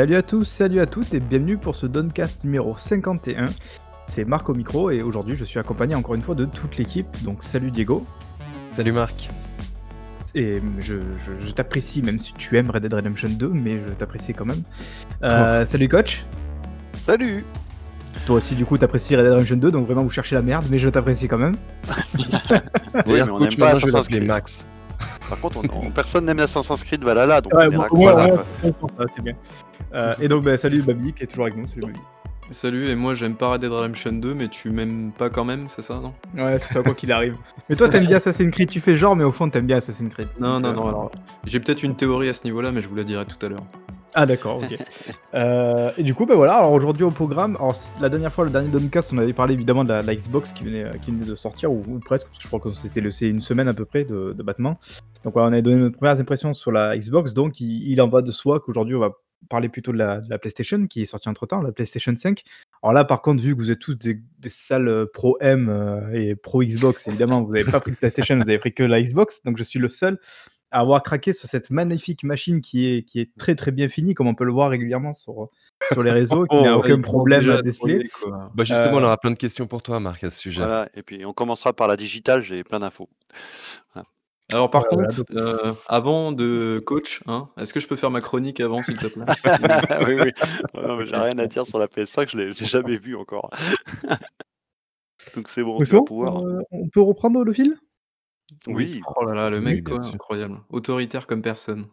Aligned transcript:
Salut 0.00 0.16
à 0.16 0.22
tous, 0.22 0.44
salut 0.46 0.80
à 0.80 0.86
toutes 0.86 1.12
et 1.12 1.20
bienvenue 1.20 1.58
pour 1.58 1.76
ce 1.76 1.84
Doncast 1.84 2.42
numéro 2.44 2.74
51. 2.74 3.44
C'est 4.06 4.24
Marc 4.24 4.48
au 4.48 4.54
micro 4.54 4.90
et 4.90 5.02
aujourd'hui 5.02 5.36
je 5.36 5.44
suis 5.44 5.58
accompagné 5.58 5.94
encore 5.94 6.14
une 6.14 6.22
fois 6.22 6.34
de 6.34 6.46
toute 6.46 6.78
l'équipe. 6.78 7.06
Donc 7.22 7.42
salut 7.42 7.70
Diego. 7.70 8.06
Salut 8.72 8.92
Marc. 8.92 9.28
Et 10.34 10.62
je, 10.78 10.94
je- 11.18 11.44
je 11.46 11.50
t'apprécie 11.52 12.00
même 12.00 12.18
si 12.18 12.32
tu 12.32 12.56
aimes 12.56 12.70
Red 12.70 12.80
Dead 12.84 12.94
Redemption 12.94 13.28
2, 13.28 13.48
mais 13.50 13.78
je 13.86 13.92
t'apprécie 13.92 14.32
quand 14.32 14.46
même. 14.46 14.62
Euh, 15.22 15.66
Salut 15.66 15.88
coach. 15.90 16.24
Salut 17.04 17.44
Toi 18.24 18.36
aussi 18.36 18.54
du 18.54 18.64
coup 18.64 18.78
t'apprécies 18.78 19.16
Red 19.16 19.24
Dead 19.26 19.32
Redemption 19.34 19.56
2, 19.58 19.70
donc 19.70 19.84
vraiment 19.84 20.02
vous 20.02 20.08
cherchez 20.08 20.34
la 20.34 20.40
merde, 20.40 20.64
mais 20.70 20.78
je 20.78 20.88
t'apprécie 20.88 21.28
quand 21.28 21.36
même. 21.36 21.56
Oui, 23.06 23.14
mais 23.16 23.30
on 23.30 23.38
n'aime 23.38 23.54
pas 23.54 23.70
Assassin's 23.72 24.08
Creed. 24.08 24.24
Max. 24.26 24.66
Par 25.28 25.38
contre, 25.40 25.58
on, 25.58 25.86
on- 25.86 25.90
personne 25.94 26.24
n'aime 26.24 26.40
Assassin's 26.40 26.82
Creed 26.84 27.02
Valhalla, 27.04 27.40
donc 27.40 27.52
Ouais, 27.54 27.66
on 27.68 27.86
bon, 27.94 28.06
ouais, 28.06 28.14
là, 28.14 28.24
ouais, 28.24 28.30
quoi. 28.30 28.44
ouais, 28.64 28.72
ouais, 28.98 29.06
c'est 29.14 29.22
bien. 29.22 29.34
Euh, 29.94 30.14
et 30.20 30.28
donc 30.28 30.44
bah, 30.44 30.56
salut 30.56 30.82
Babi 30.82 31.12
qui 31.12 31.24
est 31.24 31.26
toujours 31.26 31.46
avec 31.46 31.56
nous. 31.56 31.66
Salut 31.68 31.82
Babi. 31.82 31.98
Salut, 32.52 32.88
et 32.88 32.96
moi 32.96 33.14
j'aime 33.14 33.36
pas 33.36 33.52
Red 33.52 33.60
Dead 33.60 33.70
Redemption 33.70 34.10
2, 34.12 34.34
mais 34.34 34.48
tu 34.48 34.70
m'aimes 34.70 35.12
pas 35.16 35.30
quand 35.30 35.44
même, 35.44 35.68
c'est 35.68 35.82
ça, 35.82 36.00
non? 36.00 36.12
Ouais, 36.36 36.58
c'est 36.58 36.74
ça 36.74 36.82
quoi 36.82 36.94
qu'il 36.94 37.12
arrive. 37.12 37.36
Mais 37.68 37.76
toi 37.76 37.88
t'aimes 37.88 38.06
bien 38.06 38.16
Assassin's 38.16 38.50
Creed, 38.52 38.68
tu 38.68 38.80
fais 38.80 38.96
genre, 38.96 39.14
mais 39.14 39.22
au 39.22 39.30
fond 39.30 39.48
t'aimes 39.48 39.66
bien 39.66 39.76
Assassin's 39.76 40.12
Creed. 40.12 40.26
Non, 40.40 40.58
Donc, 40.58 40.62
non, 40.62 40.68
euh, 40.70 40.72
non, 40.74 40.88
alors 40.88 41.10
j'ai 41.44 41.60
peut-être 41.60 41.84
une 41.84 41.94
théorie 41.94 42.28
à 42.28 42.32
ce 42.32 42.42
niveau-là, 42.44 42.72
mais 42.72 42.80
je 42.80 42.88
vous 42.88 42.96
la 42.96 43.04
dirai 43.04 43.24
tout 43.24 43.44
à 43.46 43.48
l'heure. 43.48 43.62
Ah 44.14 44.26
d'accord, 44.26 44.58
ok. 44.58 44.76
Euh, 45.34 45.92
et 45.96 46.02
du 46.02 46.14
coup, 46.14 46.26
bah 46.26 46.34
voilà, 46.34 46.54
alors 46.54 46.72
aujourd'hui 46.72 47.04
au 47.04 47.10
programme, 47.10 47.56
la 48.00 48.08
dernière 48.08 48.32
fois, 48.32 48.44
le 48.44 48.50
dernier 48.50 48.68
Doncast, 48.68 49.12
on 49.12 49.18
avait 49.18 49.32
parlé 49.32 49.54
évidemment 49.54 49.84
de 49.84 49.92
la, 49.92 50.14
Xbox 50.14 50.52
qui 50.52 50.64
venait, 50.64 50.84
euh, 50.84 50.92
qui 50.92 51.12
venait 51.12 51.24
de 51.24 51.36
sortir, 51.36 51.70
ou, 51.70 52.00
presque, 52.04 52.26
parce 52.26 52.38
que 52.38 52.42
je 52.42 52.48
crois 52.48 52.58
que 52.58 52.72
c'était 52.72 53.00
laissé 53.00 53.28
une 53.28 53.40
semaine 53.40 53.68
à 53.68 53.74
peu 53.74 53.84
près 53.84 54.04
de, 54.04 54.34
de 54.36 54.42
battement. 54.42 54.80
Donc 55.22 55.34
voilà, 55.34 55.48
on 55.48 55.52
avait 55.52 55.62
donné 55.62 55.76
nos 55.76 55.90
premières 55.92 56.18
impressions 56.18 56.54
sur 56.54 56.72
la 56.72 56.96
Xbox, 56.96 57.32
donc 57.32 57.60
il, 57.60 58.00
en 58.00 58.08
va 58.08 58.22
de 58.22 58.32
soi 58.32 58.58
qu'aujourd'hui 58.58 58.96
on 58.96 59.00
va 59.00 59.12
parler 59.48 59.68
plutôt 59.68 59.92
de 59.92 59.98
la, 59.98 60.20
PlayStation 60.38 60.86
qui 60.86 61.02
est 61.02 61.06
sortie 61.06 61.28
entre 61.28 61.46
temps, 61.46 61.62
la 61.62 61.72
PlayStation 61.72 62.14
5. 62.16 62.42
Alors 62.82 62.92
là, 62.92 63.04
par 63.04 63.22
contre, 63.22 63.42
vu 63.42 63.54
que 63.54 63.60
vous 63.60 63.70
êtes 63.70 63.78
tous 63.78 63.94
des, 63.94 64.20
des 64.38 64.48
sales 64.48 64.88
euh, 64.88 65.06
pro 65.12 65.36
M 65.40 66.10
et 66.12 66.34
pro 66.34 66.62
Xbox, 66.62 67.06
évidemment, 67.06 67.42
vous 67.42 67.52
n'avez 67.52 67.70
pas 67.70 67.78
pris 67.80 67.92
de 67.92 67.96
PlayStation, 67.96 68.36
vous 68.36 68.48
avez 68.48 68.58
pris 68.58 68.74
que 68.74 68.82
la 68.82 69.00
Xbox, 69.00 69.42
donc 69.44 69.58
je 69.58 69.64
suis 69.64 69.78
le 69.78 69.88
seul 69.88 70.18
à 70.70 70.80
avoir 70.80 71.02
craqué 71.02 71.32
sur 71.32 71.48
cette 71.48 71.70
magnifique 71.70 72.22
machine 72.24 72.60
qui 72.60 72.86
est, 72.86 73.02
qui 73.02 73.20
est 73.20 73.30
très 73.38 73.54
très 73.54 73.72
bien 73.72 73.88
finie, 73.88 74.14
comme 74.14 74.26
on 74.26 74.34
peut 74.34 74.44
le 74.44 74.52
voir 74.52 74.70
régulièrement 74.70 75.12
sur, 75.12 75.48
sur 75.92 76.02
les 76.02 76.12
réseaux, 76.12 76.46
qui 76.46 76.56
n'a 76.56 76.76
Oh, 76.76 76.80
aucun 76.80 76.96
ils 76.96 77.02
problème 77.02 77.50
à 77.50 77.62
déceler. 77.62 78.08
quoi. 78.22 78.50
Bah 78.54 78.64
justement, 78.64 78.96
Euh, 78.96 79.00
on 79.00 79.04
aura 79.04 79.16
plein 79.18 79.30
de 79.32 79.36
questions 79.36 79.66
pour 79.66 79.82
toi, 79.82 80.00
Marc, 80.00 80.22
à 80.24 80.30
ce 80.30 80.38
sujet. 80.38 80.60
Voilà, 80.62 80.88
et 80.94 81.02
puis 81.02 81.24
on 81.24 81.32
commencera 81.32 81.72
par 81.72 81.88
la 81.88 81.96
digitale, 81.96 82.42
j'ai 82.42 82.62
plein 82.64 82.80
d'infos. 82.80 83.08
Alors 84.52 84.68
par 84.68 84.82
Ouais, 84.82 84.88
contre, 84.96 85.22
voilà, 85.30 85.48
euh, 85.48 85.72
avant 85.86 86.32
de 86.32 86.82
coach, 86.84 87.22
hein, 87.28 87.48
est-ce 87.56 87.72
que 87.72 87.78
je 87.78 87.86
peux 87.86 87.94
faire 87.94 88.10
ma 88.10 88.20
chronique 88.20 88.58
avant, 88.58 88.82
s'il 88.82 88.96
te 88.96 89.06
plaît? 89.06 89.24
Oui, 90.08 90.14
oui. 90.24 90.32
Non, 90.74 90.96
mais 90.96 91.06
j'ai 91.06 91.14
rien 91.14 91.38
à 91.38 91.46
dire 91.46 91.64
sur 91.66 91.78
la 91.78 91.86
PS5, 91.86 92.28
je 92.30 92.36
l'ai 92.36 92.52
j'ai 92.52 92.66
jamais 92.66 92.96
vu 92.96 93.14
encore. 93.14 93.50
donc 95.36 95.48
c'est 95.48 95.62
bon, 95.62 95.78
vas 95.78 95.84
bon 95.98 96.04
pouvoir. 96.04 96.42
Euh, 96.42 96.58
on 96.72 96.88
peut 96.88 97.00
reprendre 97.00 97.44
le 97.44 97.52
fil 97.52 97.76
Oui, 98.66 99.00
Oh 99.16 99.24
là 99.24 99.34
là, 99.34 99.50
le 99.50 99.58
Oui, 99.58 99.64
mec, 99.64 99.84
bien 99.84 99.94
quoi, 99.94 100.02
sûr. 100.02 100.14
incroyable. 100.14 100.58
Autoritaire 100.70 101.26
comme 101.26 101.42
personne. 101.42 101.86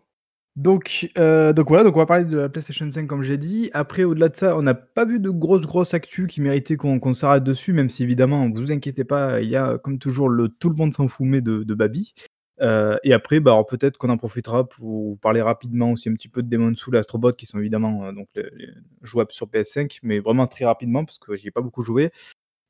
Donc, 0.56 1.12
euh, 1.20 1.54
donc 1.54 1.68
voilà, 1.68 1.84
donc 1.84 1.96
on 1.96 2.00
va 2.00 2.08
parler 2.08 2.26
de 2.26 2.36
la 2.36 2.50
PlayStation 2.50 2.90
5 2.90 3.06
comme 3.06 3.22
j'ai 3.22 3.38
dit. 3.38 3.70
Après, 3.74 4.04
au-delà 4.04 4.30
de 4.30 4.36
ça, 4.36 4.58
on 4.58 4.64
n'a 4.64 4.74
pas 4.74 5.06
vu 5.06 5.20
de 5.20 5.30
grosses 5.30 5.68
grosses 5.68 5.94
actus 5.94 6.26
qui 6.28 6.42
méritaient 6.42 6.78
qu'on 6.78 7.00
qu'on 7.00 7.14
s'arrête 7.14 7.44
dessus, 7.44 7.74
même 7.74 7.90
si 7.90 8.02
évidemment, 8.02 8.50
vous 8.50 8.72
inquiétez 8.72 9.04
pas, 9.04 9.40
il 9.42 9.50
y 9.50 9.56
a 9.56 9.78
comme 9.78 10.00
toujours 10.00 10.30
le 10.30 10.50
tout 10.50 10.70
le 10.70 10.76
monde 10.76 10.94
s'en 10.96 11.08
fout 11.08 11.28
mais 11.28 11.42
de, 11.42 11.64
de 11.64 11.74
Babi. 11.76 12.14
Euh, 12.60 12.98
et 13.04 13.14
après, 13.14 13.40
bah, 13.40 13.52
alors 13.52 13.68
peut-être 13.68 14.00
qu'on 14.00 14.10
en 14.10 14.18
profitera 14.18 14.68
pour 14.68 14.84
vous 14.88 15.20
parler 15.22 15.44
rapidement 15.44 15.92
aussi 15.92 16.10
un 16.10 16.14
petit 16.14 16.28
peu 16.28 16.42
de 16.42 16.50
Demon's 16.50 16.80
Soul 16.80 16.96
et 16.96 17.00
Astrobot 17.00 17.34
qui 17.34 17.46
sont 17.46 17.60
évidemment 17.60 18.06
euh, 18.06 18.12
donc 18.12 18.28
les- 18.34 18.50
les 18.58 18.70
jouables 19.04 19.32
sur 19.32 19.46
PS5, 19.48 20.00
mais 20.02 20.18
vraiment 20.18 20.48
très 20.48 20.66
rapidement 20.66 21.06
parce 21.06 21.20
que 21.20 21.36
j'y 21.36 21.50
ai 21.50 21.52
pas 21.52 21.62
beaucoup 21.62 21.84
joué. 21.84 22.10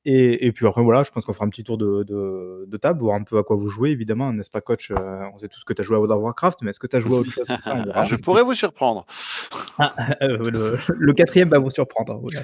Et, 0.10 0.48
et 0.48 0.54
puis 0.54 0.66
après, 0.66 0.82
voilà, 0.82 1.04
je 1.04 1.12
pense 1.12 1.26
qu'on 1.26 1.34
fera 1.34 1.44
un 1.46 1.50
petit 1.50 1.66
tour 1.66 1.78
de, 1.78 2.04
de, 2.04 2.64
de 2.66 2.78
table, 2.78 3.02
voir 3.02 3.18
un 3.18 3.24
peu 3.24 3.38
à 3.40 3.44
quoi 3.44 3.58
vous 3.58 3.68
jouez, 3.68 3.90
évidemment, 3.90 4.32
n'est-ce 4.32 4.50
pas, 4.50 4.62
coach 4.62 4.90
Euh, 4.92 5.20
On 5.34 5.38
sait 5.38 5.50
tous 5.50 5.66
que 5.66 5.74
tu 5.74 5.82
as 5.82 5.84
joué 5.84 5.98
à 5.98 6.00
World 6.00 6.18
of 6.18 6.24
Warcraft, 6.24 6.60
mais 6.62 6.70
est-ce 6.70 6.80
que 6.80 6.88
tu 6.88 6.96
as 6.96 7.02
joué 7.02 7.18
à 7.18 7.20
autre 7.20 7.30
chose 7.32 7.46
ça. 7.46 7.60
Ah, 7.94 8.06
je 8.06 8.16
pourrais 8.16 8.44
vous 8.44 8.54
surprendre. 8.54 9.06
Euh, 10.24 10.50
le, 10.50 10.78
le 10.98 11.14
quatrième 11.14 11.50
va 11.50 11.60
vous 11.60 11.70
surprendre. 11.70 12.14
hein, 12.14 12.20
voilà. 12.22 12.44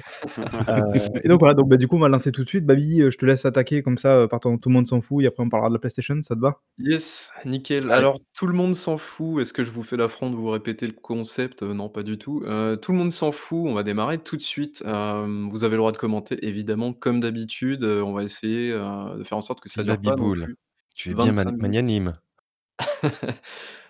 Euh, 0.68 1.20
et 1.24 1.28
donc 1.28 1.40
voilà, 1.40 1.54
donc, 1.54 1.68
bah, 1.68 1.76
du 1.76 1.88
coup, 1.88 1.96
on 1.96 2.00
va 2.00 2.08
lancer 2.08 2.30
tout 2.30 2.44
de 2.44 2.48
suite. 2.48 2.64
Babi, 2.64 3.00
je 3.10 3.16
te 3.16 3.24
laisse 3.26 3.44
attaquer 3.44 3.82
comme 3.82 3.98
ça, 3.98 4.14
euh, 4.14 4.26
pardon, 4.28 4.56
tout 4.58 4.68
le 4.68 4.74
monde 4.74 4.86
s'en 4.86 5.00
fout, 5.00 5.24
et 5.24 5.26
après 5.26 5.42
on 5.42 5.48
parlera 5.48 5.68
de 5.68 5.74
la 5.74 5.80
PlayStation, 5.80 6.20
ça 6.22 6.34
te 6.36 6.40
va? 6.40 6.60
Yes, 6.78 7.32
nickel. 7.44 7.84
Allez. 7.84 7.92
Alors, 7.92 8.20
tout 8.34 8.46
le 8.46 8.52
monde 8.54 8.74
s'en 8.76 8.98
fout. 8.98 9.42
Est-ce 9.42 9.52
que 9.52 9.64
je 9.64 9.70
vous 9.70 9.82
fais 9.82 9.96
l'affront 9.96 10.30
de 10.30 10.36
vous 10.36 10.50
répéter 10.50 10.86
le 10.86 10.92
concept? 10.92 11.62
Non, 11.62 11.88
pas 11.88 12.02
du 12.02 12.18
tout. 12.18 12.42
Euh, 12.46 12.76
tout 12.76 12.92
le 12.92 12.98
monde 12.98 13.10
s'en 13.12 13.32
fout. 13.32 13.64
On 13.66 13.74
va 13.74 13.82
démarrer 13.82 14.18
tout 14.18 14.36
de 14.36 14.42
suite. 14.42 14.82
Euh, 14.86 15.46
vous 15.50 15.64
avez 15.64 15.72
le 15.72 15.78
droit 15.78 15.92
de 15.92 15.96
commenter, 15.98 16.46
évidemment, 16.46 16.92
comme 16.92 17.20
d'habitude. 17.20 17.53
On 17.72 18.12
va 18.12 18.22
essayer 18.24 18.72
euh, 18.72 19.16
de 19.16 19.24
faire 19.24 19.38
en 19.38 19.42
sorte 19.42 19.60
que 19.60 19.68
ça 19.68 19.82
La 19.82 19.96
dure 19.96 20.02
pas 20.02 20.10
non 20.16 20.16
biboule. 20.16 20.44
plus 20.44 20.56
Tu 20.94 21.10
es 21.10 21.14
bien 21.14 21.26
25 21.26 21.34
man- 21.34 21.46
minutes. 21.46 21.62
magnanime. 21.62 22.18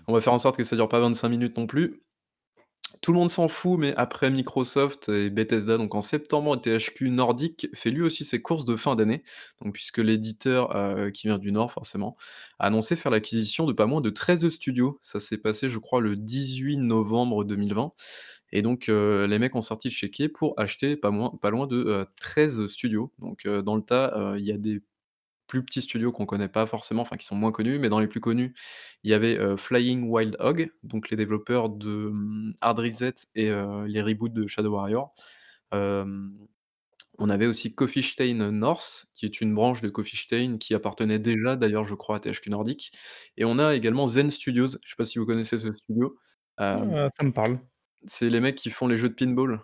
On 0.06 0.12
va 0.12 0.20
faire 0.20 0.32
en 0.32 0.38
sorte 0.38 0.56
que 0.56 0.64
ça 0.64 0.76
dure 0.76 0.88
pas 0.88 1.00
25 1.00 1.28
minutes 1.28 1.56
non 1.56 1.66
plus. 1.66 2.00
Tout 3.00 3.12
le 3.12 3.18
monde 3.18 3.30
s'en 3.30 3.48
fout, 3.48 3.78
mais 3.78 3.92
après 3.96 4.30
Microsoft 4.30 5.08
et 5.10 5.28
Bethesda, 5.28 5.76
donc 5.76 5.94
en 5.94 6.00
septembre, 6.00 6.56
THQ 6.56 7.10
Nordic 7.10 7.66
fait 7.74 7.90
lui 7.90 8.00
aussi 8.02 8.24
ses 8.24 8.40
courses 8.40 8.64
de 8.64 8.76
fin 8.76 8.94
d'année, 8.96 9.24
donc 9.60 9.74
puisque 9.74 9.98
l'éditeur 9.98 10.74
euh, 10.74 11.10
qui 11.10 11.26
vient 11.26 11.36
du 11.38 11.52
Nord 11.52 11.70
forcément 11.72 12.16
a 12.58 12.66
annoncé 12.66 12.96
faire 12.96 13.10
l'acquisition 13.12 13.66
de 13.66 13.72
pas 13.72 13.86
moins 13.86 14.00
de 14.00 14.10
13 14.10 14.48
studios. 14.48 14.98
Ça 15.02 15.20
s'est 15.20 15.36
passé, 15.38 15.68
je 15.68 15.78
crois, 15.78 16.00
le 16.00 16.16
18 16.16 16.76
novembre 16.78 17.44
2020. 17.44 17.92
Et 18.54 18.62
donc 18.62 18.88
euh, 18.88 19.26
les 19.26 19.40
mecs 19.40 19.56
ont 19.56 19.62
sorti 19.62 19.88
le 19.88 19.92
chéquier 19.92 20.28
pour 20.28 20.54
acheter 20.58 20.96
pas, 20.96 21.10
loin 21.10 21.66
de 21.66 21.76
euh, 21.76 22.04
13 22.20 22.68
studios. 22.68 23.12
Donc 23.18 23.46
euh, 23.46 23.62
dans 23.62 23.74
le 23.74 23.82
tas, 23.82 24.16
euh, 24.16 24.38
il 24.38 24.46
y 24.46 24.52
a 24.52 24.56
des 24.56 24.80
plus 25.48 25.64
petits 25.64 25.82
studios 25.82 26.12
qu'on 26.12 26.24
connaît 26.24 26.48
pas 26.48 26.64
forcément, 26.64 27.02
enfin 27.02 27.16
qui 27.16 27.26
sont 27.26 27.34
moins 27.34 27.50
connus, 27.50 27.80
mais 27.80 27.88
dans 27.88 27.98
les 27.98 28.06
plus 28.06 28.20
connus, 28.20 28.54
il 29.02 29.10
y 29.10 29.14
avait 29.14 29.38
Flying 29.58 30.08
Wild 30.08 30.36
Hog, 30.40 30.70
donc 30.84 31.10
les 31.10 31.18
développeurs 31.18 31.68
de 31.68 32.06
hum, 32.06 32.54
Hard 32.62 32.78
Reset 32.78 33.14
et 33.34 33.50
les 33.86 34.02
reboots 34.02 34.32
de 34.32 34.46
Shadow 34.46 34.70
Warrior. 34.70 35.12
On 37.18 37.30
avait 37.30 37.46
aussi 37.46 37.74
Coffee 37.74 38.02
Stain 38.02 38.50
North, 38.50 39.06
qui 39.14 39.26
est 39.26 39.40
une 39.42 39.54
branche 39.54 39.82
de 39.82 39.90
Coffee 39.90 40.16
Stain 40.16 40.56
qui 40.58 40.74
appartenait 40.74 41.18
déjà 41.18 41.56
d'ailleurs, 41.56 41.84
je 41.84 41.94
crois, 41.94 42.16
à 42.16 42.20
THQ 42.20 42.50
Nordic. 42.50 42.92
Et 43.36 43.44
on 43.44 43.58
a 43.58 43.74
également 43.74 44.06
Zen 44.06 44.30
Studios, 44.30 44.78
je 44.82 44.88
sais 44.88 44.96
pas 44.96 45.04
si 45.04 45.18
vous 45.18 45.26
connaissez 45.26 45.58
ce 45.58 45.72
studio. 45.74 46.16
Euh, 46.60 47.08
Ça 47.12 47.24
me 47.24 47.32
parle. 47.32 47.58
C'est 48.06 48.28
les 48.30 48.40
mecs 48.40 48.56
qui 48.56 48.70
font 48.70 48.86
les 48.88 48.96
jeux 48.96 49.08
de 49.08 49.14
pinball. 49.14 49.60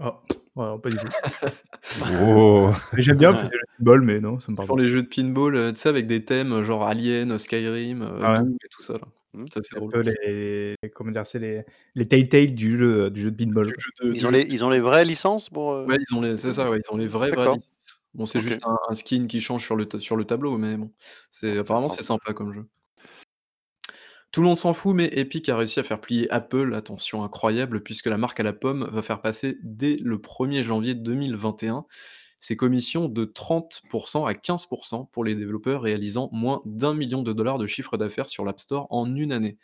Oh, 0.00 0.12
ouais, 0.56 0.78
pas 0.82 0.90
du 0.90 0.96
tout. 0.96 1.06
Oh 2.22 2.70
J'aime 2.96 3.18
bien, 3.18 3.32
parce 3.32 3.44
que 3.44 3.50
c'est 3.50 3.56
le 3.78 3.84
bol, 3.84 4.00
mais 4.02 4.20
non, 4.20 4.40
ça 4.40 4.46
me 4.48 4.52
Ils 4.52 4.56
parle 4.56 4.68
font 4.68 4.76
pas. 4.76 4.82
les 4.82 4.88
jeux 4.88 5.02
de 5.02 5.08
pinball, 5.08 5.56
euh, 5.56 5.72
tu 5.72 5.80
sais, 5.80 5.88
avec 5.88 6.06
des 6.06 6.24
thèmes 6.24 6.52
euh, 6.52 6.64
genre 6.64 6.84
Alien, 6.86 7.38
Skyrim, 7.38 8.02
euh, 8.02 8.20
Ah 8.22 8.32
ouais. 8.32 8.38
Doom 8.38 8.56
et 8.64 8.68
tout 8.70 8.82
ça 8.82 8.94
là. 8.94 9.00
Hmm. 9.34 9.44
Ça 9.52 9.60
c'est 9.62 9.76
drôle. 9.76 9.92
les, 10.26 10.74
les- 10.82 10.90
comment 10.90 11.10
dire, 11.10 11.26
c'est 11.26 11.38
les, 11.38 11.64
les 11.94 12.06
Telltale 12.06 12.54
du 12.54 12.78
jeu, 12.78 13.10
du 13.10 13.22
jeu 13.22 13.30
de 13.30 13.36
pinball. 13.44 13.68
Jeu 13.68 14.08
de- 14.08 14.14
Ils 14.14 14.26
ont, 14.26 14.30
les, 14.30 14.42
ils 14.42 14.64
ont 14.64 14.70
les 14.70 14.80
vraies 14.80 15.04
licences 15.04 15.48
pour. 15.50 15.72
euh, 15.72 15.86
Ouais, 15.86 15.96
ils 16.08 16.14
ont 16.14 16.20
les 16.20 16.36
c'est 16.36 16.52
ça, 16.52 16.70
ouais, 16.70 16.80
ils 16.86 16.92
ont 16.94 16.96
les 16.98 17.06
vraies, 17.06 17.30
vraies 17.30 17.46
licences. 17.54 17.98
Bon, 18.14 18.26
c'est 18.26 18.40
juste 18.40 18.60
un 18.66 18.76
un 18.90 18.92
skin 18.94 19.26
qui 19.26 19.40
change 19.40 19.64
sur 19.64 19.74
le 19.74 19.88
sur 19.98 20.16
le 20.16 20.24
tableau, 20.26 20.58
mais 20.58 20.76
bon, 20.76 20.90
c'est 21.30 21.56
apparemment 21.58 21.88
c'est 21.88 22.02
sympa 22.02 22.34
comme 22.34 22.52
jeu. 22.52 22.66
Tout 24.32 24.40
le 24.40 24.46
monde 24.46 24.56
s'en 24.56 24.72
fout, 24.72 24.96
mais 24.96 25.10
Epic 25.12 25.50
a 25.50 25.58
réussi 25.58 25.78
à 25.78 25.82
faire 25.82 26.00
plier 26.00 26.30
Apple, 26.30 26.72
attention 26.74 27.22
incroyable, 27.22 27.82
puisque 27.82 28.06
la 28.06 28.16
marque 28.16 28.40
à 28.40 28.42
la 28.42 28.54
pomme 28.54 28.88
va 28.90 29.02
faire 29.02 29.20
passer 29.20 29.58
dès 29.62 29.96
le 30.02 30.18
1er 30.18 30.62
janvier 30.62 30.94
2021 30.94 31.84
ses 32.40 32.56
commissions 32.56 33.08
de 33.08 33.24
30% 33.26 34.24
à 34.26 34.32
15% 34.32 35.10
pour 35.12 35.24
les 35.24 35.34
développeurs 35.36 35.82
réalisant 35.82 36.30
moins 36.32 36.62
d'1 36.64 36.94
million 36.94 37.22
de 37.22 37.32
dollars 37.34 37.58
de 37.58 37.66
chiffre 37.66 37.98
d'affaires 37.98 38.28
sur 38.28 38.44
l'App 38.46 38.58
Store 38.58 38.86
en 38.90 39.14
une 39.14 39.32
année. 39.32 39.58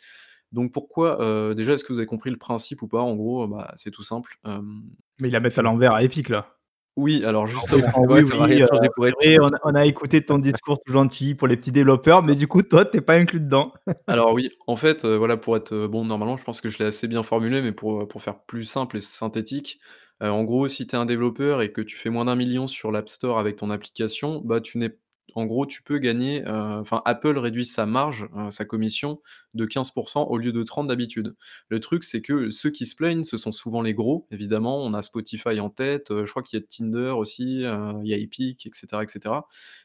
Donc 0.51 0.73
pourquoi, 0.73 1.21
heu, 1.21 1.55
déjà 1.55 1.73
est-ce 1.73 1.83
que 1.83 1.93
vous 1.93 1.99
avez 1.99 2.07
compris 2.07 2.31
le 2.31 2.37
principe 2.37 2.81
ou 2.83 2.87
pas? 2.87 3.01
En 3.01 3.15
gros, 3.15 3.47
bah, 3.47 3.73
c'est 3.77 3.91
tout 3.91 4.03
simple, 4.03 4.37
hem 4.45 4.83
Mais 5.19 5.27
ils 5.27 5.31
la 5.31 5.39
mettent 5.39 5.59
à 5.59 5.61
l'envers 5.61 5.93
à 5.93 6.03
Epic, 6.03 6.29
là. 6.29 6.58
Oui, 6.99 7.23
alors 7.25 7.47
justement 7.47 7.81
vrai, 8.05 8.21
oui, 8.23 8.27
ça 8.27 8.35
va 8.35 8.45
oui, 8.45 8.53
rien 8.53 8.63
euh, 8.63 8.67
changer 8.67 8.89
pour 8.95 9.05
c'est 9.05 9.11
Epic. 9.11 9.17
vrai, 9.21 9.39
on 9.39 9.47
a, 9.47 9.59
on 9.63 9.75
a 9.75 9.85
écouté 9.85 10.23
ton 10.23 10.37
discours 10.37 10.79
tout 10.79 10.91
gentil 10.93 11.35
pour 11.35 11.47
les 11.47 11.57
petits 11.57 11.71
développeurs, 11.71 12.23
mais 12.23 12.35
du 12.35 12.47
coup, 12.47 12.61
toi, 12.61 12.85
t'es 12.85 13.01
pas 13.01 13.15
inclus 13.15 13.39
dedans. 13.39 13.73
Alors 14.07 14.33
oui, 14.33 14.49
en 14.67 14.75
fait, 14.75 15.05
heu, 15.05 15.15
voilà, 15.15 15.37
pour 15.37 15.55
être, 15.55 15.73
heu, 15.73 15.87
bon, 15.87 16.05
normalement, 16.05 16.37
je 16.37 16.43
pense 16.43 16.61
que 16.61 16.69
je 16.69 16.77
l'ai 16.79 16.85
assez 16.85 17.07
bien 17.07 17.23
formulé, 17.23 17.61
mais 17.61 17.71
pour, 17.71 18.07
pour 18.07 18.21
faire 18.21 18.39
plus 18.43 18.63
simple 18.63 18.97
et 18.97 19.01
synthétique, 19.01 19.79
en 20.21 20.43
gros, 20.43 20.67
si 20.67 20.85
tu 20.85 20.95
es 20.95 20.99
un 20.99 21.05
développeur 21.05 21.61
et 21.61 21.71
que 21.71 21.79
tu 21.81 21.95
fais 21.95 22.09
moins 22.09 22.25
d'1 22.25 22.35
000 22.35 22.49
000 22.51 22.67
sur 22.67 22.91
l'App 22.91 23.07
Store 23.07 23.39
avec 23.39 23.55
ton 23.55 23.69
application, 23.69 24.41
bah, 24.43 24.59
tu 24.59 24.77
n'es 24.77 24.97
en 25.35 25.45
gros, 25.45 25.65
tu 25.65 25.83
peux 25.83 25.97
gagner, 25.99 26.43
heu, 26.47 26.51
enfin, 26.79 27.01
Apple 27.05 27.37
réduit 27.37 27.65
sa 27.65 27.85
marge, 27.85 28.27
heu, 28.35 28.51
sa 28.51 28.65
commission 28.65 29.21
de 29.53 29.65
15% 29.65 30.25
au 30.25 30.37
lieu 30.37 30.51
de 30.51 30.63
30 30.63 30.87
d'habitude. 30.87 31.35
Le 31.69 31.79
truc, 31.79 32.03
c'est 32.03 32.21
que 32.21 32.49
ceux 32.51 32.69
qui 32.71 32.85
se 32.85 32.95
plaignent, 32.95 33.23
ce 33.23 33.37
sont 33.37 33.51
souvent 33.51 33.81
les 33.81 33.93
gros, 33.93 34.27
évidemment. 34.31 34.79
On 34.83 34.93
a 34.93 35.01
Spotify 35.01 35.59
en 35.59 35.69
tête, 35.69 36.11
heu, 36.11 36.25
je 36.25 36.31
crois 36.31 36.43
qu'il 36.43 36.59
y 36.59 36.63
a 36.63 36.65
Tinder 36.65 37.11
aussi, 37.17 37.61
il 37.63 38.07
y 38.07 38.13
a 38.13 38.17
Epic 38.17 38.65
et 38.67 38.71
cetera 38.73 39.03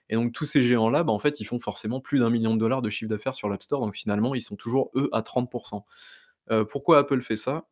et 0.08 0.14
donc 0.16 0.32
tous 0.32 0.46
ces 0.46 0.62
géants-là, 0.62 1.02
bah, 1.04 1.12
en 1.12 1.18
fait, 1.18 1.40
ils 1.40 1.44
font 1.44 1.60
forcément 1.60 2.00
plus 2.00 2.18
d'1 2.20 2.30
million 2.30 2.54
de 2.54 2.60
dollars 2.60 2.82
de 2.82 2.90
chiffre 2.90 3.08
d'affaires 3.08 3.34
sur 3.34 3.48
l'App 3.48 3.62
Store, 3.62 3.80
donc 3.80 3.94
finalement, 3.96 4.34
ils 4.34 4.42
sont 4.42 4.56
toujours, 4.56 4.90
eux, 4.96 5.08
à 5.12 5.22
30 5.22 5.50
Heu, 6.50 6.66
pourquoi 6.66 6.98
Apple 6.98 7.22
fait 7.22 7.36
ça? 7.36 7.66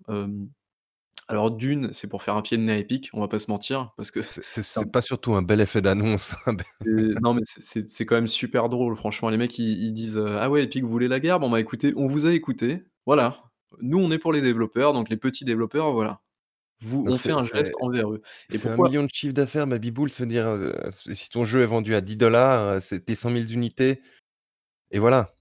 Alors 1.29 1.51
d'une, 1.51 1.93
c'est 1.93 2.09
pour 2.09 2.23
faire 2.23 2.37
un 2.37 2.43
pied 2.43 2.57
de 2.57 2.63
nez 2.63 2.73
à 2.73 2.79
Epic, 2.79 3.11
on 3.13 3.21
va 3.21 3.29
pas 3.29 3.39
se 3.39 3.51
mentir, 3.51 3.93
parce 3.97 4.11
que 4.11 4.21
C'est 4.49 4.63
un 4.77 4.85
pas 4.85 5.03
surtout 5.03 5.35
un 5.35 5.43
bel 5.43 5.61
effet 5.61 5.81
d'annonce, 5.81 6.35
un 6.47 6.55
c'est 6.85 7.21
non, 7.21 7.35
mais 7.35 7.43
c'est 7.45 8.07
quand 8.07 8.17
même 8.17 8.27
super 8.29 8.69
drôle, 8.69 8.97
franchement. 8.97 9.29
Les 9.31 9.37
mecs, 9.37 9.59
ils 9.59 9.85
ils 9.85 9.93
disent, 9.93 10.19
«Ah 10.19 10.51
ouais, 10.51 10.65
Epic, 10.65 10.83
vous 10.83 10.91
voulez 10.91 11.09
la 11.09 11.21
guerre? 11.21 11.39
Bon, 11.41 11.51
bah, 11.51 11.61
écoutez, 11.61 11.93
on 11.97 12.09
vous 12.09 12.27
a 12.27 12.33
écouté, 12.33 12.85
voilà. 13.07 13.41
Nous, 13.81 13.99
on 13.99 14.11
est 14.11 14.19
pour 14.19 14.33
les 14.33 14.43
développeurs, 14.43 14.93
donc 14.93 15.09
les 15.09 15.17
petits 15.17 15.45
développeurs, 15.45 15.93
voilà. 15.93 16.21
Vous 16.83 17.07
donc 17.07 17.15
on 17.15 17.19
fait 17.19 17.33
un 17.33 17.47
geste 17.47 17.75
envers 17.81 18.13
eux» 18.13 18.23
et 18.53 18.59
c'est 18.59 18.69
1 18.69 18.77
pourquoi 18.77 18.79
000 18.79 18.97
000 18.99 19.05
de 19.07 19.11
chiffre 19.13 19.35
d'affaires, 19.35 19.67
ma 19.67 19.79
biboule, 19.79 20.11
se 20.11 20.25
dire, 20.25 20.47
heu, 20.49 20.75
si 21.13 21.31
ton 21.31 21.45
jeu 21.45 21.63
est 21.63 21.67
vendu 21.67 21.95
à 21.95 22.01
10 22.01 22.17
$, 22.17 22.81
c'est 22.81 23.05
tes 23.07 23.15
100 23.15 23.31
000 23.31 23.53
unités 23.53 24.03
et 24.93 24.99
voilà. 25.01 25.35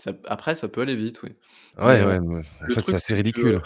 Ça 0.00 0.12
après, 0.26 0.54
ça 0.54 0.68
peut 0.68 0.80
aller 0.82 0.96
vite, 0.96 1.22
oui. 1.22 1.30
Mais, 1.84 1.94
Ouais, 1.94 2.02
heu, 2.02 2.04
ouais, 2.04 2.18
ouais, 2.20 2.42
en 2.64 2.68
le 2.68 2.76
fait, 2.76 2.82
c'est 2.86 2.94
truc, 2.94 2.96
assez 2.96 3.14
c'est 3.14 3.30
que 3.34 3.42
ridicule. 3.42 3.60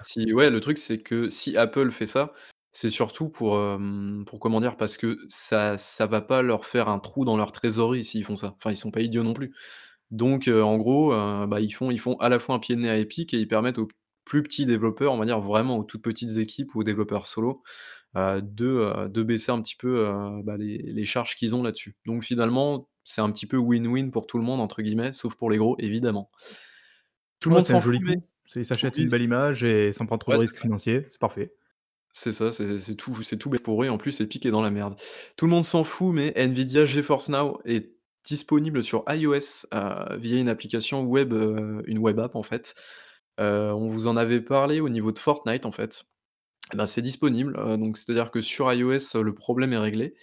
si 0.00 0.32
ouais, 0.32 0.50
le 0.50 0.60
truc, 0.60 0.78
c'est 0.78 0.98
que 1.02 1.28
si 1.30 1.56
Apple 1.56 1.90
fait 1.92 2.06
ça, 2.06 2.32
c'est 2.72 2.90
surtout 2.90 3.28
pour, 3.30 3.56
hem, 3.58 4.24
pour 4.26 4.40
comment 4.40 4.60
dire? 4.60 4.76
Parce 4.76 4.96
que 4.96 5.18
ça 5.28 5.78
ça 5.78 6.06
va 6.06 6.20
pas 6.22 6.42
leur 6.42 6.64
faire 6.66 6.88
un 6.88 6.98
trou 7.00 7.24
dans 7.24 7.36
leur 7.36 7.52
trésorerie 7.52 8.04
s'ils 8.04 8.24
font 8.24 8.36
ça. 8.36 8.54
Enfin, 8.58 8.70
ils 8.72 8.76
sont 8.76 8.90
pas 8.92 9.00
idiots 9.02 9.22
non 9.24 9.34
plus. 9.34 9.54
Donc, 10.10 10.48
heu, 10.48 10.62
en 10.64 10.76
gros, 10.78 11.12
heu, 11.14 11.46
bah, 11.46 11.60
ils 11.60 11.70
font 11.72 11.90
ils 11.90 12.00
font 12.00 12.16
à 12.18 12.28
la 12.28 12.38
fois 12.38 12.56
un 12.56 12.58
pied 12.58 12.76
de 12.76 12.80
nez 12.82 12.90
à 12.90 12.98
Epic 12.98 13.34
et 13.34 13.38
ils 13.38 13.48
permettent 13.48 13.78
aux 13.78 13.88
plus 14.24 14.42
petits 14.42 14.66
développeurs, 14.66 15.12
on 15.12 15.18
va 15.18 15.26
dire 15.26 15.40
vraiment 15.40 15.78
aux 15.78 15.84
toutes 15.84 16.02
petites 16.02 16.36
équipes 16.38 16.74
ou 16.74 16.80
aux 16.80 16.84
développeurs 16.84 17.26
solo, 17.26 17.62
heu, 18.16 18.42
de, 18.42 18.66
heu, 19.06 19.08
de 19.08 19.22
baisser 19.22 19.52
un 19.52 19.62
petit 19.62 19.76
peu, 19.76 20.06
heu, 20.08 20.42
bah, 20.44 20.56
les 20.58 20.78
les 20.78 21.04
charges 21.04 21.36
qu'ils 21.36 21.54
ont 21.54 21.62
là-dessus. 21.62 21.96
Donc 22.06 22.24
finalement, 22.24 22.88
c'est 23.04 23.20
un 23.22 23.30
petit 23.32 23.46
peu 23.46 23.56
«win-win 23.58 24.10
pour 24.10 24.26
tout 24.26 24.38
le 24.38 24.44
monde» 24.44 24.60
entre 24.60 24.82
guillemets, 24.82 25.12
sauf 25.12 25.34
pour 25.36 25.50
les 25.50 25.58
gros, 25.58 25.76
évidemment. 25.78 26.30
Tout 27.40 27.48
le 27.48 27.54
Ouais, 27.54 27.62
monde 27.62 27.64
c'est 27.64 27.74
s'en 27.74 27.80
fout, 27.80 28.02
mais. 28.04 28.16
C'est 28.46 28.60
ils 28.60 28.64
s'achètent 28.66 28.98
une 28.98 29.08
belle 29.08 29.22
image 29.22 29.64
et 29.64 29.92
sans 29.92 30.06
prendre 30.06 30.20
trop 30.20 30.32
de 30.32 30.36
ouais, 30.36 30.38
c'est 30.38 30.46
risques 30.46 30.58
financiers, 30.58 31.06
c'est 31.08 31.20
parfait. 31.20 31.54
C'est 32.12 32.32
ça, 32.32 32.50
c'est 32.50 32.78
c'est 32.80 32.96
tout 32.96 33.22
c'est 33.22 33.36
tout 33.36 33.50
pour 33.50 33.84
eux 33.84 33.88
en 33.88 33.96
plus 33.96 34.20
Epic 34.20 34.44
est 34.44 34.50
dans 34.50 34.62
la 34.62 34.70
merde. 34.70 34.96
Tout 35.36 35.44
le 35.46 35.50
monde 35.52 35.64
s'en 35.64 35.84
fout, 35.84 36.12
mais 36.12 36.32
Nvidia 36.36 36.84
GeForce 36.84 37.28
Now 37.28 37.60
est 37.64 37.92
disponible 38.24 38.82
sur 38.82 39.04
iOS, 39.08 39.66
heu, 39.72 40.16
via 40.18 40.38
une 40.38 40.48
application 40.48 41.02
web, 41.04 41.32
heu, 41.32 41.82
une 41.86 41.98
web 41.98 42.18
app 42.18 42.34
en 42.34 42.42
fait. 42.42 42.74
Heu, 43.40 43.72
on 43.74 43.88
vous 43.88 44.08
en 44.08 44.16
avait 44.16 44.40
parlé 44.40 44.80
au 44.80 44.88
niveau 44.88 45.12
de 45.12 45.18
Fortnite 45.20 45.66
en 45.66 45.72
fait. 45.72 46.04
Et 46.72 46.76
ben, 46.76 46.86
c'est 46.86 47.02
disponible, 47.02 47.54
donc 47.78 47.98
c'est-à-dire 47.98 48.30
que 48.32 48.40
sur 48.42 48.72
iOS, 48.72 49.22
le 49.22 49.34
problème 49.34 49.72
est 49.74 49.78
réglé. 49.78 50.14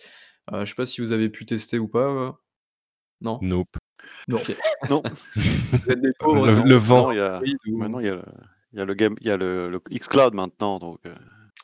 Je 0.54 0.66
sais 0.66 0.76
pas 0.76 0.86
si 0.88 1.02
vous 1.02 1.12
avez 1.14 1.30
pu 1.30 1.46
tester 1.48 1.80
ou 1.80 1.88
pas? 1.90 2.40
Non? 3.22 3.40
Nope. 3.42 3.78
Non. 4.28 5.02
Pauvres, 6.20 6.48
Le 6.48 6.76
Non, 6.76 6.78
vent. 6.78 7.08
maintenant 7.08 7.12
il 7.12 7.18
y 7.18 7.22
a 7.22 7.42
ou 7.68 7.78
maintenant 7.78 8.00
il 8.00 8.06
y 8.74 8.80
a 8.80 8.86
le 8.86 8.94
game 8.94 9.16
il 9.22 9.28
y 9.28 9.32
a 9.32 9.38
le 9.38 9.70
le 9.70 9.80
xCloud 9.80 10.34
maintenant 10.34 10.78
donc 10.80 11.00
heu 11.06 11.16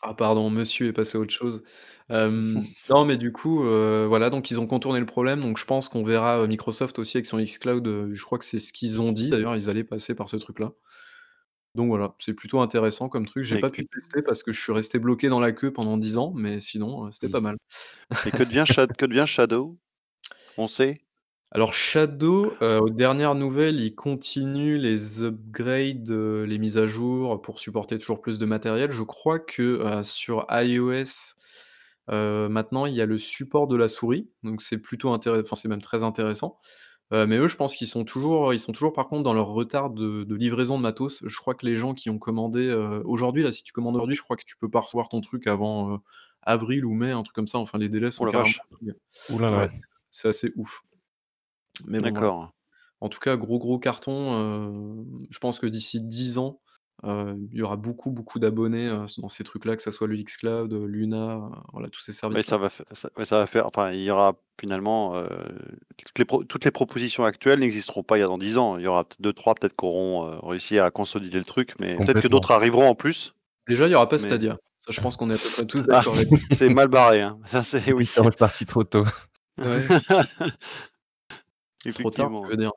Ah 0.01 0.13
pardon, 0.13 0.49
monsieur 0.49 0.87
est 0.87 0.93
passé 0.93 1.17
à 1.17 1.21
autre 1.21 1.33
chose. 1.33 1.63
Non, 2.89 3.05
mais 3.05 3.17
du 3.17 3.31
coup, 3.31 3.63
heu, 3.63 4.05
voilà, 4.07 4.29
donc 4.29 4.51
ils 4.51 4.59
ont 4.59 4.67
contourné 4.67 4.99
le 4.99 5.05
problème, 5.05 5.39
donc 5.39 5.57
je 5.57 5.65
pense 5.65 5.89
qu'on 5.89 6.03
verra, 6.03 6.39
heu, 6.41 6.47
Microsoft 6.47 6.99
aussi 6.99 7.17
avec 7.17 7.25
son 7.25 7.37
xCloud, 7.39 8.11
je 8.13 8.23
crois 8.23 8.37
que 8.37 8.45
c'est 8.45 8.59
ce 8.59 8.73
qu'ils 8.73 9.01
ont 9.01 9.11
dit 9.11 9.29
d'ailleurs, 9.29 9.55
ils 9.55 9.69
allaient 9.69 9.83
passer 9.83 10.13
par 10.15 10.29
ce 10.29 10.37
truc-là. 10.37 10.73
Donc 11.75 11.87
voilà, 11.87 12.13
c'est 12.19 12.35
plutôt 12.35 12.59
intéressant 12.59 13.09
comme 13.09 13.25
truc. 13.25 13.43
J'ai 13.43 13.57
pas 13.59 13.69
que 13.71 13.77
pu 13.77 13.87
tester 13.87 14.21
parce 14.21 14.43
que 14.43 14.51
je 14.51 14.61
suis 14.61 14.71
resté 14.71 14.99
bloqué 14.99 15.27
dans 15.27 15.39
la 15.39 15.51
queue 15.53 15.73
pendant 15.73 15.97
10 15.97 16.17
ans, 16.19 16.31
mais 16.35 16.59
sinon, 16.59 17.09
c'était 17.11 17.29
pas 17.29 17.41
mal. 17.41 17.57
et 18.27 18.31
que 18.31 18.43
devient 18.43 18.63
Sha 18.65 18.85
que 18.85 19.05
devient 19.07 19.25
Shadow? 19.25 19.77
On 20.57 20.67
sait? 20.67 21.01
Alors 21.55 21.75
Shadow, 21.75 22.57
heu, 22.63 22.79
aux 22.81 22.89
dernières 22.89 23.35
nouvelles, 23.35 23.79
ils 23.79 23.93
continuent 23.93 24.77
les 24.79 25.21
upgrades, 25.21 26.09
heu, 26.09 26.45
les 26.45 26.57
mises 26.57 26.79
à 26.79 26.87
jour 26.87 27.39
pour 27.43 27.59
supporter 27.59 27.99
toujours 27.99 28.21
plus 28.21 28.39
de 28.39 28.45
matériel. 28.47 28.91
Je 28.91 29.03
crois 29.03 29.37
que, 29.37 29.61
heu, 29.99 30.03
sur 30.03 30.47
iOS, 30.49 31.35
heu, 32.11 32.49
maintenant 32.49 32.87
il 32.87 32.95
y 32.95 33.01
a 33.01 33.05
le 33.05 33.19
support 33.19 33.67
de 33.67 33.75
la 33.75 33.87
souris, 33.87 34.31
donc 34.43 34.63
c'est 34.63 34.79
plutôt 34.79 35.11
intéré 35.13 35.41
enfin 35.41 35.55
c'est 35.55 35.67
même 35.69 35.81
très 35.81 36.03
intéressant. 36.03 36.57
Heu, 37.13 37.27
mais 37.27 37.37
eux, 37.39 37.49
je 37.49 37.57
pense 37.57 37.75
qu'ils 37.75 37.87
sont 37.89 38.05
toujours 38.05 38.53
ils 38.53 38.59
sont 38.61 38.73
toujours 38.73 38.93
par 38.93 39.07
contre 39.09 39.23
dans 39.23 39.33
leur 39.35 39.47
retard 39.49 39.89
de 39.91 40.23
de 40.25 40.35
livraison 40.35 40.77
de 40.77 40.83
matos. 40.83 41.23
Je 41.25 41.37
crois 41.39 41.55
que 41.55 41.65
les 41.67 41.77
gens 41.77 41.93
qui 41.95 42.09
ont 42.11 42.19
commandé, 42.19 42.67
heu, 42.69 43.01
aujourd'hui 43.05 43.43
là, 43.43 43.51
si 43.51 43.63
tu 43.63 43.73
commandes 43.73 43.95
aujourd'hui, 43.95 44.15
je 44.15 44.23
crois 44.23 44.37
que 44.37 44.45
tu 44.45 44.57
peux 44.57 44.69
pas 44.71 44.81
recevoir 44.81 45.09
ton 45.09 45.21
truc 45.21 45.47
avant, 45.47 45.95
heu, 45.95 45.99
avril 46.43 46.85
ou 46.85 46.93
mai, 46.95 47.11
un 47.11 47.23
truc 47.23 47.35
comme 47.35 47.47
ça, 47.49 47.59
enfin 47.59 47.79
les 47.79 47.89
délais 47.89 48.11
Oh 48.17 48.23
sont 48.23 48.25
la 48.25 48.31
carrément 48.31 48.53
vache! 48.53 48.61
pris, 48.71 48.91
Ouh 49.29 49.39
là 49.39 49.51
ouais, 49.53 49.67
là. 49.67 49.71
c'est 50.11 50.29
assez 50.29 50.53
ouf. 50.57 50.83
Mais 51.87 52.01
bon 52.01 52.13
voilà. 52.13 52.29
D'accord. 52.29 52.51
En 53.01 53.09
tout 53.09 53.19
cas, 53.19 53.37
gros, 53.37 53.59
gros 53.59 53.79
carton, 53.79 54.33
heu, 55.03 55.05
je 55.29 55.39
pense 55.39 55.59
que 55.59 55.67
d'ici 55.67 56.01
10 56.03 56.37
ans, 56.39 56.61
heu, 57.05 57.35
il 57.51 57.57
y 57.59 57.61
aura 57.63 57.77
beaucoup, 57.77 58.11
beaucoup 58.11 58.39
d'abonnés, 58.39 58.87
heu, 58.89 59.05
dans 59.19 59.29
ces 59.29 59.43
trucs-là, 59.43 59.75
que 59.77 59.81
ça 59.83 59.91
soit 59.91 60.07
le 60.07 60.17
xCloud, 60.17 60.73
heu, 60.73 60.85
Luna, 60.87 61.39
voilà, 61.73 61.89
tous 61.89 62.01
ces 62.01 62.13
Ouais, 62.33 62.41
services-là. 62.41 62.41
ça 62.41 62.57
va 62.57 62.69
fai 62.69 62.83
ça 62.93 63.09
ouais, 63.17 63.25
ça 63.25 63.37
va 63.37 63.45
faire 63.47 63.67
enfin, 63.67 63.91
il 63.91 64.01
y 64.01 64.09
aura 64.09 64.33
finalement, 64.59 65.13
toutes 65.97 66.19
les 66.19 66.25
pro 66.25 66.43
toutes 66.43 66.65
les 66.65 66.71
propositions 66.71 67.25
actuelles 67.25 67.59
n'existeront 67.59 68.03
pas 68.03 68.17
il 68.17 68.21
y 68.21 68.23
a 68.23 68.27
dans 68.27 68.37
10 68.37 68.57
ans. 68.57 68.77
Il 68.77 68.83
y 68.83 68.87
aura 68.87 69.03
peut-être 69.03 69.21
2-3 69.21 69.55
peut-être 69.55 69.75
qui 69.75 69.85
auront, 69.85 70.39
réussi 70.47 70.79
à 70.79 70.89
consolider 70.91 71.37
le 71.37 71.45
truc, 71.45 71.73
mais 71.79 71.99
peut-être 72.01 72.21
que 72.21 72.27
Complètement. 72.27 72.29
d'autres 72.29 72.51
arriveront 72.51 72.87
en 72.87 72.95
plus, 72.95 73.35
Déjà, 73.67 73.87
il 73.87 73.91
y 73.91 73.95
aura 73.95 74.09
pas 74.09 74.17
mais 74.17 74.19
Stadia. 74.19 74.57
Ça, 74.79 74.91
je 74.91 74.99
pense 74.99 75.15
qu'on 75.15 75.29
est 75.29 75.33
à 75.35 75.39
peu 75.39 75.49
près 75.49 75.65
tous 75.65 75.81
ah, 75.91 76.03
d'accord 76.03 76.15
là-dessus. 76.15 76.45
c'est 76.51 76.69
mal 76.69 76.87
barré, 76.87 77.21
hein. 77.21 77.39
Ça, 77.47 77.63
c'est 77.63 77.93
oui. 77.93 78.07
Différent 78.07 78.29
est 78.29 78.37
parti 78.37 78.65
trop 78.65 78.83
tôt. 78.83 79.05
Ouais, 79.57 79.93
trop 81.91 82.11
tard, 82.11 82.31
tu 82.41 82.41
Effectivement, 82.41 82.47
veux 82.47 82.55
ouais. 82.55 82.57
dire. 82.57 82.71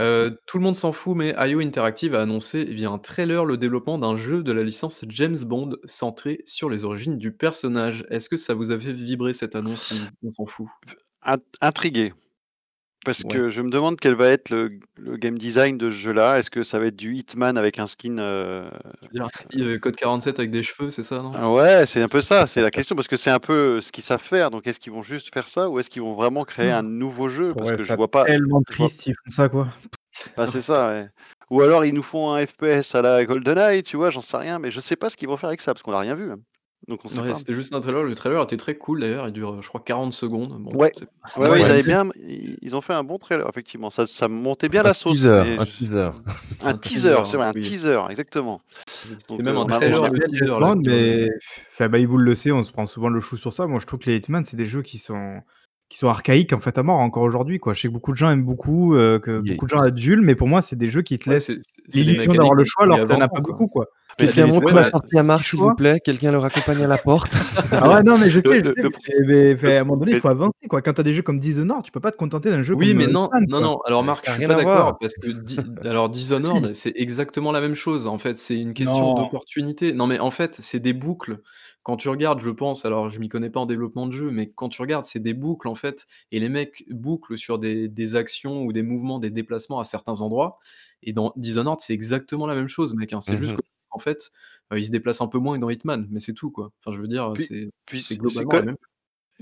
Heu, 0.00 0.40
tout 0.46 0.58
le 0.58 0.64
monde 0.64 0.76
s'en 0.76 0.92
fout, 0.92 1.16
mais 1.16 1.34
IO 1.38 1.60
Interactive 1.60 2.14
a 2.14 2.22
annoncé 2.22 2.64
via 2.64 2.90
un 2.90 2.98
trailer 2.98 3.44
le 3.44 3.56
développement 3.56 3.98
d'un 3.98 4.16
jeu 4.16 4.42
de 4.42 4.52
la 4.52 4.62
licence 4.64 5.04
James 5.08 5.38
Bond 5.44 5.76
centré 5.84 6.42
sur 6.46 6.70
les 6.70 6.84
origines 6.84 7.16
du 7.18 7.32
personnage. 7.32 8.06
Est-ce 8.10 8.28
que 8.28 8.36
ça 8.36 8.54
vous 8.54 8.72
a 8.72 8.78
fait 8.78 8.92
vibrer 8.92 9.34
cette 9.34 9.54
annonce 9.56 9.90
ou 9.90 10.28
on 10.28 10.30
s'en 10.30 10.46
fout? 10.46 10.68
Int 11.22 11.42
intrigué. 11.60 12.12
Parce 13.04 13.24
Ouais. 13.24 13.24
que 13.24 13.48
je 13.48 13.62
me 13.62 13.70
demande 13.70 13.98
quel 13.98 14.14
va 14.14 14.28
être 14.28 14.50
le 14.50 14.78
le 14.96 15.16
game 15.16 15.38
design 15.38 15.78
de 15.78 15.90
ce 15.90 15.94
jeu-là. 15.96 16.38
Est-ce 16.38 16.50
que 16.50 16.62
ça 16.62 16.78
va 16.78 16.86
être 16.86 16.96
du 16.96 17.14
Hitman 17.16 17.56
avec 17.56 17.78
un 17.78 17.86
skin, 17.86 18.18
veux 18.18 18.70
dire, 19.12 19.28
heu, 19.54 19.78
code 19.78 19.96
47 19.96 20.38
avec 20.38 20.50
des 20.50 20.62
cheveux, 20.62 20.90
c'est 20.90 21.02
ça, 21.02 21.22
non? 21.22 21.38
ah 21.38 21.52
ouais, 21.52 21.86
c'est 21.86 22.02
un 22.02 22.08
peu 22.08 22.20
ça, 22.20 22.46
c'est 22.46 22.60
la 22.60 22.70
question 22.72 22.96
parce 22.96 23.06
que 23.08 23.16
c'est 23.16 23.30
un 23.30 23.38
peu 23.38 23.80
ce 23.80 23.92
qu'ils 23.92 24.02
savent 24.04 24.22
faire. 24.22 24.50
Donc 24.50 24.66
est-ce 24.66 24.80
qu'ils 24.80 24.92
vont 24.92 25.02
juste 25.02 25.32
faire 25.32 25.46
ça 25.48 25.68
ou 25.70 25.78
est-ce 25.78 25.88
qu'ils 25.90 26.02
vont 26.02 26.14
vraiment 26.14 26.44
créer 26.44 26.70
un 26.70 26.82
nouveau 26.82 27.28
jeu? 27.28 27.54
Parce 27.54 27.70
Ouais, 27.70 27.72
que 27.72 27.84
je 27.84 27.94
vois 27.94 28.10
pas 28.10 28.26
tellement 28.26 28.62
triste 28.62 29.02
s'ils 29.02 29.14
font 29.24 29.30
ça, 29.30 29.48
quoi. 29.48 29.68
bah, 30.36 30.46
c'est 30.46 30.62
ça, 30.62 30.88
ouais. 30.88 31.08
Ou 31.50 31.62
alors 31.62 31.84
ils 31.84 31.92
nous 31.94 32.02
font 32.02 32.32
un 32.32 32.46
FPS 32.46 32.94
à 32.94 33.02
la 33.02 33.24
GoldenEye, 33.24 33.82
tu 33.82 33.96
vois? 33.96 34.10
J'en 34.10 34.20
sais 34.20 34.36
rien, 34.36 34.58
mais 34.58 34.70
je 34.70 34.80
sais 34.80 34.96
pas 34.96 35.10
ce 35.10 35.16
qu'ils 35.16 35.28
vont 35.28 35.36
faire 35.36 35.48
avec 35.48 35.60
ça 35.60 35.74
parce 35.74 35.82
qu'on 35.82 35.92
a 35.92 35.98
rien 36.00 36.14
vu, 36.14 36.30
hein. 36.32 36.38
Donc 36.90 37.00
on 37.04 37.08
sait 37.08 37.22
Ouais, 37.22 37.28
pas. 37.28 37.34
c'était 37.34 37.54
juste 37.54 37.72
un 37.72 37.80
trailer. 37.80 38.02
Le 38.02 38.14
trailer 38.14 38.42
était 38.42 38.56
très 38.56 38.76
cool 38.76 39.00
d'ailleurs, 39.00 39.28
il 39.28 39.32
dure, 39.32 39.62
je 39.62 39.68
crois 39.68 39.80
40 39.80 40.12
secondes. 40.12 40.60
Bon, 40.60 40.76
Ouais, 40.76 40.92
c'est 40.92 41.06
pas 41.06 41.40
ouais, 41.40 41.48
ouais, 41.48 41.60
ils 41.60 41.62
Ouais. 41.62 41.70
avaient 41.70 41.82
incroyable. 41.82 41.82
bien 41.82 42.10
ils 42.16 42.58
ils 42.62 42.76
ont 42.76 42.80
fait 42.80 42.92
un 42.94 43.04
bon 43.04 43.18
trailer 43.18 43.48
effectivement. 43.48 43.90
Ça 43.90 44.06
ça 44.06 44.28
montait 44.28 44.68
bien 44.68 44.82
Un 44.82 44.88
la 44.88 44.94
sauce, 44.94 45.16
teaser, 45.18 45.28
mais 45.32 45.56
un 45.56 45.64
je 45.64 45.70
teaser. 45.78 46.10
un 46.60 46.72
Un 46.72 46.78
teaser, 46.78 47.08
teaser, 47.12 47.24
c'est 47.24 47.36
vrai, 47.36 47.46
un 47.46 47.54
oui. 47.54 47.62
teaser, 47.62 48.00
exactement. 48.10 48.60
C'est 49.18 49.18
Donc 49.28 49.40
même 49.42 49.56
heu, 49.56 49.58
un 49.58 49.66
on 49.66 49.70
a 49.70 49.78
on 49.78 49.78
trailer 49.78 50.04
a 50.04 50.10
de 50.10 50.16
J'aime 50.16 50.18
bien 50.18 50.26
James 50.32 50.48
teaser 50.48 50.58
là, 50.60 50.70
Bond, 50.70 50.70
ce 50.70 50.76
qu'ils 50.76 50.90
mais 50.90 50.92
réalisent. 50.92 51.28
enfin, 51.72 51.88
Babyboul 51.88 52.22
le 52.22 52.34
sait, 52.34 52.52
on 52.52 52.62
se 52.62 52.72
prend 52.72 52.86
souvent 52.86 53.08
le 53.08 53.20
chou 53.20 53.36
sur 53.36 53.52
ça. 53.52 53.66
Moi, 53.66 53.80
je 53.80 53.86
trouve 53.86 54.00
que 54.00 54.10
les 54.10 54.16
Hitman, 54.16 54.44
c'est 54.44 54.56
des 54.56 54.64
jeux 54.64 54.82
qui 54.82 54.98
sont 54.98 55.40
qui 55.88 55.98
sont 55.98 56.08
archaïques, 56.08 56.52
en 56.52 56.60
fait, 56.60 56.78
à 56.78 56.82
mort 56.84 56.98
encore 57.00 57.24
aujourd'hui, 57.24 57.58
quoi. 57.58 57.74
Je 57.74 57.80
sais 57.80 57.88
que 57.88 57.92
beaucoup 57.92 58.12
de 58.12 58.16
gens 58.16 58.30
aiment 58.30 58.44
beaucoup, 58.44 58.94
heu, 58.94 59.18
que 59.18 59.42
Il 59.44 59.48
y 59.48 59.52
a 59.52 59.54
beaucoup 59.54 59.66
de 59.66 59.70
gens 59.70 59.82
adulent, 59.82 60.22
mais 60.22 60.36
pour 60.36 60.46
moi, 60.48 60.62
c'est 60.62 60.76
des 60.76 60.86
jeux 60.86 61.02
qui 61.02 61.18
te 61.18 61.28
Ouais, 61.28 61.34
laissent 61.34 61.46
c'est 61.46 61.58
c'est 61.88 62.04
les 62.04 62.04
l'illusion 62.04 62.32
d'avoir 62.34 62.54
le 62.54 62.64
choix 62.64 62.84
alors 62.84 62.98
a 62.98 63.02
que 63.02 63.06
tu 63.08 63.12
en 63.12 63.16
20 63.18 63.24
as 63.24 63.28
pas 63.28 63.40
quoi. 63.40 63.52
beaucoup, 63.52 63.66
quoi. 63.66 63.86
Quelqu'un 64.20 64.46
montre 64.46 64.66
la 64.68 64.74
bah, 64.74 64.84
sortie 64.84 65.18
à 65.18 65.22
de 65.22 65.22
petits 65.22 65.26
Marc, 65.26 65.44
s'il 65.44 65.58
vous 65.58 65.74
plaît. 65.74 66.00
Quelqu'un 66.04 66.32
le 66.32 66.38
raccompagne 66.38 66.82
à 66.82 66.86
la 66.86 66.98
porte. 66.98 67.32
Ah 67.72 67.88
ouais, 67.94 68.02
non, 68.02 68.18
mais 68.18 68.28
je 68.30 68.40
le 68.40 68.50
sais, 68.50 68.60
je 68.60 68.66
sais, 68.66 69.18
le 69.18 69.54
mais 69.54 69.76
à 69.76 69.80
un 69.80 69.84
moment 69.84 69.96
donné, 69.98 70.12
il 70.12 70.20
faut 70.20 70.28
avancer, 70.28 70.66
quoi. 70.68 70.82
Quand 70.82 70.92
tu 70.92 71.00
as 71.00 71.04
des 71.04 71.12
jeux 71.12 71.22
comme 71.22 71.38
Dishonored, 71.38 71.84
tu 71.84 71.92
peux 71.92 72.00
pas 72.00 72.10
te 72.10 72.16
contenter 72.16 72.50
d'un 72.50 72.62
jeu 72.62 72.74
Oui, 72.74 72.88
comme, 72.88 72.98
mais 72.98 73.04
heu, 73.06 73.12
non, 73.12 73.28
non, 73.48 73.60
non, 73.60 73.80
alors 73.86 74.02
Marc, 74.02 74.26
je 74.26 74.32
a 74.32 74.34
suis 74.34 74.46
pas 74.46 74.54
d'accord 74.54 74.98
parce 74.98 75.14
que 75.14 75.28
Di 75.40 75.58
alors. 75.84 76.08
Dishonored, 76.08 76.74
c'est 76.74 76.92
exactement 76.96 77.52
la 77.52 77.60
même 77.60 77.76
chose, 77.76 78.06
en 78.06 78.18
fait, 78.18 78.38
c'est 78.38 78.58
une 78.58 78.74
question 78.74 79.14
d'opportunité. 79.14 79.92
Non, 79.92 80.06
mais 80.06 80.18
en 80.18 80.30
fait, 80.30 80.56
c'est 80.56 80.80
des 80.80 80.92
boucles. 80.92 81.40
Quand 81.82 81.96
tu 81.96 82.08
regardes, 82.08 82.40
je 82.40 82.50
pense, 82.50 82.84
alors 82.84 83.08
je 83.08 83.18
m'y 83.20 83.28
connais 83.28 83.48
pas 83.48 83.60
en 83.60 83.66
développement 83.66 84.06
de 84.06 84.12
jeu, 84.12 84.30
mais 84.30 84.50
quand 84.54 84.68
tu 84.68 84.82
regardes, 84.82 85.04
c'est 85.04 85.20
des 85.20 85.32
boucles, 85.32 85.68
en 85.68 85.74
fait, 85.74 86.06
et 86.32 86.40
les 86.40 86.48
mecs 86.48 86.84
bouclent 86.90 87.38
sur 87.38 87.58
des 87.58 87.88
des 87.88 88.16
actions 88.16 88.64
ou 88.64 88.72
des 88.72 88.82
mouvements, 88.82 89.18
des 89.18 89.30
déplacements 89.30 89.80
à 89.80 89.84
certains 89.84 90.20
endroits 90.20 90.58
et 91.02 91.12
dans 91.12 91.32
Dishonored, 91.36 91.80
c'est 91.80 91.94
exactement 91.94 92.46
la 92.46 92.54
même 92.54 92.68
chose, 92.68 92.94
mec, 92.94 93.12
hein. 93.12 93.20
C'est 93.20 93.36
juste 93.36 93.54
mh. 93.54 93.60
Qu'en 93.90 93.98
fait, 93.98 94.30
ils 94.74 94.84
se 94.84 94.90
déplacent 94.90 95.20
un 95.20 95.28
peu 95.28 95.38
moins 95.38 95.56
que 95.56 95.60
dans 95.60 95.70
Hitman, 95.70 96.06
mais 96.10 96.20
c'est 96.20 96.34
tout, 96.34 96.50
quoi. 96.50 96.70
Enfin, 96.84 96.96
je 96.96 97.02
veux 97.02 97.08
dire, 97.08 97.32
puis 97.34 97.44
c'est 97.44 97.70
puis 97.86 98.00
c'est 98.00 98.08
c'est 98.08 98.14
c'est 98.14 98.20
globalement 98.20 98.50
quand 98.50 98.56
la 98.58 98.64
même 98.64 98.76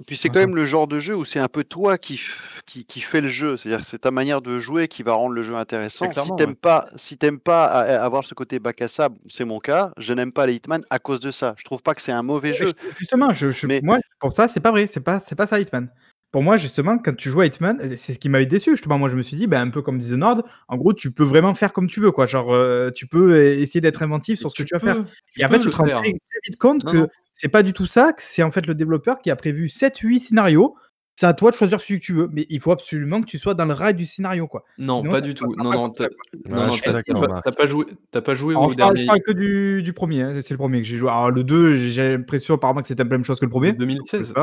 puis 0.06 0.16
c'est 0.16 0.28
quand 0.28 0.38
même 0.38 0.54
le 0.54 0.64
genre 0.64 0.86
de 0.86 1.00
jeu 1.00 1.16
où 1.16 1.24
c'est 1.24 1.40
un 1.40 1.48
peu 1.48 1.64
toi 1.64 1.98
qui 1.98 2.20
qui 2.66 2.84
qui 2.84 3.00
fait 3.00 3.20
le 3.20 3.28
jeu. 3.28 3.56
C'est-à-dire 3.56 3.80
que 3.80 3.86
c'est 3.86 3.98
ta 3.98 4.10
manière 4.10 4.40
de 4.42 4.58
jouer 4.58 4.86
qui 4.88 5.02
va 5.02 5.12
rendre 5.14 5.34
le 5.34 5.42
jeu 5.42 5.56
intéressant. 5.56 6.06
Si 6.06 6.12
clairement, 6.12 6.36
tu 6.36 6.42
ouais. 6.42 6.50
aimes 6.50 6.56
pas 6.56 6.88
si 6.96 7.18
tu 7.18 7.26
aimes 7.26 7.40
pas 7.40 7.64
avoir 7.64 8.24
ce 8.24 8.34
côté 8.34 8.58
bac 8.58 8.80
à 8.80 8.88
sable, 8.88 9.16
c'est 9.28 9.44
mon 9.44 9.58
cas, 9.58 9.92
je 9.96 10.12
n'aime 10.14 10.32
pas 10.32 10.46
les 10.46 10.54
Hitman 10.54 10.82
à 10.90 10.98
cause 10.98 11.20
de 11.20 11.30
ça. 11.30 11.54
Je 11.58 11.64
trouve 11.64 11.82
pas 11.82 11.94
que 11.94 12.02
c'est 12.02 12.12
un 12.12 12.22
mauvais 12.22 12.50
Ouais, 12.50 12.54
jeu, 12.54 12.66
ju 12.68 12.74
justement, 12.96 13.32
je 13.32 13.50
je 13.50 13.66
mais 13.66 13.80
moi, 13.82 13.98
pour 14.20 14.32
ça, 14.32 14.48
c'est 14.48 14.60
pas 14.60 14.70
vrai, 14.70 14.86
c'est 14.86 15.00
pas 15.00 15.18
c'est 15.18 15.36
pas 15.36 15.46
ça 15.46 15.58
Hitman. 15.60 15.90
Pour 16.30 16.42
moi, 16.42 16.58
justement, 16.58 16.98
quand 16.98 17.16
tu 17.16 17.30
joues 17.30 17.40
à 17.40 17.46
Hitman, 17.46 17.80
c'est 17.96 18.12
ce 18.12 18.18
qui 18.18 18.28
m'avait 18.28 18.46
déçu, 18.46 18.72
justement. 18.72 18.98
Moi, 18.98 19.08
je 19.08 19.16
me 19.16 19.22
suis 19.22 19.36
dit, 19.36 19.46
ben, 19.46 19.66
un 19.66 19.70
peu 19.70 19.80
comme 19.80 19.98
Dishonored, 19.98 20.42
en 20.68 20.76
gros, 20.76 20.92
tu 20.92 21.10
peux 21.10 21.24
vraiment 21.24 21.54
faire 21.54 21.72
comme 21.72 21.88
tu 21.88 22.00
veux, 22.00 22.10
quoi. 22.10 22.26
Genre, 22.26 22.52
euh, 22.52 22.90
tu 22.90 23.06
peux 23.06 23.34
e 23.34 23.58
essayer 23.58 23.80
d'être 23.80 24.02
inventif 24.02 24.38
sur 24.38 24.50
ce 24.50 24.62
que 24.62 24.68
tu 24.68 24.74
vas 24.74 24.80
faire. 24.80 25.04
tu 25.32 25.40
Et 25.40 25.44
en 25.44 25.48
fait, 25.48 25.60
tu 25.60 25.70
te 25.70 25.76
rends 25.76 25.86
très, 25.86 26.12
vite 26.44 26.58
compte 26.58 26.84
Non, 26.84 26.92
que 26.92 27.08
c'est 27.32 27.48
pas 27.48 27.62
du 27.62 27.72
tout 27.72 27.86
ça, 27.86 28.12
que 28.12 28.22
c'est 28.22 28.42
en 28.42 28.50
fait 28.50 28.66
le 28.66 28.74
développeur 28.74 29.20
qui 29.20 29.30
a 29.30 29.36
prévu 29.36 29.68
7-8 29.68 30.18
scénarios. 30.18 30.76
C'est 31.16 31.26
à 31.26 31.32
toi 31.32 31.50
de 31.50 31.56
choisir 31.56 31.80
celui 31.80 31.98
que 31.98 32.04
tu 32.04 32.12
veux, 32.12 32.28
mais 32.30 32.46
il 32.48 32.60
faut 32.60 32.70
absolument 32.70 33.20
que 33.20 33.26
tu 33.26 33.38
sois 33.38 33.54
dans 33.54 33.64
le 33.64 33.72
rail 33.72 33.94
du 33.94 34.06
scénario, 34.06 34.46
quoi. 34.46 34.64
Non, 34.76 34.98
Sinon, 34.98 35.10
pas 35.10 35.20
du 35.20 35.34
tout. 35.34 35.52
Non, 35.56 35.70
pas 35.70 35.76
non, 35.76 35.90
tu 35.90 36.92
d'accord, 36.92 37.42
pas 37.42 37.50
pas 37.50 37.66
joué 37.66 37.86
pas 38.12 38.34
joué 38.34 38.54
Alors, 38.54 38.66
au 38.66 38.70
je 38.70 38.76
parle, 38.76 38.90
je 38.90 38.94
dernier 38.94 39.06
parle 39.06 39.22
que 39.22 39.32
du, 39.32 39.82
du 39.82 39.92
premier, 39.92 40.22
hein, 40.22 40.40
c'est 40.42 40.54
le 40.54 40.58
premier 40.58 40.80
que 40.80 40.86
j'ai 40.86 40.96
joué. 40.96 41.08
Alors, 41.08 41.32
le 41.32 41.42
2, 41.42 41.88
j'ai 41.88 42.10
l'impression 42.10 42.54
apparemment 42.54 42.82
que 42.82 42.88
c'était 42.88 43.02
la 43.02 43.08
même 43.08 43.24
chose 43.24 43.40
que 43.40 43.46
le 43.46 43.50
premier. 43.50 43.72
de 43.72 43.78
2016? 43.78 44.34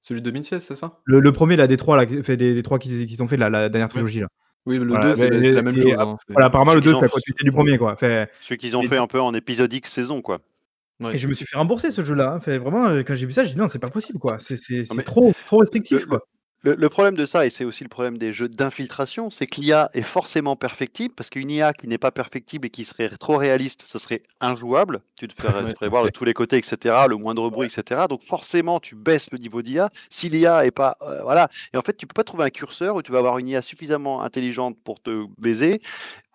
Celui 0.00 0.20
de 0.22 0.30
2016, 0.30 0.62
c'est 0.62 0.74
ça? 0.74 0.98
Le, 1.04 1.20
le 1.20 1.32
premier, 1.32 1.56
là, 1.56 1.66
des 1.66 1.76
trois, 1.76 1.96
là, 1.96 2.06
fait 2.22 2.36
des, 2.36 2.54
des 2.54 2.62
trois 2.62 2.78
qui, 2.78 3.06
qui 3.06 3.16
sont 3.16 3.28
faits, 3.28 3.38
la, 3.38 3.50
la 3.50 3.68
dernière 3.68 3.88
trilogie, 3.88 4.20
là. 4.20 4.28
Oui, 4.66 4.78
le 4.78 4.84
Voilà, 4.86 5.06
2, 5.08 5.14
c'est 5.14 5.30
mais- 5.30 5.36
la 5.36 5.42
c'est 5.42 5.52
la 5.54 5.62
même 5.62 5.76
et 5.78 5.80
chose, 5.80 5.94
hein, 5.98 6.16
Voilà, 6.28 6.46
apparemment, 6.46 6.72
le 6.74 6.80
Ceux 6.80 6.84
2, 6.84 6.90
qu'ils 6.92 6.98
c'est 7.00 7.04
la 7.06 7.08
continuité 7.08 7.44
du 7.44 7.52
premier, 7.52 7.78
quoi. 7.78 7.96
Fait, 7.96 8.30
Celui 8.40 8.58
qu'ils 8.58 8.76
ont 8.76 8.82
Et 8.82 8.88
fait 8.88 8.98
un 8.98 9.06
peu 9.06 9.20
en 9.20 9.32
épisodique 9.34 9.86
saison, 9.86 10.20
quoi. 10.22 10.40
ouais. 11.00 11.14
Et 11.14 11.18
je 11.18 11.28
me 11.28 11.32
suis 11.34 11.46
fait 11.46 11.56
rembourser 11.56 11.90
ce 11.90 12.04
jeu-là. 12.04 12.32
hein. 12.34 12.40
Fait, 12.40 12.58
vraiment, 12.58 12.86
euh, 12.86 13.02
quand 13.02 13.14
j'ai 13.14 13.26
vu 13.26 13.32
ça, 13.32 13.44
j'ai 13.44 13.52
dit 13.54 13.58
non, 13.58 13.68
c'est 13.68 13.78
pas 13.78 13.88
possible, 13.90 14.18
quoi. 14.18 14.38
C'est 14.38 14.58
mais- 14.94 15.02
trop, 15.02 15.32
trop 15.46 15.58
restrictif, 15.58 16.00
Le- 16.02 16.06
quoi. 16.06 16.20
Le, 16.62 16.74
le 16.74 16.88
problème 16.90 17.16
de 17.16 17.24
ça, 17.24 17.46
et 17.46 17.50
c'est 17.50 17.64
aussi 17.64 17.84
le 17.84 17.88
problème 17.88 18.18
des 18.18 18.34
jeux 18.34 18.48
d'infiltration, 18.48 19.30
c'est 19.30 19.46
que 19.46 19.62
l'IA 19.62 19.88
est 19.94 20.02
forcément 20.02 20.56
perfectible, 20.56 21.14
parce 21.14 21.30
qu'une 21.30 21.50
IA 21.50 21.72
qui 21.72 21.88
n'est 21.88 21.96
pas 21.96 22.10
perfectible 22.10 22.66
et 22.66 22.70
qui 22.70 22.84
serait 22.84 23.08
trop 23.16 23.38
réaliste, 23.38 23.84
ce 23.86 23.98
serait 23.98 24.22
injouable. 24.42 25.00
Tu 25.18 25.26
te 25.26 25.32
ferais, 25.32 25.62
Ouais. 25.64 25.72
te 25.72 25.78
ferais 25.78 25.88
voir 25.88 26.04
de 26.04 26.10
tous 26.10 26.24
les 26.26 26.34
côtés, 26.34 26.58
etc., 26.58 27.08
le 27.08 27.16
moindre 27.16 27.48
bruit, 27.48 27.68
etc. 27.68 28.08
Donc 28.08 28.22
forcément, 28.24 28.78
tu 28.78 28.94
baisses 28.94 29.30
le 29.32 29.38
niveau 29.38 29.62
d'IA. 29.62 29.90
Si 30.10 30.28
l'IA 30.28 30.66
est 30.66 30.70
pas, 30.70 30.98
euh, 31.00 31.22
voilà, 31.22 31.48
et 31.72 31.78
en 31.78 31.82
fait, 31.82 31.96
tu 31.96 32.06
peux 32.06 32.12
pas 32.14 32.24
trouver 32.24 32.44
un 32.44 32.50
curseur 32.50 32.94
où 32.94 33.00
tu 33.02 33.10
vas 33.10 33.18
avoir 33.18 33.38
une 33.38 33.48
IA 33.48 33.62
suffisamment 33.62 34.22
intelligente 34.22 34.76
pour 34.84 35.00
te 35.00 35.24
baiser 35.38 35.80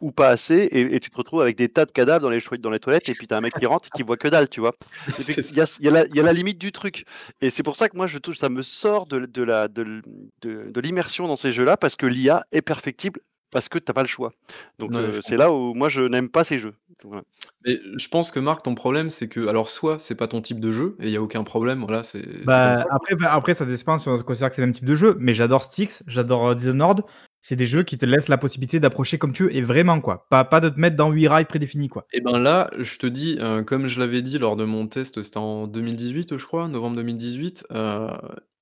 ou 0.02 0.12
pas 0.12 0.30
assez, 0.30 0.56
et, 0.56 0.96
et 0.96 1.00
tu 1.00 1.10
te 1.10 1.18
retrouves 1.18 1.42
avec 1.42 1.56
des 1.58 1.70
tas 1.70 1.86
de 1.86 1.92
cadavres 1.92 2.22
dans 2.22 2.30
les, 2.30 2.40
chouettes- 2.40 2.62
dans 2.62 2.70
les 2.70 2.80
toilettes, 2.80 3.08
et 3.10 3.16
puis 3.16 3.28
tu 3.28 3.34
as 3.34 3.38
un 3.38 3.42
mec 3.42 3.56
qui 3.58 3.66
rentre 3.66 3.88
et 3.88 3.92
qui 3.92 4.04
voit 4.04 4.18
que 4.18 4.28
dalle, 4.28 4.50
tu 4.50 4.60
vois. 4.60 4.74
Il 5.28 5.56
y 5.56 5.62
a, 5.62 5.66
y 5.80 5.90
la- 5.90 6.06
il 6.08 6.16
y 6.16 6.20
a 6.20 6.24
la 6.24 6.34
limite 6.34 6.58
du 6.58 6.72
truc. 6.72 7.06
Et 7.42 7.50
c'est 7.50 7.64
pour 7.64 7.76
ça 7.76 7.88
que 7.90 7.96
moi, 7.96 8.08
je 8.08 8.18
ça 8.38 8.50
me 8.50 8.62
sort 8.62 9.06
de, 9.06 9.20
de 9.20 9.44
la, 9.44 9.68
de, 9.68 10.02
de- 10.42 10.70
de 10.72 10.82
l'immersion 10.82 11.28
dans 11.28 11.36
ces 11.36 11.52
jeux-là, 11.52 11.78
parce 11.78 11.96
que 11.96 12.06
l'IA 12.06 12.46
est 12.52 12.62
perfectible, 12.62 13.20
parce 13.52 13.70
que 13.70 13.78
tu 13.80 13.86
n'as 13.88 13.94
pas 13.94 14.02
le 14.04 14.08
choix. 14.08 14.32
Donc 14.80 14.92
Ouais, 14.96 15.02
euh, 15.02 15.20
c'est 15.22 15.38
là 15.38 15.52
où 15.52 15.74
moi, 15.74 15.90
je 15.90 16.02
n'aime 16.02 16.30
pas 16.30 16.44
ces 16.44 16.58
jeux. 16.58 16.74
Voilà. 17.04 17.24
Mais 17.66 17.80
je 17.98 18.08
pense 18.10 18.32
que 18.32 18.40
Marc, 18.40 18.64
ton 18.64 18.76
problème, 18.76 19.10
c'est 19.10 19.28
que 19.28 19.48
alors 19.48 19.70
soit 19.70 19.98
c'est 20.00 20.16
pas 20.16 20.28
ton 20.28 20.42
type 20.42 20.60
de 20.60 20.72
jeu 20.72 20.96
et 21.00 21.06
il 21.06 21.12
y 21.12 21.18
a 21.18 21.22
aucun 21.22 21.44
problème, 21.44 21.82
voilà, 21.82 22.04
c'est 22.04 22.46
Bah, 22.46 22.76
ça. 22.76 22.86
après, 22.92 23.16
bah, 23.16 23.34
après, 23.34 23.54
ça 23.56 23.66
dépend 23.66 23.98
si 23.98 24.08
on 24.08 24.18
considère 24.20 24.50
que 24.50 24.56
c'est 24.56 24.62
le 24.62 24.68
même 24.68 24.76
type 24.76 24.86
de 24.86 24.96
jeu, 24.96 25.16
mais 25.20 25.34
j'adore 25.34 25.64
Styx, 25.64 26.04
j'adore 26.08 26.50
euh, 26.50 26.56
Dishonored. 26.56 27.02
C'est 27.42 27.56
des 27.56 27.68
jeux 27.68 27.84
qui 27.84 27.98
te 28.00 28.06
laissent 28.08 28.28
la 28.28 28.40
possibilité 28.40 28.80
d'approcher 28.80 29.20
comme 29.20 29.32
tu 29.32 29.44
veux, 29.44 29.56
et 29.56 29.62
vraiment, 29.62 30.02
quoi. 30.02 30.26
Pas, 30.32 30.44
pas 30.46 30.60
de 30.62 30.70
te 30.70 30.80
mettre 30.80 30.96
dans 30.96 31.12
8 31.12 31.28
rails 31.28 31.46
prédéfinis, 31.46 31.90
quoi. 31.90 32.08
Et 32.12 32.20
ben 32.22 32.40
là, 32.40 32.72
je 32.80 32.98
te 32.98 33.06
dis, 33.06 33.38
heu, 33.40 33.62
comme 33.64 33.88
je 33.88 34.00
l'avais 34.00 34.24
dit 34.24 34.40
lors 34.40 34.56
de 34.56 34.64
mon 34.66 34.88
test, 34.88 35.22
c'était 35.22 35.38
en 35.38 35.68
2018, 35.68 36.38
je 36.38 36.46
crois, 36.46 36.68
novembre 36.68 36.96
2018, 36.98 37.66
heu, 37.72 38.08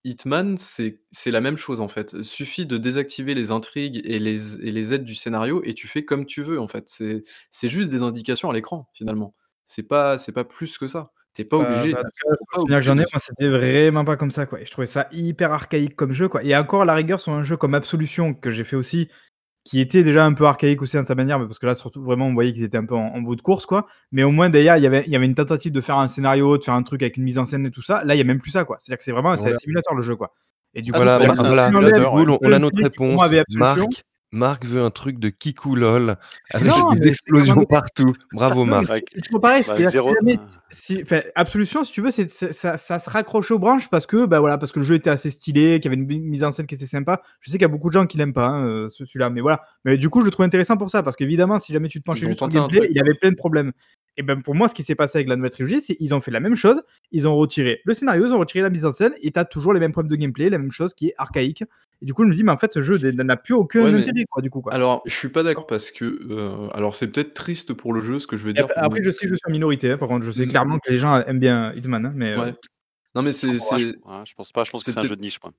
Hitman, 0.03 0.57
c'est 0.57 1.01
c'est 1.12 1.31
la 1.31 1.41
même 1.41 1.57
chose, 1.57 1.79
en 1.81 1.88
fait. 1.88 2.22
Suffit 2.24 2.65
de 2.65 2.77
désactiver 2.77 3.33
les 3.36 3.51
intrigues 3.51 4.01
et 4.05 4.19
les 4.19 4.57
et 4.57 4.72
les 4.72 4.93
aides 4.93 5.03
du 5.05 5.15
scénario 5.15 5.62
et 5.63 5.74
tu 5.74 5.88
fais 5.88 6.03
comme 6.05 6.25
tu 6.25 6.43
veux, 6.43 6.60
en 6.60 6.67
fait. 6.67 6.89
C'est 6.89 7.24
c'est 7.51 7.69
juste 7.69 7.89
des 7.89 8.01
indications 8.01 8.50
à 8.50 8.53
l'écran, 8.53 8.89
finalement. 8.93 9.33
C'est 9.65 9.83
pas 9.83 10.17
c'est 10.17 10.33
pas 10.33 10.43
plus 10.43 10.77
que 10.77 10.88
ça. 10.88 11.12
Tu 11.36 11.41
es 11.43 11.45
pas 11.45 11.57
Bah, 11.57 11.69
obligé 11.72 11.93
bah, 11.93 12.00
en 12.00 12.03
tu 12.03 12.10
tout 12.24 12.29
cas, 12.29 12.36
pas 12.51 12.57
le 12.57 12.62
souvenir 12.62 12.79
que 12.79 12.86
j'en 12.86 12.98
ai, 12.98 13.01
obligé 13.01 13.05
de 13.05 13.12
moi, 13.13 13.19
c'était 13.19 13.50
vraiment 13.50 14.05
pas 14.05 14.17
comme 14.17 14.31
ça, 14.31 14.45
quoi. 14.45 14.62
Et 14.62 14.65
je 14.65 14.72
trouvais 14.72 14.88
ça 14.88 15.07
hyper 15.12 15.51
archaïque 15.51 15.95
comme 15.95 16.12
jeu, 16.13 16.27
quoi. 16.29 16.43
Et 16.43 16.55
encore, 16.55 16.83
à 16.83 16.86
la 16.86 16.93
rigueur, 16.95 17.19
sur 17.22 17.31
un 17.33 17.43
jeu 17.43 17.57
comme 17.57 17.74
Absolution, 17.74 18.33
que 18.33 18.51
j'ai 18.51 18.63
fait 18.65 18.75
aussi, 18.75 19.10
qui 19.65 19.79
était 19.79 20.03
déjà 20.03 20.25
un 20.25 20.34
peu 20.34 20.46
archaïque 20.46 20.82
aussi 20.82 20.98
dans 20.98 21.03
sa 21.03 21.15
manière, 21.15 21.39
mais 21.39 21.46
parce 21.46 21.58
que 21.60 21.65
là, 21.65 21.74
surtout, 21.75 22.03
vraiment, 22.03 22.27
on 22.27 22.34
voyait 22.34 22.51
qu'ils 22.51 22.63
étaient 22.63 22.77
un 22.77 22.86
peu 22.86 22.96
en, 22.96 23.08
en 23.15 23.22
bout 23.22 23.36
de 23.38 23.41
course, 23.41 23.65
quoi. 23.65 23.86
Mais 24.12 24.24
au 24.24 24.32
moins, 24.32 24.50
d'ailleurs, 24.50 24.75
il 24.77 24.84
y 24.84 24.88
avait, 24.88 25.03
il 25.08 25.13
y 25.13 25.15
avait 25.15 25.25
une 25.25 25.36
tentative 25.36 25.72
de 25.72 25.79
faire 25.82 25.98
un 25.98 26.08
scénario, 26.10 26.58
de 26.58 26.63
faire 26.63 26.74
un 26.74 26.84
truc 26.84 27.01
avec 27.01 27.15
une 27.17 27.24
mise 27.24 27.38
en 27.39 27.46
scène 27.46 27.65
et 27.65 27.72
tout 27.72 27.82
ça. 27.82 28.03
Là, 28.03 28.15
il 28.15 28.17
y 28.17 28.22
a 28.22 28.25
même 28.25 28.39
plus 28.39 28.51
ça, 28.51 28.65
quoi. 28.65 28.77
C'est-à-dire 28.79 28.98
que 28.98 29.03
c'est 29.05 29.12
vraiment 29.13 29.36
c'est 29.38 29.43
Voilà. 29.43 29.55
un 29.55 29.60
simulateur, 29.60 29.96
le 29.96 30.01
jeu, 30.01 30.15
quoi. 30.17 30.34
Et 30.74 30.82
du 30.82 30.91
Ah, 30.93 30.98
coup, 30.98 31.03
Voilà, 31.03 31.17
on, 32.12 32.38
on 32.41 32.51
a 32.51 32.60
notre 32.60 32.84
réponse. 32.84 33.32
Marc, 33.55 33.79
Marc 34.33 34.65
veut 34.65 34.81
un 34.81 34.89
truc 34.89 35.19
de 35.19 35.29
Kikou 35.29 35.75
LOL 35.75 36.15
avec 36.51 36.67
Non, 36.67 36.91
des 36.93 37.07
explosions 37.07 37.53
vraiment- 37.53 37.65
partout. 37.67 38.13
Bravo 38.33 38.65
Marc. 38.65 38.89
Avec- 38.89 39.05
c'est 39.13 39.21
toujours 39.21 39.39
pareil, 39.41 39.63
bah, 39.67 39.87
zéro- 39.89 40.13
jamais- 40.15 40.39
si- 40.69 41.01
enfin, 41.03 41.21
Absolution, 41.35 41.83
si 41.83 41.91
tu 41.91 42.01
veux, 42.01 42.09
c'est, 42.09 42.29
ça, 42.31 42.77
ça 42.77 42.99
se 42.99 43.09
raccroche 43.09 43.51
aux 43.51 43.59
branches 43.59 43.89
parce 43.89 44.07
que, 44.07 44.25
bah 44.25 44.39
voilà, 44.39 44.57
parce 44.57 44.71
que 44.71 44.79
le 44.79 44.85
jeu 44.85 44.95
était 44.95 45.11
assez 45.11 45.29
stylé, 45.29 45.79
qu'il 45.79 45.91
y 45.91 45.93
avait 45.95 46.01
une 46.03 46.23
mise 46.29 46.43
en 46.43 46.49
scène 46.51 46.65
qui 46.65 46.73
était 46.75 46.87
sympa. 46.87 47.21
Je 47.41 47.51
sais 47.51 47.57
qu'il 47.57 47.61
y 47.61 47.65
a 47.65 47.69
beaucoup 47.69 47.89
de 47.89 47.93
gens 47.93 48.07
qui 48.07 48.17
l'aiment 48.17 48.33
pas, 48.33 48.47
hein, 48.47 48.65
euh, 48.65 48.89
ce- 48.89 49.05
celui-là, 49.05 49.29
mais 49.29 49.41
voilà. 49.41 49.61
Mais 49.85 49.97
du 49.97 50.09
coup, 50.09 50.21
je 50.21 50.25
le 50.25 50.31
trouve 50.31 50.45
intéressant 50.45 50.77
pour 50.77 50.89
ça 50.89 51.03
parce 51.03 51.15
qu'évidemment, 51.15 51.59
si 51.59 51.71
jamais 51.71 51.87
tu 51.87 52.01
te 52.01 52.09
ont 52.09 52.15
juste 52.15 52.35
sur 52.37 52.47
le 52.47 52.51
gameplay, 52.53 52.87
il 52.89 52.97
y 52.97 52.99
avait 52.99 53.13
plein 53.13 53.29
de 53.29 53.35
problèmes. 53.35 53.71
Et 54.17 54.24
ben 54.24 54.41
pour 54.41 54.53
moi, 54.55 54.67
ce 54.67 54.74
qui 54.75 54.84
s'est 54.84 54.96
passé 54.96 55.17
avec 55.17 55.27
la 55.27 55.36
nouvelle 55.36 55.51
trilogie, 55.51 55.82
c'est 55.82 55.96
qu'ils 55.96 56.13
ont 56.13 56.22
fait 56.22 56.32
la 56.32 56.39
même 56.39 56.55
chose. 56.55 56.82
Ils 57.12 57.27
ont 57.27 57.36
retiré 57.36 57.82
le 57.86 57.93
scénario, 57.93 58.25
ils 58.27 58.32
ont 58.34 58.39
retiré 58.39 58.62
la 58.62 58.70
mise 58.70 58.86
en 58.86 58.91
scène, 58.91 59.13
et 59.22 59.32
t'as 59.32 59.46
toujours 59.46 59.74
les 59.74 59.79
mêmes 59.79 59.91
problèmes 59.91 60.12
de 60.12 60.15
gameplay, 60.15 60.50
la 60.50 60.60
même 60.60 60.72
chose 60.72 60.93
qui 60.93 61.08
est 61.08 61.13
archaïque. 61.17 61.63
Et 62.01 62.05
du 62.05 62.13
coup, 62.13 62.24
je 62.24 62.29
me 62.29 62.36
dis, 62.36 62.43
mais 62.43 62.51
en 62.51 62.58
fait, 62.58 62.72
ce 62.72 62.82
jeu 62.82 62.98
n'a 63.12 63.38
plus 63.38 63.53
aucun 63.53 63.84
Ouais, 63.86 63.91
mais- 63.91 64.01
intérêt, 64.01 64.25
quoi, 64.29 64.41
du 64.41 64.50
coup. 64.50 64.62
Quoi. 64.62 64.74
Alors, 64.74 65.01
je 65.05 65.15
suis 65.15 65.29
pas 65.29 65.41
d'accord 65.41 65.65
parce 65.67 65.89
que, 65.89 66.05
heu, 66.05 66.51
alors 66.74 66.93
c'est 66.96 67.08
peut-être 67.12 67.34
triste 67.34 67.74
pour 67.74 67.93
le 67.93 68.01
jeu, 68.01 68.20
ce 68.20 68.27
que 68.27 68.38
je 68.38 68.46
vais 68.46 68.53
dire 68.53 68.67
après, 68.75 69.01
je 69.03 69.10
sais 69.10 69.25
que 69.25 69.29
je 69.32 69.36
suis 69.36 69.50
en 69.50 69.51
minorité, 69.51 69.91
hein, 69.91 69.98
par 69.98 70.08
contre, 70.10 70.25
je 70.25 70.32
sais 70.32 70.46
Mm. 70.46 70.50
clairement 70.50 70.79
que 70.79 70.91
les 70.91 70.98
gens 71.00 71.15
aiment 71.22 71.39
bien 71.39 71.74
Hitman, 71.74 72.05
hein, 72.05 72.13
mais. 72.15 72.34
euh, 72.34 72.43
ouais. 72.46 72.53
Non, 73.15 73.22
mais 73.22 73.32
c'est 73.32 73.48
Ouais, 73.48 73.55
je, 74.25 74.34
pense 74.36 74.51
pas, 74.51 74.63
je 74.63 74.72
pense 74.72 74.84
que 74.84 74.91
c'est 74.91 75.00
un 75.00 75.03
jeu 75.05 75.15
de 75.15 75.22
niche. 75.22 75.39
Moi. 75.43 75.53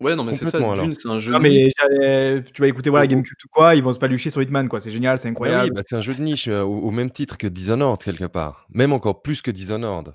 Ouais, 0.00 0.14
non, 0.16 0.24
mais 0.24 0.32
c'est 0.34 0.44
ça, 0.46 0.58
d'une, 0.58 0.94
c'est 0.94 1.08
un 1.08 1.18
jeu 1.18 1.32
Non, 1.32 1.38
de 1.38 1.48
niche. 1.48 1.72
mais 1.78 1.88
j'allais- 1.98 2.44
tu 2.44 2.60
vas 2.62 2.68
écouter 2.68 2.90
voilà. 2.90 3.06
Gamecube 3.06 3.36
ou 3.44 3.48
quoi, 3.50 3.74
ils 3.74 3.82
vont 3.82 3.92
se 3.92 3.98
palucher 3.98 4.30
sur 4.30 4.40
Hitman, 4.42 4.68
quoi. 4.68 4.80
C'est 4.80 4.90
génial, 4.90 5.18
c'est 5.18 5.28
Ah 5.28 5.30
bah 5.30 5.32
incroyable. 5.32 5.64
oui, 5.64 5.70
bah, 5.74 5.82
c'est 5.86 5.96
un 5.96 6.00
jeu 6.00 6.14
de 6.14 6.22
niche 6.22 6.48
euh, 6.48 6.62
au, 6.62 6.78
au 6.80 6.90
même 6.90 7.10
titre 7.10 7.36
que 7.38 7.46
Dishonored 7.46 8.02
quelque 8.02 8.24
part. 8.26 8.66
Même 8.70 8.92
encore 8.92 9.22
plus 9.22 9.42
que 9.42 9.50
Dishonored. 9.50 10.14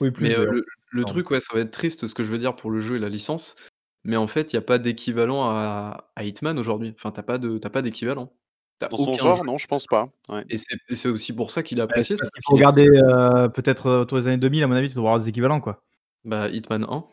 Oui, 0.00 0.10
plus. 0.10 0.28
Mais 0.28 0.36
euh, 0.38 0.62
le 0.90 1.04
truc, 1.04 1.30
ouais, 1.30 1.40
ça 1.40 1.54
va 1.54 1.60
être 1.60 1.70
triste 1.70 2.06
ce 2.06 2.14
que 2.14 2.22
je 2.24 2.30
veux 2.30 2.38
dire 2.38 2.54
pour 2.56 2.70
le 2.70 2.80
jeu 2.80 2.96
et 2.96 2.98
la 2.98 3.08
licence, 3.08 3.56
mais 4.04 4.16
en 4.16 4.26
fait, 4.28 4.52
il 4.52 4.56
y 4.56 4.58
a 4.58 4.62
pas 4.62 4.78
d'équivalent 4.78 5.44
à 5.50 6.10
à 6.16 6.24
Hitman 6.24 6.58
aujourd'hui. 6.58 6.94
Enfin, 6.96 7.10
tu 7.12 7.20
as 7.20 7.70
pas 7.70 7.82
d'équivalent. 7.82 8.32
Dans 8.78 8.94
son 8.98 9.14
genre, 9.14 9.36
jeu 9.38 9.44
non, 9.44 9.56
je 9.56 9.66
pense 9.68 9.86
pas. 9.86 10.10
Ouais. 10.28 10.44
et 10.50 10.58
c'est 10.94 11.08
aussi 11.08 11.34
pour 11.34 11.50
ça 11.50 11.62
qu'il 11.62 11.78
Ouais, 11.78 11.84
apprécié, 11.84 12.14
c'est 12.16 12.20
parce 12.20 12.30
qu'il 12.30 12.42
faut 12.44 12.52
regarder 12.56 12.86
euh, 12.90 13.48
peut-être 13.48 13.90
autour 14.02 14.18
des 14.18 14.26
années 14.26 14.36
2000, 14.36 14.62
à 14.62 14.66
mon 14.66 14.74
avis, 14.74 14.88
tu 14.90 14.96
dois 14.96 15.04
avoir 15.04 15.18
des 15.18 15.30
équivalents, 15.30 15.62
quoi. 15.62 15.82
Bah, 16.26 16.50
Hitman 16.50 16.84
1. 16.84 17.04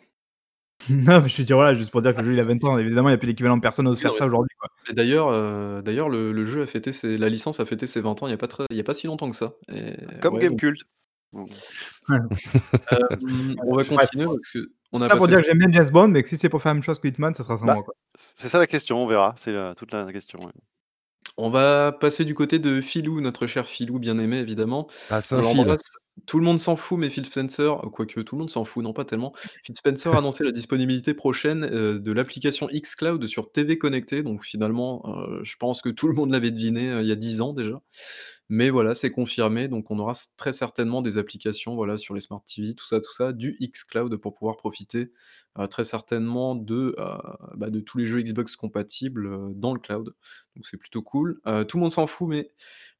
non, 0.89 1.21
mais 1.21 1.29
je 1.29 1.37
te 1.37 1.41
dis, 1.43 1.53
voilà, 1.53 1.75
juste 1.75 1.91
pour 1.91 2.01
dire 2.01 2.13
que 2.13 2.19
le 2.21 2.27
jeu, 2.27 2.33
il 2.33 2.39
a 2.39 2.43
20 2.43 2.63
ans. 2.65 2.77
Évidemment, 2.77 3.09
il 3.09 3.11
n'y 3.13 3.15
a 3.15 3.17
plus 3.17 3.27
d'équivalent, 3.27 3.59
personne 3.59 3.85
n'ose 3.85 3.95
Oui, 3.97 4.01
faire 4.01 4.11
non, 4.11 4.17
ça 4.17 4.25
mais 4.25 4.29
aujourd'hui, 4.29 4.55
quoi. 4.59 4.69
et 4.89 4.93
d'ailleurs, 4.93 5.29
heu, 5.31 5.81
d'ailleurs 5.83 6.09
le 6.09 6.31
le 6.33 6.45
jeu 6.45 6.63
a 6.63 6.67
fêté 6.67 6.91
ses 6.91 7.17
la 7.17 7.29
licence 7.29 7.59
a 7.61 7.65
fêté 7.65 7.87
ses 7.87 8.01
20 8.01 8.21
ans 8.21 8.27
il 8.27 8.31
y 8.31 8.33
a 8.33 8.37
pas 8.37 8.47
très 8.47 8.65
il 8.69 8.75
y 8.77 8.79
a 8.81 8.83
pas 8.83 8.93
si 8.93 9.07
longtemps 9.07 9.29
que 9.29 9.35
ça 9.35 9.53
et 9.73 9.93
Comme 10.21 10.35
ouais, 10.35 10.49
donc 10.49 10.59
Gamecult. 10.59 10.79
Hem, 12.11 13.55
on 13.65 13.75
va 13.75 13.83
Bref. 13.83 13.87
continuer 13.87 14.25
parce 14.25 14.51
qu'on 14.91 15.01
a 15.01 15.07
Ça 15.09 15.15
pour 15.15 15.25
passé 15.25 15.29
dire 15.31 15.37
que 15.39 15.45
j'aime 15.45 15.57
bien 15.59 15.71
James 15.71 15.89
Bond, 15.91 16.09
mais 16.09 16.21
que 16.23 16.29
si 16.29 16.37
c'est 16.37 16.49
pour 16.49 16.61
faire 16.61 16.71
la 16.71 16.75
même 16.75 16.83
chose 16.83 16.99
que 16.99 17.07
Hitman, 17.07 17.33
ça 17.33 17.43
sera 17.43 17.57
sans 17.57 17.65
Bah, 17.65 17.73
moi, 17.75 17.83
quoi. 17.83 17.93
c'est 18.15 18.47
ça 18.49 18.59
la 18.59 18.67
question, 18.67 19.01
on 19.01 19.07
verra. 19.07 19.33
C'est 19.37 19.51
euh, 19.55 19.73
toute 19.73 19.93
la 19.93 20.11
question. 20.11 20.39
ouais. 20.43 20.51
on 21.37 21.49
va 21.49 21.91
passer 21.91 22.25
du 22.25 22.35
côté 22.35 22.59
de 22.59 22.81
Philou, 22.81 23.21
notre 23.21 23.47
cher 23.47 23.65
Philou 23.65 23.99
bien-aimé 23.99 24.37
évidemment. 24.39 24.87
Ah, 25.09 25.21
c'est 25.21 25.35
On 25.35 25.41
l'embrasse. 25.41 25.81
Tout 26.27 26.37
le 26.37 26.45
monde 26.45 26.59
s'en 26.59 26.75
fout, 26.75 26.99
mais 26.99 27.09
Phil 27.09 27.25
Spencer, 27.25 27.81
quoique 27.91 28.19
tout 28.21 28.35
le 28.35 28.39
monde 28.41 28.49
s'en 28.49 28.65
fout, 28.65 28.83
non 28.83 28.93
pas 28.93 29.03
tellement. 29.03 29.33
Phil 29.63 29.75
Spencer 29.75 30.13
a 30.13 30.19
annoncé 30.19 30.43
la 30.43 30.51
disponibilité 30.51 31.15
prochaine, 31.15 31.65
heu, 31.65 31.99
de 31.99 32.11
l'application 32.11 32.67
xCloud 32.67 33.25
sur 33.25 33.51
TV 33.51 33.79
connectée, 33.79 34.21
donc 34.21 34.43
finalement, 34.45 35.01
heu, 35.07 35.39
je 35.43 35.55
pense 35.57 35.81
que 35.81 35.89
tout 35.89 36.07
le 36.07 36.13
monde 36.13 36.31
l'avait 36.31 36.51
deviné, 36.51 36.99
il 37.01 37.07
y 37.07 37.11
a 37.11 37.15
10 37.15 37.41
ans 37.41 37.53
déjà. 37.53 37.81
Mais 38.49 38.69
voilà, 38.69 38.93
c'est 38.93 39.09
confirmé, 39.09 39.67
donc 39.69 39.89
on 39.89 39.97
aura 39.99 40.11
très 40.37 40.51
certainement 40.51 41.01
des 41.01 41.17
applications, 41.17 41.75
voilà, 41.75 41.97
sur 41.97 42.13
les 42.13 42.19
smart 42.19 42.43
TV, 42.45 42.75
tout 42.75 42.85
ça, 42.85 42.99
tout 42.99 43.13
ça, 43.13 43.31
du 43.31 43.57
xCloud 43.61 44.15
pour 44.17 44.33
pouvoir 44.33 44.57
profiter, 44.57 45.11
heu, 45.59 45.67
très 45.67 45.83
certainement 45.85 46.53
de, 46.55 46.93
heu, 46.99 47.05
bah, 47.55 47.69
de 47.69 47.79
tous 47.79 47.97
les 47.97 48.05
jeux 48.05 48.21
Xbox 48.21 48.55
compatibles, 48.57 49.27
heu, 49.27 49.51
dans 49.55 49.73
le 49.73 49.79
cloud. 49.79 50.13
Donc 50.55 50.65
c'est 50.65 50.77
plutôt 50.77 51.01
cool. 51.01 51.39
Tout 51.67 51.77
le 51.77 51.81
monde 51.81 51.91
s'en 51.91 52.05
fout, 52.05 52.27
mais 52.29 52.51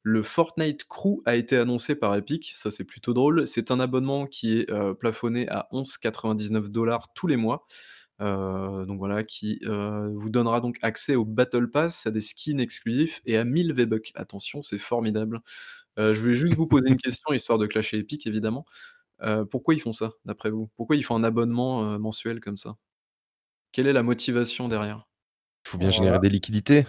le 0.02 0.22
Fortnite 0.22 0.84
Crew 0.88 1.22
a 1.24 1.36
été 1.36 1.56
annoncé 1.56 1.94
par 1.94 2.14
Epic, 2.16 2.52
ça 2.56 2.70
c'est 2.72 2.84
plutôt 2.84 3.12
drôle. 3.14 3.46
C'est 3.46 3.70
un 3.70 3.78
abonnement 3.80 4.26
qui 4.26 4.58
est, 4.60 4.66
plafonné 4.98 5.48
à 5.48 5.68
11,99 5.72 7.04
tous 7.14 7.26
les 7.28 7.36
mois. 7.36 7.64
Heu, 8.20 8.84
donc 8.86 8.98
voilà, 8.98 9.24
qui, 9.24 9.60
heu, 9.64 10.12
vous 10.16 10.30
donnera 10.30 10.60
donc 10.60 10.78
accès 10.82 11.16
au 11.16 11.24
Battle 11.24 11.68
Pass, 11.70 12.06
à 12.06 12.10
des 12.12 12.20
skins 12.20 12.60
exclusifs 12.60 13.20
et 13.26 13.36
à 13.36 13.44
1000 13.44 13.72
V-Bucks. 13.72 14.12
Attention, 14.14 14.62
c'est 14.62 14.78
formidable. 14.78 15.40
Heu, 15.98 16.14
je 16.14 16.20
voulais 16.20 16.34
juste 16.36 16.54
vous 16.56 16.68
poser 16.68 16.88
une 16.90 16.98
question, 16.98 17.32
histoire 17.34 17.58
de 17.58 17.66
clasher 17.66 17.98
Epic 17.98 18.26
évidemment. 18.26 18.66
Heu, 19.24 19.46
pourquoi 19.46 19.74
ils 19.74 19.80
font 19.80 19.92
ça, 19.92 20.12
d'après 20.26 20.50
vous? 20.50 20.68
Pourquoi 20.76 20.96
ils 20.96 21.04
font 21.04 21.16
un 21.16 21.24
abonnement, 21.24 21.94
heu, 21.94 21.98
mensuel 21.98 22.40
comme 22.40 22.58
ça? 22.58 22.76
Quelle 23.72 23.86
est 23.88 23.92
la 23.94 24.02
motivation 24.04 24.68
derrière? 24.68 25.06
Il 25.66 25.70
faut 25.70 25.78
bien 25.78 25.88
Alors 25.88 25.90
générer 25.90 26.18
là 26.18 26.18
des 26.18 26.28
liquidités. 26.28 26.84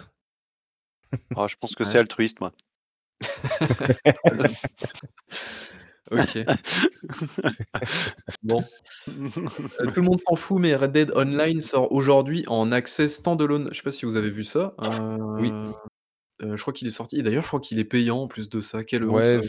Ah, 1.34 1.46
je 1.48 1.56
pense 1.56 1.74
que 1.74 1.84
Ouais. 1.84 1.84
c'est 1.84 1.98
altruiste, 1.98 2.40
moi. 2.40 2.52
OK. 6.10 6.38
Bon. 8.42 8.60
Heu, 9.08 9.92
tout 9.92 10.00
le 10.00 10.06
monde 10.06 10.20
s'en 10.26 10.36
fout, 10.36 10.58
mais 10.60 10.74
Red 10.74 10.92
Dead 10.92 11.12
Online 11.14 11.60
sort 11.60 11.92
aujourd'hui 11.92 12.44
en 12.48 12.72
accès 12.72 13.08
standalone. 13.08 13.68
Je 13.72 13.76
sais 13.78 13.82
pas 13.82 13.92
si 13.92 14.06
vous 14.06 14.16
avez 14.16 14.30
vu 14.30 14.44
ça? 14.44 14.74
Oui. 15.38 15.50
Heu 15.50 15.72
heu, 16.42 16.56
je 16.56 16.62
crois 16.62 16.72
qu'il 16.74 16.88
est 16.88 16.90
sorti 16.92 17.18
et 17.18 17.22
d'ailleurs, 17.22 17.42
je 17.42 17.48
crois 17.48 17.60
qu'il 17.60 17.78
est 17.78 17.84
payant 17.84 18.18
en 18.18 18.28
plus 18.28 18.48
de 18.50 18.60
ça. 18.60 18.80
Honte, 18.80 18.92
Ouais, 19.04 19.40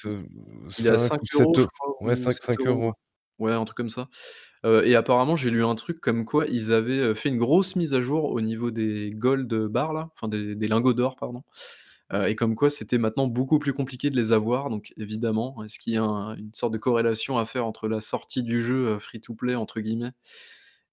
Il 0.79 0.87
est 0.87 0.89
à 0.89 0.97
5 0.97 1.19
5 1.19 1.21
ou 1.21 1.25
7 1.27 1.47
€, 1.47 1.61
je 1.61 1.65
eu 1.65 1.67
crois 1.67 2.03
ouais, 2.03 2.13
ou 2.13 2.15
5- 2.15 2.33
7 2.33 2.43
5 2.43 2.59
€.€. 2.59 2.93
Ouais, 3.39 3.53
un 3.53 3.65
truc 3.65 3.77
comme 3.77 3.89
ça. 3.89 4.09
Et 4.65 4.95
apparemment, 4.95 5.35
j'ai 5.37 5.51
lu 5.51 5.63
un 5.63 5.75
truc 5.75 6.01
comme 6.01 6.25
quoi 6.25 6.45
ils 6.47 6.73
avaient, 6.73 7.15
fait 7.15 7.29
une 7.29 7.37
grosse 7.39 7.75
mise 7.77 7.93
à 7.93 8.01
jour 8.01 8.25
au 8.31 8.41
niveau 8.41 8.71
des 8.71 9.11
gold 9.11 9.53
bars 9.67 9.93
là, 9.93 10.09
enfin 10.15 10.27
des 10.29 10.55
des 10.55 10.67
lingots 10.67 10.93
d'or, 10.93 11.15
pardon. 11.17 11.43
Heu 12.13 12.27
et 12.29 12.35
comme 12.35 12.55
quoi 12.55 12.69
c'était 12.69 12.97
maintenant 12.99 13.27
beaucoup 13.27 13.59
plus 13.59 13.73
compliqué 13.73 14.09
de 14.09 14.15
les 14.17 14.31
avoir. 14.33 14.69
Donc 14.69 14.93
évidemment, 14.97 15.63
est-ce 15.63 15.79
qu'il 15.79 15.93
y 15.93 15.97
a 15.97 16.03
un 16.03 16.35
une 16.37 16.53
sorte 16.53 16.73
de 16.73 16.77
corrélation 16.79 17.37
à 17.39 17.45
faire 17.45 17.65
entre 17.65 17.87
la 17.89 17.99
sortie 18.01 18.43
du 18.43 18.61
jeu, 18.63 18.95
heu, 18.95 18.99
«free 18.99 19.21
to 19.21 19.33
play» 19.35 19.55
entre 19.55 19.79
guillemets 19.81 20.11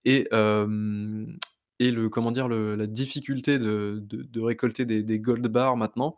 et 0.07 0.29
hem 0.33 1.39
et 1.81 1.91
le 1.93 2.09
comment 2.11 2.33
dire? 2.33 2.49
La 2.49 2.87
difficulté 2.89 3.59
de 3.61 4.01
de 4.09 4.41
récolter 4.43 4.87
des 4.87 5.21
gold 5.21 5.47
bars 5.49 5.77
maintenant? 5.79 6.17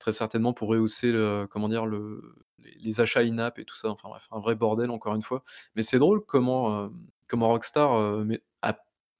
Très 0.00 0.12
certainement 0.12 0.52
pour 0.54 0.68
rehausser 0.70 1.12
comment 1.50 1.68
dire? 1.70 1.86
Le 1.86 2.34
les 2.82 3.00
achats 3.00 3.20
in-app 3.22 3.58
et 3.60 3.64
tout 3.66 3.76
ça, 3.76 3.90
enfin 3.90 4.08
bref, 4.10 4.28
un 4.32 4.40
vrai 4.40 4.54
bordel 4.56 4.90
encore 4.90 5.14
une 5.16 5.22
fois. 5.22 5.44
Mais 5.76 5.82
c'est 5.82 5.98
drôle 6.00 6.24
comment, 6.26 6.90
comment 7.28 7.48
Rockstar, 7.50 8.24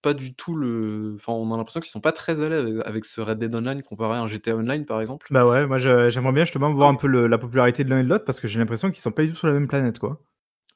pas 0.02 0.14
du 0.14 0.34
tout 0.34 0.54
le 0.56 1.14
enfin 1.16 1.32
on 1.32 1.52
a 1.52 1.56
l'impression 1.56 1.80
qu'ils 1.80 1.90
sont 1.90 2.00
pas 2.00 2.12
très 2.12 2.40
à 2.40 2.48
l'aise 2.48 2.82
avec 2.86 3.04
ce 3.04 3.20
Red 3.20 3.38
Dead 3.38 3.54
Online 3.54 3.82
comparé 3.82 4.16
à 4.18 4.20
un 4.22 4.26
GTA 4.26 4.56
Online 4.56 4.84
par 4.86 5.00
exemple. 5.00 5.30
Bah 5.30 5.46
ouais, 5.46 5.66
moi 5.66 5.78
je 5.78 6.10
j'aimerais 6.10 6.32
bien 6.32 6.44
justement 6.44 6.70
Ah 6.74 6.74
voir 6.74 6.88
un 6.90 6.94
oui. 6.94 6.96
peu 6.96 7.06
le 7.06 7.26
la 7.28 7.38
popularité 7.38 7.82
de 7.84 7.88
l'un 7.90 8.00
et 8.00 8.02
de 8.04 8.08
l'autre 8.08 8.24
parce 8.26 8.40
que 8.40 8.48
j'ai 8.48 8.58
l'impression 8.58 8.90
qu'ils 8.90 9.00
sont 9.00 9.10
pas 9.12 9.22
du 9.24 9.30
tout 9.30 9.36
sur 9.36 9.46
la 9.46 9.52
même 9.54 9.68
planète, 9.68 9.98
quoi. 9.98 10.22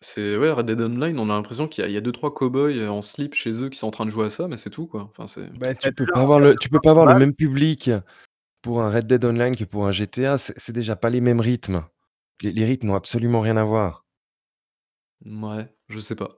C'est 0.03 0.37
ouais, 0.37 0.51
Red 0.51 0.67
Dead 0.67 0.81
Online, 0.81 1.19
on 1.19 1.31
a 1.31 1.35
l'impression 1.35 1.67
qu'il 1.69 1.83
y 1.83 1.87
a 1.87 1.89
il 1.91 1.95
y 1.95 1.97
a 1.97 2.01
2-3 2.01 2.35
cow-boys, 2.35 2.73
heu, 2.73 2.91
en 2.91 3.03
slip 3.03 3.35
chez 3.35 3.63
eux 3.63 3.69
qui 3.71 3.79
sont 3.79 3.87
en 3.87 3.91
train 3.93 4.05
de 4.05 4.11
jouer 4.11 4.27
à 4.27 4.31
ça, 4.31 4.49
mais 4.49 4.57
c'est 4.57 4.71
tout 4.71 4.87
quoi. 4.87 5.03
Enfin 5.11 5.27
c'est 5.27 5.49
Bah, 5.55 5.75
tu 5.75 5.93
peux 5.93 6.07
pas 6.07 6.21
avoir 6.21 6.41
le 6.41 6.57
tu 6.59 6.69
peux 6.69 6.81
pas 6.81 6.91
avoir 6.91 7.07
le 7.07 7.15
même 7.15 7.35
public 7.35 7.91
pour 8.63 8.83
un 8.83 8.91
Red 8.91 9.07
Dead 9.09 9.25
Online 9.25 9.57
que 9.57 9.65
pour 9.65 9.87
un 9.87 9.93
GTA. 9.93 10.39
C'est 10.39 10.59
c'est 10.59 10.73
déjà 10.73 10.97
pas 10.97 11.11
les 11.11 11.21
mêmes 11.23 11.41
rythmes. 11.41 11.85
Les 12.43 12.53
les 12.53 12.65
rythmes 12.67 12.89
n'ont 12.89 12.97
absolument 12.97 13.41
rien 13.43 13.57
à 13.59 13.65
voir. 13.65 14.07
Mouais, 15.25 15.75
je 15.89 15.99
sais 16.01 16.15
pas. 16.17 16.29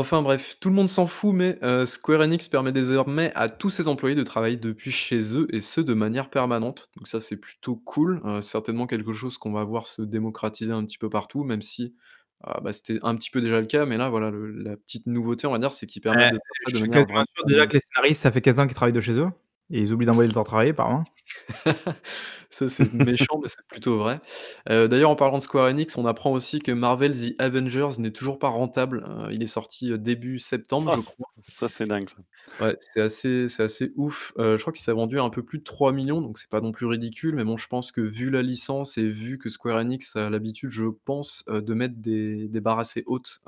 Enfin 0.00 0.22
bref, 0.22 0.56
tout 0.60 0.68
le 0.70 0.74
monde 0.74 0.88
s'en 0.88 1.06
fout, 1.06 1.34
mais 1.34 1.58
heu, 1.62 1.84
Square 1.86 2.20
Enix 2.22 2.48
permet 2.48 2.72
désormais 2.72 3.32
à 3.34 3.48
tous 3.48 3.70
ses 3.70 3.88
employés 3.88 4.14
de 4.16 4.22
travailler 4.22 4.56
depuis 4.56 4.90
chez 4.90 5.34
eux 5.36 5.46
et 5.54 5.60
ce 5.60 5.80
de 5.80 5.94
manière 5.94 6.30
permanente. 6.30 6.90
Donc 6.96 7.06
ça, 7.08 7.20
c'est 7.20 7.36
plutôt 7.38 7.76
cool. 7.76 8.20
Heu, 8.24 8.40
certainement 8.42 8.86
quelque 8.86 9.12
chose 9.12 9.36
qu'on 9.38 9.52
va 9.52 9.64
voir 9.64 9.86
se 9.86 10.02
démocratiser 10.02 10.72
un 10.72 10.84
petit 10.84 10.98
peu 10.98 11.10
partout, 11.10 11.44
même 11.44 11.62
si, 11.62 11.94
ah 12.42 12.60
bah, 12.62 12.72
c'était 12.72 12.98
un 13.02 13.14
petit 13.16 13.30
peu 13.30 13.40
déjà 13.40 13.60
le 13.60 13.66
cas, 13.66 13.84
mais 13.86 13.96
là, 13.98 14.08
voilà, 14.08 14.30
le 14.30 14.50
la 14.50 14.76
petite 14.76 15.06
nouveauté, 15.06 15.46
on 15.46 15.52
va 15.52 15.58
dire, 15.58 15.72
c'est 15.72 15.86
qu'ils 15.86 16.00
Eh, 16.00 16.02
permettent 16.02 16.30
de 16.30 16.36
faire 16.36 16.54
ça 16.64 16.70
je 16.70 16.72
de 16.72 16.78
suis 16.78 16.88
manière 16.88 17.06
quasiment 17.06 17.24
sûr 17.36 17.46
déjà 17.46 17.66
que 17.66 17.74
les 17.74 17.80
scénaristes, 17.80 18.22
ça 18.22 18.32
fait 18.32 18.40
15 18.40 18.58
ans 18.60 18.66
qu'ils 18.66 18.74
travaillent 18.74 18.92
de 18.92 19.00
chez 19.00 19.12
eux 19.12 19.28
et 19.70 19.80
ils 19.80 19.92
oublient 19.92 20.06
d'envoyer 20.06 20.28
le 20.28 20.34
temps 20.34 20.42
de 20.42 20.46
travailler 20.46 20.70
apparemment. 20.72 21.04
Ça, 22.50 22.68
c'est 22.68 22.92
méchant, 22.92 23.38
mais 23.42 23.48
c'est 23.48 23.66
plutôt 23.68 23.98
vrai. 23.98 24.20
Heu, 24.68 24.88
d'ailleurs, 24.88 25.10
en 25.10 25.16
parlant 25.16 25.38
de 25.38 25.42
Square 25.42 25.68
Enix, 25.70 25.96
on 25.96 26.06
apprend 26.06 26.32
aussi 26.32 26.58
que 26.60 26.72
Marvel 26.72 27.12
The 27.12 27.34
Avengers 27.40 27.90
n'est 27.98 28.10
toujours 28.12 28.38
pas 28.38 28.48
rentable. 28.48 29.04
Heu, 29.08 29.32
il 29.32 29.42
est 29.42 29.46
sorti, 29.46 29.90
heu, 29.92 29.98
début 29.98 30.38
septembre, 30.38 30.90
je 30.90 30.98
Ah! 30.98 31.00
crois. 31.00 31.28
Ça, 31.40 31.68
c'est 31.68 31.86
dingue 31.86 32.08
ça. 32.08 32.18
Ouais, 32.60 32.76
c'est 32.80 33.00
assez 33.00 33.48
c'est 33.48 33.62
assez 33.62 33.92
ouf. 33.96 34.32
Je 34.36 34.56
crois 34.60 34.72
qu'il 34.72 34.82
s'est 34.82 34.92
vendu 34.92 35.18
à 35.18 35.22
un 35.22 35.30
peu 35.30 35.42
plus 35.42 35.58
de 35.58 35.64
3 35.64 35.92
000 35.92 36.04
000, 36.06 36.20
donc 36.20 36.38
c'est 36.38 36.50
pas 36.50 36.60
non 36.60 36.72
plus 36.72 36.84
ridicule, 36.86 37.34
mais 37.34 37.44
bon, 37.44 37.56
je 37.56 37.66
pense 37.68 37.90
que 37.90 38.02
vu 38.02 38.28
la 38.30 38.42
licence 38.42 38.98
et 38.98 39.08
vu 39.08 39.38
que 39.38 39.48
Square 39.48 39.78
Enix 39.78 40.14
a 40.16 40.28
l'habitude, 40.28 40.68
je 40.70 40.84
pense, 41.04 41.44
de 41.48 41.74
mettre 41.74 41.94
des 41.96 42.48
des 42.48 42.60
barres 42.60 42.78
assez 42.80 43.02
hautes, 43.06 43.40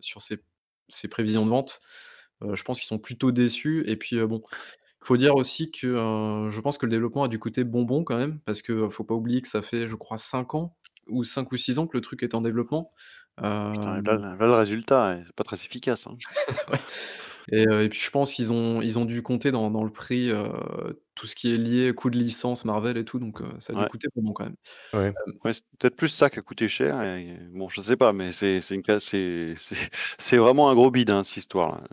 sur 0.00 0.20
ses 0.22 0.38
ses 0.88 1.06
prévisions 1.08 1.44
de 1.44 1.50
vente, 1.50 1.80
je 2.42 2.62
pense 2.64 2.78
qu'ils 2.80 2.88
sont 2.88 2.98
plutôt 2.98 3.32
déçus 3.32 3.84
et 3.86 3.96
puis, 3.96 4.18
bon, 4.26 4.42
faut 5.02 5.16
dire 5.16 5.34
aussi 5.36 5.70
que, 5.70 5.86
heu, 5.88 6.50
je 6.50 6.60
pense 6.60 6.78
que 6.78 6.86
le 6.86 6.90
développement 6.90 7.24
a 7.24 7.28
dû 7.28 7.38
coûter 7.38 7.64
bonbon 7.64 8.04
quand 8.04 8.16
même 8.18 8.40
parce 8.46 8.62
que, 8.62 8.72
heu, 8.72 8.90
faut 8.90 9.04
pas 9.04 9.14
oublier 9.14 9.42
que 9.42 9.48
ça 9.48 9.62
fait, 9.62 9.88
je 9.88 9.96
crois 9.96 10.18
5 10.18 10.54
ans 10.54 10.76
ou 11.08 11.24
5 11.24 11.52
ou 11.52 11.56
6 11.56 11.78
ans 11.78 11.86
que 11.86 11.96
le 11.96 12.00
truc 12.02 12.22
est 12.22 12.34
en 12.34 12.40
développement. 12.42 12.92
Putain 13.72 13.98
et 13.98 14.02
là 14.02 14.16
Hem 14.16 14.18
là 14.18 14.34
là 14.36 14.46
le 14.46 14.52
résultat 14.54 15.20
c'est 15.24 15.32
pas 15.34 15.44
très 15.44 15.56
efficace, 15.64 16.06
hein. 16.08 16.18
Ouais 16.70 16.80
et 17.52 17.66
heu 17.68 17.82
et 17.84 17.88
puis 17.88 18.00
je 18.00 18.10
pense 18.10 18.32
qu'ils 18.34 18.52
ont 18.52 18.82
ils 18.82 18.98
ont 18.98 19.04
dû 19.04 19.22
compter 19.22 19.52
dans 19.52 19.70
dans 19.70 19.84
le 19.84 19.92
prix, 19.92 20.30
heu, 20.30 21.02
tout 21.14 21.26
ce 21.26 21.34
qui 21.36 21.54
est 21.54 21.58
lié, 21.58 21.94
coût 21.94 22.10
de 22.10 22.18
licence 22.18 22.64
Marvel 22.64 22.96
et 22.98 23.04
tout, 23.04 23.18
donc 23.18 23.40
heu, 23.42 23.48
ça 23.60 23.72
a 23.74 23.76
dû 23.76 23.84
Ouais. 23.84 23.88
coûter 23.88 24.08
bonbon 24.16 24.32
quand 24.32 24.44
même. 24.44 24.56
Ouais. 24.94 25.16
Hem 25.28 25.34
Ouais, 25.44 25.52
c'est 25.54 25.64
peut-être 25.78 25.96
plus 25.96 26.08
ça 26.08 26.28
qui 26.30 26.38
a 26.38 26.42
coûté 26.42 26.68
cher 26.68 27.02
et 27.02 27.38
bon, 27.52 27.68
je 27.70 27.80
sais 27.80 27.96
pas, 27.96 28.12
mais 28.12 28.30
c'est 28.32 28.60
c'est 28.60 28.74
une 28.74 28.82
ca 28.84 29.00
c'est 29.00 29.54
c'est 29.56 29.76
c'est 30.18 30.36
vraiment 30.36 30.68
un 30.70 30.74
gros 30.74 30.90
bide, 30.90 31.10
hein, 31.10 31.24
cette 31.24 31.38
histoire-là. 31.38 31.84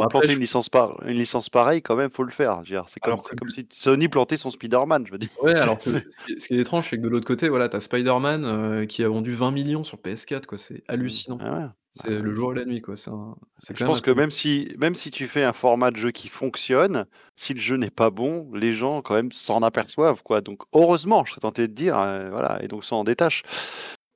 Après 0.00 0.08
planter 0.08 0.32
une 0.32 0.40
licence 0.40 0.68
par 0.68 1.02
une 1.06 1.16
licence 1.16 1.48
pareille 1.48 1.82
quand 1.82 1.96
même, 1.96 2.10
faut 2.10 2.24
le 2.24 2.30
faire. 2.30 2.62
C'est 2.86 3.00
comme 3.00 3.20
que 3.20 3.48
si 3.48 3.66
Sony 3.70 4.08
plantait 4.08 4.36
son 4.36 4.50
Spider-Man, 4.50 5.06
je 5.06 5.12
veux 5.12 5.18
dire. 5.18 5.28
ouais, 5.42 5.56
alors 5.56 5.80
ce 5.84 5.90
qui 6.24 6.32
est 6.32 6.40
ce 6.40 6.48
qui 6.48 6.54
est 6.54 6.58
étrange, 6.60 6.88
c'est 6.88 6.96
que 6.96 7.02
de 7.02 7.08
l'autre 7.08 7.26
côté, 7.26 7.48
voilà, 7.48 7.68
tu 7.68 7.76
as 7.76 7.80
Spider-Man, 7.80 8.44
heu, 8.44 8.86
qui 8.86 9.02
a 9.04 9.08
vendu 9.08 9.34
20 9.34 9.56
000 9.56 9.68
000 9.68 9.84
sur 9.84 9.98
PS4 9.98 10.46
quoi, 10.46 10.58
c'est 10.58 10.82
mmh, 10.88 10.92
hallucinant. 10.92 11.38
ah 11.38 11.52
ouais, 11.52 11.66
bah 11.66 11.74
C'est 11.90 12.20
le 12.20 12.32
jour 12.32 12.52
et 12.52 12.56
la 12.56 12.64
nuit 12.64 12.80
quoi, 12.80 12.96
c'est 12.96 13.10
un 13.10 13.36
Je 13.74 13.84
pense 13.84 14.00
que 14.00 14.10
même 14.10 14.30
si 14.30 14.74
même 14.78 14.94
si 14.94 15.10
tu 15.10 15.26
fais 15.28 15.42
un 15.44 15.52
format 15.52 15.90
de 15.90 15.96
jeu 15.96 16.10
qui 16.10 16.28
fonctionne, 16.28 17.06
si 17.36 17.54
le 17.54 17.60
jeu 17.60 17.76
n'est 17.76 17.90
pas 17.90 18.10
bon, 18.10 18.50
les 18.54 18.72
gens 18.72 19.02
quand 19.02 19.14
même 19.14 19.32
s'en 19.32 19.62
aperçoivent, 19.62 20.22
quoi. 20.22 20.40
Donc 20.40 20.62
heureusement, 20.72 21.24
je 21.24 21.32
serais 21.32 21.40
tenté 21.40 21.68
de 21.68 21.72
dire, 21.72 21.98
heu, 21.98 22.30
voilà 22.30 22.62
et 22.62 22.68
donc 22.68 22.84
s'en 22.84 23.04
détachent. 23.04 23.42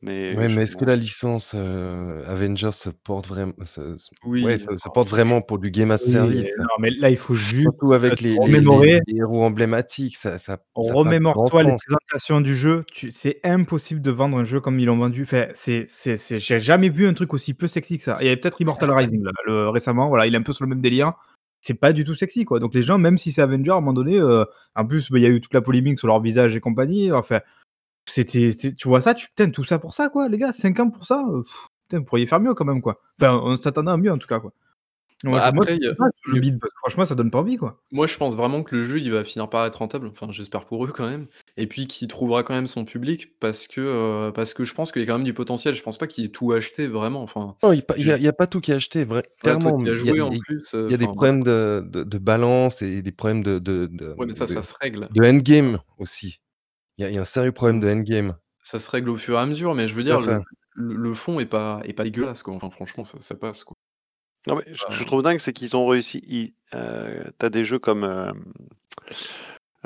Mais 0.03 0.37
Ouais, 0.37 0.49
je 0.49 0.57
mais 0.57 0.63
est-ce 0.63 0.77
que 0.77 0.85
la 0.85 0.97
licence, 0.97 1.55
heu, 1.55 2.25
Avengers 2.27 2.73
se 2.73 2.91
porte 2.91 3.27
vraim 3.27 3.53
se 3.65 3.99
se 3.99 4.11
ouais, 4.41 4.57
oui, 4.57 4.59
se 4.59 4.77
se 4.77 4.89
alors 4.89 4.93
porte 4.93 5.11
vraiment 5.11 5.43
pour 5.43 5.59
du 5.59 5.71
game 5.71 5.91
as 5.91 5.99
Oui, 6.01 6.09
service? 6.11 6.45
et 6.47 6.53
non, 6.59 6.67
mais 6.81 6.91
là, 6.91 7.11
il 7.11 7.17
faut 7.19 7.35
juste, 7.35 7.63
Surtout 7.63 7.93
heu, 7.93 7.95
avec 7.95 8.21
les 8.21 8.39
les 8.41 8.61
les 8.63 8.79
remémorer 8.79 9.01
les 9.07 9.17
héros 9.19 9.43
emblématiques, 9.45 10.17
ça 10.17 10.39
ça 10.39 10.59
ça 10.83 10.95
a 10.95 10.97
pas 10.97 11.15
grand 11.33 11.51
remémore-toi 11.51 11.63
les 11.65 11.73
sens. 11.73 11.81
présentations 11.87 12.41
du 12.41 12.55
jeu, 12.57 12.85
tu 12.93 13.11
c'est 13.11 13.41
impossible 13.45 14.01
de 14.01 14.11
vendre 14.11 14.39
un 14.39 14.45
jeu 14.45 14.61
comme 14.61 14.79
ils 14.81 14.87
l'ont 14.87 14.97
vendu. 14.97 15.23
Enfin, 15.23 15.47
c'est 15.55 15.85
c'est 15.89 16.17
c'est 16.17 16.39
j'ai 16.39 16.61
jamais 16.61 16.89
vu 16.89 17.07
un 17.07 17.15
truc 17.15 17.35
aussi 17.35 17.55
peu 17.55 17.69
sexy 17.69 17.99
que 17.99 18.03
ça. 18.03 18.17
Il 18.21 18.25
y 18.27 18.29
avait 18.29 18.37
peut-être 18.39 18.61
Immortal 18.61 18.91
Rising 18.93 19.23
là, 19.23 19.31
le 19.47 19.69
récemment, 19.69 20.09
voilà, 20.09 20.27
il 20.27 20.35
est 20.35 20.39
un 20.39 20.43
peu 20.43 20.53
sur 20.53 20.65
le 20.65 20.71
même 20.71 20.81
délire. 20.81 21.13
C'est 21.61 21.75
pas 21.75 21.93
du 21.93 22.05
tout 22.05 22.15
sexy, 22.17 22.45
quoi. 22.45 22.59
Donc 22.59 22.75
les 22.75 22.83
gens, 22.83 22.99
même 22.99 23.19
si 23.19 23.31
c'est 23.33 23.43
Avengers, 23.43 23.71
à 23.71 23.75
un 23.75 23.81
moment 23.81 23.93
donné, 23.93 24.19
heu, 24.19 24.47
en 24.75 24.85
plus, 24.87 25.11
bah, 25.13 25.19
il 25.19 25.23
y 25.23 25.27
a 25.27 25.29
eu 25.29 25.41
toute 25.41 25.55
la 25.55 25.61
polémique 25.63 25.99
sur 25.99 26.09
leur 26.09 26.21
visage 26.21 26.57
et 26.57 26.61
compagnie, 26.61 27.13
enfin, 27.13 27.41
c'était 28.07 28.53
tu 28.55 28.89
vois 28.89 29.01
ça, 29.01 29.15
tu 29.15 29.27
putain, 29.29 29.51
tout 29.51 29.65
ça 29.65 29.79
pour 29.79 29.95
ça, 29.95 30.09
quoi, 30.09 30.29
les 30.29 30.39
gars, 30.39 30.53
5 30.53 30.81
ans 30.81 30.91
pour 30.91 31.05
ça, 31.07 31.23
heu, 31.33 31.43
putain, 31.89 31.99
vous 32.01 32.05
pourriez 32.05 32.27
faire 32.27 32.41
mieux 32.41 32.55
quand 32.55 32.65
même, 32.65 32.83
quoi. 32.83 33.01
Enfin, 33.21 33.41
on 33.43 33.57
s'attendait 33.57 33.91
à 33.93 33.97
mieux 33.97 34.13
en 34.13 34.19
tout 34.19 34.29
cas, 34.29 34.41
quoi. 34.41 34.53
Moi 35.25 35.41
bah, 35.41 35.53
moi 35.53 35.67
que 35.67 36.69
franchement, 36.83 37.07
ça 37.07 37.15
donne 37.15 37.31
pas 37.31 37.39
envie, 37.41 37.57
quoi. 37.57 37.81
Moi, 37.93 38.07
je 38.07 38.17
pense 38.17 38.35
vraiment 38.35 38.63
que 38.65 38.75
le 38.77 38.85
jeu, 38.85 39.01
il 39.01 39.13
va 39.13 39.23
finir 39.25 39.49
par 39.51 39.67
être 39.67 39.77
rentable, 39.77 40.07
enfin, 40.09 40.29
j'espère 40.33 40.65
pour 40.67 40.85
eux 40.85 40.89
quand 40.93 41.09
même 41.09 41.27
et 41.59 41.67
puis 41.67 41.87
qu'il 41.87 42.09
trouvera 42.09 42.43
quand 42.43 42.55
même 42.55 42.67
son 42.67 42.85
public 42.87 43.39
parce 43.39 43.67
que, 43.69 43.81
heu, 44.29 44.33
parce 44.33 44.55
que 44.55 44.65
je 44.65 44.75
pense 44.75 44.93
qu'il 44.93 45.03
y 45.03 45.05
a 45.05 45.09
quand 45.09 45.19
même 45.19 45.25
du 45.27 45.35
potentiel. 45.35 45.75
Je 45.75 45.83
pense 45.83 45.99
pas 45.99 46.07
qu'il 46.07 46.25
ait 46.25 46.29
tout 46.31 46.53
acheté 46.53 46.87
vraiment, 46.89 47.23
enfin, 47.23 47.57
Non, 47.63 47.73
il 47.73 47.77
y 47.79 47.81
a 47.81 47.83
pas 47.85 47.95
il 47.97 48.05
y 48.07 48.11
je 48.11 48.13
a 48.13 48.17
il 48.17 48.23
y 48.23 48.29
a 48.29 48.33
pas 48.33 48.47
tout 48.49 48.61
qui 48.61 48.73
est 48.73 48.75
acheté, 48.75 49.05
vrai 49.05 49.23
clairement, 49.39 49.79
il 49.85 49.87
y 49.87 49.91
a 49.91 49.95
joué 49.97 50.21
en 50.21 50.33
il 50.33 50.39
y 50.39 50.43
plus, 50.45 50.75
heu, 50.75 50.89
il 50.89 50.91
y 50.93 50.95
a 50.95 50.97
des 50.97 51.07
enfin 51.07 51.15
problèmes 51.15 51.45
de 51.45 51.83
de 51.87 52.03
de 52.03 52.19
balance 52.19 52.83
et 52.83 53.03
des 53.03 53.13
problèmes 53.13 53.43
de 53.45 53.59
de 53.61 53.87
de, 53.87 54.17
Ouais, 54.17 54.27
mais 54.27 54.35
ça, 54.35 54.47
ça 54.47 54.63
se 54.63 54.75
règle. 54.81 55.09
de 55.11 55.23
endgame 55.25 55.79
aussi. 55.99 56.39
Il 57.03 57.07
y 57.07 57.07
a 57.07 57.11
il 57.11 57.15
y 57.17 57.19
a 57.19 57.23
un 57.23 57.25
sérieux 57.25 57.51
problème 57.53 57.81
de 57.81 57.91
endgame. 57.91 58.37
Ça 58.63 58.79
se 58.79 58.89
règle 58.91 59.11
au 59.11 59.17
fur 59.17 59.37
et 59.37 59.43
à 59.43 59.47
mesure, 59.47 59.75
mais 59.75 59.89
je 59.89 59.95
veux 59.95 60.05
Tout 60.05 60.13
à 60.13 60.19
dire 60.19 60.21
le 60.21 60.37
fait. 60.37 60.43
le 60.75 60.95
le 60.95 61.15
fond 61.15 61.41
est 61.41 61.47
pas 61.47 61.81
est 61.85 61.93
pas 61.95 62.05
dégueulasse 62.05 62.43
quoi, 62.45 62.55
enfin 62.55 62.71
franchement 62.71 63.05
ça 63.05 63.19
ça 63.21 63.35
passe 63.35 63.65
quoi. 63.65 63.75
non 64.47 64.55
mais 64.55 64.73
je 64.73 64.85
pas 64.85 65.05
trouve 65.05 65.23
dingue, 65.23 65.39
c'est 65.41 65.53
qu'ils 65.53 65.77
ont 65.77 65.87
réussi 65.87 66.23
ils, 66.29 66.55
heu, 66.75 67.25
tu 67.39 67.47
as 67.47 67.51
des 67.51 67.65
jeux 67.65 67.81
comme, 67.81 68.05
hem, 68.05 68.45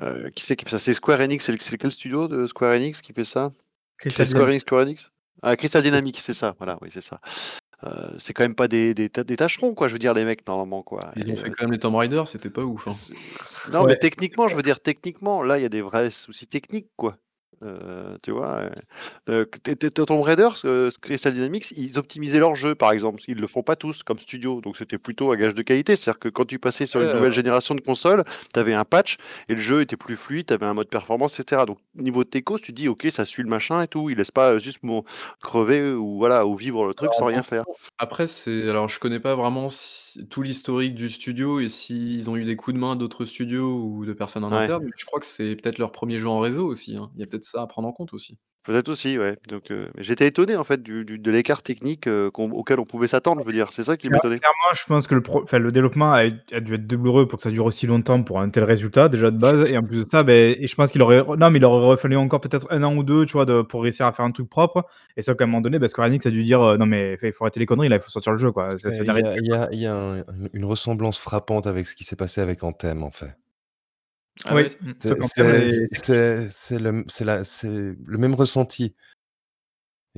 heu, 0.02 0.30
qui 0.34 0.44
c'est 0.44 0.56
qui 0.56 0.64
fait 0.64 0.70
ça? 0.72 0.78
C'est 0.78 0.92
Square 0.94 1.20
Enix, 1.20 1.44
c'est 1.44 1.60
c'est 1.62 1.78
quel 1.78 1.92
studio 1.92 2.28
de 2.28 2.46
Square 2.46 2.74
Enix 2.74 3.00
qui 3.00 3.12
fait 3.12 3.24
ça? 3.24 3.52
C'est 4.08 4.24
Crystal 4.24 4.26
Square. 4.26 4.48
Enix, 4.48 4.60
Square 4.60 4.82
Enix? 4.82 5.12
Ah, 5.42 5.56
Crystal 5.56 5.82
Dynamics, 5.82 6.18
c'est 6.18 6.34
ça, 6.34 6.54
voilà, 6.58 6.78
oui, 6.82 6.90
c'est 6.90 7.00
ça. 7.00 7.20
Heu, 7.84 8.16
c'est 8.18 8.32
quand 8.34 8.44
même 8.44 8.54
pas 8.54 8.68
des 8.68 8.94
des 8.94 9.10
ta 9.10 9.24
des 9.24 9.36
tâcherons, 9.36 9.74
quoi, 9.74 9.88
je 9.88 9.94
veux 9.94 9.98
dire, 9.98 10.14
les 10.14 10.24
mecs, 10.24 10.46
normalement, 10.46 10.82
quoi 10.82 11.12
ils 11.16 11.30
ont 11.32 11.36
et 11.36 11.36
fait 11.36 11.50
quand 11.50 11.64
même 11.64 11.72
les 11.72 11.78
Tomb 11.78 11.94
Raider, 11.96 12.22
c'était 12.26 12.50
pas 12.50 12.62
ouf, 12.62 12.86
hein. 12.88 13.00
non, 13.66 13.84
mais 13.84 13.96
techniquement, 13.96 14.48
je 14.48 14.56
veux 14.56 14.62
dire, 14.62 14.80
techniquement, 14.80 15.42
là, 15.42 15.58
il 15.58 15.62
y 15.62 15.64
a 15.66 15.68
des 15.68 15.82
vrais 15.82 16.10
soucis 16.10 16.46
techniques, 16.46 16.90
quoi. 16.96 17.18
Heu, 17.62 18.18
tu 18.22 18.32
vois? 18.32 18.68
T 19.26 19.76
t 19.76 19.90
Tomb 19.90 20.20
Raider, 20.20 20.48
ce 20.56 20.90
Crystal 20.98 21.32
Dynamics, 21.32 21.72
ils 21.76 21.98
optimisaient 21.98 22.38
leur 22.38 22.54
jeu, 22.54 22.74
par 22.74 22.92
exemple. 22.92 23.22
Ils 23.28 23.38
le 23.40 23.46
font 23.46 23.62
pas 23.62 23.76
tous 23.76 24.02
comme 24.02 24.18
studio, 24.18 24.60
donc 24.60 24.76
c'était 24.76 24.98
plutôt 24.98 25.32
un 25.32 25.36
gage 25.36 25.54
de 25.54 25.62
qualité. 25.62 25.96
C'est-à-dire 25.96 26.18
que 26.20 26.28
quand 26.28 26.44
tu 26.44 26.58
passais 26.58 26.86
sur 26.86 27.00
une 27.02 27.10
nouvelle 27.12 27.32
génération 27.32 27.74
de 27.74 27.80
consoles, 27.80 28.24
tu 28.52 28.60
avais 28.60 28.74
un 28.74 28.84
patch 28.84 29.16
et 29.48 29.54
le 29.54 29.60
jeu 29.60 29.80
était 29.80 29.96
plus 29.96 30.16
fluide, 30.16 30.46
tu 30.46 30.52
avais 30.54 30.66
un 30.66 30.74
mode 30.74 30.88
performance 30.90 31.34
et 31.34 31.36
cetera. 31.38 31.64
Donc 31.66 31.78
niveau 31.94 32.24
techos, 32.24 32.58
tu 32.58 32.72
dis: 32.72 32.88
«OK, 32.88 33.06
ça 33.10 33.24
suit 33.24 33.42
le 33.42 33.48
machin 33.48 33.82
et 33.82 33.88
tout». 33.88 34.10
Ils 34.10 34.16
laissent 34.18 34.30
pas, 34.30 34.58
juste 34.58 34.82
mon 34.82 35.04
crever 35.42 35.92
ou 35.92 36.18
voilà, 36.18 36.46
ou 36.46 36.56
vivre 36.56 36.86
le 36.86 36.94
truc 36.94 37.14
Alors 37.14 37.14
sans 37.14 37.26
rien 37.26 37.42
faire. 37.42 37.66
après 37.98 38.26
c'est 38.26 38.68
alors 38.70 38.88
je 38.88 39.00
connais 39.00 39.20
pas 39.20 39.34
vraiment 39.36 39.70
si 39.70 40.26
tout 40.28 40.42
l'historique 40.42 40.94
du 40.94 41.10
studio 41.10 41.60
et 41.60 41.68
s'ils 41.68 42.30
ont 42.30 42.36
eu 42.36 42.44
des 42.46 42.56
coups 42.56 42.74
de 42.74 42.80
main 42.80 42.96
d'autres 42.96 43.26
studios 43.26 43.82
ou 43.84 44.06
de 44.06 44.14
personnes 44.14 44.44
en 44.44 44.52
Ouais. 44.52 44.56
interne, 44.56 44.84
mais 44.84 44.90
je 44.98 45.06
crois 45.06 45.20
que 45.20 45.26
c'est 45.26 45.56
peut-être 45.56 45.78
leur 45.78 45.92
1er 45.92 46.18
jeu 46.18 46.28
en 46.28 46.40
réseau 46.40 46.66
aussi, 46.66 46.96
hein. 46.96 47.10
Il 47.16 47.20
y 47.20 47.24
a 47.24 47.26
peut-être 47.26 47.44
ça 47.46 47.62
à 47.62 47.66
prendre 47.66 47.88
en 47.88 47.92
compte 47.92 48.12
aussi. 48.14 48.38
Peut-être 48.64 48.88
aussi, 48.88 49.16
ouais. 49.16 49.38
Donc, 49.48 49.70
heu, 49.70 49.90
j'étais 49.96 50.26
étonné 50.26 50.56
en 50.56 50.64
fait 50.64 50.82
du 50.82 51.04
du 51.04 51.18
de 51.20 51.30
l'écart 51.30 51.62
technique, 51.62 52.08
qu'on 52.32 52.50
auquel 52.50 52.80
on 52.80 52.84
pouvait 52.84 53.06
s'attendre, 53.06 53.42
je 53.42 53.46
veux 53.46 53.52
dire. 53.52 53.72
C'est 53.72 53.84
ça 53.84 53.96
qui 53.96 54.10
m'étonnait. 54.10 54.40
clairement, 54.40 54.74
je 54.74 54.84
pense 54.86 55.06
que 55.06 55.14
le 55.14 55.22
pro 55.22 55.44
le 55.52 55.72
développement 55.72 56.12
a 56.12 56.22
a 56.52 56.60
dû 56.60 56.74
être 56.74 56.86
douloureux 56.86 57.26
pour 57.26 57.38
que 57.38 57.42
ça 57.44 57.50
dure 57.50 57.64
aussi 57.64 57.86
longtemps 57.86 58.22
pour 58.22 58.40
un 58.40 58.48
tel 58.50 58.64
résultat, 58.64 59.08
déjà 59.08 59.30
de 59.30 59.38
base 59.38 59.68
et 59.70 59.76
en 59.78 59.82
plus 59.82 60.04
de 60.04 60.10
ça, 60.10 60.22
beh 60.22 60.56
et 60.60 60.66
je 60.66 60.74
pense 60.74 60.90
qu'il 60.92 61.02
aurait 61.02 61.22
non, 61.38 61.50
mais 61.50 61.58
il 61.58 61.64
aurait 61.64 61.96
fallu 61.96 62.16
encore 62.16 62.40
peut-être 62.40 62.66
1 62.70 62.82
an 62.82 62.94
ou 62.96 63.02
2, 63.02 63.26
tu 63.26 63.32
vois, 63.32 63.44
de 63.46 63.62
pour 63.62 63.82
réussir 63.82 64.06
à 64.06 64.12
faire 64.12 64.24
un 64.24 64.30
truc 64.32 64.48
propre 64.48 64.84
et 65.16 65.22
sauf 65.22 65.36
qu'à 65.36 65.44
un 65.44 65.46
moment 65.46 65.60
donné, 65.60 65.78
bah, 65.78 65.88
Square 65.88 66.08
Enix 66.08 66.26
a 66.26 66.30
dû 66.30 66.42
dire, 66.42 66.62
heu: 66.62 66.76
«Non 66.76 66.86
mais 66.86 67.16
il 67.22 67.32
faut 67.32 67.44
arrêter 67.44 67.60
les 67.60 67.66
conneries 67.66 67.88
là, 67.88 67.96
il 67.96 68.02
faut 68.02 68.10
sortir 68.10 68.32
le 68.32 68.38
jeu 68.38 68.52
quoi». 68.52 68.76
Ça 68.78 68.92
ça 68.92 69.04
il 69.04 69.10
y 69.12 69.18
a 69.18 69.68
y 69.72 69.76
y 69.78 69.86
un 69.86 70.24
une 70.52 70.64
ressemblance 70.64 71.18
frappante 71.18 71.66
avec 71.66 71.86
ce 71.86 71.94
qui 71.94 72.04
s'est 72.04 72.16
passé 72.16 72.40
avec 72.40 72.62
Anthem, 72.62 73.02
en 73.02 73.10
fait. 73.10 73.36
Ah 74.44 74.54
Oui, 74.54 74.68
C'est 75.00 76.78
le 76.78 76.96
la 78.08 78.18
même 78.18 78.34
ressenti. 78.34 78.94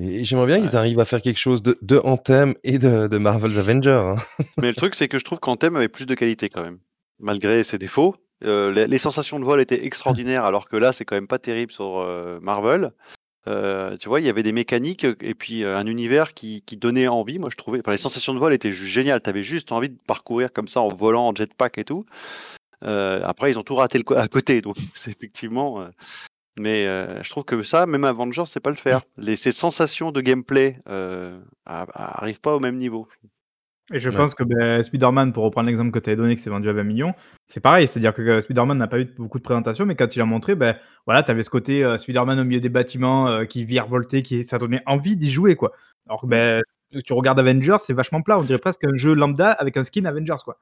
Et 0.00 0.20
et 0.20 0.24
j'aimerais 0.24 0.46
bien 0.46 0.56
Ouais. 0.56 0.62
qu'ils 0.62 0.76
arrivent 0.76 1.00
à 1.00 1.04
faire 1.04 1.22
quelque 1.22 1.38
chose 1.38 1.62
de 1.62 1.78
de 1.82 2.00
Anthem 2.04 2.54
et 2.64 2.78
de 2.78 3.06
de 3.08 3.18
Marvel's 3.18 3.58
Avengers, 3.58 3.90
hein. 3.90 4.16
Mais 4.60 4.68
le 4.68 4.74
truc, 4.74 4.94
c'est 4.94 5.08
que 5.08 5.18
je 5.18 5.24
trouve 5.24 5.40
qu'Anthem 5.40 5.76
avait 5.76 5.88
plus 5.88 6.06
de 6.06 6.14
qualité 6.14 6.48
quand 6.48 6.62
même, 6.62 6.78
malgré 7.20 7.62
ses 7.64 7.78
défauts. 7.78 8.14
Heu, 8.44 8.70
les 8.70 8.86
les 8.86 8.98
sensations 8.98 9.38
de 9.40 9.44
vol 9.44 9.60
étaient 9.60 9.84
extraordinaires 10.24 10.44
alors 10.44 10.68
que 10.68 10.76
là, 10.76 10.92
c'est 10.92 11.04
quand 11.04 11.16
même 11.16 11.26
pas 11.28 11.38
terrible 11.38 11.72
sur, 11.72 11.98
heu, 12.00 12.38
Marvel. 12.42 12.92
Heu, 13.48 13.96
tu 14.00 14.08
vois, 14.08 14.20
il 14.20 14.26
y 14.26 14.30
avait 14.30 14.42
des 14.44 14.52
mécaniques, 14.52 15.04
et 15.22 15.34
puis, 15.34 15.64
un 15.64 15.86
univers 15.86 16.34
qui 16.34 16.62
qui 16.62 16.76
donnait 16.76 17.08
envie, 17.08 17.38
moi 17.38 17.48
je 17.52 17.56
trouvais. 17.56 17.80
Enfin, 17.80 17.92
les 17.92 17.96
sensations 17.98 18.34
de 18.34 18.38
vol 18.40 18.54
étaient 18.54 18.72
juste 18.72 18.92
géniales. 18.92 19.22
Tu 19.22 19.30
avais 19.30 19.42
juste 19.44 19.72
envie 19.72 19.90
de 19.90 19.98
parcourir 20.06 20.52
comme 20.52 20.68
ça 20.68 20.80
en 20.82 20.88
volant 20.88 21.28
en 21.28 21.34
jetpack 21.34 21.78
et 21.78 21.84
tout. 21.84 22.04
Heu, 22.84 23.20
après 23.24 23.50
ils 23.52 23.58
ont 23.58 23.62
tout 23.64 23.74
raté 23.76 23.98
le 23.98 24.18
à 24.18 24.28
côté 24.28 24.60
donc 24.60 24.76
c'est 24.94 25.10
effectivement, 25.10 25.82
heu 25.82 25.90
mais, 26.60 26.86
heu, 26.86 27.20
je 27.22 27.30
trouve 27.30 27.44
que 27.44 27.62
ça, 27.62 27.86
même 27.86 28.04
Avengers 28.04 28.46
sait 28.46 28.60
pas 28.60 28.70
le 28.70 28.76
faire. 28.76 29.02
Les 29.18 29.36
ces 29.36 29.52
sensations 29.52 30.12
de 30.12 30.20
gameplay, 30.22 30.78
heu, 30.88 31.40
a 31.66 31.82
a 31.84 32.22
arrivent 32.22 32.40
pas 32.42 32.56
au 32.56 32.60
même 32.60 32.76
niveau. 32.78 33.08
Et 33.92 33.98
je 33.98 34.10
Ouais. 34.10 34.16
pense 34.16 34.34
que, 34.34 34.44
beh, 34.44 34.82
Spider-Man, 34.82 35.32
pour 35.32 35.44
reprendre 35.44 35.66
l'exemple 35.68 35.90
que 35.92 35.98
tu 35.98 36.10
avais 36.10 36.16
donné, 36.16 36.36
qui 36.36 36.42
s'est 36.42 36.50
vendu 36.50 36.68
à 36.68 36.72
20 36.74 36.84
000 36.84 36.96
000, 36.96 37.14
c'est 37.46 37.60
pareil. 37.60 37.88
C'est-à-dire 37.88 38.12
que, 38.12 38.40
Spider-Man 38.40 38.76
n'a 38.76 38.86
pas 38.86 39.00
eu 39.00 39.06
beaucoup 39.16 39.38
de 39.38 39.42
présentation, 39.44 39.86
mais 39.86 39.94
quand 39.96 40.14
il 40.14 40.20
a 40.20 40.26
montré, 40.26 40.54
beh, 40.54 40.74
voilà, 41.06 41.22
tu 41.22 41.30
avais 41.30 41.42
ce 41.42 41.48
côté, 41.50 41.82
Spider-Man 41.98 42.38
au 42.40 42.44
milieu 42.44 42.60
des 42.60 42.68
bâtiments, 42.68 43.46
qui 43.46 43.64
virevoltait, 43.64 44.22
qui 44.22 44.44
ça 44.44 44.58
donnait 44.58 44.82
envie 44.86 45.16
d'y 45.16 45.30
jouer, 45.30 45.56
quoi. 45.56 45.72
Alors 46.06 46.20
que, 46.20 46.26
Mmh. 46.26 46.30
beh, 46.30 46.60
tu 47.04 47.12
regardes 47.14 47.38
Avengers, 47.40 47.78
c'est 47.80 47.94
vachement 47.94 48.20
plat. 48.22 48.38
On 48.38 48.42
dirait 48.44 48.58
presque 48.58 48.84
un 48.84 48.94
jeu 48.94 49.14
lambda 49.14 49.52
avec 49.52 49.76
un 49.78 49.84
skin 49.84 50.04
Avengers, 50.04 50.36
quoi. 50.44 50.58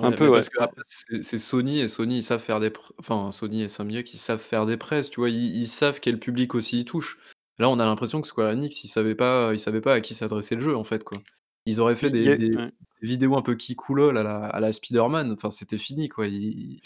Un 0.00 0.10
Ouais, 0.10 0.12
peu, 0.12 0.24
mais 0.24 0.30
ouais, 0.30 0.42
parce 0.42 0.48
qu'après 0.48 0.80
c'est 0.86 1.22
c'est 1.22 1.38
Sony 1.38 1.80
et 1.80 1.86
Sony 1.88 2.18
ils 2.18 2.22
savent 2.22 2.42
faire 2.42 2.60
des 2.60 2.70
pr 2.70 2.92
enfin 2.98 3.30
Sony 3.30 3.62
et 3.62 3.66
ils 3.66 3.70
savent 4.18 4.40
faire 4.40 4.66
des 4.66 4.76
presses, 4.76 5.10
tu 5.10 5.20
vois? 5.20 5.28
Ils 5.30 5.54
ils 5.56 5.68
savent 5.68 6.00
quel 6.00 6.18
public 6.18 6.54
aussi 6.54 6.80
ils 6.80 6.84
touchent. 6.84 7.18
Là, 7.58 7.68
on 7.68 7.78
a 7.78 7.84
l'impression 7.84 8.20
que 8.22 8.26
Square 8.26 8.50
Enix, 8.52 8.82
ils 8.84 8.88
savaient 8.88 9.14
pas 9.14 9.52
ils 9.52 9.60
savaient 9.60 9.80
pas 9.82 9.94
à 9.94 10.00
qui 10.00 10.14
s'adressait 10.14 10.54
le 10.56 10.60
jeu, 10.62 10.74
en 10.76 10.84
fait, 10.84 11.04
quoi. 11.04 11.18
Ils 11.66 11.80
auraient 11.80 11.94
fait 11.96 12.10
il 12.20 12.26
des 12.26 12.28
y 12.28 12.30
a 12.30 12.36
des 12.36 12.50
ouais. 12.56 12.72
vidéos 13.02 13.36
un 13.36 13.42
peu 13.42 13.54
kikoulol 13.54 14.16
à 14.18 14.22
la 14.22 14.46
à 14.46 14.60
la 14.60 14.72
Spider-Man, 14.72 15.30
enfin, 15.32 15.50
c'était 15.50 15.78
fini, 15.78 16.08
quoi. 16.08 16.26
Ils 16.26 16.80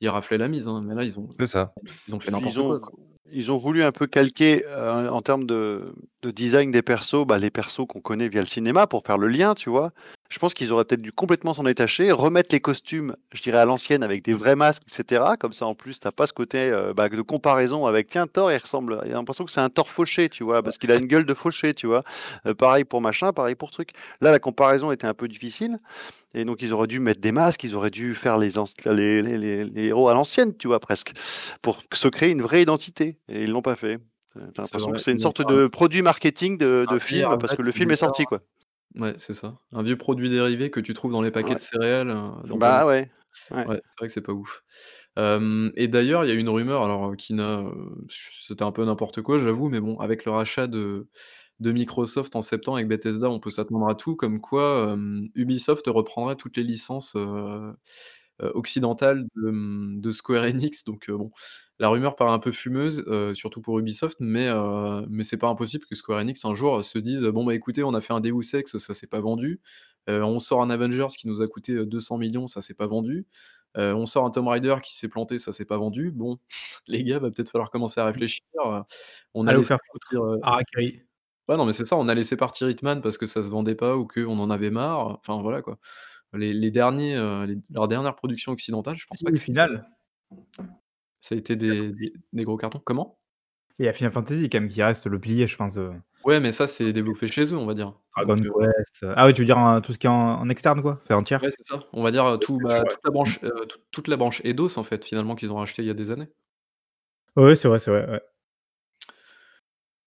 ils 0.00 0.08
raflaient 0.10 0.38
la 0.38 0.48
mise, 0.48 0.68
hein, 0.68 0.82
mais 0.82 0.94
là, 0.94 1.04
ils 1.04 1.18
ont 1.20 1.28
C'est 1.38 1.46
ça. 1.46 1.74
ils 2.08 2.14
ont 2.16 2.20
fait 2.20 2.30
Puis 2.30 2.40
ils 2.40 2.40
n'importe 2.40 2.62
quoi, 2.62 2.78
ont 2.78 2.80
quoi. 2.80 2.92
ils 3.32 3.52
ont 3.52 3.56
voulu 3.56 3.82
un 3.84 3.92
peu 3.92 4.06
calquer, 4.06 4.64
heu, 4.66 5.10
en 5.10 5.20
termes 5.20 5.46
de 5.46 5.94
de 6.24 6.30
design 6.32 6.70
des 6.70 6.82
persos, 6.82 7.26
bah, 7.26 7.38
les 7.38 7.50
persos 7.50 7.86
qu'on 7.88 8.00
connaît 8.00 8.28
via 8.28 8.40
le 8.40 8.46
cinéma 8.46 8.86
pour 8.86 9.04
faire 9.04 9.18
le 9.18 9.28
lien, 9.28 9.54
tu 9.54 9.70
vois? 9.70 9.92
Je 10.30 10.38
pense 10.38 10.54
qu'ils 10.54 10.72
auraient 10.72 10.84
peut-être 10.84 11.02
dû 11.02 11.12
complètement 11.12 11.54
s'en 11.54 11.62
détacher, 11.64 12.10
remettre 12.12 12.48
les 12.52 12.60
costumes, 12.60 13.14
je 13.32 13.42
dirais 13.42 13.58
à 13.58 13.64
l'ancienne 13.66 14.02
avec 14.02 14.24
des 14.24 14.32
vrais 14.32 14.56
masques 14.56 14.82
et 14.88 14.90
cetera. 14.92 15.36
Comme 15.36 15.52
ça, 15.52 15.66
en 15.66 15.74
plus, 15.74 16.00
tu 16.00 16.08
as 16.08 16.12
pas 16.12 16.26
ce 16.26 16.32
côté, 16.32 16.70
heu, 16.70 16.92
bah, 16.94 17.08
de 17.08 17.22
comparaison 17.22 17.86
avec: 17.86 18.08
«Tiens, 18.08 18.26
Thor, 18.26 18.50
il 18.50 18.56
ressemble» 18.58 19.00
il 19.04 19.12
a 19.12 19.14
l'impression 19.14 19.44
que 19.44 19.50
c'est 19.52 19.60
un 19.60 19.68
Thor 19.70 19.88
fauché, 19.88 20.28
tu 20.30 20.42
vois? 20.44 20.62
Parce 20.62 20.78
qu'il 20.78 20.90
a 20.90 20.96
une 20.96 21.06
gueule 21.06 21.26
de 21.26 21.34
fauché, 21.34 21.74
tu 21.74 21.86
vois? 21.86 22.02
Heu, 22.46 22.54
pareil 22.54 22.84
pour 22.84 23.00
machin, 23.02 23.32
pareil 23.32 23.54
pour 23.54 23.70
truc. 23.70 23.90
Là, 24.22 24.32
la 24.32 24.38
comparaison 24.40 24.90
était 24.92 25.06
un 25.06 25.14
peu 25.14 25.28
difficile 25.28 25.78
et 26.34 26.44
donc 26.46 26.62
ils 26.62 26.72
auraient 26.74 26.86
dû 26.88 27.00
mettre 27.00 27.20
des 27.20 27.32
masques, 27.32 27.64
ils 27.64 27.76
auraient 27.76 27.90
dû 27.90 28.14
faire 28.14 28.38
les 28.38 28.50
les 29.22 29.84
héros 29.86 30.08
à 30.08 30.14
l'ancienne, 30.14 30.56
tu 30.56 30.68
vois, 30.68 30.80
presque, 30.80 31.12
pour 31.62 31.82
se 31.92 32.08
créer 32.08 32.30
une 32.30 32.42
vraie 32.42 32.62
identité 32.62 33.18
et 33.28 33.44
ils 33.44 33.50
l'ont 33.50 33.62
pas 33.62 33.76
fait. 33.76 33.98
L'impression 34.36 34.92
que 34.92 35.00
c'est 35.00 35.12
une 35.12 35.18
sorte 35.18 35.42
de 35.42 35.66
produit 35.68 36.02
marketing 36.02 36.58
de 36.58 36.98
film 36.98 37.26
parce 37.38 37.54
que 37.54 37.62
le 37.62 37.72
film 37.72 37.90
est 37.90 37.96
sorti, 37.96 38.24
quoi. 38.24 38.44
Ouais, 38.96 39.14
c'est 39.18 39.34
ça. 39.34 39.58
Un 39.72 39.82
vieux 39.82 39.96
produit 39.98 40.30
dérivé 40.30 40.70
que 40.70 40.78
tu 40.80 40.94
trouves 40.94 41.12
dans 41.12 41.22
les 41.22 41.32
paquets 41.32 41.54
Ouais. 41.54 41.56
de 41.56 41.60
céréales, 41.60 42.08
dans 42.08 42.58
de 42.58 42.58
Bah, 42.58 42.86
ouais, 42.86 43.10
ouais. 43.50 43.68
ouais, 43.68 43.80
c'est 43.86 43.98
vrai 44.00 44.08
que 44.08 44.12
c'est 44.14 44.22
pas 44.22 44.32
ouf. 44.32 44.62
Et 45.18 45.88
d'ailleurs, 45.88 46.24
il 46.24 46.28
y 46.28 46.32
a 46.32 46.34
une 46.34 46.48
rumeur 46.50 46.84
alors, 46.84 47.12
heu, 47.12 47.16
qui 47.16 47.34
n'a, 47.34 47.60
heu, 47.62 48.06
c'était 48.08 48.64
un 48.64 48.72
peu 48.72 48.84
n'importe 48.84 49.22
quoi, 49.22 49.38
j'avoue, 49.38 49.68
mais 49.70 49.80
bon, 49.80 49.98
avec 50.00 50.24
le 50.24 50.32
rachat 50.32 50.66
de 50.68 51.08
de 51.60 51.72
Microsoft 51.72 52.36
en 52.36 52.42
septembre 52.42 52.78
avec 52.78 52.88
Bethesda, 52.88 53.30
on 53.30 53.40
peut 53.40 53.50
s'attendre 53.50 53.88
à 53.88 53.94
tout, 53.96 54.16
comme 54.16 54.40
quoi, 54.40 54.96
Ubisoft 55.36 55.86
reprendrait 55.88 56.36
toutes 56.36 56.56
les 56.58 56.64
licences, 56.64 57.16
heu, 58.42 58.50
occidentales 58.54 59.24
de, 59.36 59.50
mmh, 59.50 60.00
de 60.00 60.12
Square 60.12 60.44
Enix 60.72 60.84
donc 60.84 61.08
heu, 61.10 61.16
bon, 61.16 61.30
la 61.78 61.88
rumeur 61.88 62.16
paraît 62.16 62.32
un 62.32 62.38
peu 62.38 62.52
fumeuse, 62.52 63.04
heu, 63.08 63.34
surtout 63.34 63.60
pour 63.60 63.78
Ubisoft, 63.78 64.16
mais 64.20 64.48
mais 65.08 65.24
c'est 65.24 65.38
pas 65.38 65.48
impossible 65.48 65.84
que 65.86 65.94
Square 65.96 66.20
Enix, 66.20 66.44
un 66.44 66.54
jour, 66.54 66.84
se 66.84 66.98
dise: 66.98 67.24
«Bon, 67.24 67.44
bah, 67.44 67.54
écoutez, 67.54 67.82
on 67.84 67.94
a 67.94 68.00
fait 68.00 68.12
un 68.12 68.20
Deus 68.20 68.54
Ex, 68.54 68.76
ça 68.78 68.94
s'est 68.94 69.06
pas 69.08 69.20
vendu. 69.20 69.60
On 70.08 70.38
sort 70.38 70.62
un 70.62 70.70
Avengers 70.70 71.06
qui 71.18 71.26
nous 71.28 71.42
a 71.42 71.46
coûté, 71.48 71.72
heu, 71.74 71.86
200 71.86 72.18
000 72.18 72.32
000, 72.32 72.48
ça 72.48 72.60
s'est 72.60 72.74
pas 72.74 72.86
vendu. 72.86 73.26
On 73.76 74.06
sort 74.06 74.24
un 74.26 74.30
Tomb 74.30 74.48
Raider 74.48 74.76
qui 74.84 74.94
s'est 74.96 75.08
planté, 75.08 75.38
ça 75.38 75.52
s'est 75.52 75.64
pas 75.64 75.78
vendu. 75.78 76.10
Bon, 76.12 76.38
les 76.88 77.02
gars, 77.04 77.18
va 77.18 77.30
peut-être 77.30 77.50
falloir 77.50 77.70
commencer 77.70 78.00
à 78.00 78.06
réfléchir, 78.06 78.42
on 79.34 79.48
a 79.48 79.52
Allez 79.52 79.58
vous 79.58 79.62
laissé 79.62 79.68
faire 79.68 79.78
partir, 79.86 79.92
foutre. 79.92 80.24
heu» 80.24 80.42
Harakiri. 80.42 81.02
ouais, 81.48 81.56
non, 81.56 81.66
mais 81.66 81.72
c'est 81.74 81.84
ça, 81.86 81.96
on 81.96 82.08
a 82.08 82.14
laissé 82.14 82.36
partir 82.36 82.70
Hitman 82.70 83.00
parce 83.02 83.18
que 83.18 83.26
ça 83.26 83.42
se 83.42 83.48
vendait 83.48 83.74
pas 83.76 83.96
ou 83.96 84.06
qu'on 84.06 84.38
en 84.40 84.50
avait 84.50 84.70
marre, 84.70 85.18
enfin, 85.20 85.40
voilà, 85.42 85.62
quoi. 85.62 85.78
Les 86.34 86.52
les 86.52 86.70
derniers, 86.70 87.16
heu, 87.16 87.44
les 87.44 87.58
leurs 87.70 87.88
dernières 87.88 88.16
productions 88.16 88.52
occidentales, 88.52 88.96
je 88.96 89.06
pense 89.06 89.22
pas 89.22 89.30
que 89.30 89.36
ça 89.38 89.44
final. 89.44 89.86
ça 91.20 91.34
a 91.34 91.38
été 91.38 91.56
des 91.56 91.92
des 91.92 92.12
des 92.32 92.42
gros 92.44 92.56
cartons. 92.56 92.80
Comment? 92.84 93.18
Il 93.78 93.86
y 93.86 93.88
a 93.88 93.92
Final 93.92 94.12
Fantasy 94.12 94.48
quand 94.48 94.60
même 94.60 94.68
qui 94.70 94.82
reste 94.82 95.06
le 95.06 95.18
pilier, 95.18 95.46
je 95.46 95.56
pense, 95.56 95.74
de 95.74 95.90
Ouais, 96.24 96.40
mais 96.40 96.52
ça, 96.52 96.66
c'est 96.66 96.92
développé 96.92 97.26
chez 97.26 97.52
eux, 97.52 97.56
on 97.56 97.66
va 97.66 97.74
dire, 97.74 97.92
donc 98.26 98.40
Dragon 98.40 98.42
heu 98.66 98.72
Quest, 98.76 99.02
heu 99.02 99.12
ah 99.16 99.26
ouais, 99.26 99.32
tu 99.32 99.42
veux 99.42 99.46
dire 99.46 99.58
en 99.58 99.80
tout 99.80 99.92
ce 99.92 99.98
qui 99.98 100.06
est 100.06 100.10
en 100.10 100.40
en 100.40 100.48
externe, 100.48 100.80
quoi? 100.80 101.00
Enfin, 101.04 101.16
en 101.16 101.22
tiers? 101.22 101.42
Ouais, 101.42 101.50
c'est 101.50 101.64
ça. 101.64 101.82
On 101.92 102.02
va 102.02 102.10
dire, 102.10 102.38
tout, 102.40 102.58
bah, 102.60 102.84
toute 102.84 103.00
la 103.04 103.10
branche, 103.10 103.40
heu, 103.42 103.52
toute 103.68 103.82
toute 103.90 104.08
la 104.08 104.16
branche 104.16 104.40
Eidos, 104.44 104.78
en 104.78 104.84
fait, 104.84 105.04
finalement, 105.04 105.34
qu'ils 105.34 105.52
ont 105.52 105.56
racheté 105.56 105.82
il 105.82 105.86
y 105.86 105.90
a 105.90 105.94
des 105.94 106.10
années. 106.10 106.28
Ouais, 107.36 107.56
c'est 107.56 107.68
vrai, 107.68 107.78
c'est 107.78 107.90
vrai, 107.90 108.08
ouais. 108.08 108.20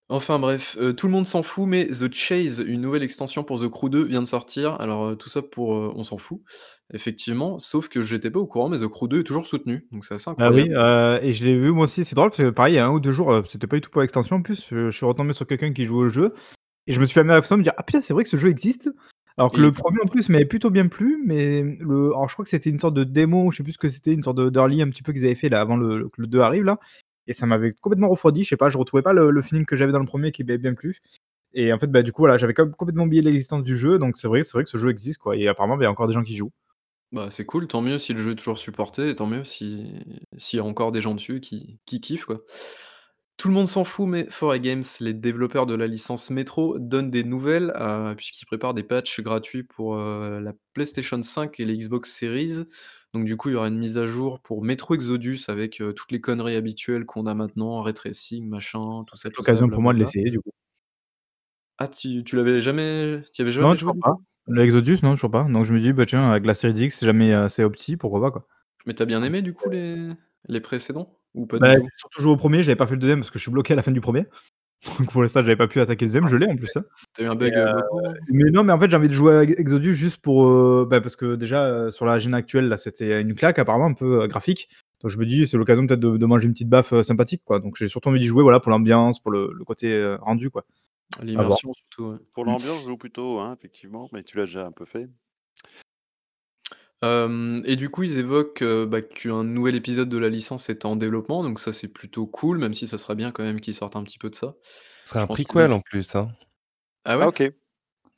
Enfin 0.10 0.40
bref, 0.40 0.78
heu, 0.80 0.96
tout 0.96 1.08
le 1.08 1.12
monde 1.14 1.26
s'en 1.26 1.44
fout, 1.44 1.68
mais 1.68 1.86
The 1.88 2.14
Chase, 2.14 2.60
une 2.66 2.80
nouvelle 2.80 3.04
extension 3.04 3.44
pour 3.44 3.60
The 3.62 3.68
Crew 3.68 3.90
2 3.90 4.06
vient 4.06 4.22
de 4.22 4.28
sortir. 4.28 4.80
Alors, 4.80 5.10
heu, 5.10 5.16
tout 5.18 5.28
ça 5.28 5.42
pour, 5.42 5.74
heu 5.76 5.92
on 5.96 6.04
s'en 6.06 6.18
fout, 6.18 6.42
effectivement, 6.94 7.60
sauf 7.60 7.90
que 7.90 8.02
j'étais 8.02 8.32
pas 8.32 8.40
au 8.40 8.48
courant, 8.48 8.70
mais 8.70 8.78
The 8.80 8.88
Crew 8.88 9.10
2 9.10 9.20
est 9.20 9.24
toujours 9.24 9.48
soutenu, 9.48 9.86
donc 9.92 10.06
c'est 10.06 10.14
assez 10.16 10.30
Bah 10.38 10.52
oui, 10.52 10.70
incroyable. 10.70 10.72
heu 10.72 11.20
et 11.24 11.34
je 11.34 11.44
l'ai 11.46 11.58
vu 11.58 11.72
moi 11.72 11.86
aussi, 11.86 12.06
c'est 12.06 12.14
drôle 12.16 12.30
parce 12.30 12.38
que 12.44 12.50
pareil, 12.52 12.74
il 12.74 12.76
y 12.78 12.80
a 12.80 12.86
1 12.86 12.92
ou 12.92 13.00
2 13.00 13.12
jours, 13.12 13.32
heu, 13.34 13.44
c'était 13.48 13.66
pas 13.66 13.76
du 13.78 13.82
tout 13.82 13.90
pour 13.90 14.02
l'extension 14.02 14.36
en 14.36 14.42
plus, 14.44 14.72
heu, 14.72 14.92
je 14.92 14.96
suis 14.96 15.06
retombé 15.06 15.34
sur 15.34 15.48
quelqu'un 15.48 15.74
qui 15.74 15.86
jouait 15.86 15.98
au 16.06 16.10
jeu 16.10 16.32
et 16.88 16.94
je 16.94 17.00
me 17.02 17.06
suis 17.06 17.14
fait 17.16 17.24
la 17.24 17.36
réflexion 17.36 17.56
de 17.58 17.60
me 17.62 17.64
dire: 17.64 17.74
«Ah 17.78 17.84
putain, 17.84 18.02
c'est 18.02 18.14
vrai 18.14 18.24
que 18.24 18.30
ce 18.30 18.38
jeu 18.38 18.50
existe!» 18.50 18.90
alors 19.38 19.54
que 19.54 19.62
Et 19.62 19.64
le 19.64 19.72
1er 19.72 20.00
en 20.04 20.08
plus 20.08 20.30
m'avait 20.30 20.46
plutôt 20.46 20.70
bien 20.70 20.88
plu, 20.90 21.22
mais 21.26 21.64
le 21.80 22.08
alors 22.10 22.30
je 22.30 22.34
crois 22.36 22.46
que 22.46 22.52
c'était 22.52 22.70
une 22.70 22.80
sorte 22.80 22.96
de 22.96 23.04
démo, 23.06 23.52
je 23.52 23.58
sais 23.58 23.64
plus 23.64 23.74
ce 23.74 23.80
que 23.80 23.90
c'était, 23.90 24.14
une 24.14 24.24
sorte 24.24 24.38
de 24.38 24.50
d'early 24.52 24.82
un 24.84 24.90
petit 24.90 25.04
peu 25.04 25.14
qu'ils 25.14 25.26
avaient 25.26 25.36
fait 25.36 25.50
là 25.50 25.62
avant 25.62 25.78
le 25.78 26.10
que 26.10 26.22
le 26.22 26.28
2 26.28 26.42
arrive 26.42 26.64
là 26.66 26.80
et 27.28 27.34
ça 27.34 27.46
m'avait 27.48 27.74
complètement 27.74 28.10
refroidi, 28.10 28.44
je 28.44 28.50
sais 28.50 28.58
pas, 28.58 28.70
je 28.70 28.78
retrouvais 28.78 29.04
pas 29.04 29.14
le 29.14 29.42
feeling 29.42 29.66
que 29.66 29.76
j'avais 29.76 29.92
dans 29.94 30.00
le 30.00 30.06
1er 30.08 30.32
qui 30.32 30.44
m'avait 30.44 30.58
bien 30.60 30.74
plu 30.76 31.02
et 31.56 31.74
en 31.74 31.80
fait, 31.80 31.88
bah, 31.88 32.04
du 32.04 32.12
coup, 32.14 32.24
voilà, 32.24 32.38
j'avais 32.38 32.54
com 32.56 32.74
complètement 32.78 33.06
oublié 33.06 33.22
l'existence 33.24 33.64
du 33.64 33.78
jeu 33.78 34.00
donc 34.00 34.18
c'est 34.18 34.28
vrai 34.30 34.44
c'est 34.44 34.54
vrai 34.54 34.64
que 34.66 34.70
ce 34.72 34.78
jeu 34.80 34.90
existe, 34.92 35.20
quoi 35.20 35.38
et 35.38 35.48
apparemment, 35.50 35.78
bah, 35.78 35.84
il 35.84 35.86
y 35.86 35.88
a 35.88 35.92
encore 35.92 36.08
des 36.08 36.14
gens 36.14 36.24
qui 36.24 36.36
jouent. 36.38 36.52
Bah, 37.14 37.28
c'est 37.32 37.46
cool, 37.46 37.68
tant 37.68 37.82
mieux 37.82 38.00
si 38.00 38.12
le 38.14 38.20
jeu 38.20 38.32
est 38.32 38.36
toujours 38.36 38.58
supporté 38.58 39.10
et 39.10 39.16
tant 39.16 39.28
mieux 39.28 39.46
si 39.46 39.86
s'il 40.38 40.58
y 40.58 40.60
a 40.60 40.66
encore 40.66 40.92
des 40.92 41.00
gens 41.02 41.14
dessus 41.16 41.40
qui 41.40 41.80
qui 41.86 42.02
kiffent, 42.02 42.26
quoi. 42.26 42.42
Tout 43.38 43.50
le 43.50 43.54
monde 43.56 43.68
s'en 43.68 43.84
fout, 43.86 44.08
mais 44.08 44.26
4A 44.30 44.60
Games, 44.60 44.84
les 45.02 45.14
développeurs 45.14 45.66
de 45.68 45.76
la 45.76 45.88
licence 45.88 46.30
Metro, 46.32 46.80
donnent 46.80 47.12
des 47.12 47.24
nouvelles, 47.24 47.74
heu, 47.80 48.16
puisqu'ils 48.18 48.46
préparent 48.48 48.74
des 48.76 48.84
patchs 48.84 49.22
gratuits 49.22 49.64
pour, 49.64 49.96
heu, 49.98 50.40
la 50.42 50.54
PlayStation 50.74 51.22
5 51.24 51.60
et 51.60 51.66
les 51.66 51.78
Xbox 51.78 52.12
Series. 52.14 52.66
Donc 53.14 53.26
du 53.26 53.38
coup, 53.38 53.50
il 53.50 53.54
y 53.54 53.56
aura 53.56 53.68
une 53.70 53.78
mise 53.78 53.98
à 53.98 54.06
jour 54.06 54.40
pour 54.42 54.64
Metro 54.64 54.94
Exodus 54.94 55.40
avec, 55.48 55.82
toutes 55.96 56.12
les 56.12 56.20
conneries 56.22 56.56
habituelles 56.56 57.06
qu'on 57.06 57.26
a 57.26 57.34
maintenant, 57.34 57.82
ray 57.82 57.94
tracing, 57.94 58.48
machin, 58.50 59.04
tout 59.08 59.16
ça, 59.16 59.30
ça, 59.30 59.36
l'occasion 59.38 59.70
pour 59.70 59.82
moi 59.82 59.94
de 59.94 60.00
l'essayer, 60.00 60.30
du 60.30 60.40
coup. 60.42 60.52
Ah, 61.80 61.88
tu 61.88 62.24
tu 62.24 62.36
l'avais 62.36 62.60
jamais 62.60 63.22
tu 63.34 63.44
avais 63.44 63.52
Non, 63.52 63.58
jamais 63.68 63.78
joué, 63.78 63.92
toujours 63.92 64.00
pas. 64.00 64.16
Le 64.48 64.64
Exodus, 64.64 64.98
non, 65.04 65.12
toujours 65.14 65.30
pas. 65.30 65.44
Donc 65.44 65.66
je 65.66 65.74
me 65.74 65.80
dis: 65.80 65.94
«Bah, 65.94 66.06
tiens, 66.08 66.32
avec 66.32 66.46
la 66.46 66.56
Series 66.56 66.86
X, 66.86 66.98
si 66.98 67.06
jamais, 67.06 67.34
c'est 67.50 67.64
opti, 67.64 67.98
pourquoi 67.98 68.20
pas, 68.22 68.32
quoi?» 68.32 68.48
Mais 68.86 68.94
tu 68.96 69.04
as 69.04 69.06
bien 69.06 69.20
en 69.20 69.24
aimé, 69.24 69.42
du 69.42 69.54
coup, 69.54 69.70
les 69.70 70.10
les 70.48 70.62
précédents? 70.62 71.14
Ou 71.34 71.46
pas 71.46 71.60
Bah, 71.60 71.76
surtout 71.98 72.22
joué 72.22 72.32
au 72.32 72.38
1er, 72.38 72.64
j'avais 72.64 72.76
pas 72.76 72.88
fait 72.88 72.96
le 72.96 73.00
2e 73.02 73.20
parce 73.20 73.30
que 73.30 73.38
je 73.38 73.44
suis 73.44 73.52
bloqué 73.52 73.74
à 73.74 73.76
la 73.76 73.84
fin 73.84 73.92
du 73.92 74.02
1er. 74.02 74.26
Donc 75.00 75.12
pour 75.12 75.22
l'instant, 75.22 75.42
j'avais 75.42 75.56
pas 75.56 75.68
pu 75.68 75.80
attaquer 75.80 76.06
le 76.06 76.12
2e, 76.12 76.26
Ah, 76.26 76.28
je 76.28 76.36
l'ai 76.38 76.48
en 76.48 76.56
plus, 76.56 76.76
hein 76.78 76.84
tu 77.16 77.22
as 77.22 77.26
eu 77.26 77.28
un 77.28 77.36
bug, 77.36 77.56
loco? 77.56 77.84
mais 78.30 78.50
non, 78.52 78.64
mais 78.64 78.74
en 78.74 78.80
fait, 78.80 78.90
j'ai 78.90 78.98
envie 78.98 79.08
de 79.08 79.14
jouer 79.14 79.36
à 79.38 79.44
Ex 79.44 79.56
Exodus 79.60 79.94
juste 79.94 80.18
pour, 80.22 80.46
heu, 80.48 80.86
bah, 80.90 81.02
parce 81.02 81.16
que 81.16 81.36
déjà, 81.36 81.68
heu, 81.70 81.92
sur 81.92 82.06
la 82.06 82.20
gen 82.20 82.34
actuelle, 82.34 82.68
là, 82.68 82.78
c'était 82.78 83.22
une 83.22 83.36
claque 83.36 83.60
apparemment 83.60 83.86
un 83.88 83.94
peu, 83.94 84.28
graphique. 84.28 84.70
Donc 85.02 85.12
je 85.12 85.18
me 85.18 85.26
dis: 85.26 85.48
«C'est 85.48 85.58
l'occasion 85.58 85.86
peut-être 85.86 86.00
de 86.00 86.18
de 86.18 86.26
manger 86.26 86.48
une 86.48 86.54
petite 86.54 86.70
baffe, 86.70 87.00
sympathique, 87.04 87.42
quoi». 87.46 87.60
Donc 87.60 87.76
j'ai 87.78 87.88
surtout 87.88 88.10
envie 88.10 88.20
d'y 88.20 88.26
jouer, 88.28 88.44
voilà, 88.44 88.60
pour 88.60 88.72
l'ambiance, 88.72 89.20
pour 89.22 89.32
le 89.32 89.52
le 89.54 89.64
côté, 89.66 90.16
rendu, 90.22 90.50
quoi. 90.50 90.66
L'immersion 91.22 91.74
surtout, 91.74 92.04
ouais. 92.12 92.18
Pour 92.34 92.46
l'ambiance, 92.46 92.82
je 92.82 92.86
joue 92.88 92.98
plutôt, 92.98 93.40
hein, 93.40 93.56
effectivement, 93.58 94.10
mais 94.14 94.24
tu 94.24 94.38
l'as 94.38 94.46
déjà 94.46 94.66
un 94.66 94.72
peu 94.72 94.86
fait. 94.86 95.08
Hem 97.04 97.62
et 97.66 97.76
du 97.76 97.90
coup, 97.90 98.04
ils 98.04 98.18
évoquent, 98.18 98.64
heu, 98.64 98.86
bah, 98.88 99.02
qu'un 99.04 99.44
nouvel 99.44 99.76
épisode 99.76 100.10
de 100.10 100.18
la 100.18 100.30
licence 100.30 100.68
est 100.70 100.84
en 100.84 100.96
développement, 100.96 101.44
donc 101.44 101.60
ça, 101.60 101.72
c'est 101.72 101.88
plutôt 101.90 102.26
cool, 102.26 102.58
même 102.58 102.74
si 102.74 102.88
ça 102.88 102.98
serait 102.98 103.14
bien 103.16 103.32
quand 103.32 103.44
même 103.44 103.62
qu'ils 103.62 103.76
sortent 103.76 103.96
un 103.96 104.04
petit 104.04 104.18
peu 104.18 104.30
de 104.32 104.36
ça. 104.36 104.56
Ce 105.06 105.12
serait 105.12 105.20
Je 105.20 105.24
un 105.24 105.28
pense 105.28 105.44
qu'ils 105.44 105.62
ont 105.62 105.66
prequel 105.66 105.72
en 105.72 105.80
plus, 105.82 106.16
hein. 106.16 106.30
Ah 107.06 107.18
Ah 107.20 107.28
ouais? 107.28 107.30
OK. 107.30 107.58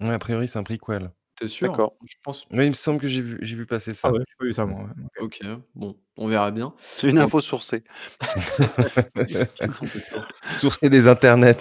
Ouais, 0.02 0.12
a 0.12 0.20
priori, 0.20 0.48
c'est 0.50 0.60
un 0.60 0.64
prequel. 0.64 1.12
Tu 1.40 1.46
es 1.46 1.48
sûr? 1.48 1.72
D'accord. 1.72 1.94
Je 2.06 2.16
pense 2.24 2.46
Oui, 2.52 2.66
il 2.66 2.70
me 2.70 2.74
semble 2.74 3.00
que 3.00 3.08
j'ai 3.08 3.22
vu 3.22 3.38
j'ai 3.42 3.56
vu 3.56 3.66
passer 3.66 3.92
Ah 4.04 4.10
ça. 4.10 4.12
ouais, 4.12 4.20
j'ai 4.28 4.36
pas 4.38 4.46
vu 4.46 4.54
ça 4.54 4.66
moi, 4.66 4.82
ouais, 4.82 4.90
OK. 5.22 5.40
OK, 5.42 5.48
bon, 5.76 5.96
on 6.18 6.28
verra 6.28 6.52
bien. 6.52 6.74
C'est 6.80 7.10
une 7.10 7.18
info 7.18 7.40
sourcée. 7.40 7.84
Quelles 9.56 9.74
sont 9.74 9.88
tes 9.88 10.00
sources? 10.00 10.40
Sourcé 10.58 10.90
des 10.90 11.08
internets. 11.08 11.58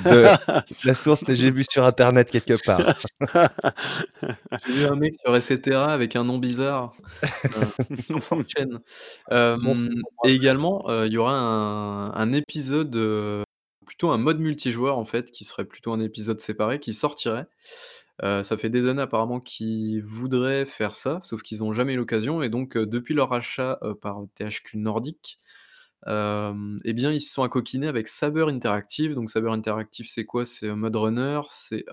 De 0.00 0.24
la 0.84 0.94
source, 0.94 1.22
c'est 1.24 1.36
j'ai 1.36 1.50
vu 1.50 1.64
sur 1.68 1.84
internet 1.84 2.30
quelque 2.30 2.54
part. 2.54 2.82
J'ai 4.66 4.72
vu 4.72 4.86
un 4.86 4.96
mec 4.96 5.14
sur 5.20 5.34
Etcetera 5.36 5.92
avec 5.92 6.16
un 6.16 6.24
nom 6.24 6.38
bizarre, 6.38 6.94
heu, 7.56 7.70
sur 8.06 8.20
4chan. 8.22 8.80
Bon, 9.62 9.74
Hem 9.76 9.88
bon 9.88 10.28
et 10.28 10.34
également, 10.34 10.88
heu, 10.90 11.06
il 11.06 11.12
y 11.12 11.18
aura 11.18 11.34
un 11.34 12.12
un 12.14 12.32
épisode, 12.32 12.94
heu, 12.96 13.44
plutôt 13.86 14.10
un 14.10 14.18
mode 14.18 14.40
multijoueur, 14.40 14.98
en 14.98 15.04
fait, 15.04 15.30
qui 15.32 15.44
serait 15.44 15.64
plutôt 15.64 15.92
un 15.92 16.00
épisode 16.00 16.40
séparé, 16.40 16.80
qui 16.80 16.94
sortirait. 16.94 17.46
Heu, 18.22 18.42
ça 18.42 18.56
fait 18.56 18.70
des 18.70 18.88
années 18.88 19.02
apparemment 19.02 19.40
qu'ils 19.40 20.02
voudraient 20.04 20.66
faire 20.66 20.94
ça, 20.94 21.20
sauf 21.22 21.42
qu'ils 21.42 21.64
ont 21.64 21.72
jamais 21.72 21.94
eu 21.94 21.96
l'occasion 21.96 22.42
et 22.42 22.48
donc 22.50 22.76
heu, 22.76 22.86
depuis 22.86 23.14
leur 23.14 23.30
rachat, 23.30 23.78
heu, 23.82 23.94
par 23.94 24.20
THQ 24.36 24.78
Nordic, 24.78 25.38
hem 26.06 26.76
et 26.84 26.92
bien, 26.94 27.12
ils 27.12 27.20
se 27.22 27.32
sont 27.34 27.42
acoquinés 27.44 27.88
avec 27.88 28.08
Saber 28.08 28.46
Interactive. 28.48 29.14
Donc 29.14 29.30
Saber 29.30 29.50
Interactive, 29.50 30.06
c'est 30.08 30.24
quoi? 30.26 30.44
C'est, 30.46 30.66
heu, 30.68 30.74
Mode 30.76 30.96
Runner, 30.96 31.40
c'est, 31.50 31.84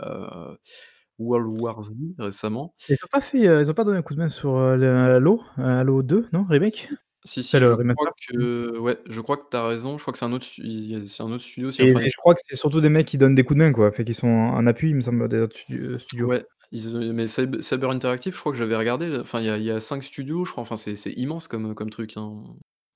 World 1.20 1.60
War 1.62 1.82
Z 1.84 1.94
récemment. 2.20 2.74
Ils 2.90 2.96
ont 3.04 3.08
pas 3.12 3.22
fait, 3.22 3.40
ils 3.40 3.74
pas 3.76 3.84
donné 3.84 3.98
un 3.98 4.02
coup 4.04 4.14
de 4.16 4.20
main 4.20 4.30
sur, 4.30 4.58
Halo? 4.58 5.42
Heu, 5.60 5.64
Halo 5.64 6.04
2, 6.04 6.28
non? 6.34 6.46
Remake? 6.50 6.90
Si, 7.28 7.44
si, 7.44 7.60
le 7.60 7.68
je 7.70 7.76
crois 7.76 7.78
remaster? 7.80 8.12
Que 8.30 8.78
ouais, 8.80 8.98
je 9.10 9.20
crois 9.22 9.38
que 9.38 9.50
tu 9.52 9.58
as 9.58 9.66
raison. 9.68 9.98
Je 9.98 10.04
crois 10.04 10.14
que 10.14 10.18
c'est 10.20 10.26
un 10.26 10.32
autre 10.32 10.46
c'est 10.46 11.24
un 11.24 11.26
autre 11.32 11.44
studio 11.44 11.68
aussi, 11.70 11.82
Et 11.82 11.84
enfin, 11.84 12.00
et 12.00 12.06
ils 12.06 12.10
je 12.10 12.16
crois 12.18 12.34
que 12.36 12.40
c'est 12.46 12.56
surtout 12.56 12.80
des 12.82 12.90
mecs 12.90 13.06
qui 13.06 13.18
donnent 13.18 13.36
des 13.36 13.44
coups 13.44 13.60
de 13.60 13.64
main, 13.66 13.72
quoi, 13.74 13.90
enfin 13.90 14.04
qui 14.04 14.14
sont 14.14 14.28
en 14.28 14.56
en 14.56 14.66
appui, 14.68 14.90
il 14.90 14.96
me 14.96 15.02
semble, 15.02 15.28
des 15.28 15.40
autres 15.42 15.58
heu, 15.72 16.00
studios. 16.00 16.28
Ouais, 16.28 16.46
ils 16.72 16.96
ont 16.96 17.14
mais 17.14 17.28
Saber 17.28 17.88
Interactive, 17.90 18.34
je 18.34 18.40
crois 18.40 18.52
que 18.52 18.58
j'avais 18.58 18.76
regardé, 18.76 19.08
heu, 19.08 19.22
enfin, 19.22 19.42
il 19.42 19.46
y 19.62 19.64
y 19.66 19.72
a 19.72 19.80
5 19.80 20.04
studios, 20.04 20.46
je 20.46 20.52
crois, 20.52 20.64
enfin, 20.64 20.76
c'est 20.78 20.94
immense 21.14 21.48
comme, 21.48 21.76
comme 21.76 21.90
truc, 21.90 22.14
hein. 22.18 22.40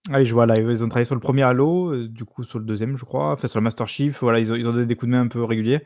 Ah 0.10 0.24
je 0.24 0.34
vois 0.34 0.48
là, 0.48 0.56
ils 0.60 0.84
ont 0.84 0.90
travaillé 0.90 1.06
sur 1.06 1.14
le 1.14 1.22
1er 1.22 1.44
Halo, 1.44 2.08
du 2.08 2.26
coup 2.26 2.44
sur 2.44 2.58
le 2.58 2.66
2e, 2.66 2.98
je 2.98 3.06
crois, 3.06 3.34
enfin 3.34 3.48
sur 3.48 3.60
le 3.60 3.64
Master 3.64 3.88
Chief, 3.88 4.20
voilà, 4.22 4.40
ils 4.40 4.52
ont 4.52 4.56
ils 4.56 4.68
ont 4.68 4.74
donné 4.74 4.88
des 4.88 4.96
coups 4.96 5.08
de 5.12 5.16
main 5.16 5.22
un 5.22 5.28
peu 5.28 5.44
réguliers. 5.44 5.82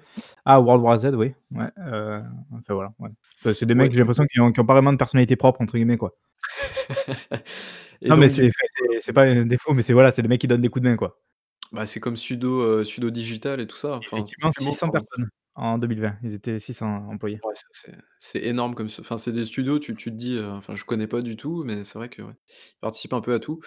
Ah, 0.45 0.62
World 0.62 0.81
War 0.84 0.97
Z, 0.97 1.08
oui, 1.15 1.34
ouais, 1.51 1.65
enfin 1.77 2.73
voilà, 2.73 2.93
ouais. 2.99 3.10
C'est 3.53 3.65
des 3.65 3.73
Ouais. 3.73 3.88
mecs, 3.88 3.91
j'ai 3.91 3.99
l'impression 3.99 4.25
qui 4.25 4.39
ont 4.39 4.53
qui 4.53 4.60
ont 4.62 4.65
pas 4.65 4.73
vraiment 4.73 4.93
de 4.93 4.97
«personnalité 4.97 5.36
propre» 5.36 5.60
entre 5.62 5.73
guillemets, 5.75 5.97
quoi. 5.97 6.15
Et 8.01 8.12
Non 8.12 8.17
mais 8.17 8.29
donc 8.29 8.51
c'est 8.99 9.13
pas 9.13 9.23
un 9.23 9.45
défaut, 9.45 9.73
mais 9.73 9.81
c'est 9.81 9.93
voilà, 9.93 10.12
c'est 10.12 10.21
des 10.21 10.27
mecs 10.27 10.41
qui 10.41 10.47
donnent 10.47 10.62
des 10.62 10.69
coups 10.69 10.84
de 10.84 10.89
main, 10.89 10.95
quoi. 10.97 11.19
Bah, 11.71 11.86
c'est 11.86 11.99
comme 11.99 12.15
Sudo, 12.15 12.62
heu, 12.63 12.84
Sudo 12.86 13.10
Digital 13.10 13.60
et 13.60 13.67
tout 13.67 13.77
ça, 13.77 13.95
enfin, 13.97 14.29
Effectivement, 14.36 14.51
Sumo, 14.53 14.75
600 14.75 14.89
pardon. 14.91 14.91
personnes 14.91 15.29
en 15.55 15.77
2020, 15.77 16.17
ils 16.23 16.34
étaient 16.34 16.60
600 16.60 17.08
employés. 17.10 17.41
Ouais, 17.43 17.53
c'est 17.71 17.93
c'est 18.17 18.43
énorme 18.43 18.73
comme 18.75 18.88
enfin, 18.99 19.17
c'est 19.17 19.31
des 19.31 19.43
studios, 19.43 19.77
tu 19.79 19.95
tu 19.95 20.10
te 20.12 20.15
dis, 20.15 20.34
heu, 20.38 20.49
enfin, 20.51 20.73
je 20.75 20.84
connais 20.86 21.05
pas 21.08 21.21
du 21.21 21.36
tout, 21.36 21.63
mais 21.63 21.84
c'est 21.84 21.97
vrai 21.99 22.10
que, 22.10 22.21
ouais, 22.23 22.34
ils 22.49 22.79
participent 22.81 23.13
un 23.13 23.21
peu 23.21 23.34
à 23.34 23.39
tout. 23.39 23.60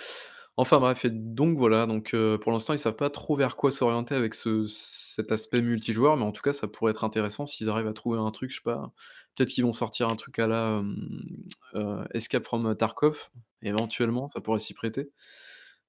Enfin 0.60 0.80
bref 0.80 1.04
et 1.04 1.10
donc 1.10 1.56
voilà, 1.56 1.86
donc 1.86 2.14
heu, 2.14 2.36
pour 2.36 2.50
l'instant, 2.50 2.72
ils 2.72 2.80
savent 2.80 2.96
pas 2.96 3.10
trop 3.10 3.36
vers 3.36 3.54
quoi 3.54 3.70
s'orienter 3.70 4.16
avec 4.16 4.34
ce 4.34 4.66
cet 4.66 5.30
aspect 5.30 5.60
multijoueur, 5.60 6.16
mais 6.16 6.24
en 6.24 6.32
tout 6.32 6.42
cas, 6.42 6.52
ça 6.52 6.66
pourrait 6.66 6.90
être 6.90 7.04
intéressant 7.04 7.46
s'ils 7.46 7.70
arrivent 7.70 7.86
à 7.86 7.92
trouver 7.92 8.18
un 8.18 8.30
truc, 8.32 8.50
je 8.50 8.56
sais 8.56 8.62
pas, 8.64 8.92
peut-être 9.36 9.50
qu'ils 9.50 9.62
vont 9.64 9.72
sortir 9.72 10.08
un 10.08 10.16
truc 10.16 10.36
à 10.40 10.48
la, 10.48 10.78
hem, 10.80 11.44
heu, 11.76 12.04
Escape 12.12 12.42
from 12.42 12.74
Tarkov, 12.74 13.30
éventuellement, 13.62 14.26
ça 14.26 14.40
pourrait 14.40 14.58
s'y 14.58 14.74
prêter. 14.74 15.12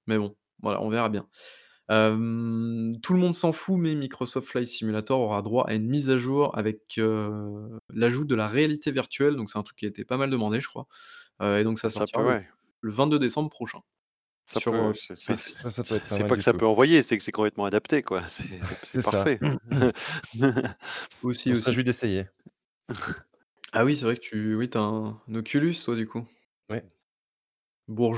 Mais 0.06 0.18
bon, 0.18 0.36
voilà, 0.62 0.80
on 0.82 0.88
verra 0.88 1.08
bien. 1.08 1.26
Tout 1.88 3.12
le 3.12 3.18
monde 3.18 3.34
s'en 3.34 3.52
fout, 3.52 3.76
mais 3.76 3.96
Microsoft 3.96 4.46
Flight 4.46 4.68
Simulator 4.68 5.18
aura 5.18 5.42
droit 5.42 5.64
à 5.66 5.74
une 5.74 5.88
mise 5.88 6.10
à 6.10 6.16
jour 6.16 6.56
avec, 6.56 7.00
l'ajout 7.92 8.24
de 8.24 8.34
la 8.36 8.46
réalité 8.46 8.92
virtuelle, 8.92 9.34
donc 9.34 9.50
c'est 9.50 9.58
un 9.58 9.64
truc 9.64 9.78
qui 9.78 9.86
a 9.86 9.88
été 9.88 10.04
pas 10.04 10.16
mal 10.16 10.30
demandé, 10.30 10.60
je 10.60 10.68
crois, 10.68 10.86
et 11.42 11.64
donc 11.64 11.80
ça 11.80 11.88
peut, 11.88 11.94
sortira 11.94 12.22
le 12.22 12.28
ouais. 12.28 12.48
le 12.82 12.92
22 12.92 13.18
décembre 13.18 13.50
prochain 13.50 13.80
Ça 14.52 14.60
sur, 14.60 14.72
peut, 14.72 14.90
heu, 14.90 14.94
c'est 14.94 15.16
ça 15.16 15.36
PC. 15.36 15.44
c 15.44 15.54
Ça, 15.62 15.70
ça 15.70 15.84
peut 15.84 15.94
c'est 15.94 15.96
être 15.96 16.06
pas 16.08 16.18
c'est 16.18 16.24
mal 16.24 16.34
pas 16.34 16.36
que 16.36 16.42
ça 16.42 16.52
tout. 16.52 16.60
peut 16.60 16.66
envoyer, 16.66 17.02
c'est 17.02 17.16
que 17.16 17.22
c'est 17.22 17.32
complètement 17.32 17.64
adapté, 17.66 18.02
quoi, 18.02 18.26
c'est 18.28 19.02
parfait. 19.02 19.40
Aussi, 21.22 21.52
aussi. 21.54 21.76
réjouit 21.76 21.84
d'essayer. 21.84 22.26
Ah 23.72 23.84
oui, 23.84 23.96
c'est 23.96 24.04
vrai 24.04 24.14
que 24.16 24.20
tu 24.20 24.54
oui, 24.54 24.70
tu 24.70 24.78
as 24.78 24.82
un 24.82 25.20
un 25.28 25.34
Oculus, 25.34 25.74
toi, 25.84 25.96
du 25.96 26.06
coup? 26.06 26.24
Ouais. 26.68 26.90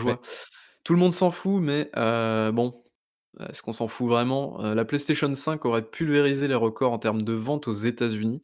Ouais. 0.04 0.16
Bourgeois. 0.16 0.20
Tout 0.84 0.94
le 0.94 1.00
monde 1.00 1.12
s'en 1.14 1.30
fout, 1.30 1.62
mais 1.62 1.90
heu, 1.96 2.52
bon, 2.52 2.84
est-ce 3.40 3.62
qu'on 3.62 3.72
s'en 3.72 3.88
fout 3.88 4.08
vraiment? 4.08 4.62
Heu, 4.64 4.74
la 4.74 4.84
PlayStation 4.84 5.34
5 5.34 5.64
aurait 5.66 5.88
pulvérisé 5.90 6.48
les 6.48 6.54
records 6.56 6.92
en 6.92 6.98
termes 6.98 7.22
de 7.22 7.32
ventes 7.34 7.68
aux 7.68 7.72
États-Unis 7.74 8.42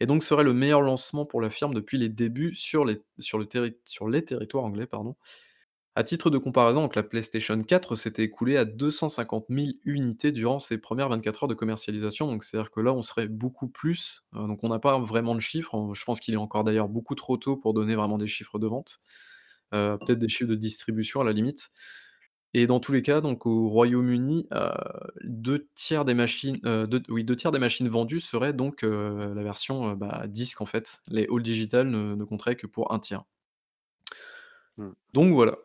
et 0.00 0.06
donc 0.06 0.22
serait 0.24 0.44
le 0.44 0.54
meilleur 0.54 0.82
lancement 0.82 1.26
pour 1.26 1.40
la 1.42 1.50
firme 1.50 1.74
depuis 1.74 1.98
les 1.98 2.08
débuts 2.10 2.54
sur 2.54 2.84
les 2.86 2.98
sur 3.20 3.38
le 3.38 3.46
terri 3.46 3.76
sur 3.84 4.08
les 4.08 4.24
territoires 4.24 4.64
anglais, 4.64 4.86
pardon. 4.86 5.16
À 5.98 6.04
titre 6.04 6.28
de 6.28 6.36
comparaison, 6.36 6.82
donc 6.82 6.94
la 6.94 7.02
PlayStation 7.02 7.58
4 7.58 7.96
s'était 7.96 8.22
écoulée 8.24 8.58
à 8.58 8.66
250 8.66 9.46
000 9.48 9.80
unités 9.86 10.30
durant 10.30 10.58
ses 10.58 10.76
premières 10.76 11.08
24 11.08 11.44
heures 11.44 11.48
de 11.48 11.54
commercialisation, 11.54 12.26
donc 12.26 12.44
c'est-à-dire 12.44 12.70
que 12.70 12.80
là, 12.80 12.92
on 12.92 13.00
serait 13.00 13.28
beaucoup 13.28 13.66
plus, 13.66 14.22
heu, 14.34 14.46
donc 14.46 14.62
on 14.62 14.68
n'a 14.68 14.78
pas 14.78 14.98
vraiment 15.00 15.34
de 15.34 15.40
chiffres, 15.40 15.72
on 15.72 15.94
je 15.94 16.04
pense 16.04 16.20
qu'il 16.20 16.34
est 16.34 16.36
encore 16.36 16.64
d'ailleurs 16.64 16.90
beaucoup 16.90 17.14
trop 17.14 17.38
tôt 17.38 17.56
pour 17.56 17.72
donner 17.72 17.94
vraiment 17.94 18.18
des 18.18 18.26
chiffres 18.26 18.58
de 18.58 18.66
vente, 18.66 18.98
heu, 19.74 19.98
peut-être 20.04 20.18
des 20.18 20.28
chiffres 20.28 20.50
de 20.50 20.54
distribution 20.56 21.22
à 21.22 21.24
la 21.24 21.32
limite 21.32 21.70
et 22.54 22.66
dans 22.68 22.80
tous 22.80 22.92
les 22.92 23.02
cas, 23.02 23.20
donc 23.22 23.46
au 23.46 23.68
Royaume-Uni, 23.68 24.48
heu, 24.54 24.70
2/3 25.24 26.04
des 26.06 26.14
machines, 26.14 26.58
heu, 26.66 26.86
deux 26.86 27.02
oui, 27.10 27.24
2/3 27.24 27.52
des 27.52 27.58
machines 27.60 27.88
vendues 27.88 28.20
seraient 28.20 28.52
donc, 28.54 28.82
la 28.82 29.42
version, 29.44 29.94
bah, 29.96 30.26
disque 30.28 30.60
en 30.62 30.66
fait. 30.66 31.00
Les 31.08 31.28
all 31.32 31.42
digital 31.42 31.88
ne 31.90 32.14
ne 32.16 32.24
compteraient 32.24 32.56
que 32.56 32.66
pour 32.68 32.92
1/3. 32.92 33.26
Mmh. 34.78 34.92
Donc 35.14 35.32
voilà. 35.32 35.56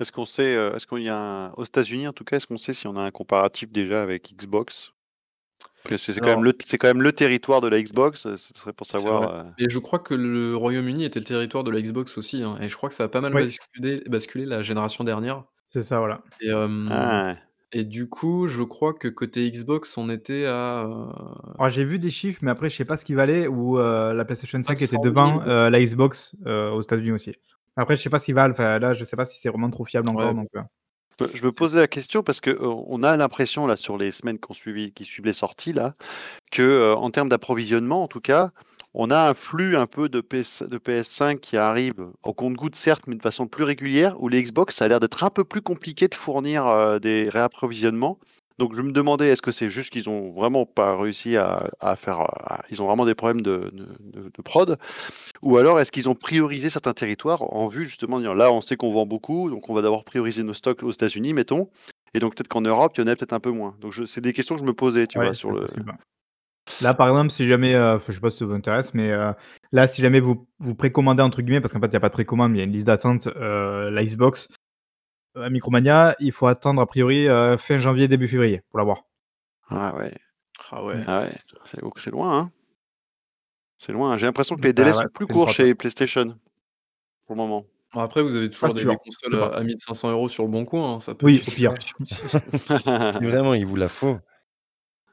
Est-ce 0.00 0.12
qu'on 0.12 0.26
sait, 0.26 0.54
heu, 0.54 0.74
est-ce 0.74 0.86
qu'il 0.86 1.02
y 1.02 1.08
a 1.08 1.16
un 1.18 1.52
aux 1.54 1.64
États-Unis 1.64 2.06
en 2.08 2.12
tout 2.12 2.24
cas, 2.24 2.36
est-ce 2.36 2.46
qu'on 2.46 2.56
sait 2.56 2.72
si 2.74 2.86
on 2.86 2.96
a 2.96 3.00
un 3.02 3.10
comparatif 3.10 3.70
déjà 3.72 4.02
avec 4.02 4.32
Xbox? 4.34 4.92
Que 5.84 5.96
c'est 5.98 6.20
quand 6.20 6.30
même 6.30 6.42
Alors 6.42 6.44
le 6.44 6.54
c'est 6.64 6.78
quand 6.78 6.88
même 6.88 7.02
le 7.02 7.12
territoire 7.12 7.60
de 7.62 7.68
la 7.68 7.82
Xbox, 7.82 8.26
heu, 8.26 8.36
ce 8.38 8.54
serait 8.54 8.72
pour 8.74 8.86
C'est 8.86 9.14
vrai 9.14 9.26
savoir, 9.26 9.46
heu 9.48 9.52
et 9.58 9.68
je 9.68 9.78
crois 9.78 9.98
que 9.98 10.14
le 10.14 10.56
Royaume-Uni 10.56 11.04
était 11.04 11.18
le 11.20 11.24
territoire 11.26 11.62
de 11.62 11.70
la 11.70 11.80
Xbox 11.82 12.16
aussi, 12.18 12.42
hein 12.42 12.58
et 12.60 12.68
je 12.68 12.76
crois 12.76 12.88
que 12.88 12.94
ça 12.94 13.04
a 13.04 13.08
pas 13.08 13.20
mal 13.20 13.34
Oui. 13.34 13.52
basculé 13.74 14.02
basculé 14.08 14.46
la 14.46 14.62
génération 14.62 15.04
dernière 15.04 15.44
C'est 15.66 15.82
ça, 15.82 15.98
voilà. 16.00 16.22
et 16.40 16.48
hem 16.50 17.20
Ah! 17.26 17.38
et 17.72 17.84
du 17.84 18.08
coup, 18.08 18.48
je 18.48 18.62
crois 18.64 18.94
que 18.94 19.08
côté 19.08 19.50
Xbox, 19.50 19.98
on 19.98 20.10
était 20.10 20.46
à, 20.46 20.84
Alors 21.58 21.68
heu 21.68 21.70
j'ai 21.70 21.84
vu 21.84 21.98
des 21.98 22.10
chiffres, 22.10 22.40
mais 22.42 22.50
après 22.50 22.70
je 22.70 22.76
sais 22.76 22.84
pas 22.86 22.96
ce 22.96 23.04
qu'ils 23.04 23.16
valaient 23.16 23.46
heu, 23.78 24.12
la 24.14 24.24
PlayStation 24.24 24.62
5 24.64 24.80
était 24.82 24.96
500 24.96 25.06
000 25.06 25.38
devant, 25.38 25.42
heu, 25.42 25.68
la 25.68 25.80
Xbox, 25.84 26.34
heu, 26.46 26.70
aux 26.70 26.80
États-Unis 26.82 27.12
aussi. 27.12 27.32
Après 27.76 27.96
je 27.96 28.02
sais 28.02 28.10
pas 28.10 28.20
qu'ils 28.20 28.34
valent, 28.34 28.52
enfin 28.52 28.78
là, 28.78 28.92
je 28.92 29.04
sais 29.04 29.16
pas 29.16 29.24
si 29.24 29.40
c'est 29.40 29.48
vraiment 29.48 29.70
trop 29.70 29.84
fiable 29.86 30.08
encore 30.10 30.34
donc 30.34 30.48
Heu, 31.22 31.30
je 31.34 31.44
me 31.46 31.52
posais 31.52 31.80
la 31.80 31.88
question 31.88 32.22
parce 32.22 32.40
qu'on 32.40 32.84
on 32.88 33.02
a 33.04 33.16
l'impression 33.16 33.66
là 33.66 33.76
sur 33.76 33.98
les 33.98 34.12
semaines 34.12 34.38
suivi 34.52 34.92
qui 34.92 35.04
suivent 35.04 35.26
les 35.26 35.32
sorties 35.34 35.72
là, 35.74 35.94
que, 36.52 36.62
heu, 36.62 36.94
en 36.94 37.10
termes 37.10 37.28
d'approvisionnement 37.30 38.02
en 38.04 38.08
tout 38.08 38.20
cas, 38.20 38.50
on 38.94 39.10
a 39.10 39.30
un 39.30 39.34
flux 39.34 39.76
un 39.76 39.86
peu 39.86 40.08
de 40.08 40.20
PS 40.22 40.62
de 40.64 40.78
PS5 40.78 41.40
qui 41.40 41.56
arrive 41.58 42.08
au 42.24 42.34
compte-gouttes 42.34 42.76
certes, 42.76 43.04
mais 43.08 43.16
de 43.16 43.22
façon 43.22 43.48
plus 43.48 43.64
régulière, 43.64 44.22
où 44.22 44.28
les 44.28 44.42
Xbox 44.42 44.76
ça 44.76 44.86
a 44.86 44.88
l'air 44.88 45.00
d'être 45.00 45.24
un 45.24 45.30
peu 45.30 45.44
plus 45.44 45.62
compliqué 45.62 46.08
de 46.08 46.14
fournir, 46.16 47.00
des 47.00 47.28
réapprovisionnements. 47.30 48.18
Donc 48.58 48.74
je 48.74 48.82
me 48.82 48.92
demandais, 48.92 49.28
est-ce 49.28 49.42
que 49.42 49.50
c'est 49.50 49.70
juste 49.70 49.90
qu'ils 49.90 50.08
ont 50.10 50.30
vraiment 50.32 50.66
pas 50.66 50.96
réussi 50.96 51.36
à 51.36 51.68
à 51.80 51.96
faire, 51.96 52.20
heu, 52.20 52.26
à 52.44 52.62
ils 52.70 52.82
ont 52.82 52.86
vraiment 52.86 53.06
des 53.06 53.14
problèmes 53.14 53.42
de 53.42 53.72
de 53.74 54.42
prod? 54.42 54.78
Ou 55.42 55.56
alors 55.58 55.80
est-ce 55.80 55.92
qu'ils 55.92 56.08
ont 56.08 56.14
priorisé 56.14 56.70
certains 56.70 56.94
territoires 56.94 57.42
en 57.54 57.68
vue 57.68 57.84
justement 57.84 58.18
de 58.18 58.24
dire: 58.24 58.34
«Là, 58.34 58.52
on 58.52 58.60
sait 58.60 58.76
qu'on 58.76 58.92
vend 58.92 59.06
beaucoup, 59.06 59.50
donc 59.50 59.68
on 59.70 59.74
va 59.74 59.82
d'abord 59.82 60.04
prioriser 60.04 60.42
nos 60.42 60.54
stocks 60.54 60.82
aux 60.82 60.90
États-Unis», 60.92 61.32
mettons 61.32 61.68
et 62.14 62.18
donc 62.20 62.34
peut-être 62.34 62.48
qu'en 62.48 62.60
Europe, 62.60 62.92
il 62.96 63.00
y 63.00 63.04
en 63.04 63.06
a 63.06 63.16
peut-être 63.16 63.32
un 63.32 63.40
peu 63.40 63.50
moins. 63.50 63.74
Donc 63.80 63.94
c'est 64.06 64.20
des 64.20 64.32
questions 64.34 64.54
que 64.54 64.60
je 64.60 64.66
me 64.66 64.74
posais, 64.74 65.06
tu 65.06 65.18
vois, 65.18 65.34
sur 65.34 65.50
le. 65.50 65.66
Là, 66.80 66.94
par 66.94 67.08
exemple, 67.08 67.30
si 67.30 67.46
jamais, 67.46 67.76
enfin 67.76 68.04
je 68.08 68.12
sais 68.12 68.20
pas 68.20 68.30
si 68.30 68.38
ça 68.38 68.44
vous 68.46 68.54
intéresse, 68.54 68.94
mais 68.94 69.10
heu, 69.10 69.32
là, 69.72 69.86
si 69.86 70.00
jamais 70.02 70.20
vous 70.20 70.46
vous 70.58 70.74
«précommandez» 70.74 71.22
entre 71.22 71.42
guillemets, 71.42 71.60
parce 71.60 71.72
qu'en 71.72 71.80
fait, 71.80 71.86
il 71.86 71.92
y 71.94 71.96
a 71.96 72.00
pas 72.00 72.08
de 72.08 72.14
précommande, 72.14 72.52
mais 72.52 72.58
il 72.58 72.60
y 72.60 72.62
a 72.62 72.66
une 72.66 72.72
liste 72.72 72.86
d'attente, 72.86 73.26
Xbox, 73.28 74.48
heu, 74.50 74.54
à 75.34 75.50
Micromania, 75.50 76.14
il 76.20 76.32
faut 76.32 76.46
attendre 76.46 76.82
a 76.82 76.86
priori, 76.86 77.26
heu, 77.28 77.56
fin 77.56 77.78
janvier, 77.78 78.08
début 78.08 78.28
février 78.28 78.62
pour 78.70 78.78
l'avoir. 78.78 79.04
Ah 79.68 79.94
ouais. 79.96 80.12
Ah 80.70 80.84
ouais. 80.84 81.02
Ah 81.06 81.22
ouais, 81.22 81.32
c'est 81.64 81.80
c'est 81.96 82.10
loin, 82.10 82.38
hein. 82.38 82.50
C'est 83.78 83.92
loin, 83.92 84.12
hein. 84.12 84.16
J'ai 84.16 84.26
l'impression 84.26 84.56
que 84.56 84.62
les 84.62 84.68
ça 84.68 84.72
délais 84.74 84.90
ouais, 84.90 85.02
sont 85.02 85.08
plus 85.12 85.26
courts 85.26 85.50
chez 85.50 85.74
PlayStation, 85.74 86.36
pour 87.26 87.36
le 87.36 87.42
moment. 87.42 87.64
Bon, 87.94 88.00
après, 88.00 88.22
vous 88.22 88.34
avez 88.34 88.48
toujours 88.48 88.72
des, 88.72 88.84
consoles 88.84 89.34
sais 89.34 89.42
à, 89.42 89.46
à 89.56 89.62
1500 89.62 90.10
euros 90.10 90.28
sur 90.28 90.44
le 90.44 90.50
bon 90.50 90.64
coin. 90.64 90.94
hein, 90.94 91.00
Ça 91.00 91.14
peut 91.14 91.26
Oui, 91.26 91.40
pire. 91.40 91.74
vraiment 93.20 93.54
il 93.54 93.66
vous 93.66 93.76
la 93.76 93.88
faut. 93.88 94.18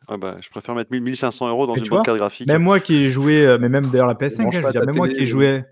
Ouais, 0.08 0.18
bah, 0.18 0.38
je 0.40 0.50
préfère 0.50 0.76
mettre 0.76 0.92
1000 0.92 1.04
1500 1.04 1.50
euros 1.50 1.68
dans 1.68 1.76
Mais 1.76 1.82
une 1.82 1.90
bonne 1.90 2.04
carte 2.04 2.18
graphique. 2.18 2.48
même 2.48 2.64
moi 2.64 2.80
qui 2.80 2.96
ai 3.04 3.10
joué, 3.10 3.46
euh, 3.46 3.58
mais 3.60 3.70
même 3.70 3.90
d'ailleurs 3.90 4.08
la 4.08 4.16
Ça 4.30 4.44
PS5, 4.44 4.48
hein, 4.48 4.50
je 4.52 4.62
pas 4.62 4.68
veux 4.68 4.72
dire, 4.72 4.86
même 4.86 4.96
moi 4.96 5.08
télé. 5.08 5.18
qui 5.18 5.24
ai 5.24 5.28
euh. 5.28 5.30
joué, 5.30 5.64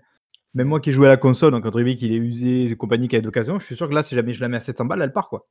même 0.54 0.68
moi 0.68 0.80
qui 0.80 0.90
ai 0.90 0.92
joué 0.92 1.06
à 1.06 1.10
la 1.10 1.16
console, 1.16 1.52
donc 1.52 1.64
entre 1.66 1.78
guillemets 1.78 1.96
qu'il 1.96 2.12
est 2.12 2.16
usé, 2.16 2.74
compagnie 2.76 3.08
qui 3.08 3.16
a 3.16 3.20
d'occasion, 3.20 3.58
je 3.58 3.66
suis 3.66 3.76
sûr 3.76 3.88
que 3.88 3.94
là, 3.94 4.02
si 4.02 4.14
jamais 4.14 4.34
je 4.34 4.40
la 4.40 4.48
mets 4.48 4.56
à 4.56 4.60
700 4.60 4.84
balles, 4.84 5.02
elle 5.02 5.12
part 5.12 5.28
quoi. 5.28 5.46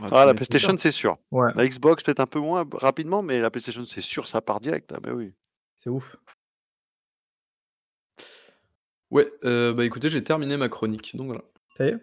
Ah, 0.00 0.06
Ah, 0.12 0.26
la 0.26 0.34
PlayStation, 0.34 0.76
c'est 0.76 0.92
sûr. 0.92 1.18
Ouais, 1.30 1.50
La 1.54 1.66
Xbox, 1.66 2.02
peut-être 2.02 2.20
un 2.20 2.26
peu 2.26 2.38
moins 2.38 2.68
rapidement, 2.72 3.22
mais 3.22 3.40
la 3.40 3.50
PlayStation, 3.50 3.84
c'est 3.84 4.00
sûr, 4.00 4.26
ça 4.26 4.40
part 4.40 4.60
direct. 4.60 4.92
Ah, 4.94 5.00
bah 5.00 5.10
oui. 5.14 5.32
c'est 5.76 5.90
ouf. 5.90 6.16
Ouais, 9.10 9.26
euh, 9.44 9.72
bah 9.72 9.84
écoutez, 9.84 10.08
j'ai 10.10 10.22
terminé 10.22 10.56
ma 10.56 10.68
chronique. 10.68 11.16
Donc 11.16 11.28
voilà. 11.28 11.42
Ça 11.76 11.86
y 11.86 11.88
est? 11.88 11.98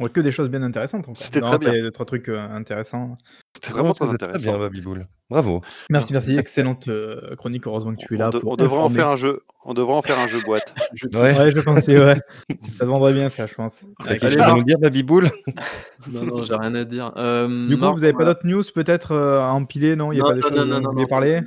On 0.00 0.04
voit 0.04 0.08
que 0.08 0.20
des 0.22 0.30
choses 0.30 0.48
bien 0.48 0.62
intéressantes. 0.62 1.04
C'était 1.12 1.42
très 1.42 1.56
il 1.56 1.58
bien. 1.58 1.74
y 1.74 1.78
a 1.78 1.82
deux, 1.82 1.90
trois 1.90 2.06
trucs 2.06 2.30
euh, 2.30 2.40
intéressants. 2.40 3.18
C'était 3.54 3.72
vraiment 3.74 3.92
très 3.92 4.06
c'était 4.06 4.16
très 4.16 4.28
bien, 4.38 4.38
intéressant. 4.54 4.58
Babiboul. 4.60 5.06
Bravo. 5.28 5.60
Merci, 5.90 6.14
Merci. 6.14 6.30
merci. 6.30 6.40
Excellente 6.40 6.88
euh, 6.88 7.36
chronique. 7.36 7.66
Heureusement 7.66 7.92
que 7.94 8.00
tu 8.00 8.14
es 8.14 8.16
On, 8.16 8.20
là 8.20 8.30
de- 8.30 8.38
pour 8.38 8.52
on 8.52 8.56
devrait 8.56 8.78
en 8.80 8.88
faire 8.88 9.08
un 9.08 9.16
jeu. 9.16 9.42
On 9.66 9.74
devrait 9.74 9.92
en 9.92 10.00
faire 10.00 10.18
un 10.18 10.26
jeu 10.26 10.40
boîte. 10.40 10.74
Je 10.94 11.06
Ouais. 11.18 11.50
je 11.52 11.60
pensais, 11.60 11.98
ouais. 12.02 12.18
ça 12.62 12.78
te 12.78 12.84
vendrait 12.86 13.12
bien, 13.12 13.28
ça, 13.28 13.44
je 13.46 13.52
pense. 13.52 13.76
T'as 14.02 14.16
quelque 14.16 14.30
chose 14.30 14.40
à 14.40 14.54
nous 14.54 14.64
dire, 14.64 14.78
Babiboul 14.78 15.28
Non, 16.14 16.22
non, 16.24 16.44
j'ai 16.44 16.54
rien 16.56 16.74
à 16.74 16.84
dire. 16.84 17.12
Euh, 17.18 17.68
Du 17.68 17.74
coup, 17.74 17.80
Marc, 17.82 17.94
vous 17.96 18.04
avez 18.04 18.14
on 18.14 18.18
pas 18.18 18.24
d'autres 18.24 18.46
news 18.46 18.62
peut-être 18.74 19.12
euh, 19.12 19.40
à 19.40 19.52
empiler? 19.52 19.96
Non, 19.96 20.12
il 20.12 20.14
n'y 20.14 20.20
a 20.22 20.24
Non, 20.24 20.28
pas 20.30 20.34
des 20.36 20.40
non, 20.40 20.48
choses 20.48 20.66
non, 20.66 20.80
dont 20.80 20.92
vous 20.92 21.00
non, 21.02 21.06
parler? 21.06 21.42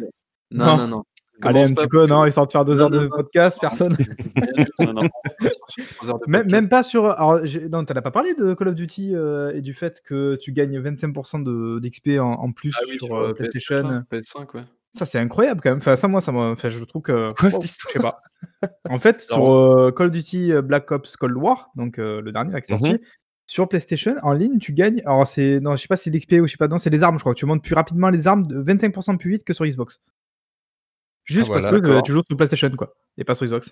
Non, 0.51 0.65
Non. 0.65 0.77
non, 0.77 0.87
non. 0.87 1.03
Allez, 1.41 1.61
un 1.61 1.73
petit 1.73 1.87
peu, 1.87 2.05
non, 2.05 2.25
histoire 2.25 2.45
de 2.45 2.51
faire 2.51 2.63
deux 2.63 2.75
Non, 2.75 2.81
heures 2.83 2.89
de 2.89 2.99
non. 2.99 3.09
podcast, 3.09 3.57
personne. 3.59 3.97
Non, 4.79 5.03
même, 6.27 6.69
pas 6.69 6.83
sur. 6.83 7.05
Alors, 7.05 7.39
non, 7.71 7.83
t'en 7.85 7.95
as 7.95 8.01
pas 8.01 8.11
parlé 8.11 8.33
de 8.33 8.53
Call 8.53 8.69
of 8.69 8.75
Duty 8.75 9.15
euh, 9.15 9.51
et 9.53 9.61
du 9.61 9.73
fait 9.73 10.01
que 10.05 10.35
tu 10.35 10.51
gagnes 10.51 10.79
25% 10.79 11.43
de- 11.43 11.79
d'XP 11.79 12.19
en, 12.19 12.31
en 12.33 12.51
plus 12.51 12.71
Ah 12.77 12.83
oui, 12.87 12.97
sur, 13.01 13.15
euh, 13.15 13.29
euh, 13.29 13.33
PlayStation. 13.33 13.81
PS5, 13.81 13.91
là, 13.91 14.03
PS5, 14.11 14.55
ouais. 14.55 14.61
Ça, 14.93 15.05
c'est 15.05 15.17
incroyable 15.19 15.61
quand 15.61 15.69
même. 15.71 15.79
Enfin, 15.79 15.95
ça, 15.95 16.07
moi, 16.07 16.21
ça 16.21 16.31
enfin, 16.33 16.69
je 16.69 16.83
trouve 16.83 17.01
que. 17.01 17.33
Quoi, 17.33 17.49
histoire 17.49 17.63
Je 17.87 17.93
sais 17.93 17.99
pas. 17.99 18.21
En 18.89 18.97
fait, 18.99 19.21
sur 19.21 19.51
euh, 19.53 19.91
Call 19.91 20.07
of 20.07 20.11
Duty 20.13 20.51
Black 20.63 20.91
Ops 20.91 21.15
Cold 21.17 21.35
War, 21.37 21.69
donc 21.75 21.97
le 21.97 22.21
dernier 22.31 22.53
là, 22.53 22.61
qui 22.61 22.71
est 22.71 22.75
sorti, 22.77 22.93
Mhm. 22.93 22.99
sur 23.47 23.67
PlayStation, 23.69 24.15
en 24.21 24.33
ligne, 24.33 24.59
tu 24.59 24.73
gagnes. 24.73 25.01
Alors, 25.05 25.25
c'est. 25.27 25.59
Non, 25.59 25.71
je 25.75 25.77
sais 25.81 25.87
pas 25.87 25.97
si 25.97 26.03
c'est 26.05 26.15
l'XP 26.15 26.33
ou 26.41 26.47
je 26.47 26.51
sais 26.51 26.57
pas. 26.57 26.67
Non, 26.67 26.77
c'est 26.77 26.89
les 26.91 27.01
armes, 27.03 27.17
je 27.17 27.23
crois. 27.23 27.33
Tu 27.33 27.45
montes 27.45 27.63
plus 27.63 27.75
rapidement 27.75 28.09
les 28.09 28.27
armes 28.27 28.45
de 28.45 28.61
25% 28.61 29.17
plus 29.17 29.31
vite 29.31 29.43
que 29.43 29.53
sur 29.53 29.65
Xbox. 29.65 29.99
Juste 31.25 31.47
Ah, 31.49 31.59
voilà, 31.59 31.69
parce 31.69 31.81
que 31.81 31.89
euh, 31.89 32.01
tu 32.01 32.11
joues 32.11 32.21
sur 32.27 32.37
PlayStation, 32.37 32.69
quoi. 32.71 32.93
Et 33.17 33.23
pas 33.23 33.35
sur 33.35 33.45
Xbox. 33.45 33.71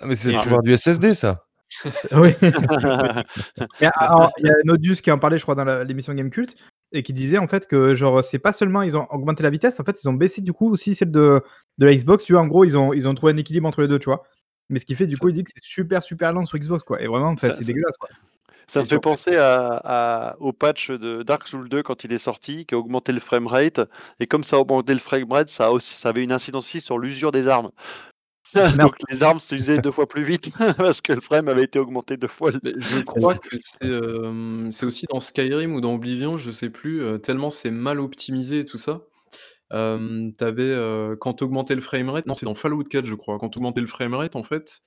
Ah, 0.00 0.06
mais 0.06 0.16
c'est 0.16 0.32
le 0.32 0.38
pouvoir 0.38 0.62
du 0.62 0.76
SSD, 0.76 1.14
ça. 1.14 1.44
oui. 2.12 2.30
Mais 3.80 3.88
alors, 3.94 4.32
il 4.38 4.46
y 4.46 4.50
a 4.50 4.54
Nodius 4.64 5.00
qui 5.00 5.10
en 5.10 5.18
parlait, 5.18 5.38
je 5.38 5.42
crois, 5.42 5.54
dans 5.54 5.84
l'émission 5.84 6.14
Game 6.14 6.30
Cult, 6.30 6.56
et 6.92 7.02
qui 7.02 7.12
disait 7.12 7.38
en 7.38 7.46
fait 7.46 7.66
que 7.68 7.94
genre 7.94 8.24
c'est 8.24 8.40
pas 8.40 8.52
seulement 8.52 8.82
ils 8.82 8.96
ont 8.96 9.06
augmenté 9.10 9.44
la 9.44 9.50
vitesse, 9.50 9.78
en 9.78 9.84
fait 9.84 10.02
ils 10.02 10.08
ont 10.08 10.12
baissé 10.12 10.40
du 10.40 10.52
coup 10.52 10.72
aussi 10.72 10.96
celle 10.96 11.12
de, 11.12 11.40
de 11.78 11.86
la 11.86 11.94
Xbox. 11.94 12.24
Tu 12.24 12.32
vois, 12.32 12.42
en 12.42 12.48
gros 12.48 12.64
ils 12.64 12.76
ont 12.76 12.92
ils 12.92 13.06
ont 13.06 13.14
trouvé 13.14 13.32
un 13.32 13.36
équilibre 13.36 13.68
entre 13.68 13.82
les 13.82 13.88
deux, 13.88 13.98
tu 13.98 14.06
vois. 14.06 14.24
Mais 14.70 14.78
ce 14.78 14.86
qui 14.86 14.94
fait 14.94 15.06
du 15.06 15.18
coup 15.18 15.28
il 15.28 15.34
dit 15.34 15.44
que 15.44 15.50
c'est 15.54 15.62
super 15.64 16.02
super 16.02 16.32
lent 16.32 16.46
sur 16.46 16.58
Xbox 16.58 16.82
quoi. 16.84 17.00
Et 17.02 17.06
vraiment, 17.06 17.34
c'est 17.36 17.60
dégueulasse 17.64 17.96
quoi. 17.98 18.08
Ça 18.66 18.78
me 18.80 18.84
fait 18.84 19.00
penser 19.00 19.34
à, 19.34 19.80
à- 19.84 20.36
au 20.38 20.52
patch 20.52 20.92
de 20.92 21.24
Dark 21.24 21.48
Souls 21.48 21.68
2 21.68 21.82
quand 21.82 22.04
il 22.04 22.12
est 22.12 22.18
sorti, 22.18 22.66
qui 22.66 22.76
a 22.76 22.78
augmenté 22.78 23.10
le 23.10 23.18
framerate. 23.18 23.80
Et 24.20 24.26
comme 24.26 24.44
ça 24.44 24.56
a 24.56 24.58
augmenté 24.60 24.92
le 24.92 25.00
framerate, 25.00 25.48
ça, 25.48 25.72
aussi, 25.72 25.94
ça 25.98 26.10
avait 26.10 26.22
une 26.22 26.30
incidence 26.30 26.66
aussi 26.66 26.80
sur 26.80 26.96
l'usure 26.96 27.32
des 27.32 27.48
armes. 27.48 27.72
Donc 28.78 28.94
les 29.10 29.24
armes 29.24 29.40
s'usaient 29.40 29.78
deux 29.78 29.90
fois 29.90 30.06
plus 30.08 30.22
vite 30.22 30.50
parce 30.76 31.00
que 31.00 31.12
le 31.12 31.20
frame 31.20 31.48
avait 31.48 31.64
été 31.64 31.80
augmenté 31.80 32.16
deux 32.16 32.28
fois. 32.28 32.52
Mais 32.62 32.72
je 32.76 33.00
crois 33.00 33.36
que 33.36 33.56
c'est 33.58 33.86
euh, 33.86 34.70
c'est 34.70 34.86
aussi 34.86 35.06
dans 35.12 35.20
Skyrim 35.20 35.74
ou 35.74 35.80
dans 35.80 35.94
Oblivion, 35.94 36.36
je 36.36 36.52
sais 36.52 36.70
plus, 36.70 37.02
euh, 37.02 37.18
tellement 37.18 37.50
c'est 37.50 37.70
mal 37.70 37.98
optimisé 38.00 38.60
et 38.60 38.64
tout 38.64 38.78
ça. 38.78 39.02
Euh, 39.72 40.30
T'avais 40.38 40.62
euh, 40.64 41.16
quand 41.16 41.34
t'augmentais 41.34 41.74
le 41.74 41.80
framerate, 41.80 42.26
non 42.26 42.34
c'est 42.34 42.46
dans 42.46 42.54
Fallout 42.54 42.82
4 42.84 43.06
je 43.06 43.14
crois, 43.14 43.38
quand 43.38 43.50
t'augmentais 43.50 43.80
le 43.80 43.86
framerate 43.86 44.34
en 44.36 44.42
fait, 44.42 44.80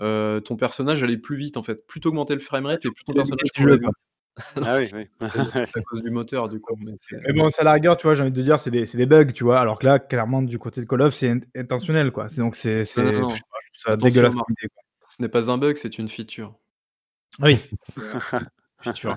euh, 0.00 0.40
ton 0.40 0.56
personnage 0.56 1.02
allait 1.02 1.16
plus 1.16 1.36
vite 1.36 1.56
en 1.56 1.62
fait. 1.62 1.86
Plus 1.86 2.00
t'augmentais 2.00 2.34
le 2.34 2.40
framerate 2.40 2.84
et 2.84 2.90
plus 2.90 3.04
ton 3.04 3.14
personnage 3.14 3.42
du 3.54 3.62
courait 3.62 3.72
jeu, 3.74 3.78
quoi. 3.80 3.90
vite. 4.56 4.64
Ah 4.64 4.78
oui, 4.78 4.88
oui. 4.94 5.06
C'est 5.20 5.78
à 5.78 5.82
cause 5.82 6.02
du 6.02 6.10
moteur 6.10 6.48
du 6.48 6.60
coup. 6.60 6.76
mais 6.84 6.92
c'est- 6.96 7.16
Mais 7.26 7.32
bon, 7.32 7.50
ça 7.50 7.62
à 7.62 7.64
la 7.64 7.72
rigueur, 7.72 7.96
tu 7.96 8.06
vois, 8.06 8.14
j'ai 8.14 8.22
envie 8.22 8.30
de 8.30 8.36
te 8.36 8.40
dire, 8.44 8.60
c'est 8.60 8.70
des, 8.70 8.86
c'est 8.86 8.98
des 8.98 9.06
bugs, 9.06 9.32
tu 9.32 9.42
vois. 9.44 9.58
Alors 9.60 9.78
que 9.80 9.86
là, 9.86 9.98
clairement, 9.98 10.42
du 10.42 10.58
côté 10.58 10.80
de 10.82 10.86
Call 10.86 11.02
of, 11.02 11.14
c'est 11.14 11.28
int- 11.28 11.42
intentionnel 11.56 12.12
quoi. 12.12 12.28
C'est 12.28 12.40
donc 12.40 12.54
c'est 12.54 12.84
c'est 12.84 13.02
Non, 13.02 13.12
non, 13.12 13.20
non. 13.22 13.28
je 13.30 13.34
sais 13.36 13.40
pas, 13.50 13.58
je 13.64 13.68
trouve 13.72 13.82
ça 13.82 13.92
Attention, 13.92 14.08
dégueulasse. 14.08 14.34
Marc. 14.36 14.46
comme 14.46 14.54
idée, 14.60 14.68
quoi. 14.68 14.82
Ce 15.08 15.22
n'est 15.22 15.28
pas 15.28 15.50
un 15.50 15.58
bug, 15.58 15.76
c'est 15.76 15.98
une 15.98 16.08
feature. 16.08 16.54
Oui. 17.40 17.58
Futur. 18.82 19.16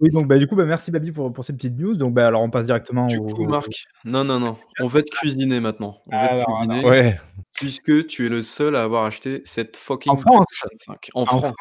Oui, 0.00 0.10
donc 0.10 0.26
bah, 0.26 0.38
du 0.38 0.46
coup, 0.46 0.56
bah, 0.56 0.64
merci 0.64 0.90
Babi 0.90 1.12
pour, 1.12 1.32
pour 1.32 1.44
ces 1.44 1.52
petites 1.52 1.78
news. 1.78 1.94
Donc 1.94 2.14
bah, 2.14 2.26
alors 2.26 2.42
on 2.42 2.50
passe 2.50 2.66
directement 2.66 3.06
Du 3.06 3.18
au. 3.18 3.26
coup, 3.26 3.44
Marc, 3.46 3.68
non, 4.04 4.24
non, 4.24 4.40
non, 4.40 4.56
on 4.80 4.86
va 4.86 5.02
te 5.02 5.10
cuisiner 5.10 5.60
maintenant. 5.60 6.00
On 6.06 6.16
va 6.16 6.28
te 6.28 6.32
Alors, 6.34 6.60
cuisiner, 6.62 6.84
Ouais. 6.88 7.20
puisque 7.54 8.06
tu 8.06 8.26
es 8.26 8.28
le 8.30 8.40
seul 8.42 8.76
à 8.76 8.82
avoir 8.82 9.04
acheté 9.04 9.42
cette 9.44 9.76
fucking 9.76 10.12
En 10.12 10.16
France. 10.16 10.46
PlayStation 10.62 10.94
5. 10.94 11.10
En, 11.14 11.22
En 11.22 11.26
France. 11.26 11.54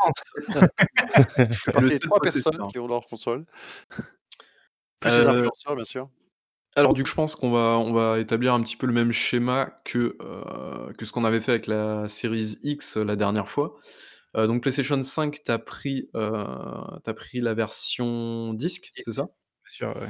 Le 1.81 1.89
seul 1.89 1.99
trois 1.99 2.19
possesseur. 2.19 2.51
personnes 2.53 2.71
qui 2.71 2.79
ont 2.79 2.87
leur 2.87 3.05
console. 3.07 3.45
Plus 4.99 5.09
les 5.11 5.15
Euh, 5.25 5.29
influenceurs, 5.31 5.75
bien 5.75 5.83
sûr. 5.85 6.09
Alors 6.75 6.93
du 6.93 7.03
coup, 7.03 7.09
je 7.09 7.15
pense 7.15 7.35
qu'on 7.35 7.51
va, 7.51 7.77
on 7.79 7.91
va 7.93 8.19
établir 8.19 8.53
un 8.53 8.61
petit 8.61 8.77
peu 8.77 8.85
le 8.87 8.93
même 8.93 9.11
schéma 9.11 9.81
que, 9.85 10.15
euh, 10.21 10.93
que 10.97 11.03
ce 11.05 11.11
qu'on 11.11 11.25
avait 11.25 11.41
fait 11.41 11.51
avec 11.53 11.67
la 11.67 12.07
Series 12.07 12.57
X 12.63 12.97
euh, 12.97 13.03
la 13.03 13.15
dernière 13.15 13.49
fois. 13.49 13.75
Euh, 14.37 14.47
donc 14.47 14.61
PlayStation 14.61 15.01
5, 15.01 15.39
tu 15.43 15.51
as 15.51 15.59
pris, 15.59 16.09
euh, 16.15 16.33
t'as 17.03 17.13
pris 17.13 17.39
la 17.39 17.53
version 17.53 18.53
disque, 18.53 18.91
c'est 18.95 19.11
ça? 19.11 19.27
Sûr, 19.67 19.95
ouais. 19.99 20.09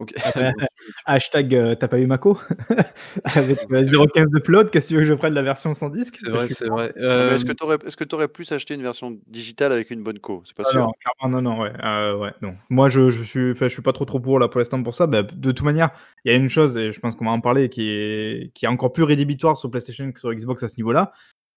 Ok. 0.00 0.12
Après, 0.24 0.52
hashtag 1.06 1.54
euh, 1.54 1.74
t'as 1.74 1.88
pas 1.88 1.98
eu 1.98 2.06
Mako? 2.06 2.38
Avec 3.24 3.58
euh, 3.70 3.84
0,15 3.84 4.26
de 4.30 4.38
upload, 4.38 4.70
qu'est-ce 4.70 4.86
que 4.86 4.88
tu 4.88 4.94
veux 4.96 5.00
que 5.02 5.06
je 5.06 5.14
prenne 5.14 5.34
la 5.34 5.42
version 5.42 5.72
sans 5.72 5.88
disque? 5.88 6.16
C'est 6.18 6.30
vrai, 6.30 6.48
c'est 6.48 6.68
vrai. 6.68 6.92
Ah, 6.96 7.00
Euh, 7.00 7.34
Est-ce 7.36 7.96
que 7.96 8.04
t'aurais 8.04 8.28
plus 8.28 8.50
acheté 8.52 8.74
une 8.74 8.82
version 8.82 9.18
digitale 9.28 9.72
avec 9.72 9.90
une 9.90 10.02
bonne 10.02 10.18
co? 10.18 10.42
C'est 10.44 10.56
pas 10.56 10.64
Ah 10.66 10.70
sûr. 10.72 10.80
non, 10.80 10.92
clairement, 11.00 11.40
non, 11.40 11.50
non, 11.50 11.62
ouais, 11.62 11.72
euh, 11.84 12.16
ouais, 12.16 12.32
non. 12.42 12.54
Moi, 12.70 12.88
je, 12.88 13.08
je 13.08 13.22
suis, 13.22 13.52
enfin, 13.52 13.68
je 13.68 13.72
suis 13.72 13.82
pas 13.82 13.92
trop 13.92 14.04
trop 14.04 14.20
pour 14.20 14.38
là 14.38 14.48
pour 14.48 14.58
l'instant 14.58 14.82
pour 14.82 14.94
ça. 14.94 15.06
Bah, 15.06 15.22
de 15.22 15.52
toute 15.52 15.64
manière, 15.64 15.90
il 16.24 16.32
y 16.32 16.34
a 16.34 16.36
une 16.36 16.48
chose 16.48 16.76
et 16.76 16.90
je 16.90 17.00
pense 17.00 17.14
qu'on 17.14 17.26
va 17.26 17.30
en 17.30 17.40
parler 17.40 17.68
qui 17.68 17.88
est, 17.88 18.52
qui 18.52 18.64
est 18.64 18.68
encore 18.68 18.92
plus 18.92 19.04
rédhibitoire 19.04 19.56
sur 19.56 19.70
PlayStation 19.70 20.10
que 20.10 20.18
sur 20.20 20.32
Xbox 20.34 20.62
à 20.64 20.68
ce 20.68 20.76
niveau-là, 20.76 21.12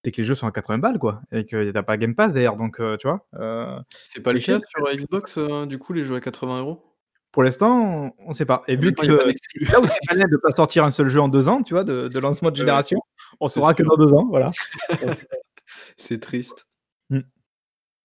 c'est 0.07 0.13
que 0.13 0.21
les 0.21 0.23
jeux 0.23 0.35
sont 0.35 0.47
à 0.47 0.53
80 0.53 0.77
balles 0.77 0.99
quoi, 0.99 1.21
et 1.33 1.43
que 1.43 1.69
t'as 1.71 1.83
pas 1.83 1.97
Game 1.97 2.15
Pass 2.15 2.33
d'ailleurs, 2.33 2.55
donc 2.55 2.79
euh, 2.79 2.95
tu 2.95 3.09
vois. 3.09 3.27
euh, 3.33 3.77
c'est 3.89 4.21
pas 4.23 4.31
le 4.31 4.39
cas 4.39 4.57
sur 4.57 4.95
Xbox, 4.95 5.37
euh, 5.37 5.65
du 5.65 5.77
coup, 5.77 5.91
les 5.91 6.01
jeux 6.01 6.15
à 6.15 6.21
80 6.21 6.61
euros? 6.61 6.81
Pour 7.33 7.43
l'instant, 7.43 8.05
on, 8.17 8.29
on 8.29 8.31
sait 8.31 8.45
pas. 8.45 8.63
Et 8.69 8.77
vu 8.77 8.93
que 8.93 9.05
là 9.71 9.81
où 9.81 9.85
c'est 9.85 10.15
malin 10.15 10.29
de 10.31 10.37
pas 10.37 10.51
sortir 10.51 10.85
un 10.85 10.91
seul 10.91 11.09
jeu 11.09 11.19
en 11.19 11.27
deux 11.27 11.49
ans, 11.49 11.61
tu 11.61 11.73
vois, 11.73 11.83
de, 11.83 12.07
de 12.07 12.19
lancement 12.19 12.51
de 12.51 12.55
génération, 12.55 13.01
on 13.41 13.49
saura 13.49 13.73
que 13.73 13.83
dans 13.83 13.97
deux 13.97 14.13
ans, 14.13 14.27
voilà. 14.29 14.51
C'est 15.97 16.21
triste. 16.21 16.69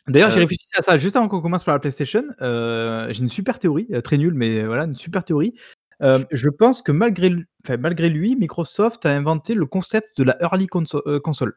D'ailleurs, 0.08 0.32
j'ai 0.32 0.40
réfléchi 0.40 0.66
à 0.76 0.82
ça 0.82 0.98
juste 0.98 1.14
avant 1.14 1.28
qu'on 1.28 1.40
commence 1.40 1.62
par 1.62 1.74
la 1.74 1.78
PlayStation. 1.78 2.24
Euh, 2.40 3.06
j'ai 3.12 3.22
une 3.22 3.28
super 3.28 3.60
théorie, 3.60 3.86
très 4.02 4.18
nulle, 4.18 4.34
mais 4.34 4.64
voilà, 4.64 4.86
une 4.86 4.96
super 4.96 5.22
théorie. 5.22 5.54
Euh, 6.02 6.18
je 6.32 6.48
pense 6.48 6.82
que 6.82 6.90
malgré, 6.90 7.30
malgré 7.78 8.08
lui, 8.08 8.34
Microsoft 8.34 9.06
a 9.06 9.10
inventé 9.10 9.54
le 9.54 9.66
concept 9.66 10.18
de 10.18 10.24
la 10.24 10.36
early 10.42 10.66
conso- 10.66 11.20
console. 11.20 11.54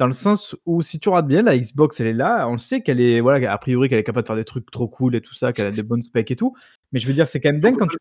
Dans 0.00 0.06
le 0.06 0.12
sens 0.12 0.56
où, 0.64 0.80
si 0.80 0.98
tu 0.98 1.10
regardes 1.10 1.28
bien, 1.28 1.42
la 1.42 1.58
Xbox, 1.58 2.00
elle 2.00 2.06
est 2.06 2.14
là. 2.14 2.48
On 2.48 2.52
le 2.52 2.58
sait 2.58 2.80
qu'elle 2.80 3.02
est, 3.02 3.20
voilà, 3.20 3.52
a 3.52 3.58
priori, 3.58 3.86
qu'elle 3.90 3.98
est 3.98 4.02
capable 4.02 4.22
de 4.22 4.26
faire 4.28 4.36
des 4.36 4.46
trucs 4.46 4.70
trop 4.70 4.88
cool 4.88 5.14
et 5.14 5.20
tout 5.20 5.34
ça, 5.34 5.52
qu'elle 5.52 5.66
a 5.66 5.70
des 5.70 5.82
bonnes 5.82 6.00
specs 6.00 6.30
et 6.30 6.36
tout. 6.36 6.54
Mais 6.92 7.00
je 7.00 7.06
veux 7.06 7.12
dire, 7.12 7.28
c'est 7.28 7.38
quand 7.38 7.50
même 7.50 7.60
dingue 7.60 7.76
quand 7.78 7.86
tu 7.86 7.98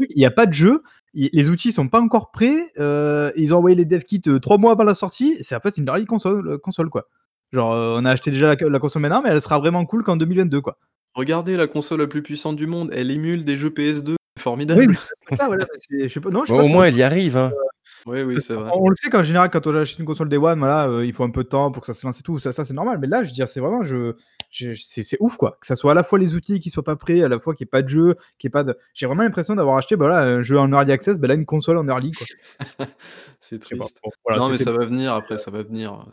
il 0.00 0.16
n'y 0.18 0.26
a 0.26 0.32
pas 0.32 0.46
de 0.46 0.52
jeu, 0.52 0.82
les 1.14 1.48
outils 1.48 1.70
sont 1.70 1.86
pas 1.86 2.00
encore 2.00 2.32
prêts. 2.32 2.72
euh, 2.80 3.30
ils 3.36 3.54
ont 3.54 3.58
envoyé 3.58 3.76
les 3.76 3.84
dev 3.84 4.00
kits 4.02 4.20
euh, 4.26 4.40
trois 4.40 4.58
mois 4.58 4.72
avant 4.72 4.82
la 4.82 4.96
sortie. 4.96 5.36
C'est 5.42 5.54
en 5.54 5.60
fait 5.60 5.76
une 5.78 5.86
early 5.86 6.06
console, 6.06 6.46
euh, 6.48 6.58
console 6.58 6.90
quoi. 6.90 7.06
Genre, 7.52 7.72
euh, 7.72 7.96
on 8.00 8.04
a 8.04 8.10
acheté 8.10 8.32
déjà 8.32 8.48
la, 8.48 8.56
la 8.68 8.78
console 8.80 9.02
maintenant, 9.02 9.22
mais 9.22 9.30
elle 9.30 9.40
sera 9.40 9.60
vraiment 9.60 9.86
cool 9.86 10.02
qu'en 10.02 10.16
2022, 10.16 10.60
quoi. 10.60 10.76
Regardez 11.14 11.56
la 11.56 11.68
console 11.68 12.00
la 12.00 12.08
plus 12.08 12.22
puissante 12.22 12.56
du 12.56 12.66
monde, 12.66 12.90
elle 12.92 13.12
émule 13.12 13.44
des 13.44 13.56
jeux 13.56 13.70
PS2, 13.70 14.16
c'est 14.36 14.42
formidable. 14.42 14.80
Oui, 14.80 14.86
mais 14.88 14.96
c'est 15.30 15.36
ça, 15.36 15.46
voilà, 15.46 15.66
c'est- 15.88 16.08
je 16.08 16.12
sais 16.12 16.20
pas, 16.20 16.30
non, 16.30 16.40
je 16.42 16.48
sais 16.48 16.52
Bon, 16.52 16.58
pas 16.58 16.64
au 16.64 16.68
moins, 16.68 16.84
elle 16.86 16.96
y 16.96 17.02
arrive. 17.04 17.36
Hein. 17.36 17.52
Oui, 18.06 18.22
oui, 18.22 18.40
c'est 18.40 18.54
vrai. 18.54 18.70
on, 18.72 18.88
le 18.88 18.94
sait 18.94 19.10
qu'en 19.10 19.24
général, 19.24 19.50
quand 19.50 19.66
on 19.66 19.74
achète 19.74 19.98
une 19.98 20.04
console 20.04 20.28
Day 20.28 20.36
One, 20.36 20.60
voilà, 20.60 20.88
euh, 20.88 21.04
il 21.04 21.12
faut 21.12 21.24
un 21.24 21.30
peu 21.30 21.42
de 21.42 21.48
temps 21.48 21.72
pour 21.72 21.82
que 21.82 21.86
ça 21.86 21.94
se 21.94 22.06
lance 22.06 22.20
et 22.20 22.22
tout. 22.22 22.38
Ça, 22.38 22.52
ça 22.52 22.64
c'est 22.64 22.72
normal. 22.72 22.98
Mais 23.00 23.08
là, 23.08 23.24
je 23.24 23.30
veux 23.30 23.34
dire, 23.34 23.48
c'est 23.48 23.58
vraiment, 23.58 23.82
je, 23.82 24.14
je- 24.50 24.74
c'est 24.74 25.16
ouf, 25.18 25.36
quoi. 25.36 25.58
Que 25.60 25.66
ça 25.66 25.74
soit 25.74 25.90
à 25.90 25.94
la 25.94 26.04
fois 26.04 26.18
les 26.20 26.36
outils 26.36 26.60
qui 26.60 26.70
soient 26.70 26.84
pas 26.84 26.94
prêts, 26.94 27.22
à 27.22 27.28
la 27.28 27.40
fois 27.40 27.52
qu'il 27.54 27.64
n'y 27.64 27.68
ait 27.68 27.70
pas 27.70 27.82
de 27.82 27.88
jeu, 27.88 28.14
qu'il 28.38 28.46
ait 28.46 28.50
pas 28.50 28.62
de. 28.62 28.78
J'ai 28.94 29.06
vraiment 29.06 29.22
l'impression 29.24 29.56
d'avoir 29.56 29.76
acheté, 29.76 29.96
bah, 29.96 30.06
voilà, 30.06 30.22
un 30.22 30.42
jeu 30.42 30.56
en 30.56 30.70
early 30.72 30.92
access, 30.92 31.18
bah, 31.18 31.26
là, 31.26 31.34
une 31.34 31.46
console 31.46 31.78
en 31.78 31.88
early, 31.88 32.12
quoi. 32.12 32.26
C'est 33.40 33.58
triste. 33.58 34.00
Bon, 34.04 34.10
voilà, 34.24 34.40
non, 34.40 34.48
mais 34.50 34.58
ça 34.58 34.70
va 34.70 34.84
venir 34.84 35.12
après, 35.12 35.36
ça 35.36 35.50
va 35.50 35.62
venir. 35.62 36.06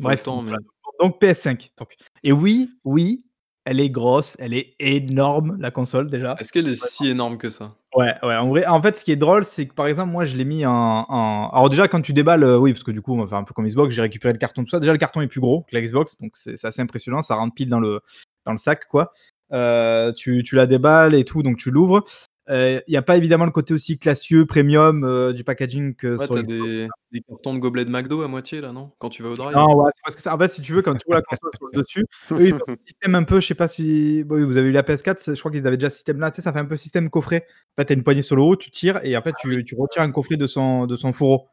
Bref, 0.00 0.24
temps, 0.24 0.42
mais... 0.42 0.50
voilà. 0.50 0.64
donc 1.00 1.20
PS5. 1.20 1.70
Donc. 1.78 1.94
Et 2.24 2.32
oui, 2.32 2.70
oui, 2.84 3.24
elle 3.64 3.80
est 3.80 3.90
grosse, 3.90 4.36
elle 4.38 4.54
est 4.54 4.74
énorme, 4.78 5.56
la 5.60 5.70
console 5.70 6.10
déjà. 6.10 6.36
Est-ce 6.38 6.52
qu'elle 6.52 6.68
est 6.68 6.74
si 6.74 7.08
énorme 7.08 7.38
que 7.38 7.48
ça? 7.48 7.74
Ouais, 7.94 8.14
ouais, 8.22 8.36
en 8.36 8.48
vrai, 8.48 8.66
en 8.66 8.80
fait, 8.80 8.96
ce 8.96 9.04
qui 9.04 9.12
est 9.12 9.16
drôle, 9.16 9.44
c'est 9.44 9.66
que 9.66 9.74
par 9.74 9.86
exemple, 9.86 10.10
moi, 10.10 10.24
je 10.24 10.34
l'ai 10.36 10.44
mis 10.46 10.64
en, 10.64 10.72
en- 11.08 11.50
Alors, 11.52 11.68
déjà, 11.68 11.88
quand 11.88 12.00
tu 12.00 12.12
déballes, 12.14 12.42
euh, 12.42 12.56
oui, 12.58 12.72
parce 12.72 12.84
que 12.84 12.90
du 12.90 13.02
coup, 13.02 13.12
on 13.14 13.20
va 13.22 13.26
faire 13.28 13.38
un 13.38 13.44
peu 13.44 13.52
comme 13.52 13.68
Xbox, 13.68 13.94
j'ai 13.94 14.00
récupéré 14.02 14.32
le 14.32 14.38
carton, 14.38 14.64
tout 14.64 14.70
ça. 14.70 14.80
Déjà, 14.80 14.92
le 14.92 14.98
carton 14.98 15.20
est 15.20 15.26
plus 15.28 15.40
gros 15.40 15.62
que 15.62 15.74
la 15.76 15.82
Xbox, 15.82 16.16
donc 16.18 16.32
c'est 16.34 16.56
c'est 16.56 16.66
assez 16.66 16.80
impressionnant, 16.80 17.20
ça 17.22 17.34
rentre 17.34 17.54
pile 17.54 17.68
dans 17.68 17.80
le, 17.80 18.00
dans 18.46 18.52
le 18.52 18.58
sac, 18.58 18.86
quoi. 18.88 19.12
Euh, 19.52 20.12
tu, 20.12 20.42
tu 20.42 20.56
la 20.56 20.66
déballes 20.66 21.14
et 21.14 21.24
tout, 21.24 21.42
donc 21.42 21.58
tu 21.58 21.70
l'ouvres. 21.70 22.04
Il 22.48 22.82
n'y 22.88 22.96
a 22.96 23.02
pas 23.02 23.16
évidemment 23.16 23.44
le 23.44 23.50
côté 23.52 23.72
aussi 23.72 23.98
classieux, 23.98 24.46
premium 24.46 25.04
euh, 25.04 25.32
du 25.32 25.44
packaging 25.44 25.94
que 25.94 26.16
Ouais, 26.16 26.26
sur 26.26 26.34
Xbox. 26.34 26.46
des, 26.48 26.88
des 27.12 27.20
cartons 27.20 27.54
de 27.54 27.58
gobelets 27.60 27.84
de 27.84 27.90
McDo 27.90 28.22
à 28.22 28.28
moitié 28.28 28.60
là, 28.60 28.72
non? 28.72 28.90
Quand 28.98 29.08
tu 29.10 29.22
vas 29.22 29.30
au 29.30 29.34
drive. 29.34 29.56
Non, 29.56 29.76
ouais, 29.76 29.90
c'est 29.94 30.02
parce 30.04 30.16
que 30.16 30.22
ça, 30.22 30.34
en 30.34 30.38
fait, 30.38 30.48
si 30.48 30.60
tu 30.60 30.72
veux, 30.72 30.82
quand 30.82 30.94
tu 30.94 31.04
ouvres 31.06 31.16
la 31.16 31.22
console 31.22 31.50
sur 31.56 31.68
le 31.72 31.80
dessus, 31.82 32.04
eux, 32.32 32.46
ils 32.48 32.54
ont 32.54 32.58
un 32.66 32.76
système 32.84 33.14
un 33.14 33.22
peu, 33.22 33.40
je 33.40 33.46
sais 33.46 33.54
pas 33.54 33.68
si 33.68 34.24
bon, 34.24 34.44
vous 34.44 34.56
avez 34.56 34.68
eu 34.68 34.72
la 34.72 34.82
PS4, 34.82 35.20
c'est- 35.20 35.34
je 35.34 35.40
crois 35.40 35.52
qu'ils 35.52 35.66
avaient 35.66 35.76
déjà 35.76 35.90
ce 35.90 35.96
système 35.96 36.18
là, 36.18 36.30
tu 36.30 36.36
sais, 36.36 36.42
ça 36.42 36.52
fait 36.52 36.58
un 36.58 36.64
peu 36.64 36.76
système 36.76 37.10
coffret. 37.10 37.46
En 37.76 37.80
fait, 37.82 37.86
t'as 37.86 37.94
une 37.94 38.02
poignée 38.02 38.22
sur 38.22 38.34
le 38.36 38.42
haut, 38.42 38.56
tu 38.56 38.70
tires 38.70 39.00
et 39.04 39.16
en 39.16 39.22
fait, 39.22 39.34
tu, 39.40 39.64
tu 39.64 39.76
retires 39.78 40.02
un 40.02 40.10
coffret 40.10 40.36
de 40.36 40.46
son, 40.48 40.86
de 40.86 40.96
son 40.96 41.12
fourreau. 41.12 41.48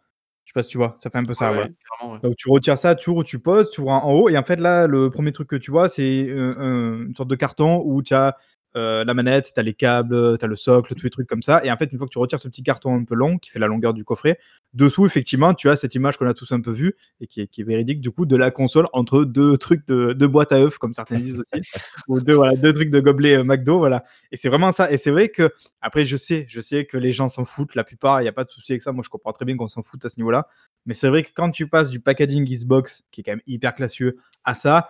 Je 0.45 0.51
sais 0.51 0.53
pas 0.55 0.63
si 0.63 0.69
tu 0.69 0.79
vois, 0.79 0.95
ça 0.97 1.11
fait 1.11 1.19
un 1.19 1.23
peu 1.23 1.35
ça. 1.35 1.49
Ouais, 1.51 1.55
voilà. 1.57 1.69
Clairement, 1.99 2.15
ouais. 2.15 2.19
Donc 2.21 2.35
tu 2.35 2.49
retires 2.49 2.79
ça, 2.79 2.95
tu 2.95 3.11
ouvres, 3.11 3.23
tu 3.23 3.37
poses, 3.37 3.69
tu 3.69 3.81
ouvres 3.81 3.91
en 3.91 4.11
haut, 4.11 4.29
et 4.29 4.37
en 4.39 4.43
fait 4.43 4.59
là, 4.59 4.87
le 4.87 5.11
premier 5.11 5.31
truc 5.31 5.47
que 5.47 5.55
tu 5.55 5.69
vois, 5.69 5.87
c'est 5.89 6.25
euh, 6.27 6.55
un- 6.57 7.05
une 7.05 7.15
sorte 7.15 7.29
de 7.29 7.35
carton 7.35 7.83
où 7.85 8.01
tu 8.01 8.15
as 8.15 8.35
euh, 8.79 9.03
la 9.03 9.13
manette, 9.13 9.51
tu 9.53 9.59
as 9.59 9.63
les 9.63 9.73
câbles, 9.73 10.37
tu 10.37 10.45
as 10.45 10.47
le 10.47 10.55
socle, 10.55 10.95
tous 10.95 11.03
les 11.03 11.09
trucs 11.09 11.27
comme 11.27 11.43
ça. 11.43 11.63
Et 11.63 11.71
en 11.71 11.77
fait, 11.77 11.91
une 11.91 11.97
fois 11.97 12.07
que 12.07 12.11
tu 12.11 12.17
retires 12.19 12.39
ce 12.39 12.47
petit 12.47 12.63
carton 12.63 12.95
un 12.95 13.03
peu 13.03 13.15
long, 13.15 13.37
qui 13.37 13.49
fait 13.49 13.59
la 13.59 13.67
longueur 13.67 13.93
du 13.93 14.03
coffret, 14.03 14.39
dessous, 14.73 15.05
effectivement, 15.05 15.53
tu 15.53 15.69
as 15.69 15.75
cette 15.75 15.95
image 15.95 16.17
qu'on 16.17 16.27
a 16.27 16.33
tous 16.33 16.51
un 16.51 16.61
peu 16.61 16.71
vue, 16.71 16.95
et 17.19 17.27
qui 17.27 17.41
est, 17.41 17.47
qui 17.47 17.61
est 17.61 17.63
véridique, 17.63 18.01
du 18.01 18.11
coup, 18.11 18.25
de 18.25 18.35
la 18.35 18.51
console 18.51 18.87
entre 18.93 19.23
deux 19.25 19.57
trucs 19.57 19.85
de, 19.87 20.13
de 20.13 20.27
boîte 20.27 20.51
à 20.51 20.57
œufs, 20.59 20.77
comme 20.77 20.93
certains 20.93 21.19
disent 21.19 21.39
aussi, 21.39 21.61
ou 22.07 22.21
deux, 22.21 22.33
voilà, 22.35 22.55
deux 22.55 22.73
trucs 22.73 22.89
de 22.89 22.99
gobelet 22.99 23.37
euh, 23.37 23.43
McDo, 23.43 23.79
voilà. 23.79 24.03
Et 24.31 24.37
c'est 24.37 24.49
vraiment 24.49 24.71
ça. 24.71 24.91
Et 24.91 24.97
c'est 24.97 25.11
vrai 25.11 25.29
que, 25.29 25.51
après, 25.81 26.05
je 26.05 26.17
sais, 26.17 26.45
je 26.47 26.61
sais 26.61 26.85
que 26.85 26.97
les 26.97 27.11
gens 27.11 27.27
s'en 27.29 27.45
foutent, 27.45 27.75
la 27.75 27.83
plupart, 27.83 28.21
il 28.21 28.23
n'y 28.23 28.29
a 28.29 28.33
pas 28.33 28.43
de 28.45 28.49
souci 28.51 28.71
avec 28.71 28.81
ça. 28.81 28.91
Moi, 28.91 29.03
je 29.03 29.09
comprends 29.09 29.33
très 29.33 29.45
bien 29.45 29.57
qu'on 29.57 29.67
s'en 29.67 29.83
foute 29.83 30.05
à 30.05 30.09
ce 30.09 30.17
niveau-là. 30.17 30.47
Mais 30.85 30.93
c'est 30.93 31.09
vrai 31.09 31.23
que 31.23 31.29
quand 31.33 31.51
tu 31.51 31.67
passes 31.67 31.89
du 31.89 31.99
packaging 31.99 32.45
Xbox, 32.45 33.03
qui 33.11 33.21
est 33.21 33.23
quand 33.23 33.31
même 33.33 33.41
hyper 33.47 33.75
classieux, 33.75 34.17
à 34.43 34.55
ça, 34.55 34.89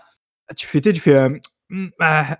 tu 0.55 0.67
fais, 0.67 0.81
tu 0.81 0.95
fais. 0.99 1.15
euh, 1.15 1.29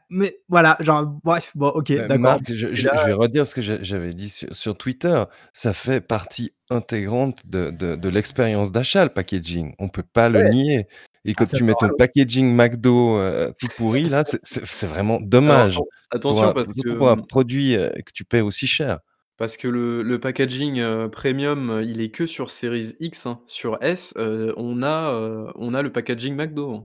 mais 0.10 0.40
voilà, 0.48 0.78
genre, 0.80 1.06
bref, 1.24 1.52
bon, 1.56 1.68
ok, 1.70 1.92
Euh, 1.92 2.08
d'accord. 2.08 2.38
Je, 2.48 2.68
vais 2.68 3.14
redire 3.14 3.46
ce 3.46 3.56
que 3.56 3.62
j'a- 3.62 3.82
j'avais 3.82 4.14
dit 4.14 4.30
sur, 4.30 4.54
sur 4.56 4.78
Twitter. 4.78 5.24
Ça 5.54 5.74
fait 5.74 6.02
partie 6.02 6.52
intégrante 6.70 7.40
de, 7.46 7.72
de- 7.72 7.96
de 7.96 8.10
l'expérience 8.10 8.72
d'achat, 8.72 9.04
le 9.04 9.10
packaging. 9.12 9.74
On 9.80 9.90
peut 9.90 10.04
pas 10.04 10.30
le 10.30 10.50
nier. 10.50 10.88
Et 11.26 11.34
quand 11.34 11.46
ça 11.48 11.58
tu 11.58 11.64
mets 11.64 11.74
ton 11.80 11.90
packaging 11.98 12.56
McDo 12.56 13.18
euh, 13.20 13.52
tout 13.60 13.68
pourri, 13.78 14.10
là, 14.10 14.24
c'est- 14.26 14.86
vraiment 14.88 15.20
dommage. 15.22 15.74
Alors, 15.76 15.86
pour 15.86 15.90
attention 16.12 16.44
un, 16.50 16.54
parce 16.54 16.74
que, 16.74 16.90
pour 16.96 17.10
un 17.10 17.18
produit 17.18 17.76
euh, 17.76 17.90
que 17.90 18.12
tu 18.14 18.24
paies 18.26 18.42
aussi 18.42 18.66
cher. 18.68 19.00
parce 19.38 19.58
que 19.58 19.68
le, 19.68 20.02
le 20.02 20.20
packaging 20.20 20.80
euh, 20.80 21.08
premium, 21.08 21.82
il 21.86 22.02
est 22.02 22.10
que 22.10 22.26
sur 22.26 22.50
Series 22.52 22.94
X. 23.00 23.26
hein. 23.28 23.42
Sur 23.48 23.78
S, 23.82 24.14
euh, 24.18 24.54
on, 24.58 24.82
a, 24.82 25.14
euh, 25.14 25.52
on 25.56 25.74
a 25.74 25.82
le 25.82 25.92
packaging 25.92 26.36
McDo. 26.36 26.84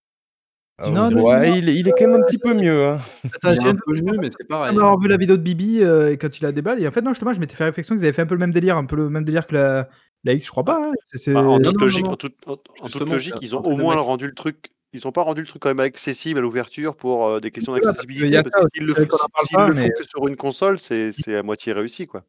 Ah 0.77 0.89
Non, 0.89 1.07
ouais, 1.07 1.09
non, 1.15 1.23
ouais, 1.23 1.49
non, 1.51 1.55
il, 1.55 1.69
est- 1.69 1.75
il 1.75 1.87
est 1.87 1.91
quand 1.97 2.05
même 2.07 2.21
un 2.21 2.25
petit 2.25 2.37
peu 2.37 2.53
mieux. 2.53 2.85
hein. 2.87 2.99
Attends, 3.33 3.51
Il 3.53 3.57
est 3.57 3.61
j'ai 3.61 3.67
un 3.69 3.75
peu 3.75 3.93
mieux, 3.93 4.17
mais 4.19 4.29
c'est 4.29 4.39
j'ai 4.41 4.47
pareil. 4.47 4.75
avoir 4.75 4.99
vu 4.99 5.07
la 5.07 5.15
vidéo 5.15 5.37
de 5.37 5.41
Bibi 5.41 5.81
euh, 5.81 6.11
et 6.11 6.17
quand 6.17 6.37
il 6.37 6.45
a 6.45 6.51
déballe. 6.51 6.81
Et 6.81 6.87
en 6.87 6.91
fait, 6.91 7.01
non, 7.01 7.11
justement, 7.11 7.31
je 7.31 7.39
m'étais 7.39 7.55
fait 7.55 7.63
réflexion 7.63 7.95
qu'ils 7.95 8.03
avaient 8.03 8.13
fait 8.13 8.23
un 8.23 8.25
peu 8.25 8.35
le 8.35 8.39
même 8.39 8.51
délire, 8.51 8.75
un 8.75 8.85
peu 8.85 8.97
le 8.97 9.09
même 9.09 9.23
délire 9.23 9.47
que 9.47 9.55
la, 9.55 9.87
la 10.25 10.33
X, 10.33 10.45
je 10.45 10.51
crois 10.51 10.65
pas. 10.65 10.89
hein. 10.89 10.91
C'est- 11.13 11.33
Bah, 11.33 11.43
en 11.43 11.59
toute 11.59 11.79
logique, 11.79 12.03
non. 12.05 12.11
en 12.11 12.15
toute, 12.17 12.35
en- 12.45 12.51
en 12.53 12.55
toute 12.57 12.87
Justement, 12.87 13.13
logique, 13.13 13.35
c'est 13.39 13.45
ils 13.45 13.55
ont 13.55 13.61
au 13.61 13.77
moins 13.77 13.95
rendu 13.95 14.27
le 14.27 14.33
truc. 14.33 14.71
Ils 14.91 15.07
ont 15.07 15.11
pas 15.11 15.23
rendu 15.23 15.41
le 15.41 15.47
truc 15.47 15.61
quand 15.61 15.69
même 15.69 15.79
accessible 15.81 16.39
à 16.39 16.41
l'ouverture 16.41 16.95
pour 16.95 17.27
euh, 17.27 17.39
des 17.39 17.51
questions 17.51 17.73
d'accessibilité. 17.73 18.37
a 18.37 18.43
s'ils 18.73 18.85
le, 18.85 18.93
font 18.93 19.05
que 19.05 20.03
sur 20.07 20.27
une 20.27 20.35
console, 20.37 20.79
c'est 20.79 21.11
c'est 21.11 21.35
à 21.35 21.43
moitié 21.43 21.71
réussi, 21.73 22.05
quoi. 22.07 22.23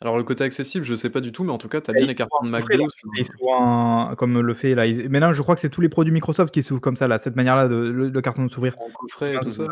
Alors, 0.00 0.16
le 0.16 0.24
côté 0.24 0.44
accessible, 0.44 0.84
je 0.84 0.94
sais 0.96 1.08
pas 1.08 1.20
du 1.20 1.30
tout, 1.32 1.44
mais 1.44 1.52
en 1.52 1.58
tout 1.58 1.68
cas, 1.68 1.80
tu 1.80 1.90
as 1.90 1.94
Et 1.94 1.96
bien 1.98 2.04
ils 2.04 2.08
les 2.08 2.14
cartons 2.14 2.36
de 2.42 2.48
en 2.48 2.52
coffret, 2.58 2.74
McDo. 2.76 2.84
là. 2.84 2.90
sur- 2.90 3.08
Et 3.16 4.10
ils 4.12 4.16
comme 4.16 4.40
le 4.40 4.54
fait 4.54 4.74
là. 4.74 4.86
ils- 4.86 5.08
Maintenant, 5.08 5.32
je 5.32 5.40
crois 5.42 5.54
que 5.54 5.60
c'est 5.60 5.70
tous 5.70 5.80
les 5.80 5.88
produits 5.88 6.12
Microsoft 6.12 6.52
qui 6.52 6.62
s'ouvrent 6.62 6.80
comme 6.80 6.96
ça, 6.96 7.06
là, 7.08 7.18
cette 7.18 7.36
manière-là, 7.36 7.68
de, 7.68 7.76
le, 7.76 8.08
le 8.10 8.20
carton 8.20 8.44
de 8.44 8.50
s'ouvrir. 8.50 8.76
en 8.78 8.90
coffret 8.90 9.34
et 9.36 9.40
tout 9.40 9.50
ça. 9.50 9.66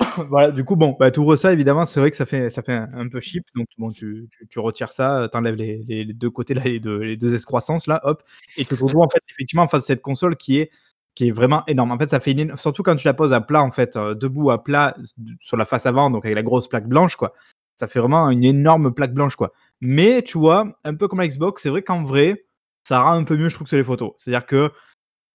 voilà, 0.28 0.50
du 0.50 0.64
coup, 0.64 0.74
bon, 0.76 0.96
bah, 0.98 1.10
ouvres 1.16 1.36
ça, 1.36 1.52
évidemment, 1.52 1.84
c'est 1.84 2.00
vrai 2.00 2.10
que 2.10 2.16
ça 2.16 2.26
fait, 2.26 2.50
ça 2.50 2.62
fait 2.62 2.72
un, 2.72 2.88
un 2.94 3.08
peu 3.08 3.20
cheap. 3.20 3.44
Donc, 3.54 3.66
bon, 3.78 3.90
tu, 3.92 4.28
tu, 4.30 4.46
tu 4.48 4.58
retires 4.58 4.92
ça, 4.92 5.28
tu 5.30 5.36
enlèves 5.38 5.54
les, 5.54 5.84
les- 5.86 6.04
les 6.04 6.12
deux 6.14 6.30
côtés, 6.30 6.54
là, 6.54 6.62
les 6.64 6.80
deux, 6.80 6.98
les 6.98 7.16
deux 7.16 7.34
excroissances, 7.34 7.86
là, 7.86 8.00
hop, 8.04 8.22
et 8.56 8.64
tu 8.64 8.74
te 8.76 8.82
retrouves, 8.82 9.02
en 9.02 9.08
fait, 9.08 9.22
effectivement, 9.30 9.68
face 9.68 9.84
à 9.84 9.86
cette 9.86 10.02
console 10.02 10.36
qui 10.36 10.58
est, 10.58 10.70
qui 11.14 11.28
est 11.28 11.30
vraiment 11.32 11.62
énorme. 11.68 11.92
En 11.92 11.98
fait, 11.98 12.10
ça 12.10 12.18
fait 12.20 12.32
une, 12.32 12.40
éno- 12.40 12.56
surtout 12.56 12.82
quand 12.82 12.96
tu 12.96 13.06
la 13.06 13.14
poses 13.14 13.32
à 13.32 13.40
plat, 13.40 13.62
en 13.62 13.70
fait, 13.70 13.96
euh, 13.96 14.14
debout 14.14 14.50
à 14.50 14.62
plat, 14.64 14.96
s- 15.00 15.14
sur 15.40 15.56
la 15.56 15.64
face 15.64 15.86
avant, 15.86 16.10
donc 16.10 16.24
avec 16.24 16.34
la 16.34 16.42
grosse 16.42 16.66
plaque 16.68 16.88
blanche, 16.88 17.14
quoi. 17.16 17.34
Ça 17.76 17.88
fait 17.88 17.98
vraiment 18.00 18.30
une 18.30 18.44
énorme 18.44 18.92
plaque 18.94 19.14
blanche, 19.14 19.36
quoi. 19.36 19.52
Mais, 19.80 20.22
tu 20.22 20.38
vois, 20.38 20.78
un 20.84 20.94
peu 20.94 21.08
comme 21.08 21.20
la 21.20 21.28
Xbox, 21.28 21.62
c'est 21.62 21.70
vrai 21.70 21.82
qu'en 21.82 22.04
vrai, 22.04 22.46
ça 22.86 23.02
rend 23.02 23.14
un 23.14 23.24
peu 23.24 23.36
mieux, 23.36 23.48
je 23.48 23.54
trouve, 23.54 23.68
que 23.68 23.76
les 23.76 23.84
photos. 23.84 24.12
C'est-à-dire 24.18 24.46
que, 24.46 24.70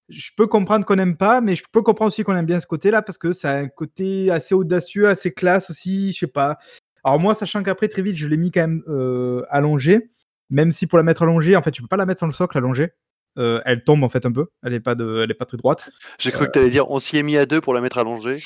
je 0.10 0.32
peux 0.36 0.48
comprendre 0.48 0.86
qu'on 0.86 0.96
n'aime 0.96 1.18
pas, 1.18 1.40
mais 1.42 1.56
je 1.56 1.64
peux 1.72 1.82
comprendre 1.82 2.12
aussi 2.12 2.24
qu'on 2.24 2.36
aime 2.36 2.46
bien 2.46 2.60
ce 2.60 2.68
côté-là 2.68 3.02
parce 3.02 3.18
que 3.18 3.32
ça 3.32 3.52
a 3.52 3.58
un 3.58 3.68
côté 3.68 4.32
assez 4.32 4.56
audacieux, 4.56 5.08
assez 5.08 5.32
classe 5.32 5.70
aussi, 5.70 6.14
je 6.14 6.20
sais 6.20 6.28
pas. 6.28 6.58
Alors 7.04 7.20
moi, 7.20 7.36
sachant 7.36 7.64
qu'après 7.64 7.88
très 7.88 8.02
vite, 8.02 8.16
je 8.16 8.28
l'ai 8.28 8.38
mis 8.38 8.52
quand 8.52 8.62
même 8.62 8.84
euh, 8.88 9.44
allongée, 9.50 10.12
même 10.50 10.72
si 10.72 10.88
pour 10.88 10.98
la 10.98 11.04
mettre 11.04 11.22
allongée, 11.24 11.56
en 11.56 11.62
fait, 11.62 11.72
tu 11.72 11.82
peux 11.82 11.88
pas 11.88 11.98
la 11.98 12.06
mettre 12.06 12.20
sans 12.20 12.26
le 12.26 12.34
socle 12.34 12.58
allongée. 12.58 12.92
Euh, 13.38 13.62
elle 13.64 13.84
tombe 13.84 14.04
en 14.04 14.10
fait 14.10 14.26
un 14.26 14.32
peu, 14.32 14.48
elle 14.64 14.74
est 14.74 14.80
pas 14.80 14.96
de, 14.96 15.22
elle 15.24 15.32
est 15.32 15.36
pas 15.36 15.46
très 15.46 15.58
droite. 15.58 15.90
J'ai 16.18 16.32
cru 16.32 16.48
que 16.48 16.52
tu 16.52 16.60
allais 16.60 16.70
dire 16.70 16.90
on 16.90 17.00
s'y 17.00 17.18
est 17.18 17.24
mis 17.24 17.38
à 17.38 17.46
deux 17.46 17.62
pour 17.62 17.74
la 17.74 17.80
mettre 17.80 18.00
allongée. 18.00 18.38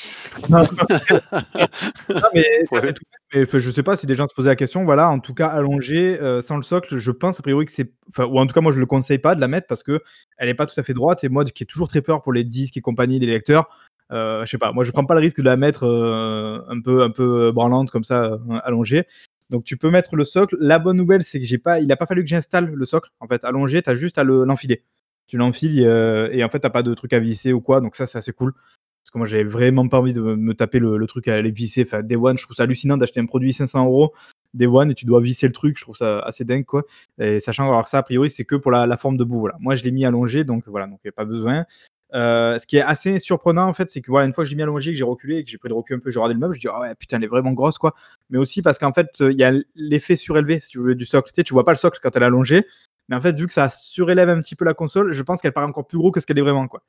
Non, 0.50 0.66
mais 2.34 2.44
ça, 2.70 2.80
Ouais. 2.80 2.92
tout. 2.92 3.02
Mais 3.34 3.46
je 3.46 3.70
sais 3.70 3.82
pas 3.82 3.96
si 3.96 4.06
des 4.06 4.14
gens 4.14 4.28
se 4.28 4.34
posaient 4.34 4.50
la 4.50 4.56
question. 4.56 4.84
Voilà, 4.84 5.08
en 5.08 5.18
tout 5.18 5.34
cas 5.34 5.48
allongée 5.48 6.20
euh, 6.20 6.42
sans 6.42 6.56
le 6.56 6.62
socle, 6.62 6.96
je 6.96 7.10
pense 7.10 7.40
a 7.40 7.42
priori 7.42 7.64
que 7.66 7.72
c'est, 7.72 7.92
enfin, 8.10 8.24
ou 8.26 8.38
en 8.38 8.46
tout 8.46 8.52
cas 8.52 8.60
moi 8.60 8.72
je 8.72 8.78
le 8.78 8.86
conseille 8.86 9.18
pas 9.18 9.34
de 9.34 9.40
la 9.40 9.48
mettre 9.48 9.66
parce 9.66 9.82
que 9.82 10.00
elle 10.38 10.48
est 10.48 10.54
pas 10.54 10.66
tout 10.66 10.78
à 10.78 10.82
fait 10.82 10.94
droite 10.94 11.24
et 11.24 11.28
moi 11.28 11.44
qui 11.44 11.62
ai 11.62 11.66
toujours 11.66 11.88
très 11.88 12.02
peur 12.02 12.22
pour 12.22 12.32
les 12.32 12.44
disques 12.44 12.76
et 12.76 12.80
compagnie, 12.80 13.18
les 13.18 13.26
lecteurs. 13.26 13.68
Euh, 14.12 14.44
je 14.44 14.50
sais 14.50 14.58
pas, 14.58 14.72
moi 14.72 14.84
je 14.84 14.92
prends 14.92 15.06
pas 15.06 15.14
le 15.14 15.20
risque 15.20 15.38
de 15.38 15.44
la 15.44 15.56
mettre 15.56 15.86
euh, 15.86 16.60
un 16.68 16.80
peu 16.80 17.02
un 17.02 17.10
peu 17.10 17.50
branlante 17.52 17.90
comme 17.90 18.04
ça 18.04 18.22
euh, 18.24 18.38
allongée. 18.62 19.06
Donc 19.50 19.64
tu 19.64 19.76
peux 19.76 19.90
mettre 19.90 20.16
le 20.16 20.24
socle. 20.24 20.56
La 20.58 20.78
bonne 20.78 20.96
nouvelle 20.96 21.22
c'est 21.22 21.38
que 21.38 21.44
j'ai 21.44 21.58
pas, 21.58 21.80
il 21.80 21.90
a 21.92 21.96
pas 21.96 22.06
fallu 22.06 22.22
que 22.22 22.28
j'installe 22.28 22.72
le 22.72 22.84
socle. 22.84 23.10
En 23.20 23.26
fait, 23.28 23.44
allongé, 23.44 23.82
t'as 23.82 23.94
juste 23.94 24.18
à 24.18 24.24
le- 24.24 24.44
l'enfiler. 24.44 24.84
Tu 25.26 25.36
l'enfiles 25.36 25.82
euh, 25.84 26.28
et 26.32 26.44
en 26.44 26.48
fait 26.48 26.60
t'as 26.60 26.70
pas 26.70 26.82
de 26.82 26.94
truc 26.94 27.12
à 27.12 27.18
visser 27.18 27.52
ou 27.52 27.60
quoi. 27.60 27.80
Donc 27.80 27.96
ça 27.96 28.06
c'est 28.06 28.18
assez 28.18 28.32
cool. 28.32 28.52
Parce 28.52 29.10
que 29.12 29.18
moi 29.18 29.26
j'avais 29.26 29.44
vraiment 29.44 29.86
pas 29.88 29.98
envie 29.98 30.14
de 30.14 30.20
me 30.22 30.54
taper 30.54 30.78
le, 30.78 31.06
truc 31.06 31.28
à 31.28 31.34
aller 31.34 31.50
visser. 31.50 31.82
Enfin, 31.86 32.02
Day 32.02 32.16
One, 32.16 32.38
je 32.38 32.44
trouve 32.44 32.56
ça 32.56 32.62
hallucinant 32.62 32.96
d'acheter 32.96 33.20
un 33.20 33.26
produit 33.26 33.52
500 33.52 33.84
euros 33.84 34.14
Day 34.54 34.66
One 34.66 34.90
et 34.90 34.94
tu 34.94 35.04
dois 35.04 35.20
visser 35.20 35.46
le 35.46 35.52
truc. 35.52 35.76
Je 35.78 35.82
trouve 35.82 35.96
ça 35.96 36.20
assez 36.20 36.44
dingue 36.44 36.64
quoi. 36.64 36.84
Et 37.18 37.40
sachant 37.40 37.68
alors 37.68 37.84
que 37.84 37.90
ça 37.90 37.98
a 37.98 38.02
priori 38.02 38.30
c'est 38.30 38.44
que 38.44 38.56
pour 38.56 38.70
la, 38.70 38.96
forme 38.96 39.16
debout. 39.16 39.40
Voilà. 39.40 39.56
Moi 39.60 39.74
je 39.74 39.84
l'ai 39.84 39.90
mis 39.90 40.06
allongé 40.06 40.44
donc 40.44 40.66
voilà 40.68 40.86
donc 40.86 41.00
il 41.04 41.08
n'y 41.08 41.10
a 41.10 41.12
pas 41.12 41.26
besoin. 41.26 41.66
Euh, 42.14 42.58
ce 42.60 42.66
qui 42.66 42.76
est 42.76 42.82
assez 42.82 43.18
surprenant 43.18 43.66
en 43.66 43.72
fait, 43.72 43.90
c'est 43.90 44.00
que 44.00 44.10
voilà, 44.10 44.26
une 44.26 44.32
fois 44.32 44.44
que 44.44 44.46
je 44.46 44.52
l'ai 44.52 44.56
mis 44.56 44.62
allongé, 44.62 44.92
que 44.92 44.96
j'ai 44.96 45.04
reculé, 45.04 45.38
et 45.38 45.44
que 45.44 45.50
j'ai 45.50 45.58
pris 45.58 45.68
le 45.68 45.74
recul 45.74 45.96
un 45.96 45.98
peu, 45.98 46.10
j'ai 46.10 46.20
regardé 46.20 46.34
le 46.34 46.40
meuble, 46.40 46.54
je 46.54 46.60
dis 46.60 46.68
oh 46.68 46.80
ouais 46.80 46.94
putain 46.94 47.16
elle 47.16 47.24
est 47.24 47.28
vraiment 47.28 47.52
grosse 47.52 47.76
quoi. 47.76 47.94
Mais 48.30 48.38
aussi 48.38 48.62
parce 48.62 48.78
qu'en 48.78 48.92
fait 48.92 49.08
il 49.20 49.38
y 49.38 49.44
a 49.44 49.52
l'effet 49.74 50.14
surélevé 50.16 50.60
si 50.60 50.70
tu 50.70 50.78
veux 50.78 50.94
du 50.94 51.04
socle. 51.04 51.30
Tu 51.30 51.34
sais, 51.36 51.44
tu 51.44 51.52
vois 51.54 51.64
pas 51.64 51.72
le 51.72 51.76
socle 51.76 51.98
quand 52.00 52.14
elle 52.14 52.22
est 52.22 52.26
allongée, 52.26 52.66
mais 53.08 53.16
en 53.16 53.20
fait 53.20 53.36
vu 53.36 53.48
que 53.48 53.52
ça 53.52 53.68
surélève 53.68 54.28
un 54.28 54.40
petit 54.40 54.54
peu 54.54 54.64
la 54.64 54.74
console, 54.74 55.12
je 55.12 55.22
pense 55.22 55.40
qu'elle 55.42 55.52
paraît 55.52 55.66
encore 55.66 55.86
plus 55.86 55.98
gros 55.98 56.12
que 56.12 56.20
ce 56.20 56.26
qu'elle 56.26 56.38
est 56.38 56.42
vraiment 56.42 56.68
quoi. 56.68 56.82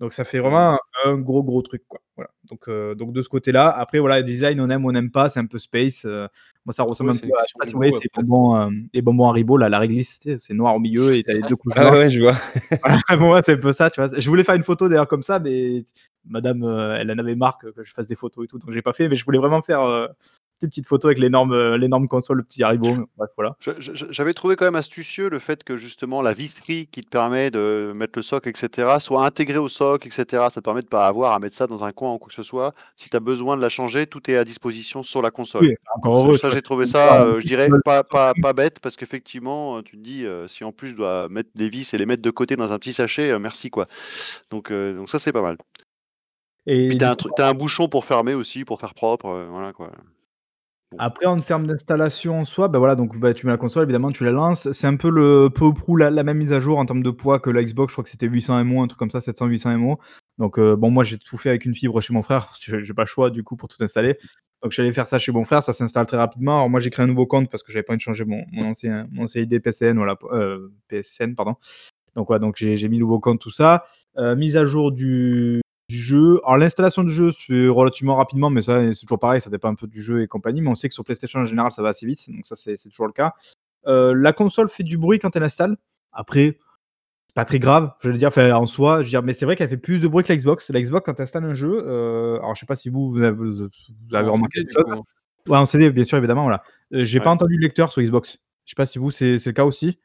Donc 0.00 0.14
ça 0.14 0.24
fait 0.24 0.38
vraiment 0.38 0.74
un, 0.74 0.78
un 1.10 1.18
gros 1.18 1.44
gros 1.44 1.60
truc 1.60 1.82
quoi. 1.86 2.00
Voilà. 2.16 2.30
Donc 2.50 2.68
euh, 2.68 2.94
donc 2.94 3.12
de 3.12 3.20
ce 3.20 3.28
côté-là, 3.28 3.68
après 3.68 3.98
voilà, 3.98 4.18
le 4.18 4.24
design 4.24 4.58
on 4.60 4.70
aime 4.70 4.84
on 4.86 4.92
n'aime 4.92 5.10
pas, 5.10 5.28
c'est 5.28 5.40
un 5.40 5.46
peu 5.46 5.58
space. 5.58 6.06
euh, 6.06 6.26
moi 6.64 6.72
ça 6.72 6.84
ressemble 6.84 7.10
Ouais, 7.10 7.16
un 7.16 7.20
peu 7.20 7.26
à, 7.38 7.42
je 7.42 7.48
sais 7.48 7.52
pas 7.58 7.66
si 7.66 7.72
vous 7.72 7.78
voyez 7.78 7.92
goût, 7.92 7.98
ces 8.00 8.08
après. 8.10 8.22
bonbons, 8.22 8.56
euh, 8.56 8.70
les 8.94 9.02
bonbons 9.02 9.28
Haribo 9.28 9.58
là, 9.58 9.68
la 9.68 9.78
réglisse, 9.78 10.20
c'est 10.40 10.54
noir 10.54 10.74
au 10.74 10.78
milieu 10.80 11.14
et 11.14 11.22
t'as 11.22 11.34
les 11.34 11.42
deux 11.42 11.54
couches 11.56 11.74
Ah 11.76 11.92
ouais, 11.92 12.08
je 12.08 12.20
vois. 12.22 12.34
Pour 13.08 13.18
moi, 13.26 13.42
c'est 13.42 13.52
un 13.52 13.56
peu 13.58 13.72
ça, 13.74 13.90
tu 13.90 14.00
vois. 14.00 14.10
Je 14.18 14.28
voulais 14.28 14.42
faire 14.44 14.54
une 14.54 14.64
photo 14.64 14.88
d'ailleurs 14.88 15.06
comme 15.08 15.22
ça, 15.22 15.38
mais 15.38 15.84
madame, 16.26 16.62
euh, 16.64 16.96
elle 16.98 17.10
en 17.12 17.18
avait 17.18 17.34
marre 17.36 17.58
que, 17.58 17.68
je 17.82 17.92
fasse 17.92 18.06
des 18.06 18.16
photos 18.16 18.46
et 18.46 18.48
tout, 18.48 18.58
donc 18.58 18.70
j'ai 18.72 18.82
pas 18.82 18.94
fait, 18.94 19.06
mais 19.08 19.16
je 19.16 19.24
voulais 19.26 19.38
vraiment 19.38 19.60
faire 19.60 20.08
des 20.60 20.68
petites 20.68 20.86
photos 20.86 21.10
avec 21.10 21.18
l'énorme 21.18 21.52
euh, 21.52 21.76
l'énorme 21.76 22.08
console, 22.08 22.38
le 22.38 22.42
petit 22.42 22.62
Haribo. 22.62 22.88
Bref, 23.16 23.30
voilà. 23.36 23.56
J'avais 23.78 24.34
trouvé 24.34 24.56
quand 24.56 24.64
même 24.64 24.76
astucieux 24.76 25.28
le 25.28 25.38
fait 25.38 25.64
que 25.64 25.76
justement 25.76 26.22
la 26.22 26.32
visserie 26.32 26.86
qui 26.86 27.02
te 27.02 27.08
permet 27.08 27.50
de 27.50 27.92
mettre 27.96 28.12
le 28.16 28.22
socle, 28.22 28.48
etc., 28.48 28.96
soit 29.00 29.24
intégrée 29.24 29.58
au 29.58 29.68
socle, 29.68 30.08
etc. 30.08 30.24
Ça 30.50 30.50
te 30.50 30.60
permet 30.60 30.82
de 30.82 30.88
pas 30.88 31.06
avoir 31.06 31.32
à 31.32 31.38
mettre 31.38 31.56
ça 31.56 31.66
dans 31.66 31.84
un 31.84 31.92
coin 31.92 32.14
ou 32.14 32.18
quoi 32.18 32.28
que 32.28 32.34
ce 32.34 32.42
soit. 32.42 32.74
Si 32.96 33.10
tu 33.10 33.16
as 33.16 33.20
besoin 33.20 33.56
de 33.56 33.62
la 33.62 33.68
changer, 33.68 34.06
tout 34.06 34.30
est 34.30 34.36
à 34.36 34.44
disposition 34.44 35.02
sur 35.02 35.22
la 35.22 35.30
console. 35.30 35.62
Oui, 35.62 35.74
encore 35.96 36.16
heureux. 36.16 36.38
ça, 36.38 36.50
j'ai 36.50 36.62
trouvé 36.62 36.86
ça, 36.86 37.24
euh, 37.24 37.40
je 37.40 37.46
dirais, 37.46 37.68
pas, 37.84 38.04
pas, 38.04 38.32
pas 38.40 38.52
bête, 38.52 38.80
parce 38.80 38.96
qu'effectivement, 38.96 39.78
euh, 39.78 39.82
tu 39.82 39.96
te 39.96 40.02
dis, 40.02 40.26
euh, 40.26 40.48
si 40.48 40.64
en 40.64 40.72
plus 40.72 40.88
je 40.88 40.96
dois 40.96 41.28
mettre 41.28 41.50
des 41.54 41.68
vis 41.68 41.92
et 41.94 41.98
les 41.98 42.06
mettre 42.06 42.22
de 42.22 42.30
côté 42.30 42.56
dans 42.56 42.72
un 42.72 42.78
petit 42.78 42.92
sachet, 42.92 43.30
euh, 43.30 43.38
merci 43.38 43.70
quoi. 43.70 43.86
Donc, 44.50 44.72
donc 44.72 45.08
ça, 45.08 45.18
c'est 45.18 45.32
pas 45.32 45.42
mal. 45.42 45.56
Et 46.66 46.96
t'as 46.98 47.12
un, 47.12 47.48
un 47.48 47.54
bouchon 47.54 47.88
pour 47.88 48.04
fermer 48.04 48.34
aussi, 48.34 48.64
pour 48.64 48.78
faire 48.80 48.94
propre, 48.94 49.26
euh, 49.26 49.46
voilà 49.50 49.72
quoi. 49.72 49.90
Après, 50.98 51.26
en 51.26 51.38
termes 51.38 51.66
d'installation 51.66 52.40
en 52.40 52.44
soi, 52.44 52.68
bah 52.68 52.78
voilà, 52.78 52.96
donc 52.96 53.16
bah, 53.18 53.32
tu 53.32 53.46
mets 53.46 53.52
la 53.52 53.58
console, 53.58 53.84
évidemment, 53.84 54.10
tu 54.10 54.24
la 54.24 54.32
lances. 54.32 54.70
C'est 54.72 54.86
un 54.86 54.96
peu 54.96 55.08
le 55.08 55.48
peu 55.48 55.64
ou 55.64 55.72
prou 55.72 55.96
la, 55.96 56.10
même 56.10 56.38
mise 56.38 56.52
à 56.52 56.60
jour 56.60 56.78
en 56.78 56.84
termes 56.84 57.02
de 57.02 57.10
poids 57.10 57.38
que 57.38 57.48
la 57.48 57.62
Xbox. 57.62 57.92
Je 57.92 57.94
crois 57.94 58.04
que 58.04 58.10
c'était 58.10 58.26
800 58.26 58.64
MO, 58.64 58.82
un 58.82 58.88
truc 58.88 58.98
comme 58.98 59.10
ça, 59.10 59.20
700-800 59.20 59.76
MO. 59.76 59.98
Donc, 60.38 60.58
euh, 60.58 60.74
bon, 60.74 60.90
moi, 60.90 61.04
j'ai 61.04 61.18
tout 61.18 61.36
fait 61.36 61.50
avec 61.50 61.64
une 61.64 61.74
fibre 61.74 62.00
chez 62.00 62.12
mon 62.12 62.22
frère. 62.22 62.52
J'ai 62.60 62.94
pas 62.94 63.02
le 63.02 63.08
choix, 63.08 63.30
du 63.30 63.44
coup, 63.44 63.56
pour 63.56 63.68
tout 63.68 63.82
installer. 63.82 64.18
Donc 64.62 64.72
j'allais 64.72 64.92
faire 64.92 65.06
ça 65.06 65.18
chez 65.18 65.32
mon 65.32 65.44
frère, 65.44 65.62
ça 65.62 65.72
s'installe 65.72 66.06
très 66.06 66.18
rapidement. 66.18 66.56
Alors 66.56 66.68
moi 66.68 66.80
j'ai 66.80 66.90
créé 66.90 67.04
un 67.04 67.06
nouveau 67.06 67.26
compte 67.26 67.50
parce 67.50 67.62
que 67.62 67.72
j'avais 67.72 67.82
pas 67.82 67.94
envie 67.94 67.98
de 67.98 68.02
changer 68.02 68.26
mon, 68.26 68.44
ancien, 68.62 69.08
mon 69.10 69.22
ancien 69.22 69.42
ID 69.42 69.58
PSN, 69.62 69.96
voilà, 69.96 70.18
euh, 70.32 70.68
PSN, 70.88 71.34
pardon. 71.34 71.54
Donc 72.14 72.26
voilà, 72.26 72.40
donc 72.40 72.56
j'ai 72.58 72.76
j'ai 72.76 72.88
mis 72.88 72.98
nouveau 72.98 73.20
compte, 73.20 73.40
tout 73.40 73.50
ça. 73.50 73.84
Euh, 74.18 74.36
mise 74.36 74.58
à 74.58 74.66
jour 74.66 74.92
du, 74.92 75.62
du 75.90 75.98
jeu. 75.98 76.40
Alors 76.44 76.56
l'installation 76.56 77.02
du 77.02 77.12
jeu 77.12 77.30
se 77.30 77.44
fait 77.44 77.68
relativement 77.68 78.16
rapidement, 78.16 78.48
mais 78.48 78.62
ça 78.62 78.92
c'est 78.92 79.00
toujours 79.00 79.18
pareil, 79.18 79.40
ça 79.40 79.50
dépend 79.50 79.68
un 79.68 79.74
peu 79.74 79.86
du 79.86 80.02
jeu 80.02 80.22
et 80.22 80.28
compagnie. 80.28 80.60
Mais 80.60 80.70
on 80.70 80.74
sait 80.74 80.88
que 80.88 80.94
sur 80.94 81.04
PlayStation 81.04 81.40
en 81.40 81.44
général 81.44 81.72
ça 81.72 81.82
va 81.82 81.90
assez 81.90 82.06
vite, 82.06 82.30
donc 82.30 82.46
ça 82.46 82.56
c'est 82.56 82.76
toujours 82.88 83.06
le 83.06 83.12
cas. 83.12 83.34
Euh, 83.86 84.14
la 84.14 84.32
console 84.32 84.68
fait 84.68 84.84
du 84.84 84.96
bruit 84.98 85.18
quand 85.18 85.34
elle 85.36 85.42
installe. 85.42 85.76
Après, 86.12 86.58
c'est 87.26 87.34
pas 87.34 87.44
très 87.44 87.58
grave, 87.58 87.92
je 88.00 88.10
veux 88.10 88.18
dire, 88.18 88.28
enfin, 88.28 88.52
en 88.52 88.66
soi, 88.66 88.98
je 88.98 89.04
veux 89.04 89.10
dire, 89.10 89.22
mais 89.22 89.32
c'est 89.32 89.44
vrai 89.44 89.56
qu'elle 89.56 89.68
fait 89.68 89.76
plus 89.76 90.00
de 90.00 90.08
bruit 90.08 90.24
que 90.24 90.32
la 90.32 90.36
Xbox. 90.36 90.70
La 90.70 90.82
Xbox, 90.82 91.04
quand 91.06 91.14
tu 91.14 91.22
installes 91.22 91.44
un 91.44 91.54
jeu, 91.54 91.84
euh, 91.86 92.38
alors 92.38 92.54
je 92.54 92.60
sais 92.60 92.66
pas 92.66 92.76
si 92.76 92.88
vous, 92.88 93.10
vous 93.10 93.22
avez, 93.22 93.36
vous 93.36 93.62
avez 94.12 94.28
En 94.28 94.32
remarqué 94.32 94.64
quelque 94.64 94.72
chose. 94.72 95.02
Ouais, 95.46 95.56
en 95.56 95.66
CD, 95.66 95.90
bien 95.90 96.04
sûr, 96.04 96.18
évidemment, 96.18 96.42
voilà. 96.42 96.62
Euh, 96.92 97.04
j'ai 97.04 97.20
pas 97.20 97.30
entendu 97.30 97.56
de 97.56 97.62
lecteur 97.62 97.90
sur 97.90 98.02
Xbox. 98.02 98.38
Je 98.64 98.70
sais 98.70 98.76
pas 98.76 98.86
si 98.86 98.98
vous, 98.98 99.10
c'est 99.10 99.44
le 99.44 99.52
cas 99.52 99.64
aussi. 99.64 99.98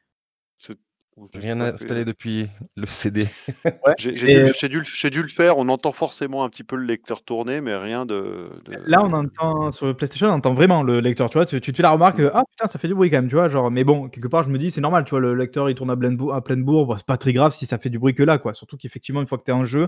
Rien 1.33 1.55
fait- 1.57 1.73
installé 1.73 2.03
depuis 2.03 2.49
le 2.75 2.85
CD. 2.85 3.27
Ouais. 3.63 3.93
J'ai 3.97 4.11
dû, 4.11 4.25
le- 4.79 4.83
j'ai 4.83 5.09
dû 5.09 5.21
le 5.21 5.27
faire. 5.29 5.57
On 5.57 5.69
entend 5.69 5.93
forcément 5.93 6.43
un 6.43 6.49
petit 6.49 6.65
peu 6.65 6.75
le 6.75 6.83
lecteur 6.85 7.23
tourner, 7.23 7.61
mais 7.61 7.75
rien 7.75 8.05
de. 8.05 8.49
de- 8.65 8.77
là, 8.85 9.01
on 9.01 9.13
entend 9.13 9.71
sur 9.71 9.95
PlayStation, 9.95 10.27
on 10.27 10.31
entend 10.33 10.53
vraiment 10.53 10.83
le 10.83 10.99
lecteur. 10.99 11.29
Tu 11.29 11.37
vois, 11.37 11.45
tu, 11.45 11.59
fais 11.61 11.83
la 11.83 11.91
remarque, 11.91 12.19
euh, 12.19 12.31
ah 12.33 12.43
putain, 12.49 12.67
ça 12.67 12.79
fait 12.79 12.89
du 12.89 12.95
bruit 12.95 13.09
quand 13.09 13.17
même, 13.17 13.29
tu 13.29 13.35
vois. 13.35 13.47
Genre, 13.47 13.71
mais 13.71 13.85
bon, 13.85 14.09
quelque 14.09 14.27
part, 14.27 14.43
je 14.43 14.49
me 14.49 14.57
dis, 14.57 14.71
c'est 14.71 14.81
normal, 14.81 15.05
tu 15.05 15.11
vois, 15.11 15.21
le 15.21 15.35
lecteur 15.35 15.69
il 15.69 15.75
tourne 15.75 15.89
à 15.89 15.95
pleine, 15.95 16.17
bourre, 16.17 16.33
à 16.33 16.43
pleine 16.43 16.63
bourre. 16.63 16.85
Bon, 16.85 16.97
c'est 16.97 17.05
pas 17.05 17.17
très 17.17 17.31
grave 17.31 17.53
si 17.55 17.65
ça 17.65 17.77
fait 17.77 17.89
du 17.89 17.97
bruit 17.99 18.13
que 18.13 18.23
là, 18.23 18.37
quoi. 18.37 18.53
Surtout 18.53 18.75
qu'effectivement, 18.75 19.21
une 19.21 19.27
fois 19.27 19.37
que 19.37 19.43
t'es 19.43 19.51
en 19.53 19.63
jeu, 19.63 19.87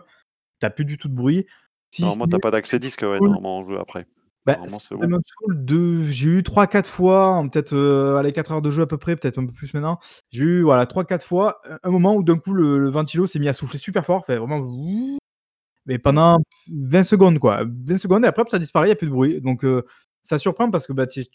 t'as 0.60 0.70
plus 0.70 0.86
du 0.86 0.98
tout 0.98 1.10
de 1.10 1.16
bruit. 1.16 1.46
Si 1.92 2.04
Normalement, 2.04 2.28
t'as 2.28 2.40
pas 2.40 2.52
d'accès 2.52 2.80
disque, 2.80 3.02
ouais, 3.02 3.18
Cool. 3.18 3.30
normalement, 3.32 3.58
en 3.60 3.70
jeu 3.70 3.80
après. 3.80 4.06
Bah, 4.48 4.54
Normalement, 4.54 4.80
c'est 4.80 4.96
bon. 4.96 5.02
Demon's 5.02 5.24
Souls 5.26 5.66
2, 5.66 6.10
j'ai 6.10 6.30
eu 6.30 6.42
3-4 6.42 6.88
fois, 6.88 7.28
en 7.32 7.50
peut-être 7.50 7.74
euh, 7.74 8.16
allez, 8.16 8.32
4 8.32 8.54
heures 8.54 8.62
de 8.62 8.72
jeu 8.72 8.84
à 8.84 8.88
peu 8.88 8.98
près, 8.98 9.18
peut-être 9.18 9.38
un 9.40 9.46
peu 9.46 9.52
plus 9.52 9.74
maintenant. 9.74 10.00
J'ai 10.32 10.46
eu 10.46 10.62
voilà, 10.62 10.86
3-4 10.86 11.26
fois 11.26 11.60
un- 11.84 11.90
moment 11.92 12.16
où 12.16 12.24
d'un 12.24 12.38
coup 12.38 12.54
le, 12.54 12.80
le 12.80 12.90
ventilo 12.90 13.28
s'est 13.28 13.40
mis 13.40 13.50
à 13.50 13.54
souffler 13.54 13.78
super 13.78 14.06
fort, 14.06 14.26
fait 14.26 14.38
vraiment. 14.38 14.62
Mais 15.86 16.00
pendant 16.00 16.38
20 16.74 17.04
secondes 17.04 17.40
quoi. 17.40 17.66
20 17.66 17.98
secondes 17.98 18.24
et 18.24 18.28
après 18.30 18.44
ça 18.50 18.58
disparaît, 18.58 18.88
il 18.88 18.90
n'y 18.90 18.94
a 18.94 18.96
plus 18.96 19.08
de 19.08 19.12
bruit. 19.12 19.42
Donc 19.42 19.66
euh, 19.66 19.86
ça 20.24 20.40
surprend 20.40 20.72
parce 20.72 20.88
que 20.88 20.94
bah, 20.94 21.08
tu, 21.08 21.26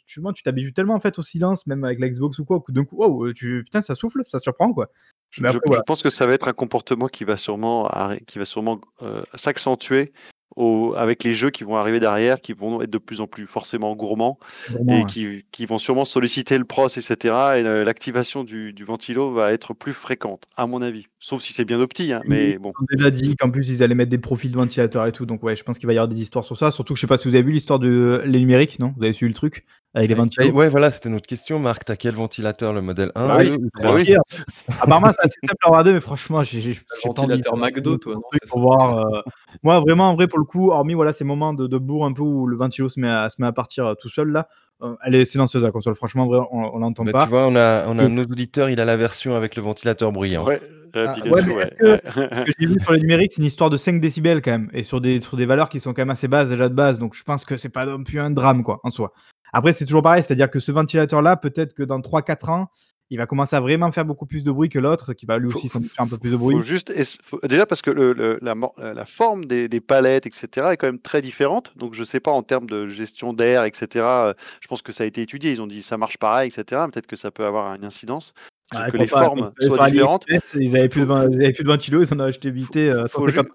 t'habitues 0.42 0.72
tellement 0.72 0.94
en 0.94 1.00
fait 1.00 1.18
au 1.18 1.22
silence, 1.22 1.66
même 1.66 1.84
avec 1.84 1.98
la 1.98 2.08
Xbox 2.08 2.38
ou 2.38 2.46
quoi, 2.46 2.60
que 2.60 2.72
d'un 2.72 2.86
coup, 2.86 2.96
wow, 2.96 3.26
euh, 3.26 3.34
tu, 3.34 3.62
putain, 3.64 3.82
ça 3.82 3.94
souffle, 3.94 4.22
ça 4.24 4.38
surprend 4.38 4.72
quoi. 4.72 4.90
Je, 5.28 5.42
pense 5.86 6.02
que 6.02 6.10
ça 6.10 6.26
va 6.26 6.32
être 6.32 6.48
un 6.48 6.52
comportement 6.54 7.08
qui 7.08 7.24
va 7.24 7.36
sûrement, 7.36 7.88
arri- 7.88 8.24
qui 8.24 8.38
va 8.38 8.46
sûrement 8.46 8.80
euh, 9.02 9.22
s'accentuer 9.34 10.12
au- 10.57 10.94
avec 10.96 11.24
les 11.24 11.34
jeux 11.34 11.50
qui 11.50 11.64
vont 11.64 11.76
arriver 11.76 12.00
derrière, 12.00 12.40
qui 12.40 12.53
vont 12.53 12.82
être 12.82 12.90
de 12.90 12.98
plus 12.98 13.20
en 13.20 13.26
plus 13.26 13.46
forcément 13.46 13.94
gourmands 13.96 14.38
Vraiment, 14.66 14.98
et 14.98 15.05
ouais. 15.05 15.11
qui, 15.11 15.44
qui 15.53 15.66
vont 15.66 15.78
sûrement 15.78 16.05
solliciter 16.05 16.59
le 16.59 16.64
pros, 16.64 16.88
etc. 16.88 17.59
Et 17.59 17.64
euh, 17.64 17.84
l'activation 17.84 18.44
du, 18.44 18.72
du 18.72 18.84
ventilo 18.84 19.32
va 19.32 19.53
être 19.53 19.74
plus 19.74 19.94
fréquente, 19.94 20.44
à 20.57 20.66
mon 20.66 20.82
avis. 20.82 21.07
Sauf 21.20 21.42
si 21.42 21.53
c'est 21.53 21.64
bien 21.64 21.80
opti, 21.80 22.12
hein, 22.12 22.22
mais 22.26 22.55
Ils 22.55 22.59
bon. 22.59 22.74
ont 22.80 22.84
déjà 22.90 23.11
dit 23.11 23.36
qu'en 23.36 23.50
plus 23.50 23.68
ils 23.68 23.82
allaient 23.82 23.94
mettre 23.94 24.11
des 24.11 24.18
profils 24.18 24.50
de 24.50 24.57
ventilateurs 24.57 25.07
et 25.07 25.12
tout, 25.12 25.26
donc 25.26 25.42
ouais, 25.42 25.57
je 25.57 25.62
pense 25.64 25.78
qu'il 25.78 25.86
va 25.86 25.92
y 25.92 25.96
avoir 25.98 26.09
des 26.09 26.20
histoires 26.20 26.44
sur 26.44 26.57
ça. 26.57 26.70
Surtout 26.70 26.94
que 26.94 26.98
je 26.98 27.03
sais 27.03 27.07
pas 27.07 27.16
si 27.16 27.28
vous 27.28 27.34
avez 27.34 27.44
vu 27.44 27.53
l'histoire 27.53 27.78
de 27.78 28.22
les 28.24 28.38
numériques, 28.40 28.78
non? 28.78 28.94
Vous 28.96 29.05
avez 29.05 29.12
suivi 29.12 29.30
le 29.30 29.34
truc? 29.34 29.64
Avec 29.95 30.09
les 30.09 30.14
ventilos 30.14 30.51
ouais, 30.53 30.68
voilà, 30.68 30.90
c'était 30.90 31.11
notre 31.11 31.26
question, 31.26 31.59
Marc. 31.59 31.84
T'as 31.84 31.97
quel 31.97 32.14
ventilateur, 32.14 32.72
le 32.72 32.80
modèle 32.80 33.12
1, 33.14 33.28
Bah 33.28 33.45
2 33.45 33.51
oui, 33.51 33.57
ou 33.57 33.62
bah 33.74 33.80
3 33.82 33.95
oui. 33.97 34.03
En 34.16 34.22
fait. 34.30 34.43
Apparemment, 34.80 35.09
c'est 35.11 35.26
assez 35.26 35.38
simple 35.45 35.59
à 35.64 35.68
regarder, 35.68 35.93
mais 35.93 36.01
franchement, 36.01 36.43
j'ai 36.43 36.61
j'ai- 36.61 36.80
ventilateur 37.05 37.57
McDo, 37.57 37.99
toi, 37.99 38.14
non, 38.14 38.22
pour 38.49 38.61
voir. 38.61 38.99
euh, 38.99 39.20
Moi, 39.62 39.80
vraiment, 39.80 40.11
en 40.11 40.14
vrai, 40.14 40.26
pour 40.28 40.38
le 40.38 40.45
coup, 40.45 40.70
hormis 40.70 40.95
voilà, 40.95 41.12
ces 41.12 41.24
moments 41.24 41.53
de, 41.53 41.66
de 41.66 41.78
bourre 41.78 42.07
un 42.07 42.12
peu 42.12 42.22
où 42.22 42.47
le 42.47 42.57
ventilo 42.57 42.88
se 42.88 42.99
met 43.01 43.11
à, 43.11 43.28
se 43.28 43.36
met 43.40 43.47
à 43.47 43.53
partir 43.53 43.86
euh, 43.86 43.95
tout 43.95 44.09
seul, 44.09 44.28
là, 44.32 44.49
euh, 44.82 44.95
elle 45.05 45.14
est 45.14 45.24
silencieuse 45.26 45.62
la 45.62 45.70
console. 45.70 45.95
Franchement, 45.95 46.22
en 46.24 46.26
vrai, 46.26 46.38
on, 46.51 46.74
on 46.74 46.78
l'entend 46.78 47.05
Bah, 47.05 47.12
pas. 47.12 47.24
tu 47.24 47.30
vois, 47.30 47.47
on 47.47 47.55
a, 47.55 47.86
on 47.86 47.99
a 47.99 48.05
de 48.05 48.09
nos 48.09 48.22
auditeurs, 48.22 48.70
il 48.70 48.80
a 48.80 48.84
la 48.86 48.97
version 48.97 49.34
avec 49.34 49.57
le 49.57 49.62
ventilateur 49.62 50.11
bruyant. 50.11 50.45
Ouais, 50.47 50.61
euh, 50.97 51.07
Ah, 51.09 51.14
Pikachu, 51.14 51.32
ouais, 51.34 51.43
mais 51.47 51.55
ouais. 51.55 51.70
est-ce 52.05 52.14
que- 52.14 52.20
ouais. 52.20 52.28
Ce 52.40 52.45
que 52.45 52.53
j'ai 52.59 52.66
vu 52.66 52.76
sur 52.80 52.93
les 52.93 53.01
numériques, 53.01 53.32
c'est 53.34 53.40
une 53.43 53.47
histoire 53.47 53.70
de 53.70 53.76
5 53.76 54.01
décibels 54.01 54.40
quand 54.43 54.51
même, 54.53 54.70
et 54.72 54.82
sur 54.82 55.01
des, 55.01 55.20
sur 55.20 55.36
des 55.36 55.47
valeurs 55.47 55.68
qui 55.68 55.80
sont 55.80 55.93
quand 55.93 56.03
même 56.03 56.11
assez 56.11 56.28
basses 56.28 56.49
déjà 56.49 56.68
de 56.68 56.74
base, 56.74 56.99
donc 56.99 57.14
je 57.14 57.22
pense 57.22 57.45
que 57.45 57.57
c'est 57.57 57.68
pas 57.68 57.84
non 57.86 58.03
plus 58.03 58.20
un 58.20 58.30
drame 58.30 58.62
quoi 58.62 58.80
en 58.82 58.90
soi. 58.90 59.12
Après, 59.53 59.72
c'est 59.72 59.84
toujours 59.86 60.03
pareil, 60.03 60.22
c'est-à-dire 60.22 60.50
que 60.50 60.59
ce 60.59 60.72
ventilateur-là, 60.72 61.36
peut-être 61.36 61.74
que 61.74 61.82
dans 61.82 62.00
3-4 62.00 62.50
ans, 62.50 62.68
il 63.11 63.18
va 63.18 63.26
commencer 63.26 63.55
à 63.55 63.61
vraiment 63.61 63.92
faire 63.92 64.07
beaucoup 64.07 64.24
plus 64.24 64.42
de 64.42 64.50
bruit 64.50 64.70
que 64.70 64.78
l'autre, 64.78 65.12
qui 65.12 65.26
va 65.26 65.36
lui 65.36 65.48
aussi 65.48 65.68
doute 65.68 65.86
faire 65.90 66.07
un 66.07 66.09
peu 66.09 66.16
plus 66.16 66.30
de 66.32 66.36
faut 66.38 66.44
bruit. 66.44 66.62
juste 66.64 66.90
faut- 67.22 67.40
déjà 67.42 67.66
parce 67.66 67.82
que 67.82 67.90
le- 67.90 68.14
le- 68.14 68.38
la, 68.40 68.55
euh, 68.78 69.05
forme 69.05 69.44
des, 69.44 69.68
des 69.68 69.80
palettes, 69.82 70.24
etc., 70.26 70.48
est 70.72 70.76
quand 70.78 70.86
même 70.86 70.98
très 70.98 71.20
différente. 71.20 71.74
Donc 71.76 71.92
je 71.92 72.05
sais 72.05 72.20
pas 72.20 72.30
en 72.30 72.42
termes 72.42 72.64
de 72.70 72.88
gestion 72.88 73.34
d'air, 73.34 73.64
etc. 73.64 73.86
euh, 74.07 74.34
Je 74.62 74.68
pense 74.68 74.80
que 74.80 74.92
ça 74.92 75.05
a 75.05 75.07
été 75.07 75.20
étudié. 75.20 75.53
Ils 75.53 75.61
ont 75.61 75.66
dit 75.66 75.82
ça 75.82 75.98
marche 75.98 76.16
pareil, 76.16 76.48
etc. 76.48 76.80
Peut-être 76.90 77.07
que 77.07 77.16
ça 77.16 77.30
peut 77.30 77.44
avoir 77.44 77.74
une 77.74 77.84
incidence. 77.84 78.32
Que, 78.70 78.78
Ah, 78.78 78.88
les 78.94 79.07
pas, 79.07 79.24
formes 79.24 79.53
soient 79.61 79.90
différentes. 79.90 80.24
Ils 80.59 80.74
avaient 80.78 80.88
plus 80.88 81.03
de, 81.03 81.53
plus 81.53 81.64
ventilo, 81.64 82.03
ils 82.03 82.14
en 82.14 82.20
ont 82.20 82.24
acheté 82.24 82.50
vite 82.50 82.72
fait 82.72 82.88
euh, 82.88 83.07
Faut, 83.09 83.28
ju- 83.28 83.34
150. 83.34 83.53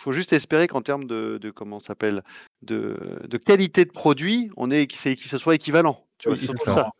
Faut- 0.00 0.10
faut 0.10 0.12
juste 0.12 0.32
espérer 0.32 0.66
qu'en 0.68 0.82
termes 0.82 1.04
de, 1.06 1.38
de 1.38 1.50
comment 1.50 1.78
ça 1.80 1.88
s'appelle 1.88 2.22
de, 2.62 2.96
de 3.28 3.36
qualité 3.38 3.84
de 3.84 3.90
produit, 3.90 4.50
on 4.56 4.70
est 4.70 4.86
que 4.86 4.94
c'est- 4.96 5.16
que 5.16 5.22
ce 5.28 5.38
soit 5.38 5.54
équivalent. 5.54 6.04
Tu 6.18 6.28
vois, 6.28 6.34
Oui, 6.34 6.38
c'est 6.40 6.46
c'est 6.46 6.56
surtout 6.56 6.70
ça. 6.70 6.74
ça. 6.74 6.90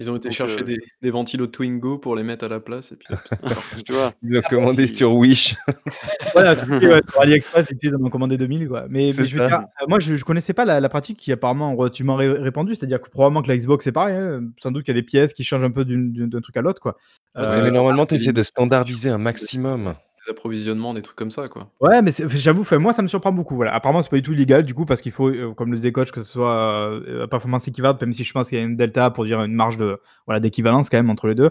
Ils 0.00 0.10
ont 0.10 0.16
été 0.16 0.28
Donc, 0.28 0.36
chercher 0.36 0.60
euh, 0.60 0.64
des, 0.64 0.78
des 1.00 1.10
ventilos 1.10 1.46
Twingo 1.46 1.98
pour 1.98 2.14
les 2.14 2.22
mettre 2.22 2.44
à 2.44 2.48
la 2.48 2.60
place 2.60 2.92
et 2.92 2.96
puis. 2.96 3.06
Tu 3.86 3.92
vois. 3.92 4.12
Ils 4.22 4.36
ont 4.36 4.42
commandé 4.42 4.86
si- 4.86 4.96
sur 4.96 5.14
Wish. 5.14 5.54
Voilà, 6.34 6.52
ouais, 6.54 7.00
sur 7.10 7.20
AliExpress, 7.22 7.70
et 7.70 7.74
puis 7.74 7.88
ils 7.88 7.94
en 7.96 8.04
ont 8.04 8.10
commandé 8.10 8.36
2000 8.36 8.68
quoi. 8.68 8.84
Mais, 8.90 9.12
C'est 9.12 9.22
mais 9.22 9.26
je 9.28 9.34
veux 9.34 9.40
ça. 9.40 9.48
dire, 9.48 9.58
euh, 9.80 9.86
moi 9.88 9.98
je, 9.98 10.14
je 10.16 10.24
connaissais 10.24 10.52
pas 10.52 10.66
la, 10.66 10.78
la 10.80 10.88
pratique 10.90 11.16
qui 11.18 11.30
est 11.30 11.34
apparemment 11.34 11.74
relativement 11.74 12.16
ré- 12.16 12.28
répandue, 12.28 12.74
c'est-à-dire 12.74 13.00
que 13.00 13.08
probablement 13.08 13.40
que 13.40 13.48
la 13.48 13.56
Xbox 13.56 13.84
c'est 13.84 13.92
pareil, 13.92 14.14
hein, 14.16 14.42
sans 14.58 14.70
doute 14.72 14.84
qu'il 14.84 14.94
y 14.94 14.98
a 14.98 15.00
des 15.00 15.06
pièces 15.06 15.32
qui 15.32 15.42
changent 15.42 15.62
un 15.64 15.70
peu 15.70 15.84
d'un 15.86 16.40
truc 16.40 16.56
à 16.58 16.60
l'autre 16.60 16.82
quoi. 16.82 16.98
Euh, 17.36 17.62
mais 17.62 17.70
normalement, 17.70 18.04
tu 18.04 18.16
essaies 18.16 18.32
de 18.32 18.42
standardiser 18.42 19.08
un 19.10 19.18
maximum. 19.18 19.94
Des 20.28 20.32
approvisionnements, 20.32 20.92
des 20.94 21.00
trucs 21.02 21.16
comme 21.16 21.30
ça, 21.30 21.48
quoi. 21.48 21.70
Ouais, 21.80 22.02
mais 22.02 22.12
c'est- 22.12 22.28
j'avoue, 22.28 22.60
enfin, 22.60 22.78
moi 22.78 22.92
ça 22.92 23.00
me 23.02 23.08
surprend 23.08 23.32
beaucoup. 23.32 23.56
Voilà. 23.56 23.74
Apparemment, 23.74 24.02
c'est 24.02 24.10
pas 24.10 24.16
du 24.16 24.22
tout 24.22 24.32
illégal 24.32 24.64
du 24.64 24.74
coup, 24.74 24.84
parce 24.84 25.00
qu'il 25.00 25.12
faut, 25.12 25.28
euh, 25.30 25.54
comme 25.54 25.70
le 25.70 25.76
disait 25.76 25.92
coach, 25.92 26.10
que 26.12 26.20
ce 26.22 26.30
soit 26.30 26.90
euh, 26.92 27.26
performance 27.26 27.66
équivalente, 27.68 28.00
même 28.00 28.12
si 28.12 28.24
je 28.24 28.32
pense 28.32 28.48
qu'il 28.50 28.58
y 28.58 28.60
a 28.60 28.64
une 28.64 28.76
delta 28.76 29.10
pour 29.10 29.24
dire 29.24 29.42
une 29.42 29.54
marge 29.54 29.76
de 29.78 30.00
voilà 30.26 30.38
d'équivalence 30.40 30.90
quand 30.90 30.98
même 30.98 31.10
entre 31.10 31.28
les 31.28 31.34
deux. 31.34 31.50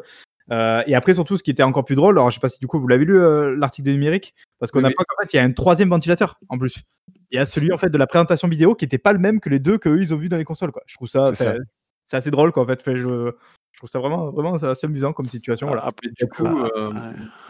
Euh, 0.52 0.82
et 0.88 0.96
après, 0.96 1.14
surtout, 1.14 1.38
ce 1.38 1.44
qui 1.44 1.52
était 1.52 1.64
encore 1.64 1.84
plus 1.86 1.96
drôle, 1.96 2.18
alors 2.18 2.30
je 2.30 2.36
sais 2.36 2.40
pas 2.40 2.50
si 2.50 2.60
du 2.60 2.68
coup 2.68 2.80
vous 2.80 2.88
l'avez 2.88 3.04
lu 3.06 3.20
euh, 3.20 3.56
l'article 3.58 3.88
de 3.88 3.94
numérique, 3.94 4.34
parce 4.60 4.72
qu'on 4.72 4.80
Oui, 4.84 4.92
apprend 4.92 5.04
qu'en 5.08 5.22
fait 5.24 5.34
il 5.34 5.38
y 5.38 5.40
a 5.40 5.44
un 5.44 5.52
troisième 5.52 5.90
ventilateur 5.90 6.40
en 6.50 6.58
plus. 6.58 6.84
Il 7.32 7.36
y 7.36 7.40
a 7.40 7.46
celui 7.46 7.74
en 7.74 7.78
fait 7.78 7.90
de 7.90 7.98
la 7.98 8.08
présentation 8.08 8.48
vidéo 8.48 8.74
qui 8.76 8.86
était 8.86 8.98
pas 8.98 9.12
le 9.12 9.20
même 9.20 9.40
que 9.42 9.50
les 9.50 9.60
deux 9.60 9.78
qu'eux 9.78 10.00
ils 10.02 10.14
ont 10.14 10.18
vu 10.18 10.30
dans 10.30 10.38
les 10.38 10.46
consoles 10.46 10.72
quoi. 10.72 10.84
Je 10.86 10.96
trouve 10.96 11.10
ça, 11.10 11.26
C'est 11.34 11.44
ça. 11.44 11.50
enfin, 11.52 11.60
c'est 12.06 12.18
assez 12.18 12.32
drôle 12.32 12.54
quoi 12.54 12.64
en 12.64 12.66
fait. 12.68 12.80
Enfin, 12.80 12.96
je, 12.96 13.32
je 13.78 13.82
trouve 13.82 13.90
ça 13.92 14.00
vraiment, 14.00 14.32
vraiment 14.32 14.56
assez 14.56 14.88
amusant 14.88 15.14
comme 15.14 15.28
situation. 15.28 15.68
Voilà. 15.68 15.86
Après, 15.86 16.10
du 16.10 16.26
coup, 16.26 16.48
euh, 16.48 16.90
ouais. 16.92 17.00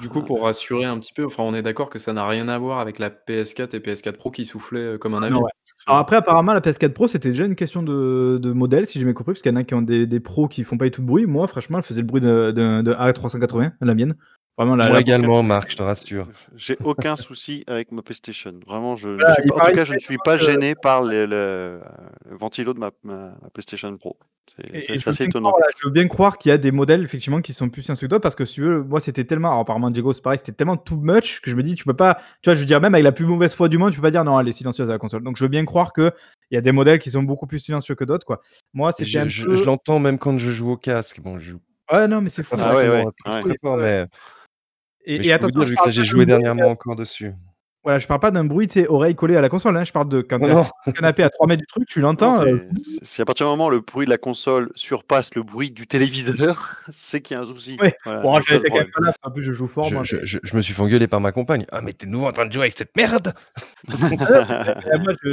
du 0.02 0.10
coup, 0.10 0.22
pour 0.22 0.44
rassurer 0.44 0.84
un 0.84 1.00
petit 1.00 1.14
peu, 1.14 1.26
enfin, 1.26 1.44
on 1.44 1.54
est 1.54 1.62
d'accord 1.62 1.90
que 1.90 2.00
ça 2.00 2.12
n'a 2.12 2.28
rien 2.28 2.50
à 2.50 2.58
voir 2.58 2.80
avec 2.80 3.00
la 3.00 3.10
PS4 3.10 3.74
et 3.74 3.80
PS4 3.80 4.18
Pro 4.18 4.30
qui 4.30 4.44
soufflaient 4.44 4.96
euh, 4.96 4.98
comme 4.98 5.14
un 5.14 5.24
avion. 5.24 5.40
ouais. 5.42 5.52
Alors 5.86 6.00
après, 6.00 6.18
apparemment, 6.18 6.54
la 6.54 6.60
PS4 6.60 6.92
Pro, 6.92 7.08
c'était 7.08 7.30
déjà 7.30 7.46
une 7.46 7.56
question 7.56 7.82
de, 7.82 8.40
de 8.42 8.52
modèle, 8.52 8.86
si 8.86 9.00
j'ai 9.00 9.06
bien 9.06 9.14
compris, 9.14 9.36
parce 9.36 9.42
qu'il 9.42 9.54
y 9.54 9.56
en 9.56 9.58
a 9.58 9.64
qui 9.64 9.74
ont 9.74 9.82
des, 9.82 10.06
des 10.06 10.20
pros 10.20 10.50
qui 10.50 10.66
font 10.66 10.78
pas 10.78 10.84
du 10.84 10.92
tout 10.92 11.02
de 11.02 11.08
bruit. 11.08 11.26
Moi, 11.26 11.48
franchement, 11.48 11.78
elle 11.78 11.86
faisait 11.86 12.02
le 12.02 12.08
bruit 12.08 12.20
de 12.20 12.52
A380, 12.52 13.72
la 13.80 13.96
mienne. 13.96 14.18
Vraiment, 14.58 14.76
la, 14.76 14.90
Moi 14.90 15.00
également, 15.02 15.44
Marc, 15.44 15.70
je 15.70 15.78
te 15.78 15.84
rassure. 15.84 16.28
J'ai 16.56 16.78
aucun 16.84 17.16
souci 17.16 17.64
avec 17.68 17.92
ma 17.92 18.02
PlayStation. 18.02 18.50
Vraiment, 18.66 18.96
je, 18.96 19.16
suis 19.16 19.52
en 19.52 19.60
tout 19.68 19.76
cas, 19.76 19.84
je 19.84 19.94
ne 19.94 20.00
suis 20.00 20.18
pas 20.24 20.36
que- 20.36 20.44
gêné 20.44 20.74
par 20.74 21.04
le, 21.04 21.28
le- 21.28 21.80
le 22.28 22.38
ventilo 22.38 22.74
de 22.74 22.80
ma, 22.80 22.90
ma- 23.04 23.36
ma 23.40 23.50
PlayStation 23.54 23.96
Pro. 23.98 24.18
C'est 24.56 24.82
c'est- 24.82 24.98
c'est 24.98 25.10
assez 25.10 25.26
étonnant. 25.26 25.52
croire, 25.52 25.68
je 25.80 25.86
veux 25.88 25.92
bien 25.92 26.08
croire 26.08 26.38
qu'il 26.40 26.50
y 26.50 26.54
a 26.54 26.58
des 26.58 26.72
modèles 26.72 27.04
effectivement 27.04 27.42
qui 27.42 27.54
sont 27.54 27.70
plus 27.70 27.84
silencieux 27.84 28.08
que 28.08 28.12
d'autres 28.12 28.24
parce 28.24 28.34
que 28.34 28.46
si 28.46 28.56
tu 28.56 28.62
veux, 28.62 28.82
moi 28.82 29.00
c'était 29.02 29.26
tellement, 29.26 29.50
alors 29.50 29.60
apparemment 29.60 29.92
Diego 29.92 30.12
c'est 30.14 30.24
pareil, 30.24 30.40
c'était 30.40 30.54
tellement 30.54 30.78
too 30.78 30.96
much 30.98 31.42
que 31.42 31.52
je 31.52 31.56
me 31.56 31.62
dis 31.62 31.76
tu 31.76 31.84
peux 31.84 31.94
pas, 31.96 32.16
tu 32.42 32.50
vois, 32.50 32.56
je 32.56 32.62
veux 32.62 32.66
dire 32.66 32.80
même 32.82 32.96
avec 32.96 33.04
la 33.04 33.12
plus 33.12 33.26
mauvaise 33.26 33.54
foi 33.54 33.68
du 33.70 33.78
monde, 33.78 33.92
tu 33.92 33.98
peux 33.98 34.02
pas 34.04 34.10
dire 34.12 34.24
non 34.24 34.40
elle 34.40 34.48
est 34.48 34.54
silencieuse 34.54 34.90
à 34.90 34.94
la 34.94 35.00
console. 35.00 35.22
Donc 35.22 35.36
je 35.38 35.44
veux 35.44 35.50
bien 35.50 35.66
croire 35.66 35.92
que 35.92 36.12
il 36.50 36.56
y 36.56 36.58
a 36.58 36.62
des 36.62 36.72
modèles 36.72 36.98
qui 37.00 37.12
sont 37.12 37.24
beaucoup 37.24 37.46
plus 37.46 37.60
silencieux 37.60 37.94
que 37.94 38.06
d'autres 38.06 38.26
quoi. 38.26 38.42
Moi 38.74 38.94
c'était 38.94 39.10
Je, 39.10 39.20
un 39.20 39.28
je- 39.28 39.46
peu, 39.46 39.56
je 39.56 39.64
l'entends 39.66 40.00
même 40.00 40.18
quand 40.18 40.40
je 40.40 40.50
joue 40.52 40.72
au 40.72 40.78
casque. 40.78 41.20
Bon, 41.20 41.38
je 41.40 41.52
joue 41.52 41.60
ouais 41.92 42.08
non 42.08 42.22
mais 42.22 42.30
c'est 42.30 42.42
fou. 42.44 42.56
Ah 42.58 42.68
ouais, 42.68 42.72
forcément 42.72 42.94
ouais, 43.04 43.12
très, 43.26 43.34
ouais. 43.36 43.42
très 43.42 43.58
fort, 43.62 43.78
mais, 43.78 44.06
Et, 45.10 45.18
que 45.20 45.24
j'ai 45.24 45.38
pas 45.40 45.48
joué 45.90 46.04
d'un 46.04 46.12
bruit, 46.14 46.26
dernièrement 46.26 46.68
encore 46.72 46.96
dessus. 46.96 47.32
Voilà, 47.84 48.00
je 48.00 48.08
parle 48.08 48.20
pas 48.20 48.32
d'un 48.32 48.44
bruit, 48.44 48.68
tu 48.68 48.82
sais, 48.82 48.88
oreille 48.90 49.16
collée 49.16 49.38
à 49.38 49.42
la 49.42 49.48
console. 49.48 49.78
Hein. 49.78 49.86
Je 49.86 49.94
parle 49.94 50.10
de 50.10 50.20
quand 50.20 50.44
assis 50.44 50.52
sur 50.66 50.72
le 50.88 50.92
canapé 50.92 51.24
à 51.24 51.30
3 51.30 51.48
mètres 51.48 51.62
du 51.62 51.68
truc, 51.68 51.88
tu 51.88 52.02
l'entends. 52.02 52.42
c'est- 52.44 52.52
euh, 52.52 52.70
c'est- 52.84 53.06
Si 53.06 53.22
à 53.22 53.26
partir 53.26 53.46
du 53.46 53.52
moment 53.52 53.68
où 53.68 53.70
le 53.70 53.80
bruit 53.80 54.06
de 54.06 54.10
la 54.10 54.18
console 54.18 54.70
surpasse 54.76 55.34
le 55.36 55.44
bruit 55.44 55.72
du 55.72 55.88
téléviseur, 55.88 56.76
c'est 56.92 57.22
qu'il 57.22 57.38
y 57.38 57.40
a 57.40 57.44
un 57.44 57.48
souci. 57.48 57.78
Ouais. 57.82 57.96
Voilà, 58.04 58.22
Bon, 58.24 58.38
c'est 58.46 58.60
quand 58.60 58.76
même 58.76 58.88
pas 58.94 59.00
là, 59.06 59.14
je 59.38 59.52
joue 59.54 59.68
fort. 59.68 59.86
Je, 59.86 59.94
moi, 59.94 60.04
je- 60.04 60.18
mais- 60.18 60.26
je- 60.26 60.40
je 60.44 60.56
me 60.58 60.62
suis 60.62 60.74
fait 60.74 60.82
engueuler 60.82 61.08
par 61.08 61.22
ma 61.22 61.32
compagne. 61.32 61.66
Ah, 61.72 61.80
mais 61.82 61.94
t'es 61.94 62.08
de 62.08 62.12
nouveau 62.12 62.26
en 62.26 62.34
train 62.34 62.46
de 62.46 62.52
jouer 62.52 62.64
avec 62.64 62.78
cette 62.78 62.94
merde 62.98 63.34
Euh, 63.90 65.00
moi, 65.00 65.14
je, 65.24 65.30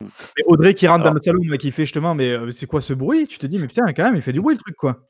Audrey 0.46 0.74
qui 0.74 0.86
rentre 0.86 1.00
Alors- 1.00 1.14
dans 1.14 1.18
le 1.18 1.22
salon, 1.22 1.56
qui 1.58 1.72
fait 1.72 1.82
justement, 1.84 2.14
mais 2.14 2.30
euh, 2.30 2.50
c'est 2.50 2.66
quoi 2.66 2.80
ce 2.82 2.92
bruit? 2.92 3.26
Tu 3.26 3.38
te 3.38 3.46
dis, 3.46 3.58
mais 3.58 3.66
putain, 3.66 3.90
quand 3.94 4.04
même, 4.04 4.16
il 4.16 4.22
fait 4.22 4.32
du 4.32 4.40
bruit 4.40 4.54
le 4.54 4.60
truc, 4.60 4.76
quoi. 4.76 5.08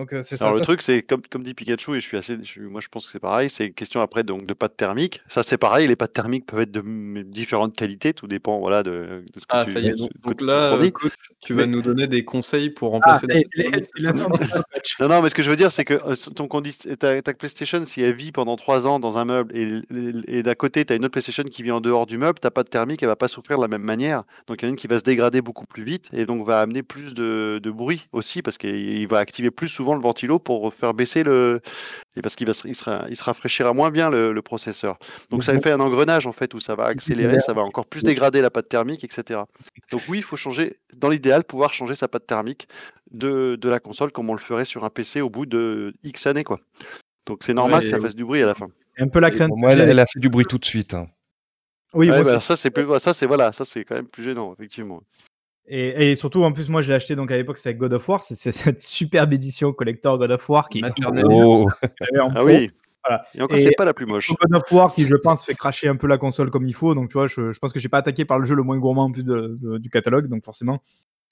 Donc 0.00 0.12
euh, 0.14 0.22
c'est 0.22 0.36
ça. 0.38 0.44
Alors 0.46 0.54
le 0.54 0.60
ça- 0.60 0.64
truc, 0.64 0.80
c'est 0.82 1.02
comme, 1.02 1.20
comme 1.30 1.42
dit 1.42 1.52
Pikachu, 1.52 1.94
et 1.96 2.00
je 2.00 2.06
suis 2.06 2.16
assez, 2.16 2.36
je 2.40 2.44
suis- 2.44 2.60
moi 2.62 2.80
je 2.80 2.88
pense 2.88 3.04
que 3.04 3.12
c'est 3.12 3.20
pareil, 3.20 3.50
c'est 3.50 3.66
une 3.66 3.74
question 3.74 4.00
après 4.00 4.24
donc 4.24 4.46
de 4.46 4.54
pâte 4.54 4.76
thermique. 4.76 5.20
Ça 5.28 5.42
c'est 5.42 5.58
pareil, 5.58 5.86
les 5.88 5.96
pâtes 5.96 6.14
thermiques 6.14 6.46
peuvent 6.46 6.60
être 6.60 6.70
de 6.72 6.80
m- 6.80 7.22
différentes 7.26 7.76
qualités, 7.76 8.14
tout 8.14 8.26
dépend 8.26 8.58
voilà 8.60 8.82
de, 8.82 8.90
de 8.90 9.40
ce 9.40 9.40
que 9.40 9.46
Ah, 9.50 9.64
tu, 9.66 9.72
ça 9.72 9.80
y 9.80 9.88
est. 9.88 9.94
Donc, 9.94 10.40
là, 10.40 10.78
coach, 10.92 11.12
tu 11.42 11.52
Mais- 11.54 11.62
vas 11.64 11.66
nous 11.66 11.82
donner 11.82 12.06
des 12.06 12.24
conseils 12.24 12.70
pour 12.70 12.88
Ah, 12.88 12.92
remplacer 13.12 13.26
coach. 13.26 14.94
Non, 15.00 15.08
non, 15.08 15.22
mais 15.22 15.28
ce 15.28 15.34
que 15.34 15.42
je 15.42 15.50
veux 15.50 15.56
dire, 15.56 15.70
c'est 15.72 15.84
que 15.84 15.94
euh, 15.94 16.14
ton 16.34 16.46
condi- 16.46 16.96
ta, 16.96 17.20
ta 17.20 17.34
PlayStation, 17.34 17.84
si 17.84 18.00
elle 18.02 18.14
vit 18.14 18.32
pendant 18.32 18.56
3 18.56 18.86
ans 18.86 19.00
dans 19.00 19.18
un 19.18 19.24
meuble 19.24 19.56
et, 19.56 19.80
et, 20.28 20.42
d'à 20.42 20.54
côté, 20.54 20.84
tu 20.84 20.92
as 20.92 20.96
une 20.96 21.04
autre 21.04 21.12
PlayStation 21.12 21.44
qui 21.44 21.62
vit 21.62 21.70
en 21.70 21.80
dehors 21.80 22.06
du 22.06 22.18
meuble, 22.18 22.38
ta 22.38 22.50
pâte 22.50 22.70
thermique, 22.70 23.02
elle 23.02 23.08
va 23.08 23.16
pas 23.16 23.28
souffrir 23.28 23.58
de 23.58 23.62
la 23.62 23.68
même 23.68 23.82
manière. 23.82 24.24
Donc, 24.46 24.62
il 24.62 24.64
y 24.64 24.66
en 24.66 24.68
a 24.68 24.70
une 24.70 24.76
qui 24.76 24.86
va 24.86 24.98
se 24.98 25.04
dégrader 25.04 25.42
beaucoup 25.42 25.66
plus 25.66 25.82
vite 25.84 26.08
et 26.12 26.24
donc 26.26 26.46
va 26.46 26.60
amener 26.60 26.82
plus 26.82 27.14
de, 27.14 27.60
de 27.62 27.70
bruit 27.70 28.06
aussi 28.12 28.42
parce 28.42 28.58
qu'il 28.58 28.70
il 28.76 29.06
va 29.08 29.18
activer 29.18 29.50
plus 29.50 29.68
souvent 29.68 29.89
le 29.94 30.00
ventilo 30.00 30.38
pour 30.38 30.72
faire 30.74 30.94
baisser 30.94 31.22
le. 31.22 31.60
Et 32.16 32.22
parce 32.22 32.36
qu'il 32.36 32.46
va 32.46 32.54
se, 32.54 32.66
il 32.66 32.74
sera, 32.74 33.04
il 33.08 33.16
se 33.16 33.24
rafraîchira 33.24 33.72
moins 33.72 33.90
bien 33.90 34.10
le, 34.10 34.32
le 34.32 34.42
processeur. 34.42 34.98
Donc, 35.30 35.44
ça 35.44 35.52
bon. 35.54 35.60
fait 35.60 35.70
un 35.72 35.80
engrenage 35.80 36.26
en 36.26 36.32
fait 36.32 36.52
où 36.54 36.60
ça 36.60 36.74
va 36.74 36.84
accélérer, 36.86 37.40
ça 37.40 37.52
va 37.52 37.62
encore 37.62 37.86
plus 37.86 38.02
dégrader 38.02 38.40
la 38.42 38.50
pâte 38.50 38.68
thermique, 38.68 39.04
etc. 39.04 39.40
Donc, 39.92 40.02
oui, 40.08 40.18
il 40.18 40.22
faut 40.24 40.36
changer, 40.36 40.78
dans 40.94 41.08
l'idéal, 41.08 41.44
pouvoir 41.44 41.72
changer 41.72 41.94
sa 41.94 42.08
pâte 42.08 42.26
thermique 42.26 42.68
de, 43.12 43.56
de 43.56 43.68
la 43.68 43.80
console 43.80 44.12
comme 44.12 44.28
on 44.30 44.34
le 44.34 44.40
ferait 44.40 44.64
sur 44.64 44.84
un 44.84 44.90
PC 44.90 45.20
au 45.20 45.30
bout 45.30 45.46
de 45.46 45.94
X 46.02 46.26
années. 46.26 46.44
Quoi. 46.44 46.58
Donc 47.26 47.42
c'est 47.44 47.54
normal 47.54 47.78
Ouais, 47.80 47.84
que 47.84 47.90
ça 47.90 47.98
et 47.98 48.00
fasse 48.00 48.14
du 48.14 48.24
bruit 48.24 48.42
à 48.42 48.46
la 48.46 48.54
fin. 48.54 48.68
C'est 48.96 49.04
un 49.04 49.08
peu 49.08 49.20
la 49.20 49.30
crainte. 49.30 49.50
moi, 49.54 49.72
elle, 49.72 49.98
a 49.98 50.06
fait 50.06 50.18
du 50.20 50.28
bruit 50.28 50.44
tout 50.46 50.58
de 50.58 50.64
suite. 50.64 50.94
hein. 50.94 51.06
Oui, 51.92 52.10
Ouais, 52.10 52.22
bah, 52.22 52.36
aussi. 52.36 52.46
ça 52.46 52.56
c'est 52.56 52.70
plus, 52.70 52.86
ça 53.00 53.14
c'est 53.14 53.26
voilà, 53.26 53.52
ça 53.52 53.64
c'est 53.64 53.84
quand 53.84 53.94
même 53.96 54.06
plus 54.08 54.22
gênant 54.22 54.52
effectivement. 54.52 55.02
Et, 55.72 56.10
et 56.10 56.16
surtout, 56.16 56.42
en 56.42 56.50
plus, 56.52 56.68
moi, 56.68 56.82
je 56.82 56.88
l'ai 56.88 56.94
acheté 56.94 57.14
donc 57.14 57.30
à 57.30 57.36
l'époque, 57.36 57.56
c'est 57.58 57.68
avec 57.68 57.78
God 57.78 57.92
of 57.92 58.08
War. 58.08 58.22
C'est 58.24 58.34
cette 58.52 58.82
superbe 58.82 59.32
édition 59.32 59.72
collector 59.72 60.18
God 60.18 60.32
of 60.32 60.48
War 60.48 60.68
qui. 60.68 60.82
Oh, 60.84 61.68
j'avais 62.00 62.20
en 62.20 62.28
Ah 62.30 62.34
pro. 62.40 62.44
oui. 62.46 62.70
Voilà. 63.06 63.24
Et 63.34 63.40
encore 63.40 63.56
c'est 63.58 63.70
pas 63.76 63.84
la 63.86 63.94
plus 63.94 64.04
moche. 64.04 64.30
God 64.30 64.54
of 64.54 64.72
War 64.72 64.92
qui, 64.92 65.06
je 65.06 65.14
pense, 65.16 65.44
fait 65.46 65.54
cracher 65.54 65.88
un 65.88 65.96
peu 65.96 66.06
la 66.08 66.18
console 66.18 66.50
comme 66.50 66.66
il 66.66 66.74
faut. 66.74 66.94
Donc, 66.94 67.08
tu 67.08 67.14
vois, 67.14 67.28
je, 67.28 67.52
je 67.52 67.58
pense 67.60 67.72
que 67.72 67.78
j'ai 67.80 67.88
pas 67.88 67.98
attaqué 67.98 68.24
par 68.24 68.38
le 68.38 68.44
jeu 68.44 68.54
le 68.56 68.62
moins 68.64 68.76
gourmand 68.78 69.04
en 69.04 69.12
plus 69.12 69.24
de- 69.24 69.56
de- 69.62 69.78
du 69.78 69.88
catalogue. 69.90 70.26
Donc, 70.26 70.44
forcément, 70.44 70.82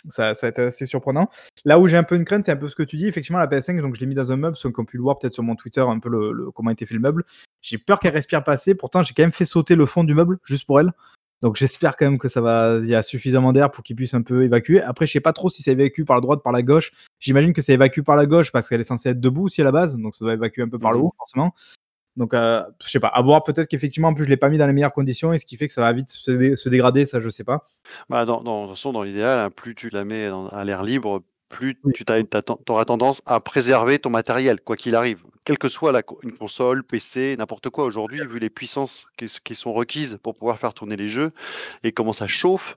ça, 0.09 0.35
ça 0.37 0.47
a 0.47 0.51
été 0.51 0.63
assez 0.63 0.87
surprenant. 0.87 1.29
Là 1.65 1.79
où 1.81 1.89
j'ai 1.89 1.97
un 1.97 2.05
peu 2.05 2.15
une 2.15 2.25
crainte, 2.25 2.47
c'est 2.47 2.53
un 2.53 2.57
peu 2.57 2.69
ce 2.69 2.77
que 2.77 2.85
tu 2.85 2.97
dis. 2.97 3.07
Effectivement, 3.09 3.39
la 3.41 3.49
PS5, 3.49 3.83
donc 3.83 3.97
je 3.97 4.01
l'ai 4.01 4.07
mis 4.07 4.15
dans 4.15 4.31
un 4.33 4.37
meuble, 4.37 4.57
ceux 4.57 4.71
qui 4.71 4.79
ont 4.81 4.85
pu 4.85 4.97
le 4.99 5.03
voir 5.03 5.19
peut-être 5.19 5.35
sur 5.35 5.43
mon 5.43 5.57
Twitter, 5.57 5.81
un 5.81 5.99
peu 5.99 6.09
le, 6.09 6.33
le- 6.33 6.51
comment 6.53 6.71
a 6.71 6.73
été 6.73 6.87
fait 6.87 6.95
le 6.95 7.01
meuble. 7.01 7.25
J'ai 7.61 7.77
peur 7.77 7.99
qu'elle 7.99 8.15
respire 8.15 8.45
pas 8.45 8.53
assez. 8.53 8.75
Pourtant, 8.77 9.03
j'ai 9.03 9.13
quand 9.15 9.25
même 9.25 9.33
fait 9.33 9.45
sauter 9.45 9.75
le 9.75 9.85
fond 9.85 10.05
du 10.05 10.15
meuble 10.15 10.39
juste 10.45 10.65
pour 10.65 10.79
elle. 10.81 10.93
Donc, 11.43 11.57
j'espère 11.57 11.97
quand 11.97 12.07
même 12.07 12.19
que 12.19 12.29
ça 12.29 12.41
va. 12.41 12.79
Il 12.81 12.89
y 12.89 12.95
a 12.95 13.03
suffisamment 13.03 13.53
d'air 13.53 13.71
pour 13.71 13.85
qu'il 13.85 13.95
puisse 13.97 14.15
un 14.15 14.23
peu 14.23 14.43
évacuer. 14.45 14.81
Après, 14.83 15.07
je 15.07 15.13
sais 15.13 15.21
pas 15.21 15.33
trop 15.33 15.49
si 15.49 15.63
ça 15.63 15.71
évacue 15.71 16.03
par 16.05 16.17
la 16.17 16.21
droite, 16.21 16.43
par 16.43 16.53
la 16.53 16.63
gauche. 16.63 16.93
J'imagine 17.21 17.53
que 17.53 17.63
ça 17.63 17.73
évacue 17.73 18.01
par 18.03 18.17
la 18.17 18.27
gauche 18.27 18.51
parce 18.51 18.69
qu'elle 18.69 18.81
est 18.81 18.85
censée 18.85 19.11
être 19.11 19.21
debout 19.21 19.45
aussi 19.45 19.61
à 19.61 19.65
la 19.65 19.73
base. 19.73 19.97
Donc, 19.97 20.15
ça 20.15 20.25
doit 20.25 20.35
évacuer 20.35 20.63
un 20.63 20.69
peu 20.69 20.79
par 20.79 20.93
le 20.93 20.99
Mhm. 20.99 21.05
haut, 21.05 21.15
forcément. 21.17 21.55
Donc, 22.17 22.35
euh, 22.35 22.65
je 22.83 22.91
sais 22.91 22.99
pas. 22.99 23.07
À 23.09 23.23
voir 23.23 23.45
peut-être 23.45 23.69
qu'effectivement, 23.69 24.09
en 24.09 24.15
plus, 24.15 24.25
je 24.25 24.29
l'ai 24.29 24.37
pas 24.37 24.49
mis 24.49 24.59
dans 24.59 24.67
les 24.67 24.73
meilleures 24.73 24.93
conditions 24.93 25.33
et 25.33 25.39
ce 25.39 25.47
qui 25.47 25.57
fait 25.57 25.69
que 25.69 25.73
ça 25.75 25.83
va 25.83 25.93
vite 25.93 26.11
se, 26.11 26.33
dé- 26.33 26.57
se 26.57 26.69
dégrader. 26.69 27.07
Ça, 27.07 27.21
je 27.21 27.31
sais 27.31 27.45
pas. 27.45 27.69
Bah, 28.09 28.25
dans, 28.25 28.43
dans, 28.43 28.63
de 28.63 28.67
toute 28.69 28.77
façon, 28.77 28.93
dans 28.93 29.05
l'idéal, 29.05 29.39
hein, 29.39 29.51
plus 29.51 29.77
tu 29.77 29.89
la 29.91 30.05
mets 30.05 30.29
dans- 30.29 30.49
à 30.49 30.65
l'air 30.65 30.83
libre, 30.83 31.23
plus 31.49 31.77
tu 31.95 32.05
auras 32.69 32.85
tendance 32.85 33.23
à 33.27 33.41
préserver 33.41 33.99
ton 33.99 34.11
matériel, 34.11 34.61
quoi 34.61 34.77
qu'il 34.77 34.95
arrive. 34.95 35.23
Quelle 35.45 35.57
que 35.59 35.69
soit 35.69 35.93
la, 35.93 36.03
une 36.23 36.33
console, 36.37 36.85
PC, 36.85 37.35
n'importe 37.39 37.71
quoi. 37.71 37.87
Aujourd'hui, 37.87 38.21
vu 38.27 38.39
les 38.39 38.51
puissances 38.51 39.07
qui, 39.17 39.55
sont 39.55 39.73
requises 39.73 40.19
pour 40.23 40.35
pouvoir 40.35 40.59
faire 40.59 40.75
tourner 40.75 40.97
les 40.97 41.09
jeux 41.09 41.33
et 41.85 41.93
comment 41.93 42.13
ça 42.13 42.27
chauffe, 42.27 42.77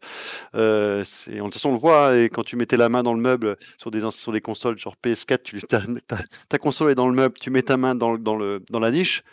euh, 0.55 1.03
de 1.27 1.39
toute 1.41 1.53
façon, 1.53 1.69
on 1.69 1.73
le 1.73 1.79
voit, 1.79 2.07
hein, 2.11 2.17
et 2.23 2.29
quand 2.29 2.43
tu 2.43 2.55
mettais 2.55 2.77
la 2.77 2.87
main 2.87 3.03
dans 3.03 3.13
le 3.13 3.19
meuble 3.19 3.57
sur 3.77 3.91
des, 3.91 4.03
ins- 4.03 4.11
sur 4.11 4.31
des 4.31 4.41
consoles, 4.41 4.79
sur 4.79 4.95
PS4, 4.95 5.43
tu, 5.43 5.61
ta, 5.63 5.81
ta- 6.07 6.23
ta 6.47 6.57
console 6.57 6.91
est 6.91 6.95
dans 6.95 7.07
le 7.09 7.13
meuble, 7.15 7.33
tu 7.39 7.49
mets 7.49 7.63
ta 7.63 7.75
main 7.75 7.93
dans, 7.93 8.13
le- 8.13 8.19
dans, 8.19 8.35
le, 8.37 8.63
dans 8.71 8.79
la 8.79 8.91
niche, 8.91 9.23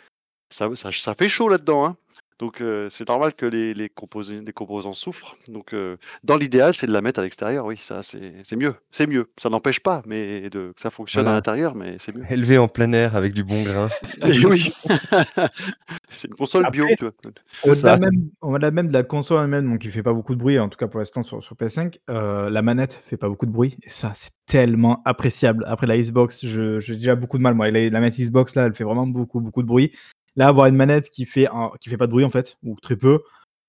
ça, 0.49 0.69
ça, 0.75 0.91
ça 0.91 1.13
fait 1.15 1.29
chaud 1.29 1.47
là-dedans. 1.47 1.85
hein. 1.85 1.95
Donc 2.39 2.61
euh, 2.61 2.87
c'est 2.89 3.07
normal 3.07 3.33
que 3.33 3.45
les, 3.45 3.73
les, 3.73 3.89
composés, 3.89 4.39
les 4.39 4.53
composants 4.53 4.93
souffrent. 4.93 5.35
Donc 5.49 5.73
euh, 5.73 5.97
dans 6.23 6.37
l'idéal, 6.37 6.73
c'est 6.73 6.87
de 6.87 6.93
la 6.93 7.01
mettre 7.01 7.19
à 7.19 7.23
l'extérieur, 7.23 7.65
oui, 7.65 7.75
ça 7.77 8.01
c'est 8.01 8.55
mieux. 8.55 8.73
C'est 8.91 9.07
mieux. 9.07 9.29
Ça 9.37 9.49
n'empêche 9.49 9.81
pas 9.81 10.01
mais 10.05 10.49
de, 10.49 10.71
que 10.71 10.79
ça 10.81 10.89
fonctionne 10.89 11.27
à 11.27 11.33
l'intérieur, 11.33 11.75
mais 11.75 11.97
c'est 11.99 12.15
mieux. 12.15 12.23
élevé 12.29 12.57
en 12.57 12.69
plein 12.69 12.93
air 12.93 13.17
avec 13.17 13.33
du 13.33 13.43
bon 13.43 13.61
grain. 13.63 13.89
Et 14.25 14.45
oui, 14.45 14.71
c'est 16.09 16.27
une 16.29 16.35
console 16.35 16.69
bio, 16.71 16.85
Après, 16.85 16.95
tu 16.95 17.05
vois. 17.05 17.71
Au-delà 17.73 17.97
même, 17.97 18.29
au-delà 18.41 18.71
même 18.71 18.87
de 18.87 18.93
la 18.93 19.03
console 19.03 19.43
elle-même, 19.43 19.69
donc 19.69 19.79
qui 19.79 19.89
fait 19.89 20.03
pas 20.03 20.13
beaucoup 20.13 20.33
de 20.33 20.39
bruit, 20.39 20.57
en 20.59 20.69
tout 20.69 20.77
cas 20.77 20.87
pour 20.87 20.99
l'instant 20.99 21.23
sur, 21.23 21.43
sur 21.43 21.55
PS5, 21.55 21.99
euh, 22.09 22.49
la 22.49 22.61
manette 22.61 23.01
fait 23.05 23.17
pas 23.17 23.27
beaucoup 23.27 23.45
de 23.45 23.51
bruit. 23.51 23.77
Et 23.83 23.89
ça, 23.89 24.13
c'est 24.15 24.31
tellement 24.45 25.01
appréciable. 25.05 25.63
Après 25.67 25.87
la 25.87 25.97
Xbox, 25.97 26.45
je- 26.45 26.79
j'ai 26.79 26.95
déjà 26.95 27.15
beaucoup 27.15 27.37
de 27.37 27.43
mal. 27.43 27.53
Moi, 27.53 27.69
la, 27.69 27.89
la 27.89 27.99
manette 27.99 28.17
Xbox, 28.17 28.55
là, 28.55 28.65
elle 28.65 28.73
fait 28.73 28.83
vraiment 28.85 29.05
beaucoup, 29.07 29.41
beaucoup 29.41 29.61
de 29.61 29.67
bruit. 29.67 29.91
Là, 30.35 30.47
avoir 30.47 30.67
une 30.67 30.75
manette 30.75 31.09
qui 31.09 31.25
fait, 31.25 31.47
un- 31.47 31.71
qui 31.81 31.89
fait 31.89 31.97
pas 31.97 32.07
de 32.07 32.11
bruit, 32.11 32.23
en 32.25 32.29
fait, 32.29 32.57
ou 32.63 32.75
très 32.81 32.95
peu, 32.95 33.21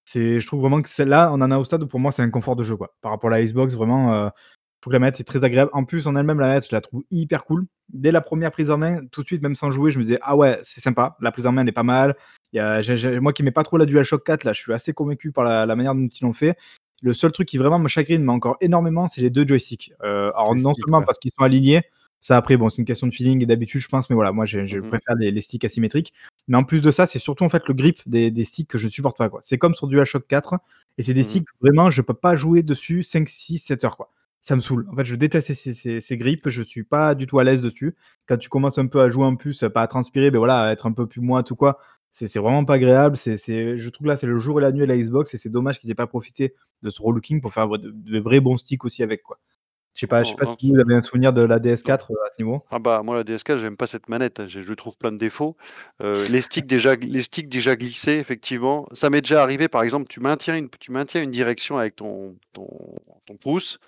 c'est, 0.04 0.40
je 0.40 0.46
trouve 0.46 0.60
vraiment 0.60 0.82
que 0.82 0.88
celle-là, 0.88 1.30
on 1.32 1.40
en 1.40 1.50
a 1.50 1.58
au 1.58 1.64
stade 1.64 1.82
où 1.82 1.86
pour 1.86 2.00
moi, 2.00 2.12
c'est 2.12 2.22
un 2.22 2.30
confort 2.30 2.56
de 2.56 2.62
jeu, 2.62 2.76
quoi. 2.76 2.94
Par 3.00 3.12
rapport 3.12 3.30
à 3.32 3.38
la 3.38 3.44
Xbox, 3.44 3.74
vraiment, 3.74 4.14
euh, 4.14 4.28
je 4.28 4.80
trouve 4.82 4.92
que 4.92 4.96
la 4.96 4.98
manette 5.00 5.20
est 5.20 5.24
très 5.24 5.44
agréable. 5.44 5.70
En 5.74 5.84
plus, 5.84 6.06
en 6.06 6.16
elle-même, 6.16 6.40
la 6.40 6.48
manette, 6.48 6.66
je 6.68 6.74
la 6.74 6.80
trouve 6.80 7.02
hyper 7.10 7.44
cool. 7.44 7.66
Dès 7.90 8.12
la 8.12 8.20
première 8.20 8.50
prise 8.50 8.70
en 8.70 8.78
main, 8.78 9.00
tout 9.12 9.22
de 9.22 9.26
suite, 9.26 9.42
même 9.42 9.54
sans 9.54 9.70
jouer, 9.70 9.90
je 9.90 9.98
me 9.98 10.04
disais, 10.04 10.18
ah 10.22 10.36
ouais, 10.36 10.58
c'est 10.62 10.80
sympa. 10.80 11.16
La 11.20 11.32
prise 11.32 11.46
en 11.46 11.52
main, 11.52 11.62
elle 11.62 11.68
est 11.68 11.72
pas 11.72 11.82
mal. 11.82 12.16
Il 12.52 12.56
y 12.56 12.60
a, 12.60 12.80
j'ai- 12.80 12.96
j'ai- 12.96 13.20
moi 13.20 13.32
qui 13.32 13.42
n'aimais 13.42 13.52
pas 13.52 13.62
trop 13.62 13.76
la 13.76 13.86
DualShock 13.86 14.24
4, 14.24 14.44
là, 14.44 14.52
je 14.52 14.60
suis 14.60 14.72
assez 14.72 14.92
convaincu 14.92 15.32
par 15.32 15.44
la, 15.44 15.66
la 15.66 15.76
manière 15.76 15.94
dont 15.94 16.08
ils 16.08 16.24
l'ont 16.24 16.32
fait. 16.32 16.56
Le 17.02 17.12
seul 17.12 17.32
truc 17.32 17.48
qui 17.48 17.58
vraiment 17.58 17.78
me 17.78 17.88
chagrine, 17.88 18.22
mais 18.24 18.32
encore 18.32 18.56
énormément, 18.60 19.06
c'est 19.08 19.20
les 19.22 19.30
deux 19.30 19.46
joysticks. 19.46 19.92
Euh, 20.02 20.30
alors, 20.34 20.54
non 20.56 20.74
seulement 20.74 20.98
ouais. 20.98 21.04
parce 21.06 21.18
qu'ils 21.18 21.32
sont 21.38 21.44
alignés, 21.44 21.82
ça 22.20 22.36
après, 22.36 22.56
bon, 22.56 22.68
c'est 22.68 22.78
une 22.78 22.84
question 22.86 23.06
de 23.06 23.12
feeling 23.14 23.42
et 23.42 23.46
d'habitude, 23.46 23.80
je 23.80 23.88
pense, 23.88 24.10
mais 24.10 24.14
voilà, 24.14 24.32
moi, 24.32 24.44
je 24.44 24.60
Mhm. 24.60 24.88
préfère 24.88 25.14
les, 25.16 25.30
les 25.30 25.40
sticks 25.40 25.64
asymétriques. 25.64 26.12
Mais 26.48 26.56
en 26.56 26.64
plus 26.64 26.82
de 26.82 26.90
ça, 26.90 27.06
c'est 27.06 27.18
surtout 27.18 27.44
en 27.44 27.48
fait 27.48 27.66
le 27.68 27.74
grip 27.74 28.00
des, 28.06 28.30
des 28.30 28.44
sticks 28.44 28.68
que 28.68 28.78
je 28.78 28.88
supporte 28.88 29.16
pas. 29.18 29.28
quoi. 29.28 29.40
C'est 29.42 29.58
comme 29.58 29.74
sur 29.74 29.86
DualShock 29.86 30.26
4, 30.26 30.54
et 30.98 31.02
c'est 31.02 31.14
des 31.14 31.20
Mhm. 31.22 31.24
sticks, 31.28 31.48
vraiment, 31.60 31.90
je 31.90 32.02
peux 32.02 32.14
pas 32.14 32.36
jouer 32.36 32.62
dessus 32.62 33.02
5, 33.02 33.28
6, 33.28 33.58
7 33.58 33.84
heures. 33.84 33.96
quoi. 33.96 34.10
Ça 34.42 34.56
me 34.56 34.60
saoule. 34.62 34.86
En 34.90 34.96
fait, 34.96 35.04
je 35.04 35.16
déteste 35.16 35.52
ces, 35.54 35.74
ces, 35.74 36.00
ces 36.00 36.16
grips, 36.16 36.48
je 36.48 36.62
suis 36.62 36.82
pas 36.82 37.14
du 37.14 37.26
tout 37.26 37.38
à 37.38 37.44
l'aise 37.44 37.60
dessus. 37.60 37.94
Quand 38.26 38.38
tu 38.38 38.48
commences 38.48 38.78
un 38.78 38.86
peu 38.86 39.00
à 39.02 39.10
jouer 39.10 39.24
en 39.24 39.36
plus, 39.36 39.64
pas 39.74 39.82
à 39.82 39.86
transpirer, 39.86 40.30
ben 40.30 40.38
voilà, 40.38 40.62
à 40.62 40.72
être 40.72 40.86
un 40.86 40.92
peu 40.92 41.06
plus 41.06 41.20
moite 41.20 41.50
ou 41.50 41.56
quoi, 41.56 41.78
c'est 42.12 42.26
c'est 42.26 42.38
vraiment 42.38 42.64
pas 42.64 42.74
agréable. 42.74 43.16
C'est, 43.18 43.36
c'est, 43.36 43.76
je 43.78 43.90
trouve 43.90 44.04
que 44.06 44.08
là, 44.08 44.16
c'est 44.16 44.26
le 44.26 44.38
jour 44.38 44.58
et 44.58 44.62
la 44.62 44.72
nuit 44.72 44.80
de 44.80 44.84
la 44.86 44.96
Xbox, 44.96 45.34
et 45.34 45.38
c'est 45.38 45.50
dommage 45.50 45.78
qu'ils 45.78 45.90
aient 45.90 45.94
pas 45.94 46.06
profité 46.06 46.54
de 46.82 46.88
ce 46.90 47.02
relooking 47.02 47.40
pour 47.42 47.52
faire 47.52 47.68
de, 47.68 47.90
de 47.94 48.18
vrais 48.18 48.40
bons 48.40 48.56
sticks 48.56 48.84
aussi 48.86 49.02
avec. 49.02 49.22
quoi. 49.22 49.38
Je 50.00 50.06
sais 50.06 50.08
pas, 50.08 50.22
je 50.22 50.30
sais 50.30 50.34
pas 50.34 50.46
non, 50.46 50.56
si 50.58 50.72
vous 50.72 50.80
avez 50.80 50.94
un 50.94 51.02
souvenir 51.02 51.34
de 51.34 51.42
la 51.42 51.58
DS4 51.58 51.90
euh, 51.90 52.14
à 52.26 52.32
ce 52.34 52.42
niveau. 52.42 52.64
Ah 52.70 52.78
bah 52.78 53.02
moi 53.04 53.16
la 53.16 53.22
DSK 53.22 53.58
j'aime 53.58 53.76
pas 53.76 53.86
cette 53.86 54.08
manette, 54.08 54.40
hein, 54.40 54.46
je, 54.46 54.62
je 54.62 54.72
trouve 54.72 54.96
plein 54.96 55.12
de 55.12 55.18
défauts. 55.18 55.58
Euh, 56.00 56.26
les 56.30 56.40
sticks 56.40 56.66
déjà 56.66 56.94
les 56.96 57.20
sticks 57.20 57.50
déjà 57.50 57.76
glissés 57.76 58.14
effectivement, 58.14 58.88
ça 58.92 59.10
m'est 59.10 59.20
déjà 59.20 59.42
arrivé 59.42 59.68
par 59.68 59.82
exemple 59.82 60.06
tu 60.08 60.20
maintiens 60.20 60.56
une 60.56 60.70
tu 60.70 60.90
maintiens 60.90 61.22
une 61.22 61.30
direction 61.30 61.76
avec 61.76 61.96
ton 61.96 62.34
ton, 62.54 62.66
ton 63.26 63.36
pouce 63.36 63.78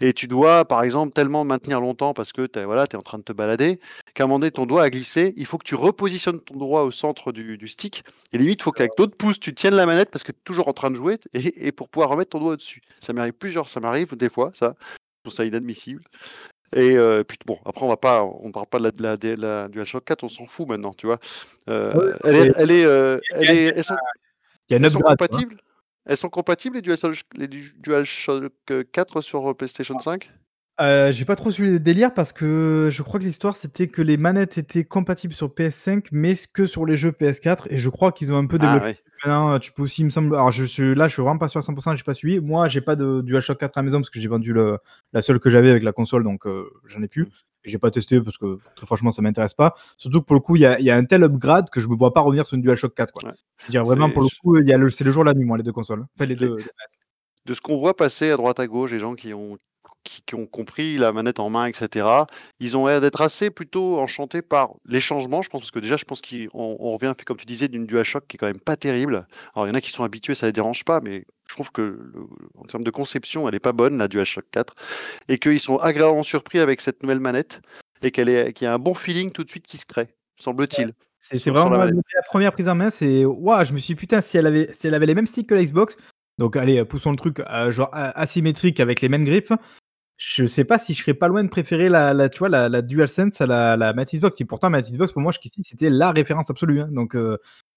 et 0.00 0.12
tu 0.12 0.26
dois 0.26 0.64
par 0.64 0.82
exemple 0.82 1.12
tellement 1.12 1.44
maintenir 1.44 1.80
longtemps 1.80 2.14
parce 2.14 2.32
que 2.32 2.46
tu 2.46 2.60
voilà, 2.64 2.82
es 2.90 2.96
en 2.96 3.02
train 3.02 3.18
de 3.18 3.22
te 3.22 3.32
balader 3.32 3.78
qu'à 4.14 4.24
un 4.24 4.26
moment 4.26 4.40
donné 4.40 4.50
ton 4.50 4.66
doigt 4.66 4.82
a 4.82 4.90
glissé, 4.90 5.34
il 5.36 5.46
faut 5.46 5.58
que 5.58 5.64
tu 5.64 5.76
repositionnes 5.76 6.40
ton 6.40 6.56
doigt 6.56 6.82
au 6.82 6.90
centre 6.90 7.30
du, 7.30 7.56
du 7.58 7.68
stick 7.68 8.02
et 8.32 8.38
limite 8.38 8.58
il 8.60 8.64
faut 8.64 8.72
qu'avec 8.72 8.98
l'autre 8.98 9.16
pouce 9.16 9.38
tu 9.38 9.54
tiennes 9.54 9.76
la 9.76 9.86
manette 9.86 10.10
parce 10.10 10.24
que 10.24 10.32
tu 10.32 10.38
es 10.38 10.42
toujours 10.42 10.66
en 10.66 10.72
train 10.72 10.90
de 10.90 10.96
jouer 10.96 11.20
et, 11.32 11.68
et 11.68 11.70
pour 11.70 11.88
pouvoir 11.88 12.10
remettre 12.10 12.30
ton 12.30 12.40
doigt 12.40 12.54
au-dessus. 12.54 12.82
Ça 12.98 13.12
m'arrive 13.12 13.34
plusieurs, 13.34 13.68
ça 13.68 13.78
m'arrive 13.78 14.16
des 14.16 14.28
fois 14.28 14.50
ça. 14.52 14.74
Trouve 15.24 15.34
ça 15.34 15.44
inadmissible. 15.46 16.02
Et 16.76 16.98
euh, 16.98 17.24
puis 17.24 17.38
bon, 17.46 17.58
après 17.64 17.82
on 17.82 17.88
va 17.88 17.96
pas, 17.96 18.24
on 18.24 18.52
parle 18.52 18.66
pas 18.66 18.78
de 18.78 18.82
la, 18.84 18.90
de 18.90 19.02
la, 19.02 19.16
de 19.16 19.34
la 19.36 19.68
DualShock 19.68 20.04
4, 20.04 20.24
on 20.24 20.28
s'en 20.28 20.46
fout 20.46 20.68
maintenant, 20.68 20.92
tu 20.92 21.06
vois. 21.06 21.18
Euh, 21.70 21.94
Ouais, 21.94 22.12
elle 22.24 22.36
est, 22.36 22.52
elle 22.56 22.70
est, 22.70 22.84
euh, 22.84 23.18
elle 23.30 23.50
est, 23.50 23.64
elles 23.76 23.84
sont, 23.84 23.96
Il 24.68 24.72
y 24.72 24.76
a 24.76 24.80
un 24.80 24.82
elles 24.82 24.90
sont 24.90 25.00
compatibles? 25.00 25.56
Elles 26.04 26.16
sont 26.18 26.28
compatibles 26.28 26.76
les 26.76 26.82
DualShock, 26.82 27.22
les 27.36 27.48
du- 27.48 27.72
DualShock 27.78 28.52
4 28.92 29.22
sur 29.22 29.56
PlayStation 29.56 29.98
5 29.98 30.30
Euh, 30.80 31.12
j'ai 31.12 31.24
pas 31.24 31.36
trop 31.36 31.52
suivi 31.52 31.70
le 31.70 31.78
délire 31.78 32.12
parce 32.12 32.32
que 32.32 32.88
je 32.90 33.02
crois 33.02 33.20
que 33.20 33.24
l'histoire 33.24 33.54
c'était 33.54 33.86
que 33.86 34.02
les 34.02 34.16
manettes 34.16 34.58
étaient 34.58 34.84
compatibles 34.84 35.32
sur 35.32 35.46
PS5 35.48 36.06
mais 36.10 36.34
que 36.52 36.66
sur 36.66 36.84
les 36.84 36.96
jeux 36.96 37.12
PS4 37.12 37.66
et 37.70 37.78
je 37.78 37.88
crois 37.88 38.10
qu'ils 38.10 38.32
ont 38.32 38.36
un 38.38 38.46
peu 38.46 38.58
Ah 38.60 38.74
développé. 38.74 38.98
Maintenant, 39.24 39.58
tu 39.58 39.72
peux 39.72 39.82
aussi, 39.82 40.02
il 40.02 40.06
me 40.06 40.10
semble. 40.10 40.34
Alors 40.34 40.50
je 40.52 40.64
suis 40.64 40.94
là, 40.94 41.06
je 41.08 41.12
suis 41.14 41.22
vraiment 41.22 41.38
pas 41.38 41.48
sûr 41.48 41.58
à 41.58 41.62
100%, 41.62 41.96
j'ai 41.96 42.02
pas 42.02 42.12
suivi. 42.12 42.40
Moi, 42.40 42.68
j'ai 42.68 42.80
pas 42.82 42.94
de 42.96 43.22
DualShock 43.22 43.58
4 43.58 43.78
à 43.78 43.80
la 43.80 43.84
maison 43.84 43.98
parce 44.00 44.10
que 44.10 44.20
j'ai 44.20 44.28
vendu 44.28 44.52
le, 44.52 44.78
la 45.14 45.22
seule 45.22 45.38
que 45.38 45.48
j'avais 45.48 45.70
avec 45.70 45.82
la 45.84 45.92
console 45.92 46.24
donc 46.24 46.46
euh, 46.46 46.68
j'en 46.86 47.00
ai 47.02 47.08
plus. 47.08 47.28
Et 47.64 47.70
j'ai 47.70 47.78
pas 47.78 47.90
testé 47.92 48.20
parce 48.20 48.36
que 48.36 48.58
très 48.76 48.84
franchement 48.84 49.12
ça 49.12 49.22
m'intéresse 49.22 49.54
pas. 49.54 49.74
Surtout 49.96 50.20
que 50.20 50.26
pour 50.26 50.34
le 50.34 50.40
coup, 50.40 50.56
il 50.56 50.62
y 50.62 50.66
a, 50.66 50.78
il 50.80 50.84
y 50.84 50.90
a 50.90 50.96
un 50.96 51.04
tel 51.04 51.22
upgrade 51.22 51.70
que 51.70 51.80
je 51.80 51.86
me 51.88 51.94
vois 51.94 52.12
pas 52.12 52.20
revenir 52.20 52.44
sur 52.46 52.56
une 52.56 52.62
DualShock 52.62 52.94
4 52.94 53.12
quoi. 53.12 53.30
Ouais. 53.30 53.36
Je 53.58 53.66
veux 53.66 53.70
dire 53.70 53.84
vraiment 53.84 54.08
C'est- 54.08 54.12
pour 54.12 54.22
le 54.24 54.28
coup, 54.42 54.58
il 54.58 54.68
y 54.68 54.72
a 54.72 54.76
le, 54.76 54.90
c'est 54.90 55.04
le 55.04 55.12
jour 55.12 55.22
la 55.24 55.32
nuit 55.34 55.44
moi 55.44 55.56
les 55.56 55.62
deux 55.62 55.72
consoles. 55.72 56.04
Enfin 56.16 56.26
les. 56.26 56.34
De 56.34 56.58
ce 57.52 57.60
qu'on 57.60 57.76
voit 57.76 57.94
passer 57.96 58.30
à 58.30 58.36
droite 58.36 58.58
à 58.58 58.66
gauche, 58.66 58.90
les 58.90 58.98
gens 58.98 59.14
qui 59.14 59.32
ont, 59.32 59.56
qui, 60.04 60.22
qui 60.22 60.34
ont 60.34 60.46
compris 60.46 60.96
la 60.96 61.12
manette 61.12 61.40
en 61.40 61.50
main, 61.50 61.66
etc., 61.66 62.06
ils 62.60 62.76
ont 62.76 62.86
l'air 62.86 63.00
d'être 63.00 63.20
assez 63.20 63.50
plutôt 63.50 63.98
enchantés 63.98 64.42
par 64.42 64.74
les 64.86 65.00
changements, 65.00 65.42
je 65.42 65.48
pense, 65.50 65.62
parce 65.62 65.70
que 65.70 65.78
déjà, 65.80 65.96
je 65.96 66.04
pense 66.04 66.20
qu'on 66.22 66.48
on 66.52 66.90
revient, 66.90 67.14
comme 67.26 67.36
tu 67.38 67.46
disais, 67.46 67.68
d'une 67.68 67.86
DualShock 67.86 68.26
qui 68.28 68.36
est 68.36 68.38
quand 68.38 68.46
même 68.46 68.60
pas 68.60 68.76
terrible. 68.76 69.26
Alors, 69.54 69.66
il 69.66 69.70
y 69.70 69.72
en 69.72 69.74
a 69.74 69.80
qui 69.80 69.90
sont 69.90 70.04
habitués, 70.04 70.34
ça 70.34 70.46
les 70.46 70.52
dérange 70.52 70.84
pas, 70.84 71.00
mais 71.00 71.24
je 71.48 71.54
trouve 71.54 71.72
que 71.72 71.82
le- 71.82 72.26
en 72.58 72.64
termes 72.64 72.84
de 72.84 72.90
conception, 72.90 73.48
elle 73.48 73.54
est 73.54 73.60
pas 73.60 73.72
bonne, 73.72 73.98
la 73.98 74.08
DualShock 74.08 74.44
4, 74.50 74.74
et 75.28 75.38
qu'ils 75.38 75.60
sont 75.60 75.76
agréablement 75.78 76.22
surpris 76.22 76.58
avec 76.60 76.80
cette 76.80 77.02
nouvelle 77.02 77.20
manette. 77.20 77.60
et 78.02 78.10
qu'elle 78.10 78.28
est 78.28 78.52
qu'il 78.52 78.66
y 78.66 78.68
a 78.68 78.74
un 78.74 78.78
bon 78.78 78.92
feeling 78.92 79.30
tout 79.30 79.44
de 79.44 79.48
suite 79.48 79.66
qui 79.66 79.78
se 79.78 79.86
crée, 79.86 80.08
semble-t-il. 80.38 80.92
C'est 81.20 81.48
vraiment 81.50 81.70
la 81.70 81.86
la 81.86 82.22
première 82.26 82.52
prise 82.52 82.68
en 82.68 82.74
main, 82.74 82.90
c'est 82.90 83.24
waouh, 83.24 83.64
je 83.64 83.72
me 83.72 83.78
suis 83.78 83.94
dit: 83.94 83.98
«Putain, 83.98 84.20
si 84.20 84.36
elle 84.36 84.46
avait 84.46 84.70
si 84.76 84.86
elle 84.86 84.94
avait 84.94 85.06
les 85.06 85.14
mêmes 85.14 85.26
sticks 85.26 85.48
que 85.48 85.54
la 85.54 85.64
Xbox», 85.64 85.96
donc 86.36 86.56
allez, 86.56 86.84
poussons 86.84 87.12
le 87.12 87.16
truc, 87.16 87.40
heu, 87.40 87.70
genre 87.70 87.88
asymétrique 87.92 88.78
avec 88.80 89.00
les 89.00 89.08
mêmes 89.08 89.24
grips, 89.24 89.52
je 90.16 90.46
sais 90.46 90.64
pas 90.64 90.78
si 90.78 90.94
je 90.94 91.00
serais 91.02 91.14
pas 91.14 91.28
loin 91.28 91.42
de 91.44 91.48
préférer 91.48 91.88
la 91.88 92.14
la 92.14 92.28
tu 92.28 92.38
vois, 92.40 92.48
la 92.48 92.68
la 92.68 92.82
DualSense 92.82 93.40
à 93.40 93.46
la 93.46 93.76
la 93.76 93.92
manette 93.92 94.14
Xbox 94.14 94.40
et 94.40 94.44
pourtant, 94.44 94.70
Xbox 94.70 95.12
pour 95.12 95.22
moi 95.22 95.32
jusqu'ici, 95.32 95.62
c'était 95.64 95.90
la 95.90 96.12
référence 96.12 96.50
absolue, 96.50 96.80
hein, 96.80 96.88
donc 96.92 97.16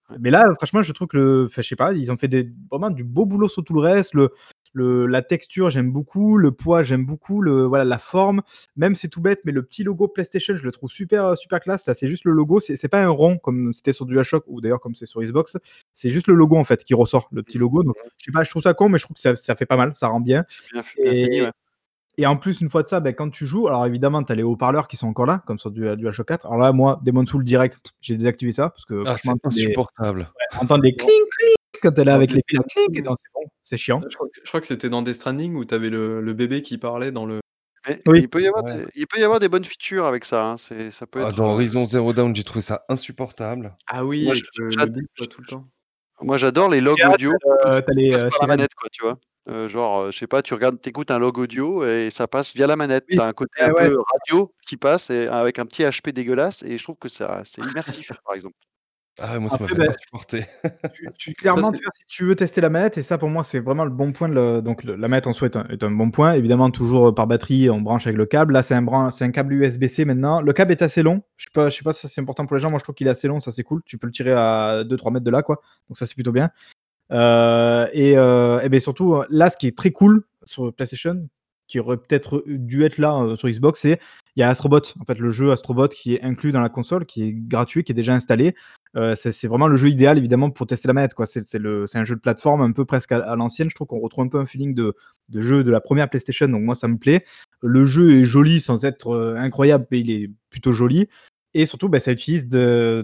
Ouais. 0.09 0.17
mais 0.21 0.31
là, 0.31 0.45
franchement, 0.57 0.81
je 0.81 0.93
trouve 0.93 1.07
que 1.09 1.17
le 1.17 1.45
enfin, 1.47 1.61
je 1.61 1.67
sais 1.67 1.75
pas, 1.75 1.93
ils 1.93 2.11
ont 2.13 2.17
fait 2.17 2.29
des 2.29 2.49
vraiment 2.71 2.89
du 2.89 3.03
beau 3.03 3.25
boulot 3.25 3.49
sur 3.49 3.63
tout 3.63 3.73
le 3.73 3.81
reste, 3.81 4.13
le 4.13 4.31
le 4.73 5.05
la 5.07 5.21
texture, 5.21 5.69
j'aime 5.69 5.91
beaucoup, 5.91 6.37
le 6.37 6.51
poids, 6.53 6.83
j'aime 6.83 7.05
beaucoup, 7.05 7.41
le 7.41 7.65
voilà, 7.65 7.83
la 7.85 7.97
forme, 7.99 8.41
même 8.77 8.95
c'est 8.95 9.09
tout 9.09 9.21
bête, 9.21 9.41
mais 9.45 9.51
le 9.51 9.63
petit 9.63 9.83
logo 9.83 10.07
PlayStation, 10.07 10.55
je 10.55 10.63
le 10.63 10.71
trouve 10.71 10.89
super, 10.91 11.25
heu, 11.31 11.35
super 11.35 11.59
classe. 11.59 11.85
Là, 11.87 11.93
c'est 11.93 12.07
juste 12.07 12.23
le 12.25 12.31
logo, 12.33 12.59
c'est 12.61 12.87
pas 12.87 13.03
un 13.03 13.09
rond 13.09 13.37
comme 13.37 13.73
c'était 13.73 13.93
sur 13.93 14.05
DualShock 14.05 14.45
ou 14.47 14.61
d'ailleurs 14.61 14.79
comme 14.81 14.95
c'est 14.95 15.05
sur 15.07 15.21
Xbox, 15.21 15.57
c'est 15.93 16.09
juste 16.11 16.27
le 16.27 16.35
logo 16.35 16.55
en 16.57 16.63
fait 16.65 16.83
qui 16.85 16.93
ressort, 16.93 17.27
le 17.33 17.43
petit 17.43 17.57
logo, 17.57 17.83
donc 17.83 17.95
je 18.17 18.25
sais 18.25 18.31
pas, 18.31 18.43
je 18.45 18.49
trouve 18.49 18.63
ça 18.63 18.73
con, 18.73 18.89
mais 18.89 18.99
je 18.99 19.03
trouve 19.05 19.15
que 19.15 19.21
ça 19.21 19.35
ça 19.35 19.55
fait 19.57 19.65
pas 19.65 19.77
mal, 19.77 19.91
ça 19.95 20.07
rend 20.07 20.21
bien. 20.21 20.45
Bien 20.71 20.81
bien 21.03 21.13
fini, 21.13 21.37
et 21.37 21.41
ouais. 21.43 21.51
Et 22.17 22.25
en 22.25 22.37
plus, 22.37 22.61
une 22.61 22.69
fois 22.69 22.83
de 22.83 22.87
ça, 22.87 22.99
bah, 22.99 23.13
quand 23.13 23.29
tu 23.29 23.45
joues, 23.45 23.67
alors 23.67 23.85
évidemment, 23.85 24.23
tu 24.23 24.31
as 24.31 24.35
les 24.35 24.43
haut-parleurs 24.43 24.87
qui 24.87 24.97
sont 24.97 25.07
encore 25.07 25.25
là, 25.25 25.43
comme 25.45 25.59
sur 25.59 25.71
du 25.71 25.81
DualShock 25.97 26.27
4. 26.27 26.45
Alors 26.47 26.57
là, 26.57 26.71
moi, 26.71 26.99
Demon's 27.03 27.29
Souls 27.29 27.43
direct, 27.43 27.79
j'ai 28.01 28.15
désactivé 28.17 28.51
ça 28.51 28.69
parce 28.69 28.85
que 28.85 29.03
Ah, 29.05 29.15
c'est 29.17 29.29
entendre 29.29 29.53
des 29.55 29.61
insupportable. 29.61 30.19
ouais, 30.21 30.59
entendre 30.61 30.81
des 30.81 30.95
clink 30.95 31.11
clink 31.39 31.55
quand 31.81 31.91
elle 31.99 32.07
est 32.07 32.11
Dans 32.11 32.15
avec 32.15 32.31
les 32.31 32.41
clink, 32.41 33.05
non, 33.05 33.15
c'est 33.15 33.31
bon, 33.33 33.41
c'est 33.61 33.77
chiant. 33.77 34.01
je 34.09 34.15
crois 34.15 34.27
que 34.27 34.39
je 34.43 34.47
crois 34.47 34.61
que 34.61 34.67
c'était 34.67 34.89
dans 34.89 35.01
Death 35.03 35.13
Stranding 35.15 35.55
où 35.55 35.63
tu 35.65 35.75
avais 35.75 35.89
le 35.89 36.21
le 36.21 36.33
bébé 36.33 36.61
qui 36.63 36.77
parlait 36.77 37.11
dans 37.11 37.25
le 37.25 37.39
Mais 37.87 38.01
Oui. 38.07 38.19
il 38.21 38.29
peut 38.29 38.41
y 38.41 38.47
avoir 38.47 38.63
Ouais. 38.63 38.77
des 38.77 38.85
il 38.95 39.05
peut 39.07 39.19
y 39.19 39.23
avoir 39.23 39.39
des 39.39 39.49
bonnes 39.49 39.65
features 39.65 40.05
avec 40.07 40.25
ça, 40.25 40.45
hein, 40.45 40.57
c'est 40.57 40.89
ça 40.91 41.05
peut 41.05 41.21
Ah, 41.21 41.29
être, 41.29 41.35
dans 41.35 41.45
heu 41.45 41.53
Horizon 41.53 41.85
Zero 41.85 42.13
Dawn, 42.13 42.35
j'ai 42.35 42.43
trouvé 42.43 42.61
ça 42.61 42.83
insupportable. 42.89 43.77
ah 43.87 44.03
oui, 44.05 44.23
moi, 44.25 44.33
avec 44.33 44.43
j 44.43 44.49
le 44.57 44.65
le 44.69 44.75
là, 44.75 45.27
tout 45.27 45.41
le 45.41 45.47
temps. 45.47 45.67
moi, 46.21 46.37
j'adore 46.37 46.69
les 46.69 46.81
logs 46.81 46.99
audio 47.05 47.31
qui 47.31 47.47
heu, 47.49 47.55
passent 47.63 47.81
tu 47.85 47.91
as 47.91 47.93
les, 47.93 48.09
par 48.29 48.39
la 48.41 48.47
manette, 48.47 48.73
quoi, 48.75 48.89
tu 48.91 49.03
vois? 49.03 49.17
Heu, 49.49 49.67
genre, 49.69 50.01
heu, 50.07 50.11
je 50.11 50.17
sais 50.17 50.27
pas, 50.27 50.41
tu 50.41 50.53
regardes 50.53 50.79
tu 50.81 50.89
écoutes 50.89 51.09
un 51.11 51.19
log 51.19 51.37
audio 51.37 51.85
et 51.85 52.09
ça 52.11 52.27
passe 52.27 52.53
via 52.53 52.67
la 52.67 52.75
manette. 52.75 53.05
Oui, 53.09 53.15
Tu 53.15 53.21
as 53.21 53.25
un 53.27 53.33
côté 53.33 53.61
un 53.61 53.67
ouais, 53.67 53.73
ouais. 53.73 53.89
peu 53.89 53.97
radio 54.25 54.53
qui 54.65 54.75
passe 54.77 55.09
et 55.09 55.27
avec 55.27 55.57
un 55.59 55.65
petit 55.65 55.83
HP 55.83 56.11
dégueulasse 56.11 56.63
et 56.63 56.77
je 56.77 56.83
trouve 56.83 56.97
que 56.97 57.07
ça 57.09 57.41
c'est 57.45 57.61
immersif, 57.61 58.11
par 58.25 58.35
exemple. 58.35 58.55
Ah 59.19 59.33
ouais, 59.33 59.39
moi, 59.39 59.49
ça 59.49 59.55
Après, 59.55 59.73
m'avait 59.73 59.87
bah 59.87 59.93
insupporté. 59.97 60.45
tu 61.17 61.33
clairement, 61.33 61.71
tu 61.71 61.81
vois, 61.81 61.91
si 61.95 62.03
tu 62.07 62.25
veux 62.25 62.35
tester 62.35 62.61
la 62.61 62.69
manette 62.69 62.99
et 62.99 63.03
ça, 63.03 63.17
pour 63.17 63.29
moi, 63.29 63.43
c'est 63.43 63.59
vraiment 63.59 63.83
le 63.83 63.89
bon 63.89 64.11
point 64.11 64.29
de 64.29 64.35
le 64.35 64.61
donc 64.61 64.83
le 64.83 64.95
la 64.95 65.07
manette 65.07 65.25
en 65.25 65.33
soi 65.33 65.47
est 65.47 65.55
un 65.55 65.65
est 65.69 65.81
un 65.83 65.89
bon 65.89 66.11
point. 66.11 66.33
Évidemment, 66.33 66.69
toujours, 66.69 67.07
heu, 67.07 67.15
par 67.15 67.25
batterie, 67.25 67.69
on 67.71 67.81
branche 67.81 68.05
avec 68.05 68.17
le 68.17 68.25
câble. 68.27 68.53
Là, 68.53 68.61
c'est 68.61 68.75
un 68.75 68.83
bran 68.83 69.09
un 69.19 69.31
câble 69.31 69.53
USB-C 69.53 70.05
maintenant. 70.05 70.41
Le 70.41 70.53
câble 70.53 70.71
est 70.71 70.81
assez 70.83 71.01
long. 71.01 71.23
Je 71.37 71.45
sais 71.45 71.49
pas 71.53 71.69
je 71.69 71.77
sais 71.77 71.83
pas 71.83 71.93
si 71.93 72.07
c'est 72.07 72.21
important 72.21 72.45
pour 72.45 72.57
les 72.57 72.61
gens. 72.61 72.69
Moi, 72.69 72.77
je 72.79 72.83
trouve 72.83 72.95
qu'il 72.95 73.07
est 73.07 73.09
assez 73.11 73.27
long, 73.27 73.39
ça, 73.39 73.51
c'est 73.51 73.63
cool. 73.63 73.81
Tu 73.85 73.97
peux 73.97 74.05
le 74.07 74.13
tirer 74.13 74.33
à 74.33 74.83
2-3 74.83 75.11
mètres 75.11 75.25
de 75.25 75.31
là, 75.31 75.41
quoi, 75.41 75.61
donc 75.89 75.97
ça, 75.97 76.05
c'est 76.05 76.13
plutôt 76.15 76.31
bien. 76.31 76.51
Heu 77.11 77.87
et 77.93 78.17
heu 78.17 78.59
et 78.63 78.69
beh, 78.69 78.79
surtout, 78.79 79.15
heu, 79.15 79.25
là, 79.29 79.49
ce 79.49 79.57
qui 79.57 79.67
est 79.67 79.77
très 79.77 79.91
cool 79.91 80.23
sur 80.43 80.73
PlayStation, 80.73 81.27
qui 81.67 81.79
aurait 81.79 81.97
peut-être, 81.97 82.43
dû 82.47 82.83
être 82.85 82.97
là, 82.97 83.21
heu, 83.23 83.35
sur 83.35 83.49
Xbox, 83.49 83.81
c'est 83.81 83.99
il 84.35 84.41
y 84.41 84.43
a 84.43 84.49
Astro 84.49 84.69
Bot. 84.69 84.81
En 84.99 85.05
fait, 85.05 85.17
le 85.19 85.31
jeu 85.31 85.51
Astro 85.51 85.73
Bot 85.73 85.87
qui 85.89 86.13
est 86.15 86.23
inclus 86.23 86.51
dans 86.51 86.61
la 86.61 86.69
console, 86.69 87.05
qui 87.05 87.23
est 87.23 87.33
gratuit, 87.33 87.83
qui 87.83 87.91
est 87.91 87.95
déjà 87.95 88.13
installé. 88.13 88.55
C'est 89.15 89.47
vraiment 89.47 89.67
le 89.67 89.75
jeu 89.77 89.89
idéal 89.89 90.17
évidemment 90.17 90.49
pour 90.49 90.65
tester 90.67 90.87
la 90.87 90.93
manette. 90.93 91.11
C'est 91.25 91.97
un 91.97 92.03
jeu 92.03 92.15
de 92.15 92.19
plateforme 92.19 92.61
un 92.61 92.71
peu 92.71 92.83
presque 92.85 93.11
à 93.11 93.35
l'ancienne. 93.35 93.69
Je 93.69 93.75
trouve 93.75 93.87
qu'on 93.87 93.99
retrouve 93.99 94.25
un 94.25 94.27
peu 94.29 94.39
un 94.39 94.45
feeling 94.47 94.73
de 94.75 94.95
de 95.29 95.39
jeu 95.41 95.63
de 95.63 95.71
la 95.71 95.81
première 95.81 96.09
PlayStation, 96.09 96.47
donc 96.47 96.61
moi, 96.63 96.73
ça 96.75 96.87
me 96.87 96.97
plaît. 96.97 97.25
Le 97.61 97.85
jeu 97.85 98.11
est 98.21 98.25
joli 98.25 98.61
sans 98.61 98.85
être, 98.85 99.35
incroyable, 99.37 99.85
mais 99.91 99.99
il 99.99 100.09
est 100.11 100.31
plutôt 100.49 100.71
joli 100.71 101.07
et 101.53 101.65
surtout, 101.65 101.89
bah, 101.89 101.99
ça 101.99 102.11
utilise 102.11 102.47
de 102.47 103.03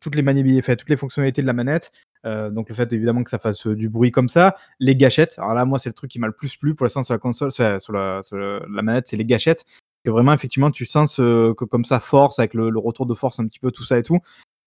toutes 0.00 0.14
les 0.16 0.58
enfin, 0.58 0.76
toutes 0.76 0.90
les 0.90 0.96
fonctionnalités 0.96 1.42
de 1.42 1.46
la 1.46 1.52
manette. 1.54 1.90
Heu, 2.26 2.50
donc 2.50 2.68
le 2.68 2.74
fait 2.74 2.92
évidemment 2.92 3.22
que 3.24 3.30
ça 3.30 3.38
fasse, 3.38 3.66
heu, 3.66 3.74
du 3.76 3.88
bruit 3.88 4.10
comme 4.12 4.28
ça. 4.28 4.56
Les 4.80 4.96
gâchettes, 4.96 5.34
alors 5.38 5.54
là, 5.54 5.64
moi, 5.64 5.78
c'est 5.78 5.88
le 5.90 5.94
truc 5.94 6.10
qui 6.10 6.18
m'a 6.18 6.26
le 6.26 6.32
plus 6.32 6.56
plu 6.56 6.74
pour 6.74 6.84
l'instant 6.86 7.02
sur 7.02 7.14
la 7.14 7.18
console, 7.18 7.52
sur 7.52 7.64
la 7.92 8.22
sur 8.22 8.36
la 8.36 8.60
manette, 8.68 9.08
c'est 9.08 9.16
les 9.16 9.24
gâchettes. 9.26 9.64
Que 10.04 10.10
vraiment 10.10 10.32
effectivement 10.34 10.70
tu 10.70 10.84
sens 10.86 11.14
ce 11.16 11.52
que 11.54 11.64
comme 11.64 11.84
ça 11.86 11.98
force 12.00 12.38
avec 12.38 12.54
le 12.54 12.70
le 12.70 12.78
retour 12.78 13.06
de 13.06 13.14
force 13.14 13.40
un 13.40 13.46
petit 13.48 13.58
peu 13.60 13.70
tout 13.72 13.84
ça 13.84 13.98
et 13.98 14.02
tout 14.02 14.18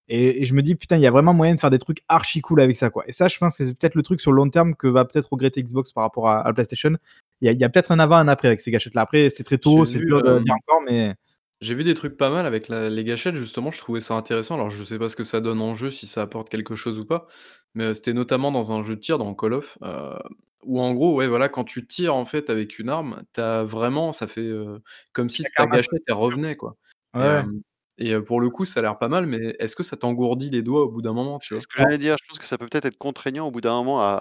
et 0.10 0.42
et 0.44 0.46
je 0.46 0.54
me 0.56 0.62
dis: 0.64 0.76
«Putain, 0.76 0.98
il 0.98 1.02
y 1.04 1.08
a 1.08 1.12
vraiment 1.12 1.34
moyen 1.34 1.56
de 1.56 1.60
faire 1.62 1.70
des 1.72 1.80
trucs 1.80 2.04
archi 2.10 2.42
cool 2.42 2.62
avec 2.62 2.78
ça, 2.78 2.90
quoi» 2.92 3.04
et 3.08 3.14
ça, 3.14 3.28
je 3.30 3.38
pense 3.40 3.58
que 3.58 3.66
c'est 3.66 3.74
peut-être 3.76 3.96
le 3.96 4.04
truc 4.04 4.22
sur 4.22 4.32
le 4.34 4.38
long 4.38 4.50
terme 4.50 4.76
que 4.76 4.88
va 4.88 5.06
peut-être 5.06 5.32
regretter 5.34 5.64
Xbox 5.64 5.94
par 5.94 6.04
rapport 6.06 6.30
à 6.30 6.42
à 6.42 6.48
la 6.50 6.54
PlayStation. 6.54 6.92
Il 7.42 7.52
y 7.54 7.64
a 7.66 7.70
peut-être 7.70 7.92
un 7.92 8.00
avant, 8.00 8.18
un 8.18 8.28
après 8.30 8.48
avec 8.50 8.62
ces 8.62 8.72
gâchettes-là. 8.72 9.02
Après, 9.04 9.30
c'est 9.32 9.44
très 9.46 9.58
tôt, 9.60 9.86
c'est 9.86 10.00
dur 10.00 10.24
de 10.24 10.40
dire 10.42 10.56
encore, 10.56 10.82
mais 10.88 11.16
J'ai 11.62 11.74
vu 11.74 11.84
des 11.84 11.96
trucs 11.96 12.18
pas 12.18 12.30
mal 12.30 12.46
avec 12.46 12.68
la 12.68 12.88
les 12.90 13.04
gâchettes 13.04 13.36
justement, 13.36 13.72
je 13.72 13.80
trouvais 13.80 14.00
ça 14.00 14.14
intéressant. 14.14 14.54
Alors 14.56 14.70
je 14.70 14.84
sais 14.84 15.00
pas 15.00 15.10
ce 15.10 15.16
que 15.16 15.24
ça 15.24 15.42
donne 15.42 15.60
en 15.60 15.74
jeu, 15.74 15.90
si 15.90 16.06
ça 16.06 16.22
apporte 16.22 16.50
quelque 16.50 16.76
chose 16.76 17.00
ou 17.00 17.06
pas, 17.06 17.26
mais, 17.74 17.86
heu, 17.86 17.94
c'était 17.96 18.14
notamment 18.14 18.52
dans 18.52 18.72
un 18.74 18.84
jeu 18.84 18.96
de 18.96 19.00
tir, 19.00 19.18
dans 19.18 19.34
Call 19.34 19.54
of, 19.54 19.78
heu, 19.82 20.14
où 20.66 20.80
en 20.80 20.94
gros, 20.94 21.16
ouais, 21.16 21.28
voilà, 21.28 21.50
quand 21.50 21.64
tu 21.64 21.88
tires 21.88 22.14
en 22.16 22.26
fait 22.26 22.52
avec 22.52 22.78
une 22.78 22.90
arme, 22.90 23.24
tu 23.34 23.42
as 23.42 23.64
vraiment 23.64 24.12
ça 24.12 24.28
fait, 24.28 24.42
heu, 24.42 24.82
comme 25.14 25.30
si 25.30 25.46
chaque 25.46 25.54
ta 25.56 25.66
arme 25.66 25.74
a 25.74 25.80
sa 25.80 25.84
gâchette 25.84 26.04
elle 26.08 26.14
revenait 26.14 26.56
quoi 26.56 26.76
Ouais, 27.14 27.22
et 27.22 27.26
ouais. 27.32 27.48
hem 27.48 27.62
et 27.98 28.20
pour 28.20 28.40
le 28.42 28.50
coup, 28.50 28.66
ça 28.66 28.80
a 28.80 28.84
l'air 28.84 28.98
pas 28.98 29.08
mal, 29.10 29.26
mais 29.26 29.56
est-ce 29.60 29.76
que 29.76 29.84
ça 29.84 29.98
t'engourdit 29.98 30.50
les 30.50 30.62
doigts 30.64 30.84
au 30.84 30.90
bout 30.92 31.02
d'un 31.02 31.14
moment, 31.14 31.40
tu 31.40 31.54
C'est 31.56 31.56
vois? 31.56 31.64
ce 31.64 31.68
que 31.68 31.78
j'allais 31.78 31.98
dire, 31.98 32.16
je 32.22 32.26
pense 32.28 32.40
que 32.40 32.46
ça 32.46 32.58
peut 32.58 32.68
peut-être 32.68 32.86
être 32.86 32.98
contraignant 32.98 33.48
au 33.48 33.52
bout 33.52 33.62
d'un 33.62 33.74
moment 33.76 34.02
à 34.02 34.16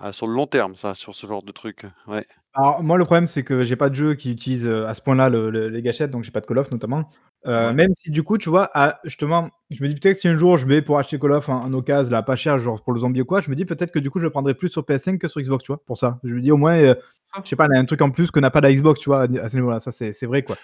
à 0.00 0.06
à 0.08 0.12
sur 0.12 0.26
le 0.26 0.34
long 0.34 0.46
terme 0.46 0.76
ça, 0.76 0.94
sur 0.94 1.14
ce 1.14 1.26
genre 1.26 1.42
de 1.42 1.52
truc, 1.52 1.84
ouais. 2.06 2.26
Alors 2.54 2.82
moi, 2.82 2.96
le 2.98 3.04
problème, 3.04 3.26
c'est 3.26 3.42
que 3.44 3.62
j'ai 3.62 3.76
pas 3.76 3.90
de 3.90 3.94
jeu 3.94 4.14
qui 4.14 4.32
utilise, 4.32 4.66
à 4.66 4.94
ce 4.94 5.02
point-là 5.02 5.28
le 5.28 5.50
le 5.50 5.68
les 5.68 5.82
gâchettes, 5.82 6.10
donc 6.10 6.24
j'ai 6.24 6.30
pas 6.30 6.40
de 6.40 6.46
Call 6.46 6.58
of 6.58 6.70
notamment. 6.72 7.04
Ouais. 7.56 7.72
même 7.74 7.90
si 7.94 8.10
du 8.10 8.22
coup, 8.22 8.38
tu 8.38 8.48
vois, 8.48 8.68
à 8.74 8.98
justement, 9.04 9.50
je 9.70 9.82
me 9.82 9.88
dis 9.88 9.94
peut-être 9.94 10.18
si 10.20 10.28
un 10.28 10.36
jour 10.36 10.56
je 10.56 10.66
vais 10.66 10.82
pour 10.82 10.98
acheter 10.98 11.18
Call 11.18 11.32
of 11.32 11.48
en 11.48 11.60
en 11.64 11.72
occasion 11.74 12.10
là, 12.10 12.22
pas 12.22 12.36
cher, 12.36 12.58
genre 12.58 12.82
pour 12.82 12.92
le 12.92 13.00
zombie 13.00 13.20
ou 13.20 13.24
quoi, 13.26 13.40
je 13.40 13.50
me 13.50 13.54
dis 13.56 13.64
peut-être 13.64 13.92
que 13.92 13.98
du 13.98 14.10
coup, 14.10 14.18
je 14.18 14.24
le 14.24 14.30
prendrai 14.30 14.54
plus 14.54 14.70
sur 14.70 14.82
PS5 14.84 15.18
que 15.18 15.28
sur 15.28 15.40
Xbox, 15.40 15.62
tu 15.64 15.72
vois? 15.72 15.82
Pour 15.84 15.98
ça. 15.98 16.18
Je 16.24 16.34
me 16.34 16.40
dis 16.40 16.50
au 16.50 16.56
moins, 16.56 16.78
heu, 16.78 16.96
je 17.44 17.48
sais 17.48 17.56
pas, 17.56 17.66
elle 17.66 17.76
a 17.76 17.80
un 17.80 17.84
truc 17.84 18.00
en 18.02 18.10
plus 18.10 18.30
que 18.30 18.40
n'a 18.40 18.50
pas 18.50 18.60
la 18.60 18.72
Xbox, 18.72 19.00
tu 19.00 19.10
vois? 19.10 19.22
À 19.22 19.24
à 19.44 19.48
ce 19.48 19.56
niveau-là, 19.56 19.78
ça 19.80 19.92
c'est 19.92 20.12
c'est 20.12 20.26
vrai, 20.26 20.42
quoi. 20.42 20.58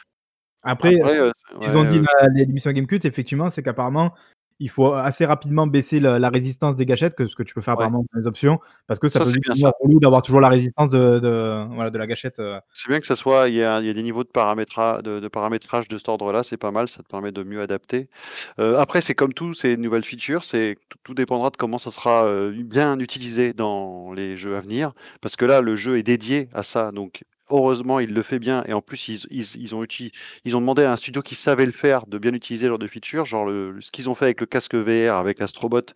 Après, 0.64 0.96
Après, 0.96 1.18
c'est 1.18 1.32
ce 1.60 1.66
qu'ils 1.72 1.78
ont 1.78 1.84
dit 1.84 2.00
dans 2.00 2.32
l'émission 2.34 2.72
Gamecult, 2.72 3.04
effectivement, 3.04 3.50
c'est 3.50 3.62
qu'apparemment, 3.62 4.14
il 4.60 4.70
faut 4.70 4.92
assez 4.94 5.26
rapidement 5.26 5.66
baisser 5.66 6.00
la 6.00 6.18
la 6.18 6.30
résistance 6.30 6.76
des 6.76 6.86
gâchettes, 6.86 7.14
que 7.14 7.26
ce 7.26 7.36
que 7.36 7.42
tu 7.42 7.54
peux 7.54 7.60
faire 7.60 7.74
Ouais. 7.74 7.84
apparemment 7.84 8.06
dans 8.12 8.18
les 8.20 8.26
options, 8.26 8.60
parce 8.86 8.98
que 9.00 9.08
ça 9.08 9.20
Ça, 9.20 9.24
peut 9.24 9.30
c'est 9.32 9.54
ça. 9.54 9.72
relou 9.80 10.00
d'avoir 10.00 10.22
toujours 10.22 10.40
c'est 10.40 10.42
la 10.42 10.48
résistance 10.48 10.90
de 10.90 11.18
de 11.18 11.66
voilà, 11.74 11.90
de 11.90 11.98
la 11.98 12.06
gâchette, 12.06 12.38
heu 12.40 12.58
C'est 12.72 12.88
bien 12.88 13.00
que 13.00 13.06
ça 13.06 13.14
soit 13.16 13.48
il 13.48 13.54
y 13.54 13.62
a 13.62 13.80
il 13.80 13.86
y 13.86 13.90
a 13.90 13.92
des 13.92 14.02
niveaux 14.02 14.24
de 14.24 14.28
paramétra 14.28 15.00
de 15.02 15.20
de 15.20 15.28
paramétrage 15.28 15.86
de 15.88 15.96
cet 15.98 16.08
ordre-là, 16.08 16.42
c'est 16.42 16.56
pas 16.56 16.70
mal, 16.72 16.88
ça 16.88 17.02
te 17.02 17.08
permet 17.08 17.30
de 17.32 17.42
mieux 17.44 17.60
adapter. 17.62 18.08
Heu, 18.58 18.76
après, 18.78 19.00
c'est 19.00 19.14
comme 19.14 19.32
tout, 19.34 19.54
ces 19.54 19.76
nouvelles 19.76 20.04
features, 20.04 20.44
c'est 20.44 20.76
tout 20.88 20.98
tout 21.04 21.14
dépendra 21.14 21.50
de 21.50 21.56
comment 21.56 21.78
ça 21.78 21.90
sera, 21.90 22.26
heu, 22.26 22.52
bien 22.64 22.98
utilisé 22.98 23.52
dans 23.52 24.12
les 24.12 24.36
jeux 24.36 24.56
à 24.56 24.60
venir. 24.60 24.92
Parce 25.20 25.36
que 25.36 25.44
là, 25.44 25.60
le 25.60 25.76
jeu 25.76 25.98
est 25.98 26.02
dédié 26.04 26.48
à 26.54 26.62
ça, 26.64 26.92
donc 26.92 27.22
heureusement, 27.50 28.00
il 28.00 28.12
le 28.12 28.22
fait 28.22 28.38
bien 28.38 28.64
et 28.66 28.72
en 28.72 28.80
plus, 28.82 29.08
ils 29.08 29.74
ont 29.74 30.60
demandé 30.60 30.84
à 30.84 30.92
un 30.92 30.96
studio 30.96 31.22
qui 31.22 31.34
savait 31.34 31.66
le 31.66 31.72
faire 31.72 32.06
de 32.06 32.18
bien 32.18 32.34
utiliser 32.34 32.68
genre 32.68 32.78
de 32.78 32.86
feature, 32.86 33.24
genre 33.24 33.48
ce 33.80 33.90
qu'ils 33.90 34.08
ont 34.10 34.14
fait 34.14 34.26
avec 34.26 34.40
le 34.40 34.46
casque 34.46 34.74
VR, 34.74 35.16
avec 35.16 35.40
Astro 35.40 35.68
Bot. 35.68 35.94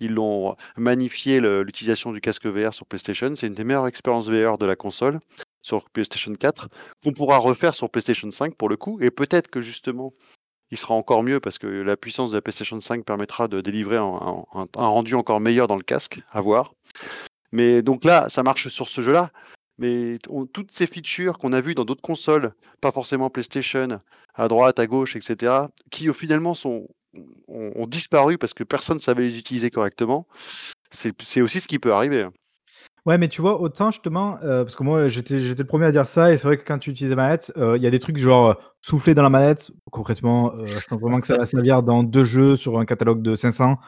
Ils 0.00 0.12
l'ont 0.12 0.54
magnifié 0.76 1.40
l'utilisation 1.40 2.12
du 2.12 2.20
casque 2.20 2.46
VR 2.46 2.72
sur 2.72 2.86
PlayStation. 2.86 3.34
C'est 3.34 3.48
une 3.48 3.54
des 3.54 3.64
meilleures 3.64 3.88
expériences 3.88 4.28
VR 4.30 4.56
de 4.56 4.64
la 4.64 4.76
console, 4.76 5.18
sur 5.60 5.90
PlayStation 5.90 6.32
4, 6.32 6.68
qu'on 7.02 7.12
pourra 7.12 7.38
refaire 7.38 7.74
sur 7.74 7.90
PlayStation 7.90 8.30
5 8.30 8.54
pour 8.54 8.68
le 8.68 8.76
coup 8.76 8.98
et 9.00 9.10
peut-être 9.10 9.48
que 9.48 9.60
justement, 9.60 10.14
il 10.70 10.78
sera 10.78 10.94
encore 10.94 11.22
mieux 11.22 11.40
parce 11.40 11.58
que 11.58 11.66
la 11.66 11.96
puissance 11.96 12.30
de 12.30 12.36
la 12.36 12.42
PlayStation 12.42 12.78
5 12.78 13.04
permettra 13.04 13.48
de 13.48 13.60
délivrer 13.60 13.96
un 13.96 14.44
rendu 14.74 15.14
encore 15.14 15.40
meilleur 15.40 15.66
dans 15.66 15.76
le 15.76 15.82
casque, 15.82 16.20
à 16.30 16.40
voir. 16.40 16.74
Mais 17.52 17.82
donc 17.82 18.04
là, 18.04 18.28
ça 18.28 18.42
marche 18.42 18.68
sur 18.68 18.88
ce 18.88 19.00
jeu-là, 19.00 19.32
mais 19.78 20.18
toutes 20.52 20.72
ces 20.72 20.86
features 20.86 21.38
qu'on 21.38 21.52
a 21.52 21.60
vues 21.60 21.74
dans 21.74 21.84
d'autres 21.84 22.02
consoles, 22.02 22.52
pas 22.80 22.92
forcément 22.92 23.30
PlayStation, 23.30 24.00
à 24.34 24.48
droite, 24.48 24.78
à 24.78 24.86
gauche 24.86 25.16
et 25.16 25.20
cetera, 25.20 25.70
qui 25.90 26.08
au 26.10 26.12
finalement 26.12 26.54
sont 26.54 26.88
ont 27.48 27.86
disparu 27.86 28.38
parce 28.38 28.54
que 28.54 28.64
personne 28.64 28.98
savait 28.98 29.22
les 29.24 29.38
utiliser 29.38 29.70
correctement. 29.70 30.26
C'est 30.90 31.40
aussi 31.42 31.60
ce 31.60 31.68
qui 31.68 31.78
peut 31.78 31.92
arriver, 31.92 32.22
hein. 32.22 32.32
Ouais, 33.06 33.16
mais 33.16 33.28
tu 33.28 33.40
vois, 33.40 33.60
autant 33.60 33.90
justement, 33.90 34.36
heu, 34.42 34.64
parce 34.64 34.74
que 34.76 34.82
moi, 34.82 35.08
j'étais 35.08 35.38
le 35.38 35.64
1er 35.64 35.86
à 35.86 35.92
dire 35.92 36.06
ça 36.06 36.32
et 36.32 36.36
c'est 36.36 36.46
vrai 36.46 36.56
que 36.58 36.64
quand 36.64 36.78
tu 36.78 36.90
utilises 36.90 37.10
la 37.10 37.16
manette, 37.16 37.52
heu, 37.56 37.76
il 37.76 37.82
y 37.82 37.86
a 37.86 37.90
des 37.90 38.00
trucs 38.00 38.18
genre, 38.18 38.56
souffler 38.82 39.14
dans 39.14 39.22
la 39.22 39.30
manette, 39.30 39.70
concrètement, 39.90 40.52
je 40.78 40.86
pense 40.86 41.00
vraiment 41.00 41.20
que 41.20 41.26
ça 41.26 41.36
va 41.36 41.46
servir 41.46 41.82
dans 41.82 42.02
2 42.02 42.24
jeux 42.24 42.56
sur 42.56 42.78
un 42.78 42.84
catalogue 42.84 43.22
de 43.22 43.34
500. 43.36 43.78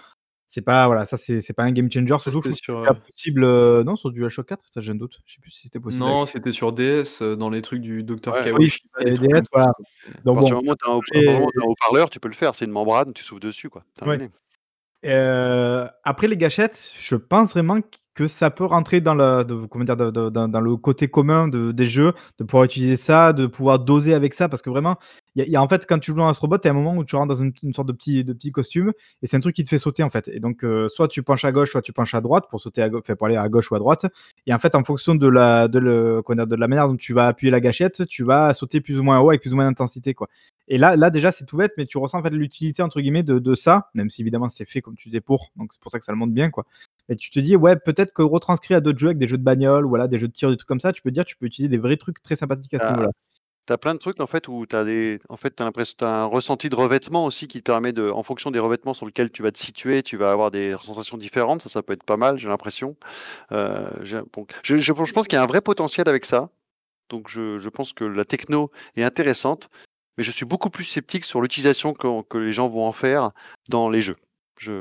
C'est 0.53 0.63
pas 0.63 0.87
voilà, 0.87 1.07
ça 1.07 1.17
c'est 1.17 1.41
c'est 1.41 1.53
pas 1.53 1.63
un 1.63 1.71
game 1.71 1.89
changer, 1.93 2.19
surtout 2.19 2.41
que 2.43 2.51
je 2.51 2.57
que 2.57 2.57
sur, 2.57 2.77
heu 2.81 2.95
possible, 3.07 3.45
heu, 3.45 3.85
non, 3.85 3.95
sur 3.95 4.11
DualShock 4.11 4.47
4? 4.49 4.65
Ça, 4.73 4.81
j'ai 4.81 4.91
un 4.91 4.97
doute. 4.97 5.21
Je 5.25 5.35
sais 5.35 5.41
plus 5.41 5.53
si 5.53 5.63
c'était 5.63 5.79
possible 5.79 6.09
avec 6.09 6.19
Non, 6.19 6.27
c'était 6.27 6.53
sur 6.53 6.73
DS, 6.73 7.23
heu, 7.23 7.37
dans 7.37 7.51
les 7.51 7.63
trucs 7.63 7.81
du 7.81 8.03
docteur 8.05 8.35
Ouais. 8.35 8.53
Oui, 8.53 8.71
avait 8.95 9.15
trucs 9.15 9.31
DS, 9.31 9.43
voilà. 9.53 9.73
Donc 10.25 10.35
partir 10.35 10.57
bon, 10.57 10.61
du 10.61 10.67
moment 10.67 10.73
où 10.73 10.77
tu 10.77 10.89
as 10.89 10.93
un 10.93 11.63
un 11.63 11.67
haut-parleur, 11.67 12.11
tu 12.11 12.21
peux 12.21 12.29
le 12.29 12.35
faire, 12.35 12.55
c'est 12.55 12.65
une 12.67 12.71
membrane, 12.71 13.13
tu 13.13 13.25
souffles 13.25 13.41
dessus, 13.43 13.71
quoi, 13.71 13.85
Ouais. 14.03 14.31
Heu, 15.07 15.89
après 16.05 16.29
les 16.29 16.37
gâchettes, 16.39 16.93
je 16.99 17.17
pense 17.17 17.53
vraiment 17.53 17.81
q 17.83 18.00
que 18.15 18.27
ça 18.27 18.51
peut 18.51 18.65
rentrer 18.65 19.01
dans 19.01 19.15
le 19.15 20.77
côté 20.77 21.09
commun 21.09 21.49
de 21.49 21.73
des 21.73 21.87
jeux, 21.87 22.13
de 22.39 22.45
pouvoir 22.45 22.65
utiliser 22.65 22.97
ça, 22.97 23.33
de 23.33 23.47
pouvoir 23.47 23.79
doser 23.79 24.15
avec 24.15 24.35
ça. 24.35 24.49
Parce 24.49 24.63
que 24.63 24.71
vraiment, 24.71 24.97
en 25.57 25.69
fait, 25.69 25.87
quand 25.89 25.99
tu 25.99 26.11
joues 26.11 26.17
dans 26.19 26.29
Astrobot, 26.29 26.57
il 26.63 26.67
y 26.67 26.69
a 26.69 26.71
un 26.73 26.75
moment 26.75 26.97
où 26.97 27.05
tu 27.05 27.17
rentres 27.17 27.29
dans 27.35 27.41
une 27.63 27.75
sorte 27.75 27.89
de 27.89 27.93
petit 27.93 28.53
costume 28.53 28.93
et 29.23 29.27
c'est 29.27 29.37
un 29.37 29.41
truc 29.41 29.55
qui 29.57 29.65
te 29.65 29.69
fait 29.69 29.79
sauter, 29.79 30.03
en 30.03 30.11
fait 30.11 30.29
et 30.29 30.41
donc 30.41 30.65
heu, 30.65 30.89
soit 30.89 31.09
tu 31.09 31.23
penches 31.23 31.45
à 31.45 31.53
gauche, 31.53 31.71
soit 31.71 31.83
tu 31.83 31.93
penches 31.93 32.15
à 32.15 32.21
droite 32.21 32.45
pour 32.51 32.61
sauter 32.61 32.83
à 32.83 32.89
gau 32.89 32.99
enfin, 32.99 33.15
pour 33.17 33.27
aller 33.29 33.37
à 33.37 33.49
gauche 33.49 33.71
ou 33.71 33.75
à 33.77 33.79
droite 33.79 34.07
et 34.47 34.53
en 34.55 34.59
fait, 34.59 34.75
en 34.75 34.85
fonction 34.85 35.15
de 35.15 35.29
la 35.29 35.69
de 35.69 35.79
le 35.79 36.23
dire? 36.35 36.47
De 36.47 36.57
la 36.57 36.69
manière 36.69 36.89
dont 36.89 36.97
tu 36.97 37.15
vas 37.15 37.29
appuyer 37.29 37.51
la 37.51 37.61
gâchette, 37.61 38.07
tu 38.09 38.25
vas 38.25 38.55
sauter 38.55 38.81
plus 38.81 38.99
ou 38.99 39.03
moins 39.03 39.21
haut 39.21 39.29
avec 39.31 39.41
plus 39.43 39.53
ou 39.53 39.57
moins 39.57 39.67
d'intensité, 39.67 40.15
quoi 40.15 40.29
et 40.73 40.79
là 40.79 40.95
là, 40.97 41.11
déjà, 41.11 41.33
c'est 41.33 41.45
tout 41.47 41.57
bête, 41.57 41.73
mais 41.79 41.87
tu 41.87 41.99
ressens, 41.99 42.21
en 42.21 42.23
«l'utilité» 42.31 42.81
entre 42.83 43.01
guillemets 43.01 43.25
de 43.25 43.39
de 43.41 43.55
ça, 43.57 43.91
même 43.95 44.09
si 44.09 44.21
évidemment 44.23 44.49
c'est 44.49 44.69
fait, 44.69 44.81
comme 44.81 44.95
tu 44.97 45.09
disais, 45.09 45.21
pour, 45.21 45.51
donc 45.57 45.73
c'est 45.73 45.81
pour 45.81 45.91
ça 45.91 45.99
que 45.99 46.05
ça 46.05 46.13
le 46.13 46.19
montre 46.19 46.33
bien, 46.33 46.51
quoi 46.51 46.65
et 47.11 47.17
tu 47.17 47.31
te 47.31 47.41
dis: 47.41 47.57
«Ouais, 47.57 47.77
peut-être 47.77 48.13
que 48.15 48.23
retranscrit 48.23 48.75
à 48.75 48.81
d'autres 48.81 48.99
jeux, 49.01 49.09
avec 49.09 49.19
des 49.19 49.29
jeux 49.29 49.39
de 49.39 49.45
bagnole 49.45 49.85
voilà, 49.87 50.09
des 50.09 50.19
jeux 50.21 50.29
de 50.29 50.33
tir, 50.33 50.51
des 50.51 50.57
trucs 50.57 50.69
comme 50.69 50.81
ça», 50.81 50.93
tu 50.95 51.03
peux 51.03 51.11
dire: 51.13 51.25
«Tu 51.27 51.37
peux 51.37 51.47
utiliser 51.47 51.69
des 51.71 51.79
vrais 51.79 51.97
trucs 51.99 52.23
très 52.23 52.37
sympathiques 52.37 52.75
à 52.75 52.81
ce 52.81 52.91
niveau-là». 52.91 53.11
tu 53.67 53.73
as 53.75 53.79
plein 53.79 53.95
de 53.95 53.99
trucs, 54.01 54.21
en 54.21 54.27
fait, 54.27 54.49
où 54.49 54.67
tu 54.67 54.77
as 54.77 54.85
des 54.85 55.21
en 55.29 55.37
fait, 55.37 55.55
tu 55.57 55.63
as 55.63 55.67
l'impress 55.67 55.97
tu 55.97 56.05
as 56.05 56.23
un 56.23 56.27
ressenti 56.27 56.69
de 56.71 56.77
revêtement 56.77 57.25
aussi 57.27 57.49
qui 57.49 57.61
te 57.61 57.71
permet 57.73 57.93
de 57.93 58.11
en 58.11 58.23
fonction 58.25 58.51
des 58.51 58.59
revêtements 58.61 58.95
sur 58.95 59.07
lequel 59.07 59.31
tu 59.33 59.43
vas 59.43 59.53
te 59.53 59.59
situer, 59.59 60.03
tu 60.03 60.17
vas 60.17 60.33
avoir 60.33 60.51
des 60.51 60.77
sensations 60.83 61.19
différentes. 61.19 61.63
Ça, 61.63 61.69
ça 61.71 61.83
peut 61.83 61.93
être 61.95 62.05
pas 62.05 62.17
mal, 62.17 62.39
j'ai 62.39 62.49
l'impression. 62.49 62.97
Donc 64.35 64.53
je 64.65 64.77
je 64.79 64.93
je 65.05 65.13
pense 65.13 65.29
qu'il 65.29 65.37
y 65.37 65.41
a 65.41 65.43
un 65.43 65.47
vrai 65.47 65.61
potentiel 65.61 66.09
avec 66.09 66.25
ça, 66.25 66.51
donc 67.11 67.29
je 67.29 67.59
je 67.59 67.69
pense 67.71 67.93
que 67.95 68.05
la 68.05 68.25
techno 68.27 68.71
est 68.97 69.05
intéressante, 69.05 69.71
mais 70.19 70.25
je 70.25 70.31
suis 70.33 70.47
beaucoup 70.47 70.71
plus 70.71 70.85
sceptique 70.85 71.25
sur 71.25 71.41
l'utilisation 71.43 71.95
que 71.95 72.39
les 72.39 72.53
gens 72.53 72.69
vont 72.69 72.87
en 72.87 72.93
faire 72.93 73.33
dans 73.69 73.91
les 73.91 74.03
jeux. 74.03 74.17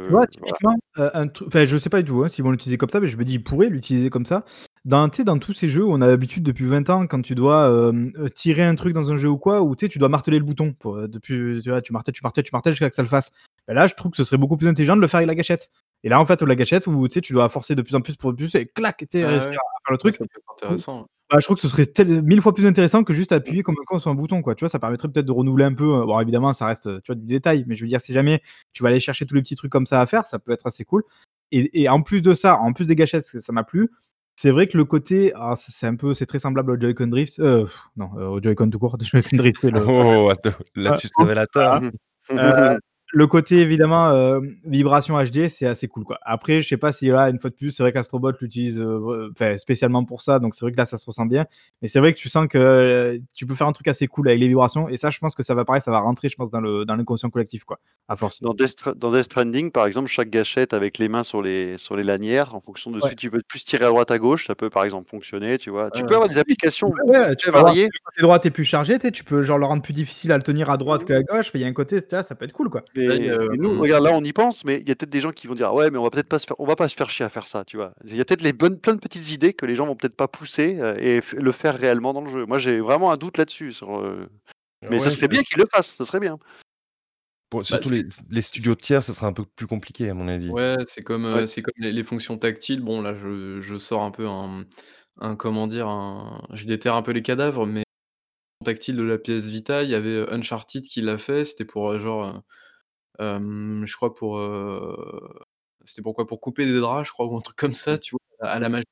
Tu 0.08 0.12
vois, 0.14 0.26
Je 0.34 0.40
voilà. 0.40 0.58
typiquement, 0.58 0.76
heu, 0.98 1.10
un 1.14 1.28
tru 1.28 1.46
enfin, 1.48 1.66
je 1.66 1.78
sais 1.78 1.90
pas 1.90 2.02
du 2.02 2.10
tout, 2.10 2.24
hein, 2.24 2.28
s'ils 2.28 2.44
vont 2.44 2.52
l'utiliser 2.52 2.78
comme 2.78 2.90
ça, 2.90 3.00
mais 3.00 3.08
je 3.08 3.18
me 3.18 3.24
dis: 3.26 3.34
«Ils 3.36 3.44
pourraient 3.44 3.70
l'utiliser 3.70 4.10
comme 4.10 4.26
ça». 4.26 4.44
Dans 4.86 5.08
dans 5.08 5.38
tous 5.40 5.54
ces 5.54 5.70
jeux 5.70 5.84
où 5.86 5.92
on 5.94 6.02
a 6.02 6.08
l'habitude 6.08 6.44
depuis 6.44 6.66
20 6.66 6.90
ans, 6.90 7.06
quand 7.06 7.22
tu 7.22 7.36
dois, 7.36 7.90
hem, 7.90 8.12
heu, 8.18 8.30
tirer 8.30 8.64
un 8.64 8.76
truc 8.76 8.94
dans 8.94 9.12
un 9.12 9.18
jeu 9.18 9.30
ou 9.30 9.38
quoi, 9.38 9.62
où 9.62 9.76
tu 9.76 9.86
sais, 9.86 9.90
tu 9.90 10.00
dois 10.00 10.10
marteler 10.10 10.40
le 10.40 10.46
bouton 10.46 10.74
pour, 10.74 11.08
depuis 11.08 11.62
tu 11.64 11.70
vois, 11.70 11.82
tu 11.82 11.94
martèles, 11.94 12.14
tu 12.16 12.22
martèles, 12.24 12.44
tu 12.46 12.52
martèles 12.54 12.74
jusqu'à 12.74 12.90
que 12.90 12.96
ça 12.96 13.02
le 13.04 13.08
fasse. 13.10 13.32
Bah, 13.68 13.74
là, 13.74 13.88
je 13.88 13.94
trouve 13.96 14.12
que 14.12 14.18
ce 14.18 14.24
serait 14.24 14.38
beaucoup 14.38 14.58
plus 14.58 14.68
intelligent 14.68 14.96
de 14.96 15.02
le 15.02 15.08
faire 15.08 15.18
avec 15.20 15.28
la 15.28 15.36
gâchette 15.36 15.70
et 16.04 16.10
là, 16.10 16.20
en 16.20 16.26
fait, 16.26 16.42
la 16.42 16.56
gâchette 16.56 16.88
où 16.88 17.08
tu 17.08 17.16
sais, 17.16 17.22
tu 17.22 17.34
dois 17.34 17.50
forcer 17.50 17.76
de 17.76 17.82
plus 17.82 17.94
en 17.96 18.02
plus 18.02 18.16
pour 18.16 18.34
plus 18.36 18.56
et 18.56 18.66
clac, 18.68 18.98
tu 19.00 19.06
sais, 19.12 19.24
Ah 19.24 19.28
ouais. 19.28 19.36
à 19.38 19.40
faire 19.42 19.92
le 19.92 19.98
truc. 19.98 20.16
être 20.16 20.24
intéressant, 20.56 21.02
ouais. 21.02 21.06
Bah, 21.30 21.38
je 21.40 21.46
trouve 21.46 21.58
que 21.58 21.62
ce 21.62 21.68
serait 21.68 21.86
tel 21.86 22.24
1000 22.24 22.42
fois 22.42 22.54
plus 22.56 22.66
intéressant 22.66 23.04
que 23.04 23.14
juste 23.14 23.32
appuyer 23.32 23.62
comme 23.62 23.76
un 23.80 23.84
con 23.86 24.00
sur 24.00 24.10
un 24.10 24.16
bouton, 24.16 24.42
quoi. 24.42 24.56
Tu 24.56 24.62
vois, 24.66 24.70
ça 24.70 24.80
permettrait 24.80 25.08
peut-être 25.10 25.28
de 25.28 25.32
renouveler 25.32 25.66
un 25.66 25.74
peu, 25.76 25.84
heu, 25.86 26.06
bon, 26.06 26.20
évidemment, 26.20 26.54
ça 26.54 26.66
reste, 26.66 26.86
tu 27.04 27.08
vois, 27.12 27.16
du 27.16 27.26
détail, 27.28 27.66
mais 27.68 27.76
je 27.76 27.84
veux 27.84 27.88
dire, 27.88 28.02
si 28.02 28.14
jamais 28.14 28.42
tu 28.74 28.82
vas 28.82 28.90
aller 28.90 29.00
chercher 29.00 29.28
tous 29.28 29.36
les 29.36 29.42
petits 29.44 29.56
trucs 29.56 29.72
comme 29.72 29.86
ça 29.86 30.02
à 30.02 30.08
faire, 30.08 30.26
ça 30.26 30.40
peut 30.40 30.52
être 30.52 30.66
assez 30.66 30.86
cool 30.86 31.04
et 31.52 31.82
et 31.84 31.90
en 31.90 32.02
plus 32.02 32.22
de 32.22 32.34
ça, 32.34 32.58
en 32.60 32.74
plus 32.74 32.86
des 32.86 32.96
gâchettes, 32.96 33.24
parce 33.24 33.32
que 33.34 33.42
ça 33.42 33.52
m'a 33.54 33.64
plu, 33.64 33.90
c'est 34.36 34.50
vrai 34.52 34.68
que 34.68 34.78
le 34.78 34.86
côté 34.86 35.34
alors 35.34 35.58
c'est 35.58 35.72
c'est 35.72 35.86
un 35.88 35.96
peu 35.96 36.14
c'est 36.16 36.26
très 36.28 36.40
semblable 36.40 36.72
au 36.72 36.80
Joy-Con 36.80 37.08
Drift, 37.08 37.40
heu, 37.40 37.68
non, 37.98 38.10
heu, 38.18 38.26
au 38.28 38.42
Joy-Con 38.42 38.70
tout 38.72 38.80
court, 38.80 38.98
Joy-Con 39.02 39.38
Drift, 39.38 39.58
c'est 39.62 39.72
le 39.72 39.80
Oh, 39.88 40.30
attends, 40.32 40.50
heu, 40.50 40.56
lapsus 40.84 41.10
oups, 41.20 41.28
révélateur. 41.28 41.82
voilà. 42.30 42.74
Heu, 42.76 42.80
le 43.12 43.28
côté 43.28 43.58
évidemment, 43.60 44.12
hem, 44.14 44.58
vibration 44.66 45.18
HD, 45.24 45.50
c'est 45.50 45.66
assez 45.68 45.88
cool, 45.88 46.04
quoi. 46.04 46.20
Après, 46.24 46.62
je 46.62 46.68
sais 46.68 46.78
pas 46.78 46.92
si 46.92 47.08
là, 47.08 47.30
une 47.30 47.40
fois 47.40 47.50
de 47.50 47.56
plus, 47.56 47.72
c'est 47.72 47.84
vrai 47.84 47.92
qu'Astrobot 47.92 48.32
l'utilise, 48.42 48.82
enfin, 49.32 49.58
spécialement 49.58 50.06
pour 50.06 50.22
ça, 50.22 50.40
donc 50.40 50.56
c'est 50.56 50.66
vrai 50.66 50.72
que 50.72 50.78
là, 50.78 50.86
ça 50.86 50.98
se 50.98 51.06
ressent 51.06 51.26
bien, 51.26 51.46
mais 51.82 51.88
c'est 51.88 52.00
vrai 52.00 52.14
que 52.14 52.20
tu 52.20 52.30
sens 52.30 52.48
que, 52.48 52.58
heu, 52.58 53.22
tu 53.36 53.46
peux 53.48 53.56
faire 53.56 53.68
un 53.68 53.72
truc 53.74 53.88
assez 53.88 54.08
cool 54.08 54.28
avec 54.30 54.40
les 54.40 54.48
vibrations 54.48 54.90
et 54.90 54.98
ça, 54.98 55.10
je 55.10 55.20
pense 55.20 55.36
que 55.36 55.44
ça 55.44 55.56
va 55.56 55.66
pareil, 55.66 55.82
ça 55.82 55.92
va 55.92 56.00
rentrer, 56.02 56.30
je 56.30 56.36
pense, 56.36 56.50
dans 56.52 56.62
le 56.62 56.86
dans 56.86 56.96
l'inconscient 56.96 57.30
collectif, 57.30 57.64
quoi, 57.64 57.80
à 58.08 58.16
force. 58.16 58.42
Dans 58.42 58.54
Death 58.54 58.68
Stra 58.70 58.94
dans 58.94 59.12
Death 59.12 59.24
Stranding, 59.24 59.72
par 59.72 59.86
exemple, 59.86 60.08
chaque 60.08 60.30
gâchette 60.30 60.74
avec 60.74 60.98
les 60.98 61.10
mains 61.10 61.24
sur 61.24 61.42
les 61.42 61.78
sur 61.78 61.96
les 61.98 62.04
lanières, 62.04 62.56
en 62.56 62.62
fonction 62.62 62.90
de 62.92 63.02
Ouais. 63.02 63.12
si 63.12 63.16
tu 63.16 63.28
veux 63.30 63.42
plus 63.48 63.66
tirer 63.66 63.86
à 63.86 63.90
droite, 63.90 64.12
à 64.12 64.18
gauche, 64.20 64.48
ça 64.48 64.56
peut, 64.56 64.70
par 64.70 64.84
exemple, 64.86 65.10
fonctionner, 65.10 65.58
tu 65.58 65.70
vois? 65.70 65.92
Tu 65.92 66.06
peux 66.06 66.14
avoir 66.16 66.30
des 66.30 66.38
applications 66.38 66.94
Ouais, 67.04 67.36
tu 67.36 67.50
peux 67.50 67.60
avoir 67.60 67.76
variées. 67.76 67.90
le 67.92 68.00
côté 68.06 68.22
droit 68.22 68.40
est 68.44 68.52
plus 68.52 68.64
chargé, 68.64 68.98
tu 69.00 69.24
peux 69.24 69.44
genre 69.44 69.58
le 69.58 69.66
rendre 69.66 69.82
plus 69.82 69.94
difficile 69.94 70.32
à 70.32 70.38
le 70.38 70.44
tenir 70.44 70.70
à 70.70 70.78
droite 70.78 71.04
Mmh 71.04 71.22
gauche, 71.30 71.52
il 71.54 71.62
y 71.62 71.64
a 71.64 71.68
un 71.68 71.74
côté, 71.74 72.00
ça 72.02 72.24
peut 72.36 72.46
être 72.46 72.54
cool, 72.54 72.70
quoi. 72.70 72.84
Nous, 73.08 73.74
hem 73.74 73.80
regarde, 73.80 74.04
là, 74.04 74.12
on 74.14 74.24
y 74.24 74.34
pense, 74.34 74.64
mais 74.66 74.80
il 74.82 74.88
y 74.90 74.92
a 74.92 74.96
peut-être 74.96 75.10
des 75.10 75.22
gens 75.22 75.32
qui 75.32 75.48
vont 75.48 75.56
dire: 75.56 75.74
«Ouais, 75.74 75.90
mais 75.92 75.98
on 75.98 76.04
va 76.04 76.10
peut-être 76.10 76.28
pas 76.30 76.40
se 76.40 76.46
faire 76.46 76.60
on 76.60 76.66
va 76.66 76.76
pas 76.76 76.88
se 76.90 76.96
faire 76.96 77.10
chier 77.10 77.26
à 77.26 77.30
faire 77.30 77.48
ça», 77.48 77.64
tu 77.66 77.78
vois? 77.78 77.94
Il 78.06 78.16
y 78.16 78.22
a 78.22 78.26
peut-être 78.26 78.42
les 78.44 78.54
bonnes 78.54 78.80
plein 78.80 78.94
de 78.96 79.00
petites 79.00 79.32
idées 79.32 79.54
que 79.54 79.66
les 79.66 79.76
gens 79.76 79.86
vont 79.86 79.96
peut-être 79.96 80.16
pas 80.16 80.28
pousser, 80.28 80.78
heu 80.80 80.96
et 81.02 81.22
le 81.38 81.52
faire 81.52 81.78
réellement 81.78 82.14
dans 82.14 82.22
le 82.22 82.30
jeu. 82.30 82.46
Moi, 82.46 82.60
j'ai 82.60 82.80
vraiment 82.80 83.12
un 83.12 83.18
doute 83.18 83.38
là-dessus 83.38 83.74
sur, 83.74 84.00
heu 84.00 84.30
mais 84.90 85.00
ce 85.00 85.10
Ouais, 85.10 85.12
serait 85.12 85.28
c'est 85.28 85.30
bien 85.30 85.44
qu'ils 85.44 85.60
le 85.60 85.66
fassent, 85.72 85.96
ce 85.96 86.04
serait 86.06 86.20
bien. 86.22 86.40
Pour 87.52 87.66
Bah, 87.70 87.80
surtout 87.80 87.90
les 87.90 88.06
les 88.30 88.42
c'est 88.44 88.44
studios 88.44 88.76
tiers, 88.76 89.02
ça 89.04 89.14
sera 89.16 89.26
un 89.28 89.34
peu 89.34 89.44
plus 89.44 89.66
compliqué 89.66 90.08
à 90.10 90.14
mon 90.14 90.28
avis. 90.28 90.56
Ouais, 90.56 90.78
c'est 90.88 91.04
comme, 91.04 91.26
Ouais. 91.34 91.46
c'est 91.46 91.62
comme 91.62 91.74
les 91.78 91.92
les 91.92 92.04
fonctions 92.04 92.38
tactiles. 92.38 92.82
Bon, 92.82 93.02
là, 93.02 93.14
je 93.14 93.62
je 93.62 93.78
sors 93.78 94.02
un 94.02 94.10
peu 94.12 94.28
un 94.28 94.66
un 95.20 95.36
comment 95.36 95.68
dire? 95.68 95.88
Un 95.88 96.42
je 96.54 96.66
déterre 96.66 96.96
un 96.96 97.02
peu 97.04 97.12
les 97.12 97.22
cadavres, 97.22 97.66
mais 97.68 97.84
tactile 98.66 98.98
de 98.98 99.04
la 99.04 99.18
PS 99.20 99.48
Vita, 99.50 99.84
il 99.84 99.90
y 99.92 99.96
avait, 99.96 100.30
Uncharted 100.32 100.84
qui 100.86 101.02
l'a 101.02 101.18
fait. 101.18 101.46
C'était 101.46 101.66
pour, 101.66 102.00
genre, 102.00 102.44
je 103.20 103.96
crois 103.96 104.14
pour, 104.16 104.40
c'était 105.84 106.02
pour 106.02 106.16
quoi? 106.16 106.26
Pour 106.28 106.42
couper 106.42 106.66
des 106.66 106.80
draps, 106.80 107.08
je 107.08 107.14
crois, 107.14 107.26
ou 107.28 107.38
un 107.38 107.42
truc 107.42 107.58
comme 107.58 107.74
ça, 107.74 107.98
Mmh. 107.98 108.00
tu 108.00 108.16
vois? 108.40 108.50
À 108.52 108.60
la 108.60 108.70
machette 108.70 108.88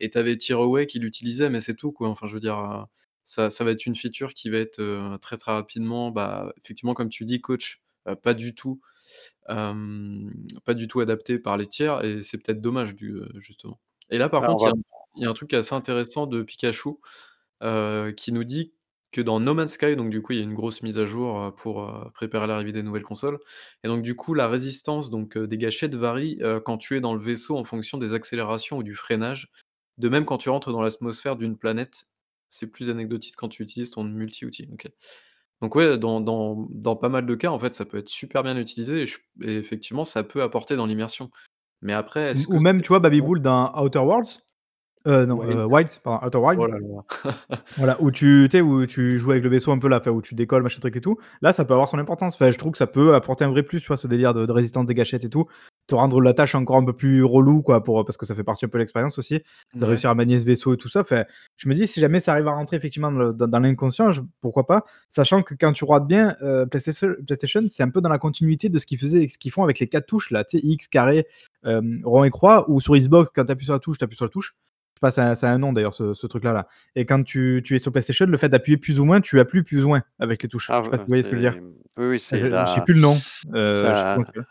et 0.00 0.10
tu 0.10 0.18
avais 0.18 0.36
Tearaway 0.36 0.86
qui 0.86 0.98
l'utilisait, 1.00 1.50
mais 1.50 1.60
c'est 1.60 1.74
tout, 1.76 1.92
quoi. 1.92 2.08
Enfin, 2.08 2.26
je 2.28 2.34
veux 2.34 2.40
dire, 2.40 2.86
ça 3.24 3.50
ça 3.50 3.64
va 3.64 3.72
être 3.72 3.86
une 3.86 3.96
feature 3.96 4.34
qui 4.34 4.50
va 4.50 4.58
être, 4.58 5.18
très, 5.20 5.36
très 5.38 5.52
rapidement, 5.52 6.10
bah, 6.10 6.52
effectivement, 6.62 6.94
comme 6.94 7.10
tu 7.10 7.24
dis, 7.26 7.40
coach, 7.40 7.82
pas 8.22 8.34
du 8.34 8.54
tout, 8.54 8.80
pas 9.46 10.74
du 10.74 10.88
tout 10.88 11.00
adaptée 11.00 11.38
par 11.38 11.56
les 11.56 11.66
tiers 11.66 12.04
et 12.04 12.22
c'est 12.22 12.38
peut-être 12.38 12.60
dommage 12.60 12.94
du 12.96 13.20
justement 13.36 13.80
et 14.10 14.18
là, 14.18 14.28
par 14.28 14.42
Bah, 14.42 14.48
on 14.52 14.56
contre, 14.56 14.64
il 14.64 14.68
y 14.68 14.68
va 14.68 14.72
a 14.72 14.72
un 14.72 14.82
il 15.16 15.22
y 15.22 15.26
a 15.26 15.30
un 15.30 15.34
truc 15.34 15.54
assez 15.54 15.74
intéressant 15.74 16.26
de 16.26 16.42
Pikachu, 16.42 16.90
qui 18.16 18.32
nous 18.32 18.44
dit 18.44 18.74
que 19.14 19.20
dans 19.22 19.40
No 19.40 19.54
Man's 19.54 19.72
Sky, 19.72 19.96
donc 19.96 20.10
du 20.10 20.22
coup, 20.22 20.32
il 20.32 20.38
y 20.38 20.40
a 20.40 20.44
une 20.44 20.54
grosse 20.54 20.82
mise 20.82 20.98
à 20.98 21.06
jour, 21.06 21.38
heu, 21.40 21.50
pour, 21.54 21.82
heu, 21.82 22.10
préparer 22.14 22.46
l'arrivée 22.46 22.72
des 22.72 22.82
nouvelles 22.82 23.02
consoles 23.04 23.38
et 23.84 23.88
donc 23.88 24.02
du 24.02 24.16
coup, 24.16 24.34
la 24.34 24.48
résistance 24.48 25.10
donc 25.10 25.36
heu, 25.36 25.46
des 25.46 25.58
gâchettes 25.58 25.94
varie, 25.94 26.40
quand 26.64 26.78
tu 26.78 26.96
es 26.96 27.00
dans 27.00 27.14
le 27.14 27.20
vaisseau 27.20 27.56
en 27.58 27.64
fonction 27.64 27.98
des 27.98 28.12
accélérations 28.14 28.78
ou 28.78 28.82
du 28.82 28.94
freinage. 28.94 29.50
De 29.98 30.08
même, 30.08 30.24
quand 30.24 30.38
tu 30.38 30.48
rentres 30.50 30.72
dans 30.72 30.82
l'atmosphère 30.82 31.36
d'une 31.36 31.56
planète, 31.56 32.06
c'est 32.48 32.66
plus 32.66 32.90
anecdotique 32.90 33.34
quand 33.36 33.48
tu 33.48 33.62
utilises 33.62 33.90
ton 33.90 34.04
multi-outil. 34.04 34.68
OK. 34.72 34.88
Donc 35.62 35.74
ouais, 35.76 35.98
dans 35.98 36.20
dans 36.20 36.66
dans 36.70 36.96
pas 36.96 37.08
mal 37.08 37.26
de 37.26 37.34
cas, 37.34 37.50
en 37.50 37.58
fait, 37.58 37.74
ça 37.74 37.84
peut 37.86 37.98
être 37.98 38.08
super 38.08 38.42
bien 38.42 38.56
utilisé 38.58 39.02
et 39.02 39.06
je 39.06 39.18
et 39.42 39.56
effectivement, 39.56 40.04
ça 40.04 40.22
peut 40.24 40.42
apporter 40.42 40.76
dans 40.76 40.86
l'immersion. 40.86 41.30
Mais 41.82 41.92
après, 41.94 42.32
Ou 42.32 42.44
est-ce 42.44 42.46
ou 42.48 42.58
que 42.58 42.60
même, 42.60 42.82
c'est 42.82 42.82
tu 42.82 42.88
vois, 42.88 42.98
Babybel 43.00 43.40
dans 43.40 43.72
Outer 43.82 44.00
Worlds, 44.00 44.40
heu, 45.06 45.26
non, 45.26 45.36
Wild. 45.38 45.58
heu, 45.58 45.66
Wilds, 45.66 46.00
pardon, 46.02 46.26
Outer 46.26 46.38
Wilds 46.38 46.60
Oh 46.62 46.66
là 46.66 46.78
là. 46.78 47.34
Voilà, 47.76 48.00
où 48.00 48.10
tu 48.10 48.48
où 48.62 48.86
tu 48.86 49.18
joues 49.18 49.32
avec 49.32 49.42
le 49.42 49.50
vaisseau 49.50 49.72
un 49.72 49.78
peu 49.78 49.88
là, 49.88 50.00
où 50.10 50.22
tu 50.22 50.34
décolles, 50.34 50.62
machin 50.62 50.80
truc 50.80 50.96
et 50.96 51.00
tout. 51.00 51.18
Là, 51.42 51.52
ça 51.52 51.64
peut 51.64 51.74
avoir 51.74 51.88
son 51.88 51.98
importance. 51.98 52.34
Enfin, 52.34 52.50
je 52.50 52.58
trouve 52.58 52.72
que 52.72 52.78
ça 52.78 52.86
peut 52.86 53.14
apporter 53.14 53.44
un 53.44 53.50
vrai 53.50 53.62
plus, 53.62 53.80
tu 53.80 53.88
vois, 53.88 53.96
ce 53.96 54.06
délire 54.06 54.32
de 54.34 54.46
de 54.46 54.52
résistance 54.52 54.86
des 54.86 54.94
gâchettes 54.94 55.24
et 55.24 55.30
tout. 55.30 55.46
Te 55.86 55.94
rendre 55.94 56.20
la 56.20 56.32
tâche 56.34 56.54
encore 56.54 56.76
un 56.76 56.84
peu 56.84 56.92
plus 56.94 57.22
relou, 57.24 57.62
quoi, 57.62 57.82
pour, 57.84 58.04
parce 58.04 58.16
que 58.16 58.24
ça 58.26 58.34
fait 58.34 58.44
partie 58.44 58.64
un 58.64 58.68
peu 58.68 58.78
de 58.78 58.82
l'expérience 58.82 59.18
aussi, 59.18 59.42
de 59.74 59.84
réussir 59.84 60.08
à 60.10 60.14
manier 60.14 60.38
ce 60.38 60.44
vaisseau 60.44 60.72
et 60.74 60.76
tout 60.76 60.88
ça. 60.88 61.00
Enfin, 61.00 61.24
je 61.56 61.68
me 61.68 61.74
dis 61.74 61.86
si 61.86 62.00
jamais 62.00 62.20
ça 62.20 62.32
arrive 62.32 62.48
à 62.48 62.52
rentrer 62.52 62.76
effectivement 62.76 63.10
dans 63.12 63.18
le 63.18 63.34
dans 63.34 63.46
dans 63.48 63.58
l'inconscient, 63.60 64.10
pourquoi 64.40 64.66
pas? 64.66 64.84
Sachant 65.10 65.42
que 65.42 65.54
quand 65.58 65.72
tu 65.72 65.84
regardes 65.84 66.06
bien, 66.08 66.36
heu, 66.42 66.66
PlayStation 66.66 67.08
PlayStation, 67.26 67.60
c'est 67.68 67.82
un 67.82 67.90
peu 67.90 68.00
dans 68.00 68.08
la 68.08 68.18
continuité 68.18 68.68
de 68.68 68.78
ce 68.78 68.86
qu'ils 68.86 68.98
faisaient 68.98 69.26
ce 69.28 69.36
qu'ils 69.38 69.52
font 69.52 69.64
avec 69.64 69.78
les 69.80 69.88
4 69.88 70.06
touches 70.06 70.30
là, 70.30 70.44
tu 70.44 70.58
sais, 70.58 70.64
X, 70.66 70.88
carré, 70.88 71.26
hem, 71.64 72.00
rond 72.04 72.24
et 72.24 72.30
croix 72.30 72.70
ou 72.70 72.80
sur 72.80 72.94
Xbox, 72.96 73.30
quand 73.34 73.44
tu 73.44 73.52
appuies 73.52 73.66
sur 73.66 73.74
la 73.74 73.80
touche, 73.80 73.98
tu 73.98 74.04
appuies 74.04 74.16
sur 74.16 74.24
la 74.26 74.30
touche. 74.30 74.54
Pas, 75.04 75.10
ça 75.10 75.32
a 75.32 75.34
ça 75.34 75.50
a 75.50 75.52
un 75.52 75.58
nom 75.58 75.74
d'ailleurs 75.74 75.92
ce 75.92 76.14
ce 76.14 76.26
truc 76.26 76.44
là 76.44 76.66
et 76.96 77.04
quand 77.04 77.22
tu 77.24 77.60
tu 77.62 77.76
es 77.76 77.78
sur 77.78 77.92
PlayStation, 77.92 78.24
le 78.24 78.38
fait 78.38 78.48
d'appuyer 78.48 78.78
plus 78.78 79.00
ou 79.00 79.04
moins, 79.04 79.20
tu 79.20 79.38
appuies 79.38 79.62
plus 79.62 79.84
ou 79.84 79.88
moins 79.88 80.02
avec 80.18 80.42
les 80.42 80.48
touches. 80.48 80.70
Ah, 80.70 80.80
Je 80.80 80.84
sais 80.84 80.90
ouais, 80.90 80.96
pas 80.96 80.96
si 80.96 81.00
ouais, 81.00 81.04
vous 81.04 81.08
voyez 81.08 81.22
ce 81.24 81.28
que 81.28 81.36
je 81.36 81.42
veux 81.42 81.50
dire? 81.50 81.52
c'est 81.52 82.02
oui, 82.02 82.06
oui, 82.08 82.20
c'est 82.20 82.40
Je 82.40 82.72
sais 82.74 82.80
plus 82.86 82.94
le 82.94 83.00
nom, 83.00 83.14
s'appelle. 83.14 84.44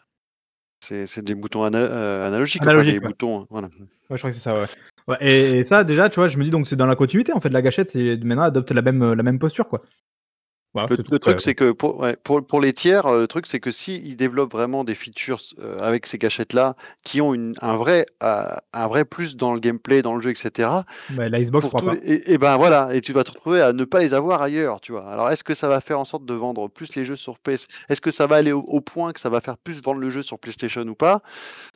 c'est 1.07 1.25
des 1.25 1.33
boutons 1.33 1.63
ana 1.63 1.79
heu, 1.79 2.21
analogiques, 2.23 2.61
enfin 2.61 2.69
Analogique, 2.69 3.01
ouais. 3.01 3.07
boutons, 3.07 3.47
voilà. 3.49 3.67
Ouais, 3.67 3.87
je 4.11 4.17
crois 4.17 4.29
que 4.29 4.35
c'est 4.35 4.43
ça, 4.43 4.53
ouais. 4.53 4.67
Ouais 5.07 5.17
et 5.21 5.57
et 5.57 5.63
ça 5.63 5.83
déjà, 5.83 6.07
tu 6.09 6.17
vois, 6.17 6.27
je 6.27 6.37
me 6.37 6.43
dis 6.43 6.51
donc 6.51 6.67
c'est 6.67 6.75
dans 6.75 6.85
la 6.85 6.95
continuité 6.95 7.33
en 7.33 7.39
fait, 7.41 7.49
la 7.49 7.63
gâchette, 7.63 7.89
c'est 7.89 8.17
maintenant 8.23 8.43
adopte 8.43 8.69
la 8.69 8.83
même, 8.83 9.13
la 9.13 9.23
même 9.23 9.39
posture, 9.39 9.67
quoi. 9.67 9.81
Voilà, 10.73 10.89
Le 10.89 10.97
tout. 10.97 11.03
truc, 11.19 11.41
c'est 11.41 11.55
que 11.55 11.71
pour 11.71 11.99
ouais, 11.99 12.17
pour 12.23 12.45
pour 12.45 12.59
les 12.61 12.73
tiers, 12.73 13.07
heu, 13.07 13.21
le 13.21 13.27
truc, 13.27 13.47
c'est 13.47 13.59
que 13.61 13.71
s'ils 13.71 14.17
développent 14.17 14.51
vraiment 14.51 14.83
des 14.83 14.95
features 14.95 15.41
heu, 15.59 15.81
avec 15.81 16.05
ces 16.05 16.17
gâchettes-là, 16.17 16.75
qui 17.03 17.21
ont 17.21 17.33
une 17.33 17.55
un 17.61 17.77
vrai, 17.77 18.05
heu, 18.21 18.27
un 18.73 18.87
vrai 18.87 19.05
plus 19.05 19.37
dans 19.37 19.53
le 19.53 19.59
gameplay, 19.61 20.01
dans 20.01 20.15
le 20.15 20.21
jeu 20.21 20.31
et 20.31 20.35
cetera, 20.35 20.85
Bah, 21.09 21.29
la 21.29 21.39
Xbox, 21.41 21.69
pour 21.69 21.81
les 21.81 21.81
pas. 21.81 21.99
et 21.99 22.33
et 22.33 22.37
ben, 22.37 22.57
voilà 22.57 22.93
et 22.95 23.01
tu 23.01 23.13
vas 23.13 23.23
te 23.23 23.31
retrouver 23.31 23.61
à 23.61 23.73
ne 23.73 23.85
pas 23.85 23.99
les 24.01 24.13
avoir 24.13 24.41
ailleurs, 24.41 24.81
tu 24.81 24.91
vois? 24.93 25.05
Alors 25.09 25.29
est-ce 25.31 25.43
que 25.45 25.53
ça 25.53 25.67
va 25.69 25.81
faire 25.81 25.99
en 25.99 26.05
sorte 26.05 26.25
de 26.25 26.33
vendre 26.33 26.67
plus 26.69 26.95
les 26.95 27.05
jeux 27.05 27.15
sur 27.17 27.39
PS 27.39 27.67
est-ce 27.89 28.01
que 28.01 28.11
ça 28.11 28.27
va 28.27 28.37
aller 28.37 28.51
au 28.51 28.61
au 28.61 28.81
point 28.81 29.13
que 29.13 29.19
ça 29.21 29.29
va 29.29 29.41
faire 29.41 29.57
plus 29.57 29.81
vendre 29.83 29.99
le 30.01 30.09
jeu 30.09 30.21
sur 30.23 30.39
PlayStation 30.39 30.83
ou 30.83 30.95
pas? 30.95 31.21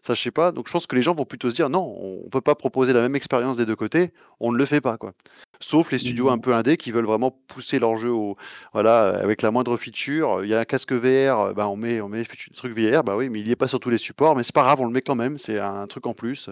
Ça, 0.03 0.13
je 0.13 0.21
sais 0.21 0.31
pas, 0.31 0.51
donc 0.51 0.67
je 0.67 0.71
pense 0.73 0.87
que 0.87 0.95
les 0.95 1.01
gens 1.01 1.13
vont 1.13 1.25
plutôt 1.25 1.49
se 1.49 1.55
dire: 1.55 1.69
«Non, 1.69 1.95
on 1.99 2.29
peut 2.29 2.41
pas 2.41 2.55
proposer 2.55 2.93
la 2.93 3.01
même 3.01 3.15
expérience 3.15 3.57
des 3.57 3.65
2 3.65 3.75
côtés, 3.75 4.11
on 4.39 4.51
ne 4.51 4.57
le 4.57 4.65
fait 4.65 4.81
pas, 4.81 4.97
quoi». 4.97 5.13
Sauf 5.59 5.91
les 5.91 5.97
studios 5.97 6.29
un 6.29 6.37
Ou 6.37 6.39
peu 6.39 6.53
indés 6.53 6.77
qui 6.77 6.91
veulent 6.91 7.05
vraiment 7.05 7.31
pousser 7.47 7.79
leur 7.79 7.95
jeu 7.97 8.11
au 8.11 8.37
voilà, 8.73 8.86
voilà, 8.87 9.19
avec 9.19 9.41
la 9.41 9.51
moindre 9.51 9.75
feature, 9.75 10.43
il 10.43 10.49
y 10.49 10.53
a 10.53 10.59
un 10.59 10.65
casque 10.65 10.93
VR, 10.93 11.53
bah, 11.53 11.67
on 11.67 11.75
met 11.75 11.99
on 11.99 12.07
met 12.07 12.19
le 12.19 12.55
truc 12.55 12.77
VR, 12.77 13.03
bah 13.03 13.17
oui, 13.17 13.29
mais 13.29 13.41
il 13.41 13.47
y 13.47 13.51
est 13.51 13.55
pas 13.57 13.67
sur 13.67 13.79
tous 13.79 13.89
les 13.89 13.97
supports, 13.97 14.35
mais 14.35 14.43
c'est 14.43 14.55
pas 14.55 14.63
grave, 14.63 14.79
on 14.79 14.85
le 14.85 14.91
met 14.91 15.01
quand 15.01 15.15
même, 15.15 15.37
c'est 15.37 15.59
un 15.59 15.85
truc 15.87 16.07
en 16.07 16.13
plus. 16.13 16.49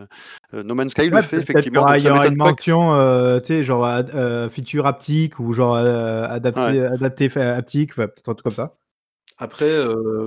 Heu, 0.54 0.64
No 0.64 0.76
Man's 0.76 0.92
Sky 0.92 1.10
le 1.10 1.22
fait 1.22 1.38
effectivement, 1.38 1.94
il 1.94 2.04
y 2.04 2.10
aura 2.10 2.28
une 2.28 2.36
mention, 2.36 2.94
heu, 2.96 3.40
tu 3.42 3.48
sais, 3.48 3.64
genre 3.64 3.86
heu, 3.86 4.50
feature 4.50 4.86
haptique 4.86 5.40
ou 5.40 5.54
genre, 5.54 5.76
adapté 5.76 6.82
Ouais. 6.82 6.88
adapté 6.88 7.30
fait 7.30 7.42
haptique, 7.42 7.92
enfin, 7.94 8.08
peut-être 8.08 8.30
un 8.30 8.34
truc 8.34 8.44
comme 8.44 8.54
ça. 8.54 8.74
Après, 9.38 9.80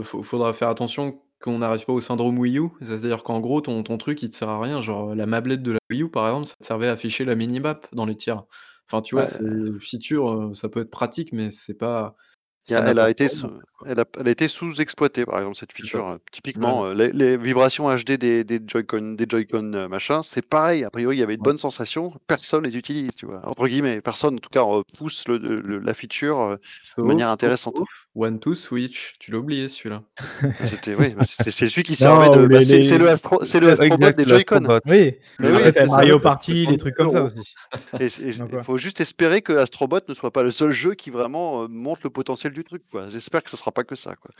faut 0.02 0.22
faudra 0.22 0.52
faire 0.52 0.68
attention 0.68 1.20
qu'on 1.40 1.58
n'arrive 1.58 1.84
pas 1.84 1.92
au 1.92 2.00
syndrome 2.00 2.38
Wii 2.38 2.58
U. 2.58 2.68
C'est-à-dire 2.80 3.22
qu'en 3.22 3.40
gros, 3.40 3.60
ton 3.60 3.82
ton 3.82 3.96
truc, 3.98 4.22
il 4.22 4.30
te 4.30 4.34
sert 4.36 4.48
à 4.48 4.60
rien. 4.60 4.80
Genre, 4.80 5.14
la 5.14 5.26
mablette 5.26 5.62
de 5.62 5.72
la 5.72 5.78
Wii 5.90 6.02
U, 6.02 6.10
par 6.10 6.26
exemple, 6.26 6.46
ça 6.46 6.54
te 6.60 6.64
servait 6.66 6.88
à 6.88 6.92
afficher 6.92 7.24
la 7.24 7.34
minimap 7.34 7.86
dans 7.92 8.06
les 8.06 8.16
tiers. 8.16 8.42
Enfin, 8.90 9.02
tu 9.02 9.14
vois, 9.14 9.24
Bah, 9.24 9.26
c'est 9.26 9.44
heu 9.44 9.78
feature, 9.80 10.30
heu, 10.30 10.54
ça 10.54 10.68
peut 10.68 10.80
être 10.80 10.90
pratique, 10.90 11.32
mais 11.32 11.50
c'est 11.50 11.74
pas 11.76 12.16
ça 12.62 12.82
elle 12.90 12.98
a 12.98 13.08
été 13.10 13.28
sous 13.28 13.48
elle 13.86 14.00
a 14.00 14.04
elle 14.18 14.28
a 14.28 14.30
été 14.32 14.48
sous-exploitée, 14.48 15.24
par 15.24 15.38
exemple, 15.38 15.56
cette 15.56 15.72
feature, 15.72 16.18
Ouais, 16.54 16.70
ouais. 16.74 16.82
typiquement, 16.82 16.92
les 16.92 17.12
les 17.12 17.36
vibrations 17.36 17.88
HD 17.94 18.18
des 18.18 18.44
des 18.44 18.60
Joy-Con 18.66 19.14
des 19.14 19.26
Joy-Con, 19.28 19.88
machin, 19.88 20.22
c'est 20.22 20.42
pareil. 20.42 20.84
A 20.84 20.90
priori, 20.90 21.16
il 21.16 21.20
y 21.20 21.22
avait 21.22 21.36
de 21.36 21.42
Ouais. 21.42 21.48
bonnes 21.48 21.58
sensations, 21.58 22.12
personne 22.26 22.64
les 22.64 22.76
utilise, 22.76 23.12
tu 23.16 23.26
vois? 23.26 23.40
Entre 23.48 23.66
guillemets, 23.68 24.00
personne, 24.02 24.34
en 24.34 24.38
tout 24.38 24.50
cas, 24.50 24.64
pousse 24.96 25.26
le 25.28 25.38
le 25.38 25.78
la 25.78 25.94
feature, 25.94 26.58
de 27.02 27.06
manière 27.06 27.28
intéressante. 27.30 27.76
sauf 27.76 27.88
One 28.14 28.40
to 28.40 28.54
Switch. 28.54 29.16
Tu 29.20 29.30
l'as 29.30 29.38
oublié 29.38 29.68
celui-là. 29.68 30.02
C'était 30.64 30.94
oui, 30.94 31.10
bah, 31.10 31.24
c'est 31.26 31.50
c'est 31.50 31.68
celui 31.68 31.82
qui 31.82 31.94
servait 31.94 32.28
de 32.30 32.46
bah, 32.46 32.58
les 32.60 32.82
c'est 32.82 32.98
le 32.98 33.08
Astro 33.08 33.44
c'est 33.44 33.60
le 33.60 33.80
exact, 33.82 34.16
des 34.16 34.24
Joy-Con. 34.24 34.60
l'Astrobot. 34.60 34.80
Oui, 34.86 35.16
Mais 35.38 35.50
oui, 35.50 35.56
après 35.56 35.72
tu 35.72 35.78
c'est 35.78 35.86
ça. 35.86 35.96
Mario 35.96 36.16
Astrobot, 36.16 36.28
ça 36.28 36.36
coûtait 36.36 36.52
Party, 36.54 36.66
les 36.66 36.78
trucs 36.78 36.94
comme 36.96 37.10
ça 37.10 37.18
70 37.18 37.54
€. 37.92 38.04
aussi. 38.06 38.38
Donc 38.38 38.48
il 38.50 38.56
ouais. 38.56 38.64
faut 38.64 38.78
juste 38.78 39.00
espérer 39.00 39.42
que 39.42 39.52
Astrobot 39.52 40.00
ne 40.08 40.14
soit 40.14 40.32
pas 40.32 40.42
le 40.42 40.50
seul 40.50 40.70
jeu 40.70 40.94
qui 40.94 41.10
vraiment, 41.10 41.64
heu, 41.64 41.68
montre 41.68 42.00
le 42.04 42.10
potentiel 42.10 42.52
du 42.52 42.64
truc, 42.64 42.82
quoi. 42.90 43.08
J'espère 43.08 43.42
que 43.42 43.50
ça 43.50 43.56
sera 43.56 43.72
pas 43.72 43.84
que 43.84 43.94
ça, 43.94 44.16
quoi. 44.16 44.30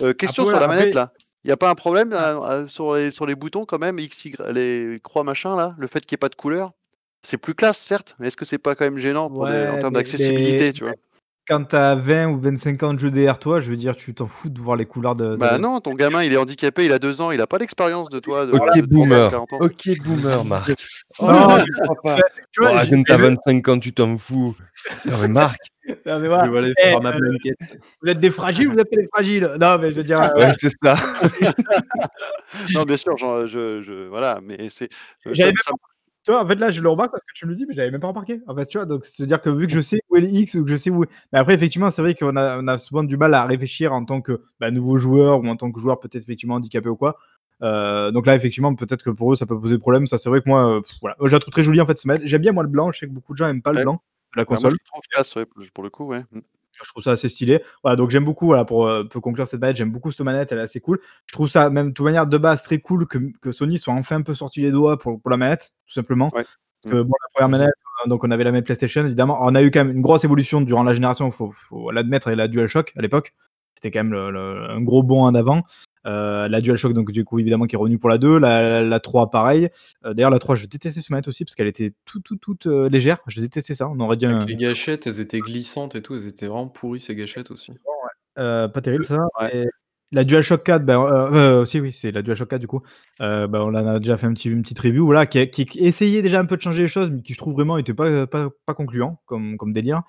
Après 0.00 0.14
question 0.14 0.44
sur 0.44 0.58
la 0.58 0.66
manette, 0.66 0.94
là. 0.94 1.12
Il 1.44 1.48
y 1.48 1.52
a 1.52 1.56
pas 1.56 1.70
un 1.70 1.74
problème, 1.74 2.12
heu, 2.12 2.68
sur 2.68 2.94
les 2.94 3.10
sur 3.10 3.26
les 3.26 3.34
boutons 3.34 3.66
quand 3.66 3.78
même, 3.78 3.98
X, 3.98 4.24
Y 4.24 4.40
les 4.52 5.00
croix 5.02 5.24
machin 5.24 5.56
là, 5.56 5.74
le 5.78 5.86
fait 5.86 6.00
qu'il 6.00 6.12
y 6.12 6.14
ait 6.14 6.18
pas 6.18 6.28
de 6.28 6.34
couleur? 6.36 6.72
C'est 7.24 7.36
plus 7.36 7.54
classe 7.54 7.78
certes, 7.78 8.16
mais 8.18 8.28
est-ce 8.28 8.36
que 8.36 8.44
c'est 8.44 8.58
pas 8.58 8.74
quand 8.74 8.84
même 8.84 8.98
gênant 8.98 9.28
pour 9.30 9.46
des 9.46 9.52
en 9.68 9.74
Ouais, 9.74 9.78
termes 9.80 9.92
mais 9.92 10.00
d'accessibilité, 10.00 10.72
tu 10.72 10.84
vois? 10.84 10.94
Quand 11.48 11.64
tu 11.64 11.76
as 11.76 11.94
20 11.96 12.28
ou 12.28 12.40
25 12.40 12.82
ans 12.82 12.94
de 12.94 12.98
jeux 13.00 13.10
derrière 13.10 13.38
toi, 13.38 13.60
je 13.60 13.68
veux 13.70 13.76
dire, 13.76 13.96
tu 13.96 14.14
t'en 14.14 14.26
fous 14.26 14.48
de 14.48 14.60
voir 14.60 14.76
les 14.76 14.86
couleurs 14.86 15.14
de 15.16 15.30
de 15.32 15.36
Bah 15.36 15.52
la 15.52 15.58
non, 15.58 15.80
ton 15.80 15.94
gamin, 15.94 16.22
il 16.22 16.32
est 16.32 16.36
handicapé, 16.36 16.84
il 16.84 16.92
a 16.92 16.98
2 16.98 17.20
ans, 17.20 17.30
il 17.30 17.40
a 17.40 17.46
pas 17.46 17.58
l'expérience 17.58 18.08
de 18.10 18.18
toi 18.20 18.44
OK 18.44 18.50
de 18.50 18.52
de 18.52 18.58
30 18.58 18.76
ans, 18.76 18.86
boomer, 18.88 19.30
40 19.30 19.52
ans. 19.54 19.58
OK 19.60 20.02
boomer, 20.04 20.44
Marc. 20.44 20.70
Oh 21.18 21.26
Non, 21.26 21.56
mais 21.56 21.60
j'y 21.62 21.70
crois 21.82 21.96
pas. 22.02 22.16
tu 22.52 22.62
vois, 22.62 22.72
Oh, 22.74 22.78
j'ai 22.84 22.90
quand 22.92 23.02
tu 23.02 23.04
j'ai 23.08 23.12
as 23.12 23.18
le 23.18 23.24
25 23.28 23.68
ans, 23.68 23.78
tu 23.78 23.92
t'en 23.92 24.16
fous. 24.18 24.56
Non 25.04 25.18
mais 25.18 25.28
Marc. 25.28 25.58
Non 26.06 26.20
mais 26.20 26.26
Je 26.26 26.30
voilà, 26.30 26.48
vais 26.48 26.58
aller 26.58 26.74
eh, 26.78 26.82
faire 26.90 27.00
ma 27.02 27.10
blanquette. 27.10 27.56
vous 28.02 28.08
êtes 28.08 28.20
des 28.20 28.30
fragiles 28.30 28.68
ou 28.68 28.72
vous 28.72 28.78
êtes 28.78 28.88
pas 28.88 29.00
des 29.00 29.08
fragiles? 29.12 29.52
Non, 29.60 29.78
mais 29.78 29.90
je 29.90 29.96
veux 29.96 30.04
dire, 30.04 30.18
heu, 30.20 30.22
Ouais, 30.26 30.30
voilà. 30.36 30.54
c'est 30.56 30.70
ça. 30.82 30.94
Non, 32.74 32.82
bien 32.84 32.96
sûr, 32.96 33.16
j'en 33.16 33.46
je 33.46 33.82
je 33.82 34.06
voilà, 34.08 34.40
mais 34.42 34.68
c'est, 34.70 34.88
J'avais 35.26 35.36
ça 35.36 35.44
même 35.46 35.54
ça 35.64 35.72
tu 36.24 36.30
vois, 36.32 36.42
en 36.44 36.46
fait, 36.48 36.54
là, 36.56 36.70
je 36.70 36.80
le 36.82 36.88
remarque 36.88 37.10
parce 37.12 37.22
que 37.22 37.32
tu 37.34 37.46
me 37.46 37.50
le 37.50 37.56
dis, 37.56 37.66
mais 37.66 37.74
j'avais 37.74 37.90
même 37.90 38.00
pas 38.00 38.08
remarqué. 38.08 38.40
En 38.46 38.54
fait, 38.54 38.66
tu 38.66 38.78
vois, 38.78 38.86
donc 38.86 39.04
c'est-à-dire 39.06 39.40
que 39.42 39.50
vu 39.50 39.66
que 39.66 39.72
je 39.72 39.80
sais 39.80 40.00
où 40.10 40.16
est 40.16 40.20
le 40.20 40.28
X 40.28 40.54
ou 40.54 40.64
que 40.64 40.70
je 40.70 40.76
sais 40.76 40.90
où 40.90 41.04
mais 41.32 41.38
après 41.38 41.54
effectivement, 41.54 41.90
c'est 41.90 42.02
vrai 42.02 42.14
qu'on 42.14 42.36
a 42.36 42.58
on 42.60 42.68
a 42.68 42.78
souvent 42.78 43.02
du 43.04 43.16
mal 43.16 43.34
à 43.34 43.44
réfléchir 43.46 43.92
en 43.92 44.04
tant 44.04 44.20
que, 44.20 44.40
bah, 44.60 44.70
nouveau 44.70 44.96
joueur 44.96 45.40
ou 45.40 45.46
en 45.48 45.56
tant 45.56 45.70
que 45.72 45.80
joueur 45.80 46.00
peut-être 46.00 46.22
effectivement 46.22 46.54
handicapé 46.56 46.88
ou 46.88 46.96
quoi. 46.96 47.16
Heu, 47.62 48.10
donc 48.12 48.26
là, 48.26 48.34
effectivement, 48.36 48.74
peut-être 48.74 49.02
que 49.04 49.10
pour 49.10 49.32
eux, 49.32 49.36
ça 49.36 49.46
peut 49.46 49.58
poser 49.60 49.78
problème. 49.78 50.06
Ça, 50.06 50.18
c'est 50.18 50.28
vrai 50.28 50.40
que 50.42 50.48
moi, 50.48 50.78
heu, 50.78 50.82
voilà. 51.00 51.16
Je 51.22 51.28
la 51.32 51.38
trouve 51.38 51.52
très 51.52 51.62
jolie, 51.64 51.80
en 51.80 51.86
fait. 51.86 51.98
J'aime 52.24 52.42
bien 52.42 52.52
moi 52.52 52.62
le 52.64 52.68
blanc, 52.68 52.90
je 52.92 52.98
sais 53.00 53.06
que 53.06 53.12
beaucoup 53.12 53.32
de 53.34 53.38
gens 53.38 53.48
aiment 53.48 53.62
pas 53.62 53.72
le 53.72 53.82
blanc 53.82 54.02
de 54.34 54.40
la 54.40 54.44
Bah, 54.50 54.58
moi, 54.60 54.70
je 54.70 54.72
console. 54.72 54.72
le 54.74 54.78
trouve 54.86 55.02
classe, 55.10 55.36
ouais, 55.36 55.46
pour 55.74 55.82
le 55.84 55.90
coup, 55.90 56.04
ouais. 56.06 56.24
Je 56.82 56.88
trouve 56.90 57.02
ça 57.02 57.12
assez 57.12 57.28
stylé. 57.28 57.62
Voilà, 57.82 57.96
donc 57.96 58.10
j'aime 58.10 58.24
beaucoup, 58.24 58.46
voilà, 58.46 58.64
pour, 58.64 58.90
pour 59.10 59.22
conclure 59.22 59.46
cette 59.46 59.60
manette, 59.60 59.76
j'aime 59.76 59.90
beaucoup 59.92 60.10
cette 60.10 60.20
manette, 60.22 60.52
elle 60.52 60.58
est 60.58 60.62
assez 60.62 60.80
cool. 60.80 60.98
Je 61.26 61.32
trouve 61.32 61.48
ça 61.48 61.70
même 61.70 61.88
de 61.88 61.92
toute 61.92 62.04
manière 62.04 62.26
de 62.26 62.38
base 62.38 62.62
très 62.62 62.78
cool 62.78 63.06
que 63.06 63.18
que 63.40 63.52
Sony 63.52 63.78
soit 63.78 63.94
enfin 63.94 64.16
un 64.16 64.22
peu 64.22 64.34
sorti 64.34 64.60
les 64.62 64.70
doigts 64.70 64.98
pour 64.98 65.20
pour 65.20 65.30
la 65.30 65.36
manette, 65.36 65.72
tout 65.86 65.92
simplement. 65.94 66.30
Ouais. 66.34 66.44
Bon, 66.84 66.90
la 67.38 67.46
1re 67.46 67.48
mh. 67.48 67.50
manette, 67.50 67.74
heu, 68.04 68.08
donc 68.08 68.24
on 68.24 68.30
avait 68.32 68.42
la 68.44 68.50
manette 68.50 68.64
PlayStation 68.64 69.04
évidemment. 69.04 69.36
On 69.40 69.54
a 69.54 69.62
eu 69.62 69.70
quand 69.70 69.84
même 69.84 69.94
une 69.96 70.02
grosse 70.02 70.24
évolution 70.24 70.60
durant 70.60 70.82
la 70.82 70.92
génération, 70.94 71.30
faut 71.30 71.52
faut 71.52 71.90
l'admettre 71.92 72.26
avec 72.28 72.38
la 72.38 72.48
DualShock 72.48 72.92
à 72.96 73.02
l'époque. 73.02 73.34
C'était 73.76 73.90
quand 73.92 74.00
même 74.04 74.12
le 74.12 74.30
le 74.30 74.70
un 74.70 74.80
gros 74.80 75.02
bond 75.04 75.22
en 75.22 75.34
avant. 75.34 75.62
Heu, 76.06 76.48
la 76.48 76.60
DualShock 76.60 76.92
donc 76.94 77.12
du 77.12 77.24
coup 77.24 77.38
évidemment 77.38 77.66
qui 77.66 77.76
est 77.76 77.78
revenue 77.78 77.98
pour 77.98 78.08
la 78.10 78.18
2, 78.18 78.38
la 78.38 78.82
la 78.82 79.00
3 79.00 79.30
pareil. 79.30 79.68
Heu, 80.04 80.14
d'ailleurs 80.14 80.30
la 80.30 80.38
3 80.38 80.56
je 80.56 80.66
détestais 80.66 81.00
cette 81.00 81.10
manette 81.10 81.28
aussi 81.28 81.44
parce 81.44 81.54
qu'elle 81.54 81.66
était 81.68 81.92
toute, 82.04 82.24
toute, 82.24 82.40
toute, 82.40 82.66
heu, 82.66 82.88
légère. 82.88 83.18
Je 83.28 83.40
détestais 83.40 83.74
ça. 83.74 83.88
On 83.88 84.00
aurait 84.00 84.16
dit 84.16 84.26
un 84.26 84.48
les 84.48 84.56
gâchettes, 84.56 85.06
elles 85.06 85.20
étaient 85.20 85.42
glissantes 85.42 85.94
et 85.94 86.02
tout, 86.02 86.14
elles 86.14 86.26
étaient 86.26 86.46
vraiment 86.46 86.68
pourries 86.68 87.00
ces 87.00 87.14
gâchettes 87.14 87.50
aussi. 87.50 87.78
ouais. 87.84 88.42
Heu, 88.44 88.68
pas 88.72 88.80
terrible 88.80 89.04
ça 89.04 89.18
Ouais. 89.40 89.64
et 89.64 89.66
la 90.14 90.24
DualShock 90.24 90.62
4, 90.64 90.84
ben, 90.84 91.00
heu 91.00 91.60
heu, 91.62 91.64
si 91.64 91.80
oui, 91.80 91.92
c'est 91.92 92.10
la 92.12 92.20
DualShock 92.22 92.48
4 92.50 92.60
du 92.60 92.66
coup. 92.66 92.82
Bah, 93.18 93.48
on 93.54 93.68
en 93.74 93.74
a 93.74 93.98
déjà 93.98 94.16
fait 94.18 94.26
un 94.26 94.34
petit 94.34 94.50
une 94.50 94.62
petite 94.62 94.78
review, 94.80 95.06
voilà, 95.06 95.26
qui 95.26 95.38
essayait 95.76 96.22
déjà 96.22 96.40
un 96.40 96.44
peu 96.46 96.56
de 96.56 96.62
changer 96.62 96.82
les 96.82 96.88
choses, 96.88 97.10
mais 97.10 97.22
qui 97.22 97.32
je 97.34 97.38
trouve 97.38 97.54
vraiment 97.54 97.78
était 97.78 97.94
pas, 97.94 98.26
pas 98.26 98.50
pas 98.66 98.74
concluant 98.74 99.22
comme 99.26 99.56
comme 99.56 99.72
délire. 99.72 100.02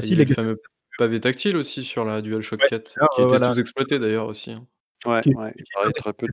si 0.00 0.14
les 0.16 0.24
le 0.24 0.26
fameux 0.26 0.60
pavé 0.96 1.20
tactile 1.20 1.56
aussi 1.56 1.82
sur 1.84 2.04
la 2.04 2.22
DualShock 2.22 2.60
Ouais, 2.60 2.66
4, 2.66 3.00
alors, 3.00 3.10
qui 3.10 3.20
était 3.22 3.38
voilà. 3.38 3.52
sous-exploité 3.52 3.98
d'ailleurs 3.98 4.26
aussi, 4.26 4.52
hein. 4.52 4.66
Ouais, 5.06 5.22
Qui 5.22 5.30
ouais, 5.30 5.54
pareil, 5.74 5.92
très 5.94 6.12
peu 6.12 6.26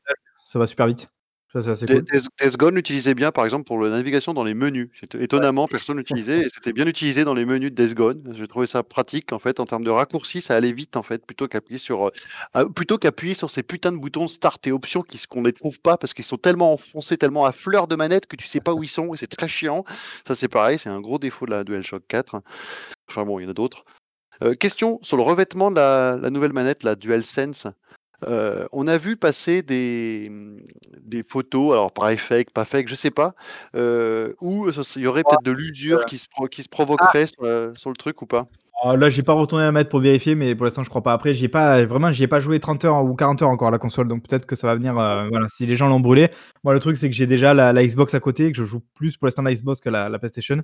ça 0.45 0.59
va 0.59 0.68
super 0.68 0.88
vite. 0.88 1.09
Ça, 1.53 1.76
c'est 1.76 1.88
cool. 1.88 2.03
Days 2.03 2.57
Gone 2.57 2.76
l'utilisait 2.76 3.13
bien, 3.13 3.32
par 3.32 3.45
exemple, 3.45 3.63
pour 3.63 3.80
la 3.80 3.89
navigation 3.89 4.34
dans 4.34 4.43
les 4.43 4.53
menus. 4.53 4.89
C'était 4.99 5.18
Ouais. 5.18 5.24
étonnamment, 5.24 5.68
personne 5.68 5.97
l'utilisait 5.97 6.41
et 6.41 6.49
c'était 6.49 6.74
bien 6.74 6.86
utilisé 6.88 7.24
dans 7.24 7.34
les 7.34 7.45
menus 7.45 7.72
de 7.72 7.76
Days 7.76 7.93
Gone. 7.95 8.34
J'ai 8.36 8.47
trouvé 8.47 8.68
ça 8.68 8.84
pratique, 8.84 9.32
en 9.34 9.39
fait, 9.39 9.59
en 9.59 9.66
termes 9.66 9.84
de 9.84 9.89
raccourcis, 9.89 10.41
ça 10.41 10.55
allait 10.55 10.72
vite, 10.74 10.97
en 10.97 11.03
fait, 11.03 11.26
plutôt 11.26 11.47
qu'appuyer 11.47 11.78
sur, 11.80 12.07
heu, 12.07 12.11
ah, 12.53 12.66
plutôt 12.66 12.97
qu'appuyer 12.97 13.34
sur 13.34 13.49
ces 13.49 13.63
putains 13.63 13.91
de 13.91 13.97
boutons 13.97 14.28
start 14.28 14.66
et 14.68 14.72
options 14.72 15.01
qui 15.03 15.22
qu'on 15.28 15.43
les 15.43 15.53
trouve 15.53 15.80
pas 15.80 15.97
parce 15.97 16.13
qu'ils 16.13 16.26
sont 16.26 16.38
tellement 16.38 16.74
enfoncés, 16.74 17.18
tellement 17.18 17.45
à 17.45 17.51
fleur 17.53 17.88
de 17.88 17.95
manette 17.95 18.26
que 18.28 18.36
tu 18.36 18.47
sais 18.47 18.59
pas 18.61 18.74
où 18.74 18.84
ils 18.84 18.89
sont 18.89 19.13
et 19.13 19.18
c'est 19.18 19.28
très 19.28 19.47
chiant. 19.47 19.84
Ça, 20.28 20.36
c'est 20.36 20.49
pareil, 20.49 20.78
c'est 20.80 20.89
un 20.89 21.01
gros 21.01 21.20
défaut 21.20 21.45
de 21.45 21.51
la 21.51 21.63
DualShock 21.63 22.03
4. 22.07 22.41
Enfin 23.09 23.26
bon, 23.26 23.39
il 23.39 23.43
y 23.43 23.45
en 23.47 23.51
a 23.51 23.53
d'autres. 23.53 23.86
Heu, 24.43 24.55
question 24.55 24.99
sur 25.03 25.18
le 25.18 25.24
revêtement 25.24 25.72
de 25.72 25.78
la 25.78 26.18
la 26.22 26.30
nouvelle 26.32 26.53
manette, 26.53 26.84
la 26.84 26.95
DualSense. 26.95 27.68
On 28.24 28.88
a 28.88 28.97
vu 28.97 29.18
passer 29.18 29.61
des, 29.61 30.30
mmh, 30.32 30.57
des 31.01 31.24
photos, 31.24 31.74
alors 31.74 31.91
pareil 31.91 32.18
fake, 32.18 32.51
pas 32.51 32.66
fake, 32.66 32.88
je 32.88 32.95
sais 32.95 33.11
pas, 33.11 33.36
où 33.74 34.70
il 34.70 35.01
y 35.01 35.07
aurait 35.07 35.24
peut-être 35.24 35.43
de 35.43 35.51
l'usure 35.51 36.05
qui 36.05 36.18
se 36.18 36.28
pro 36.28 36.47
qui 36.47 36.63
se 36.63 36.68
ah! 36.72 36.76
provoquerait 36.76 37.28
sur 37.28 37.43
le 37.43 37.74
sur 37.76 37.89
le 37.89 37.95
truc 37.95 38.22
ou 38.22 38.26
pas? 38.26 38.47
Alors 38.84 38.97
là, 38.97 39.09
j'ai 39.09 39.24
pas 39.24 39.34
retourné 39.34 39.63
la 39.63 39.72
manette 39.72 39.89
pour 39.89 40.01
vérifier, 40.01 40.36
mais 40.36 40.53
pour 40.53 40.66
l'instant, 40.66 40.84
je 40.84 40.89
crois 40.89 41.01
pas. 41.01 41.13
Après, 41.13 41.34
j'y 41.34 41.45
ai 41.45 41.47
pas 41.47 41.86
vraiment, 41.86 42.11
j'y 42.11 42.24
ai 42.24 42.28
pas 42.28 42.41
joué 42.41 42.59
30 42.59 42.84
heures 42.86 43.05
ou 43.05 43.16
40 43.16 43.41
heures 43.41 43.49
encore 43.49 43.70
à 43.70 43.72
la 43.72 43.78
console, 43.78 44.07
donc 44.07 44.28
peut-être 44.28 44.45
que 44.45 44.57
ça 44.57 44.68
va 44.68 44.76
venir, 44.76 44.93
voilà, 44.93 45.47
si 45.47 45.66
les 45.66 45.76
gens 45.76 45.88
l'ont 45.88 46.01
brûlé. 46.01 46.30
Moi, 46.63 46.74
le 46.74 46.80
truc, 46.80 46.97
c'est 46.97 47.09
que 47.09 47.16
j'ai 47.16 47.28
déjà 47.28 47.53
la 47.53 47.72
la 47.72 47.86
Xbox 47.86 48.13
à 48.13 48.20
côté, 48.20 48.51
que 48.51 48.57
je 48.57 48.66
joue 48.66 48.82
plus 48.93 49.16
pour 49.18 49.28
l'instant 49.28 49.43
la 49.43 49.53
Xbox 49.53 49.80
que 49.80 49.89
la 49.89 50.09
la 50.09 50.20
PlayStation. 50.20 50.61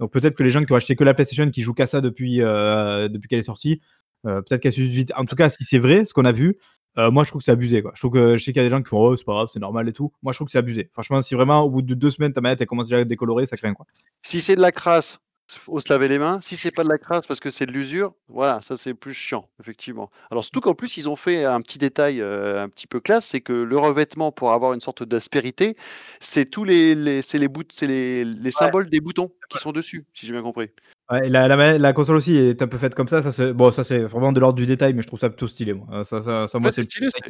Donc 0.00 0.12
peut-être 0.12 0.34
que 0.34 0.42
les 0.42 0.50
gens 0.50 0.62
qui 0.62 0.72
ont 0.72 0.76
acheté 0.76 0.96
que 0.96 1.04
la 1.04 1.14
PlayStation, 1.14 1.48
qui 1.50 1.62
jouent 1.62 1.74
qu'à 1.74 1.86
ça 1.86 2.00
depuis, 2.00 2.38
depuis 2.38 3.28
qu'elle 3.28 3.38
est 3.38 3.44
sortie, 3.44 3.80
peut-être 4.22 4.60
qu'elle 4.60 4.72
s'use 4.72 4.90
vite. 4.90 5.12
En 5.16 5.24
tout 5.24 5.36
cas, 5.36 5.50
si 5.50 5.64
c'est 5.64 5.78
vrai, 5.78 6.04
ce 6.04 6.14
qu'on 6.14 6.24
a 6.24 6.32
vu, 6.32 6.56
heu, 6.98 7.10
moi, 7.10 7.24
je 7.24 7.30
trouve 7.30 7.40
que 7.40 7.44
c'est 7.44 7.52
abusé. 7.52 7.82
Je 7.94 8.00
trouve 8.00 8.12
que 8.12 8.36
je 8.36 8.44
sais 8.44 8.52
qu'il 8.52 8.62
y 8.62 8.64
a 8.64 8.68
des 8.68 8.74
gens 8.74 8.82
qui 8.82 8.88
font: 8.88 8.98
«Oh, 9.00 9.16
c'est 9.16 9.24
pas 9.24 9.32
grave, 9.32 9.48
c'est 9.52 9.60
normal 9.60 9.88
et 9.88 9.92
tout». 9.92 10.12
Moi, 10.22 10.32
je 10.32 10.38
trouve 10.38 10.46
que 10.46 10.52
c'est 10.52 10.58
abusé. 10.58 10.90
Franchement, 10.92 11.22
si 11.22 11.34
vraiment 11.34 11.62
au 11.62 11.70
bout 11.70 11.82
de 11.82 11.94
2 11.94 12.10
semaines, 12.10 12.32
ta 12.32 12.40
manette, 12.40 12.60
elle 12.60 12.66
commence 12.66 12.86
déjà 12.86 12.98
à 12.98 13.00
être 13.00 13.08
décolorée, 13.08 13.46
ça 13.46 13.56
craint, 13.56 13.74
quoi. 13.74 13.86
Si 14.22 14.40
c'est 14.40 14.56
de 14.56 14.60
la 14.60 14.72
crasse, 14.72 15.18
faut 15.50 15.80
se 15.80 15.92
laver 15.92 16.08
les 16.08 16.18
mains. 16.18 16.40
Si 16.40 16.56
c'est 16.56 16.70
pas 16.70 16.84
de 16.84 16.88
la 16.88 16.98
crasse 16.98 17.26
parce 17.26 17.40
que 17.40 17.50
c'est 17.50 17.66
de 17.66 17.72
l'usure, 17.72 18.14
voilà, 18.28 18.60
ça 18.62 18.76
c'est 18.76 18.94
plus 18.94 19.14
chiant, 19.14 19.48
effectivement. 19.60 20.10
Alors 20.30 20.44
surtout 20.44 20.60
qu'en 20.60 20.74
plus, 20.74 20.96
ils 20.96 21.08
ont 21.08 21.16
fait 21.16 21.44
un 21.44 21.60
petit 21.60 21.78
détail, 21.78 22.20
heu, 22.20 22.58
un 22.58 22.68
petit 22.68 22.86
peu 22.86 23.00
classe, 23.00 23.26
c'est 23.26 23.40
que 23.40 23.52
le 23.52 23.78
revêtement 23.78 24.32
pour 24.32 24.52
avoir 24.52 24.72
une 24.72 24.80
sorte 24.80 25.02
d'aspérité, 25.02 25.76
c'est 26.20 26.46
tous 26.46 26.64
les 26.64 26.94
les 26.94 27.22
c'est 27.22 27.38
les 27.38 27.48
bout 27.48 27.64
c'est 27.72 27.86
les 27.86 28.24
les 28.24 28.50
Ouais. 28.50 28.50
symboles 28.50 28.88
des 28.90 29.00
boutons 29.00 29.30
qui 29.48 29.58
sont 29.58 29.72
dessus, 29.72 30.06
si 30.14 30.26
j'ai 30.26 30.32
bien 30.32 30.42
compris. 30.42 30.70
Ouais, 31.10 31.26
et 31.26 31.28
la 31.28 31.48
la 31.78 31.92
console 31.92 32.16
aussi 32.16 32.36
est 32.36 32.62
un 32.62 32.68
peu 32.68 32.78
faite 32.78 32.94
comme 32.94 33.08
ça. 33.08 33.20
Ça 33.22 33.32
c'est 33.32 33.52
bon, 33.52 33.70
ça 33.70 33.82
c'est 33.84 34.00
vraiment 34.02 34.32
de 34.32 34.38
l'ordre 34.40 34.56
du 34.56 34.66
détail, 34.66 34.94
mais 34.94 35.02
je 35.02 35.06
trouve 35.08 35.18
ça 35.18 35.28
plutôt 35.28 35.48
stylé, 35.48 35.72
moi. 35.74 36.04
Ça 36.04 36.20
ça 36.48 36.58
moi, 36.58 36.70
c'est 36.70 36.82
stylé, 36.82 37.08
c'est 37.10 37.20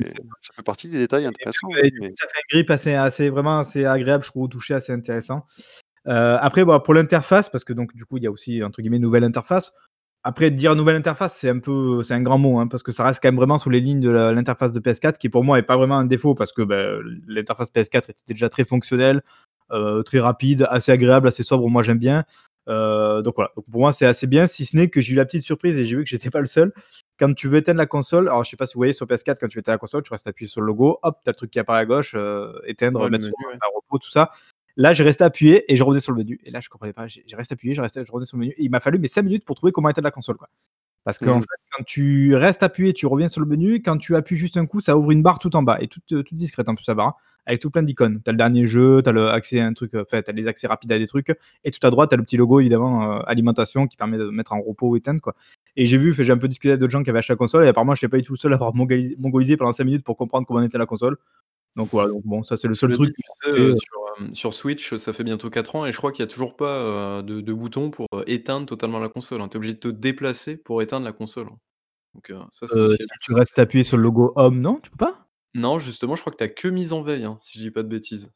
ça 0.42 0.52
fait 0.54 0.62
partie 0.62 0.88
des 0.88 0.98
détails 0.98 1.24
intéressants, 1.26 1.68
et 1.82 1.90
mais 1.98 2.12
ça 2.14 2.28
fait 2.28 2.38
un 2.38 2.42
grip 2.56 2.70
assez 2.70 2.94
assez 2.94 3.30
vraiment 3.30 3.58
assez 3.58 3.84
agréable, 3.86 4.24
je 4.24 4.30
trouve, 4.30 4.42
au 4.44 4.48
toucher, 4.48 4.74
assez 4.74 4.92
intéressant. 4.92 5.46
Heu, 6.06 6.10
après, 6.40 6.64
bah, 6.64 6.80
pour 6.80 6.94
l'interface, 6.94 7.48
parce 7.48 7.64
que 7.64 7.72
donc 7.72 7.94
du 7.94 8.04
coup, 8.04 8.16
il 8.18 8.24
y 8.24 8.26
a 8.26 8.30
aussi, 8.30 8.62
entre 8.62 8.80
guillemets, 8.82 8.98
«nouvelle 8.98 9.24
interface». 9.24 9.72
Après, 10.24 10.50
dire 10.52 10.76
nouvelle 10.76 10.94
interface, 10.96 11.36
c'est 11.36 11.48
un 11.48 11.58
peu 11.58 12.02
c'est 12.04 12.14
un 12.14 12.22
grand 12.22 12.38
mot, 12.38 12.58
hein, 12.60 12.68
parce 12.68 12.84
que 12.84 12.92
ça 12.92 13.02
reste 13.04 13.20
quand 13.20 13.28
même 13.28 13.36
vraiment 13.36 13.58
sous 13.58 13.70
les 13.70 13.80
lignes 13.80 14.00
de 14.00 14.10
l'interface 14.10 14.70
de 14.72 14.78
PS4, 14.80 15.18
qui 15.18 15.28
pour 15.28 15.42
moi 15.44 15.58
est 15.58 15.62
pas 15.64 15.76
vraiment 15.76 15.98
un 15.98 16.04
défaut 16.04 16.34
parce 16.36 16.52
que, 16.52 16.62
bah, 16.62 16.80
l'interface 17.26 17.70
PS4 17.70 18.10
était 18.10 18.20
déjà 18.28 18.48
très 18.48 18.64
fonctionnelle, 18.64 19.22
heu, 19.72 20.02
très 20.04 20.20
rapide, 20.20 20.66
assez 20.70 20.92
agréable, 20.92 21.26
assez 21.28 21.42
sobre, 21.42 21.68
moi 21.68 21.82
j'aime 21.82 21.98
bien. 21.98 22.24
Heu, 22.68 23.20
donc 23.24 23.34
voilà, 23.36 23.50
donc 23.56 23.64
pour 23.68 23.80
moi 23.80 23.90
c'est 23.92 24.06
assez 24.06 24.28
bien, 24.28 24.46
si 24.46 24.64
ce 24.64 24.76
n'est 24.76 24.88
que 24.88 25.00
j'ai 25.00 25.12
eu 25.14 25.16
la 25.16 25.24
petite 25.24 25.44
surprise 25.44 25.76
et 25.76 25.84
j'ai 25.84 25.96
vu 25.96 26.04
que 26.04 26.10
j'étais 26.10 26.30
pas 26.30 26.40
le 26.40 26.46
seul. 26.46 26.72
Quand 27.18 27.32
tu 27.34 27.48
veux 27.48 27.58
éteindre 27.58 27.78
la 27.78 27.86
console, 27.86 28.28
alors 28.28 28.44
je 28.44 28.50
sais 28.50 28.56
pas 28.56 28.66
si 28.66 28.74
vous 28.74 28.78
voyez 28.80 28.92
sur 28.92 29.06
PS4 29.08 29.40
quand 29.40 29.48
tu 29.48 29.58
éteins 29.58 29.72
la 29.72 29.78
console, 29.78 30.02
tu 30.04 30.12
restes 30.12 30.26
appuyé 30.28 30.48
sur 30.48 30.60
le 30.60 30.68
logo, 30.68 30.98
hop, 31.02 31.18
tu 31.24 31.30
as 31.30 31.32
le 31.32 31.36
truc 31.36 31.50
qui 31.50 31.58
apparaît 31.58 31.80
à 31.80 31.86
gauche, 31.86 32.14
éteindre, 32.66 33.00
Ouais, 33.02 33.10
mettre 33.10 33.24
sur 33.24 33.34
ouais. 33.48 33.58
repos, 33.74 33.98
tout 33.98 34.10
ça. 34.10 34.30
Là, 34.76 34.94
j'ai 34.94 35.04
resté 35.04 35.24
appuyé 35.24 35.70
et 35.70 35.76
je 35.76 35.82
revenais 35.82 36.00
sur 36.00 36.12
le 36.12 36.18
menu 36.18 36.40
et 36.44 36.50
là 36.50 36.60
je 36.60 36.68
comprenais 36.68 36.92
pas, 36.92 37.06
j'ai 37.06 37.36
resté 37.36 37.54
appuyé, 37.54 37.74
je 37.74 37.82
restais 37.82 38.04
je 38.04 38.12
revenais 38.12 38.26
sur 38.26 38.36
le 38.36 38.42
menu 38.42 38.54
et 38.56 38.64
il 38.64 38.70
m'a 38.70 38.80
fallu 38.80 38.98
mais 38.98 39.08
5 39.08 39.22
minutes 39.22 39.44
pour 39.44 39.56
trouver 39.56 39.72
comment 39.72 39.88
éteindre 39.88 40.06
la 40.06 40.10
console, 40.10 40.36
quoi. 40.36 40.48
Parce 41.04 41.18
Mmh. 41.20 41.40
fait, 41.40 41.46
quand 41.76 41.84
tu 41.84 42.34
restes 42.36 42.62
appuyé, 42.62 42.92
tu 42.92 43.06
reviens 43.06 43.28
sur 43.28 43.40
le 43.40 43.46
menu, 43.46 43.82
quand 43.82 43.98
tu 43.98 44.14
appuies 44.14 44.36
juste 44.36 44.56
un 44.56 44.66
coup, 44.66 44.80
ça 44.80 44.96
ouvre 44.96 45.10
une 45.10 45.22
barre 45.22 45.40
tout 45.40 45.54
en 45.56 45.62
bas 45.62 45.78
et 45.80 45.88
toute, 45.88 46.04
toute 46.06 46.34
discrète 46.34 46.68
en 46.68 46.76
plus 46.76 46.86
la 46.86 46.94
barre, 46.94 47.08
hein, 47.08 47.14
avec 47.44 47.60
tout 47.60 47.70
plein 47.70 47.82
d'icônes. 47.82 48.20
Tu 48.24 48.30
as 48.30 48.32
le 48.32 48.38
dernier 48.38 48.66
jeu, 48.66 49.02
tu 49.02 49.08
as 49.08 49.12
le 49.12 49.28
accès 49.28 49.58
à 49.58 49.66
un 49.66 49.72
truc, 49.72 49.94
euh, 49.94 50.02
enfin, 50.02 50.22
tu 50.22 50.30
as 50.30 50.32
les 50.32 50.46
accès 50.46 50.68
rapides 50.68 50.92
à 50.92 50.98
des 50.98 51.06
trucs, 51.08 51.34
et 51.64 51.70
tout 51.72 51.84
à 51.84 51.90
droite, 51.90 52.10
tu 52.10 52.14
as 52.14 52.18
le 52.18 52.22
petit 52.22 52.36
logo 52.36 52.60
évidemment 52.60 53.18
euh, 53.18 53.22
alimentation 53.26 53.88
qui 53.88 53.96
permet 53.96 54.16
de 54.16 54.30
mettre 54.30 54.52
en 54.52 54.60
repos 54.60 54.90
ou 54.90 54.96
éteindre 54.96 55.20
quoi. 55.20 55.34
Et 55.76 55.86
j'ai 55.86 55.98
vu, 55.98 56.14
j'ai 56.14 56.32
un 56.32 56.38
peu 56.38 56.48
discuté 56.48 56.70
avec 56.70 56.80
d'autres 56.80 56.92
gens 56.92 57.02
qui 57.02 57.10
avaient 57.10 57.18
acheté 57.18 57.32
la 57.32 57.36
console, 57.36 57.64
et 57.64 57.68
apparemment, 57.68 57.96
je 57.96 58.04
n'étais 58.06 58.10
pas 58.10 58.18
du 58.18 58.24
tout 58.24 58.36
seul 58.36 58.52
à 58.52 58.54
avoir 58.54 58.72
mongolisé 58.74 59.56
pendant 59.56 59.72
5 59.72 59.84
minutes 59.84 60.04
pour 60.04 60.16
comprendre 60.16 60.46
comment 60.46 60.62
était 60.62 60.78
la 60.78 60.86
console. 60.86 61.16
Donc 61.76 61.88
voilà, 61.90 62.10
donc 62.10 62.22
bon, 62.24 62.42
ça 62.42 62.56
c'est 62.56 62.68
le 62.68 62.74
seul 62.74 62.92
truc. 62.92 63.14
tu 63.16 63.22
sais, 63.44 63.50
euh, 63.58 63.74
sur, 63.74 63.98
euh, 64.20 64.28
sur 64.34 64.52
Switch, 64.54 64.94
ça 64.96 65.12
fait 65.12 65.24
bientôt 65.24 65.48
4 65.48 65.74
ans 65.74 65.86
et 65.86 65.92
je 65.92 65.96
crois 65.96 66.12
qu'il 66.12 66.22
y 66.22 66.24
a 66.24 66.26
toujours 66.26 66.54
pas 66.56 66.66
euh, 66.76 67.22
de, 67.22 67.40
de 67.40 67.52
bouton 67.52 67.90
pour 67.90 68.06
euh, 68.14 68.24
éteindre 68.26 68.66
totalement 68.66 68.98
la 68.98 69.08
console. 69.08 69.40
Tu 69.48 69.54
es 69.54 69.56
obligé 69.56 69.72
de 69.74 69.78
te 69.78 69.88
déplacer 69.88 70.56
pour 70.58 70.82
éteindre 70.82 71.06
la 71.06 71.12
console. 71.12 71.46
hein. 71.46 71.58
Donc 72.14 72.28
euh, 72.30 72.42
ça, 72.50 72.68
c'est 72.68 72.76
euh, 72.78 72.84
aussi 72.84 72.96
si 72.98 73.08
tu 73.22 73.32
restes 73.32 73.58
appuyé 73.58 73.84
sur 73.84 73.96
le 73.96 74.02
logo 74.02 74.32
Home, 74.36 74.60
non 74.60 74.80
Tu 74.82 74.90
peux 74.90 74.98
pas? 74.98 75.26
Non, 75.54 75.78
justement, 75.78 76.14
je 76.14 76.20
crois 76.20 76.32
que 76.32 76.44
tu 76.44 76.54
que 76.54 76.68
mise 76.68 76.92
en 76.92 77.02
veille, 77.02 77.24
hein, 77.24 77.38
si 77.40 77.58
je 77.58 77.64
dis 77.64 77.70
pas 77.70 77.82
de 77.82 77.88
bêtises. 77.88 78.30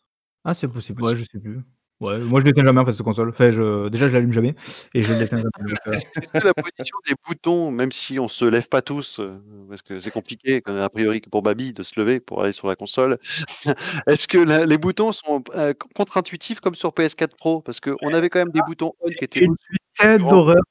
Ah, 0.44 0.54
c'est 0.54 0.68
possible, 0.68 1.02
ouais, 1.02 1.16
je 1.16 1.24
sais 1.24 1.38
plus. 1.38 1.60
Ouais, 2.00 2.18
moi 2.18 2.40
je 2.40 2.44
l'éteins 2.44 2.62
jamais 2.64 2.80
en 2.80 2.84
fait, 2.84 2.92
cette 2.92 3.02
console. 3.02 3.30
Enfin, 3.30 3.50
je... 3.50 3.88
déjà, 3.88 4.06
je 4.06 4.12
l'allume 4.12 4.32
jamais, 4.32 4.54
et 4.92 5.02
je 5.02 5.14
l'éteins 5.14 5.24
jamais. 5.38 5.42
donc, 5.44 5.52
euh, 5.86 5.92
Est-ce 5.92 6.04
est-ce 6.14 6.28
que 6.28 6.46
la 6.46 6.52
position 6.52 6.96
des 7.08 7.14
boutons, 7.26 7.70
même 7.70 7.90
si 7.90 8.18
on 8.18 8.28
se 8.28 8.44
lève 8.44 8.68
pas 8.68 8.82
tous, 8.82 9.18
euh, 9.18 9.38
parce 9.70 9.80
que 9.80 9.98
c'est 9.98 10.10
compliqué, 10.10 10.60
quand- 10.60 10.76
a 10.76 10.90
priori 10.90 11.22
que 11.22 11.30
pour 11.30 11.40
Babi, 11.40 11.72
de 11.72 11.82
se 11.82 11.98
lever 11.98 12.20
pour 12.20 12.42
aller 12.42 12.52
sur 12.52 12.68
la 12.68 12.76
console, 12.76 13.18
est-ce 14.06 14.28
que 14.28 14.36
la- 14.36 14.66
les 14.66 14.76
boutons 14.76 15.12
sont 15.12 15.42
euh, 15.54 15.72
contre-intuitifs 15.94 16.60
comme 16.60 16.74
sur 16.74 16.90
PS4 16.92 17.34
Pro? 17.36 17.62
Parce 17.62 17.80
qu'on 17.80 18.12
avait 18.12 18.28
quand 18.28 18.40
même 18.40 18.50
des 18.52 18.60
boutons 18.66 18.92
on 19.00 19.08
qui 19.08 19.24
étaient 19.24 19.40
une 19.40 19.56
putain 19.96 20.18
d'horreur. 20.18 20.62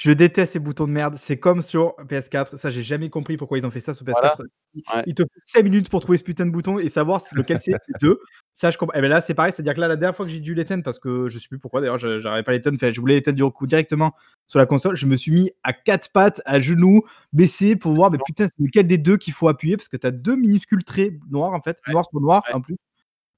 Je 0.00 0.12
déteste 0.12 0.52
ces 0.52 0.58
boutons 0.60 0.86
de 0.86 0.92
merde. 0.92 1.16
C'est 1.18 1.38
comme 1.38 1.60
sur 1.60 1.94
PS4. 2.08 2.56
Ça, 2.56 2.70
j'ai 2.70 2.84
jamais 2.84 3.10
compris 3.10 3.36
pourquoi 3.36 3.58
ils 3.58 3.66
ont 3.66 3.70
fait 3.70 3.80
ça 3.80 3.94
sur 3.94 4.04
PS4. 4.06 4.36
Voilà. 4.36 4.50
Ils- 4.74 4.82
Ouais. 4.94 5.02
Ils 5.08 5.14
te 5.14 5.22
font 5.22 5.28
5 5.44 5.64
minutes 5.64 5.88
pour 5.90 6.00
trouver 6.00 6.18
ce 6.18 6.22
putain 6.22 6.46
de 6.46 6.52
bouton 6.52 6.78
et 6.78 6.88
savoir 6.88 7.20
lequel 7.32 7.58
c'est 7.58 7.72
deux. 8.00 8.20
Ça, 8.54 8.70
je 8.70 8.78
comprends. 8.78 8.96
Et 8.96 9.00
ben 9.02 9.08
là, 9.08 9.20
c'est 9.20 9.34
pareil. 9.34 9.52
C'est-à-dire 9.52 9.74
que 9.74 9.80
là, 9.80 9.88
la 9.88 9.96
dernière 9.96 10.14
fois 10.14 10.24
que 10.24 10.30
j'ai 10.30 10.38
dû 10.38 10.54
l'éteindre, 10.54 10.84
parce 10.84 11.00
que 11.00 11.26
je 11.28 11.38
sais 11.40 11.48
plus 11.48 11.58
pourquoi 11.58 11.80
d'ailleurs, 11.80 11.98
je- 11.98 12.20
j'arrivais 12.20 12.44
pas 12.44 12.52
à 12.52 12.54
l'éteindre. 12.54 12.76
Enfin, 12.80 12.92
je 12.92 13.00
voulais 13.00 13.14
l'éteindre 13.14 13.36
du 13.44 13.50
coup 13.50 13.66
directement 13.66 14.14
sur 14.46 14.60
la 14.60 14.66
console. 14.66 14.94
Je 14.96 15.06
me 15.06 15.16
suis 15.16 15.32
mis 15.32 15.50
à 15.64 15.72
quatre 15.72 16.12
pattes, 16.12 16.40
à 16.44 16.60
genoux, 16.60 17.02
baissé 17.32 17.74
pour 17.74 17.92
voir, 17.94 18.12
mais 18.12 18.18
putain, 18.24 18.44
c'est 18.46 18.64
lequel 18.64 18.86
des 18.86 18.98
deux 18.98 19.16
qu'il 19.16 19.32
faut 19.32 19.48
appuyer? 19.48 19.76
Parce 19.76 19.88
que 19.88 19.96
tu 19.96 20.06
as 20.06 20.12
deux 20.12 20.36
minuscules 20.36 20.84
traits 20.84 21.14
noirs 21.28 21.52
en 21.54 21.60
fait, 21.60 21.78
Ouais. 21.88 21.92
noir 21.94 22.04
sur 22.08 22.20
noir 22.20 22.42
Ouais. 22.48 22.54
en 22.54 22.60
plus. 22.60 22.76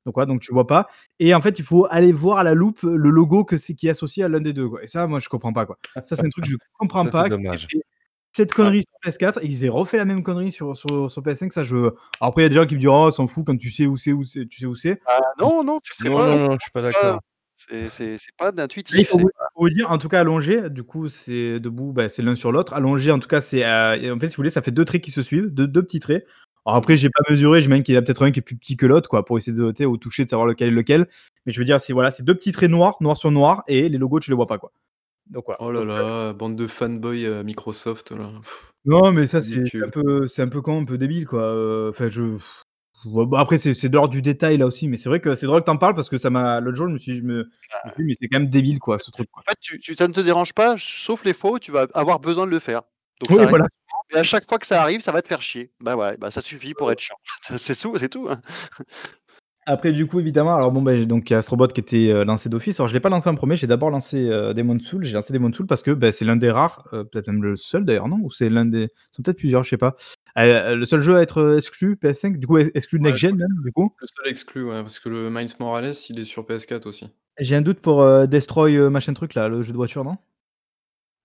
Donc 0.06 0.14
voilà, 0.14 0.26
donc 0.26 0.40
tu 0.40 0.52
vois 0.52 0.66
pas. 0.66 0.88
Et 1.18 1.34
en 1.34 1.40
fait, 1.42 1.58
il 1.58 1.64
faut 1.64 1.86
aller 1.90 2.12
voir 2.12 2.38
à 2.38 2.44
la 2.44 2.54
loupe 2.54 2.82
le 2.82 3.10
logo 3.10 3.44
que 3.44 3.56
c'est 3.56 3.74
qui 3.74 3.86
est 3.86 3.90
associé 3.90 4.24
à 4.24 4.28
l'un 4.28 4.40
des 4.40 4.52
deux. 4.52 4.68
Quoi. 4.68 4.82
Et 4.82 4.86
ça, 4.86 5.06
moi, 5.06 5.18
je 5.18 5.28
comprends 5.28 5.52
pas. 5.52 5.66
Quoi. 5.66 5.78
Ça, 6.06 6.16
c'est 6.16 6.24
un 6.24 6.28
truc 6.30 6.44
que 6.44 6.50
je 6.50 6.56
comprends 6.78 7.04
Ça, 7.04 7.10
pas. 7.10 7.28
dommage. 7.28 7.68
Cette 8.32 8.52
connerie 8.52 8.82
sur 8.82 9.12
PS4 9.12 9.40
et 9.42 9.48
qu'ils 9.48 9.64
aient 9.64 9.68
refait 9.68 9.96
la 9.96 10.04
même 10.04 10.22
connerie 10.22 10.52
sur, 10.52 10.76
sur, 10.76 11.10
sur 11.10 11.20
PS5, 11.22 11.50
ça 11.50 11.64
je. 11.64 11.76
Alors 11.76 11.92
après, 12.20 12.42
il 12.42 12.44
y 12.44 12.46
a 12.46 12.48
des 12.48 12.54
gens 12.54 12.66
qui 12.66 12.76
me 12.76 12.80
diront, 12.80 13.06
oh, 13.06 13.10
s'en 13.10 13.26
fout 13.26 13.44
quand 13.44 13.56
tu 13.56 13.70
sais 13.72 13.86
où 13.86 13.96
c'est, 13.96 14.12
où 14.12 14.24
c'est, 14.24 14.46
tu 14.46 14.60
sais 14.60 14.66
où 14.66 14.76
c'est. 14.76 15.00
Ah, 15.06 15.20
non, 15.40 15.64
non, 15.64 15.80
tu 15.82 15.92
sais 15.94 16.08
Non, 16.08 16.16
pas. 16.16 16.26
non, 16.36 16.48
non, 16.48 16.52
je 16.54 16.62
suis 16.62 16.70
pas 16.70 16.82
d'accord. 16.82 17.20
C'est- 17.56 17.90
C'est 17.90 18.16
c'est 18.16 18.34
pas 18.38 18.52
Là, 18.52 18.66
il 18.94 19.04
faut, 19.04 19.18
vous- 19.18 19.68
dire, 19.68 19.90
en 19.90 19.98
tout 19.98 20.08
cas, 20.08 20.20
allongé, 20.20 20.70
du 20.70 20.82
coup, 20.82 21.08
c'est 21.10 21.60
debout, 21.60 21.92
bah, 21.92 22.08
c'est 22.08 22.22
l'un 22.22 22.34
sur 22.34 22.52
l'autre. 22.52 22.72
Allongé, 22.72 23.10
en 23.10 23.18
tout 23.18 23.28
cas, 23.28 23.42
c'est. 23.42 23.64
euh, 23.66 24.14
en 24.14 24.18
fait, 24.18 24.28
si 24.28 24.32
vous 24.32 24.36
voulez, 24.38 24.48
ça 24.48 24.62
fait 24.62 24.70
deux 24.70 24.86
traits 24.86 25.02
qui 25.02 25.10
se 25.10 25.20
suivent, 25.20 25.48
deux, 25.48 25.66
deux 25.66 25.82
petits 25.82 26.00
traits. 26.00 26.24
Alors 26.66 26.76
après, 26.76 26.96
j'ai 26.96 27.08
pas 27.08 27.22
mesuré, 27.30 27.62
j'imagine 27.62 27.82
qu'il 27.82 27.94
y 27.94 27.98
en 27.98 28.00
a 28.00 28.04
peut-être 28.04 28.22
un 28.22 28.30
qui 28.30 28.40
est 28.40 28.42
plus 28.42 28.56
petit 28.56 28.76
que 28.76 28.86
l'autre, 28.86 29.08
quoi, 29.08 29.24
pour 29.24 29.38
essayer 29.38 29.56
de 29.56 29.62
noter 29.62 29.86
au 29.86 29.96
toucher, 29.96 30.24
de 30.24 30.30
savoir 30.30 30.46
lequel 30.46 30.68
est 30.68 30.72
lequel. 30.72 31.08
Mais 31.46 31.52
je 31.52 31.58
veux 31.58 31.64
dire, 31.64 31.80
c'est 31.80 31.92
voilà, 31.92 32.10
c'est 32.10 32.22
deux 32.22 32.34
petits 32.34 32.52
traits 32.52 32.70
noirs, 32.70 32.96
noir 33.00 33.16
sur 33.16 33.30
noir, 33.30 33.62
et 33.66 33.88
les 33.88 33.98
logos, 33.98 34.20
tu 34.20 34.30
les 34.30 34.36
vois 34.36 34.46
pas, 34.46 34.58
quoi. 34.58 34.72
Donc 35.30 35.44
voilà. 35.46 35.62
Oh 35.62 35.72
là 35.72 35.80
Donc, 35.80 35.88
euh, 35.90 36.26
là, 36.26 36.32
bande 36.32 36.56
de 36.56 36.66
fanboys 36.66 37.24
euh, 37.24 37.42
Microsoft. 37.44 38.10
Là. 38.10 38.30
Pff, 38.42 38.72
Non, 38.84 39.12
mais 39.12 39.26
ça, 39.26 39.40
c'est 39.40 39.62
un 39.82 39.88
peu, 39.88 40.26
c'est 40.26 40.42
un 40.42 40.48
peu 40.48 40.60
con, 40.60 40.82
un 40.82 40.84
peu 40.84 40.98
débile, 40.98 41.26
quoi. 41.26 41.42
Euh, 41.42 41.90
Enfin, 41.90 42.08
je. 42.08 42.36
Bah, 43.06 43.40
après, 43.40 43.56
c'est 43.56 43.72
c'est 43.72 43.88
de 43.88 43.94
l'ordre 43.94 44.12
du 44.12 44.20
détail 44.20 44.58
là 44.58 44.66
aussi, 44.66 44.86
mais 44.86 44.98
c'est 44.98 45.08
vrai 45.08 45.20
que 45.20 45.34
c'est 45.34 45.46
drôle 45.46 45.60
que 45.62 45.66
t'en 45.66 45.78
parles 45.78 45.94
parce 45.94 46.10
que 46.10 46.18
ça 46.18 46.28
m'a. 46.28 46.60
L'autre 46.60 46.76
jour, 46.76 46.88
je 46.88 46.92
me 46.92 46.98
suis, 46.98 47.16
je 47.16 47.22
me, 47.22 47.48
je 47.84 47.88
me 47.88 47.92
suis 47.94 47.96
dit, 47.96 48.04
mais 48.04 48.14
c'est 48.20 48.28
quand 48.28 48.40
même 48.40 48.50
débile, 48.50 48.78
quoi, 48.78 48.98
ce 48.98 49.10
truc. 49.10 49.30
Quoi. 49.30 49.42
En 49.46 49.50
fait, 49.50 49.56
tu, 49.60 49.78
tu- 49.80 49.94
ça 49.94 50.06
ne 50.06 50.12
te 50.12 50.20
dérange 50.20 50.52
pas, 50.52 50.74
sauf 50.76 51.24
les 51.24 51.32
fois 51.32 51.52
où 51.52 51.58
tu 51.58 51.72
vas 51.72 51.86
avoir 51.94 52.20
besoin 52.20 52.44
de 52.44 52.50
le 52.50 52.58
faire. 52.58 52.82
Donc 53.20 53.30
Oui, 53.30 53.36
ça 53.36 53.46
voilà. 53.46 53.66
Et 54.12 54.16
à 54.16 54.22
chaque 54.22 54.48
fois 54.48 54.58
que 54.58 54.66
ça 54.66 54.82
arrive, 54.82 55.00
ça 55.00 55.12
va 55.12 55.22
te 55.22 55.28
faire 55.28 55.42
chier. 55.42 55.72
Bah 55.80 55.96
ouais, 55.96 56.16
bah 56.16 56.30
ça 56.30 56.40
suffit 56.40 56.74
pour 56.74 56.90
être 56.90 57.00
chiant. 57.00 57.16
c'est 57.58 57.78
tout, 57.78 57.96
c'est 57.98 58.08
tout. 58.08 58.28
hein. 58.28 58.40
Après, 59.66 59.92
du 59.92 60.06
coup, 60.06 60.18
évidemment, 60.18 60.56
alors 60.56 60.72
bon, 60.72 60.82
ben, 60.82 61.04
donc 61.04 61.28
il 61.28 61.32
y 61.32 61.36
a 61.36 61.38
Astrobot 61.38 61.68
qui 61.68 61.80
était 61.80 62.10
euh, 62.10 62.24
lancé 62.24 62.48
d'office. 62.48 62.80
Alors, 62.80 62.88
je 62.88 62.94
l'ai 62.94 63.00
pas 63.00 63.10
lancé 63.10 63.28
en 63.28 63.34
premier, 63.34 63.56
j'ai 63.56 63.66
d'abord 63.66 63.90
lancé 63.90 64.28
euh, 64.28 64.52
Demon's 64.52 64.82
Soul. 64.82 65.04
J'ai 65.04 65.12
lancé 65.12 65.32
Demon's 65.32 65.54
Soul 65.54 65.66
parce 65.66 65.82
que 65.82 65.90
ben, 65.92 66.10
c'est 66.12 66.24
l'un 66.24 66.36
des 66.36 66.50
rares, 66.50 66.88
euh, 66.92 67.04
peut-être 67.04 67.28
même 67.28 67.42
le 67.42 67.56
seul 67.56 67.84
d'ailleurs, 67.84 68.08
non? 68.08 68.18
Ou 68.22 68.30
c'est 68.30 68.48
l'un 68.48 68.64
des. 68.64 68.84
Ils 68.84 68.88
sont 69.12 69.22
peut-être 69.22 69.36
plusieurs, 69.38 69.62
je 69.62 69.70
sais 69.70 69.76
pas. 69.76 69.96
Euh, 70.38 70.74
le 70.74 70.84
seul 70.84 71.00
jeu 71.00 71.16
à 71.16 71.22
être 71.22 71.56
exclu 71.56 71.94
PS5, 71.94 72.38
du 72.38 72.46
coup, 72.46 72.58
exclu 72.58 72.98
Ouais, 72.98 73.10
Next 73.10 73.20
Gen 73.20 73.36
même, 73.36 73.62
du 73.62 73.70
coup? 73.72 73.94
Le 74.00 74.06
seul 74.06 74.30
exclu, 74.30 74.64
ouais, 74.64 74.80
parce 74.80 74.98
que 74.98 75.08
le 75.08 75.30
Miles 75.30 75.50
Morales, 75.60 75.92
il 76.08 76.18
est 76.18 76.24
sur 76.24 76.44
PS4 76.44 76.86
aussi. 76.86 77.06
J'ai 77.38 77.56
un 77.56 77.62
doute 77.62 77.80
pour 77.80 78.02
euh, 78.02 78.26
Destroy 78.26 78.76
euh, 78.76 78.90
machin 78.90 79.14
truc 79.14 79.34
là, 79.34 79.48
le 79.48 79.62
jeu 79.62 79.72
de 79.72 79.76
voiture, 79.76 80.04
non? 80.04 80.18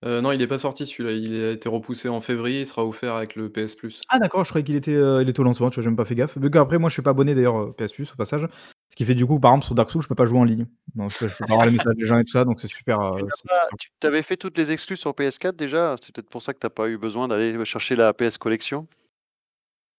Euh, 0.04 0.20
non, 0.20 0.30
il 0.32 0.42
est 0.42 0.46
pas 0.46 0.58
sorti 0.58 0.86
celui-là. 0.86 1.12
Il 1.12 1.42
a 1.42 1.50
été 1.52 1.68
repoussé 1.68 2.08
en 2.08 2.20
février. 2.20 2.60
Il 2.60 2.66
sera 2.66 2.84
offert 2.84 3.14
avec 3.14 3.34
le 3.34 3.50
PS 3.50 3.74
Plus. 3.74 4.02
Ah 4.08 4.18
d'accord, 4.18 4.44
je 4.44 4.50
croyais 4.50 4.64
qu'il 4.64 4.76
était, 4.76 4.94
euh, 4.94 5.22
il 5.22 5.28
était 5.28 5.40
au 5.40 5.44
lancement, 5.44 5.70
tu 5.70 5.76
vois, 5.76 5.82
j'ai 5.82 5.88
même 5.88 5.96
pas 5.96 6.04
fait 6.04 6.14
gaffe. 6.14 6.36
Vu 6.38 6.50
qu'après, 6.50 6.78
moi, 6.78 6.90
je 6.90 6.94
suis 6.94 7.02
pas 7.02 7.10
abonné 7.10 7.34
d'ailleurs 7.34 7.58
euh, 7.58 7.72
PS 7.76 7.92
Plus 7.92 8.12
au 8.12 8.16
passage. 8.16 8.46
Ce 8.90 8.94
qui 8.94 9.04
fait 9.04 9.14
du 9.14 9.26
coup, 9.26 9.40
par 9.40 9.52
exemple, 9.52 9.66
sur 9.66 9.74
Dark 9.74 9.90
Souls, 9.90 10.02
je 10.02 10.08
peux 10.08 10.14
pas 10.14 10.26
jouer 10.26 10.38
en 10.38 10.44
ligne. 10.44 10.66
Donc, 10.94 11.10
je, 11.10 11.26
peux 11.26 11.28
pas 11.38 11.44
avoir 11.54 11.66
les 11.66 11.72
messages 11.72 11.96
des 11.96 12.06
gens 12.06 12.18
et 12.18 12.24
tout 12.24 12.32
ça, 12.32 12.44
donc 12.44 12.60
c'est 12.60 12.68
super. 12.68 13.00
euh, 13.00 13.16
Tu 13.18 13.24
n'as 13.24 13.30
c'est- 13.34 13.48
pas- 13.48 13.68
tu 14.00 14.06
avais 14.06 14.22
fait 14.22 14.36
toutes 14.36 14.56
les 14.58 14.70
exclus 14.70 14.96
sur 14.96 15.12
PS4 15.12 15.56
déjà? 15.56 15.96
C'est 16.00 16.14
peut-être 16.14 16.30
pour 16.30 16.42
ça 16.42 16.52
que 16.52 16.58
tu 16.58 16.66
n'as 16.66 16.70
pas 16.70 16.88
eu 16.88 16.98
besoin 16.98 17.26
d'aller 17.26 17.64
chercher 17.64 17.96
la 17.96 18.12
PS 18.12 18.38
Collection? 18.38 18.86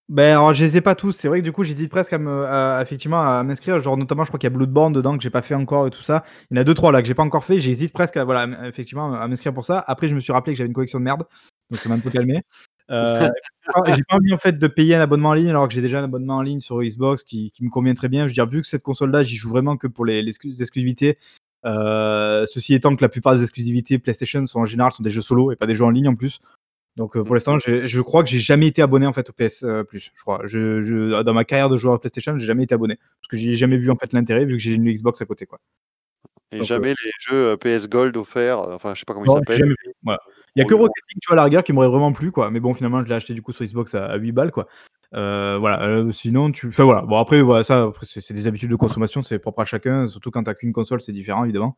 Ben, 0.09 0.31
alors, 0.31 0.53
je 0.53 0.63
les 0.63 0.77
ai 0.77 0.81
pas 0.81 0.95
tous. 0.95 1.11
C'est 1.11 1.27
vrai 1.27 1.39
que 1.39 1.43
du 1.43 1.51
coup, 1.51 1.63
j'hésite 1.63 1.89
presque 1.91 2.13
à 2.13 2.17
me, 2.17 2.45
à- 2.45 2.81
effectivement, 2.81 3.21
à 3.21 3.43
m'inscrire. 3.43 3.81
Genre, 3.81 3.97
notamment, 3.97 4.23
je 4.23 4.29
crois 4.29 4.39
qu'il 4.39 4.49
y 4.49 4.53
a 4.53 4.55
Bloodborne 4.55 4.93
dedans 4.93 5.17
que 5.17 5.21
j'ai 5.23 5.29
pas 5.29 5.41
fait 5.41 5.53
encore 5.55 5.85
et 5.87 5.89
tout 5.89 6.01
ça. 6.01 6.23
Il 6.49 6.55
y 6.55 6.59
en 6.59 6.61
a 6.61 6.63
deux, 6.63 6.73
trois 6.73 6.93
là 6.93 7.01
que 7.01 7.07
j'ai 7.07 7.13
pas 7.13 7.23
encore 7.23 7.43
fait. 7.43 7.59
J'hésite 7.59 7.91
presque 7.91 8.15
à, 8.15 8.23
voilà, 8.23 8.41
à 8.41 8.43
m- 8.45 8.57
effectivement, 8.65 9.13
à 9.13 9.27
m'inscrire 9.27 9.53
pour 9.53 9.65
ça. 9.65 9.83
Après, 9.85 10.07
je 10.07 10.15
me 10.15 10.21
suis 10.21 10.31
rappelé 10.31 10.53
que 10.53 10.57
j'avais 10.59 10.69
une 10.69 10.73
collection 10.73 10.99
de 10.99 11.03
merde. 11.03 11.23
Donc, 11.69 11.79
ça 11.79 11.89
m'a 11.89 11.95
un 11.95 11.99
peu 11.99 12.09
calmé. 12.09 12.41
Euh, 12.89 13.27
j'ai 13.99 14.03
pas 14.07 14.15
envie, 14.15 14.33
en 14.33 14.37
fait, 14.37 14.57
de 14.57 14.67
payer 14.67 14.95
un 14.95 15.01
abonnement 15.01 15.29
en 15.29 15.33
ligne 15.33 15.49
alors 15.49 15.67
que 15.67 15.73
j'ai 15.73 15.81
déjà 15.81 15.99
un 15.99 16.05
abonnement 16.05 16.37
en 16.37 16.41
ligne 16.41 16.61
sur 16.61 16.81
Xbox 16.81 17.23
qui, 17.23 17.51
qui 17.51 17.65
me 17.65 17.69
convient 17.69 17.93
très 17.93 18.07
bien. 18.07 18.23
Je 18.23 18.29
veux 18.29 18.33
dire, 18.33 18.47
vu 18.47 18.61
que 18.61 18.67
cette 18.67 18.83
console-là, 18.83 19.23
j'y 19.23 19.35
joue 19.35 19.49
vraiment 19.49 19.75
que 19.75 19.87
pour 19.87 20.05
les, 20.05 20.21
les 20.23 20.29
exclus- 20.31 20.61
exclusivités. 20.61 21.17
Euh, 21.65 22.45
ceci 22.45 22.75
étant 22.75 22.95
que 22.95 23.01
la 23.03 23.09
plupart 23.09 23.35
des 23.35 23.41
exclusivités 23.41 23.99
PlayStation 23.99 24.45
sont 24.45 24.59
en 24.61 24.65
général 24.65 24.91
sont 24.93 25.03
des 25.03 25.09
jeux 25.09 25.23
solo 25.23 25.51
et 25.51 25.57
pas 25.57 25.65
des 25.65 25.75
jeux 25.75 25.83
en 25.83 25.89
ligne 25.89 26.07
en 26.07 26.15
plus. 26.15 26.39
Donc 26.97 27.15
euh, 27.15 27.23
pour 27.23 27.35
l'instant, 27.35 27.57
j'ai- 27.59 27.87
je 27.87 28.01
crois 28.01 28.23
que 28.23 28.29
j'ai 28.29 28.39
jamais 28.39 28.67
été 28.67 28.81
abonné 28.81 29.05
en 29.07 29.13
fait 29.13 29.29
au 29.29 29.33
PS 29.33 29.63
euh, 29.63 29.83
Plus. 29.83 30.11
Je 30.15 30.21
crois. 30.21 30.41
Je, 30.45 30.81
je- 30.81 31.21
dans 31.21 31.33
ma 31.33 31.45
carrière 31.45 31.69
de 31.69 31.77
joueur 31.77 31.99
PlayStation, 31.99 32.37
j'ai 32.37 32.45
jamais 32.45 32.63
été 32.63 32.73
abonné 32.75 32.95
parce 32.97 33.29
que 33.29 33.37
j'ai 33.37 33.53
jamais 33.53 33.77
vu 33.77 33.89
en 33.91 33.95
fait 33.95 34.11
l'intérêt 34.13 34.43
vu 34.45 34.53
que 34.53 34.59
j'ai 34.59 34.73
une 34.73 34.91
Xbox 34.91 35.21
à 35.21 35.25
côté 35.25 35.45
quoi. 35.45 35.59
et 36.51 36.57
Donc, 36.57 36.67
jamais 36.67 36.89
les 36.89 37.11
jeux 37.19 37.51
euh, 37.51 37.55
PS 37.55 37.87
Gold 37.87 38.17
offerts, 38.17 38.59
euh, 38.59 38.75
enfin 38.75 38.93
je 38.95 38.99
sais 38.99 39.05
pas 39.05 39.13
comment 39.13 39.25
ils 39.25 39.29
Non, 39.29 39.41
j'ai 39.47 39.55
s'appellent. 39.57 39.75
Voilà. 40.03 40.19
Il 40.55 40.59
y 40.59 40.63
a 40.63 40.65
que 40.65 40.69
Pour 40.71 40.79
le- 40.79 40.83
Rocket 40.85 41.03
League, 41.11 41.19
tu 41.21 41.27
vois, 41.27 41.33
à 41.35 41.37
la 41.37 41.43
rigueur, 41.43 41.63
qui 41.63 41.71
m'aurait 41.71 41.87
vraiment 41.87 42.11
plu 42.11 42.31
quoi. 42.31 42.49
Mais 42.49 42.59
bon, 42.59 42.73
finalement, 42.73 43.03
je 43.03 43.09
l'ai 43.09 43.15
acheté 43.15 43.33
du 43.35 43.43
coup 43.43 43.51
sur 43.53 43.63
Xbox 43.63 43.93
à, 43.93 44.05
à 44.07 44.17
8 44.17 44.31
balles 44.31 44.51
quoi. 44.51 44.67
Euh, 45.13 45.57
voilà. 45.59 45.83
euh, 45.83 46.11
sinon, 46.11 46.51
tu. 46.51 46.67
Enfin 46.69 46.83
voilà. 46.83 47.01
Bon 47.03 47.17
après, 47.17 47.41
voilà, 47.43 47.63
ça, 47.63 47.91
c'est 48.01 48.33
des 48.33 48.47
habitudes 48.47 48.71
de 48.71 48.75
consommation, 48.75 49.21
c'est 49.21 49.37
propre 49.37 49.61
à 49.61 49.65
chacun. 49.65 50.07
Surtout 50.07 50.31
quand 50.31 50.43
t'as 50.43 50.55
qu'une 50.55 50.73
console, 50.73 50.99
c'est 50.99 51.13
différent 51.13 51.43
évidemment. 51.43 51.77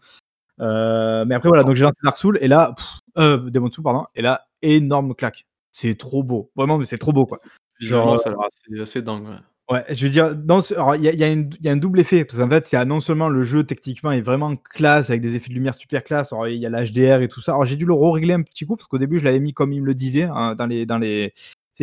Euh, 0.62 1.26
mais 1.26 1.36
après 1.36 1.50
voilà, 1.50 1.64
donc 1.64 1.76
j'ai 1.76 1.84
lancé 1.84 2.00
Dark 2.04 2.18
Souls 2.18 2.38
et 2.42 2.48
là, 2.48 2.74
pff, 2.76 2.86
euh, 3.18 3.70
Souls 3.72 3.84
pardon, 3.84 4.06
et 4.16 4.22
là, 4.22 4.46
énorme 4.62 5.16
claque. 5.16 5.46
C'est 5.72 5.98
trop 5.98 6.24
beau, 6.24 6.52
vraiment, 6.56 6.78
mais 6.78 6.86
c'est 6.86 6.98
trop 6.98 7.14
beau 7.14 7.26
quoi. 7.26 7.40
Genre, 7.80 8.18
ça 8.18 8.30
a 8.30 8.32
l'air 8.34 8.82
assez, 8.82 9.02
dingue. 9.02 9.24
ouais. 9.28 9.36
Ouais, 9.72 9.86
je 9.94 10.04
veux 10.08 10.12
dire, 10.12 10.34
ce- 10.62 10.74
il 10.98 11.04
y, 11.04 11.08
a- 11.08 11.14
il 11.14 11.20
y 11.20 11.24
a 11.24 11.28
une- 11.32 11.52
il 11.60 11.66
y 11.66 11.70
a 11.70 11.72
un 11.72 11.78
double 11.78 12.00
effet, 12.00 12.26
parce 12.26 12.40
qu'en 12.40 12.50
fait, 12.50 12.72
il 12.72 12.76
y 12.76 12.78
a 12.80 12.86
non 12.86 13.00
seulement 13.00 13.30
le 13.30 13.44
jeu 13.44 13.64
techniquement 13.64 14.12
est 14.12 14.22
vraiment 14.22 14.56
classe, 14.56 15.12
avec 15.12 15.22
des 15.22 15.36
effets 15.36 15.50
de 15.50 15.54
lumière 15.54 15.76
super 15.76 16.04
classe, 16.04 16.34
il 16.48 16.56
y 16.56 16.66
a 16.66 16.70
l'HDR 16.70 17.22
et 17.22 17.28
tout 17.28 17.40
ça. 17.42 17.52
Alors 17.52 17.66
j'ai 17.66 17.76
dû 17.76 17.86
le 17.86 17.94
régler 17.94 18.34
un 18.34 18.42
petit 18.42 18.66
coup, 18.66 18.76
parce 18.76 18.88
qu'au 18.88 18.98
début, 18.98 19.20
je 19.20 19.26
l'avais 19.26 19.40
mis 19.40 19.54
comme 19.54 19.72
il 19.72 19.82
me 19.82 19.86
le 19.86 19.94
disait, 19.94 20.24
hein, 20.24 20.56
dans 20.56 20.66
les... 20.66 20.88
Dans 20.88 20.98
les 20.98 21.34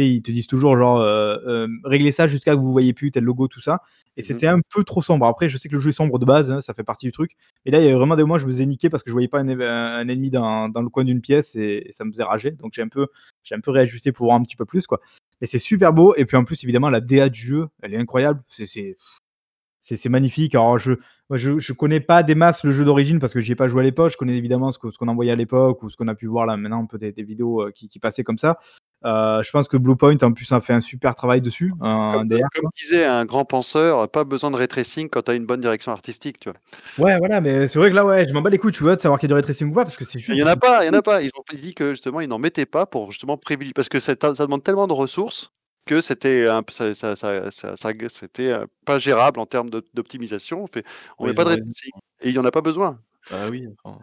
ils 0.04 0.22
te 0.22 0.30
disent 0.32 0.46
toujours, 0.46 0.76
genre, 0.76 1.00
euh, 1.00 1.36
euh, 1.46 1.68
réglez 1.84 2.12
ça 2.12 2.26
jusqu'à 2.26 2.54
que 2.54 2.60
vous 2.60 2.72
voyez 2.72 2.92
plus 2.92 3.10
tel 3.10 3.24
logo, 3.24 3.48
tout 3.48 3.60
ça. 3.60 3.80
Et 4.16 4.22
Mhm. 4.22 4.26
c'était 4.26 4.46
un 4.46 4.60
peu 4.74 4.82
trop 4.84 5.02
sombre. 5.02 5.26
Après, 5.26 5.48
je 5.48 5.58
sais 5.58 5.68
que 5.68 5.74
le 5.74 5.80
jeu 5.80 5.90
est 5.90 5.92
sombre 5.92 6.18
de 6.18 6.24
base, 6.24 6.50
hein, 6.50 6.60
ça 6.60 6.74
fait 6.74 6.82
partie 6.84 7.06
du 7.06 7.12
truc. 7.12 7.32
Et 7.64 7.70
là, 7.70 7.80
il 7.80 7.86
y 7.86 7.88
a 7.90 7.94
vraiment 7.96 8.16
des 8.16 8.22
moments, 8.22 8.38
je 8.38 8.46
me 8.46 8.52
faisais 8.52 8.66
niquer 8.66 8.88
parce 8.90 9.02
que 9.02 9.10
je 9.10 9.12
voyais 9.12 9.28
pas 9.28 9.40
un, 9.40 10.08
ennemi 10.08 10.30
dans, 10.30 10.68
dans 10.68 10.82
le 10.82 10.88
coin 10.88 11.04
d'une 11.04 11.20
pièce 11.20 11.54
et, 11.56 11.84
et 11.88 11.92
ça 11.92 12.04
me 12.04 12.12
faisait 12.12 12.22
rager. 12.24 12.50
Donc 12.52 12.72
j'ai 12.74 12.82
un 12.82 12.88
peu, 12.88 13.06
j'ai 13.44 13.54
un 13.54 13.60
peu 13.60 13.70
réajusté 13.70 14.12
pour 14.12 14.26
voir 14.26 14.36
un 14.38 14.42
petit 14.42 14.56
peu 14.56 14.64
plus, 14.64 14.86
quoi. 14.86 15.00
Mais 15.40 15.46
c'est 15.46 15.58
super 15.58 15.92
beau. 15.92 16.14
Et 16.16 16.24
puis 16.24 16.36
en 16.36 16.44
plus, 16.44 16.62
évidemment, 16.64 16.90
la 16.90 17.00
DA 17.00 17.28
du 17.28 17.40
jeu, 17.40 17.68
elle 17.82 17.94
est 17.94 17.98
incroyable. 17.98 18.42
C'est, 18.48 18.66
c'est, 18.66 20.08
magnifique. 20.08 20.54
Alors, 20.54 20.78
je, 20.78 20.94
moi, 21.30 21.36
je, 21.36 21.58
je 21.58 21.72
connais 21.72 22.00
pas 22.00 22.22
des 22.22 22.34
masses 22.34 22.64
le 22.64 22.72
jeu 22.72 22.84
d'origine 22.84 23.18
parce 23.20 23.32
que 23.32 23.40
j'y 23.40 23.52
ai 23.52 23.54
pas 23.56 23.68
joué 23.68 23.80
à 23.82 23.84
l'époque. 23.84 24.12
Je 24.12 24.16
connais 24.16 24.36
évidemment 24.36 24.70
ce, 24.72 24.78
qu'on 24.78 25.08
envoyait 25.08 25.30
à 25.32 25.36
l'époque 25.36 25.82
ou 25.82 25.90
ce 25.90 25.96
qu'on 25.96 26.08
a 26.08 26.14
pu 26.14 26.26
voir 26.26 26.46
là 26.46 26.56
maintenant, 26.56 26.82
un 26.82 26.86
peu 26.86 26.98
des, 26.98 27.12
des 27.12 27.22
vidéos 27.22 27.62
euh, 27.62 27.70
qui, 27.70 27.88
qui 27.88 27.98
passaient 28.00 28.24
comme 28.24 28.38
ça. 28.38 28.58
Euh, 29.06 29.42
je 29.42 29.50
pense 29.52 29.68
que 29.68 29.76
Bluepoint 29.76 30.16
en 30.22 30.32
plus 30.32 30.50
a 30.52 30.60
fait 30.60 30.72
un 30.74 30.80
super 30.80 31.14
travail 31.14 31.40
dessus, 31.40 31.72
un 31.80 32.12
Comme, 32.12 32.28
DR, 32.28 32.48
comme 32.54 32.64
quoi. 32.64 32.70
disait 32.76 33.04
un 33.04 33.24
grand 33.24 33.44
penseur, 33.44 34.10
pas 34.10 34.24
besoin 34.24 34.50
de 34.50 34.56
ray 34.56 34.68
tracing 34.68 35.08
quand 35.08 35.22
tu 35.22 35.30
as 35.30 35.34
une 35.34 35.46
bonne 35.46 35.60
direction 35.60 35.92
artistique, 35.92 36.38
tu 36.40 36.50
vois. 36.50 36.58
Ouais, 36.98 37.16
voilà, 37.18 37.40
mais 37.42 37.68
c'est 37.68 37.78
vrai 37.78 37.90
que 37.90 37.94
là, 37.94 38.04
ouais, 38.06 38.26
je 38.26 38.32
m'en 38.32 38.40
bats 38.42 38.48
les 38.50 38.58
couilles, 38.58 38.72
tu 38.72 38.82
vois, 38.82 38.96
de 38.96 39.00
savoir 39.00 39.20
qu'il 39.20 39.28
y 39.28 39.32
a 39.32 39.32
du 39.32 39.34
ray 39.34 39.42
tracing 39.42 39.68
ou 39.70 39.74
pas, 39.74 39.84
parce 39.84 39.96
que 39.96 40.04
c'est 40.06 40.18
Il 40.28 40.36
juste 40.36 40.40
y 40.40 40.42
en 40.42 40.46
a 40.46 40.56
pas, 40.56 40.84
il 40.84 40.86
y 40.88 40.90
en 40.90 40.94
a 40.94 41.02
pas. 41.02 41.22
Ils 41.22 41.30
ont 41.36 41.42
dit 41.56 41.74
que 41.74 41.90
justement 41.90 42.20
ils 42.20 42.28
n'en 42.28 42.38
mettaient 42.38 42.66
pas 42.66 42.86
pour 42.86 43.10
justement 43.12 43.36
privilégier 43.38 43.72
parce 43.74 43.88
que 43.88 44.00
ça, 44.00 44.14
ça 44.20 44.34
demande 44.46 44.62
tellement 44.64 44.86
de 44.86 44.92
ressources 44.92 45.52
que 45.86 46.00
c'était 46.00 46.48
un 46.48 46.62
peu- 46.64 46.72
ça, 46.72 46.94
ça, 46.94 47.14
ça, 47.16 47.50
ça- 47.52 47.76
ça- 47.76 47.92
c'était 48.08 48.48
euh, 48.52 48.66
pas 48.84 48.98
gérable 48.98 49.38
en 49.40 49.46
termes 49.46 49.70
d'optimisation. 49.70 50.64
On 50.64 50.66
fait, 50.66 50.84
on 51.18 51.24
Ouais, 51.24 51.30
met 51.30 51.34
pas 51.34 51.44
de 51.44 51.48
ont 51.48 51.50
ray 51.50 51.58
raison. 51.58 51.72
tracing 51.72 51.92
et 52.22 52.28
il 52.30 52.34
y 52.34 52.38
en 52.38 52.44
a 52.44 52.50
pas 52.50 52.60
besoin. 52.62 53.00
Bah 53.30 53.48
oui, 53.48 53.66
enfin, 53.84 53.98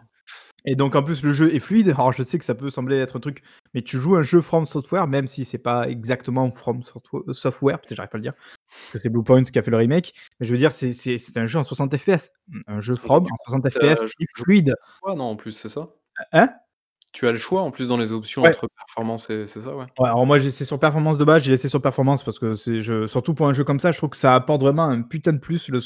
Et 0.64 0.76
donc 0.76 0.94
en 0.96 1.02
plus 1.02 1.22
le 1.22 1.32
jeu 1.32 1.54
est 1.54 1.60
fluide. 1.60 1.90
Alors 1.90 2.12
je 2.12 2.22
sais 2.22 2.38
que 2.38 2.44
ça 2.44 2.54
peut 2.54 2.70
sembler 2.70 2.96
être 2.96 3.16
un 3.16 3.20
truc, 3.20 3.42
mais 3.74 3.82
tu 3.82 3.98
joues 4.00 4.16
un 4.16 4.22
jeu 4.22 4.40
From 4.40 4.66
Software, 4.66 5.06
même 5.06 5.26
si 5.28 5.44
c'est 5.44 5.58
pas 5.58 5.88
exactement 5.88 6.50
From 6.52 6.80
Softwa- 6.82 7.32
Software, 7.32 7.80
peut-être 7.80 7.96
j'arrive 7.96 8.10
pas 8.10 8.16
à 8.16 8.18
le 8.18 8.22
dire, 8.22 8.34
parce 8.68 8.92
que 8.92 8.98
c'est 9.00 9.08
Bluepoint 9.08 9.42
qui 9.44 9.58
a 9.58 9.62
fait 9.62 9.70
le 9.70 9.76
remake. 9.76 10.14
Mais 10.40 10.46
je 10.46 10.52
veux 10.52 10.58
dire, 10.58 10.72
c'est 10.72 11.36
un 11.36 11.46
jeu 11.46 11.58
en 11.58 11.64
60 11.64 11.96
FPS, 11.96 12.30
un 12.66 12.80
jeu 12.80 12.96
From 12.96 13.24
en 13.24 13.36
60 13.46 13.70
tu 13.70 13.78
as 13.86 13.96
FPS, 13.96 14.12
fluide. 14.36 14.74
choix, 15.00 15.14
non, 15.14 15.24
en 15.24 15.36
plus, 15.36 15.52
c'est 15.52 15.68
ça? 15.68 15.88
Hein? 16.32 16.50
Tu 17.12 17.28
as 17.28 17.32
le 17.32 17.38
choix 17.38 17.62
en 17.62 17.70
plus 17.70 17.88
dans 17.88 17.96
les 17.96 18.10
options 18.10 18.42
Ouais. 18.42 18.48
entre 18.50 18.66
performance 18.76 19.30
et 19.30 19.46
c'est 19.46 19.60
ça, 19.60 19.76
ouais? 19.76 19.84
Ouais, 20.00 20.08
alors 20.08 20.26
moi 20.26 20.40
j'ai 20.40 20.46
laissé 20.46 20.64
sur 20.64 20.80
performance 20.80 21.16
de 21.16 21.24
base, 21.24 21.44
j'ai 21.44 21.52
laissé 21.52 21.68
sur 21.68 21.80
performance 21.80 22.24
parce 22.24 22.40
que 22.40 22.56
c'est 22.56 22.80
je 22.82 23.06
surtout 23.06 23.34
pour 23.34 23.46
un 23.46 23.52
jeu 23.52 23.62
comme 23.62 23.78
ça, 23.78 23.92
je 23.92 23.98
trouve 23.98 24.10
que 24.10 24.16
ça 24.16 24.34
apporte 24.34 24.62
vraiment 24.62 24.82
un 24.82 25.02
putain 25.02 25.32
de 25.32 25.38
plus 25.38 25.68
le, 25.68 25.78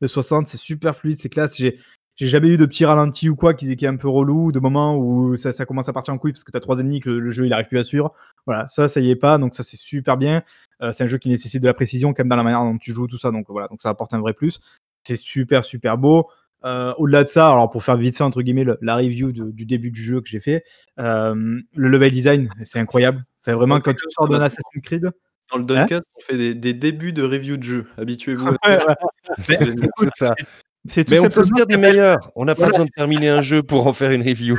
le 0.00 0.06
60, 0.06 0.46
c'est 0.48 0.58
super 0.58 0.94
fluide, 0.94 1.18
c'est 1.18 1.30
classe. 1.30 1.56
J'ai 1.56 1.80
j'ai 2.16 2.28
jamais 2.28 2.48
eu 2.48 2.56
de 2.56 2.66
petit 2.66 2.84
ralenti 2.84 3.28
ou 3.28 3.36
quoi 3.36 3.54
qui, 3.54 3.76
qui 3.76 3.84
est 3.84 3.88
un 3.88 3.96
peu 3.96 4.08
relou, 4.08 4.50
de 4.52 4.58
moments 4.58 4.96
où 4.96 5.36
ça, 5.36 5.52
ça 5.52 5.66
commence 5.66 5.88
à 5.88 5.92
partir 5.92 6.12
en 6.14 6.18
couille 6.18 6.32
parce 6.32 6.44
que 6.44 6.50
t'as 6.50 6.60
trois 6.60 6.78
ennemis 6.80 7.00
que 7.00 7.10
le, 7.10 7.20
le 7.20 7.30
jeu 7.30 7.46
il 7.46 7.52
arrive 7.52 7.66
plus 7.68 7.78
à 7.78 7.84
suivre. 7.84 8.12
Voilà, 8.46 8.66
ça 8.68 8.88
ça 8.88 9.00
y 9.00 9.10
est 9.10 9.16
pas, 9.16 9.38
donc 9.38 9.54
ça 9.54 9.62
c'est 9.62 9.76
super 9.76 10.16
bien. 10.16 10.42
Euh, 10.82 10.92
c'est 10.92 11.04
un 11.04 11.06
jeu 11.06 11.18
qui 11.18 11.28
nécessite 11.28 11.62
de 11.62 11.66
la 11.66 11.74
précision 11.74 12.12
quand 12.14 12.22
même 12.24 12.28
dans 12.30 12.36
la 12.36 12.42
manière 12.42 12.60
dont 12.62 12.76
tu 12.78 12.92
joues 12.92 13.06
tout 13.06 13.18
ça, 13.18 13.30
donc 13.30 13.46
voilà, 13.48 13.68
donc 13.68 13.80
ça 13.80 13.88
apporte 13.90 14.12
un 14.14 14.20
vrai 14.20 14.32
plus. 14.34 14.60
C'est 15.04 15.16
super 15.16 15.64
super 15.64 15.98
beau. 15.98 16.28
Euh, 16.64 16.92
Au-delà 16.98 17.22
de 17.22 17.28
ça, 17.28 17.48
alors 17.52 17.70
pour 17.70 17.84
faire 17.84 17.96
vite 17.96 18.16
fait 18.16 18.24
entre 18.24 18.42
guillemets 18.42 18.64
le- 18.64 18.78
la 18.80 18.96
review 18.96 19.30
de- 19.30 19.50
du 19.50 19.66
début 19.66 19.90
du 19.90 20.02
jeu 20.02 20.20
que 20.20 20.28
j'ai 20.28 20.40
fait, 20.40 20.64
euh, 20.98 21.60
le 21.74 21.88
level 21.88 22.10
design 22.10 22.48
c'est 22.64 22.78
incroyable. 22.80 23.24
Enfin, 23.42 23.54
vraiment 23.54 23.78
quand 23.78 23.92
tu 23.92 24.04
sors 24.10 24.26
d'un 24.28 24.40
Assassin's 24.40 24.82
Creed, 24.82 25.10
Dans 25.52 25.58
le 25.58 25.62
Hein 25.64 25.66
Duncast, 25.86 26.04
on 26.16 26.20
fait 26.22 26.36
des 26.36 26.54
des 26.54 26.72
débuts 26.74 27.12
de 27.12 27.22
review 27.22 27.56
de 27.56 27.62
jeux. 27.62 27.86
Habituez-vous 27.98 28.48
à 28.48 28.56
Ouais, 29.48 29.58
ça. 29.58 29.64
ouais. 30.00 30.08
Ça. 30.16 30.34
C'est 30.88 31.04
tout 31.04 31.12
Mais 31.12 31.18
on 31.20 31.30
simplement 31.30 31.30
s'inspire 31.30 31.66
des 31.66 31.76
meilleurs. 31.76 32.30
On 32.36 32.44
n'a 32.44 32.54
pas 32.54 32.62
Voilà. 32.64 32.72
besoin 32.72 32.84
de 32.86 32.90
terminer 32.90 33.28
un 33.28 33.42
jeu 33.42 33.62
pour 33.62 33.86
en 33.86 33.92
faire 33.92 34.10
une 34.10 34.22
review. 34.22 34.56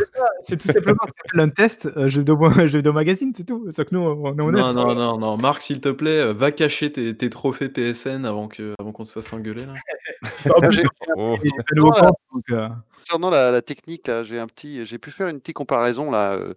c'est 0.47 0.57
tout 0.57 0.67
simplement 0.71 0.97
ce 1.05 1.11
qu'on 1.11 1.39
appelle 1.39 1.39
un 1.41 1.49
test 1.49 1.89
euh, 1.97 2.07
jeu 2.07 2.21
vidéo, 2.21 2.37
magazine, 2.93 3.33
c'est 3.35 3.43
tout. 3.45 3.65
Sauf 3.71 3.85
que 3.87 3.95
nous, 3.95 4.01
on 4.01 4.37
est 4.37 4.41
honnête. 4.41 4.61
Non, 4.61 4.73
non, 4.73 4.95
non, 4.95 5.17
non. 5.17 5.37
Marc, 5.37 5.61
s'il 5.61 5.79
te 5.81 5.89
plaît, 5.89 6.19
euh, 6.19 6.33
va 6.33 6.51
cacher 6.51 6.91
tes 6.91 7.15
tes 7.15 7.29
trophées 7.29 7.69
PSN 7.69 8.25
avant 8.25 8.47
que 8.47 8.73
avant 8.79 8.91
qu'on 8.91 9.03
se 9.03 9.13
fasse 9.13 9.31
engueuler 9.33 9.65
là. 9.65 9.73
Oh. 11.19 11.35
euh, 12.51 12.67
Concernant 12.99 13.29
la, 13.29 13.51
la 13.51 13.61
technique, 13.61 14.07
là, 14.07 14.23
j'ai 14.23 14.39
un 14.39 14.47
petit, 14.47 14.85
j'ai 14.85 14.97
pu 14.97 15.11
faire 15.11 15.27
une 15.27 15.39
petite 15.39 15.55
comparaison 15.55 16.11
là, 16.11 16.33
euh, 16.33 16.53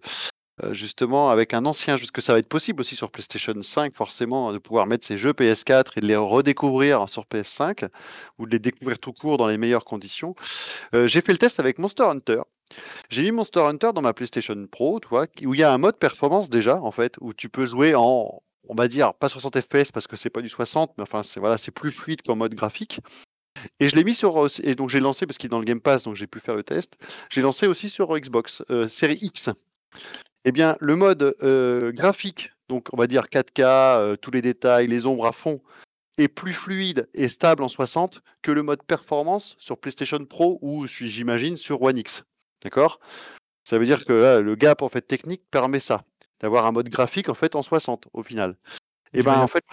justement 0.71 1.29
avec 1.29 1.53
un 1.53 1.65
ancien 1.65 1.97
jeu, 1.97 2.07
que 2.13 2.21
ça 2.21 2.33
va 2.33 2.39
être 2.39 2.47
possible 2.49 2.81
aussi 2.81 2.95
sur 2.95 3.11
PlayStation 3.11 3.53
5, 3.61 3.95
forcément, 3.95 4.51
de 4.53 4.57
pouvoir 4.57 4.85
mettre 4.87 5.05
ces 5.05 5.17
jeux 5.17 5.33
PS4 5.33 5.93
et 5.97 6.01
de 6.01 6.07
les 6.07 6.15
redécouvrir 6.15 7.07
sur 7.09 7.25
PS5 7.25 7.89
ou 8.37 8.45
de 8.45 8.51
les 8.51 8.59
découvrir 8.59 8.99
tout 8.99 9.13
court 9.13 9.37
dans 9.37 9.47
les 9.47 9.57
meilleures 9.57 9.85
conditions. 9.85 10.35
Euh, 10.93 11.07
j'ai 11.07 11.21
fait 11.21 11.31
le 11.31 11.37
test 11.37 11.59
avec 11.59 11.79
Monster 11.79 12.03
Hunter. 12.03 12.41
J'ai 13.09 13.23
mis 13.23 13.31
Monster 13.31 13.61
Hunter 13.61 13.91
dans 13.93 14.01
ma 14.01 14.13
PlayStation 14.13 14.55
Pro, 14.71 14.99
tu 14.99 15.09
vois, 15.09 15.27
où 15.45 15.53
il 15.53 15.59
y 15.59 15.63
a 15.63 15.73
un 15.73 15.77
mode 15.77 15.97
performance 15.97 16.49
déjà, 16.49 16.77
en 16.81 16.91
fait, 16.91 17.15
où 17.19 17.33
tu 17.33 17.49
peux 17.49 17.65
jouer 17.65 17.95
en, 17.95 18.41
on 18.69 18.75
va 18.75 18.87
dire, 18.87 19.13
pas 19.13 19.27
60 19.29 19.59
FPS 19.59 19.91
parce 19.91 20.07
que 20.07 20.15
c'est 20.15 20.29
pas 20.29 20.41
du 20.41 20.49
60, 20.49 20.93
mais 20.97 21.03
enfin, 21.03 21.23
c'est 21.23 21.39
voilà, 21.39 21.57
c'est 21.57 21.71
plus 21.71 21.91
fluide 21.91 22.21
qu'en 22.21 22.35
mode 22.35 22.53
graphique. 22.55 22.99
Et 23.79 23.89
je 23.89 23.95
l'ai 23.95 24.03
mis 24.03 24.15
sur. 24.15 24.45
euh, 24.45 24.47
Et 24.63 24.75
donc 24.75 24.89
j'ai 24.89 24.99
lancé, 24.99 25.25
parce 25.25 25.37
qu'il 25.37 25.47
est 25.47 25.51
dans 25.51 25.59
le 25.59 25.65
Game 25.65 25.81
Pass, 25.81 26.03
donc 26.05 26.15
j'ai 26.15 26.27
pu 26.27 26.39
faire 26.39 26.55
le 26.55 26.63
test. 26.63 26.93
J'ai 27.29 27.41
lancé 27.41 27.67
aussi 27.67 27.89
sur 27.89 28.17
Xbox, 28.17 28.63
euh, 28.71 28.87
série 28.87 29.19
X. 29.21 29.49
Eh 30.45 30.51
bien, 30.51 30.75
le 30.79 30.95
mode 30.95 31.35
euh, 31.43 31.91
graphique, 31.91 32.51
donc 32.67 32.87
on 32.93 32.97
va 32.97 33.07
dire 33.07 33.25
4K, 33.25 33.61
euh, 33.63 34.15
tous 34.15 34.31
les 34.31 34.41
détails, 34.41 34.87
les 34.87 35.05
ombres 35.05 35.27
à 35.27 35.31
fond, 35.31 35.61
est 36.17 36.27
plus 36.27 36.53
fluide 36.53 37.09
et 37.13 37.27
stable 37.27 37.63
en 37.63 37.67
60 37.67 38.21
que 38.41 38.51
le 38.51 38.63
mode 38.63 38.83
performance 38.83 39.55
sur 39.59 39.77
PlayStation 39.77 40.23
Pro 40.25 40.59
ou 40.61 40.87
j'imagine 40.87 41.57
sur 41.57 41.81
One 41.81 41.97
X. 41.97 42.23
D'accord? 42.63 42.99
Ça 43.63 43.77
veut 43.77 43.85
dire 43.85 44.05
que 44.05 44.13
là, 44.13 44.39
le 44.39 44.55
gap 44.55 44.81
en 44.81 44.89
fait 44.89 45.01
technique 45.01 45.43
permet 45.51 45.79
ça, 45.79 46.03
d'avoir 46.39 46.65
un 46.65 46.71
mode 46.71 46.89
graphique 46.89 47.29
en 47.29 47.33
fait 47.33 47.55
en 47.55 47.61
60 47.61 48.07
au 48.13 48.23
final. 48.23 48.57
Et 49.13 49.23
ben 49.23 49.31
j'imagine 49.33 49.43
en 49.43 49.47
fait, 49.47 49.63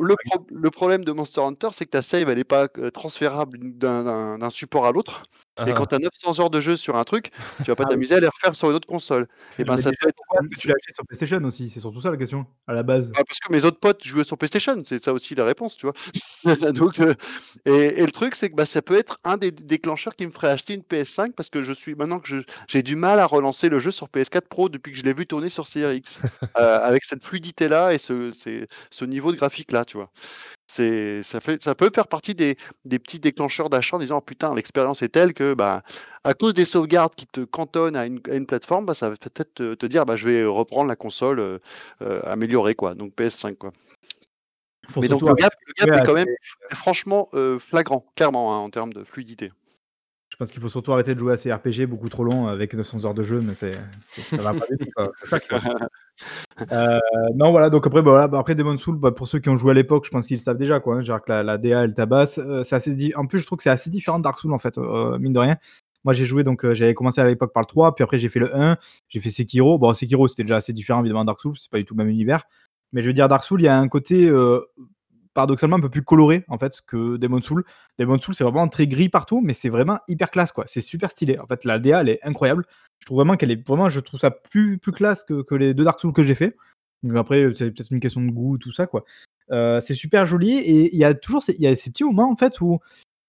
le, 0.00 0.16
le 0.50 0.70
problème 0.70 1.04
de 1.04 1.12
Monster 1.12 1.40
Hunter, 1.42 1.68
c'est 1.72 1.84
que 1.84 1.90
ta 1.90 2.02
save, 2.02 2.28
elle 2.28 2.38
n'est 2.38 2.44
pas 2.44 2.66
euh, 2.78 2.90
transférable 2.90 3.58
d'un 3.78 4.50
support 4.50 4.84
à 4.84 4.92
l'autre. 4.92 5.22
Et 5.66 5.72
quand 5.72 5.84
Ah. 5.84 5.86
tu 5.86 5.94
as 5.96 5.98
900 5.98 6.40
heures 6.42 6.50
de 6.50 6.60
jeu 6.60 6.76
sur 6.76 6.96
un 6.96 7.04
truc, 7.04 7.30
tu 7.64 7.70
vas 7.70 7.74
pas 7.76 7.82
Ah 7.84 7.86
oui. 7.88 7.94
t'amuser 7.94 8.14
à 8.16 8.20
les 8.20 8.28
refaire 8.28 8.54
sur 8.54 8.70
une 8.70 8.76
autre 8.76 8.86
console. 8.86 9.26
Et 9.58 9.64
ben 9.64 9.74
Mais 9.76 9.82
ça 9.82 9.90
peut 9.90 10.08
être. 10.08 10.22
tu 10.58 10.68
l'as 10.68 10.74
acheté 10.74 10.92
sur 10.94 11.04
PlayStation 11.06 11.42
aussi? 11.44 11.70
C'est 11.70 11.80
surtout 11.80 12.00
ça 12.00 12.10
la 12.10 12.16
question, 12.16 12.46
à 12.66 12.72
la 12.74 12.82
base. 12.82 13.12
Ah, 13.16 13.22
parce 13.26 13.38
que 13.40 13.52
mes 13.52 13.64
autres 13.64 13.78
potes 13.80 14.04
jouaient 14.04 14.24
sur 14.24 14.38
PlayStation, 14.38 14.82
c'est 14.86 15.02
ça 15.02 15.12
aussi 15.12 15.34
la 15.34 15.44
réponse, 15.44 15.76
tu 15.76 15.86
vois. 15.86 15.94
Donc, 16.72 17.00
euh, 17.00 17.14
et, 17.64 18.00
et 18.00 18.06
le 18.06 18.12
truc, 18.12 18.34
c'est 18.34 18.50
que 18.50 18.54
bah, 18.54 18.66
ça 18.66 18.82
peut 18.82 18.96
être 18.96 19.18
un 19.24 19.36
des 19.36 19.50
déclencheurs 19.50 20.14
qui 20.14 20.26
me 20.26 20.30
ferait 20.32 20.48
acheter 20.50 20.74
une 20.74 20.82
PS5 20.82 21.32
parce 21.32 21.48
que 21.50 21.62
je 21.62 21.72
suis 21.72 21.94
maintenant 21.94 22.20
que 22.20 22.28
je- 22.28 22.42
j'ai 22.68 22.82
du 22.82 22.96
mal 22.96 23.18
à 23.18 23.26
relancer 23.26 23.68
le 23.68 23.78
jeu 23.78 23.90
sur 23.90 24.08
PS4 24.08 24.48
Pro 24.48 24.68
depuis 24.68 24.92
que 24.92 24.98
je 24.98 25.02
l'ai 25.02 25.12
vu 25.12 25.26
tourner 25.26 25.48
sur 25.48 25.66
Series 25.66 25.96
X, 25.98 26.18
euh, 26.58 26.80
avec 26.82 27.04
cette 27.04 27.24
fluidité-là 27.24 27.92
et 27.94 27.98
ce, 27.98 28.30
ce 28.90 29.04
niveau 29.04 29.32
de 29.32 29.36
graphique-là, 29.36 29.84
tu 29.84 29.96
vois. 29.96 30.10
C'est, 30.70 31.22
ça, 31.22 31.40
fait, 31.40 31.62
ça 31.62 31.74
peut 31.74 31.90
faire 31.94 32.08
partie 32.08 32.34
des, 32.34 32.56
des 32.84 32.98
petits 32.98 33.20
déclencheurs 33.20 33.70
d'achat 33.70 33.96
en 33.96 33.98
disant 33.98 34.18
oh, 34.18 34.20
putain, 34.20 34.54
l'expérience 34.54 35.00
est 35.00 35.08
telle 35.08 35.32
que 35.32 35.54
bah, 35.54 35.82
à 36.24 36.34
cause 36.34 36.52
des 36.52 36.66
sauvegardes 36.66 37.14
qui 37.14 37.26
te 37.26 37.40
cantonnent 37.40 37.96
à 37.96 38.04
une, 38.04 38.20
à 38.30 38.34
une 38.34 38.46
plateforme, 38.46 38.84
bah, 38.84 38.92
ça 38.92 39.08
va 39.08 39.16
peut-être 39.16 39.54
te, 39.54 39.74
te 39.74 39.86
dire 39.86 40.04
bah, 40.04 40.14
je 40.14 40.28
vais 40.28 40.44
reprendre 40.44 40.88
la 40.88 40.96
console 40.96 41.40
euh, 41.40 41.58
euh, 42.02 42.20
améliorée, 42.24 42.74
quoi, 42.74 42.94
donc 42.94 43.14
PS5. 43.14 43.56
Quoi. 43.56 43.72
Faut 44.88 45.00
Mais 45.00 45.08
donc 45.08 45.22
le 45.22 45.34
gap, 45.34 45.54
le 45.66 45.72
gap 45.72 45.88
arrêter 45.88 46.02
est 46.02 46.06
quand 46.06 46.14
même 46.14 46.34
franchement 46.72 47.28
euh, 47.32 47.58
flagrant, 47.58 48.04
clairement, 48.14 48.54
hein, 48.54 48.58
en 48.58 48.68
termes 48.68 48.92
de 48.92 49.04
fluidité. 49.04 49.52
Je 50.38 50.44
pense 50.44 50.52
qu'il 50.52 50.62
faut 50.62 50.68
surtout 50.68 50.92
arrêter 50.92 51.14
de 51.14 51.18
jouer 51.18 51.32
à 51.32 51.36
ces 51.36 51.52
RPG 51.52 51.86
beaucoup 51.88 52.08
trop 52.08 52.22
longs 52.22 52.46
avec 52.46 52.72
900 52.72 53.04
heures 53.04 53.14
de 53.14 53.24
jeu, 53.24 53.40
mais 53.40 53.54
c'est 53.54 53.72
ça 54.12 54.36
va 54.36 54.54
pas 54.54 54.66
ça. 55.24 55.40
Euh, 56.70 56.98
non, 57.34 57.50
voilà, 57.50 57.70
donc 57.70 57.84
après, 57.88 58.02
bah, 58.02 58.10
voilà, 58.12 58.28
bah, 58.28 58.38
après 58.38 58.54
Demon's 58.54 58.80
Soul, 58.80 58.98
bah, 58.98 59.10
pour 59.10 59.26
ceux 59.26 59.40
qui 59.40 59.48
ont 59.48 59.56
joué 59.56 59.72
à 59.72 59.74
l'époque, 59.74 60.04
je 60.04 60.10
pense 60.10 60.28
qu'ils 60.28 60.36
le 60.36 60.42
savent 60.42 60.56
déjà, 60.56 60.78
quoi. 60.78 60.94
hein, 60.94 61.00
genre 61.00 61.20
que 61.20 61.30
la, 61.32 61.42
la 61.42 61.58
DA, 61.58 61.82
elle 61.82 61.92
tabasse. 61.92 62.38
euh, 62.38 62.62
c'est 62.62 62.76
assez 62.76 62.94
di- 62.94 63.12
En 63.16 63.26
plus, 63.26 63.40
je 63.40 63.46
trouve 63.46 63.56
que 63.58 63.64
c'est 63.64 63.70
assez 63.70 63.90
différent 63.90 64.18
de 64.18 64.22
Dark 64.22 64.38
Souls, 64.38 64.52
en 64.52 64.58
fait, 64.60 64.78
euh, 64.78 65.18
mine 65.18 65.32
de 65.32 65.40
rien. 65.40 65.56
Moi, 66.04 66.14
j'ai 66.14 66.24
joué, 66.24 66.44
donc 66.44 66.64
j'avais 66.72 66.94
commencé 66.94 67.20
à 67.20 67.26
l'époque 67.26 67.52
par 67.52 67.62
le 67.62 67.66
3, 67.66 67.96
puis 67.96 68.04
après, 68.04 68.20
j'ai 68.20 68.28
fait 68.28 68.38
le 68.38 68.54
1, 68.56 68.76
j'ai 69.08 69.20
fait 69.20 69.30
Sekiro. 69.30 69.76
Bon, 69.78 69.92
Sekiro, 69.92 70.28
c'était 70.28 70.44
déjà 70.44 70.56
assez 70.56 70.72
différent, 70.72 71.00
évidemment, 71.00 71.22
de 71.22 71.26
Dark 71.26 71.40
Souls, 71.40 71.56
c'est 71.58 71.68
pas 71.70 71.78
du 71.78 71.84
tout 71.84 71.94
le 71.94 71.98
même 72.04 72.08
univers. 72.12 72.44
Mais 72.92 73.02
je 73.02 73.08
veux 73.08 73.12
dire, 73.12 73.26
Dark 73.28 73.42
Souls, 73.44 73.60
il 73.60 73.64
y 73.64 73.68
a 73.68 73.76
un 73.76 73.88
côté 73.88 74.30
paradoxalement 75.38 75.76
un 75.76 75.80
peu 75.80 75.88
plus 75.88 76.02
coloré, 76.02 76.44
en 76.48 76.58
fait, 76.58 76.80
que 76.84 77.16
Demon's 77.16 77.44
Soul. 77.44 77.62
Demon's 77.96 78.20
Soul, 78.20 78.34
c'est 78.34 78.42
vraiment 78.42 78.66
très 78.66 78.88
gris 78.88 79.08
partout, 79.08 79.40
mais 79.40 79.52
c'est 79.52 79.68
vraiment 79.68 80.00
hyper 80.08 80.32
classe, 80.32 80.50
quoi. 80.50 80.64
C'est 80.66 80.80
super 80.80 81.12
stylé. 81.12 81.38
En 81.38 81.46
fait, 81.46 81.64
la 81.64 81.78
DA, 81.78 82.00
elle 82.00 82.08
est 82.08 82.18
incroyable. 82.26 82.64
Je 82.98 83.06
trouve 83.06 83.18
vraiment 83.18 83.36
qu'elle 83.36 83.52
est 83.52 83.64
vraiment, 83.64 83.88
je 83.88 84.00
trouve 84.00 84.18
ça 84.18 84.32
plus, 84.32 84.78
plus 84.78 84.90
classe 84.90 85.22
que, 85.22 85.42
que 85.42 85.54
les 85.54 85.74
deux 85.74 85.84
Dark 85.84 86.00
Souls 86.00 86.12
que 86.12 86.24
j'ai 86.24 86.34
fait. 86.34 86.56
Donc 87.04 87.16
après, 87.16 87.52
c'est 87.54 87.70
peut-être 87.70 87.92
une 87.92 88.00
question 88.00 88.20
de 88.20 88.32
goût, 88.32 88.58
tout 88.58 88.72
ça, 88.72 88.88
quoi. 88.88 89.04
Euh, 89.52 89.80
c'est 89.80 89.94
super 89.94 90.26
joli 90.26 90.58
et 90.58 90.92
il 90.92 90.98
y 90.98 91.04
a 91.04 91.14
toujours 91.14 91.44
ces, 91.44 91.54
y 91.54 91.68
a 91.68 91.76
ces 91.76 91.90
petits 91.90 92.02
moments, 92.02 92.32
en 92.32 92.36
fait, 92.36 92.60
où 92.60 92.80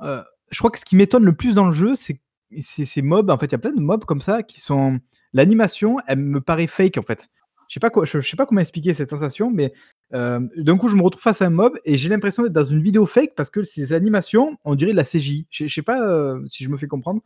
euh, 0.02 0.24
je 0.50 0.58
crois 0.58 0.72
que 0.72 0.80
ce 0.80 0.86
qui 0.86 0.96
m'étonne 0.96 1.26
le 1.26 1.34
plus 1.34 1.54
dans 1.54 1.68
le 1.68 1.74
jeu, 1.74 1.96
c'est 1.96 2.20
c'est 2.64 2.86
ces 2.86 3.04
mobs. 3.04 3.30
En 3.30 3.38
fait, 3.38 3.46
il 3.46 3.52
y 3.52 3.56
a 3.56 3.60
plein 3.60 3.72
de 3.72 3.82
mobs 3.82 4.06
comme 4.06 4.22
ça 4.22 4.42
qui 4.42 4.62
sont. 4.62 5.00
L'animation, 5.34 5.98
elle 6.08 6.18
me 6.18 6.42
paraît 6.42 6.66
fake, 6.66 6.98
en 6.98 7.04
fait. 7.04 7.30
Je 7.70 7.76
sais 7.76 7.80
pas 7.80 7.90
quoi, 7.92 8.04
je, 8.04 8.20
je 8.20 8.28
sais 8.30 8.36
pas 8.36 8.46
comment 8.46 8.60
expliquer 8.62 8.94
cette 8.96 9.12
sensation, 9.12 9.50
mais 9.52 9.72
euh, 10.14 10.40
d'un 10.58 10.76
coup, 10.78 10.90
je 10.90 10.96
me 10.96 11.02
retrouve 11.04 11.22
face 11.22 11.42
à 11.42 11.46
un 11.46 11.50
mob 11.52 11.78
et 11.86 11.96
j'ai 11.98 12.10
l'impression 12.10 12.44
d'être 12.44 12.52
dans 12.52 12.64
une 12.64 12.82
vidéo 12.82 13.06
fake 13.06 13.36
parce 13.36 13.50
que 13.52 13.62
ces 13.64 13.94
animations, 13.94 14.58
on 14.66 14.74
dirait 14.76 14.92
de 14.92 14.98
la 14.98 15.06
CGI. 15.06 15.46
Je 15.52 15.68
je 15.68 15.74
sais 15.74 15.82
pas 15.84 16.02
euh, 16.02 16.44
si 16.48 16.64
je 16.64 16.70
me 16.70 16.78
fais 16.78 16.88
comprendre, 16.88 17.22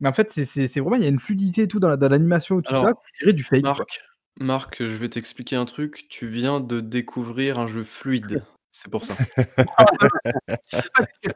mais 0.00 0.08
en 0.08 0.12
fait, 0.12 0.30
c'est- 0.32 0.44
c'est 0.44 0.66
c'est 0.68 0.80
vraiment, 0.80 0.96
il 0.96 1.02
y 1.02 1.06
a 1.06 1.08
une 1.08 1.20
fluidité 1.20 1.62
et 1.62 1.68
tout 1.68 1.78
dans 1.80 1.88
la- 1.88 1.96
dans 1.96 2.08
l'animation 2.08 2.58
et 2.58 2.62
tout 2.62 2.70
Alors, 2.70 2.84
ça, 2.84 2.92
on 2.96 3.00
dirait 3.20 3.32
du 3.32 3.44
fake. 3.44 3.62
quoi. 3.62 3.70
Marc, 3.74 4.00
Marc, 4.40 4.76
je 4.86 4.96
vais 4.96 5.08
t'expliquer 5.08 5.54
un 5.56 5.64
truc. 5.64 6.06
Tu 6.10 6.26
viens 6.26 6.60
de 6.60 6.80
découvrir 6.80 7.58
un 7.60 7.66
jeu 7.68 7.82
fluide. 7.84 8.42
C'est 8.72 8.90
pour 8.90 9.04
ça. 9.04 9.16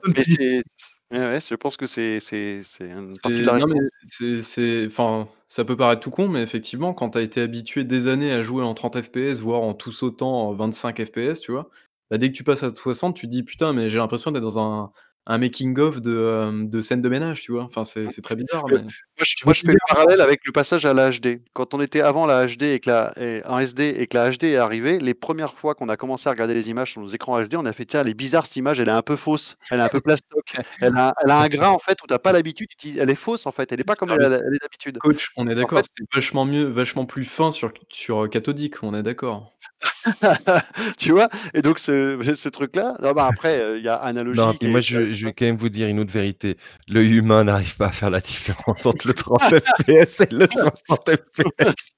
Mais 0.06 0.24
c'est, 0.24 0.62
ouais, 1.10 1.18
ouais, 1.18 1.40
je 1.40 1.54
pense 1.54 1.76
que 1.76 1.86
c'est, 1.86 2.20
c'est, 2.20 2.62
c'est 2.62 2.88
une 2.90 3.18
partie 3.20 3.42
C'est 3.42 3.42
de 3.42 3.46
la 3.46 3.54
non, 3.54 3.66
réponse. 3.66 3.66
mais 3.66 3.80
c'est 4.06 4.40
c'est 4.42 4.86
enfin, 4.86 5.26
ça 5.48 5.64
peut 5.64 5.76
paraître 5.76 6.00
tout 6.02 6.10
con, 6.10 6.28
mais 6.28 6.42
effectivement, 6.42 6.94
quand 6.94 7.10
tu 7.10 7.18
as 7.18 7.22
été 7.22 7.40
habitué 7.40 7.82
des 7.84 8.06
années 8.06 8.32
à 8.32 8.42
jouer 8.42 8.62
en 8.62 8.72
30 8.74 9.00
FPS, 9.00 9.40
voire 9.40 9.62
en 9.62 9.74
tout 9.74 9.90
sautant 9.92 10.48
en 10.48 10.54
25 10.54 11.04
FPS, 11.04 11.40
tu 11.40 11.50
vois? 11.52 11.68
Bah, 12.10 12.18
dès 12.18 12.30
que 12.30 12.36
tu 12.36 12.44
passes 12.44 12.62
à 12.62 12.72
60, 12.74 13.16
tu 13.16 13.26
te 13.26 13.30
dis: 13.32 13.42
«Putain, 13.42 13.72
mais 13.72 13.88
j'ai 13.88 13.98
l'impression 13.98 14.30
d'être 14.30 14.42
dans 14.42 14.58
un 14.60 14.92
un 15.26 15.38
making 15.38 15.78
of 15.78 16.00
de, 16.00 16.64
de 16.64 16.80
scènes 16.80 17.02
de 17.02 17.08
ménage, 17.08 17.42
tu 17.42 17.52
vois? 17.52 17.64
Enfin, 17.64 17.84
c'est 17.84 18.08
c'est 18.10 18.22
très 18.22 18.36
bizarre, 18.36 18.64
mais 18.68 18.78
moi 18.82 18.88
je 19.18 19.34
moi 19.44 19.54
fais 19.54 19.72
le 19.72 19.78
parallèle 19.88 20.20
avec 20.20 20.40
le 20.46 20.52
passage 20.52 20.86
à 20.86 20.94
la 20.94 21.10
HD. 21.10 21.42
Quand 21.52 21.74
on 21.74 21.80
était 21.80 22.00
avant 22.00 22.26
la 22.26 22.46
HD 22.46 22.62
et 22.62 22.80
que 22.80 22.90
la 22.90 23.12
et 23.16 23.42
en 23.46 23.58
SD 23.58 23.94
et 23.98 24.06
que 24.06 24.16
la 24.16 24.30
HD 24.30 24.44
est 24.44 24.56
arrivée, 24.56 24.98
les 24.98 25.14
1res 25.14 25.54
fois 25.56 25.74
qu'on 25.74 25.88
a 25.88 25.96
commencé 25.96 26.28
à 26.28 26.32
regarder 26.32 26.54
les 26.54 26.70
images 26.70 26.92
sur 26.92 27.00
nos 27.00 27.08
écrans 27.08 27.40
HD, 27.42 27.56
on 27.56 27.66
a 27.66 27.72
fait: 27.72 27.84
«Tiens, 27.84 28.00
elle 28.02 28.08
est 28.08 28.14
bizarre 28.14 28.46
cette 28.46 28.56
image, 28.56 28.80
elle 28.80 28.88
est 28.88 28.92
un 28.92 29.02
peu 29.02 29.16
fausse, 29.16 29.56
elle 29.70 29.80
est 29.80 29.82
un 29.82 29.88
peu 29.88 30.00
plastoc, 30.00 30.44
elle 30.80 30.96
a 30.96 31.14
elle 31.22 31.30
a 31.30 31.38
un 31.40 31.48
grain 31.48 31.68
en 31.68 31.78
fait 31.78 32.02
où 32.02 32.06
tu 32.06 32.14
as 32.14 32.18
pas 32.18 32.32
l'habitude, 32.32 32.68
«Elle 32.98 33.10
est 33.10 33.14
fausse 33.14 33.46
en 33.46 33.52
fait, 33.52 33.70
elle 33.72 33.80
est 33.80 33.84
pas 33.84 33.96
comme 33.96 34.10
Ah 34.10 34.16
elle 34.18 34.24
elle 34.24 34.54
est 34.54 34.58
d'habitude». 34.62 34.98
Coach, 34.98 35.30
on 35.36 35.46
est 35.48 35.52
En 35.52 35.56
d'accord, 35.56 35.78
fait 35.78 35.84
c'était 35.84 36.04
vachement 36.14 36.44
mieux, 36.46 36.64
vachement 36.64 37.06
plus 37.06 37.24
fin 37.24 37.50
sur 37.50 37.72
sur, 37.90 38.28
cathodique, 38.30 38.82
on 38.82 38.94
est 38.94 39.02
d'accord. 39.02 39.52
Tu 40.98 41.12
vois? 41.12 41.28
Et 41.54 41.62
donc 41.62 41.78
ce 41.78 42.18
ce 42.34 42.48
truc-là 42.48 42.96
non, 43.02 43.12
bah, 43.12 43.26
après, 43.26 43.60
heu, 43.60 43.78
il 43.78 43.84
y 43.84 43.88
a 43.88 43.96
Non, 43.96 44.02
analogique 44.02 44.58
puis 44.60 44.68
et 44.68 44.70
moi 44.70 44.80
je 44.80 45.12
je 45.12 45.26
vais 45.26 45.32
quand 45.32 45.44
même 45.46 45.56
vous 45.56 45.68
dire 45.68 45.88
une 45.88 45.98
autre 46.00 46.12
vérité. 46.12 46.56
L'œil 46.88 47.16
humain 47.16 47.44
n'arrive 47.44 47.76
pas 47.76 47.86
à 47.88 47.92
faire 47.92 48.10
la 48.10 48.20
différence 48.20 48.86
entre 48.86 49.06
le 49.08 49.14
30 49.14 49.40
FPS 49.60 50.20
et 50.20 50.28
le 50.34 50.46
60 50.46 51.10
FPS. 51.10 51.92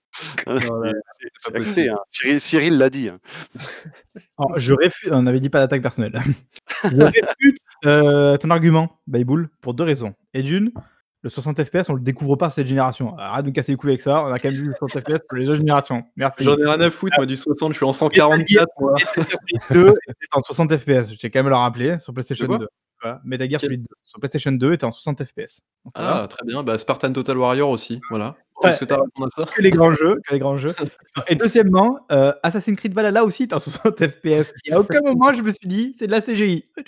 Hein, 0.47 0.61
Non, 0.61 0.77
là, 0.81 0.93
c'est 1.21 1.29
c'est 1.29 1.29
c'est 1.39 1.53
pas 1.53 1.59
acté, 1.59 1.89
possible. 1.89 1.91
hein. 1.91 1.99
Cyril 2.11 2.41
Cyril 2.41 2.79
l'a 2.79 2.91
dit, 2.91 3.09
hein. 3.09 3.19
Alors 4.39 4.59
je 4.59 4.75
réfute 4.75 5.11
on 5.13 5.27
avait 5.27 5.41
dit 5.41 5.51
pas 5.51 5.61
d'attaque 5.61 5.83
personnelle. 5.83 6.21
Je 6.85 6.97
réfute, 7.03 7.59
heu, 7.87 8.37
ton 8.41 8.51
argument, 8.51 9.01
Bayboul, 9.07 9.49
pour 9.61 9.75
2 9.75 9.85
raisons 9.85 10.15
et 10.35 10.43
d'1, 10.43 10.71
le 11.23 11.31
60 11.31 11.65
FPS, 11.65 11.89
on 11.89 11.95
le 11.95 12.01
découvre 12.01 12.37
pas 12.37 12.51
cette 12.51 12.67
génération. 12.67 13.17
Arrête 13.17 13.45
de 13.45 13.51
me 13.51 13.55
casser 13.55 13.73
les 13.73 13.77
couilles 13.77 13.91
avec 13.91 14.01
ça, 14.01 14.25
on 14.25 14.33
a 14.33 14.39
quand 14.39 14.49
même 14.49 14.59
vu 14.59 14.69
le 14.69 14.75
60 14.77 15.03
FPS 15.03 15.21
pour 15.29 15.39
les 15.39 15.49
autres 15.49 15.59
générations. 15.59 16.03
Merci. 16.17 16.43
J'en 16.43 16.57
ai 16.59 16.67
rien 16.67 16.81
à 16.81 16.91
foutre 16.91 17.17
moi 17.17 17.27
du 17.27 17.37
60, 17.37 17.73
je 17.73 17.77
suis 17.77 17.85
en 17.85 17.91
Metal 17.91 18.45
Gear 18.49 18.67
144 18.67 18.81
moi. 18.81 18.95
Metal 18.95 19.25
Gear 19.49 19.63
Solid 19.63 19.71
2 19.71 19.95
était 20.21 20.37
en 20.37 20.43
60 20.43 20.77
FPS, 20.77 21.17
tiens 21.17 21.31
quand 21.31 21.39
même 21.39 21.49
le 21.49 21.55
rappeler, 21.55 22.01
sur 22.01 22.13
PlayStation 22.13 22.47
quoi? 22.47 22.59
2. 22.59 22.69
Voilà, 23.01 23.21
Metal 23.25 23.49
Gear 23.49 23.61
Solid 23.61 23.83
2 23.83 23.87
sur 24.03 24.19
PlayStation 24.19 24.53
2 24.53 24.73
était 24.73 24.85
en 24.85 24.91
60 24.91 25.25
FPS. 25.25 25.61
Voilà. 25.95 26.23
Ah 26.23 26.29
très 26.29 26.45
bien, 26.45 26.65
bah, 26.65 26.77
Spartan 26.77 27.13
Total 27.13 27.39
Warrior 27.39 27.71
aussi, 27.71 28.01
voilà. 28.11 28.35
Qu'est-ce 28.61 28.79
que 28.81 28.85
tu 28.85 28.95
as 28.95 28.97
à 28.97 29.01
à 29.01 29.29
ça? 29.31 29.45
que 29.45 29.63
les 29.63 29.71
grands 29.71 29.93
jeux, 29.93 30.21
que 30.27 30.33
les 30.35 30.39
grands 30.39 30.57
jeux. 30.57 30.75
Et 31.29 31.35
deuxièmement, 31.35 32.07
heu, 32.13 32.33
Assassin's 32.43 32.77
Creed 32.77 32.95
Valhalla 32.95 33.25
aussi 33.25 33.45
est 33.45 33.53
en 33.53 33.61
60 33.61 33.99
FPS. 33.99 34.53
Il 34.65 34.71
y 34.71 34.73
a 34.73 34.81
aucun 34.81 35.01
moment 35.01 35.33
je 35.33 35.43
me 35.43 35.51
suis 35.51 35.67
dit: 35.69 35.95
«C'est 35.99 36.07
de 36.07 36.13
la 36.13 36.21
CGI». 36.21 36.65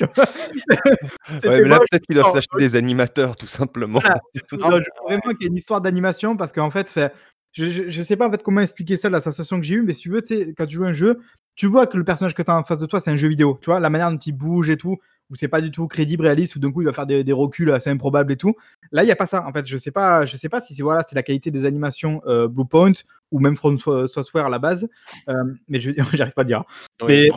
Ouais, 1.45 1.61
mais 1.61 1.69
là 1.69 1.79
peut-être 1.79 2.07
qu'ils 2.07 2.17
doivent 2.17 2.33
s'acheter 2.33 2.59
des 2.59 2.77
animateurs 2.77 3.37
tout 3.37 3.47
simplement. 3.47 3.99
Voilà, 4.01 4.21
tout. 4.49 4.57
Je 4.57 4.57
crois 4.57 4.81
vraiment 5.05 5.35
qu'il 5.35 5.43
y 5.43 5.45
a 5.45 5.49
une 5.49 5.57
histoire 5.57 5.81
d'animation 5.81 6.37
parce 6.37 6.53
qu'en 6.53 6.71
fait, 6.71 6.89
enfin, 6.91 7.11
je 7.53 7.65
je 7.67 7.89
je 7.89 8.03
sais 8.03 8.17
pas 8.17 8.29
en 8.29 8.31
fait 8.31 8.43
comment 8.43 8.61
expliquer 8.61 8.97
ça, 8.97 9.09
la 9.11 9.21
sensation 9.21 9.59
que 9.59 9.67
j'ai 9.67 9.77
eue, 9.77 9.83
mais 9.83 9.93
si 9.93 10.01
tu 10.01 10.11
veux, 10.11 10.23
quand 10.57 10.67
tu 10.67 10.75
joues 10.77 10.85
à 10.85 10.89
un 10.89 10.93
jeu, 10.93 11.21
tu 11.57 11.67
vois 11.67 11.87
que 11.87 11.97
le 11.97 12.05
personnage 12.05 12.35
que 12.35 12.43
tu 12.43 12.51
as 12.51 12.57
en 12.57 12.65
face 12.65 12.79
de 12.79 12.87
toi, 12.87 13.01
c'est 13.01 13.11
un 13.11 13.17
jeu 13.17 13.29
vidéo. 13.29 13.59
Tu 13.61 13.67
vois? 13.71 13.81
La 13.81 13.91
manière 13.91 14.11
dont 14.11 14.19
il 14.19 14.33
bouge 14.33 14.71
et 14.71 14.77
tout, 14.77 14.99
où 15.31 15.35
c'est 15.37 15.49
pas 15.49 15.61
du 15.61 15.71
tout 15.71 15.87
crédible, 15.89 16.25
réaliste, 16.25 16.57
où 16.57 16.59
d'un 16.59 16.71
coup 16.71 16.83
il 16.83 16.87
va 16.87 16.93
faire 16.93 17.07
des 17.07 17.25
des 17.25 17.33
reculs 17.33 17.73
assez 17.73 17.91
improbables 17.91 18.33
et 18.33 18.37
tout. 18.37 18.55
Là, 18.93 19.05
il 19.05 19.09
y 19.09 19.13
a 19.13 19.17
pas 19.17 19.27
ça. 19.27 19.47
En 19.47 19.53
fait, 19.53 19.67
je 19.67 19.79
sais 19.79 19.91
pas 19.91 20.25
je 20.27 20.37
sais 20.37 20.49
pas 20.49 20.61
si 20.61 20.75
c'est 20.75 20.83
voilà, 20.83 21.03
c'est 21.03 21.15
la 21.15 21.23
qualité 21.23 21.51
des 21.51 21.65
animations, 21.65 22.23
heu, 22.27 22.49
Bluepoint 22.49 22.93
ou 23.31 23.41
même 23.41 23.57
From 23.57 23.79
So 23.79 24.07
Software 24.07 24.47
à 24.47 24.51
la 24.51 24.59
base, 24.59 24.89
hem, 25.29 25.59
mais 25.69 25.81
je 25.81 25.91
j'arrive 26.15 26.35
pas 26.35 26.43
à 26.43 26.45
dire, 26.45 26.61
hein. 26.61 27.07
Mais 27.09 27.29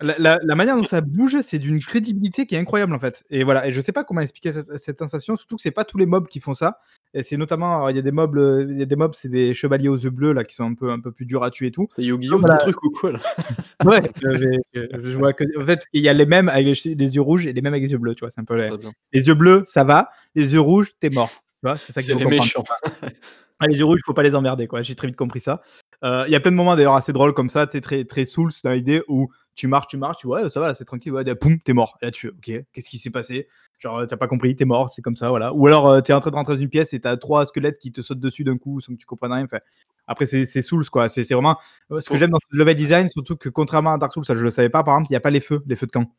la 0.00 0.14
la 0.18 0.38
la 0.42 0.54
manière 0.56 0.76
dont 0.76 0.84
ça 0.84 1.00
bouge, 1.00 1.38
c'est 1.42 1.58
d'une 1.58 1.80
crédibilité 1.80 2.46
qui 2.46 2.54
est 2.54 2.58
incroyable 2.58 2.94
en 2.94 2.98
fait 2.98 3.24
et 3.30 3.44
voilà 3.44 3.66
et 3.66 3.70
je 3.70 3.80
sais 3.80 3.92
pas 3.92 4.02
comment 4.04 4.20
expliquer 4.20 4.52
cette 4.52 4.76
cette 4.78 4.98
sensation, 4.98 5.36
surtout 5.36 5.56
que 5.56 5.62
c'est 5.62 5.70
pas 5.70 5.84
tous 5.84 5.98
les 5.98 6.06
mobs 6.06 6.26
qui 6.26 6.40
font 6.40 6.54
ça 6.54 6.78
et 7.14 7.22
c'est 7.22 7.36
notamment 7.36 7.88
il 7.88 7.96
y 7.96 7.98
a 7.98 8.02
des 8.02 8.10
mobs, 8.10 8.36
heu, 8.36 8.66
il 8.68 8.78
y 8.78 8.82
a 8.82 8.86
des 8.86 8.96
mobs, 8.96 9.14
c'est 9.14 9.28
des 9.28 9.54
chevaliers 9.54 9.88
aux 9.88 9.96
yeux 9.96 10.10
bleus 10.10 10.32
là 10.32 10.42
qui 10.44 10.54
sont 10.56 10.64
un 10.64 10.74
peu 10.74 10.90
un 10.90 11.00
peu 11.00 11.12
plus 11.12 11.26
durs 11.26 11.44
à 11.44 11.50
tuer 11.50 11.68
et 11.68 11.70
tout. 11.70 11.86
C'est 11.94 12.02
Yu-Gi-Oh! 12.02 12.38
voilà. 12.40 12.56
truc 12.56 12.82
ou 12.82 12.90
quoi 12.90 13.12
là? 13.12 13.20
Ouais, 13.84 14.02
je 14.22 15.18
vois 15.18 15.32
que 15.32 15.44
en 15.60 15.66
fait, 15.66 15.84
il 15.92 16.02
y 16.02 16.08
a 16.08 16.12
les 16.12 16.26
mêmes 16.26 16.48
avec 16.48 16.66
les 16.84 17.14
yeux 17.14 17.20
rouges 17.20 17.46
et 17.46 17.52
les 17.52 17.60
mêmes 17.62 17.74
avec 17.74 17.84
les 17.84 17.92
yeux 17.92 17.98
bleus, 17.98 18.14
tu 18.14 18.20
vois? 18.20 18.30
C'est 18.30 18.40
un 18.40 18.44
peu 18.44 18.56
les 18.56 18.70
les 19.12 19.26
yeux 19.28 19.34
bleus, 19.34 19.62
ça 19.66 19.84
va, 19.84 20.10
les 20.34 20.52
yeux 20.54 20.60
rouges, 20.60 20.92
tu 21.00 21.06
es 21.06 21.10
mort. 21.10 21.30
Tu 21.30 21.68
vois? 21.68 21.76
C'est 21.76 21.92
ça 21.92 22.02
qu'il 22.02 22.12
faut 22.14 22.18
les 22.18 22.38
méchants. 22.38 22.64
Ah 23.60 23.68
les 23.68 23.78
yeux 23.78 23.84
rouges, 23.84 24.00
faut 24.04 24.14
pas 24.14 24.24
les 24.24 24.34
emmerder 24.34 24.66
quoi, 24.66 24.82
j'ai 24.82 24.96
très 24.96 25.06
vite 25.06 25.16
compris 25.16 25.40
ça. 25.40 25.62
Heu, 26.04 26.24
il 26.26 26.32
y 26.32 26.34
a 26.34 26.40
plein 26.40 26.50
de 26.50 26.56
moments 26.56 26.74
d'ailleurs 26.74 26.96
assez 26.96 27.12
drôles 27.12 27.34
comme 27.34 27.48
ça, 27.48 27.68
très 27.68 28.04
très 28.04 28.24
Souls 28.24 28.50
dans 28.64 28.72
l'idée 28.72 29.00
où 29.06 29.28
tu 29.54 29.66
marches, 29.68 29.88
tu 29.88 29.96
marches, 29.96 30.18
tu 30.18 30.26
vois: 30.26 30.42
«Ouais, 30.42 30.48
ça 30.50 30.60
va, 30.60 30.74
c'est 30.74 30.84
tranquille», 30.84 31.12
ouais, 31.12 31.24
de 31.24 31.32
poum, 31.34 31.58
tu 31.64 31.70
es 31.70 31.74
mort. 31.74 31.96
Là 32.02 32.10
tu 32.10 32.28
fais: 32.28 32.32
«OK, 32.60 32.64
qu'est-ce 32.72 32.88
qui 32.88 32.98
s'est 32.98 33.10
passé?» 33.10 33.48
genre, 33.80 34.00
heu, 34.00 34.06
tu 34.06 34.14
as 34.14 34.16
pas 34.16 34.28
compris, 34.28 34.56
tu 34.56 34.62
es 34.62 34.66
mort, 34.66 34.88
c'est 34.88 35.02
comme 35.02 35.16
ça, 35.16 35.28
voilà. 35.28 35.52
Ou 35.52 35.66
alors, 35.66 35.90
heu, 35.92 36.00
tu 36.02 36.10
es 36.10 36.14
en 36.14 36.20
train 36.20 36.30
de 36.30 36.36
rentrer 36.36 36.54
dans 36.54 36.60
une 36.60 36.70
pièce 36.70 36.94
et 36.94 37.00
tu 37.00 37.08
as 37.08 37.16
3 37.18 37.44
squelettes 37.44 37.78
qui 37.78 37.92
te 37.92 38.00
sautent 38.00 38.20
dessus 38.20 38.42
d'un 38.44 38.56
coup 38.56 38.80
sans 38.80 38.94
que 38.94 38.98
tu 38.98 39.04
comprennes 39.06 39.32
rien, 39.32 39.44
enfin, 39.44 39.58
après 40.06 40.26
c'est 40.26 40.62
Souls 40.62 40.88
quoi, 40.90 41.08
c'est 41.08 41.22
vraiment 41.32 41.58
heu, 41.90 42.00
ce 42.00 42.08
que 42.08 42.16
j'aime 42.16 42.30
dans 42.30 42.38
ce 42.50 42.56
level 42.56 42.74
design, 42.76 43.08
surtout 43.08 43.36
que 43.36 43.48
contrairement 43.50 43.92
à 43.94 43.98
Dark 43.98 44.12
Souls, 44.12 44.24
ça 44.24 44.34
je 44.34 44.42
le 44.42 44.50
savais 44.50 44.70
pas 44.70 44.82
par 44.84 44.94
exemple, 44.94 45.10
il 45.10 45.14
y 45.14 45.16
a 45.16 45.20
pas 45.20 45.30
les 45.30 45.40
feux, 45.40 45.62
les 45.66 45.76
feux 45.76 45.86
de 45.86 45.92
camp. 45.92 46.10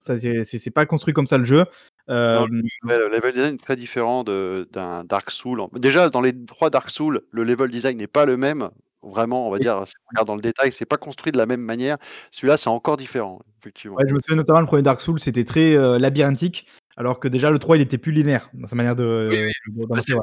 Ça 0.00 0.16
c'est 0.18 0.70
pas 0.70 0.86
construit 0.86 1.14
comme 1.14 1.26
ça 1.26 1.38
le 1.38 1.44
jeu. 1.44 1.64
Le 2.08 3.08
level 3.08 3.32
design 3.32 3.54
est 3.54 3.62
très 3.62 3.76
différent 3.76 4.22
d'un 4.24 5.04
Dark 5.04 5.30
Souls. 5.30 5.62
Déjà 5.74 6.10
dans 6.10 6.20
les 6.20 6.32
3 6.46 6.70
Dark 6.70 6.90
Souls, 6.90 7.22
le 7.30 7.44
level 7.44 7.70
design 7.70 7.96
n'est 7.98 8.06
pas 8.06 8.26
le 8.26 8.36
même. 8.36 8.70
Vraiment, 9.02 9.46
on 9.46 9.50
va 9.50 9.58
dire, 9.60 9.86
si 9.86 9.94
on 10.06 10.08
regarde 10.10 10.26
dans 10.26 10.34
le 10.34 10.40
détail, 10.40 10.72
c'est 10.72 10.84
pas 10.84 10.96
construit 10.96 11.30
de 11.30 11.38
la 11.38 11.46
même 11.46 11.60
manière. 11.60 11.98
Celui-là, 12.32 12.56
c'est 12.56 12.68
encore 12.68 12.96
différent, 12.96 13.38
effectivement. 13.60 13.96
Ouais, 13.96 14.04
je 14.08 14.12
me 14.14 14.18
souviens 14.20 14.36
notamment 14.36 14.60
le 14.60 14.66
1er 14.66 14.82
Dark 14.82 15.00
Souls, 15.00 15.20
c'était 15.20 15.44
très, 15.44 15.74
heu, 15.74 15.98
labyrinthique, 15.98 16.66
alors 16.98 17.20
que 17.20 17.28
déjà 17.28 17.50
le 17.52 17.60
3, 17.60 17.76
il 17.76 17.80
était 17.80 17.96
plus 17.96 18.10
linéaire 18.10 18.50
dans 18.54 18.66
sa 18.66 18.74
manière 18.74 18.96
de 18.96 19.28
oui, 19.30 19.84
bah, 19.88 20.00
c'est 20.00 20.14
ouais. 20.14 20.20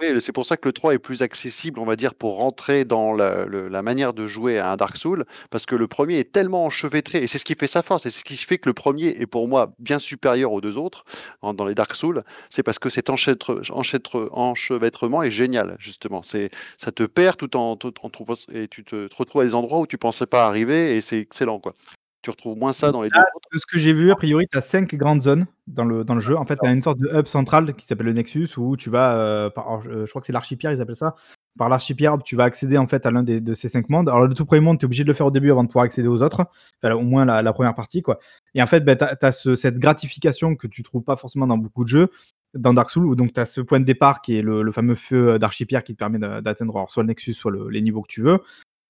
oui, 0.00 0.20
c'est 0.20 0.30
pour 0.30 0.46
ça 0.46 0.56
que 0.56 0.68
le 0.68 0.72
3 0.72 0.94
est 0.94 1.00
plus 1.00 1.20
accessible, 1.20 1.80
on 1.80 1.84
va 1.84 1.96
dire, 1.96 2.14
pour 2.14 2.36
rentrer 2.36 2.84
dans 2.84 3.12
la 3.12 3.44
le 3.44 3.66
la 3.66 3.82
manière 3.82 4.14
de 4.14 4.28
jouer 4.28 4.60
à 4.60 4.70
un 4.70 4.76
Dark 4.76 4.96
Souls, 4.96 5.24
parce 5.50 5.66
que 5.66 5.74
le 5.74 5.88
1er 5.88 6.20
est 6.20 6.30
tellement 6.30 6.64
enchevêtré 6.64 7.24
et 7.24 7.26
c'est 7.26 7.38
ce 7.38 7.44
qui 7.44 7.56
fait 7.56 7.66
sa 7.66 7.82
force 7.82 8.06
et 8.06 8.10
c'est 8.10 8.20
ce 8.20 8.24
qui 8.24 8.36
fait 8.36 8.58
que 8.58 8.68
le 8.68 8.72
1er 8.72 9.20
est 9.20 9.26
pour 9.26 9.48
moi 9.48 9.74
bien 9.80 9.98
supérieur 9.98 10.52
aux 10.52 10.60
2 10.60 10.78
autres, 10.78 11.04
en 11.42 11.54
dans 11.54 11.66
les 11.66 11.74
Dark 11.74 11.92
Souls, 11.96 12.22
c'est 12.50 12.62
parce 12.62 12.78
que 12.78 12.88
cet 12.88 13.10
enchêtre 13.10 13.60
enchêtre 13.70 14.28
enchevêtrement 14.30 15.24
est 15.24 15.32
génial 15.32 15.74
justement. 15.80 16.22
C'est 16.22 16.50
ça 16.78 16.92
te 16.92 17.02
perd 17.02 17.36
tout 17.36 17.56
en 17.56 17.74
tout 17.74 17.94
en 18.00 18.10
trouvant 18.10 18.34
et 18.52 18.68
tu 18.68 18.84
te 18.84 19.08
te 19.08 19.16
retrouves 19.16 19.42
à 19.42 19.44
des 19.44 19.56
endroits 19.56 19.80
où 19.80 19.88
tu 19.88 19.98
pensais 19.98 20.26
pas 20.26 20.46
arriver 20.46 20.96
et 20.96 21.00
c'est 21.00 21.18
excellent 21.18 21.58
quoi. 21.58 21.74
Tu 22.22 22.30
retrouves 22.30 22.56
moins 22.56 22.72
ça 22.72 22.92
dans 22.92 23.02
les 23.02 23.08
2 23.08 23.16
Là, 23.16 23.24
autres. 23.34 23.48
de 23.52 23.58
ce 23.58 23.66
que 23.66 23.78
j'ai 23.78 23.92
vu, 23.92 24.12
a 24.12 24.14
priori, 24.14 24.46
tu 24.50 24.56
as 24.56 24.60
5 24.60 24.94
grandes 24.94 25.22
zones 25.22 25.46
dans 25.66 25.84
le 25.84 26.04
dans 26.04 26.14
le 26.14 26.20
jeu. 26.20 26.36
En 26.36 26.44
fait, 26.44 26.56
tu 26.56 26.66
as 26.68 26.72
une 26.72 26.82
sorte 26.82 26.98
de 26.98 27.08
hub 27.12 27.26
central 27.26 27.74
qui 27.74 27.84
s'appelle 27.84 28.06
le 28.06 28.12
Nexus 28.12 28.48
où 28.58 28.76
tu 28.76 28.90
vas, 28.90 29.50
par 29.50 29.66
alors 29.66 29.82
je 29.82 30.08
crois 30.08 30.20
que 30.20 30.26
c'est 30.26 30.32
l'archipel, 30.32 30.76
ils 30.76 30.80
appellent 30.80 30.94
ça. 30.94 31.16
Par 31.58 31.68
l'archipel, 31.68 32.10
tu 32.24 32.36
vas 32.36 32.44
accéder 32.44 32.78
en 32.78 32.86
fait 32.86 33.04
à 33.06 33.10
l'un 33.10 33.24
de 33.24 33.54
ces 33.54 33.68
5 33.68 33.88
mondes. 33.88 34.08
Alors 34.08 34.24
le 34.26 34.34
tout 34.34 34.44
1er 34.44 34.60
monde, 34.60 34.78
tu 34.78 34.84
es 34.84 34.86
obligé 34.86 35.02
de 35.02 35.08
le 35.08 35.14
faire 35.14 35.26
au 35.26 35.30
début 35.32 35.50
avant 35.50 35.64
de 35.64 35.68
pouvoir 35.68 35.84
accéder 35.84 36.06
aux 36.06 36.22
autres, 36.22 36.46
enfin 36.82 36.94
au 36.94 37.02
moins 37.02 37.24
la 37.24 37.42
la 37.42 37.52
1re 37.52 37.74
partie 37.74 38.02
quoi 38.02 38.18
et 38.54 38.62
en 38.62 38.66
fait, 38.68 38.84
bah, 38.84 38.94
tu 38.94 39.04
as 39.26 39.32
ce 39.32 39.54
cette 39.56 39.78
gratification 39.78 40.54
que 40.54 40.68
tu 40.68 40.82
trouves 40.84 41.02
pas 41.02 41.16
forcément 41.16 41.46
dans 41.48 41.58
beaucoup 41.58 41.82
de 41.82 41.88
jeux, 41.88 42.08
dans 42.54 42.72
Dark 42.72 42.88
Souls 42.90 43.06
où 43.06 43.16
donc 43.16 43.32
tu 43.32 43.40
as 43.40 43.46
ce 43.46 43.60
point 43.60 43.80
de 43.80 43.84
départ 43.84 44.22
qui 44.22 44.36
est 44.36 44.42
le 44.42 44.62
le 44.62 44.70
fameux 44.72 44.94
feu, 44.94 45.34
heu, 45.34 45.38
d'archipel 45.40 45.82
qui 45.82 45.94
te 45.94 45.98
permet 45.98 46.18
d'atteindre 46.20 46.86
soit 46.88 47.02
le 47.02 47.08
Nexus, 47.08 47.34
soit 47.34 47.50
le 47.50 47.68
les 47.68 47.80
niveaux 47.82 48.02
que 48.02 48.08
tu 48.12 48.22
veux 48.22 48.38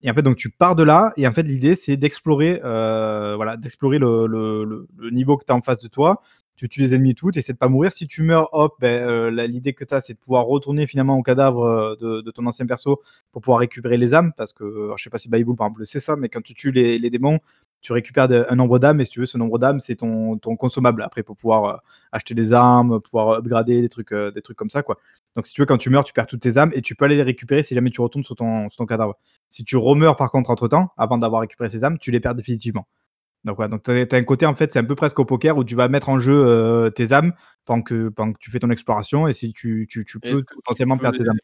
et 0.03 0.11
en 0.11 0.15
fait 0.15 0.23
donc 0.23 0.37
tu 0.37 0.51
pars 0.51 0.75
de 0.77 0.83
là 0.83 1.13
et 1.17 1.27
en 1.29 1.33
fait 1.33 1.43
l'idée 1.45 1.75
c'est 1.75 1.97
d'explorer, 1.97 2.61
heu, 2.65 3.35
voilà, 3.37 3.57
d'explorer 3.57 3.99
le 3.99 4.87
niveau 5.13 5.37
que 5.37 5.45
tu 5.45 5.53
as 5.53 5.57
en 5.57 5.63
face 5.63 5.81
de 5.81 5.89
toi. 5.89 6.21
Tu 6.55 6.69
tues 6.69 6.81
les 6.81 6.95
ennemis 6.95 7.11
et 7.13 7.15
tout, 7.15 7.31
tu 7.33 7.39
essaies 7.41 7.55
de 7.55 7.59
pas 7.59 7.69
mourir. 7.69 7.93
Si 7.93 8.07
tu 8.07 8.23
meurs, 8.23 8.49
hop, 8.53 8.75
beh, 8.81 9.03
heu, 9.03 9.31
la 9.31 9.47
l'idée 9.47 9.73
que 9.73 9.85
tu 9.85 9.95
as, 9.95 10.01
c'est 10.03 10.13
de 10.15 10.19
pouvoir 10.19 10.45
retourner 10.45 10.87
finalement 10.87 11.17
au 11.19 11.23
cadavre, 11.23 11.65
heu, 12.01 12.23
de 12.23 12.31
ton 12.31 12.47
ancien 12.47 12.67
perso 12.67 13.01
pour 13.33 13.43
pouvoir 13.43 13.59
récupérer 13.61 13.97
les 13.97 14.15
âmes 14.15 14.33
parce 14.37 14.53
que, 14.53 14.93
je 14.97 15.03
sais 15.03 15.11
pas 15.11 15.19
si 15.19 15.29
Bayboul 15.31 15.57
par 15.57 15.67
exemple, 15.69 15.87
c'est 15.87 15.99
ça, 16.01 16.15
mais 16.17 16.29
quand 16.29 16.43
tu 16.43 16.55
tues 16.55 16.71
les 16.73 17.11
démons, 17.11 17.39
tu 17.81 17.93
récupères 17.93 18.29
un 18.51 18.55
nombre 18.55 18.79
d'âmes 18.79 19.01
et 19.01 19.05
si 19.07 19.11
tu 19.13 19.21
veux, 19.21 19.27
ce 19.27 19.39
nombre 19.39 19.59
d'âmes, 19.59 19.81
c'est 19.81 19.97
ton 19.97 20.39
consommable 20.39 21.03
après 21.03 21.23
pour 21.25 21.37
pouvoir, 21.37 21.83
acheter 22.13 22.35
des 22.35 22.53
armes, 22.53 23.01
pouvoir 23.01 23.39
upgrader 23.39 23.81
des 23.81 23.89
trucs, 23.89 24.13
des 24.15 24.43
trucs 24.43 24.57
comme 24.59 24.71
ça 24.71 24.83
quoi. 24.83 24.99
Donc 25.37 25.47
si 25.47 25.55
tu 25.55 25.63
veux, 25.63 25.67
quand 25.67 25.79
tu 25.79 25.91
meurs, 25.91 26.05
tu 26.05 26.13
perds 26.13 26.27
toutes 26.27 26.43
tes 26.43 26.59
âmes 26.59 26.71
et 26.75 26.83
tu 26.83 26.95
peux 26.95 27.05
aller 27.07 27.17
les 27.17 27.23
récupérer 27.23 27.63
si 27.63 27.75
jamais 27.75 27.91
tu 27.91 28.01
retournes 28.01 28.25
sur 28.25 28.35
ton 28.37 28.69
sur 28.69 28.77
ton 28.79 28.87
cadavre. 28.87 29.17
Si 29.49 29.65
tu 29.65 29.77
remeurs 29.77 30.17
par 30.17 30.31
contre 30.31 30.51
entre 30.51 30.69
temps, 30.69 30.93
avant 30.97 31.19
d'avoir 31.19 31.41
récupéré 31.41 31.71
ces 31.71 31.85
âmes, 31.85 31.99
tu 31.99 32.11
les 32.11 32.21
perds 32.21 32.35
définitivement. 32.35 32.87
Donc 33.45 33.57
voilà, 33.57 33.69
donc 33.71 33.83
tu 33.83 33.91
as 33.91 34.17
un 34.17 34.25
côté 34.25 34.47
en 34.47 34.55
fait, 34.55 34.73
c'est 34.73 34.79
un 34.79 34.85
peu 34.85 34.95
presque 34.95 35.19
au 35.19 35.25
poker 35.25 35.57
où 35.57 35.65
tu 35.65 35.75
vas 35.75 35.89
mettre 35.89 36.09
en 36.11 36.21
jeu, 36.21 36.35
heu, 36.87 36.91
tes 36.95 37.13
âmes 37.13 37.33
pendant 37.65 37.83
que 37.83 38.09
pendant 38.11 38.33
que 38.33 38.39
tu 38.39 38.51
fais 38.51 38.61
ton 38.61 38.71
exploration 38.71 39.27
et 39.27 39.33
si 39.33 39.53
tu 39.53 39.87
tu 39.89 40.05
peux 40.21 40.43
tu 40.43 40.45
potentiellement 40.55 40.97
peux 40.97 41.03
perdre 41.03 41.19
tes 41.19 41.29
âmes. 41.29 41.39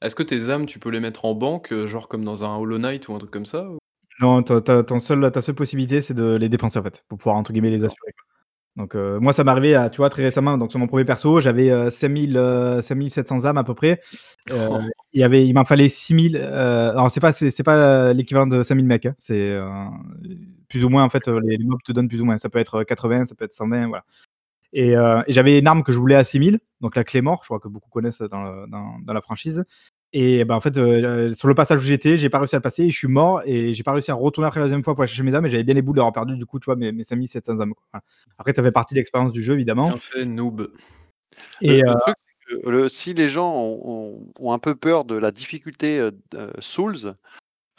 est-ce 0.00 0.14
que 0.14 0.22
tes 0.22 0.48
âmes, 0.50 0.66
tu 0.66 0.78
peux 0.78 0.90
les 0.90 1.00
mettre 1.00 1.24
en 1.24 1.34
banque, 1.34 1.72
heu, 1.72 1.86
genre 1.86 2.08
comme 2.08 2.24
dans 2.24 2.44
un 2.44 2.56
Hollow 2.56 2.78
Knight 2.78 3.08
ou 3.08 3.14
un 3.14 3.18
truc 3.18 3.30
comme 3.30 3.46
ça 3.46 3.68
ou? 3.68 3.78
Non, 4.20 4.42
ta 4.42 4.60
ta 4.60 4.84
ton 4.84 5.00
seul 5.00 5.30
ta 5.32 5.40
seule 5.40 5.54
possibilité, 5.54 6.00
c'est 6.00 6.14
de 6.14 6.36
les 6.36 6.48
dépenser 6.48 6.78
en 6.78 6.82
fait, 6.82 7.04
pour 7.08 7.18
pouvoir 7.18 7.36
entre 7.36 7.52
guillemets 7.52 7.70
«les 7.70 7.84
assurer» 7.84 8.12
quoi. 8.12 8.33
Donc 8.76 8.96
heu, 8.96 9.18
moi 9.20 9.32
ça 9.32 9.44
m'est 9.44 9.50
arrivé 9.52 9.74
à 9.76 9.88
tu 9.88 9.98
vois, 9.98 10.10
très 10.10 10.22
récemment, 10.24 10.58
donc 10.58 10.70
sur 10.72 10.80
mon 10.80 10.88
1er 10.88 11.04
perso, 11.04 11.40
j'avais, 11.40 11.70
heu, 11.70 11.90
5000, 11.90 12.36
heu, 12.36 12.82
5700 12.82 13.44
âmes 13.44 13.56
à 13.56 13.62
peu 13.62 13.74
près. 13.74 14.00
Heu, 14.50 14.68
il 15.12 15.20
y 15.20 15.24
avait 15.24 15.46
il 15.46 15.54
m'en 15.54 15.64
fallait 15.64 15.88
6000, 15.88 16.36
heu, 16.36 16.42
alors 16.44 17.10
c'est 17.10 17.20
pas 17.20 17.32
c'est 17.32 17.50
c'est 17.52 17.62
pas 17.64 18.12
l'équivalent 18.14 18.46
de 18.48 18.62
5000 18.64 18.86
mecs, 18.86 19.06
hein, 19.06 19.14
c'est, 19.18 19.56
plus 20.68 20.84
ou 20.84 20.88
moins 20.90 21.04
en 21.04 21.10
fait, 21.10 21.28
les 21.28 21.56
les 21.58 21.64
mobs 21.64 21.82
te 21.84 21.92
donnent 21.92 22.08
plus 22.08 22.20
ou 22.22 22.24
moins. 22.26 22.38
Ça 22.38 22.48
peut 22.50 22.58
être, 22.60 22.80
heu, 22.82 22.84
80, 22.84 23.26
ça 23.26 23.34
peut 23.36 23.44
être 23.44 23.52
120, 23.54 23.88
voilà. 23.88 24.04
Et 24.74 24.94
j'avais 25.28 25.58
une 25.60 25.66
arme 25.68 25.82
que 25.84 25.92
je 25.92 25.98
voulais 25.98 26.16
à 26.16 26.24
6000, 26.24 26.60
donc 26.82 26.96
la 26.96 27.04
Claymore, 27.04 27.40
je 27.44 27.48
crois 27.48 27.60
que 27.60 27.68
beaucoup 27.68 27.90
connaissent 27.90 28.22
dans 28.22 28.42
le 28.44 28.66
dans 28.68 28.98
dans 29.04 29.14
la 29.14 29.22
franchise 29.22 29.64
Et 30.16 30.44
bah, 30.44 30.54
en 30.54 30.60
fait, 30.60 30.78
heu, 30.78 31.34
sur 31.34 31.48
le 31.48 31.56
passage 31.56 31.80
où 31.80 31.82
j'étais, 31.82 32.16
j'ai 32.16 32.30
pas 32.30 32.38
réussi 32.38 32.54
à 32.54 32.58
le 32.58 32.62
passer 32.62 32.84
et 32.84 32.90
je 32.90 32.96
suis 32.96 33.08
mort 33.08 33.42
et 33.46 33.72
j'ai 33.72 33.82
pas 33.82 33.90
réussi 33.92 34.12
à 34.12 34.14
retourner 34.14 34.46
après 34.46 34.60
la 34.60 34.68
2 34.68 34.84
fois 34.84 34.94
pour 34.94 35.02
aller 35.02 35.08
chercher 35.08 35.24
mes 35.24 35.34
âmes 35.34 35.44
et 35.46 35.50
j'avais 35.50 35.64
bien 35.64 35.74
les 35.74 35.82
boules 35.82 35.96
d'avoir 35.96 36.12
perdu 36.12 36.36
du 36.36 36.46
coup, 36.46 36.60
tu 36.60 36.66
vois, 36.66 36.76
mes 36.76 36.92
mes 36.92 37.02
5700 37.02 37.58
âmes, 37.60 37.74
quoi. 37.74 37.84
Voilà. 37.92 38.04
Après 38.38 38.54
ça 38.54 38.62
fait 38.62 38.70
partie 38.70 38.94
de 38.94 39.00
l'expérience 39.00 39.32
du 39.32 39.42
jeu 39.42 39.54
évidemment. 39.54 39.88
Bien 39.88 39.98
fait, 39.98 40.24
noob. 40.24 40.70
Le 41.62 41.68
Et 41.68 41.80
le 41.80 41.90
heu 41.90 41.94
truc, 41.98 42.14
c'est 42.48 42.54
que 42.62 42.70
le 42.70 42.88
si 42.88 43.12
les 43.12 43.28
gens 43.28 43.52
ont 43.52 43.80
ont 43.84 44.26
ont 44.38 44.52
un 44.52 44.60
peu 44.60 44.76
peur 44.76 45.04
de 45.04 45.16
la 45.16 45.32
difficulté, 45.32 46.08
Souls, 46.60 47.14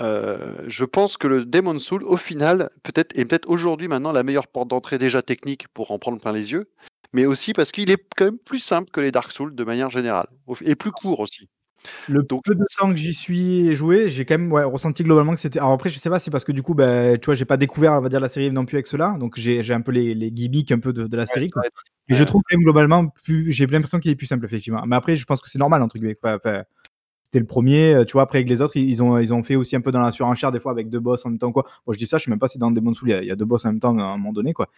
je 0.02 0.84
pense 0.84 1.16
que 1.16 1.28
le 1.28 1.45
Demon's 1.45 1.84
Souls, 1.86 2.03
au 2.03 2.18
final, 2.18 2.70
peut-être 2.84 3.18
est 3.18 3.24
peut-être 3.24 3.49
aujourd'hui 3.49 3.88
maintenant 3.88 4.12
la 4.12 4.24
meilleure 4.24 4.48
porte 4.48 4.68
d'entrée 4.68 4.98
déjà 4.98 5.22
technique 5.22 5.70
pour 5.70 5.91
en 5.91 5.99
prendre 5.99 6.20
plein 6.20 6.34
les 6.34 6.52
yeux, 6.52 6.70
mais 7.14 7.26
aussi 7.26 7.53
parce 7.53 7.72
qu'il 7.72 7.90
est 7.91 8.03
quand 8.18 8.26
même 8.26 8.40
plus 8.40 8.60
simple 8.60 8.91
que 8.91 8.99
les 8.99 9.12
Dark 9.12 9.32
Souls 9.32 9.56
de 9.56 9.64
manière 9.64 9.90
générale, 9.90 10.28
et 10.66 10.76
plus 10.76 10.91
court 10.91 11.22
aussi. 11.22 11.48
Le 12.07 12.24
Donc 12.24 12.44
peu 12.44 12.56
de 12.56 12.64
temps 12.78 12.90
que 12.90 12.95
j'y 12.98 13.14
suis 13.14 13.74
joué, 13.76 14.10
j'ai 14.10 14.26
quand 14.26 14.38
même, 14.38 14.52
ouais, 14.52 14.64
ressenti 14.64 15.03
globalement 15.03 15.34
que 15.34 15.40
c'était 15.40 15.60
alors 15.60 15.72
après 15.74 15.90
je 15.90 15.99
sais 15.99 16.10
pas, 16.10 16.20
c'est 16.20 16.32
parce 16.32 16.44
que 16.44 16.52
du 16.52 16.62
coup, 16.64 16.74
bah, 16.76 17.18
tu 17.18 17.26
vois, 17.26 17.36
j'ai 17.36 17.45
pas 17.45 17.57
découvert, 17.57 17.94
on 17.94 18.02
va 18.02 18.10
dire, 18.10 18.20
la 18.20 18.30
série 18.30 18.52
non 18.52 18.66
plus 18.66 18.78
avec 18.78 18.88
ceux-là, 18.88 19.16
donc 19.20 19.36
j'ai 19.38 19.64
j'ai 19.64 19.74
un 19.74 19.82
peu 19.82 19.91
les 19.91 20.14
les 20.14 20.32
gimmicks 20.32 20.72
un 20.72 20.80
peu 20.80 20.94
de 20.94 21.07
de 21.07 21.18
la 21.18 21.26
Ouais, 21.28 21.28
série, 21.28 21.49
ça 21.49 21.53
quoi. 21.53 21.62
va 21.62 21.68
être 21.68 21.84
Mais 22.10 22.16
je 22.16 22.22
ouais. 22.22 22.26
trouve 22.26 22.41
quand 22.48 22.56
même 22.57 22.64
globalement 22.64 23.07
plus 23.24 23.52
j'ai 23.52 23.66
l'impression 23.68 23.99
qu'il 23.99 24.12
est 24.12 24.16
plus 24.16 24.28
simple 24.28 24.45
effectivement. 24.45 24.84
Mais 24.86 24.95
après 24.95 25.16
je 25.16 25.26
pense 25.26 25.41
que 25.41 25.49
c'est 25.49 25.60
«normal» 25.60 25.82
entre 25.82 25.98
guillemets, 25.98 26.16
quoi, 26.16 26.36
enfin, 26.36 26.64
c'était 27.26 27.40
le 27.40 27.48
1er, 27.48 27.95
heu, 27.95 28.06
tu 28.06 28.14
vois? 28.14 28.24
Après 28.24 28.40
avec 28.40 28.49
les 28.49 28.62
autres, 28.62 28.78
ils 28.78 28.90
ils 28.90 29.03
ont 29.03 29.20
ils 29.20 29.34
ont 29.34 29.44
fait 29.44 29.56
aussi 29.56 29.76
un 29.76 29.82
peu 29.82 29.91
dans 29.91 29.99
la 30.02 30.12
surenchère 30.12 30.52
des 30.52 30.60
fois 30.62 30.72
avec 30.74 30.90
2 30.90 30.99
boss 31.02 31.26
en 31.26 31.30
même 31.32 31.40
temps, 31.40 31.52
quoi. 31.53 31.66
Moi 31.88 31.94
je 31.94 31.99
dis 31.99 32.07
ça, 32.07 32.18
je 32.20 32.26
sais 32.26 32.32
même 32.32 32.40
pas 32.40 32.48
si 32.49 32.60
dans 32.60 32.72
Demon's 32.72 32.98
Souls 32.99 33.10
il 33.10 33.14
y 33.14 33.16
a 33.16 33.22
il 33.24 33.28
y 33.28 33.32
a 33.32 33.36
2 33.38 33.45
boss 33.45 33.66
en 33.66 33.70
même 33.72 33.80
temps 33.82 33.98
à 33.99 34.03
un 34.03 34.18
moment 34.18 34.34
donné, 34.34 34.53
quoi. 34.53 34.70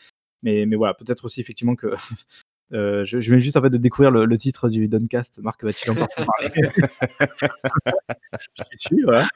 Mais 0.44 0.66
mais 0.68 0.76
voilà, 0.78 0.94
peut-être 0.96 1.26
aussi 1.26 1.42
effectivement 1.42 1.76
que, 1.76 1.88
heu, 2.74 3.04
je 3.06 3.20
je 3.20 3.30
viens 3.32 3.40
juste 3.40 3.58
en 3.58 3.62
fait 3.62 3.70
de 3.70 3.78
découvrir 3.78 4.12
le 4.12 4.26
le 4.26 4.38
titre 4.38 4.70
du 4.70 4.88
Duncast. 4.88 5.40
Marc 5.44 5.64
va-t-il 5.64 5.92
encore 5.92 6.08
en 6.18 6.26
parler? 6.26 6.50
J'y 8.74 8.78
suis, 8.80 9.02
voilà. 9.04 9.28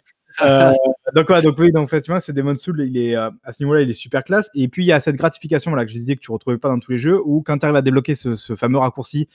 Heu, 0.44 0.72
donc 1.16 1.30
ouais, 1.30 1.42
donc 1.42 1.56
oui, 1.60 1.72
donc 1.72 1.88
effectivement, 1.88 2.20
ce 2.20 2.32
Demon's 2.32 2.62
Souls, 2.62 2.82
il 2.82 2.98
est, 2.98 3.16
heu, 3.18 3.30
à 3.44 3.54
ce 3.54 3.62
niveau-là, 3.64 3.82
il 3.82 3.90
est 3.90 3.94
super 3.94 4.24
classe 4.24 4.50
et 4.56 4.68
puis 4.70 4.84
il 4.84 4.88
y 4.88 4.92
a 4.94 5.00
cette 5.00 5.16
gratification, 5.18 5.72
voilà, 5.72 5.86
que 5.86 5.92
je 5.92 5.98
disais 6.00 6.16
que 6.16 6.22
tu 6.22 6.32
retrouvais 6.32 6.58
pas 6.58 6.70
dans 6.70 6.80
tous 6.80 6.92
les 6.94 7.00
jeux 7.00 7.20
où 7.26 7.42
quand 7.44 7.58
tu 7.60 7.66
arrives 7.66 7.76
à 7.78 7.82
débloquer 7.84 8.16
ce 8.16 8.36
ce 8.36 8.56
fameux 8.56 8.78
raccourci 8.80 9.28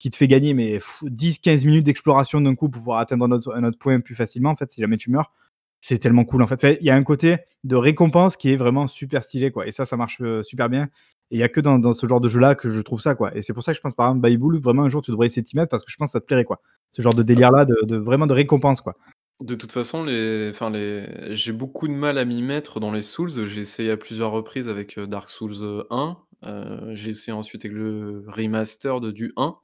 qui 0.00 0.10
te 0.10 0.16
fait 0.16 0.28
gagner 0.28 0.54
mais 0.54 0.78
10-15 1.02 1.64
minutes 1.66 1.84
d'exploration 1.84 2.40
d'un 2.40 2.54
coup 2.54 2.68
pour 2.68 2.80
pouvoir 2.82 2.98
atteindre 3.00 3.24
un 3.26 3.32
autre 3.32 3.54
un 3.54 3.64
autre 3.64 3.78
point 3.78 4.00
plus 4.00 4.14
facilement, 4.14 4.50
en 4.50 4.56
fait, 4.56 4.70
si 4.70 4.80
jamais 4.82 4.96
tu 4.98 5.10
meurs, 5.10 5.32
c'est 5.80 5.98
tellement 5.98 6.24
cool, 6.24 6.42
en 6.42 6.46
fait. 6.46 6.78
Il 6.80 6.86
y 6.86 6.90
a 6.90 6.94
un 6.96 7.02
côté 7.04 7.36
de 7.64 7.76
récompense 7.76 8.36
qui 8.36 8.50
est 8.52 8.56
vraiment 8.56 8.86
super 8.88 9.22
stylé, 9.24 9.50
quoi 9.52 9.66
et 9.66 9.72
ça, 9.72 9.84
ça 9.86 9.96
marche, 9.98 10.20
heu, 10.22 10.42
super 10.44 10.68
bien 10.70 10.88
et 11.30 11.36
il 11.36 11.38
y 11.40 11.42
a 11.42 11.48
que 11.48 11.60
dans 11.60 11.78
dans 11.78 11.92
ce 11.94 12.06
genre 12.08 12.20
de 12.20 12.28
jeu-là 12.28 12.54
que 12.54 12.70
je 12.70 12.80
trouve 12.80 13.00
ça, 13.00 13.14
quoi 13.14 13.36
et 13.36 13.42
c'est 13.42 13.52
pour 13.54 13.62
ça 13.64 13.72
que 13.72 13.76
je 13.76 13.82
pense, 13.82 13.94
par 13.94 14.08
exemple, 14.10 14.28
Bibou, 14.28 14.60
vraiment 14.60 14.84
un 14.84 14.88
jour 14.88 15.02
tu 15.02 15.10
devrais 15.12 15.26
essayer 15.26 15.42
de 15.42 15.46
t'y 15.48 15.56
mettre 15.56 15.70
parce 15.70 15.84
que 15.84 15.90
je 15.90 15.96
pense 15.96 16.10
que 16.10 16.12
ça 16.12 16.20
te 16.20 16.26
plairait, 16.26 16.44
quoi. 16.44 16.60
Ce 16.92 17.02
genre 17.02 17.14
de 17.14 17.22
délire-là 17.22 17.64
de 17.64 17.76
de 17.84 17.96
vraiment 17.96 18.26
de 18.26 18.34
récompense, 18.34 18.80
quoi. 18.80 18.94
De 19.40 19.56
toute 19.56 19.72
façon, 19.72 20.04
les 20.04 20.48
enfin 20.50 20.70
les 20.70 21.34
j'ai 21.34 21.52
beaucoup 21.52 21.88
de 21.88 21.92
mal 21.92 22.18
à 22.18 22.24
m'y 22.24 22.40
mettre 22.40 22.78
dans 22.78 22.92
les 22.92 23.02
Souls. 23.02 23.30
J'ai 23.48 23.60
essayé 23.62 23.90
à 23.90 23.96
plusieurs 23.96 24.30
reprises 24.30 24.68
avec, 24.68 24.96
heu, 24.96 25.06
Dark 25.08 25.28
Souls, 25.28 25.54
heu, 25.62 25.84
1, 25.90 26.16
heu, 26.46 26.94
j'ai 26.94 27.10
essayé 27.10 27.32
ensuite 27.32 27.64
avec 27.64 27.76
le 27.76 28.24
remastered 28.28 29.06
du 29.08 29.32
1. 29.36 29.56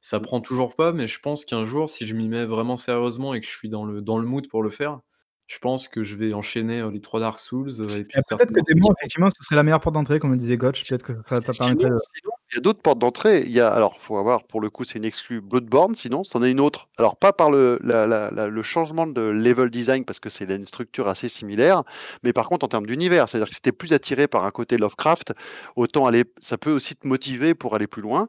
Ça 0.00 0.20
prend 0.20 0.40
toujours 0.40 0.74
pas, 0.74 0.92
mais 0.94 1.06
je 1.06 1.20
pense 1.20 1.44
qu'un 1.44 1.64
jour, 1.64 1.90
si 1.90 2.06
je 2.06 2.14
m'y 2.14 2.28
mets 2.28 2.46
vraiment 2.46 2.78
sérieusement 2.78 3.34
et 3.34 3.40
que 3.40 3.46
je 3.46 3.52
suis 3.52 3.68
dans 3.68 3.84
le 3.84 4.00
dans 4.00 4.16
le 4.18 4.26
mood 4.26 4.48
pour 4.48 4.62
le 4.62 4.70
faire, 4.70 5.00
je 5.50 5.58
pense 5.58 5.88
que 5.88 6.04
je 6.04 6.14
vais 6.14 6.32
enchaîner, 6.32 6.80
heu, 6.80 6.90
les 6.90 7.00
3 7.00 7.18
Dark 7.18 7.40
Souls, 7.40 7.70
heu 7.80 7.86
et 7.98 8.04
puis 8.04 8.20
Bah, 8.30 8.36
peut-être 8.36 8.52
que 8.52 8.60
Démon, 8.72 8.88
effectivement, 8.98 9.28
ce 9.30 9.42
serait 9.42 9.56
la 9.56 9.64
meilleure 9.64 9.80
porte 9.80 9.94
d'entrée, 9.94 10.20
comme 10.20 10.30
le 10.30 10.36
disait 10.36 10.56
Gotch. 10.56 10.88
Peut-être 10.88 11.02
que 11.02 11.12
ça 11.34 11.74
de 11.74 11.88
il 12.52 12.56
y 12.56 12.58
a 12.58 12.60
d'autres 12.60 12.80
portes 12.82 13.00
d'entrée. 13.00 13.42
Il 13.46 13.52
y 13.52 13.60
a 13.60 13.68
alors, 13.68 14.00
faut 14.00 14.16
avoir 14.16 14.44
pour 14.44 14.60
le 14.60 14.70
coup, 14.70 14.84
c'est 14.84 14.98
une 14.98 15.04
exclue 15.04 15.40
Bloodborne 15.40 15.94
sinon, 15.96 16.22
c'en 16.22 16.42
est 16.44 16.50
une 16.52 16.60
autre. 16.60 16.88
Alors 16.98 17.16
pas 17.16 17.32
par 17.32 17.50
le 17.50 17.78
la 17.82 18.06
la 18.06 18.30
la 18.30 18.46
le 18.46 18.62
changement 18.62 19.06
de 19.08 19.20
level 19.22 19.70
design 19.70 20.04
parce 20.04 20.20
que 20.20 20.28
c'est 20.30 20.44
une 20.44 20.64
structure 20.64 21.08
assez 21.08 21.28
similaire, 21.28 21.82
mais 22.22 22.32
par 22.32 22.48
contre 22.48 22.64
en 22.64 22.68
termes 22.68 22.86
d'univers. 22.86 23.28
C'est-à-dire 23.28 23.48
que 23.48 23.54
si 23.54 23.60
tu 23.60 23.68
es 23.70 23.72
plus 23.72 23.92
attiré 23.92 24.28
par 24.28 24.44
un 24.44 24.50
côté 24.52 24.78
Lovecraft, 24.78 25.32
autant 25.76 26.06
aller 26.06 26.24
ça 26.40 26.58
peut 26.58 26.72
aussi 26.72 26.94
te 26.94 27.06
motiver 27.08 27.54
pour 27.54 27.74
aller 27.74 27.88
plus 27.88 28.02
loin 28.02 28.28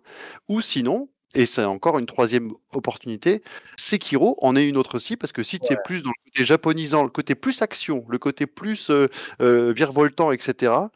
ou 0.50 0.62
sinon 0.62 1.10
et 1.34 1.46
c'est 1.46 1.64
encore 1.64 1.98
une 2.00 2.06
3e 2.06 2.52
opportunité, 2.74 3.42
Sekiro 3.78 4.36
en 4.42 4.56
est 4.56 4.68
une 4.68 4.78
autre 4.78 4.96
aussi 4.96 5.16
parce 5.18 5.32
que 5.34 5.44
si 5.44 5.60
tu 5.60 5.74
es 5.74 5.78
Ouais. 5.78 5.78
plus 5.78 6.04
dans 6.04 6.10
le 6.10 6.24
côté 6.32 6.44
japonisant, 6.46 7.04
le 7.04 7.10
côté 7.10 7.36
plus 7.36 7.62
action, 7.62 8.06
le 8.10 8.18
côté 8.20 8.48
plus, 8.48 8.90
heu 8.90 9.10
heu, 9.42 9.72
virevoltant 9.72 10.32
et 10.32 10.40
cetera, 10.42 10.92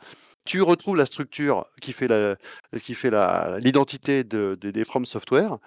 tu 0.46 0.62
retrouves 0.62 0.96
la 0.98 1.06
structure 1.06 1.66
qui 1.82 1.94
fait 1.94 2.08
la 2.08 2.36
qui 2.82 2.94
fait 2.96 3.10
la 3.12 3.58
l'identité 3.60 4.24
de 4.24 4.58
des 4.60 4.72
des 4.72 4.86
From 4.86 5.06
Software 5.06 5.58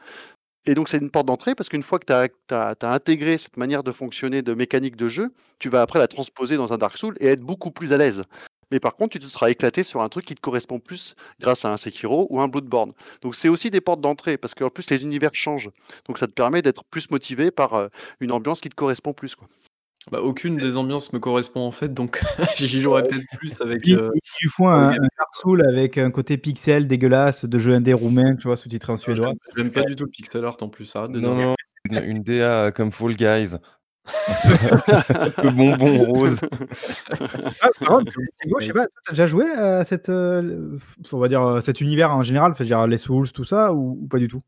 et 0.67 0.75
donc 0.75 0.89
c'est 0.91 0.99
une 0.99 1.11
porte 1.11 1.27
d'entrée 1.27 1.55
parce 1.57 1.69
qu'une 1.71 1.83
fois 1.85 1.99
que 2.01 2.07
tu 2.07 2.55
as 2.55 2.77
intégré 2.95 3.39
cette 3.39 3.57
manière 3.59 3.83
de 3.85 3.93
fonctionner, 3.93 4.43
de 4.43 4.55
mécanique 4.55 4.97
de 4.97 5.09
jeu, 5.09 5.33
tu 5.61 5.69
vas 5.71 5.83
après 5.83 5.99
la 6.01 6.09
transposer 6.09 6.57
dans 6.57 6.73
un 6.75 6.79
Dark 6.79 6.99
Souls 6.99 7.17
et 7.21 7.29
être 7.29 7.43
beaucoup 7.43 7.71
plus 7.73 7.93
à 7.95 7.99
l'aise. 7.99 8.25
Mais 8.71 8.81
par 8.81 8.97
contre, 8.97 9.13
tu 9.13 9.19
te 9.19 9.27
seras 9.27 9.51
éclaté 9.51 9.83
sur 9.83 10.01
un 10.03 10.09
truc 10.09 10.25
qui 10.25 10.35
te 10.35 10.41
correspond 10.41 10.79
plus 10.79 11.15
grâce 11.41 11.65
à 11.65 11.73
un 11.73 11.77
Sekiro 11.77 12.27
ou 12.31 12.41
un 12.41 12.49
Bloodborne. 12.49 12.93
Donc 13.23 13.35
c'est 13.35 13.49
aussi 13.49 13.71
des 13.71 13.81
portes 13.81 14.01
d'entrée 14.01 14.37
parce 14.37 14.55
qu'en 14.55 14.71
plus 14.71 14.91
les 14.91 15.03
univers 15.03 15.35
changent. 15.35 15.71
Donc 16.07 16.19
ça 16.19 16.27
te 16.27 16.33
permet 16.33 16.63
d'être 16.63 16.85
plus 16.85 17.11
motivé 17.11 17.51
par, 17.51 17.75
heu, 17.77 17.91
une 18.21 18.33
ambiance 18.33 18.61
qui 18.61 18.69
te 18.69 18.75
correspond 18.75 19.13
plus, 19.13 19.35
quoi. 19.35 19.49
Bah, 20.11 20.21
aucune 20.23 20.57
des 20.57 20.77
ambiances 20.79 21.13
me 21.13 21.19
correspond 21.19 21.61
en 21.61 21.73
fait, 21.73 21.93
donc 21.93 22.23
j'y 22.57 22.81
jouerais 22.81 23.03
peut-être 23.03 23.27
plus 23.37 23.61
avec, 23.61 23.81
Puis 23.83 23.93
heu, 23.95 24.09
il 24.15 24.21
il 24.43 24.49
faut 24.49 24.65
pour 24.65 24.73
le 24.73 24.87
un 24.87 24.91
un 24.93 25.09
Souls 25.33 25.63
avec 25.69 25.99
un 25.99 26.11
côté 26.11 26.39
pixel 26.39 26.87
dégueulasse 26.87 27.45
de 27.45 27.59
jeu 27.59 27.75
indé 27.75 27.93
roumain, 27.93 28.35
tu 28.37 28.47
vois? 28.49 28.57
Sous-titré 28.57 28.93
en 28.93 28.97
Ah 28.97 28.99
suédois. 28.99 29.33
j'aime 29.57 29.71
pas 29.71 29.83
du 29.83 29.97
tout 29.97 30.05
le 30.05 30.11
pixel 30.11 30.45
art 30.45 30.57
en 30.63 30.69
plus, 30.69 30.95
arrête 30.97 31.11
de 31.13 31.21
Non, 31.21 31.37
ça. 31.37 31.43
non, 31.43 31.55
une 31.91 32.03
une 32.17 32.23
DA 32.23 32.73
comme 32.73 32.91
Fall 32.91 33.17
Guys. 33.17 33.57
Le 35.43 35.51
bonbon 35.51 36.05
rose. 36.13 36.41
Ah, 37.61 37.69
par 37.81 37.89
contre, 37.99 38.13
Thibaut, 38.41 38.61
je 38.61 38.67
sais 38.67 38.73
pas, 38.73 38.87
toi, 38.87 39.01
tu 39.05 39.11
as 39.11 39.13
déjà 39.13 39.27
joué 39.27 39.51
à 39.51 39.85
cette, 39.85 40.09
on 40.09 41.19
va 41.19 41.29
dire, 41.29 41.43
heu, 41.43 41.61
cet 41.61 41.81
univers 41.81 42.13
en 42.13 42.23
général? 42.23 42.53
Veux 42.53 42.65
dire 42.65 42.87
les 42.87 42.99
Souls, 42.99 43.31
tout 43.33 43.45
ça 43.45 43.73
ou 43.73 43.99
ou 44.03 44.07
pas 44.07 44.19
du 44.19 44.29
tout? 44.29 44.43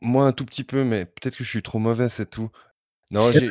Moi, 0.00 0.26
un 0.26 0.32
tout 0.32 0.44
petit 0.44 0.64
peu, 0.64 0.84
mais 0.84 1.06
peut-être 1.06 1.36
que 1.36 1.44
je 1.44 1.48
suis 1.48 1.62
trop 1.62 1.78
mauvais, 1.78 2.08
c'est 2.08 2.28
tout. 2.30 2.50
Non, 3.14 3.30
j'ai 3.30 3.50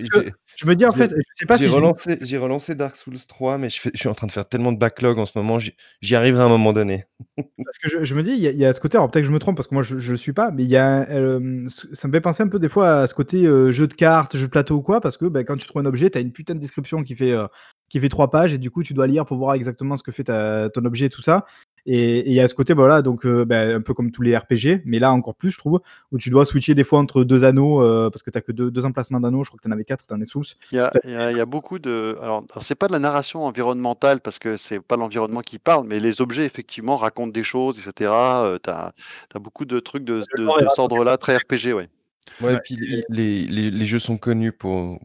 je 0.56 0.66
me 0.68 0.76
dis, 0.76 0.86
en 0.86 0.92
fait, 0.92 1.10
je 1.10 1.16
sais 1.36 1.46
pas 1.46 1.58
j'ai 1.58 1.68
si 1.68 1.74
relancé 1.74 2.18
j'ai 2.22 2.38
relancé 2.38 2.76
Dark 2.76 2.96
Souls 2.96 3.18
3, 3.28 3.58
mais 3.58 3.70
je 3.70 3.80
fais 3.80 3.90
je 3.94 4.00
suis 4.00 4.10
en 4.10 4.14
train 4.14 4.28
de 4.28 4.32
faire 4.32 4.48
tellement 4.48 4.72
de 4.72 4.78
backlog 4.78 5.18
en 5.18 5.26
ce 5.26 5.32
moment, 5.38 5.58
j'y 5.58 6.16
arriverai 6.16 6.44
à 6.44 6.46
un 6.46 6.50
moment 6.50 6.74
donné. 6.74 7.06
Parce 7.66 7.78
que 7.82 7.90
je 7.90 8.04
je 8.04 8.14
me 8.16 8.24
dis, 8.24 8.32
il 8.32 8.40
y 8.40 8.48
a 8.48 8.52
il 8.52 8.58
y 8.58 8.66
a 8.66 8.74
ce 8.74 8.80
côté, 8.80 8.98
alors 8.98 9.10
peut-être 9.10 9.24
que 9.24 9.28
je 9.28 9.34
me 9.34 9.40
trompe 9.40 9.56
parce 9.56 9.68
que 9.68 9.74
moi 9.74 9.84
je 9.84 9.96
le 10.12 10.18
suis 10.18 10.34
pas, 10.34 10.52
mais 10.52 10.64
il 10.64 10.70
y 10.70 10.78
a, 10.78 11.06
ce 11.06 11.88
ça 11.94 12.08
me 12.08 12.14
fait 12.14 12.22
penser 12.22 12.44
un 12.44 12.48
peu 12.50 12.60
des 12.60 12.70
fois 12.70 13.02
à 13.02 13.08
ce 13.08 13.14
côté, 13.14 13.46
heu, 13.46 13.72
jeu 13.72 13.88
de 13.88 13.94
cartes, 13.94 14.36
jeu 14.38 14.46
de 14.48 14.52
plateau 14.52 14.76
ou 14.76 14.82
quoi, 14.82 15.00
parce 15.02 15.18
que, 15.18 15.26
bah, 15.26 15.44
quand 15.44 15.56
tu 15.58 15.66
trouves 15.68 15.82
un 15.82 15.86
objet, 15.86 16.10
tu 16.10 16.18
as 16.18 16.22
une 16.22 16.32
putain 16.34 16.56
de 16.56 16.60
description 16.60 17.04
qui 17.04 17.16
fait, 17.16 17.32
heu, 17.32 17.48
qui 17.90 18.00
fait 18.00 18.10
3 18.10 18.30
pages 18.32 18.54
et 18.54 18.58
du 18.58 18.70
coup, 18.70 18.84
tu 18.84 18.94
dois 18.94 19.08
lire 19.08 19.26
pour 19.26 19.38
voir 19.38 19.54
exactement 19.56 19.96
ce 19.98 20.04
que 20.04 20.12
fait 20.12 20.26
ta 20.26 20.70
ton 20.74 20.84
objet 20.86 21.06
et 21.06 21.10
tout 21.10 21.22
ça 21.22 21.46
et 21.86 22.28
il 22.30 22.34
y 22.34 22.40
a 22.40 22.48
ce 22.48 22.54
côté, 22.54 22.74
bah, 22.74 22.82
voilà, 22.84 23.02
donc 23.02 23.26
heu, 23.26 23.46
bah, 23.46 23.62
un 23.76 23.82
peu 23.82 23.94
comme 23.94 24.12
tous 24.12 24.22
les 24.22 24.36
RPG, 24.38 24.82
mais 24.86 25.00
là 25.00 25.12
encore 25.12 25.36
plus, 25.36 25.52
je 25.52 25.58
trouve, 25.58 25.82
où 26.12 26.18
tu 26.18 26.30
dois 26.30 26.46
switcher 26.46 26.76
des 26.76 26.84
fois 26.84 27.00
entre 27.00 27.24
2 27.24 27.44
anneaux, 27.44 27.82
heu, 27.84 28.10
parce 28.12 28.24
que 28.24 28.30
tu 28.32 28.38
as 28.38 28.42
que 28.42 28.52
2- 28.52 28.70
2 28.72 28.86
emplacements 28.86 29.20
d'anneaux. 29.20 29.44
Je 29.44 29.50
crois 29.50 29.58
que 29.58 29.64
tu 29.64 29.70
en 29.70 29.72
avais 29.72 29.84
4 29.84 30.06
dans 30.08 30.18
les 30.18 30.26
Souls. 30.26 30.46
Il 30.72 30.78
y 30.78 30.80
a 30.80 30.92
il 31.04 31.12
y 31.12 31.16
a 31.16 31.32
il 31.32 31.38
y 31.38 31.42
a 31.42 31.46
beaucoup 31.46 31.80
de 31.80 32.18
alors 32.22 32.44
alors 32.52 32.64
c'est 32.64 32.76
pas 32.76 32.88
de 32.88 32.94
la 32.94 33.00
narration 33.00 33.46
environnementale 33.46 34.22
parce 34.22 34.40
que 34.40 34.58
c'est 34.58 34.80
pas 34.80 34.96
l'environnement 34.98 35.42
qui 35.42 35.60
parle, 35.60 35.86
mais 35.88 36.00
les 36.00 36.22
objets 36.22 36.46
effectivement 36.46 36.96
racontent 36.96 37.32
des 37.32 37.44
choses 37.44 37.78
et 37.80 37.82
cetera, 37.82 38.46
heu, 38.48 38.60
tu 38.64 38.70
as 38.70 38.94
beaucoup 39.40 39.66
de 39.66 39.80
trucs 39.80 40.04
de 40.06 40.22
de 40.38 40.48
cet 40.70 40.80
ordre-là, 40.80 41.18
très 41.18 41.36
RPG, 41.38 41.74
ouais. 41.74 41.90
Ouais, 42.42 42.54
et 42.54 42.58
puis 42.64 42.76
les 42.78 43.04
les 43.10 43.42
les 43.46 43.72
les 43.72 43.86
jeux 43.86 44.00
sont 44.00 44.18
connus 44.18 44.52
pour 44.54 45.00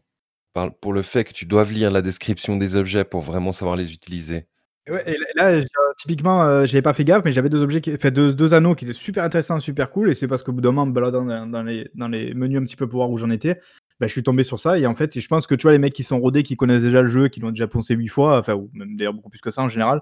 pour 0.81 0.93
le 0.93 1.03
fait 1.03 1.25
que 1.25 1.33
tu 1.33 1.47
doives 1.47 1.73
lire 1.73 1.91
la 1.91 2.03
description 2.03 2.57
des 2.57 2.77
objets 2.77 3.05
pour 3.05 3.21
vraiment 3.21 3.53
savoir 3.53 3.77
les 3.77 3.93
utiliser. 3.93 4.47
Et 4.87 4.91
ouais 4.93 5.03
et 5.07 5.17
là 5.37 5.61
typiquement, 5.99 6.45
heu, 6.47 6.67
j'avais 6.67 6.83
pas 6.83 6.95
fait 6.95 7.05
gaffe, 7.05 7.25
mais 7.25 7.33
j'avais 7.33 7.49
2 7.49 7.63
objets 7.63 7.81
qui 7.81 7.93
enfin 7.95 8.11
2- 8.11 8.33
2 8.33 8.55
anneaux 8.55 8.75
qui 8.75 8.85
étaient 8.85 8.95
super 8.95 9.25
intéressants, 9.25 9.61
super 9.61 9.91
cool 9.91 10.11
et 10.11 10.15
c'est 10.15 10.29
parce 10.29 10.43
qu'au 10.43 10.53
bout 10.53 10.61
d'un 10.61 10.71
moment, 10.71 10.83
en 10.83 10.87
me 10.87 10.93
baladant 10.93 11.25
dans 11.47 11.63
les 12.09 12.35
menus 12.35 12.59
un 12.59 12.65
petit 12.65 12.77
peu 12.77 12.89
pour 12.89 12.99
voir 13.01 13.11
où 13.11 13.19
j'en 13.19 13.31
étais, 13.31 13.57
bah, 14.01 14.07
je 14.07 14.13
suis 14.13 14.23
tombé 14.23 14.45
sur 14.45 14.61
ça 14.61 14.79
et 14.79 14.87
en 14.87 14.95
fait 14.95 15.19
je 15.19 15.29
pense 15.29 15.47
que, 15.47 15.55
tu 15.57 15.63
vois, 15.65 15.73
les 15.73 15.79
mecs 15.79 15.93
qui 15.93 16.05
sont 16.05 16.21
rodés, 16.21 16.43
qui 16.45 16.57
connaissent 16.57 16.83
déjà 16.85 17.03
le 17.03 17.09
jeu, 17.09 17.29
qui 17.29 17.41
l'ont 17.41 17.51
déjà 17.51 17.67
poncé 17.67 17.95
8 17.95 18.09
fois, 18.09 18.39
enfin 18.39 18.55
ou 18.55 18.71
même 18.73 18.97
d'ailleurs 18.97 19.15
beaucoup 19.15 19.31
plus 19.31 19.41
que 19.41 19.51
ça 19.51 19.63
en 19.63 19.69
général, 19.69 20.01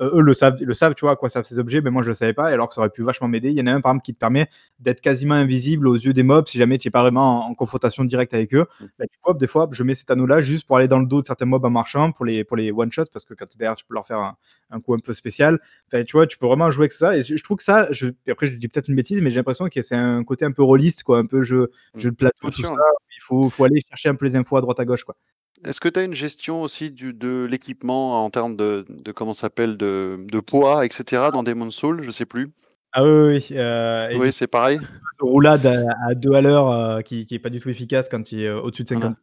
eux 0.00 0.20
le 0.22 0.34
savent 0.34 0.56
le 0.60 0.74
savent, 0.74 0.94
tu 0.94 1.02
vois, 1.04 1.12
à 1.12 1.16
quoi 1.16 1.28
servent 1.30 1.44
ces 1.46 1.58
objets, 1.58 1.80
mais 1.80 1.90
moi 1.90 2.02
je 2.02 2.08
le 2.08 2.14
savais 2.14 2.32
pas 2.34 2.46
alors 2.48 2.68
que 2.68 2.74
ça 2.74 2.80
aurait 2.80 2.90
pu 2.90 3.02
vachement 3.02 3.28
m'aider. 3.28 3.50
Il 3.50 3.58
y 3.58 3.62
en 3.62 3.66
a 3.66 3.72
un 3.72 3.80
par 3.80 3.92
exemple 3.92 4.04
qui 4.04 4.14
te 4.14 4.18
permet 4.18 4.48
d'être 4.80 5.00
quasiment 5.00 5.34
invisible 5.34 5.88
aux 5.88 5.94
yeux 5.96 6.12
des 6.12 6.22
mobs 6.22 6.46
si 6.48 6.58
jamais 6.58 6.78
tu 6.78 6.88
es 6.88 6.90
pas 6.90 7.02
vraiment 7.02 7.46
en 7.46 7.50
en 7.50 7.54
confrontation 7.54 8.04
directe 8.04 8.34
avec 8.34 8.54
eux. 8.54 8.66
Mmh. 8.80 8.84
Bah, 8.98 9.04
du 9.10 9.18
coup, 9.18 9.30
hop, 9.30 9.38
des 9.38 9.46
fois, 9.46 9.68
je 9.72 9.82
mets 9.84 9.94
cet 9.94 10.10
anneau-là 10.10 10.40
juste 10.40 10.66
pour 10.66 10.76
aller 10.76 10.88
dans 10.88 10.98
le 11.00 11.06
dos 11.06 11.20
de 11.22 11.26
certains 11.26 11.46
mobs 11.46 11.64
en 11.64 11.70
marchant, 11.70 12.12
pour 12.12 12.24
les 12.24 12.44
pour 12.44 12.56
les 12.56 12.70
one 12.72 12.92
shot 12.92 13.06
parce 13.12 13.24
que 13.24 13.34
quand 13.34 13.46
tu 13.46 13.56
es 13.56 13.58
derrière, 13.58 13.76
tu 13.76 13.84
peux 13.86 13.94
leur 13.94 14.06
faire 14.06 14.18
un 14.18 14.36
un 14.70 14.80
coup 14.80 14.94
un 14.94 14.98
peu 14.98 15.12
spécial. 15.14 15.58
Enfin, 15.92 16.04
tu 16.04 16.12
vois, 16.16 16.26
tu 16.26 16.38
peux 16.38 16.46
vraiment 16.46 16.70
jouer 16.70 16.84
avec 16.84 16.92
ça 16.92 17.16
et 17.16 17.22
je 17.24 17.36
je 17.36 17.42
trouve 17.44 17.56
que 17.58 17.64
ça, 17.64 17.88
je 17.90 18.08
après 18.30 18.46
je 18.46 18.56
dis 18.56 18.68
peut-être 18.68 18.88
une 18.88 18.96
bêtise, 18.96 19.20
mais 19.22 19.30
j'ai 19.30 19.36
l'impression 19.36 19.68
que 19.68 19.82
c'est 19.82 19.94
un 19.96 20.24
côté 20.24 20.44
un 20.44 20.52
peu 20.52 20.62
rôliste, 20.62 21.02
quoi, 21.02 21.18
un 21.18 21.26
peu 21.26 21.42
jeu 21.42 21.70
Mmh. 21.94 21.98
jeu 22.00 22.10
de 22.10 22.16
plateau, 22.16 22.50
tout 22.50 22.52
sûr, 22.60 22.68
ça, 22.68 22.74
il 23.16 23.20
faut 23.22 23.50
faut 23.50 23.64
aller 23.64 23.80
chercher 23.88 24.08
un 24.10 24.14
peu 24.14 24.26
les 24.26 24.36
infos 24.36 24.56
à 24.56 24.60
droite 24.60 24.80
à 24.80 24.84
gauche, 24.84 25.04
quoi. 25.04 25.16
Est-ce 25.64 25.80
que 25.80 25.88
tu 25.88 25.98
as 25.98 26.04
une 26.04 26.14
gestion 26.14 26.62
aussi 26.62 26.90
du 26.90 27.12
de 27.12 27.46
l'équipement 27.50 28.24
en 28.24 28.30
termes 28.30 28.56
de 28.56 28.84
de 28.88 29.12
comment 29.12 29.34
ça 29.34 29.42
s'appelle? 29.42 29.76
De 29.76 30.16
de 30.20 30.40
poids 30.40 30.86
et 30.86 30.88
cetera 30.92 31.30
dans 31.30 31.42
Demon's 31.42 31.74
Souls? 31.74 32.02
Je 32.02 32.10
sais 32.10 32.26
plus. 32.26 32.50
Ah 32.92 33.02
oui, 33.04 33.10
oui, 33.10 33.46
oui, 33.50 33.56
heu, 33.58 34.08
et 34.10 34.16
Oui, 34.18 34.26
du 34.26 34.32
c'est 34.32 34.46
pareil? 34.46 34.80
roulade 35.20 35.66
à 35.66 35.82
à 36.06 36.14
2 36.14 36.32
à 36.32 36.40
l'heure, 36.40 36.70
heu, 36.70 37.02
qui 37.02 37.26
qui 37.26 37.34
est 37.34 37.38
pas 37.38 37.50
du 37.50 37.60
tout 37.60 37.70
efficace 37.70 38.08
quand 38.08 38.30
il 38.32 38.40
est 38.42 38.50
au-dessus 38.50 38.84
de 38.84 38.88
50. 38.88 39.02
Voilà. 39.02 39.16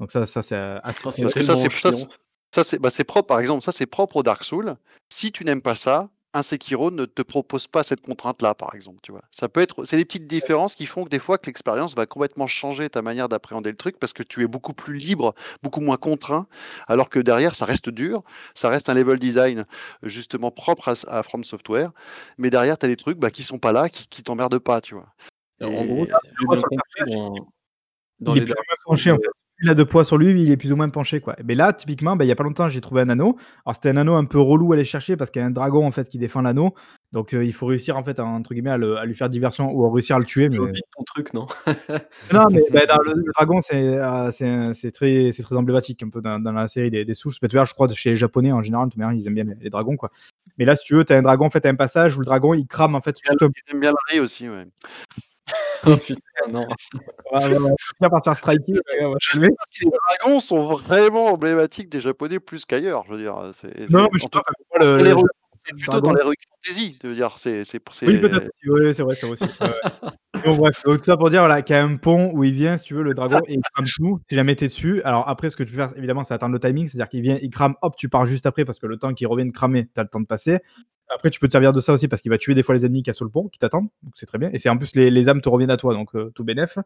Donc 0.00 0.10
ça 0.10 0.24
ça 0.26 0.42
c'est, 0.42 0.56
Oh, 0.56 1.10
c'est 1.10 1.22
Parce 1.22 1.34
que 1.34 1.42
ça, 1.42 1.54
tellement 1.54 1.54
c'est 1.56 1.70
ça, 1.70 1.78
chiant 1.78 1.90
c'est 1.92 2.10
ça. 2.10 2.18
ça, 2.54 2.64
c'est 2.64 2.78
bah, 2.78 2.90
c'est 2.90 3.04
propre, 3.04 3.26
par 3.26 3.40
exemple, 3.40 3.62
ça, 3.62 3.72
c'est 3.72 3.86
propre 3.86 4.16
aux 4.16 4.22
Dark 4.22 4.42
Souls. 4.44 4.76
Si 5.10 5.32
tu 5.32 5.44
n'aimes 5.44 5.62
pas 5.62 5.74
ça, 5.74 6.08
un 6.38 6.42
Sekiro 6.42 6.90
ne 6.90 7.04
te 7.04 7.22
propose 7.22 7.66
pas 7.66 7.82
cette 7.82 8.00
contrainte-là, 8.00 8.54
par 8.54 8.74
exemple, 8.74 8.98
tu 9.02 9.12
vois? 9.12 9.22
Ça 9.30 9.48
peut 9.48 9.60
être 9.60 9.84
c'est 9.84 9.96
des 9.96 10.04
petites 10.04 10.26
différences 10.26 10.74
qui 10.74 10.86
font 10.86 11.04
que 11.04 11.08
des 11.08 11.18
fois 11.18 11.38
que 11.38 11.46
l'expérience 11.46 11.94
va 11.94 12.06
complètement 12.06 12.46
changer 12.46 12.88
ta 12.88 13.02
manière 13.02 13.28
d'appréhender 13.28 13.70
le 13.70 13.76
truc 13.76 13.98
parce 13.98 14.12
que 14.12 14.22
tu 14.22 14.42
es 14.42 14.46
beaucoup 14.46 14.72
plus 14.72 14.96
libre, 14.96 15.34
beaucoup 15.62 15.80
moins 15.80 15.96
contraint, 15.96 16.46
alors 16.86 17.10
que 17.10 17.18
derrière 17.18 17.54
ça 17.54 17.66
reste 17.66 17.90
dur, 17.90 18.22
ça 18.54 18.68
reste 18.68 18.88
un 18.88 18.94
level 18.94 19.18
design 19.18 19.66
justement 20.02 20.50
propre 20.50 20.94
à 21.06 21.22
From 21.22 21.44
Software, 21.44 21.92
mais 22.38 22.50
derrière 22.50 22.78
tu 22.78 22.86
as 22.86 22.88
des 22.88 22.96
trucs, 22.96 23.18
bah, 23.18 23.30
qui 23.30 23.42
sont 23.42 23.58
pas 23.58 23.72
là, 23.72 23.88
qui 23.88 24.06
qui 24.08 24.22
t'emmerdent 24.22 24.58
pas, 24.58 24.80
tu 24.80 24.94
vois? 24.94 25.08
Alors, 25.60 25.78
en 25.78 25.84
gros, 25.84 26.04
Et 26.04 26.08
si 26.08 26.28
j'ai 26.38 26.46
bien 26.46 26.60
compris 26.62 27.12
dans 27.12 27.34
dans 28.20 28.34
Il 28.34 28.42
est 28.42 28.46
les 28.46 28.54
il 29.60 29.68
a 29.68 29.74
de 29.74 29.82
poids 29.82 30.04
sur 30.04 30.18
lui, 30.18 30.42
il 30.42 30.50
est 30.50 30.56
plus 30.56 30.72
ou 30.72 30.76
moins 30.76 30.88
penché 30.88 31.20
quoi. 31.20 31.36
Mais 31.44 31.54
là, 31.54 31.72
typiquement, 31.72 32.16
bah, 32.16 32.24
il 32.24 32.28
y 32.28 32.32
a 32.32 32.36
pas 32.36 32.44
longtemps, 32.44 32.68
j'ai 32.68 32.80
trouvé 32.80 33.02
un 33.02 33.08
anneau. 33.08 33.36
Alors 33.66 33.74
c'était 33.76 33.90
un 33.90 33.96
anneau 33.96 34.14
un 34.14 34.24
peu 34.24 34.38
relou 34.38 34.72
à 34.72 34.76
aller 34.76 34.84
chercher 34.84 35.16
parce 35.16 35.30
qu'il 35.30 35.40
y 35.40 35.44
a 35.44 35.46
un 35.46 35.50
dragon 35.50 35.86
en 35.86 35.90
fait 35.90 36.08
qui 36.08 36.18
défend 36.18 36.42
l'anneau. 36.42 36.74
Donc 37.12 37.32
heu, 37.34 37.44
il 37.44 37.52
faut 37.52 37.66
réussir 37.66 37.96
en 37.96 38.04
fait 38.04 38.18
à 38.20 38.24
entre 38.24 38.52
guillemets 38.52 38.70
à 38.70 38.76
le 38.76 38.98
à 38.98 39.04
lui 39.06 39.14
faire 39.14 39.30
diversion 39.30 39.70
ou 39.72 39.84
à 39.86 39.92
réussir 39.92 40.16
à 40.16 40.18
le 40.18 40.24
tuer, 40.24 40.48
mais 40.48 40.58
ton 40.58 41.04
truc, 41.04 41.32
non? 41.32 41.46
non, 42.32 42.44
mais 42.50 42.60
bah, 42.70 42.86
dans 42.86 43.02
le 43.02 43.14
le 43.14 43.32
dragon, 43.36 43.60
c'est, 43.60 43.82
heu, 43.82 44.72
c'est 44.74 44.90
très 44.90 45.30
c'est 45.32 45.42
très 45.42 45.56
emblématique 45.56 46.02
un 46.02 46.10
peu 46.10 46.20
dans 46.20 46.38
dans 46.38 46.52
la 46.52 46.68
série 46.68 46.90
des 46.90 47.04
des. 47.04 47.14
Mais 47.42 47.48
tu 47.48 47.56
vois, 47.56 47.64
je 47.64 47.74
crois 47.74 47.88
chez 47.92 48.10
les 48.10 48.16
japonais 48.16 48.52
en 48.52 48.62
général, 48.62 48.86
de 48.86 48.92
toute 48.92 48.98
manière, 48.98 49.18
ils 49.18 49.26
aiment 49.26 49.34
bien 49.34 49.44
les 49.44 49.54
les 49.60 49.70
dragons 49.70 49.96
quoi. 49.96 50.10
Mais 50.58 50.64
là, 50.64 50.76
si 50.76 50.84
tu 50.84 50.94
veux, 50.94 51.04
tu 51.04 51.12
as 51.12 51.16
un 51.16 51.22
dragon 51.22 51.46
en 51.46 51.50
fait, 51.50 51.60
tu 51.60 51.68
as 51.68 51.70
un 51.70 51.76
passage 51.76 52.16
où 52.16 52.20
le 52.20 52.26
dragon 52.26 52.52
il 52.52 52.66
crame 52.66 52.94
en 52.94 53.00
fait 53.00 53.12
tout 53.12 53.22
bien 53.74 53.90
le 53.90 54.12
riz 54.12 54.20
aussi, 54.20 54.48
ouais. 54.48 54.66
Oh 55.86 55.96
putain, 55.96 56.20
non. 56.50 56.60
Ouais, 57.32 57.56
ouais, 57.56 58.08
par 58.10 58.24
faire 58.24 58.34
Je 58.34 59.40
sais 59.40 59.48
pas 59.48 59.64
si 59.70 59.84
les 59.84 59.90
dragons 59.90 60.40
sont 60.40 60.60
vraiment 60.72 61.26
emblématiques 61.26 61.88
des 61.88 62.00
japonais 62.00 62.40
plus 62.40 62.64
qu'ailleurs, 62.64 63.04
je 63.06 63.12
veux 63.12 63.18
dire, 63.18 63.50
c'est 63.52 63.72
c'est 63.78 63.90
Non, 63.90 64.08
mais 64.12 64.18
je 64.18 64.26
pas, 64.26 64.42
le 64.80 65.22
c'est 65.64 65.74
plutôt 65.76 66.00
dans 66.00 66.12
l'heroic 66.12 66.34
fantasy, 66.64 66.98
je 67.02 67.08
veux 67.08 67.14
dire, 67.14 67.34
c'est 67.38 67.64
c'est 67.64 67.80
Oui, 68.06 68.18
peut-être 68.18 68.48
c'est 68.62 68.70
oui, 68.70 68.94
c'est 68.94 69.02
vrai. 69.02 69.16
Ouais, 69.22 69.36
ouais. 69.60 70.10
Bon 70.44 70.56
bref, 70.56 70.82
donc 70.84 70.98
tout 70.98 71.04
ça 71.04 71.16
pour 71.16 71.30
dire 71.30 71.40
voilà, 71.40 71.62
qu'il 71.62 71.74
y 71.74 71.78
a 71.78 71.84
un 71.84 71.96
pont 71.96 72.30
où 72.32 72.44
il 72.44 72.52
vient, 72.52 72.78
si 72.78 72.86
tu 72.86 72.94
veux, 72.94 73.02
le 73.02 73.14
dragon 73.14 73.40
et 73.46 73.54
il 73.54 73.60
crame 73.74 73.86
tout, 73.86 74.20
si 74.28 74.34
jamais 74.34 74.56
tu 74.56 74.64
es 74.64 74.68
dessus. 74.68 75.02
Alors 75.02 75.28
après, 75.28 75.50
ce 75.50 75.56
que 75.56 75.62
tu 75.62 75.70
peux 75.72 75.76
faire, 75.76 75.96
évidemment, 75.96 76.24
c'est 76.24 76.34
attendre 76.34 76.52
le 76.52 76.60
timing, 76.60 76.86
c'est-à-dire 76.86 77.08
qu'il 77.08 77.22
vient, 77.22 77.38
il 77.42 77.50
crame, 77.50 77.74
hop, 77.82 77.96
tu 77.96 78.08
pars 78.08 78.26
juste 78.26 78.46
après 78.46 78.64
parce 78.64 78.78
que 78.78 78.86
le 78.86 78.96
temps 78.98 79.12
qu'il 79.14 79.26
revienne 79.26 79.52
cramer, 79.52 79.88
tu 79.92 80.00
as 80.00 80.04
le 80.04 80.08
temps 80.08 80.20
de 80.20 80.26
passer. 80.26 80.60
Après, 81.10 81.30
tu 81.30 81.40
peux 81.40 81.48
te 81.48 81.52
servir 81.52 81.72
de 81.72 81.80
ça 81.80 81.92
aussi 81.92 82.08
parce 82.08 82.20
qu'il 82.22 82.30
va 82.30 82.38
tuer 82.38 82.54
des 82.54 82.62
fois 82.62 82.74
les 82.74 82.84
ennemis 82.84 83.02
a 83.06 83.12
sur 83.12 83.24
le 83.24 83.30
pont, 83.30 83.48
qui 83.48 83.58
t'attendent, 83.58 83.88
donc 84.02 84.12
c'est 84.16 84.26
très 84.26 84.38
bien. 84.38 84.50
Et 84.52 84.58
c'est 84.58 84.68
en 84.68 84.76
plus 84.76 84.94
les 84.94 85.10
les 85.10 85.28
âmes 85.28 85.40
te 85.40 85.48
reviennent 85.48 85.70
à 85.70 85.76
toi, 85.76 85.94
donc 85.94 86.14
heu, 86.14 86.30
tout 86.34 86.44
bénef. 86.44 86.78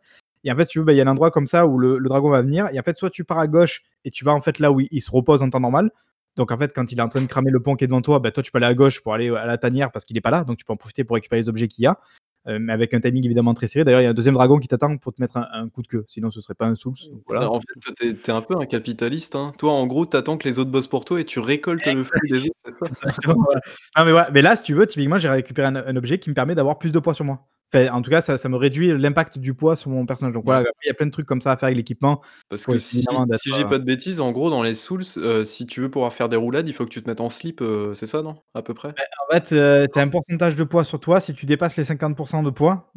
Et 0.45 0.53
en 0.53 0.57
fait, 0.57 0.67
tu 0.67 0.79
veux, 0.79 0.85
bah, 0.85 0.93
il 0.93 0.97
y 0.97 1.01
a 1.01 1.05
un 1.05 1.09
endroit 1.09 1.31
comme 1.31 1.47
ça 1.47 1.67
où 1.67 1.79
le 1.79 2.01
dragon 2.01 2.31
va 2.31 2.43
venir 2.43 2.69
et 2.73 2.79
en 2.79 2.83
fait, 2.83 2.97
soit 2.99 3.11
tu 3.11 3.25
pars 3.25 3.39
à 3.39 3.47
gauche 3.47 3.83
et 4.05 4.11
tu 4.11 4.25
vas 4.25 4.33
en 4.33 4.41
fait 4.41 4.59
là 4.59 4.73
où 4.73 4.81
il 4.81 5.01
se 5.03 5.11
repose 5.11 5.43
en 5.43 5.51
temps 5.51 5.61
normal. 5.61 5.91
Donc 6.37 6.51
en 6.51 6.59
fait, 6.59 6.73
quand 6.75 6.91
il 6.93 6.99
est 6.99 7.03
en 7.03 7.09
train 7.09 7.21
de 7.21 7.27
cramer 7.27 7.51
le 7.51 7.61
pont 7.61 7.77
qui 7.77 7.85
est 7.85 7.87
devant 7.89 8.03
toi, 8.03 8.19
bah, 8.19 8.31
toi 8.33 8.43
tu 8.43 8.51
peux 8.53 8.59
aller 8.59 8.67
à 8.67 8.75
gauche 8.75 9.03
pour 9.03 9.15
aller 9.15 9.29
à 9.31 9.47
la 9.47 9.59
tanière 9.59 9.93
parce 9.93 10.05
qu'il 10.05 10.17
est 10.17 10.21
pas 10.23 10.31
là, 10.31 10.45
donc 10.45 10.57
tu 10.57 10.65
peux 10.65 10.73
en 10.73 10.77
profiter 10.77 11.05
pour 11.05 11.15
récupérer 11.15 11.43
les 11.43 11.49
objets 11.49 11.69
qu'il 11.69 11.85
y 11.85 11.87
a. 11.87 11.99
Heu, 12.49 12.59
mais 12.59 12.73
avec 12.73 12.93
un 12.95 13.01
timing 13.01 13.25
évidemment 13.25 13.55
très 13.55 13.69
serré. 13.69 13.85
D'ailleurs, 13.85 14.01
il 14.01 14.05
y 14.05 14.07
a 14.07 14.11
un 14.11 14.15
2e 14.15 14.35
dragon 14.35 14.59
qui 14.59 14.67
t'attend 14.69 14.97
pour 14.97 15.13
te 15.15 15.21
mettre 15.21 15.37
un 15.37 15.47
un 15.53 15.69
coup 15.69 15.83
de 15.83 15.87
queue, 15.89 16.05
sinon 16.09 16.31
ce 16.31 16.41
serait 16.41 16.55
pas 16.55 16.67
un 16.67 16.75
Souls, 16.75 16.95
voilà. 17.27 17.51
En 17.51 17.61
fait, 17.61 17.95
tu 17.97 18.09
es 18.09 18.31
un 18.31 18.43
peu 18.43 18.57
un 18.59 18.67
capitaliste, 18.67 19.37
hein. 19.37 19.53
Toi, 19.59 19.73
en 19.73 19.87
gros, 19.87 20.07
tu 20.07 20.17
attends 20.17 20.37
que 20.39 20.49
les 20.49 20.59
autres 20.59 20.71
bossent 20.71 20.89
pour 20.89 21.05
toi 21.05 21.21
et 21.21 21.25
tu 21.25 21.39
récoltes 21.41 21.87
le 21.87 22.03
fruit 22.05 22.29
des 22.31 22.45
autres, 22.45 22.55
voilà. 23.25 23.61
Non, 23.99 24.05
mais 24.05 24.13
ouais, 24.13 24.23
mais 24.35 24.43
là, 24.43 24.57
si 24.57 24.65
tu 24.65 24.75
veux, 24.75 24.87
typiquement, 24.87 25.19
j'ai 25.19 25.29
récupéré 25.29 25.69
un 25.69 25.77
un 25.77 25.97
objet 25.97 26.19
qui 26.19 26.31
me 26.31 26.35
permet 26.35 26.55
d'avoir 26.55 26.79
plus 26.79 26.93
de 26.93 26.99
poids 26.99 27.15
sur 27.15 27.25
moi. 27.25 27.47
Enfin, 27.75 27.89
en 27.93 28.03
tout 28.03 28.11
cas, 28.11 28.21
ça 28.21 28.37
ça 28.39 28.49
me 28.49 28.57
réduit 28.57 28.97
l'impact 28.99 29.39
du 29.39 29.55
poids 29.55 29.77
sur 29.77 29.91
mon 29.91 30.05
personnage. 30.05 30.35
Donc 30.35 30.45
voilà, 30.45 30.69
il 30.85 30.89
y 30.89 30.91
a 30.91 30.95
plein 30.95 31.07
de 31.07 31.11
trucs 31.11 31.27
comme 31.27 31.41
ça 31.41 31.53
à 31.53 31.57
faire 31.57 31.69
avec 31.69 31.77
l'équipement. 31.77 32.21
Parce 32.51 32.67
que 32.67 32.79
si 32.79 33.01
si 33.01 33.51
je 33.51 33.55
dis 33.55 33.63
heu 33.63 33.69
pas 33.69 33.79
de 33.79 33.85
bêtises, 33.85 34.21
en 34.21 34.31
gros, 34.33 34.51
dans 34.51 34.63
les 34.63 34.75
Souls, 34.75 35.03
heu, 35.17 35.45
si 35.45 35.67
tu 35.67 35.81
veux 35.81 35.91
pouvoir 35.91 36.13
faire 36.13 36.29
des 36.29 36.37
roulades, 36.37 36.69
il 36.69 36.75
faut 36.75 36.85
que 36.85 36.91
tu 36.91 37.03
te 37.03 37.09
mettes 37.09 37.21
en 37.21 37.29
slip, 37.29 37.61
heu, 37.63 37.93
c'est 37.95 38.07
ça, 38.07 38.23
non? 38.23 38.37
À 38.55 38.63
peu 38.63 38.75
près? 38.75 38.89
Bah, 38.89 39.03
en 39.29 39.33
fait, 39.35 39.53
heu, 39.55 39.87
tu 39.93 39.99
as 39.99 40.03
un 40.03 40.09
pourcentage 40.09 40.55
de 40.55 40.65
poids 40.65 40.85
sur 40.85 41.01
toi. 41.01 41.21
Si 41.21 41.33
tu 41.33 41.47
dépasses 41.47 41.77
les 41.77 41.85
50 41.85 42.45
de 42.45 42.51
poids, 42.51 42.93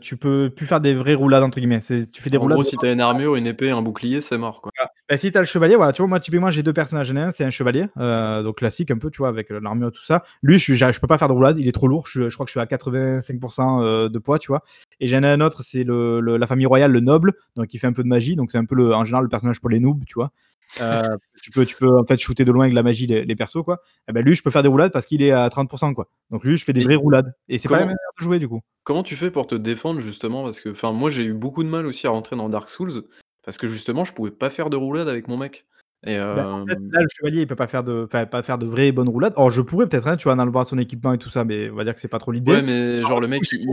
tu 0.00 0.16
peux 0.16 0.50
plus 0.54 0.66
faire 0.66 0.80
des 0.80 0.94
vraies 0.94 1.14
«roulades» 1.14 1.42
entre 1.42 1.58
guillemets. 1.58 1.80
Tu 1.80 2.22
fais 2.22 2.30
des 2.30 2.36
En 2.36 2.40
roulades 2.40 2.56
gros, 2.56 2.62
si 2.64 2.76
tu 2.76 2.86
as 2.86 2.92
une 2.92 3.00
armure, 3.00 3.36
une 3.36 3.46
épée, 3.46 3.70
un 3.70 3.82
bouclier, 3.82 4.20
c'est 4.20 4.38
mort, 4.38 4.60
quoi. 4.60 4.70
Voilà. 4.76 4.90
Bah, 5.08 5.16
si 5.16 5.30
tu 5.32 5.38
as 5.38 5.40
le 5.40 5.46
chevalier, 5.46 5.76
voilà, 5.76 5.92
tu 5.92 6.02
vois, 6.02 6.08
moi, 6.08 6.20
typiquement, 6.20 6.50
j'ai 6.50 6.62
2 6.62 6.72
personnages. 6.72 7.10
Un, 7.12 7.30
c'est 7.32 7.44
un 7.44 7.50
chevalier, 7.50 7.86
donc 7.96 8.56
classique 8.58 8.90
un 8.90 8.98
peu, 8.98 9.10
tu 9.10 9.18
vois, 9.18 9.28
avec, 9.28 9.48
l'armure 9.50 9.88
et 9.88 9.92
tout 9.92 10.04
ça. 10.04 10.22
Lui, 10.42 10.58
je 10.58 10.64
suis 10.64 10.76
je 10.76 11.00
peux 11.00 11.06
pas 11.06 11.18
faire 11.18 11.28
de 11.28 11.32
roulade, 11.32 11.58
il 11.58 11.68
est 11.68 11.72
trop 11.72 11.88
lourd. 11.88 12.06
Je 12.08 12.28
je 12.28 12.34
crois 12.34 12.44
que 12.44 12.50
je 12.50 12.52
suis 12.52 12.60
à 12.60 12.66
85 12.66 13.38
heu, 13.82 14.01
de 14.08 14.18
poids, 14.18 14.38
tu 14.38 14.48
vois? 14.48 14.62
Et 15.00 15.06
j'en 15.06 15.22
ai 15.22 15.28
un 15.28 15.40
autre, 15.40 15.62
c'est 15.62 15.84
le 15.84 16.20
le 16.20 16.36
la 16.36 16.46
famille 16.46 16.66
royale, 16.66 16.92
le 16.92 17.00
noble, 17.00 17.34
donc 17.56 17.72
il 17.74 17.78
fait 17.78 17.86
un 17.86 17.92
peu 17.92 18.02
de 18.02 18.08
magie, 18.08 18.36
donc 18.36 18.50
c'est 18.52 18.58
un 18.58 18.64
peu 18.64 18.74
le 18.74 18.94
en 18.94 19.04
général, 19.04 19.24
le 19.24 19.28
personnage 19.30 19.60
pour 19.60 19.70
les 19.70 19.80
noobs, 19.80 20.04
tu 20.06 20.14
vois? 20.14 20.32
Heu, 20.80 21.18
tu 21.42 21.50
peux 21.50 21.66
tu 21.66 21.76
peux 21.76 21.98
en 21.98 22.04
fait 22.06 22.18
shooter 22.18 22.44
de 22.44 22.52
loin 22.52 22.64
avec 22.64 22.74
la 22.74 22.82
magie 22.82 23.06
les 23.06 23.24
les 23.24 23.36
persos, 23.36 23.62
quoi. 23.64 23.82
Et 24.08 24.12
bah, 24.12 24.22
lui, 24.22 24.34
je 24.34 24.42
peux 24.42 24.50
faire 24.50 24.62
des 24.62 24.68
roulades 24.68 24.92
parce 24.92 25.06
qu'il 25.06 25.22
est 25.22 25.32
à 25.32 25.48
30% 25.50 25.94
quoi. 25.94 26.08
Donc 26.30 26.44
lui, 26.44 26.56
je 26.56 26.64
fais 26.64 26.72
des 26.72 26.80
Et 26.80 26.84
vraies 26.84 26.96
roulades 26.96 27.34
et 27.48 27.58
c'est 27.58 27.68
pas 27.68 27.76
la 27.78 27.80
même 27.80 27.88
manière 27.88 28.12
de 28.18 28.24
jouer, 28.24 28.38
du 28.38 28.48
coup. 28.48 28.60
comment 28.84 29.02
tu 29.02 29.16
fais 29.16 29.30
pour 29.30 29.46
te 29.46 29.54
défendre 29.54 30.00
justement? 30.00 30.44
Parce 30.44 30.60
que, 30.60 30.70
enfin, 30.70 30.92
moi, 30.92 31.10
j'ai 31.10 31.24
eu 31.24 31.34
beaucoup 31.34 31.62
de 31.62 31.68
mal 31.68 31.86
aussi 31.86 32.06
à 32.06 32.10
rentrer 32.10 32.36
dans 32.36 32.48
Dark 32.48 32.68
Souls 32.68 33.04
parce 33.42 33.58
que 33.58 33.66
justement, 33.68 34.04
je 34.04 34.12
pouvais 34.14 34.30
pas 34.30 34.50
faire 34.50 34.70
de 34.70 34.76
roulade 34.76 35.08
avec 35.08 35.28
mon 35.28 35.36
mec 35.36 35.66
et 36.06 36.16
Bah, 36.16 36.48
en 36.48 36.66
fait, 36.66 36.74
hem 36.74 36.90
là, 36.92 37.00
le 37.02 37.08
chevalier, 37.16 37.40
il 37.42 37.46
peut 37.46 37.56
pas 37.56 37.68
faire 37.68 37.84
de 37.84 38.04
enfin, 38.06 38.26
pas 38.26 38.42
faire 38.42 38.58
de 38.58 38.66
vraies 38.66 38.92
bonnes 38.92 39.08
roulades. 39.08 39.34
Or, 39.36 39.50
je 39.50 39.60
pourrais 39.60 39.86
peut-être, 39.86 40.06
hein, 40.08 40.16
tu 40.16 40.24
vois, 40.28 40.36
en 40.36 40.64
son 40.64 40.78
équipement 40.78 41.12
et 41.12 41.18
tout 41.18 41.30
ça, 41.30 41.44
mais 41.44 41.70
on 41.70 41.74
va 41.74 41.84
dire 41.84 41.94
que 41.94 42.00
c'est 42.00 42.08
pas 42.08 42.18
trop 42.18 42.32
l'idée. 42.32 42.52
Ouais, 42.52 42.62
mais 42.62 43.04
genre 43.04 43.20
le 43.20 43.28
mec, 43.28 43.42
il. 43.52 43.66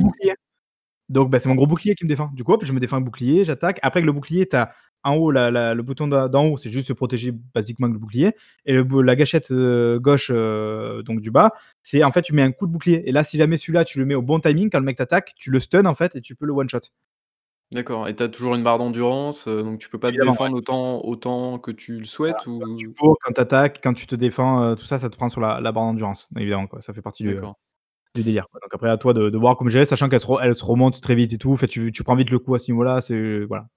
Donc, 1.10 1.32
bah, 1.32 1.40
c'est 1.40 1.50
mon 1.50 1.56
gros 1.56 1.66
bouclier 1.66 1.96
qui 1.96 2.04
me 2.04 2.10
défend. 2.10 2.30
Du 2.34 2.44
coup, 2.44 2.54
hop, 2.54 2.64
je 2.64 2.72
me 2.72 2.80
défends 2.80 2.98
un 2.98 3.02
bouclier, 3.02 3.44
j'attaque. 3.44 3.80
Après, 3.82 4.00
avec 4.00 4.06
le 4.06 4.12
bouclier, 4.12 4.48
tu 4.48 4.56
as 4.56 4.72
en 5.04 5.16
haut 5.16 5.32
la 5.32 5.50
la 5.50 5.74
le 5.74 5.82
bouton 5.82 6.08
d'en 6.08 6.46
haut, 6.46 6.58
c'est 6.58 6.70
juste 6.72 6.88
se 6.90 6.94
protéger 6.94 7.32
basiquement 7.56 7.86
avec 7.86 7.94
le 7.96 8.00
bouclier 8.00 8.32
et 8.66 8.74
le 8.74 8.86
la 9.02 9.16
gâchette, 9.16 9.50
heu, 9.52 9.98
gauche, 10.00 10.30
heu, 10.30 11.02
donc 11.06 11.22
du 11.22 11.32
bas, 11.32 11.54
c'est 11.82 12.04
en 12.04 12.12
fait, 12.12 12.22
tu 12.22 12.34
mets 12.34 12.42
un 12.42 12.52
coup 12.52 12.68
de 12.68 12.72
bouclier 12.74 13.08
et 13.08 13.12
là, 13.12 13.24
si 13.24 13.38
jamais 13.38 13.58
celui-là, 13.58 13.86
tu 13.86 13.98
le 14.00 14.06
mets 14.06 14.16
au 14.16 14.22
bon 14.22 14.40
timing, 14.40 14.70
quand 14.70 14.80
le 14.80 14.86
mec 14.86 14.98
t'attaque, 14.98 15.34
tu 15.38 15.52
le 15.52 15.60
stun 15.60 15.86
en 15.86 15.96
fait 15.96 16.16
et 16.18 16.22
tu 16.22 16.36
peux 16.36 16.46
le 16.46 16.54
one 16.54 16.70
shot. 16.70 16.82
D'accord 17.72 18.08
et 18.08 18.16
tu 18.16 18.24
as 18.24 18.30
toujours 18.30 18.56
une 18.56 18.64
barre 18.64 18.80
d'endurance, 18.80 19.48
heu, 19.48 19.62
donc 19.62 19.78
tu 19.80 19.90
peux 19.90 20.00
pas 20.00 20.12
te 20.12 20.18
Évidemment, 20.18 20.36
ouais. 20.42 20.50
défendre 20.50 20.56
autant 20.58 21.06
autant 21.06 21.60
que 21.60 21.70
tu 21.70 22.00
le 22.00 22.06
Voilà, 22.28 22.34
souhaites 22.34 22.48
quand 22.60 22.68
tu 22.76 22.88
ou? 22.88 22.96
cours, 22.98 23.18
quand 23.24 23.34
tu 23.34 23.42
attaques, 23.42 23.80
quand 23.82 23.94
tu 23.94 24.06
te 24.08 24.16
défends, 24.16 24.62
heu, 24.72 24.76
tout 24.76 24.86
ça, 24.86 25.00
ça 25.00 25.10
te 25.10 25.16
prend 25.16 25.30
sur 25.30 25.42
la 25.42 25.60
la 25.62 25.72
barre 25.72 25.86
d'endurance, 25.86 26.28
évidemment, 26.38 26.68
quoi. 26.68 26.82
Ça 26.82 26.94
fait 26.94 27.02
partie 27.02 27.24
du, 27.24 27.34
heu, 27.36 27.44
D'accord. 27.44 27.56
Délire. 28.24 28.48
Donc 28.54 28.74
après, 28.74 28.90
à 28.90 28.98
toi 28.98 29.14
de 29.14 29.38
voir 29.38 29.58
comment 29.58 29.70
gérer, 29.70 29.86
sachant 29.86 30.10
qu'elle 30.10 30.20
se 30.22 30.66
remonte 30.66 31.02
très 31.02 31.16
vite 31.16 31.34
et 31.34 31.38
tout. 31.38 31.52
Enfin, 31.52 31.68
tu 31.68 31.92
prends 32.04 32.16
vite 32.16 32.30
le 32.30 32.40
coup 32.40 32.56
à 32.56 32.60
ce 32.60 32.72
niveau-là, 32.72 33.02
c'est 33.02 33.46
voilà, 33.46 33.68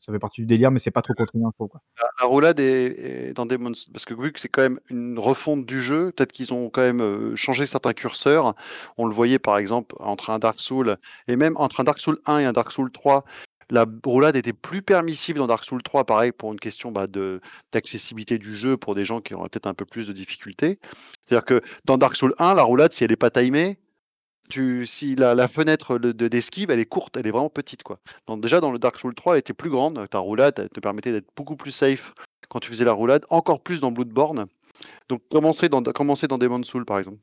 ça 0.00 0.12
fait 0.12 0.18
partie 0.18 0.42
du 0.42 0.46
délire, 0.46 0.70
mais 0.70 0.78
c'est 0.78 0.90
pas 0.90 1.02
trop 1.02 1.14
contraignant, 1.14 1.52
quoi. 1.56 1.68
La 1.98 2.08
la 2.20 2.26
roulade 2.26 2.60
est 2.60 3.32
dans 3.34 3.46
Demon's 3.46 3.86
parce 3.92 4.04
que 4.04 4.14
vu 4.14 4.32
que 4.32 4.40
c'est 4.40 4.48
quand 4.48 4.62
même 4.62 4.80
une 4.90 5.18
refonte 5.18 5.64
du 5.66 5.80
jeu, 5.80 6.12
peut-être 6.12 6.32
qu'ils 6.32 6.52
ont 6.52 6.68
quand 6.68 6.82
même, 6.82 7.00
heu, 7.00 7.34
changé 7.34 7.66
certains 7.66 7.92
curseurs. 7.92 8.54
On 8.98 9.06
le 9.06 9.14
voyait 9.14 9.38
par 9.38 9.58
exemple 9.58 9.94
entre 10.00 10.30
un 10.30 10.38
Dark 10.38 10.60
Souls 10.60 10.96
et 11.28 11.36
même 11.36 11.56
entre 11.56 11.80
un 11.80 11.84
Dark 11.84 11.98
Souls 11.98 12.18
1 12.26 12.38
et 12.38 12.44
un 12.44 12.52
Dark 12.52 12.72
Souls 12.72 12.90
3, 12.90 13.24
la 13.70 13.86
roulade 14.04 14.36
était 14.36 14.52
plus 14.52 14.82
permissive 14.82 15.36
dans 15.36 15.46
Dark 15.46 15.64
Souls 15.64 15.82
3, 15.82 16.04
pareil 16.04 16.32
pour 16.32 16.52
une 16.52 16.60
question, 16.60 16.92
bah, 16.92 17.06
d'accessibilité 17.72 18.38
du 18.38 18.54
jeu 18.54 18.76
pour 18.76 18.94
des 18.94 19.04
gens 19.04 19.20
qui 19.20 19.34
auraient 19.34 19.48
peut-être 19.48 19.66
un 19.66 19.74
peu 19.74 19.84
plus 19.84 20.06
de 20.06 20.12
difficultés. 20.12 20.78
C'est-à-dire 21.26 21.44
que 21.44 21.60
dans 21.84 21.98
Dark 21.98 22.16
Souls 22.16 22.34
1, 22.38 22.54
la 22.54 22.62
roulade, 22.62 22.92
si 22.92 23.04
elle 23.04 23.12
est 23.12 23.16
pas 23.16 23.30
timée, 23.30 23.78
tu 24.48 24.84
si 24.84 25.14
la 25.14 25.48
fenêtre 25.48 25.98
de 25.98 26.12
de 26.12 26.28
d'esquive, 26.28 26.70
elle 26.70 26.80
est 26.80 26.86
courte, 26.86 27.16
elle 27.16 27.26
est 27.26 27.30
vraiment 27.30 27.50
petite, 27.50 27.82
quoi. 27.82 28.00
Donc 28.26 28.42
déjà 28.42 28.60
dans 28.60 28.72
le 28.72 28.78
Dark 28.78 28.98
Souls 28.98 29.14
3, 29.14 29.34
elle 29.34 29.38
était 29.38 29.54
plus 29.54 29.70
grande, 29.70 30.08
ta 30.10 30.18
roulade, 30.18 30.68
te 30.74 30.80
permettait 30.80 31.12
d'être 31.12 31.28
beaucoup 31.36 31.56
plus 31.56 31.70
safe 31.70 32.12
quand 32.48 32.58
tu 32.60 32.68
faisais 32.68 32.84
la 32.84 32.92
roulade, 32.92 33.24
encore 33.30 33.62
plus 33.62 33.80
dans 33.80 33.92
Bloodborne. 33.92 34.46
Donc 35.08 35.22
commencer 35.30 35.68
dans 35.68 35.82
commencer 35.82 36.26
dans 36.26 36.38
Demon's 36.38 36.66
Souls, 36.66 36.84
par 36.84 36.98
exemple. 36.98 37.18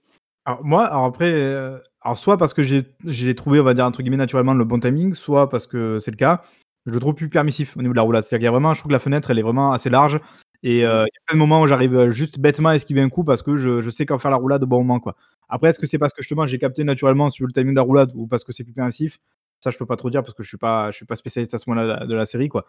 Alors 0.47 0.63
moi, 0.63 0.85
alors 0.85 1.03
après, 1.03 1.29
heu, 1.33 1.81
alors 2.01 2.17
soit 2.17 2.37
parce 2.37 2.53
que 2.53 2.63
j'ai 2.63 2.85
j'ai 3.05 3.35
trouvé, 3.35 3.59
on 3.59 3.63
va 3.65 3.73
dire, 3.73 3.83
entre 3.85 4.01
guillemets 4.01 4.15
«naturellement» 4.15 4.53
le 4.53 4.63
bon 4.63 4.79
timing, 4.79 5.13
soit 5.13 5.49
parce 5.49 5.67
que 5.67 5.99
c'est 5.99 6.09
le 6.11 6.15
cas. 6.15 6.41
Je 6.85 6.93
le 6.93 7.01
trouve 7.01 7.15
plus 7.15 7.27
permissif 7.29 7.75
au 7.75 7.81
niveau 7.81 7.91
de 7.91 7.97
la 7.97 8.01
roulade. 8.03 8.23
C'est-à-dire 8.23 8.39
qu'il 8.39 8.45
y 8.45 8.47
a 8.47 8.51
vraiment 8.51 8.73
je 8.73 8.79
trouve 8.79 8.87
que 8.91 8.93
la 8.93 8.99
fenêtre, 8.99 9.29
elle 9.29 9.39
est 9.39 9.41
vraiment 9.41 9.73
assez 9.73 9.89
large 9.89 10.19
et 10.63 10.85
heu, 10.85 11.03
il 11.05 11.11
y 11.13 11.17
a 11.17 11.21
plein 11.27 11.35
de 11.35 11.39
moments 11.39 11.61
où 11.61 11.67
j'arrive, 11.67 11.93
heu, 11.95 12.11
juste 12.11 12.39
bêtement 12.39 12.69
à 12.69 12.75
esquiver 12.75 13.01
un 13.01 13.09
coup 13.09 13.25
parce 13.25 13.41
que 13.43 13.57
je 13.57 13.81
je 13.81 13.89
sais 13.89 14.05
quand 14.05 14.17
faire 14.19 14.31
la 14.31 14.37
roulade 14.37 14.63
au 14.63 14.67
bon 14.67 14.77
moment, 14.79 15.01
quoi. 15.01 15.17
Après, 15.49 15.69
est-ce 15.69 15.79
que 15.79 15.87
c'est 15.87 15.97
parce 15.99 16.13
que 16.13 16.21
justement 16.21 16.45
j'ai 16.45 16.59
capté 16.59 16.85
naturellement 16.85 17.27
veux 17.27 17.45
le 17.47 17.51
timing 17.53 17.73
de 17.73 17.75
la 17.75 17.81
roulade 17.83 18.11
ou 18.15 18.25
parce 18.27 18.45
que 18.45 18.53
c'est 18.53 18.63
plus 18.63 18.71
permissif? 18.73 19.19
Ça, 19.59 19.69
je 19.69 19.77
peux 19.77 19.85
pas 19.85 19.97
trop 19.97 20.09
dire 20.09 20.23
parce 20.23 20.33
que 20.33 20.43
je 20.43 20.47
suis 20.47 20.57
pas 20.57 20.91
je 20.91 20.95
suis 20.95 21.05
pas 21.05 21.17
spécialiste 21.17 21.53
à 21.55 21.57
ce 21.57 21.69
moment-là 21.69 22.05
de 22.05 22.15
la 22.15 22.25
série, 22.25 22.47
quoi. 22.47 22.65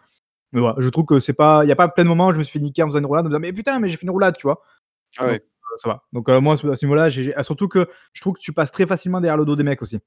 Mais 0.53 0.61
voilà, 0.61 0.75
je 0.79 0.89
trouve 0.89 1.05
que 1.05 1.19
c'est 1.21 1.33
pas 1.33 1.63
il 1.65 1.69
y 1.69 1.73
a 1.73 1.77
pas 1.77 1.87
plein 1.89 2.03
de 2.05 2.09
moments 2.09 2.27
où 2.29 2.33
je 2.33 2.39
me 2.39 2.43
suis 2.43 2.59
fait 2.59 2.65
niquer 2.65 2.83
en 2.83 2.87
faisant 2.87 2.99
une 2.99 3.07
roulade 3.07 3.25
en 3.25 3.29
me 3.29 3.33
disant: 3.33 3.41
«Mais 3.41 3.53
putain, 3.53 3.79
mais 3.79 3.89
j'ai 3.89 3.97
fait 3.97 4.03
une 4.05 4.11
roulade», 4.11 4.37
tu 4.37 4.47
vois? 4.47 4.61
Ah 5.19 5.27
ouais. 5.27 5.41
Ça 5.77 5.89
va. 5.89 6.03
Donc 6.13 6.29
heu, 6.29 6.39
moi, 6.39 6.53
à 6.55 6.75
ce 6.75 6.85
niveau-là, 6.85 7.09
j'ai 7.09 7.33
surtout 7.41 7.67
que 7.67 7.87
je 8.13 8.21
trouve 8.21 8.33
que 8.33 8.41
tu 8.41 8.53
passes 8.53 8.71
très 8.71 8.85
facilement 8.85 9.21
derrière 9.21 9.37
le 9.37 9.45
dos 9.45 9.55
des 9.55 9.63
mecs 9.63 9.81
aussi. 9.81 9.99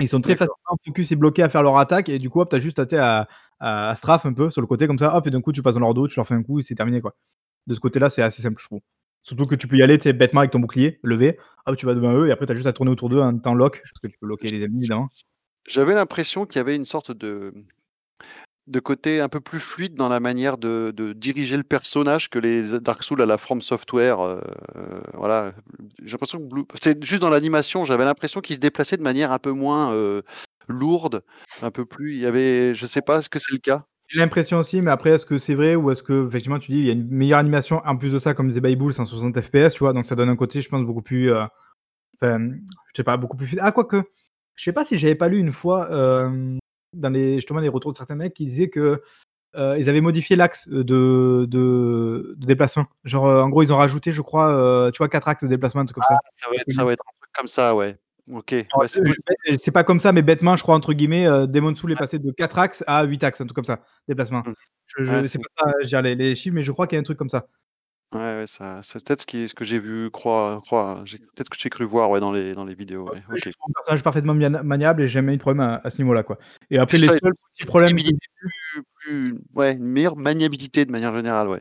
Ils 0.00 0.08
sont 0.08 0.20
très 0.20 0.36
facilement 0.36 0.76
focus 0.84 1.10
et 1.12 1.16
bloqués 1.16 1.42
à 1.42 1.48
faire 1.48 1.62
leur 1.62 1.76
attaque 1.76 2.08
et 2.08 2.18
du 2.18 2.30
coup, 2.30 2.40
hop, 2.40 2.50
tu 2.50 2.56
as 2.56 2.60
juste 2.60 2.78
à, 2.78 3.22
à 3.22 3.28
à 3.90 3.96
strafe 3.96 4.24
un 4.26 4.32
peu 4.32 4.50
sur 4.50 4.60
le 4.60 4.68
côté 4.68 4.86
comme 4.86 4.98
ça, 4.98 5.16
hop 5.16 5.26
et 5.26 5.30
d'un 5.30 5.40
coup, 5.40 5.50
tu 5.52 5.62
passes 5.62 5.74
dans 5.74 5.80
leur 5.80 5.94
dos, 5.94 6.06
tu 6.06 6.16
leur 6.16 6.26
fais 6.26 6.34
un 6.34 6.42
coup 6.44 6.60
et 6.60 6.62
c'est 6.62 6.76
terminé, 6.76 7.00
quoi. 7.00 7.16
De 7.66 7.74
ce 7.74 7.80
côté-là, 7.80 8.08
c'est 8.08 8.22
assez 8.22 8.40
simple, 8.40 8.60
je 8.60 8.66
trouve. 8.66 8.80
Surtout 9.22 9.46
que 9.46 9.56
tu 9.56 9.66
peux 9.66 9.76
y 9.76 9.82
aller, 9.82 9.98
tu 9.98 10.12
bêtement 10.12 10.40
avec 10.40 10.52
ton 10.52 10.60
bouclier, 10.60 11.00
lever, 11.02 11.38
hop, 11.66 11.76
tu 11.76 11.84
vas 11.84 11.94
devant 11.94 12.12
eux 12.14 12.28
et 12.28 12.30
après 12.30 12.46
tu 12.46 12.52
as 12.52 12.54
juste 12.54 12.68
à 12.68 12.72
tourner 12.72 12.92
autour 12.92 13.08
d'eux 13.08 13.20
en 13.20 13.36
temps 13.36 13.54
lock, 13.54 13.82
parce 13.82 13.98
que 14.00 14.06
tu 14.06 14.16
peux 14.18 14.26
locker 14.26 14.50
les 14.50 14.62
ennemis 14.62 14.78
évidemment. 14.78 15.08
J'avais 15.66 15.94
l'impression 15.94 16.46
qu'il 16.46 16.58
y 16.58 16.60
avait 16.60 16.76
une 16.76 16.84
sorte 16.84 17.10
de 17.10 17.52
de 18.68 18.80
côté 18.80 19.20
un 19.20 19.28
peu 19.28 19.40
plus 19.40 19.60
fluide 19.60 19.94
dans 19.94 20.08
la 20.08 20.20
manière 20.20 20.58
de, 20.58 20.92
diriger 21.16 21.56
le 21.56 21.62
personnage 21.62 22.30
que 22.30 22.38
les 22.38 22.80
Dark 22.80 23.02
Souls 23.02 23.22
à 23.22 23.26
la 23.26 23.38
From 23.38 23.62
Software. 23.62 24.20
euh, 24.20 24.40
voilà, 25.14 25.52
j'ai 26.02 26.12
l'impression 26.12 26.38
que 26.38 26.44
Blue... 26.44 26.64
c'est 26.80 27.02
juste 27.04 27.20
dans 27.20 27.30
l'animation, 27.30 27.84
j'avais 27.84 28.04
l'impression 28.04 28.40
qu'il 28.40 28.56
se 28.56 28.60
déplaçait 28.60 28.96
de 28.96 29.02
manière 29.02 29.32
un 29.32 29.38
peu 29.38 29.52
moins 29.52 29.92
euh, 29.92 30.22
lourde, 30.68 31.22
un 31.62 31.70
peu 31.70 31.84
plus. 31.84 32.14
Il 32.14 32.20
y 32.20 32.26
avait, 32.26 32.74
je 32.74 32.86
sais 32.86 33.02
pas, 33.02 33.18
est-ce 33.18 33.30
que 33.30 33.38
c'est 33.38 33.52
le 33.52 33.58
cas? 33.58 33.84
J'ai 34.08 34.20
l'impression 34.20 34.58
aussi, 34.58 34.80
mais 34.80 34.90
après, 34.90 35.10
est-ce 35.10 35.26
que 35.26 35.36
c'est 35.36 35.54
vrai 35.54 35.74
ou 35.74 35.90
est-ce 35.90 36.02
que, 36.02 36.26
effectivement, 36.26 36.58
tu 36.58 36.72
dis, 36.72 36.78
il 36.78 36.84
y 36.86 36.90
a 36.90 36.94
une 36.94 37.08
meilleure 37.10 37.40
animation 37.40 37.82
en 37.84 37.96
plus 37.96 38.12
de 38.12 38.18
ça, 38.18 38.32
comme 38.32 38.48
disait 38.48 38.60
Baybull, 38.60 38.92
160 38.92 39.38
FPS, 39.38 39.74
tu 39.74 39.80
vois, 39.80 39.92
donc 39.92 40.06
ça 40.06 40.14
donne 40.14 40.30
un 40.30 40.36
côté, 40.36 40.62
je 40.62 40.68
pense, 40.68 40.84
beaucoup 40.84 41.02
plus. 41.02 41.30
euh, 41.30 41.44
Enfin, 42.20 42.50
je 42.50 42.96
sais 42.96 43.04
pas, 43.04 43.16
beaucoup 43.16 43.36
plus. 43.36 43.56
Ah, 43.60 43.72
quoique, 43.72 44.02
je 44.56 44.64
sais 44.64 44.72
pas 44.72 44.84
si 44.84 44.98
j'avais 44.98 45.14
pas 45.14 45.28
lu 45.28 45.38
une 45.38 45.52
fois, 45.52 45.90
euh, 45.92 46.58
dans 46.92 47.10
les, 47.10 47.36
justement, 47.36 47.60
les 47.60 47.68
retours 47.68 47.92
de 47.92 47.96
certains 47.96 48.14
mecs 48.16 48.34
qui 48.34 48.44
disaient 48.46 48.68
que. 48.70 49.02
euh, 49.56 49.76
ils 49.78 49.88
avaient 49.88 50.00
modifié 50.02 50.36
l'axe 50.36 50.68
de, 50.68 50.82
de, 50.82 51.46
de 51.48 52.46
déplacement. 52.46 52.86
Genre, 53.04 53.26
euh, 53.26 53.42
en 53.42 53.48
gros, 53.48 53.62
ils 53.62 53.72
ont 53.72 53.78
rajouté, 53.78 54.12
je 54.12 54.20
crois, 54.22 54.52
euh, 54.52 54.90
tu 54.90 54.98
vois, 54.98 55.08
4 55.08 55.26
axes 55.28 55.44
de 55.44 55.48
déplacement, 55.48 55.80
un 55.80 55.86
truc 55.86 55.96
comme 55.96 56.04
ça. 56.04 56.18
ça 56.40 56.48
va, 56.48 56.54
être, 56.54 56.64
que 56.64 56.72
ça 56.72 56.84
va 56.84 56.92
être 56.92 57.02
un 57.06 57.16
truc 57.20 57.32
comme 57.34 57.46
ça, 57.46 57.74
ouais. 57.74 57.96
Ok. 58.30 58.52
Ouais, 58.76 58.88
c'est 58.88 59.00
euh, 59.00 59.72
pas 59.72 59.84
comme 59.84 60.00
ça, 60.00 60.12
mais 60.12 60.20
bêtement, 60.20 60.54
je 60.54 60.62
crois, 60.62 60.74
entre 60.74 60.92
guillemets, 60.92 61.26
euh, 61.26 61.46
Demon 61.46 61.74
Soul 61.74 61.92
est 61.92 61.96
passé 61.96 62.18
de 62.18 62.30
4 62.30 62.58
axes 62.58 62.84
à 62.86 63.04
8 63.04 63.24
axes, 63.24 63.40
un 63.40 63.46
truc 63.46 63.54
comme 63.54 63.64
ça, 63.64 63.80
déplacement. 64.06 64.40
Mm. 64.40 64.54
Je, 64.84 65.02
je 65.04 65.12
Ouais, 65.14 65.24
sais 65.24 65.38
pas 65.38 65.64
ça, 65.64 65.72
je 65.82 65.86
dire, 65.88 66.02
les, 66.02 66.14
les 66.14 66.34
chiffres, 66.34 66.54
mais 66.54 66.60
je 66.62 66.70
crois 66.70 66.86
qu'il 66.86 66.96
y 66.96 66.98
a 66.98 67.00
un 67.00 67.04
truc 67.04 67.16
comme 67.18 67.30
ça. 67.30 67.46
Ouais, 68.14 68.20
ouais, 68.20 68.46
ça, 68.46 68.80
c'est 68.82 69.04
peut-être 69.04 69.20
ce, 69.20 69.26
qui, 69.26 69.48
ce 69.48 69.54
que 69.54 69.64
j'ai 69.64 69.78
vu 69.78 70.10
croire, 70.10 70.62
croire 70.62 71.04
j'ai- 71.04 71.18
peut-être 71.18 71.50
que 71.50 71.56
j'ai 71.58 71.68
cru 71.68 71.84
voir 71.84 72.08
ouais, 72.08 72.20
dans, 72.20 72.32
les, 72.32 72.52
dans 72.52 72.64
les 72.64 72.74
vidéos. 72.74 73.06
Ouais. 73.10 73.20
Je 73.28 73.34
Ok. 73.34 73.40
trouve 73.52 73.70
un 73.70 73.72
personnage 73.74 74.02
parfaitement 74.02 74.34
mania- 74.34 74.62
maniable 74.62 75.02
et 75.02 75.06
j'ai 75.06 75.12
jamais 75.14 75.34
eu 75.34 75.36
de 75.36 75.42
problème 75.42 75.60
à, 75.60 75.80
à 75.84 75.90
ce 75.90 76.00
niveau-là, 76.00 76.22
quoi. 76.22 76.38
Et 76.70 76.78
après, 76.78 76.96
C'est 76.96 77.02
les 77.06 77.12
ça, 77.12 77.18
seuls 77.22 77.34
petits 77.54 77.66
problèmes. 77.66 77.90
que- 77.90 77.94
Maniabilité 77.96 78.26
plus, 78.40 78.82
plus- 78.94 79.38
ouais, 79.56 79.74
une 79.74 79.90
meilleure 79.90 80.16
maniabilité 80.16 80.86
de 80.86 80.90
manière 80.90 81.12
générale, 81.14 81.48
ouais. 81.48 81.60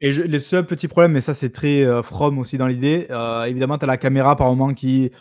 Et 0.00 0.10
je- 0.10 0.22
les 0.22 0.40
seuls 0.40 0.66
petits 0.66 0.88
problèmes, 0.88 1.12
mais 1.12 1.20
ça, 1.20 1.34
c'est 1.34 1.50
très 1.50 1.84
euh, 1.84 2.02
From 2.02 2.38
aussi 2.40 2.58
dans 2.58 2.66
l'idée. 2.66 3.06
euh, 3.10 3.44
évidemment, 3.44 3.78
tu 3.78 3.84
as 3.84 3.88
la 3.88 3.96
caméra 3.96 4.34
par 4.34 4.48
moment 4.48 4.74
qui. 4.74 5.12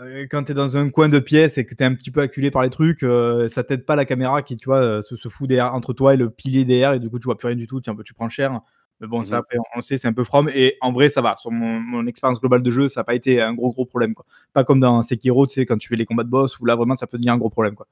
euh, 0.00 0.26
quand 0.30 0.42
tu 0.44 0.52
es 0.52 0.54
dans 0.54 0.76
un 0.76 0.90
coin 0.90 1.08
de 1.08 1.20
pièce 1.20 1.56
et 1.56 1.64
que 1.64 1.74
tu 1.74 1.82
es 1.82 1.86
un 1.86 1.94
petit 1.94 2.10
peu 2.10 2.20
acculé 2.20 2.50
par 2.50 2.64
les 2.64 2.70
trucs, 2.70 3.02
euh, 3.04 3.48
ça 3.48 3.62
t'aide 3.64 3.86
pas 3.86 3.94
la 3.96 4.04
caméra 4.04 4.42
qui, 4.42 4.56
tu 4.56 4.66
vois, 4.66 5.00
se, 5.02 5.14
se 5.16 5.28
fout 5.28 5.48
derrière, 5.48 5.72
entre 5.74 5.92
toi 5.94 6.12
et 6.12 6.16
le 6.18 6.28
pilier 6.28 6.64
derrière 6.66 6.92
et 6.94 6.98
du 6.98 7.08
coup, 7.08 7.18
tu 7.18 7.24
vois 7.26 7.38
plus 7.38 7.46
rien 7.46 7.56
du 7.56 7.66
tout. 7.68 7.80
Un 7.86 7.94
peu- 7.94 8.02
tu 8.02 8.12
prends 8.12 8.28
cher. 8.28 8.60
Mais 9.04 9.08
bon, 9.08 9.22
ça, 9.22 9.34
Mhm. 9.34 9.40
après, 9.40 9.58
on 9.58 9.76
le 9.76 9.82
sait, 9.82 9.98
c'est 9.98 10.08
un 10.08 10.14
peu 10.14 10.24
From. 10.24 10.48
Et 10.54 10.78
en 10.80 10.90
vrai, 10.90 11.10
ça 11.10 11.20
va. 11.20 11.36
Sur 11.36 11.50
mon, 11.50 11.78
mon 11.78 12.06
expérience 12.06 12.40
globale 12.40 12.62
de 12.62 12.70
jeu, 12.70 12.88
ça 12.88 13.00
n'a 13.00 13.04
pas 13.04 13.14
été 13.14 13.42
un 13.42 13.52
gros, 13.52 13.70
gros 13.70 13.84
problème. 13.84 14.14
Quoi. 14.14 14.24
Pas 14.54 14.64
comme 14.64 14.80
dans 14.80 15.02
Sekiro, 15.02 15.46
tu 15.46 15.52
sais, 15.52 15.66
quand 15.66 15.76
tu 15.76 15.88
fais 15.90 15.96
les 15.96 16.06
combats 16.06 16.24
de 16.24 16.30
boss, 16.30 16.58
où 16.58 16.64
là, 16.64 16.74
vraiment, 16.74 16.94
ça 16.94 17.06
peut 17.06 17.18
devenir 17.18 17.34
un 17.34 17.36
gros 17.38 17.50
problème. 17.50 17.74
Quoi. 17.74 17.86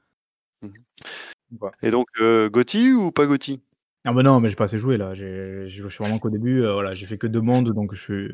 Et 1.83 1.91
donc, 1.91 2.07
euh, 2.19 2.49
Gotti 2.49 2.93
ou 2.93 3.11
pas 3.13 3.27
Gotti? 3.27 3.61
Ah 4.07 4.15
bah 4.15 4.23
non, 4.23 4.41
mais 4.41 4.49
j'ai 4.49 4.57
pas 4.57 4.65
assez 4.65 4.79
joué 4.79 4.97
là. 4.97 5.15
Je 5.15 5.67
suis 5.69 5.83
vraiment 6.03 6.19
qu'au 6.19 6.31
début. 6.31 6.63
euh, 6.65 6.73
voilà, 6.73 6.93
j'ai 6.93 7.07
fait 7.07 7.19
que 7.19 7.27
deux 7.27 7.43
mondes, 7.43 7.73
donc 7.73 7.95
je 7.95 8.01
suis 8.01 8.31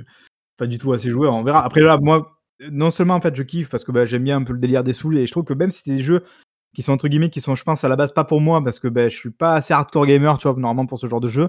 pas 0.56 0.66
du 0.68 0.78
tout 0.78 0.92
assez 0.92 1.10
joué. 1.10 1.26
On 1.26 1.42
verra. 1.42 1.64
Après 1.64 1.80
là, 1.80 1.98
moi, 1.98 2.38
non 2.70 2.90
seulement 2.90 3.14
en 3.16 3.20
fait, 3.20 3.34
je 3.34 3.42
kiffe 3.42 3.68
parce 3.70 3.82
que 3.84 3.90
bah, 3.92 4.06
j'aime 4.06 4.22
bien 4.22 4.36
un 4.36 4.44
peu 4.44 4.52
le 4.52 4.58
délire 4.60 4.84
des 4.84 4.92
souls 4.92 5.18
et 5.18 5.26
je 5.26 5.32
trouve 5.32 5.44
que 5.44 5.52
même 5.54 5.70
si 5.72 5.82
c'est 5.84 5.94
des 5.96 6.00
jeux 6.02 6.22
qui 6.74 6.82
sont 6.82 6.92
entre 6.92 7.08
guillemets, 7.08 7.30
qui 7.30 7.40
sont, 7.40 7.54
je 7.56 7.64
pense, 7.64 7.82
à 7.82 7.88
la 7.88 7.96
base 7.96 8.12
pas 8.12 8.24
pour 8.24 8.40
moi 8.40 8.62
parce 8.62 8.78
que 8.78 8.88
bah, 8.88 9.08
je 9.08 9.16
suis 9.16 9.30
pas 9.30 9.54
assez 9.54 9.74
hardcore 9.74 10.06
gamer, 10.06 10.38
tu 10.38 10.46
vois, 10.48 10.56
normalement 10.58 10.86
pour 10.86 10.98
ce 11.00 11.06
genre 11.08 11.20
de 11.20 11.28
jeu. 11.28 11.48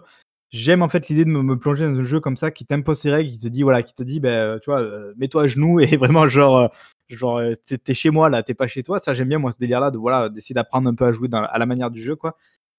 J'aime 0.52 0.82
en 0.82 0.90
fait 0.90 1.08
l'idée 1.10 1.26
de 1.26 1.30
me, 1.30 1.60
plonger 1.60 1.86
dans 1.86 2.00
un 2.00 2.04
jeu 2.04 2.20
comme 2.20 2.36
ça 2.36 2.50
qui 2.50 2.66
t'impose 2.66 3.00
ses 3.00 3.12
règles, 3.12 3.30
qui 3.30 3.38
te 3.38 3.48
dit 3.48 3.62
voilà, 3.62 3.84
qui 3.84 3.94
te 3.94 4.02
dit, 4.02 4.20
bah, 4.20 4.60
tu 4.60 4.72
vois, 4.72 4.82
euh, 4.82 5.14
mets-toi 5.18 5.44
à 5.44 5.48
genoux 5.48 5.80
et 5.80 5.86
vraiment 5.98 6.28
genre, 6.28 6.58
euh, 6.58 6.68
genre, 7.10 7.38
euh, 7.38 7.54
t'es 7.56 7.94
chez 7.94 8.10
moi 8.10 8.30
là, 8.30 8.42
t'es 8.42 8.56
pas 8.56 8.68
chez 8.68 8.82
toi. 8.82 9.00
Ça 9.00 9.14
j'aime 9.14 9.30
bien 9.30 9.38
moi 9.38 9.52
ce 9.52 9.60
délire 9.60 9.80
là 9.80 9.92
de 9.92 10.00
voilà, 10.00 10.30
d'essayer 10.30 10.56
d'apprendre 10.56 10.90
un 10.90 10.96
peu 10.96 11.06
à 11.06 11.12
jouer 11.12 11.30
à 11.32 11.58
la 11.58 11.66
manière 11.68 11.92
du 11.92 12.02
jeu 12.02 12.16
quoi. 12.16 12.36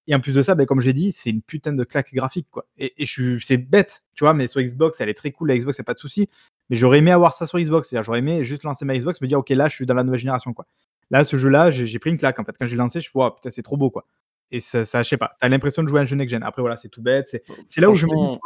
Et 0.07 0.15
en 0.15 0.19
plus 0.19 0.33
de 0.33 0.41
ça, 0.41 0.55
ben, 0.55 0.65
comme 0.65 0.81
j'ai 0.81 0.93
dit, 0.93 1.11
c'est 1.11 1.29
une 1.29 1.41
putain 1.41 1.73
de 1.73 1.83
claque 1.83 2.13
graphique, 2.13 2.47
quoi. 2.49 2.65
Et, 2.77 2.93
je 2.97 3.05
suis, 3.05 3.41
c'est 3.45 3.57
bête, 3.57 4.03
tu 4.15 4.23
vois, 4.23 4.33
mais 4.33 4.47
sur 4.47 4.61
Xbox, 4.61 4.99
elle 4.99 5.09
est 5.09 5.13
très 5.13 5.31
cool, 5.31 5.49
la 5.49 5.57
Xbox, 5.57 5.77
c'est 5.77 5.83
pas 5.83 5.93
de 5.93 5.99
souci. 5.99 6.27
Mais 6.69 6.75
j'aurais 6.75 6.99
aimé 6.99 7.11
avoir 7.11 7.33
ça 7.33 7.45
sur 7.45 7.59
Xbox, 7.59 7.89
c'est-à-dire 7.89 8.03
j'aurais 8.03 8.19
aimé 8.19 8.43
juste 8.43 8.63
lancer 8.63 8.83
ma 8.85 8.97
Xbox, 8.97 9.21
me 9.21 9.27
dire, 9.27 9.39
ok, 9.39 9.49
là, 9.49 9.69
je 9.69 9.75
suis 9.75 9.85
dans 9.85 9.93
la 9.93 10.03
nouvelle 10.03 10.19
génération, 10.19 10.53
quoi. 10.53 10.65
Là, 11.11 11.23
ce 11.23 11.37
jeu-là, 11.37 11.71
j'ai 11.71 11.85
j'ai 11.87 11.99
pris 11.99 12.09
une 12.09 12.17
claque, 12.17 12.39
en 12.39 12.43
fait. 12.43 12.55
Quand 12.57 12.65
j'ai 12.65 12.77
lancé, 12.77 12.99
je 12.99 13.03
suis 13.09 13.11
Wow, 13.13 13.31
putain, 13.31 13.51
c'est 13.51 13.61
trop 13.61 13.77
beau, 13.77 13.89
quoi. 13.89 14.05
Et 14.51 14.59
ça, 14.59 14.83
ça 14.85 15.03
je 15.03 15.09
sais 15.09 15.17
pas, 15.17 15.35
t'as 15.39 15.49
l'impression 15.49 15.83
de 15.83 15.87
jouer 15.87 15.99
à 15.99 16.03
un 16.03 16.05
jeu 16.05 16.15
next-gen. 16.15 16.43
Après, 16.43 16.61
voilà, 16.61 16.77
c'est 16.77 16.89
tout 16.89 17.01
bête. 17.01 17.27
C'est 17.27 17.43
c'est 17.69 17.81
là 17.81 17.89
où 17.89 17.95
je 17.95 18.05
me 18.05 18.11
dis, 18.33 18.37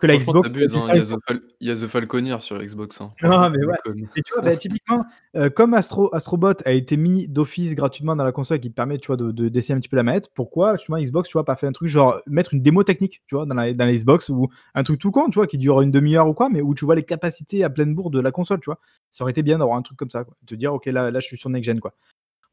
que 0.00 0.06
la 0.08 0.14
Xbox. 0.16 0.48
hein, 0.48 0.88
Il 0.92 0.96
y, 0.96 0.98
a 0.98 1.04
The 1.04 1.20
Fal- 1.28 1.40
il 1.60 1.68
y 1.68 1.70
a 1.70 1.74
The 1.74 1.86
Falconeer 1.86 2.36
sur 2.42 2.58
Xbox. 2.58 3.00
hein. 3.00 3.12
Non, 3.22 3.30
Franchement, 3.30 3.50
mais 3.50 3.58
tu 3.58 3.66
ouais. 3.66 3.74
Et 4.16 4.22
tu 4.22 4.32
vois, 4.34 4.42
bah, 4.42 4.56
typiquement, 4.56 5.04
euh, 5.36 5.50
comme 5.50 5.72
Astro, 5.74 6.12
Astrobot 6.14 6.52
a 6.64 6.72
été 6.72 6.96
mis 6.96 7.28
d'office 7.28 7.74
gratuitement 7.76 8.16
dans 8.16 8.24
la 8.24 8.32
console 8.32 8.58
qui 8.58 8.70
te 8.70 8.74
permet, 8.74 8.98
tu 8.98 9.06
vois, 9.06 9.16
de, 9.16 9.30
de- 9.30 9.48
d'essayer 9.48 9.74
un 9.74 9.78
petit 9.78 9.88
peu 9.88 9.96
la 9.96 10.02
manette, 10.02 10.30
pourquoi, 10.34 10.76
justement, 10.76 10.98
Xbox, 10.98 11.28
tu 11.28 11.34
vois, 11.34 11.44
pas 11.44 11.54
fait 11.54 11.68
un 11.68 11.72
truc 11.72 11.88
genre 11.88 12.20
mettre 12.26 12.54
une 12.54 12.60
démo 12.62 12.82
technique, 12.82 13.22
tu 13.28 13.36
vois, 13.36 13.46
dans 13.46 13.54
la, 13.54 13.72
dans 13.72 13.84
la 13.84 13.92
Xbox 13.94 14.28
ou 14.30 14.48
un 14.74 14.82
truc 14.82 14.98
tout 14.98 15.12
con, 15.12 15.26
tu 15.30 15.36
vois, 15.36 15.46
qui 15.46 15.58
dure 15.58 15.80
une 15.80 15.92
demi-heure 15.92 16.28
ou 16.28 16.34
quoi, 16.34 16.48
mais 16.48 16.60
où 16.60 16.74
tu 16.74 16.84
vois 16.84 16.96
les 16.96 17.04
capacités 17.04 17.62
à 17.62 17.70
pleine 17.70 17.94
bourre 17.94 18.10
de 18.10 18.18
la 18.18 18.32
console, 18.32 18.58
tu 18.60 18.66
vois. 18.66 18.80
Ça 19.10 19.22
aurait 19.22 19.30
été 19.30 19.44
bien 19.44 19.58
d'avoir 19.58 19.76
un 19.76 19.82
truc 19.82 19.96
comme 19.96 20.10
ça, 20.10 20.24
quoi. 20.24 20.34
Te 20.44 20.56
dire, 20.56 20.74
ok, 20.74 20.86
là, 20.86 21.12
là, 21.12 21.20
je 21.20 21.26
suis 21.26 21.36
sur 21.38 21.50
next 21.50 21.66
gen, 21.66 21.78
quoi. 21.78 21.94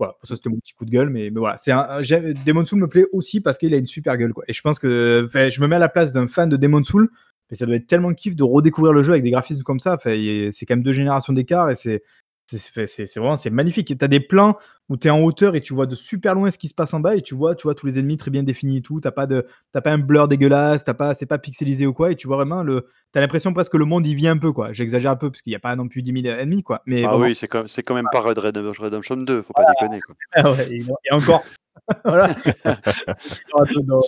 Voilà, 0.01 0.15
ça 0.23 0.35
c'était 0.35 0.49
mon 0.49 0.57
petit 0.57 0.73
coup 0.73 0.83
de 0.83 0.89
gueule, 0.89 1.11
mais, 1.11 1.29
mais 1.29 1.39
voilà. 1.39 1.57
C'est 1.57 1.71
un, 1.71 2.01
Demon 2.43 2.65
Soul 2.65 2.79
me 2.79 2.87
plaît 2.87 3.05
aussi 3.11 3.39
parce 3.39 3.59
qu'il 3.59 3.71
a 3.75 3.77
une 3.77 3.85
super 3.85 4.17
gueule, 4.17 4.33
quoi. 4.33 4.43
Et 4.47 4.53
je 4.53 4.61
pense 4.63 4.79
que, 4.79 5.27
je 5.31 5.61
me 5.61 5.67
mets 5.67 5.75
à 5.75 5.79
la 5.79 5.89
place 5.89 6.11
d'un 6.11 6.27
fan 6.27 6.49
de 6.49 6.57
Demon 6.57 6.83
Soul, 6.83 7.07
mais 7.51 7.55
ça 7.55 7.67
doit 7.67 7.75
être 7.75 7.85
tellement 7.85 8.11
kiff 8.15 8.35
de 8.35 8.43
redécouvrir 8.43 8.93
le 8.93 9.03
jeu 9.03 9.11
avec 9.11 9.21
des 9.21 9.29
graphismes 9.29 9.61
comme 9.61 9.79
ça. 9.79 9.99
C'est 10.03 10.51
quand 10.67 10.75
même 10.75 10.81
deux 10.81 10.91
générations 10.91 11.33
d'écart 11.33 11.69
et 11.69 11.75
c'est 11.75 12.01
c'est- 12.47 13.15
vraiment 13.19 13.37
c'est 13.37 13.51
magnifique. 13.51 13.95
Tu 13.95 14.07
des 14.07 14.19
plans 14.19 14.57
où 14.91 14.97
tu 14.97 15.07
es 15.07 15.09
en 15.09 15.21
hauteur 15.21 15.55
et 15.55 15.61
tu 15.61 15.73
vois 15.73 15.85
de 15.85 15.95
super 15.95 16.35
loin 16.35 16.51
ce 16.51 16.57
qui 16.57 16.67
se 16.67 16.73
passe 16.75 16.93
en 16.93 16.99
bas 16.99 17.15
et 17.15 17.21
tu 17.21 17.33
vois, 17.33 17.55
tu 17.55 17.63
vois 17.63 17.73
tous 17.75 17.85
les 17.87 17.97
ennemis 17.97 18.17
très 18.17 18.29
bien 18.29 18.43
définis 18.43 18.77
et 18.77 18.81
tout. 18.81 18.99
T'as 18.99 19.11
pas 19.11 19.25
de 19.25 19.47
t'as 19.71 19.79
pas 19.79 19.91
un 19.91 19.97
blur 19.97 20.27
dégueulasse, 20.27 20.83
t'as 20.83 20.93
pas 20.93 21.13
c'est 21.13 21.25
pas 21.25 21.37
pixelisé 21.37 21.85
ou 21.87 21.93
quoi 21.93 22.11
et 22.11 22.15
tu 22.17 22.27
vois 22.27 22.35
vraiment 22.35 22.61
le 22.61 22.87
t'as 23.13 23.21
l'impression 23.21 23.53
presque 23.53 23.71
que 23.71 23.77
le 23.77 23.85
monde 23.85 24.05
y 24.05 24.13
vit 24.15 24.27
un 24.27 24.37
peu 24.37 24.51
quoi. 24.51 24.73
J'exagère 24.73 25.11
un 25.11 25.15
peu 25.15 25.31
parce 25.31 25.41
qu'il 25.41 25.51
n'y 25.51 25.55
a 25.55 25.59
pas 25.59 25.73
non 25.77 25.87
plus 25.87 26.01
10 26.01 26.23
000 26.23 26.35
ennemis 26.37 26.61
quoi. 26.61 26.81
Mais 26.85 27.03
Ah 27.05 27.11
vraiment- 27.11 27.23
oui, 27.23 27.35
c'est 27.35 27.47
quand, 27.47 27.63
c'est 27.67 27.83
quand 27.83 27.95
même 27.95 28.07
pas 28.11 28.19
Red 28.19 28.37
Red 28.37 28.57
Redemption 28.57 29.15
2, 29.15 29.41
faut 29.41 29.53
pas 29.53 29.63
déconner. 29.79 30.01
Quoi. 30.01 30.15
ah 30.33 30.51
ouais, 30.51 30.67
et, 30.73 30.81
et 30.81 31.13
encore. 31.13 31.43
voilà. 32.03 32.35
Dans- 32.65 33.81
dans. 33.83 34.01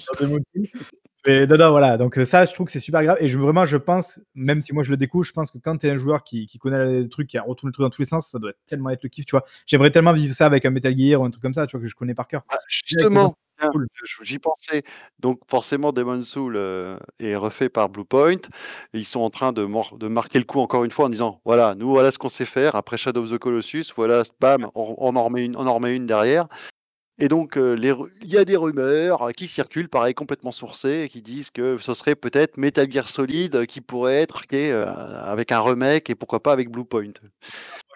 Mais 1.26 1.48
non, 1.48 1.58
non, 1.58 1.72
voilà. 1.72 1.98
Donc 1.98 2.18
euh, 2.18 2.26
ça, 2.26 2.45
je 2.45 2.54
trouve 2.54 2.66
que 2.66 2.72
c'est 2.72 2.80
super 2.80 3.04
grave. 3.04 3.18
Et 3.22 3.28
je, 3.28 3.40
vraiment, 3.40 3.66
je 3.66 3.78
pense, 3.78 4.20
même 4.36 4.62
si 4.62 4.74
moi 4.74 4.84
je 4.84 4.91
le 4.91 4.98
découvre, 4.98 5.24
je 5.24 5.32
pense 5.32 5.52
que 5.52 5.58
quand 5.58 5.78
tu 5.78 5.88
es 5.88 5.91
un 5.91 5.95
joueur 5.95 6.24
qui, 6.24 6.48
qui 6.48 6.58
connaît 6.58 7.00
le 7.02 7.10
truc, 7.10 7.28
qui 7.28 7.38
a 7.38 7.41
retourné 7.41 7.70
le 7.70 7.74
truc 7.74 7.86
dans 7.86 7.90
tous 7.90 8.02
les 8.02 8.08
sens, 8.08 8.28
ça 8.28 8.40
doit 8.40 8.52
tellement 8.68 8.90
être 8.90 9.04
le 9.04 9.10
kiff, 9.10 9.26
tu 9.26 9.32
vois. 9.32 9.45
J'aimerais 9.66 9.91
tellement 9.91 10.14
vivre 10.14 10.36
ça 10.36 10.45
avec 10.45 10.66
un 10.66 10.70
Metal 10.70 10.98
Gear 10.98 11.22
ou 11.22 11.26
un 11.26 11.30
truc 11.30 11.41
comme 11.41 11.54
ça, 11.54 11.66
tu 11.66 11.78
vois, 11.78 11.84
que 11.84 11.90
je 11.90 11.95
connais 11.95 12.14
par 12.14 12.28
cœur. 12.28 12.44
Ah, 12.50 12.58
justement, 12.68 13.38
cool. 13.72 13.88
j'y 14.24 14.40
pensais. 14.40 14.84
Donc 15.20 15.40
forcément, 15.48 15.94
Demon 15.94 16.22
Soul 16.24 16.56
euh, 16.58 16.98
est 17.20 17.38
refait 17.38 17.70
par 17.70 17.88
Bluepoint. 17.88 18.41
Ils 18.94 19.06
sont 19.06 19.22
en 19.22 19.30
train 19.30 19.54
de, 19.54 19.64
marquer 20.08 20.40
le 20.40 20.45
coup 20.45 20.60
encore 20.60 20.84
une 20.84 20.91
fois 20.91 21.06
en 21.06 21.10
disant, 21.10 21.41
voilà, 21.45 21.74
nous 21.76 21.90
voilà 21.90 22.12
ce 22.12 22.20
qu'on 22.20 22.30
sait 22.30 22.45
faire. 22.45 22.76
Après 22.76 22.98
Shadow 22.98 23.24
of 23.24 23.32
the 23.32 23.38
Colossus, 23.38 23.86
voilà, 23.95 24.24
bam, 24.41 24.70
on, 24.76 24.95
on 24.98 25.16
en 25.16 25.24
remet 25.24 25.45
une, 25.45 25.56
on 25.56 25.68
en 25.68 25.76
remet 25.76 25.95
une 25.95 26.06
derrière. 26.06 26.48
Et 27.19 27.27
donc, 27.27 27.57
euh, 27.57 27.73
les 27.76 27.91
ru- 27.91 28.11
il 28.22 28.30
y 28.30 28.38
a 28.38 28.45
des 28.45 28.57
rumeurs 28.57 29.22
euh, 29.22 29.31
qui 29.31 29.48
circulent, 29.48 29.88
pareil, 29.90 30.15
complètement 30.15 30.52
sourcées, 30.52 31.07
qui 31.11 31.22
disent 31.22 31.52
que 31.52 31.77
ce 31.77 31.94
serait 31.94 32.15
peut-être 32.15 32.57
Metal 32.57 32.91
Gear 32.91 33.07
Solid 33.07 33.56
euh, 33.56 33.65
qui 33.65 33.81
pourrait 33.81 34.22
être 34.22 34.41
euh, 34.53 35.22
avec 35.23 35.52
un 35.52 35.61
remake 35.61 36.10
et 36.10 36.15
pourquoi 36.15 36.41
pas 36.41 36.52
avec 36.52 36.72
Bluepoint. 36.72 37.14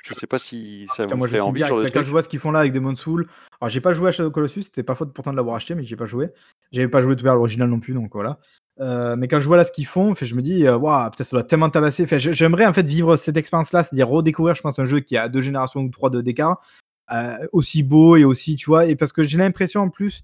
Je 0.04 0.14
sais 0.14 0.28
pas 0.28 0.40
si 0.40 0.86
ça 0.96 1.04
Putain, 1.04 1.16
vous 1.16 1.20
moi, 1.20 1.28
je 1.28 1.32
fait 1.32 1.38
suis 1.38 1.42
envie, 1.42 1.64
Enfin, 1.64 1.88
Quand 1.94 2.04
je 2.04 2.12
vois 2.12 2.22
ce 2.22 2.30
qu'ils 2.30 2.40
font 2.40 2.52
là 2.52 2.60
avec 2.60 2.72
Demon 2.74 2.96
Soul, 2.96 3.28
alors 3.60 3.70
j'ai 3.70 3.82
pas 3.82 3.92
joué 3.92 4.10
à 4.10 4.12
Shadow 4.12 4.32
Colossus, 4.32 4.64
c'était 4.64 4.84
pas 4.84 4.96
faute 4.96 5.12
pourtant 5.14 5.32
de 5.32 5.36
l'avoir 5.36 5.56
acheté, 5.56 5.74
mais 5.74 5.84
j'ai 5.84 5.96
pas 5.96 6.06
joué. 6.06 6.30
J'avais 6.72 6.88
pas 6.88 7.02
joué 7.02 7.16
tout 7.16 7.28
à 7.28 7.34
l'original 7.34 7.70
non 7.70 7.80
plus, 7.80 7.94
donc 7.94 8.12
voilà. 8.14 8.40
Euh, 8.80 9.16
mais 9.16 9.28
quand 9.28 9.40
je 9.40 9.48
vois 9.48 9.58
là 9.58 9.66
ce 9.66 9.72
qu'ils 9.72 9.88
font, 9.88 10.14
fait, 10.14 10.28
je 10.28 10.36
me 10.36 10.42
dis, 10.44 10.70
waouh, 10.70 11.10
putain, 11.10 11.24
ça 11.24 11.36
doit 11.36 11.44
tellement 11.44 11.70
tabasser. 11.72 12.06
Fait, 12.06 12.20
j'aimerais 12.20 12.68
en 12.68 12.74
fait 12.74 12.88
vivre 12.88 13.16
cette 13.18 13.36
expérience-là, 13.36 13.84
c'est-à-dire 13.84 14.08
redécouvrir, 14.08 14.54
je 14.56 14.62
pense, 14.62 14.78
un 14.78 14.86
jeu 14.86 15.00
qui 15.00 15.18
a 15.18 15.28
deux 15.28 15.42
générations 15.42 15.82
ou 15.82 15.90
trois 15.90 16.12
de 16.12 16.22
d'écart, 16.22 16.62
euh, 17.12 17.48
aussi 17.54 17.84
beau 17.84 18.16
et 18.18 18.24
aussi, 18.26 18.56
tu 18.56 18.66
vois, 18.68 18.86
et 18.88 18.96
parce 18.96 19.12
que 19.14 19.24
j'ai 19.24 19.38
l'impression 19.38 19.82
en 19.82 19.90
plus, 19.90 20.24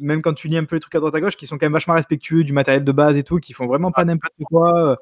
même 0.00 0.22
quand 0.22 0.34
tu 0.34 0.48
lis 0.48 0.58
un 0.58 0.64
peu 0.64 0.76
les 0.76 0.80
trucs 0.80 0.94
à 0.96 0.98
droite 1.00 1.14
à 1.16 1.20
gauche, 1.20 1.36
qui 1.36 1.46
sont 1.46 1.58
quand 1.58 1.66
même 1.66 1.72
vachement 1.74 1.94
respectueux 1.94 2.44
du 2.44 2.52
matériel 2.52 2.84
de 2.84 2.92
base 2.92 3.16
et 3.18 3.24
tout, 3.24 3.38
qui 3.40 3.52
font 3.54 3.66
vraiment 3.66 3.92
pas 3.92 4.04
n'importe 4.04 4.34
quoi. 4.46 4.92
euh, 4.92 4.96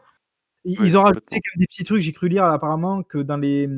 Ils, 0.64 0.78
ils 0.84 0.98
ont 0.98 1.02
rajouté 1.04 1.40
des 1.56 1.66
petits 1.66 1.84
trucs, 1.84 2.02
j'ai 2.02 2.12
cru 2.12 2.28
lire 2.28 2.44
apparemment 2.46 3.02
que 3.04 3.18
dans 3.18 3.36
les. 3.38 3.68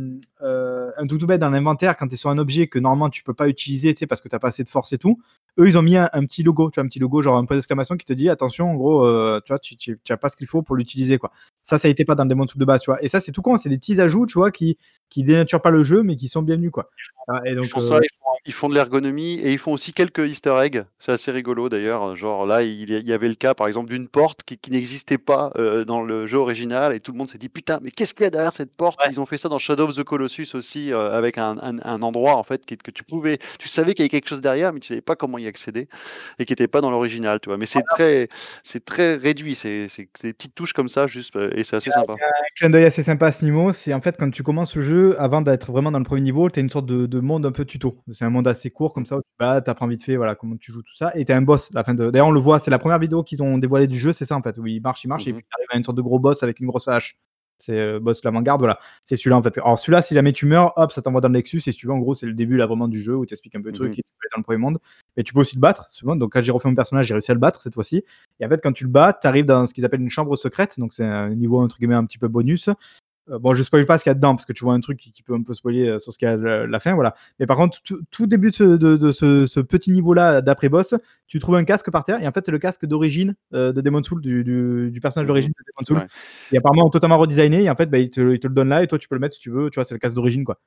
Euh, 0.83 0.91
un 0.97 1.07
tout 1.07 1.19
tout 1.19 1.27
bête 1.27 1.41
dans 1.41 1.51
l'inventaire, 1.51 1.97
quand 1.97 2.09
tu 2.09 2.15
es 2.15 2.17
sur 2.17 2.31
un 2.31 2.39
objet 2.39 2.67
que 2.67 2.79
normalement 2.79 3.11
tu 3.11 3.23
peux 3.23 3.35
pas 3.35 3.49
utiliser, 3.49 3.93
tu 3.95 4.01
sais, 4.01 4.07
parce 4.07 4.21
que 4.21 4.29
t'as 4.29 4.39
pas 4.39 4.49
assez 4.49 4.65
de 4.65 4.69
force 4.69 4.93
et 4.93 4.99
tout, 4.99 5.19
eux 5.59 5.69
ils 5.69 5.79
ont 5.79 5.83
mis 5.83 5.97
un, 5.97 6.09
un 6.13 6.25
petit 6.25 6.43
logo, 6.43 6.71
tu 6.71 6.77
vois, 6.77 6.85
un 6.85 6.89
petit 6.89 6.99
logo, 6.99 7.23
genre 7.23 7.37
un 7.37 7.45
point 7.45 7.57
d'exclamation 7.57 7.97
qui 7.97 8.07
te 8.07 8.13
dit 8.13 8.29
attention, 8.29 8.71
en 8.71 8.75
gros, 8.75 9.05
euh, 9.07 9.41
tu 9.45 9.53
vois, 9.53 9.59
tu, 9.59 9.77
tu, 9.77 9.99
tu 10.03 10.13
as 10.13 10.17
pas 10.17 10.29
ce 10.29 10.37
qu'il 10.37 10.47
faut 10.47 10.63
pour 10.63 10.77
l'utiliser, 10.77 11.19
quoi. 11.19 11.31
Ça, 11.63 11.79
ça 11.79 11.89
été 11.89 12.05
pas 12.05 12.15
dans 12.15 12.25
le 12.25 12.29
Demon 12.31 12.47
Souls 12.47 12.61
de 12.61 12.65
base, 12.65 12.83
tu 12.83 12.91
vois. 12.91 13.03
Et 13.05 13.09
ça, 13.09 13.21
c'est 13.21 13.33
tout 13.33 13.43
con, 13.43 13.57
c'est 13.57 13.69
des 13.69 13.79
petits 13.79 14.01
ajouts, 14.01 14.27
tu 14.27 14.39
vois, 14.39 14.51
qui, 14.51 14.79
qui 15.09 15.23
dénaturent 15.23 15.63
pas 15.63 15.71
le 15.71 15.85
jeu, 15.85 16.03
mais 16.03 16.17
qui 16.17 16.29
sont 16.29 16.43
bienvenus, 16.43 16.71
quoi. 16.71 16.91
Ah, 17.29 17.41
Ils 17.47 17.65
font 17.65 17.81
heu 17.81 17.83
ça, 17.83 17.99
ils 18.03 18.09
font 18.19 18.23
ils 18.45 18.53
font 18.53 18.69
de 18.69 18.75
l'ergonomie 18.75 19.35
et 19.35 19.53
ils 19.53 19.59
font 19.59 19.73
aussi 19.73 19.93
quelques 19.93 20.29
easter 20.29 20.57
eggs. 20.61 20.85
C'est 20.99 21.13
assez 21.13 21.31
rigolo 21.31 21.69
d'ailleurs, 21.69 22.17
genre 22.17 22.45
là, 22.45 22.63
il 22.63 22.91
y 22.91 23.13
avait 23.13 23.29
le 23.29 23.37
cas 23.37 23.55
par 23.55 23.69
exemple 23.69 23.91
d'une 23.91 24.09
porte 24.09 24.43
qui 24.43 24.59
qui 24.59 24.73
n'existait 24.73 25.19
pas, 25.19 25.53
dans 25.87 26.03
le 26.03 26.27
jeu 26.27 26.39
original 26.39 26.93
et 26.93 26.99
tout 26.99 27.13
le 27.13 27.19
monde 27.19 27.29
s'est 27.31 27.39
dit: 27.39 27.49
«Putain, 27.49 27.79
mais 27.83 27.91
qu'est-ce 27.93 28.15
qu'il 28.15 28.25
y 28.25 28.27
a 28.27 28.31
derrière 28.31 28.53
cette 28.53 28.75
porte?» 28.75 28.99
Ouais. 29.01 29.11
ils 29.13 29.21
ont 29.21 29.27
fait 29.27 29.39
ça 29.39 29.49
dans 29.49 29.59
Shadow 29.59 29.85
of 29.85 29.95
the 29.97 30.03
Colossus 30.03 30.49
aussi, 30.55 30.82
heu, 30.91 30.97
avec 30.99 31.39
un 31.39 31.57
un 31.63 31.79
un 31.83 32.03
endroit 32.03 32.37
en 32.37 32.43
fait 32.43 32.65
que 32.67 32.91
tu 32.91 33.05
pouvais 33.05 33.39
tu 33.59 33.69
savais 33.69 33.95
qu'il 33.95 34.03
y 34.03 34.07
avait 34.07 34.09
quelque 34.11 34.29
chose 34.29 34.41
derrière, 34.41 34.73
mais 34.73 34.81
tu 34.81 34.89
savais 34.89 35.01
pas 35.01 35.17
comment 35.17 35.39
y 35.39 35.47
accéder 35.47 35.89
et 36.39 36.45
qui 36.45 36.53
était 36.53 36.69
pas 36.69 36.81
dans 36.81 36.91
l'original, 36.91 37.41
tu 37.41 37.49
vois? 37.51 37.59
Mais 37.59 37.67
c'est 37.67 37.85
très 37.89 38.29
c'est 38.65 38.85
très 38.85 39.17
réduit, 39.17 39.55
c'est 39.55 39.87
des 40.23 40.33
petites 40.35 40.55
touches 40.55 40.73
comme 40.75 40.89
ça 40.89 41.07
juste, 41.07 41.37
heu, 41.37 41.51
et 41.59 41.65
c'est 41.65 41.77
assez 41.77 41.91
sympa. 41.91 42.19
Un 42.19 42.55
clin 42.57 42.71
d'œil 42.71 42.85
assez 42.85 43.03
sympa 43.03 43.27
à 43.27 43.33
ce 43.33 43.45
niveau, 43.45 43.73
c'est 43.73 43.95
en 43.95 44.01
fait 44.01 44.17
quand 44.19 44.31
tu 44.31 44.43
commences 44.43 44.77
le 44.77 44.83
jeu, 44.83 45.21
avant 45.21 45.41
d'être 45.43 45.73
vraiment 45.73 45.91
dans 45.91 45.99
le 45.99 46.05
premier 46.05 46.21
niveau, 46.21 46.51
tu 46.51 46.59
as 46.61 46.63
une 46.63 46.71
sorte 46.71 46.87
de 46.87 47.07
de 47.07 47.21
monde 47.21 47.47
un 47.47 47.53
peu 47.53 47.65
tuto. 47.65 48.03
C'est 48.13 48.25
un 48.25 48.31
monde 48.31 48.47
assez 48.49 48.71
court 48.71 48.93
comme 48.93 49.07
ça 49.07 49.17
où 49.17 49.21
tu 49.23 49.27
tu 49.39 49.71
apprends 49.71 49.87
vite 49.87 50.03
fait, 50.05 50.17
voilà, 50.17 50.35
comment 50.35 50.57
tu 50.57 50.73
joues 50.73 50.83
tout 50.83 50.95
ça 50.95 51.13
et 51.15 51.25
tu 51.25 51.33
as 51.33 51.37
un 51.37 51.43
boss 51.43 51.71
la 51.73 51.85
fin 51.85 51.95
de 51.95 52.11
d'ailleurs 52.11 52.29
on 52.29 52.31
le 52.33 52.41
voit, 52.41 52.59
c'est 52.59 52.71
la 52.71 52.79
première 52.79 52.99
vidéo 52.99 53.23
qu'ils 53.23 53.43
ont 53.43 53.59
dévoilée 53.59 53.87
du 53.87 53.99
jeu, 53.99 54.13
c'est 54.13 54.25
ça 54.25 54.37
en 54.37 54.43
fait, 54.43 54.59
où 54.59 54.67
il 54.67 54.81
marche, 54.83 55.05
il 55.05 55.09
marche 55.09 55.27
et 55.27 55.33
Mmh 55.33 55.35
puis 55.35 55.45
tu 55.49 55.55
arrives 55.59 55.69
à 55.73 55.77
une 55.79 55.85
sorte 55.85 55.97
de 55.97 56.03
gros 56.03 56.19
boss 56.19 56.43
avec 56.43 56.61
une 56.61 56.67
grosse 56.67 56.89
hache. 56.89 57.17
C'est, 57.63 57.79
heu, 57.79 58.01
boss 58.01 58.25
l'avant-garde, 58.25 58.61
voilà. 58.61 58.81
C'est 59.05 59.15
celui-là 59.15 59.37
en 59.37 59.43
fait. 59.43 59.57
Alors 59.59 59.79
celui-là, 59.79 60.03
si 60.03 60.15
jamais 60.15 60.33
tu 60.33 60.47
meurs, 60.47 60.73
hop, 60.77 60.91
ça 60.91 61.01
t'envoie 61.01 61.21
dans 61.21 61.29
le 61.29 61.35
Nexus 61.35 61.59
et 61.59 61.73
si 61.73 61.75
tu 61.75 61.87
veux, 61.87 61.93
en 61.93 61.99
gros, 61.99 62.15
c'est 62.15 62.27
le 62.27 62.35
début 62.35 62.57
là 62.57 62.67
vraiment 62.67 62.89
du 62.89 63.01
jeu 63.01 63.17
où 63.17 63.25
tu 63.25 63.35
expliques 63.35 63.55
un 63.55 63.63
peu 63.63 63.69
le 63.69 63.75
truc 63.77 63.91
mh. 63.91 63.93
et 63.93 63.97
tu 63.97 64.03
peux 64.03 64.25
aller 64.25 64.31
dans 64.35 64.39
le 64.39 64.43
premier 64.43 64.59
monde. 64.59 64.79
Et 65.17 65.23
tu 65.23 65.33
peux 65.33 65.41
aussi 65.41 65.55
le 65.55 65.61
battre, 65.61 65.87
ce 65.93 66.05
monde. 66.05 66.19
Donc 66.19 66.33
quand 66.33 66.43
j'ai 66.43 66.51
refait 66.51 66.69
mon 66.69 66.75
personnage, 66.75 67.07
j'ai 67.07 67.15
réussi 67.15 67.31
à 67.31 67.35
le 67.35 67.41
battre 67.41 67.63
cette 67.63 67.75
fois-ci. 67.75 68.05
Et 68.41 68.47
en 68.47 68.49
fait, 68.49 68.61
quand 68.61 68.73
tu 68.73 68.83
le 68.83 68.91
bats, 68.91 69.13
tu 69.13 69.29
arrives 69.29 69.47
dans 69.47 69.65
ce 69.67 69.75
qu'ils 69.75 69.85
appellent 69.85 70.01
une 70.01 70.11
chambre 70.11 70.35
secrète, 70.35 70.81
donc 70.81 70.93
c'est 70.93 71.05
un 71.05 71.31
niveau 71.31 71.61
entre 71.61 71.79
guillemets 71.79 71.95
un 71.95 72.05
petit 72.05 72.19
peu 72.19 72.27
bonus. 72.27 72.69
Heu, 73.29 73.39
bon, 73.39 73.55
je 73.55 73.63
spoil 73.63 73.87
pas 73.87 73.99
ce 73.99 74.03
qu'il 74.05 74.11
y 74.11 74.13
a 74.13 74.15
dedans 74.15 74.35
parce 74.35 74.45
que 74.47 74.53
tu 74.53 74.65
vois 74.65 74.75
un 74.75 74.81
truc 74.81 74.99
qui 74.99 75.13
qui 75.13 75.23
peut 75.23 75.35
un 75.35 75.43
peu 75.43 75.55
spoiler, 75.55 75.87
heu, 75.89 75.99
sur 75.99 76.13
ce 76.13 76.19
qu'il 76.19 76.27
y 76.27 76.31
a 76.31 76.37
le 76.37 76.67
la 76.67 76.81
fin, 76.81 76.95
voilà. 76.95 77.15
Mais 77.39 77.47
par 77.47 77.57
contre, 77.57 77.79
tout 78.11 78.27
début 78.27 78.51
de 78.51 78.55
ce 78.57 78.65
de 78.65 78.97
de 78.97 79.13
ce 79.13 79.47
ce 79.47 79.61
petit 79.61 79.91
niveau-là 79.93 80.41
d'après-boss, 80.43 80.95
tu 81.29 81.39
trouves 81.39 81.55
un 81.57 81.65
casque 81.65 81.91
par 81.91 82.03
terre 82.05 82.21
et 82.23 82.27
en 82.27 82.33
fait, 82.33 82.45
c'est 82.45 82.53
le 82.53 82.59
casque 82.59 82.85
d'origine, 82.87 83.35
heu, 83.55 83.73
de 83.73 83.81
Demon's 83.81 84.07
Souls, 84.07 84.21
du 84.21 84.43
du 84.45 84.91
du 84.91 85.01
personnage 85.01 85.27
Mmh 85.27 85.45
mh. 85.47 85.47
d'origine 85.47 85.53
de 85.57 85.65
Demon's 85.73 85.87
Souls 85.89 86.03
Ouais. 86.03 86.09
et 86.51 86.59
apparemment 86.59 86.91
totalement 86.91 87.19
redesigné 87.19 87.63
et 87.63 87.71
en 87.71 87.77
fait, 87.77 87.87
bah, 87.87 87.99
il 87.99 88.11
te 88.11 88.21
il 88.33 88.41
te 88.41 88.49
le 88.49 88.55
donne 88.55 88.69
là 88.69 88.83
et 88.83 88.87
toi, 88.89 88.99
tu 88.99 89.09
peux 89.09 89.15
le 89.15 89.21
mettre 89.21 89.35
si 89.35 89.41
tu 89.41 89.51
veux, 89.51 89.71
tu 89.71 89.77
vois? 89.77 89.85
C'est 89.85 89.95
le 89.95 90.01
casque 90.01 90.17
d'origine, 90.17 90.45
quoi. 90.45 90.59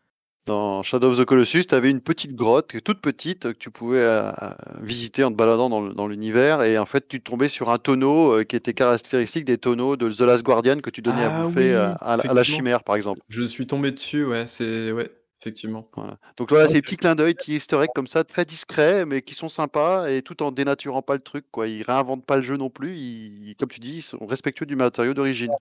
Dans 0.48 0.84
Shadow 0.84 1.10
of 1.10 1.18
the 1.18 1.26
Colossus, 1.26 1.66
tu 1.66 1.74
avais 1.74 1.90
une 1.90 2.02
petite 2.02 2.36
grotte, 2.36 2.80
toute 2.84 3.02
petite, 3.02 3.52
que 3.54 3.58
tu 3.58 3.72
pouvais, 3.72 3.98
heu, 3.98 4.28
heu, 4.30 4.50
visiter 4.84 5.24
en 5.24 5.32
te 5.32 5.36
baladant 5.36 5.70
dans 5.92 6.08
l'univers 6.08 6.62
et 6.62 6.78
en 6.78 6.86
fait, 6.86 7.08
tu 7.08 7.20
tombais 7.20 7.50
sur 7.50 7.70
un 7.72 7.80
tonneau, 7.80 8.38
heu, 8.40 8.44
qui 8.44 8.56
était 8.56 8.76
caractéristique 8.76 9.46
des 9.46 9.58
tonneaux 9.58 9.98
de 9.98 10.08
The 10.12 10.20
Last 10.22 10.44
Guardian 10.44 10.82
que 10.82 10.92
tu 10.92 11.02
donnais 11.02 11.24
à 11.24 11.32
Ah 11.32 11.32
bouffer, 11.32 11.74
oui! 11.74 11.98
à 12.00 12.18
la 12.18 12.24
à 12.28 12.34
la 12.36 12.44
Effectivement. 12.44 12.44
chimère, 12.44 12.84
par 12.84 12.96
exemple. 12.96 13.22
Je 13.30 13.44
suis 13.44 13.68
tombé 13.68 13.92
dessus, 13.92 14.26
ouais, 14.26 14.48
c'est 14.48 14.92
ouais, 14.92 15.12
effectivement. 15.46 15.88
Voilà. 15.96 16.18
Donc 16.38 16.50
voilà, 16.50 16.68
c'est 16.68 16.74
des 16.74 16.82
petits 16.82 16.98
clins 16.98 17.16
d'œil, 17.16 17.36
easter 17.48 17.78
eggs 17.78 17.92
comme 17.94 18.08
ça, 18.08 18.24
très 18.24 18.46
discrets, 18.46 19.06
mais 19.06 19.22
qui 19.22 19.36
sont 19.36 19.50
sympas 19.50 20.10
et 20.10 20.24
tout 20.24 20.42
en 20.42 20.52
dénaturant 20.52 21.04
pas 21.04 21.14
le 21.14 21.20
truc, 21.20 21.46
quoi. 21.52 21.68
Ils 21.68 21.84
réinventent 21.84 22.26
pas 22.26 22.36
le 22.36 22.42
jeu 22.42 22.58
non 22.58 22.72
plus, 22.72 22.98
ils 22.98 23.56
comme 23.60 23.70
tu 23.70 23.80
dis, 23.80 23.98
ils 23.98 24.02
sont 24.02 24.26
respectueux 24.26 24.66
du 24.66 24.76
matériau 24.76 25.14
d'origine. 25.14 25.52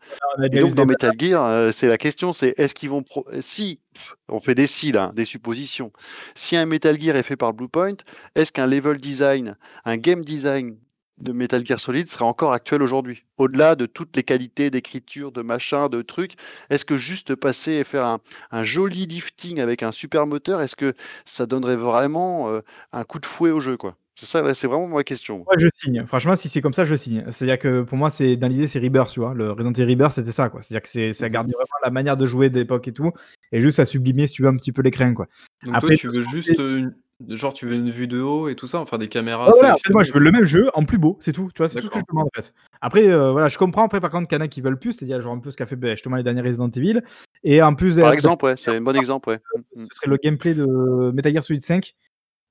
Et 0.42 0.58
donc 0.58 0.74
dans 0.74 0.86
Metal 0.86 1.12
Gear, 1.18 1.44
heu, 1.46 1.72
c'est 1.72 1.88
la 1.88 1.98
question, 1.98 2.32
c'est 2.32 2.54
est-ce 2.56 2.74
qu'ils 2.74 2.88
vont 2.88 3.02
pro 3.02 3.26
si, 3.40 3.80
on 4.28 4.40
fait 4.40 4.54
des 4.54 4.66
si 4.66 4.90
là, 4.90 5.12
des 5.14 5.26
suppositions. 5.26 5.92
Si 6.34 6.56
un 6.56 6.64
Metal 6.64 6.98
Gear 6.98 7.16
est 7.16 7.22
fait 7.22 7.36
par 7.36 7.52
Bluepoint, 7.52 7.96
est-ce 8.34 8.52
qu'un 8.52 8.66
level 8.66 8.98
design, 8.98 9.56
un 9.84 9.96
game 9.98 10.24
design 10.24 10.76
de 11.18 11.32
Metal 11.32 11.64
Gear 11.64 11.78
Solid 11.80 12.08
serait 12.08 12.24
encore 12.24 12.52
actuel 12.52 12.82
aujourd'hui? 12.82 13.24
Au-delà 13.38 13.74
de 13.76 13.86
toutes 13.86 14.16
les 14.16 14.22
qualités 14.24 14.70
d'écriture, 14.70 15.32
de 15.32 15.42
machin, 15.42 15.88
de 15.88 16.02
trucs, 16.02 16.32
est-ce 16.70 16.84
que 16.84 16.96
juste 16.96 17.34
passer 17.36 17.72
et 17.72 17.84
faire 17.84 18.04
un 18.06 18.20
un 18.50 18.64
joli 18.64 19.06
lifting 19.06 19.60
avec 19.60 19.82
un 19.82 19.92
super 19.92 20.26
moteur, 20.26 20.60
est-ce 20.60 20.76
que 20.76 20.94
ça 21.24 21.46
donnerait 21.46 21.76
vraiment, 21.76 22.50
heu, 22.50 22.62
un 22.92 23.04
coup 23.04 23.18
de 23.20 23.26
fouet 23.26 23.50
au 23.50 23.60
jeu, 23.60 23.76
quoi? 23.76 23.96
C'est 24.16 24.26
ça, 24.26 24.54
c'est 24.54 24.66
vraiment 24.66 24.86
ma 24.88 25.04
question. 25.04 25.46
Moi, 25.46 25.56
je 25.58 25.68
signe. 25.76 26.04
Franchement, 26.06 26.36
si 26.36 26.48
c'est 26.48 26.62
comme 26.62 26.72
ça, 26.72 26.84
je 26.84 26.94
signe. 26.94 27.24
C'est-à-dire 27.30 27.58
que 27.58 27.82
pour 27.82 27.98
moi, 27.98 28.08
c'est 28.10 28.36
dans 28.36 28.48
l'idée, 28.48 28.66
c'est 28.66 28.78
Rebirth, 28.78 29.10
tu 29.10 29.20
vois? 29.20 29.34
Le 29.34 29.50
Resident 29.52 29.72
Evil 29.72 29.92
Rebirth, 29.92 30.12
c'était 30.12 30.32
ça, 30.32 30.48
quoi. 30.48 30.62
C'est-à-dire 30.62 30.82
que 30.82 30.88
c'est 30.88 31.12
ça 31.12 31.28
Mmh 31.28 31.28
mh. 31.28 31.32
gardait 31.32 31.52
vraiment 31.52 31.78
la 31.84 31.90
manière 31.90 32.16
de 32.16 32.24
jouer 32.26 32.48
d'époque 32.48 32.88
et 32.88 32.92
tout 32.92 33.12
et 33.52 33.60
juste 33.60 33.76
ça 33.76 33.84
sublimait, 33.84 34.26
si 34.26 34.34
tu 34.34 34.42
veux, 34.42 34.48
un 34.48 34.56
petit 34.56 34.72
peu 34.72 34.80
l'écran, 34.82 35.12
quoi. 35.12 35.26
Donc 35.62 35.78
toi, 35.78 35.78
Après, 35.78 35.96
tu 35.96 36.08
veux 36.08 36.20
juste, 36.22 36.58
une 36.58 36.94
genre, 37.28 37.54
tu 37.54 37.66
veux 37.66 37.74
une 37.74 37.90
vue 37.90 38.06
de 38.06 38.20
haut 38.20 38.48
et 38.48 38.54
tout 38.56 38.66
ça? 38.66 38.78
Enfin, 38.80 38.98
des 38.98 39.08
caméras 39.08 39.46
Ouais, 39.46 39.52
voilà, 39.58 39.74
en 39.74 39.76
fait, 39.76 39.92
moi, 39.92 40.04
je 40.04 40.12
veux 40.12 40.20
le 40.20 40.30
même 40.32 40.44
jeu 40.44 40.70
en 40.74 40.84
plus 40.84 40.98
beau, 40.98 41.18
c'est 41.20 41.32
tout, 41.32 41.50
tu 41.54 41.58
vois? 41.58 41.68
C'est 41.68 41.80
tout 41.80 41.86
ce 41.86 41.90
que 41.92 41.98
je 41.98 42.04
demande, 42.08 42.26
en 42.26 42.30
fait. 42.42 42.52
Après, 42.80 43.06
heu, 43.08 43.30
voilà, 43.30 43.48
je 43.48 43.58
comprends 43.58 43.84
après, 43.84 44.00
par 44.00 44.10
contre, 44.10 44.28
qu'il 44.28 44.38
y 44.38 44.40
en 44.40 44.44
a 44.44 44.48
qui 44.48 44.60
veulent 44.60 44.78
plus, 44.78 44.92
c'est-à-dire 44.92 45.20
genre 45.20 45.34
un 45.34 45.38
peu 45.40 45.50
ce 45.50 45.56
qu'a 45.56 45.66
fait, 45.66 45.76
beh, 45.76 45.92
justement 45.92 46.16
les 46.16 46.22
derniers 46.22 46.42
Resident 46.42 46.70
Evil 46.70 47.00
et 47.42 47.62
en 47.62 47.74
plus 47.74 47.96
Par 47.96 48.12
exemple, 48.12 48.44
ouais, 48.44 48.56
c'est 48.56 48.74
un 48.76 48.80
bon 48.80 48.96
exemple, 48.96 49.28
ouais. 49.28 49.40
Mmh 49.76 49.82
mh. 49.82 49.86
ce 49.90 49.96
serait 49.96 50.10
le 50.10 50.16
gameplay 50.16 50.54
de 50.54 50.66
Metal 51.12 51.32
Gear 51.32 51.44
Solid 51.44 51.62
5, 51.62 51.94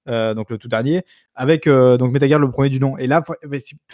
heu, 0.07 0.35
donc 0.35 0.49
le 0.49 0.57
tout 0.57 0.67
dernier, 0.67 1.03
avec, 1.35 1.67
donc 1.67 2.11
Metal 2.11 2.29
Gear 2.29 2.39
le 2.39 2.51
premier 2.51 2.69
du 2.69 2.79
nom 2.79 2.97
et 2.97 3.07
là, 3.07 3.23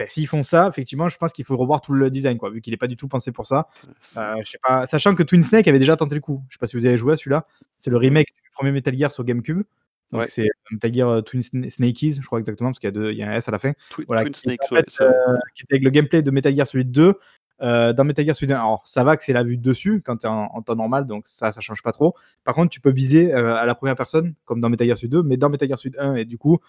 s'ils 0.07 0.27
font 0.27 0.43
ça, 0.43 0.67
effectivement, 0.67 1.07
je 1.07 1.17
pense 1.17 1.31
qu'il 1.31 1.45
faut 1.45 1.55
revoir 1.57 1.81
tout 1.81 1.93
le 1.93 2.09
design, 2.09 2.37
quoi, 2.37 2.49
vu 2.49 2.61
qu'il 2.61 2.73
est 2.73 2.77
pas 2.77 2.87
du 2.87 2.97
tout 2.97 3.07
pensé 3.07 3.31
pour 3.31 3.45
ça. 3.45 3.67
Je 4.01 4.49
sais 4.49 4.59
pas, 4.61 4.85
sachant 4.87 5.15
que 5.15 5.23
Twin 5.23 5.43
Snake 5.43 5.67
avait 5.67 5.79
déjà 5.79 5.95
tenté 5.95 6.15
le 6.15 6.21
coup. 6.21 6.43
Je 6.49 6.55
sais 6.55 6.59
pas 6.59 6.67
si 6.67 6.75
vous 6.77 6.85
avez 6.85 6.97
joué 6.97 7.13
à 7.13 7.15
celui-là? 7.15 7.45
C'est 7.77 7.91
le 7.91 7.97
remake 7.97 8.27
du 8.27 8.49
premier 8.53 8.71
Metal 8.71 8.97
Gear 8.97 9.11
sur 9.11 9.23
GameCube. 9.23 9.63
Donc 10.11 10.21
Ouais. 10.21 10.27
c'est 10.27 10.47
Metal 10.71 10.93
Gear, 10.93 11.09
heu, 11.09 11.21
Twin 11.21 11.41
Sna 11.43 11.69
Snakeys, 11.69 12.13
je 12.21 12.25
crois 12.25 12.39
exactement, 12.39 12.69
parce 12.69 12.79
qu'il 12.79 12.87
y 12.87 12.89
a 12.89 12.91
2 12.91 13.11
il 13.11 13.17
y 13.17 13.23
a 13.23 13.29
un 13.29 13.33
S 13.35 13.47
à 13.47 13.51
la 13.51 13.59
fin. 13.59 13.73
Twi 13.91 14.05
Voilà, 14.07 14.23
Twin 14.23 14.33
qui 14.33 14.39
Snakes, 14.41 14.59
en 14.71 14.75
fait, 14.75 15.01
heu, 15.01 15.11
qui 15.55 15.63
était 15.63 15.73
avec 15.75 15.83
le 15.83 15.89
gameplay 15.91 16.21
de 16.23 16.31
Metal 16.31 16.55
Gear 16.55 16.67
Solid 16.67 16.91
2. 16.91 17.13
Heu, 17.61 17.93
dans 17.93 18.03
Metal 18.05 18.25
Gear 18.25 18.35
Solid 18.35 18.51
1, 18.53 18.55
alors 18.55 18.81
ça 18.87 19.03
va 19.03 19.17
que 19.17 19.23
c'est 19.23 19.33
la 19.33 19.43
vue 19.43 19.57
de 19.57 19.61
dessus 19.61 20.01
quand 20.01 20.17
tu 20.17 20.25
es 20.25 20.29
en 20.29 20.45
en 20.53 20.61
temps 20.63 20.75
normal, 20.75 21.05
donc 21.05 21.27
ça, 21.27 21.51
ça 21.51 21.61
change 21.61 21.83
pas 21.83 21.91
trop. 21.91 22.15
Par 22.43 22.55
contre, 22.55 22.69
tu 22.69 22.81
peux 22.81 22.91
viser, 22.91 23.33
à 23.33 23.65
la 23.65 23.75
première 23.75 23.95
personne, 23.95 24.33
comme 24.45 24.61
dans 24.61 24.69
Metal 24.69 24.87
Gear 24.87 24.97
Solid 24.97 25.11
2, 25.11 25.23
mais 25.23 25.37
dans 25.37 25.49
Metal 25.49 25.67
Gear 25.67 25.77
Solid 25.77 25.97
1 25.99 26.15
et 26.15 26.25
du 26.25 26.37
coup, 26.39 26.59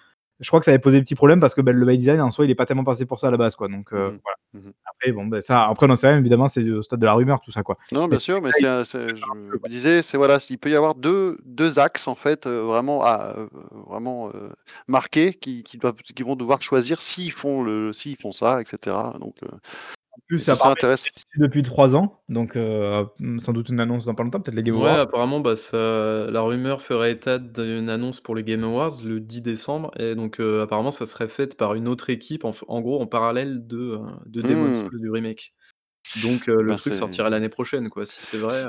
je 0.40 0.48
crois 0.48 0.60
que 0.60 0.64
ça 0.66 0.70
avait 0.72 0.78
posé 0.80 0.98
des 0.98 1.04
petits 1.04 1.14
problèmes 1.14 1.40
parce 1.40 1.54
que, 1.54 1.60
bah, 1.60 1.72
le 1.72 1.80
level 1.80 1.98
design 1.98 2.20
en 2.20 2.30
soi, 2.30 2.44
il 2.46 2.50
est 2.50 2.54
pas 2.54 2.66
tellement 2.66 2.84
pensé 2.84 3.06
pour 3.06 3.18
ça 3.20 3.28
à 3.28 3.30
la 3.30 3.36
base, 3.36 3.56
quoi, 3.56 3.68
donc 3.68 3.92
Mmh 3.92 3.96
voilà. 3.96 4.36
Mmh 4.54 4.58
mh. 4.68 4.72
Après 4.86 5.12
bon, 5.12 5.26
bah, 5.26 5.40
ça 5.40 5.64
après 5.68 5.86
on 5.90 5.96
sait 5.96 6.08
rien 6.08 6.18
évidemment, 6.18 6.48
c'est 6.48 6.68
au 6.70 6.82
stade 6.82 7.00
de 7.00 7.06
la 7.06 7.14
rumeur 7.14 7.40
tout 7.40 7.52
ça, 7.52 7.62
quoi. 7.62 7.76
Non, 7.92 8.06
bien 8.08 8.18
sûr, 8.20 8.40
mais 8.40 8.50
là, 8.62 8.82
je 8.84 8.98
me 8.98 9.68
disais, 9.68 10.02
c'est 10.02 10.16
voilà, 10.16 10.38
s'il 10.40 10.58
peut 10.58 10.70
y 10.70 10.76
avoir 10.76 10.94
2- 10.94 11.38
2 11.44 11.78
axes 11.80 12.06
en 12.08 12.14
fait, 12.14 12.46
heu, 12.46 12.60
vraiment 12.60 13.02
à, 13.04 13.34
heu, 13.36 13.48
vraiment, 13.88 14.28
heu, 14.30 14.50
marqués 14.88 15.34
qui 15.34 15.64
qui 15.64 15.76
doivent 15.78 15.96
qu'ils 15.96 16.24
vont 16.24 16.36
devoir 16.36 16.62
choisir 16.62 17.02
s'ils 17.02 17.32
font 17.32 17.62
le 17.64 17.92
s'ils 17.92 18.16
font 18.16 18.30
ça 18.32 18.60
et 18.60 18.64
cetera, 18.64 19.16
donc 19.20 19.36
En 20.12 20.20
plus, 20.26 20.48
étaient 20.48 21.22
dessus 21.24 21.38
depuis 21.38 21.62
3 21.62 21.94
ans, 21.96 22.22
donc 22.28 22.56
heu, 22.56 23.06
mmh, 23.20 23.38
sans 23.38 23.52
doute 23.52 23.68
une 23.68 23.80
annonce 23.80 24.04
dans 24.06 24.14
pas 24.14 24.24
longtemps, 24.24 24.40
peut-être 24.40 24.56
les 24.56 24.62
Game 24.64 24.74
Ouais, 24.74 24.88
Awards. 24.88 25.00
apparemment, 25.00 25.40
bah, 25.40 25.56
ça 25.56 25.76
la 26.30 26.42
rumeur 26.42 26.80
ferait 26.80 27.10
état 27.10 27.38
d'une 27.40 27.88
annonce 27.90 28.20
pour 28.20 28.36
les 28.36 28.44
Game 28.44 28.62
Awards 28.62 29.02
le 29.02 29.18
10 29.20 29.40
décembre 29.42 29.90
et 29.98 30.14
donc 30.14 30.38
heu, 30.38 30.60
apparemment, 30.60 30.92
ça 30.92 31.06
serait 31.06 31.26
fait 31.26 31.56
par 31.56 31.74
une 31.74 31.88
autre 31.88 32.08
équipe, 32.08 32.44
en 32.44 32.80
gros, 32.80 33.00
en 33.00 33.06
parallèle 33.08 33.66
de, 33.66 33.76
heu, 33.96 33.98
de 34.26 34.42
Demon's 34.42 34.78
Mmh. 34.78 34.88
Souls, 34.88 35.00
du 35.00 35.10
remake. 35.10 35.54
Donc 36.14 36.48
le 36.48 36.54
ben, 36.64 36.76
truc 36.76 36.94
c'est 36.94 36.94
sortirait 36.94 37.30
l'année 37.30 37.50
prochaine, 37.50 37.90
quoi, 37.90 38.06
si 38.06 38.22
c'est 38.24 38.38
vrai, 38.38 38.64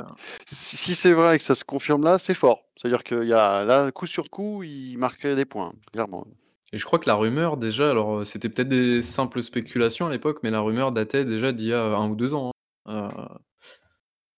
si 0.48 0.78
si 0.78 0.96
c'est 0.96 1.14
vrai 1.14 1.36
et 1.36 1.38
que 1.38 1.44
ça 1.44 1.56
se 1.56 1.64
confirme 1.64 2.04
là, 2.04 2.20
c'est 2.20 2.34
fort. 2.34 2.64
C'est-à-dire 2.78 3.04
qu'il 3.04 3.24
y 3.26 3.34
a 3.34 3.64
là, 3.64 3.92
coup 3.92 4.08
sur 4.08 4.30
coup, 4.30 4.64
ils 4.64 4.98
marqueraient 4.98 5.36
des 5.36 5.46
points, 5.46 5.74
clairement. 5.92 6.26
Et 6.74 6.78
je 6.78 6.86
crois 6.86 7.00
que 7.00 7.08
la 7.08 7.16
rumeur 7.16 7.58
déjà 7.58 7.92
alors, 7.92 8.20
heu, 8.20 8.24
c'était 8.24 8.48
peut-être 8.50 8.70
des 8.70 9.02
simples 9.02 9.42
spéculations 9.44 10.08
à 10.08 10.10
l'époque, 10.12 10.40
mais 10.44 10.52
la 10.52 10.62
rumeur 10.62 10.92
datait 10.92 11.26
déjà 11.26 11.52
d'il 11.52 11.68
y 11.68 11.74
a 11.74 11.84
1 11.84 12.10
ou 12.10 12.16
2 12.16 12.34
ans, 12.34 12.52
hein. 12.86 13.10
Heu 13.20 13.42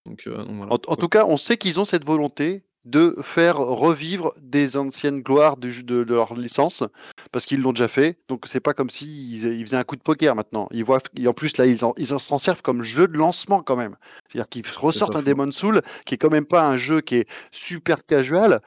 donc 0.06 0.22
voilà, 0.28 0.74
En 0.74 0.96
tout 0.96 1.08
cas, 1.08 1.26
on 1.26 1.38
sait 1.38 1.58
qu'ils 1.58 1.80
ont 1.80 1.86
cette 1.86 2.06
volonté 2.06 2.66
de 2.86 3.16
faire 3.22 3.58
revivre 3.58 4.34
des 4.42 4.78
anciennes 4.78 5.22
gloires 5.22 5.58
du 5.58 5.84
de 5.84 6.04
de 6.04 6.14
leur 6.14 6.34
licence, 6.36 6.84
parce 7.32 7.46
qu'ils 7.46 7.62
l'ont 7.62 7.72
déjà 7.72 7.88
fait. 7.88 8.18
Donc 8.28 8.44
c'est 8.46 8.60
pas 8.60 8.74
comme 8.74 8.90
s'ils 8.90 9.38
faisaient 9.40 9.56
ils 9.58 9.66
faisaient 9.66 9.78
un 9.78 9.84
coup 9.84 9.96
de 9.96 10.02
poker 10.02 10.36
maintenant. 10.36 10.68
Ils 10.72 10.84
voient 10.84 11.00
et 11.16 11.28
en 11.28 11.34
plus 11.34 11.58
là, 11.58 11.66
ils 11.66 11.86
en 11.86 11.94
ils 11.98 12.08
s'en 12.08 12.38
servent 12.38 12.62
comme 12.62 12.84
jeu 12.84 13.08
de 13.08 13.18
lancement 13.18 13.62
quand 13.62 13.76
même. 13.78 13.96
C'est-à-dire 14.30 14.50
qu'ils 14.50 14.66
ressortent 14.76 15.16
un 15.16 15.20
faux. 15.20 15.26
Demon's 15.26 15.56
Souls 15.56 15.82
qui 16.06 16.16
est 16.16 16.18
quand 16.18 16.32
même 16.32 16.46
pas 16.46 16.64
un 16.64 16.78
jeu 16.78 17.02
qui 17.02 17.16
est 17.16 17.28
super 17.52 18.06
casual 18.06 18.62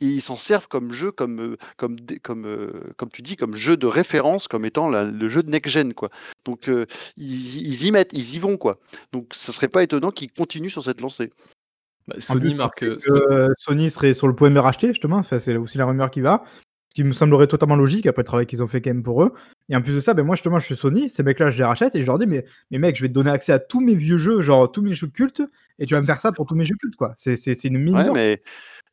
et 0.00 0.06
ils 0.06 0.20
s'en 0.22 0.36
servent 0.36 0.68
comme 0.68 0.92
jeu, 0.92 1.10
comme, 1.12 1.40
heu, 1.40 1.56
comme 1.76 1.96
comme, 2.22 2.46
heu, 2.46 2.92
comme 2.96 3.08
tu 3.10 3.22
dis, 3.22 3.36
comme 3.36 3.54
jeu 3.56 3.76
de 3.76 3.86
référence, 3.86 4.48
comme 4.48 4.64
étant 4.64 4.88
la 4.88 5.04
le 5.04 5.28
jeu 5.28 5.42
de 5.42 5.50
next 5.50 5.72
gen, 5.72 5.94
quoi. 5.94 6.10
Donc 6.44 6.68
heu, 6.68 6.86
ils 7.16 7.58
y 7.58 7.62
ils 7.68 7.86
y 7.86 7.92
mettent, 7.92 8.12
ils 8.12 8.34
y 8.34 8.38
vont, 8.38 8.56
quoi. 8.56 8.78
Donc 9.12 9.28
ce 9.32 9.52
serait 9.52 9.68
pas 9.68 9.82
étonnant 9.82 10.10
qu'ils 10.10 10.32
continuent 10.32 10.68
sur 10.70 10.84
cette 10.84 11.00
lancée. 11.00 11.30
Bah, 12.08 12.14
plus, 12.14 12.22
Sony 12.22 12.54
on 12.54 12.56
marque, 12.56 12.82
heu, 12.84 12.98
que, 13.04 13.48
Sony 13.56 13.90
serait 13.90 14.14
sur 14.14 14.28
le 14.28 14.34
point 14.34 14.48
de 14.48 14.54
le 14.54 14.60
racheter 14.60 14.88
justement, 14.88 15.16
enfin, 15.16 15.40
c'est 15.40 15.56
aussi 15.56 15.76
la 15.76 15.86
rumeur 15.86 16.10
qui 16.10 16.20
va 16.20 16.44
qui 16.96 17.04
me 17.04 17.12
semblerait 17.12 17.46
totalement 17.46 17.76
logique 17.76 18.06
après 18.06 18.22
le 18.22 18.26
travail 18.26 18.46
qu'ils 18.46 18.62
ont 18.62 18.66
fait 18.66 18.80
quand 18.80 18.88
même 18.88 19.02
pour 19.02 19.22
eux. 19.22 19.34
Et 19.68 19.76
en 19.76 19.82
plus 19.82 19.94
de 19.94 20.00
ça, 20.00 20.14
ben 20.14 20.24
moi 20.24 20.34
justement, 20.34 20.58
je 20.58 20.64
suis 20.64 20.76
Sony, 20.76 21.10
ces 21.10 21.22
mecs-là, 21.22 21.50
je 21.50 21.58
les 21.58 21.64
rachète 21.64 21.94
et 21.94 22.00
je 22.00 22.06
leur 22.06 22.18
dis, 22.18 22.26
mais, 22.26 22.46
mais 22.70 22.78
mec, 22.78 22.96
je 22.96 23.02
vais 23.02 23.08
te 23.08 23.12
donner 23.12 23.28
accès 23.28 23.52
à 23.52 23.58
tous 23.58 23.82
mes 23.82 23.94
vieux 23.94 24.16
jeux, 24.16 24.40
genre 24.40 24.72
tous 24.72 24.80
mes 24.80 24.94
jeux 24.94 25.08
cultes, 25.08 25.42
et 25.78 25.84
tu 25.84 25.92
vas 25.92 26.00
me 26.00 26.06
faire 26.06 26.18
ça 26.18 26.32
pour 26.32 26.46
tous 26.46 26.54
mes 26.54 26.64
jeux 26.64 26.74
cultes, 26.80 26.96
quoi. 26.96 27.12
C'est 27.18 27.64
une 27.64 27.76
mine. 27.76 27.96
Ouais, 27.96 28.10
mais 28.10 28.42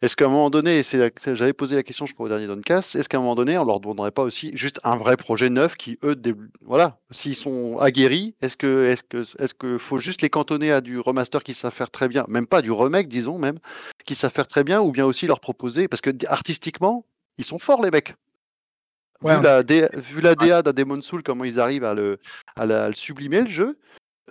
est-ce 0.02 0.18
qu'à 0.18 0.26
un 0.26 0.28
moment 0.28 0.50
donné, 0.50 0.82
j'avais 0.84 1.54
posé 1.54 1.78
la 1.78 1.84
question, 1.84 2.06
je 2.06 2.14
crois, 2.14 2.26
au 2.26 2.30
dernier 2.30 2.46
Doncast, 2.46 2.98
est-ce 2.98 3.08
qu'à 3.08 3.20
un 3.20 3.22
moment 3.22 3.36
donné, 3.36 3.58
on 3.58 3.64
leur 3.64 3.80
demanderait 3.80 4.12
pas 4.12 4.24
aussi 4.24 4.52
juste 4.54 4.82
un 4.84 4.98
vrai 4.98 5.16
projet 5.16 5.50
neuf 5.50 5.78
qui, 5.78 5.98
eux, 6.04 6.18
voilà, 6.60 7.00
s'ils 7.10 7.36
sont 7.36 7.78
aguerris, 7.78 8.36
est-ce 8.42 8.58
que, 8.58 8.84
est-ce 8.84 9.04
que, 9.04 9.22
est-ce 9.42 9.54
que 9.54 9.78
faut 9.78 9.98
juste 9.98 10.22
les 10.22 10.30
cantonner 10.30 10.74
à 10.74 10.82
du 10.82 11.00
remaster 11.00 11.42
qui 11.42 11.54
savent 11.54 11.72
faire 11.72 11.90
très 11.90 12.10
bien, 12.10 12.26
même 12.28 12.48
pas 12.48 12.62
du 12.62 12.72
remake, 12.72 13.08
disons 13.08 13.40
même, 13.40 13.60
qui 14.04 14.14
savent 14.14 14.34
faire 14.34 14.48
très 14.48 14.66
bien, 14.66 14.82
ou 14.82 14.92
bien 14.92 15.06
aussi 15.06 15.26
leur 15.26 15.40
proposer, 15.40 15.88
parce 15.88 16.02
que 16.02 16.10
artistiquement, 16.28 17.06
ils 17.38 17.46
sont 17.46 17.60
forts 17.60 17.84
les 17.84 17.92
mecs. 17.92 18.16
vu, 19.22 19.42
la 19.42 19.62
vu 19.64 20.22
la 20.22 20.36
DA 20.36 20.62
d'un 20.62 20.74
Demon 20.74 21.02
Soul, 21.02 21.24
comment 21.24 21.44
ils 21.44 21.60
arrivent 21.60 21.84
à 21.84 21.94
le, 21.94 22.20
à, 22.56 22.66
le 22.66 22.94
sublimer 22.94 23.42
le 23.42 23.48
jeu, 23.48 23.80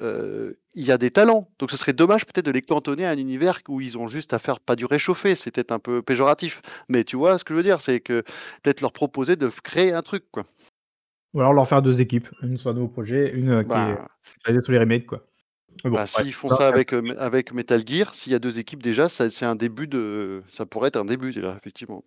euh, 0.00 0.54
il 0.74 0.84
y 0.84 0.92
a 0.92 0.98
des 0.98 1.10
talents. 1.10 1.48
Donc 1.58 1.70
ce 1.70 1.76
serait 1.76 1.92
dommage 1.92 2.24
peut-être 2.26 2.46
de 2.46 2.50
les 2.50 2.62
cantonner 2.62 3.06
à 3.06 3.10
un 3.10 3.18
univers 3.18 3.60
où 3.68 3.80
ils 3.80 3.98
ont 3.98 4.06
juste 4.06 4.32
à 4.32 4.38
faire 4.38 4.60
pas 4.60 4.76
du 4.76 4.86
réchauffé, 4.86 5.34
c'est 5.34 5.50
peut-être 5.50 5.72
un 5.72 5.78
peu 5.78 6.02
péjoratif. 6.02 6.62
Mais 6.88 7.04
tu 7.04 7.16
vois 7.16 7.38
ce 7.38 7.44
que 7.44 7.54
je 7.54 7.56
veux 7.56 7.62
dire, 7.62 7.80
c'est 7.80 8.00
que 8.00 8.22
peut-être 8.62 8.80
leur 8.80 8.92
proposer 8.92 9.36
de 9.36 9.48
créer 9.48 9.92
un 9.92 10.02
truc. 10.02 10.24
Quoi. 10.30 10.44
Ou 11.34 11.40
alors 11.40 11.52
leur 11.52 11.68
faire 11.68 11.82
deux 11.82 12.00
équipes, 12.00 12.28
une 12.42 12.58
sur 12.58 12.70
un 12.70 12.74
nouveau 12.74 12.88
projet, 12.88 13.30
une 13.32 13.50
euh, 13.50 13.64
qui 13.64 13.72
est 13.72 13.98
basée 14.46 14.60
sur 14.60 14.72
les 14.72 14.78
remakes. 14.78 15.06
Quoi. 15.06 15.26
Bah, 15.84 16.06
s'ils 16.06 16.34
font 16.34 16.50
ça 16.50 16.68
avec, 16.68 16.92
euh, 16.92 17.14
avec 17.18 17.52
Metal 17.52 17.82
Gear, 17.86 18.14
s'il 18.14 18.32
y 18.32 18.34
a 18.34 18.38
deux 18.38 18.58
équipes 18.58 18.82
déjà, 18.82 19.08
ça, 19.08 19.30
c'est 19.30 19.46
un 19.46 19.56
début 19.56 19.88
de. 19.88 20.42
Ça 20.50 20.66
pourrait 20.66 20.88
être 20.88 20.96
un 20.96 21.04
début 21.04 21.32
déjà, 21.32 21.56
effectivement. 21.56 22.04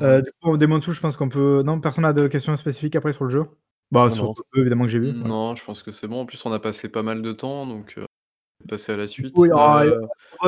Euh, 0.00 0.22
du 0.22 0.30
coup, 0.42 0.56
Demon 0.56 0.80
Soul, 0.80 0.94
je 0.94 1.00
pense 1.00 1.16
qu'on 1.16 1.28
peut. 1.28 1.62
Non, 1.64 1.80
personne 1.80 2.02
n'a 2.02 2.12
de 2.12 2.26
questions 2.28 2.56
spécifiques 2.56 2.96
après 2.96 3.12
sur 3.12 3.24
le 3.24 3.30
jeu? 3.30 3.44
Bah, 3.90 4.10
sur 4.10 4.34
ce 4.36 4.60
évidemment, 4.60 4.84
que 4.84 4.90
j'ai 4.90 4.98
vu. 4.98 5.12
Non, 5.12 5.54
je 5.54 5.64
pense 5.64 5.82
que 5.82 5.92
c'est 5.92 6.08
bon. 6.08 6.20
En 6.22 6.26
plus, 6.26 6.44
on 6.46 6.52
a 6.52 6.58
passé 6.58 6.88
pas 6.88 7.02
mal 7.02 7.22
de 7.22 7.32
temps, 7.32 7.66
donc 7.66 7.94
euh, 7.98 8.06
passer 8.68 8.92
à 8.92 8.96
la 8.96 9.06
suite. 9.06 9.32
Oui, 9.36 9.48
euh... 9.50 10.00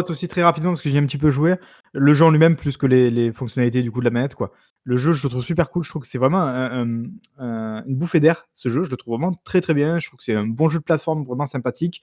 aussi 0.09 0.27
très 0.29 0.43
rapidement, 0.43 0.73
parce 0.73 0.83
que 0.83 0.89
j'ai 0.89 0.99
un 0.99 1.07
petit 1.07 1.19
peu 1.19 1.31
joué. 1.31 1.55
Le 1.93 2.13
jeu 2.13 2.25
en 2.25 2.31
lui-même, 2.31 2.57
plus 2.57 2.77
que 2.77 2.87
les, 2.87 3.11
les, 3.11 3.33
fonctionnalités 3.33 3.83
du 3.83 3.93
coup 3.93 4.01
de 4.01 4.05
la 4.05 4.11
manette, 4.11 4.35
quoi. 4.35 4.53
Le 4.85 4.97
jeu, 4.97 5.13
je 5.13 5.23
le 5.23 5.29
trouve 5.29 5.43
super 5.43 5.71
cool. 5.71 5.83
Je 5.83 5.91
trouve 5.91 6.03
que 6.03 6.09
c'est 6.09 6.19
vraiment 6.19 6.47
une 6.47 7.13
bouffée 7.87 8.21
d'air, 8.21 8.47
ce 8.55 8.69
jeu. 8.69 8.85
Je 8.85 8.91
le 8.91 8.97
trouve 8.97 9.15
vraiment 9.19 9.35
très 9.45 9.61
très 9.61 9.75
bien. 9.75 9.99
Je 9.99 10.07
trouve 10.07 10.19
que 10.19 10.25
c'est 10.25 10.35
un 10.35 10.47
bon 10.47 10.69
jeu 10.69 10.79
de 10.79 10.85
plateforme, 10.85 11.25
vraiment 11.25 11.47
sympathique. 11.47 12.03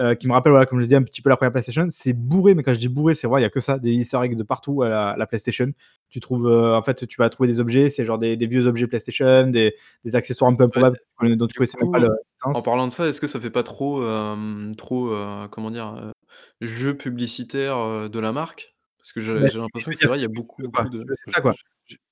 Euh, 0.00 0.16
qui 0.16 0.26
me 0.26 0.32
rappelle, 0.32 0.50
voilà, 0.50 0.66
comme 0.66 0.80
je 0.80 0.84
disais, 0.86 0.96
un 0.96 1.04
petit 1.04 1.22
peu 1.22 1.30
la 1.30 1.36
première 1.36 1.52
PlayStation. 1.52 1.86
C'est 1.88 2.14
bourré, 2.14 2.54
mais 2.54 2.64
quand 2.64 2.74
je 2.74 2.80
dis 2.80 2.88
bourré, 2.88 3.14
c'est 3.14 3.28
vrai, 3.28 3.40
il 3.40 3.44
n'y 3.44 3.46
a 3.46 3.50
que 3.50 3.60
ça, 3.60 3.78
des 3.78 3.92
easter 3.92 4.18
eggs 4.24 4.36
de 4.36 4.42
partout 4.42 4.82
à 4.82 5.14
la, 5.16 5.26
PlayStation. 5.26 5.72
Tu 6.10 6.18
trouves, 6.18 6.48
euh, 6.48 6.76
en 6.76 6.82
fait, 6.82 7.06
tu 7.06 7.16
vas 7.18 7.30
trouver 7.30 7.48
des 7.48 7.60
objets, 7.60 7.90
c'est 7.90 8.04
genre 8.04 8.18
des, 8.18 8.34
vieux 8.36 8.66
objets 8.66 8.88
PlayStation, 8.88 9.46
des, 9.46 9.72
accessoires 10.14 10.50
un 10.50 10.56
peu 10.56 10.64
improbables 10.64 10.98
dont 11.22 11.46
tu 11.46 11.54
connaissais 11.54 11.78
même 11.80 11.92
pas 11.92 12.08
En 12.42 12.60
parlant 12.62 12.88
de 12.88 12.92
ça, 12.92 13.06
est-ce 13.06 13.20
que 13.20 13.28
ça 13.28 13.38
fait 13.38 13.50
pas 13.50 13.62
trop, 13.62 14.02
euh, 14.02 14.72
trop 14.74 15.14
comment 15.50 15.70
dire, 15.70 16.12
jeu 16.60 16.96
publicitaire 16.96 18.10
de 18.10 18.18
la 18.18 18.32
marque? 18.32 18.74
Parce 18.98 19.12
que 19.12 19.20
j'ai 19.20 19.34
bah, 19.34 19.48
l'impression 19.54 19.92
que 19.92 19.98
c'est 19.98 20.06
vrai, 20.06 20.18
il 20.18 20.22
y 20.22 20.24
a 20.24 20.28
beaucoup, 20.28 20.62
beaucoup 20.62 20.88
de. 20.88 21.04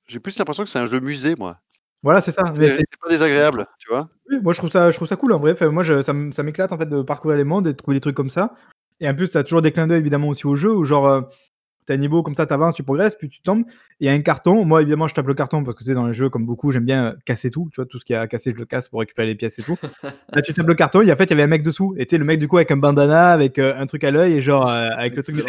J'ai 0.06 0.20
plus 0.20 0.38
l'impression 0.38 0.62
que 0.62 0.68
c'est 0.68 0.78
un 0.78 0.86
jeu 0.86 1.00
musée, 1.00 1.34
moi. 1.36 1.58
Voilà, 2.02 2.20
c'est 2.20 2.32
ça. 2.32 2.42
Mais 2.58 2.68
c'est 2.70 3.00
pas 3.00 3.08
désagréable, 3.08 3.66
tu 3.78 3.88
vois. 3.88 4.08
Oui, 4.30 4.38
moi 4.42 4.52
je 4.52 4.58
trouve 4.58 4.70
ça, 4.70 4.90
je 4.90 4.96
trouve 4.96 5.08
ça 5.08 5.16
cool 5.16 5.32
en 5.32 5.38
vrai. 5.38 5.54
moi, 5.70 5.82
je, 5.82 6.02
ça 6.02 6.12
m'éclate 6.12 6.72
en 6.72 6.78
fait 6.78 6.86
de 6.86 7.02
parcourir 7.02 7.36
les 7.36 7.44
mondes 7.44 7.66
et 7.66 7.72
de 7.72 7.76
trouver 7.76 7.96
des 7.96 8.00
trucs 8.00 8.16
comme 8.16 8.30
ça. 8.30 8.54
Et 9.00 9.08
en 9.08 9.14
plus, 9.14 9.30
tu 9.30 9.38
as 9.38 9.44
toujours 9.44 9.62
des 9.62 9.72
clins 9.72 9.86
d'œil 9.86 9.98
évidemment 9.98 10.28
aussi 10.28 10.46
au 10.46 10.56
jeu 10.56 10.72
où 10.72 10.84
genre. 10.84 11.06
Euh, 11.06 11.20
T'as 11.84 11.94
un 11.94 11.96
niveau 11.96 12.22
comme 12.22 12.36
ça, 12.36 12.46
tu 12.46 12.52
avances, 12.52 12.74
tu 12.74 12.84
progresses, 12.84 13.16
puis 13.16 13.28
tu 13.28 13.42
tombes. 13.42 13.64
Il 13.98 14.06
y 14.06 14.08
a 14.08 14.12
un 14.12 14.20
carton. 14.20 14.64
Moi, 14.64 14.82
évidemment, 14.82 15.08
je 15.08 15.14
tape 15.14 15.26
le 15.26 15.34
carton 15.34 15.64
parce 15.64 15.76
que 15.76 15.82
c'est 15.82 15.94
dans 15.94 16.06
les 16.06 16.14
jeux, 16.14 16.28
comme 16.28 16.46
beaucoup, 16.46 16.70
j'aime 16.70 16.84
bien 16.84 17.06
euh, 17.06 17.12
casser 17.24 17.50
tout. 17.50 17.68
Tu 17.72 17.80
vois, 17.80 17.86
tout 17.86 17.98
ce 17.98 18.04
qui 18.04 18.14
a 18.14 18.26
cassé, 18.28 18.52
je 18.54 18.58
le 18.60 18.66
casse 18.66 18.88
pour 18.88 19.00
récupérer 19.00 19.26
les 19.26 19.34
pièces 19.34 19.58
et 19.58 19.62
tout. 19.62 19.76
Là, 20.32 20.42
tu 20.42 20.54
tapes 20.54 20.68
le 20.68 20.74
carton, 20.74 21.00
et 21.00 21.12
en 21.12 21.16
fait, 21.16 21.24
il 21.24 21.30
y 21.30 21.32
avait 21.32 21.42
un 21.42 21.48
mec 21.48 21.64
dessous. 21.64 21.94
Et 21.96 22.06
tu 22.06 22.10
sais, 22.10 22.18
le 22.18 22.24
mec, 22.24 22.38
du 22.38 22.46
coup, 22.46 22.56
avec 22.56 22.70
un 22.70 22.76
bandana, 22.76 23.32
avec 23.32 23.58
euh, 23.58 23.74
un 23.76 23.86
truc 23.86 24.04
à 24.04 24.12
l'œil, 24.12 24.34
et 24.34 24.40
genre, 24.40 24.68
avec 24.68 25.16
le 25.16 25.22
truc 25.24 25.36
de 25.36 25.42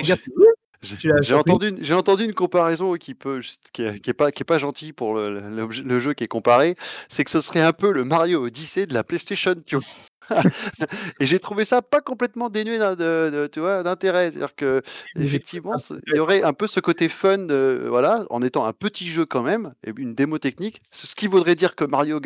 j'ai 0.83 1.33
entendu, 1.33 1.75
j'ai 1.79 1.93
entendu 1.93 2.25
une 2.25 2.33
comparaison 2.33 2.95
qui 2.95 3.13
peut, 3.13 3.41
qui 3.71 3.83
est, 3.83 4.13
pas, 4.13 4.31
qui 4.31 4.43
est 4.43 4.45
pas 4.45 4.57
gentille 4.57 4.93
pour 4.93 5.15
le, 5.15 5.39
le, 5.39 5.99
jeu 5.99 6.13
qui 6.13 6.23
est 6.23 6.27
comparé. 6.27 6.75
C'est 7.07 7.23
que 7.23 7.31
ce 7.31 7.41
serait 7.41 7.61
un 7.61 7.73
peu 7.73 7.91
le 7.91 8.03
Mario 8.03 8.45
Odyssey 8.45 8.85
de 8.85 8.93
la 8.93 9.03
PlayStation, 9.03 9.55
tu 9.65 9.77
vois. 9.77 9.85
et 11.19 11.25
j'ai 11.25 11.39
trouvé 11.39 11.65
ça 11.65 11.81
pas 11.81 12.01
complètement 12.01 12.49
dénué 12.49 12.77
d'intérêt. 12.77 14.31
C'est-à-dire 14.31 14.55
que 14.55 14.81
effectivement, 15.17 15.75
il 16.07 16.15
y 16.15 16.19
aurait 16.19 16.43
un 16.43 16.53
peu 16.53 16.67
ce 16.67 16.79
côté 16.79 17.09
fun, 17.09 17.47
voilà, 17.87 18.25
en 18.29 18.41
étant 18.41 18.65
un 18.65 18.73
petit 18.73 19.07
jeu 19.07 19.25
quand 19.25 19.43
même, 19.43 19.73
et 19.85 19.91
une 19.97 20.15
démo 20.15 20.37
technique. 20.39 20.81
Ce 20.91 21.15
qui 21.15 21.27
voudrait 21.27 21.55
dire 21.55 21.75
que 21.75 21.85
Mario, 21.85 22.19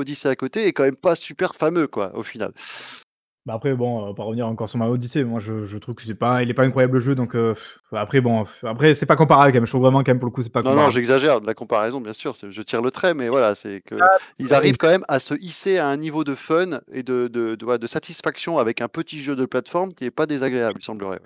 Odyssey 0.00 0.28
à 0.28 0.36
côté 0.36 0.66
est 0.66 0.72
quand 0.72 0.84
même 0.84 0.96
pas 0.96 1.14
super 1.14 1.54
fameux, 1.54 1.86
quoi, 1.86 2.16
au 2.16 2.22
final. 2.22 2.52
Bah 3.48 3.54
après, 3.54 3.72
bon, 3.72 4.02
on 4.02 4.06
va 4.08 4.12
pas 4.12 4.24
revenir 4.24 4.46
encore 4.46 4.68
sur 4.68 4.78
Mario 4.78 4.92
Odyssey. 4.92 5.24
Moi, 5.24 5.40
je, 5.40 5.64
je 5.64 5.78
trouve 5.78 5.94
que 5.94 6.02
c'est 6.02 6.14
pas, 6.14 6.42
il 6.42 6.50
est 6.50 6.54
pas 6.54 6.64
incroyable 6.64 6.96
le 6.96 7.00
jeu, 7.00 7.14
donc 7.14 7.34
euh, 7.34 7.54
après, 7.92 8.20
bon, 8.20 8.44
après, 8.62 8.94
c'est 8.94 9.06
pas 9.06 9.16
comparable 9.16 9.52
quand 9.52 9.56
même. 9.56 9.64
Je 9.64 9.70
trouve 9.70 9.80
vraiment 9.80 10.00
quand 10.00 10.10
même 10.10 10.18
pour 10.18 10.26
le 10.26 10.32
coup, 10.32 10.42
c'est 10.42 10.52
pas. 10.52 10.60
Non, 10.60 10.74
non, 10.74 10.90
j'exagère 10.90 11.40
de 11.40 11.46
la 11.46 11.54
comparaison, 11.54 11.98
bien 12.02 12.12
sûr. 12.12 12.34
Je 12.34 12.60
tire 12.60 12.82
le 12.82 12.90
trait, 12.90 13.14
mais 13.14 13.30
voilà, 13.30 13.54
c'est 13.54 13.80
que 13.80 13.94
ah, 13.98 14.06
ils 14.38 14.52
arrivent 14.52 14.76
quand 14.76 14.90
même 14.90 15.06
à 15.08 15.18
se 15.18 15.32
hisser 15.32 15.78
à 15.78 15.86
un 15.86 15.96
niveau 15.96 16.24
de 16.24 16.34
fun 16.34 16.80
et 16.92 17.02
de, 17.02 17.26
de, 17.28 17.54
de, 17.54 17.86
satisfaction 17.86 18.58
avec 18.58 18.82
un 18.82 18.88
petit 18.88 19.16
jeu 19.16 19.34
de 19.34 19.46
plateforme 19.46 19.94
qui 19.94 20.04
est 20.04 20.10
pas 20.10 20.26
désagréable, 20.26 20.80
il 20.82 20.84
semblerait. 20.84 21.20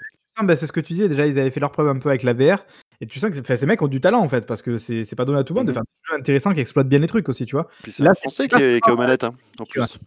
bah, 0.45 0.55
c'est 0.55 0.69
ce 0.69 0.73
que 0.73 0.79
tu 0.79 0.93
disais. 0.93 1.09
Déjà, 1.09 1.27
ils 1.27 1.41
avaient 1.41 1.51
fait 1.51 1.59
leur 1.59 1.73
preuve 1.73 1.89
un 1.89 1.99
peu 1.99 2.09
avec 2.09 2.23
la 2.23 2.35
VR. 2.35 2.65
Et 3.01 3.07
tu 3.07 3.19
sens 3.19 3.33
que 3.33 3.57
ces 3.57 3.67
mecs 3.67 3.83
ont 3.83 3.89
du 3.89 4.01
talent 4.01 4.21
en 4.21 4.29
fait, 4.29 4.47
parce 4.47 4.63
que 4.63 4.79
c'est 4.79 5.17
pas 5.17 5.25
donné 5.25 5.41
à 5.41 5.43
tout 5.43 5.55
le 5.55 5.59
monde 5.59 5.67
de 5.67 5.73
mmh 5.73 5.75
faire 5.75 5.83
des 5.83 6.09
jeux 6.09 6.21
intéressants 6.21 6.55
qui 6.55 6.61
exploitent 6.61 6.89
bien 6.89 7.01
les 7.01 7.09
trucs 7.09 7.29
aussi, 7.29 7.47
tu 7.47 7.57
vois. 7.57 7.67
c'est 7.91 8.07
un 8.07 8.15
français 8.15 8.47
qui 8.47 8.63
est, 8.63 8.81
qui 8.81 8.89
est, 8.89 8.93
aux 8.93 8.97
manettes, 8.97 9.25
hein, 9.25 9.35
en 9.59 9.65
plus. 9.65 9.99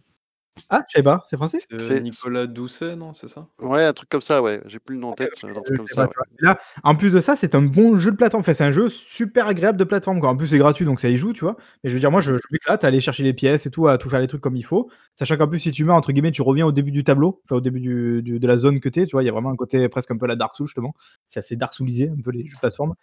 Ah, 0.70 0.82
je 0.88 0.96
sais 0.96 1.02
pas, 1.02 1.22
c'est 1.28 1.36
français? 1.36 1.58
C'est 1.78 2.00
Nicolas 2.00 2.46
Doucet, 2.46 2.96
non, 2.96 3.12
c'est 3.12 3.28
ça? 3.28 3.46
Ouais, 3.60 3.84
un 3.84 3.92
truc 3.92 4.08
comme 4.08 4.20
ça, 4.20 4.42
ouais. 4.42 4.60
J'ai 4.66 4.78
plus 4.78 4.94
le 4.94 5.00
nom 5.00 5.10
en 5.10 5.12
tête, 5.12 5.32
un 5.44 5.52
truc 5.52 5.76
comme 5.76 5.86
ça. 5.86 6.08
Là, 6.40 6.58
en 6.82 6.94
plus 6.94 7.12
de 7.12 7.20
ça, 7.20 7.36
c'est 7.36 7.54
un 7.54 7.62
bon 7.62 7.98
jeu 7.98 8.10
de 8.10 8.16
plateforme. 8.16 8.40
Enfin, 8.40 8.54
c'est 8.54 8.64
un 8.64 8.70
jeu 8.70 8.88
super 8.88 9.46
agréable 9.46 9.78
de 9.78 9.84
plateforme. 9.84 10.18
Quoi. 10.18 10.30
En 10.30 10.36
plus, 10.36 10.48
c'est 10.48 10.58
gratuit, 10.58 10.84
donc 10.84 11.00
ça 11.00 11.08
y 11.08 11.16
joue, 11.16 11.32
tu 11.32 11.44
vois. 11.44 11.56
Mais 11.84 11.90
je 11.90 11.94
veux 11.94 12.00
dire, 12.00 12.10
moi, 12.10 12.20
je, 12.20 12.36
je 12.36 12.42
m'éclate 12.50 12.84
à 12.84 12.86
aller 12.88 13.00
chercher 13.00 13.22
les 13.22 13.34
pièces 13.34 13.66
et 13.66 13.70
tout, 13.70 13.86
à 13.86 13.98
tout 13.98 14.08
faire 14.08 14.20
les 14.20 14.26
trucs 14.26 14.40
comme 14.40 14.56
il 14.56 14.64
faut. 14.64 14.90
Sachant 15.14 15.36
qu'en 15.36 15.48
plus, 15.48 15.60
si 15.60 15.70
tu 15.70 15.84
meurs, 15.84 15.96
entre 15.96 16.12
guillemets, 16.12 16.32
tu 16.32 16.42
reviens 16.42 16.66
au 16.66 16.72
début 16.72 16.90
du 16.90 17.04
tableau, 17.04 17.40
enfin, 17.44 17.56
au 17.56 17.60
début 17.60 17.80
du, 17.80 18.22
de 18.22 18.46
la 18.46 18.56
zone 18.56 18.80
que 18.80 18.88
tu 18.88 19.02
es. 19.02 19.06
Tu 19.06 19.12
vois, 19.12 19.22
il 19.22 19.26
y 19.26 19.30
a 19.30 19.32
vraiment 19.32 19.50
un 19.50 19.56
côté 19.56 19.88
presque 19.88 20.10
un 20.10 20.16
peu 20.16 20.26
la 20.26 20.36
Dark 20.36 20.56
Souls, 20.56 20.66
justement. 20.66 20.94
C'est 21.28 21.40
assez 21.40 21.56
Dark 21.56 21.74
Soulisé, 21.74 22.10
un 22.10 22.20
peu 22.22 22.30
les 22.30 22.44
jeux 22.46 22.54
de 22.54 22.60
plateforme. 22.60 22.94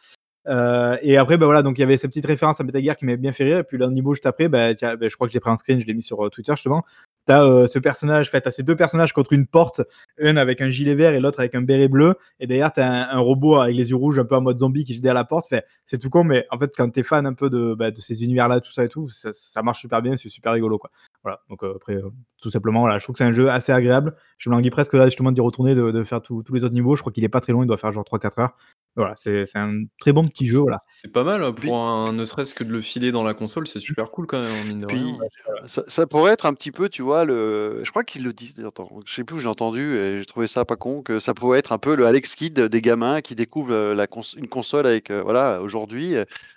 Euh, 0.48 0.98
et 1.02 1.18
après, 1.18 1.38
bah 1.38 1.46
voilà, 1.46 1.62
donc 1.62 1.78
il 1.78 1.82
y 1.82 1.84
avait 1.84 1.98
ces 1.98 2.08
petites 2.08 2.26
références 2.26 2.60
à 2.60 2.64
Metal 2.64 2.84
Gear 2.84 2.98
qui 2.98 3.06
m'avaient 3.06 3.18
bien 3.18 3.32
fait 3.32 3.46
rire. 3.46 3.60
Et 3.60 3.64
puis 3.64 3.78
là, 3.78 3.88
niveau 3.88 4.14
juste 4.14 4.26
après, 4.26 4.50
bah, 4.50 4.74
bah, 4.74 4.96
je 5.02 5.16
crois 5.16 5.28
que 5.28 5.34
j'ai 5.34 5.40
pris 5.40 5.50
un 5.52 5.56
screen, 5.56 5.80
je 5.80 5.86
l'ai 5.86 5.94
mis 5.94 6.04
sur 6.04 6.26
euh, 6.26 6.30
Twitter 6.30 6.54
justement. 6.54 6.84
T'as 7.26 7.46
euh, 7.46 7.68
ce 7.68 7.80
personnage, 7.80 8.30
fait, 8.30 8.42
t'as 8.42 8.52
ces 8.52 8.64
deux 8.64 8.76
personnages 8.76 9.14
contre 9.14 9.32
une 9.32 9.48
porte, 9.48 9.82
un 10.20 10.36
avec 10.36 10.60
un 10.60 10.70
gilet 10.70 10.94
vert 10.94 11.14
et 11.14 11.22
l'autre 11.22 11.40
avec 11.40 11.56
un 11.56 11.62
béret 11.62 11.88
bleu. 11.88 12.16
Et 12.40 12.48
derrière, 12.48 12.74
t'as 12.74 13.14
un, 13.14 13.20
robot 13.20 13.56
avec 13.56 13.76
les 13.76 13.90
yeux 13.92 13.96
rouges, 13.96 14.20
un 14.20 14.26
peu 14.26 14.36
en 14.36 14.42
mode 14.42 14.60
zombie 14.60 14.84
qui 14.84 14.94
est 14.94 14.98
derrière 14.98 15.14
la 15.14 15.24
porte. 15.24 15.48
Fait, 15.48 15.66
c'est 15.86 15.98
tout 15.98 16.10
con, 16.10 16.26
mais 16.26 16.46
en 16.52 16.60
fait, 16.60 16.72
quand 16.76 16.90
t'es 16.90 17.04
fan 17.04 17.26
un 17.26 17.34
peu 17.34 17.50
de, 17.50 17.76
bah, 17.76 17.90
ces 17.96 18.24
univers-là, 18.24 18.60
tout 18.60 18.74
ça 18.74 18.84
et 18.84 18.90
tout, 18.90 19.08
ça, 19.10 19.64
marche 19.64 19.80
super 19.80 20.02
bien, 20.02 20.18
c'est 20.18 20.30
super 20.30 20.54
rigolo, 20.54 20.78
quoi. 20.78 20.92
Voilà, 21.24 21.40
donc 21.50 21.64
après, 21.64 21.98
tout 22.42 22.50
simplement, 22.50 22.82
voilà, 22.82 23.00
je 23.00 23.06
trouve 23.06 23.14
que 23.14 23.20
c'est 23.20 23.24
un 23.24 23.32
jeu 23.32 23.50
assez 23.50 23.72
agréable. 23.72 24.16
Je 24.38 24.50
me 24.50 24.56
languis 24.56 24.70
presque 24.70 24.94
là, 24.94 25.06
justement, 25.06 25.32
d'y 25.32 25.40
retourner, 25.40 25.76
de, 25.76 25.92
de 25.92 26.04
faire 26.04 26.22
tous 26.22 26.44
les 26.52 26.66
autres 26.66 26.74
niveaux. 26.74 26.98
Je 26.98 27.02
crois 27.02 27.14
qu'il 27.14 27.24
est 27.24 27.30
pas 27.30 27.40
très 27.40 27.54
long, 27.54 27.64
il 27.64 27.68
doit 27.68 27.78
faire 27.78 27.94
genre 27.94 28.04
3-4 28.04 28.42
heures. 28.42 28.58
Voilà, 28.96 29.16
c'est 29.18 29.44
un 29.56 29.84
très 30.00 30.14
bon 30.14 30.24
petit 30.24 30.46
jeu, 30.46 30.60
voilà. 30.60 30.78
C'est 30.96 31.12
pas 31.12 31.24
mal, 31.24 31.44
hein, 31.44 31.52
pour 31.52 31.76
un 31.76 32.14
ne 32.14 32.26
serait-ce 32.26 32.54
que 32.54 32.64
de 32.64 32.72
le 32.72 32.82
filer 32.82 33.12
dans 33.12 33.24
la 33.24 33.34
console, 33.34 33.68
c'est 33.68 33.80
super 33.80 34.10
cool 34.10 34.28
quand 34.28 34.40
même, 34.40 34.68
mine 34.68 34.82
de 34.82 34.86
rien. 34.86 35.18
ça 35.66 36.06
pourrait 36.06 36.34
être 36.34 36.46
un 36.46 36.54
petit 36.54 36.72
peu, 36.72 36.90
tu 36.90 37.02
vois, 37.02 37.26
le 37.26 37.82
je 37.84 37.90
crois 37.90 38.04
qu'il 38.04 38.24
le 38.24 38.34
dit, 38.34 38.54
attends, 38.66 38.90
je 39.06 39.14
sais 39.14 39.24
plus 39.24 39.38
où 39.38 39.40
j'ai 39.40 39.48
entendu 39.48 39.98
et 39.98 40.20
j'ai 40.20 40.26
trouvé 40.26 40.46
ça 40.48 40.64
pas 40.64 40.76
con, 40.76 41.02
que 41.02 41.20
ça 41.20 41.34
pourrait 41.34 41.60
être 41.60 41.72
un 41.72 41.80
peu 41.80 41.96
le 41.96 42.06
Alex 42.06 42.36
Kidd 42.36 42.60
des 42.60 42.82
gamins 42.82 43.22
qui 43.22 43.36
découvrent, 43.36 43.94
la 43.94 44.08
une 44.38 44.48
console 44.48 44.86
avec, 44.86 45.12
voilà, 45.12 45.62
aujourd'hui, 45.62 46.14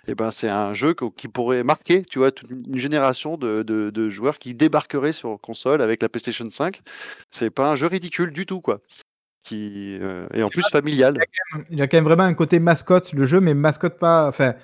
et 0.07 0.15
ben, 0.15 0.29
c'est 0.29 0.49
un 0.49 0.73
jeu 0.75 0.93
qui 1.15 1.27
pourrait 1.27 1.63
marquer, 1.63 2.03
tu 2.03 2.19
vois, 2.19 2.31
toute 2.31 2.49
une 2.51 2.77
génération 2.77 3.37
de 3.37 3.63
de 3.63 4.09
joueurs 4.09 4.37
qui 4.37 4.53
débarqueraient 4.53 5.11
sur 5.11 5.39
console 5.41 5.81
avec 5.81 6.01
la 6.01 6.09
PlayStation 6.09 6.49
5. 6.49 6.81
C'est 7.31 7.49
pas 7.49 7.71
un 7.71 7.75
jeu 7.75 7.87
ridicule 7.87 8.31
du 8.31 8.45
tout, 8.45 8.61
quoi 8.61 8.79
qui 9.47 9.97
euh, 10.01 10.27
et 10.33 10.43
en 10.43 10.49
plus 10.49 10.63
familial. 10.69 11.17
Il 11.69 11.77
y, 11.77 11.81
a 11.81 11.87
quand 11.87 11.97
même 11.97 12.03
vraiment 12.03 12.23
un 12.23 12.33
côté 12.33 12.59
mascotte 12.59 13.13
le 13.13 13.25
jeu, 13.25 13.39
mais 13.39 13.53
mascotte 13.53 13.97
pas. 13.97 14.27
Enfin, 14.27 14.55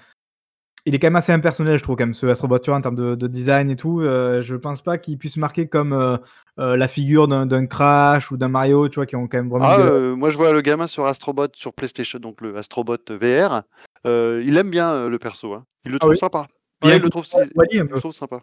il 0.85 0.93
est 0.93 0.99
quand 0.99 1.07
même 1.07 1.15
assez 1.15 1.31
impersonnel, 1.31 1.77
je 1.77 1.84
trouve, 1.84 1.95
quand 1.95 2.03
même, 2.03 2.14
ce 2.14 2.26
Astrobot 2.26 2.57
en 2.68 2.81
termes 2.81 3.15
de, 3.15 3.27
design 3.27 3.69
et 3.69 3.77
tout. 3.77 4.01
Euh, 4.01 4.41
je 4.41 4.55
pense 4.55 4.81
pas 4.81 4.97
qu'il 4.97 5.18
puisse 5.18 5.38
marquer 5.38 5.68
comme 5.68 5.93
euh, 5.93 6.18
la 6.57 6.88
figure 6.89 7.27
d'un 7.27 7.65
Crash 7.65 8.31
ou 8.31 8.38
d'un 8.38 8.49
Mario, 8.49 8.89
tu 8.89 8.95
vois, 8.95 9.05
qui 9.05 9.15
ont 9.15 9.27
quand 9.27 9.38
même 9.38 9.49
vraiment. 9.49 9.65
Ah, 9.65 10.15
moi, 10.15 10.30
je 10.30 10.38
vois 10.38 10.51
le 10.51 10.61
gamin 10.61 10.88
sur 10.88 11.05
Astrobot 11.05 11.47
sur 11.53 11.73
PlayStation, 11.73 12.19
donc 12.19 12.41
le 12.41 12.57
Astrobot 12.57 12.97
VR. 13.10 13.64
il 14.05 14.57
aime 14.57 14.69
bien 14.69 15.07
le 15.07 15.19
perso. 15.19 15.53
Hein. 15.53 15.65
Il 15.85 15.91
le 15.91 15.97
ah 16.01 16.05
trouve 16.05 16.15
sympa. 16.15 16.47
il, 16.84 16.91
le 16.91 17.10
trouve, 17.10 17.26
il 17.72 17.80
le 17.80 17.99
trouve 17.99 18.11
sympa. 18.11 18.41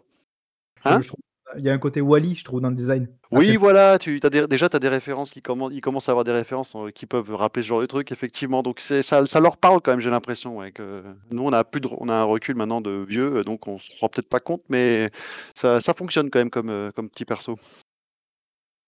Hein 0.83 0.99
il 1.57 1.63
y 1.63 1.69
a 1.69 1.73
un 1.73 1.77
côté 1.77 2.01
Wally, 2.01 2.35
je 2.35 2.43
trouve, 2.43 2.61
dans 2.61 2.69
le 2.69 2.75
design. 2.75 3.07
Oui, 3.31 3.49
Assez 3.49 3.57
voilà, 3.57 3.97
tu 3.97 4.19
as 4.23 4.29
des, 4.29 4.47
déjà 4.47 4.67
tu 4.67 4.75
as 4.75 4.79
des 4.79 4.89
références 4.89 5.31
qui 5.31 5.41
commencent, 5.41 5.71
ils 5.73 5.81
commencent 5.81 6.09
à 6.09 6.11
avoir 6.11 6.25
des 6.25 6.33
références 6.33 6.75
euh, 6.75 6.91
qui 6.91 7.05
peuvent 7.05 7.33
rappeler 7.33 7.63
ce 7.63 7.67
genre 7.67 7.79
de 7.79 7.85
truc, 7.85 8.11
effectivement. 8.11 8.61
Donc 8.61 8.81
ça, 8.81 9.01
ça 9.03 9.39
leur 9.39 9.57
parle 9.57 9.81
quand 9.81 9.91
même, 9.91 10.01
j'ai 10.01 10.09
l'impression. 10.09 10.57
Ouais, 10.57 10.71
que 10.71 11.03
nous, 11.31 11.43
on 11.43 11.53
a 11.53 11.63
plus 11.63 11.79
de, 11.79 11.87
on 11.97 12.09
a 12.09 12.13
un 12.13 12.23
recul 12.23 12.55
maintenant 12.55 12.81
de 12.81 13.05
vieux, 13.07 13.43
donc 13.43 13.67
on 13.67 13.79
se 13.79 13.89
rend 13.99 14.09
peut-être 14.09 14.29
pas 14.29 14.39
compte, 14.41 14.63
mais 14.69 15.11
ça, 15.55 15.79
ça 15.79 15.93
fonctionne 15.93 16.29
quand 16.29 16.39
même 16.39 16.49
comme, 16.49 16.69
euh, 16.69 16.91
comme 16.91 17.09
petit 17.09 17.25
perso. 17.25 17.57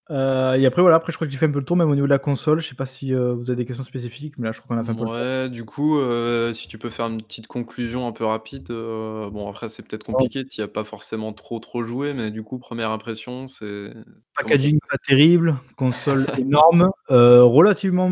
Euh, 0.09 0.53
et 0.55 0.65
après, 0.65 0.81
voilà, 0.81 0.97
après, 0.97 1.11
je 1.11 1.17
crois 1.17 1.27
que 1.27 1.31
j'ai 1.34 1.39
fait 1.39 1.45
un 1.45 1.51
peu 1.51 1.59
le 1.59 1.65
tour, 1.65 1.77
même 1.77 1.89
au 1.89 1.95
niveau 1.95 2.07
de 2.07 2.11
la 2.11 2.19
console. 2.19 2.59
Je 2.59 2.67
sais 2.67 2.75
pas 2.75 2.85
si 2.85 3.13
euh, 3.13 3.34
vous 3.34 3.49
avez 3.49 3.55
des 3.55 3.65
questions 3.65 3.85
spécifiques, 3.85 4.38
mais 4.38 4.47
là, 4.47 4.51
je 4.51 4.59
crois 4.61 4.75
qu'on 4.75 4.81
a 4.81 4.84
fait 4.84 4.91
un 4.91 4.95
peu 4.95 5.01
le 5.01 5.07
tour. 5.07 5.15
Ouais, 5.17 5.49
du 5.49 5.63
coup, 5.65 5.99
euh, 5.99 6.51
si 6.53 6.67
tu 6.67 6.77
peux 6.77 6.89
faire 6.89 7.07
une 7.07 7.21
petite 7.21 7.47
conclusion 7.47 8.07
un 8.07 8.11
peu 8.11 8.25
rapide. 8.25 8.67
bon, 8.67 9.49
après, 9.49 9.69
c'est 9.69 9.88
peut-être 9.88 10.03
compliqué, 10.03 10.45
tu 10.45 10.61
y 10.61 10.63
as 10.63 10.67
pas 10.67 10.84
forcément 10.84 11.31
trop 11.34 11.59
trop 11.59 11.84
joué, 11.84 12.13
mais 12.13 12.31
du 12.31 12.43
coup, 12.43 12.59
première 12.59 12.91
impression, 12.91 13.47
c'est. 13.47 13.91
comment 13.93 14.03
ça 14.05 14.19
se 14.19 14.25
Packaging 14.35 14.80
passe? 14.80 14.89
pas 14.89 14.97
terrible, 15.07 15.55
console 15.77 16.27
énorme, 16.38 16.89
relativement 17.09 18.11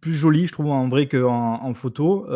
plus 0.00 0.14
jolie, 0.14 0.46
je 0.46 0.52
trouve, 0.52 0.66
en 0.66 0.88
vrai 0.88 1.08
qu'en 1.08 1.62
en 1.62 1.74
photo. 1.74 2.26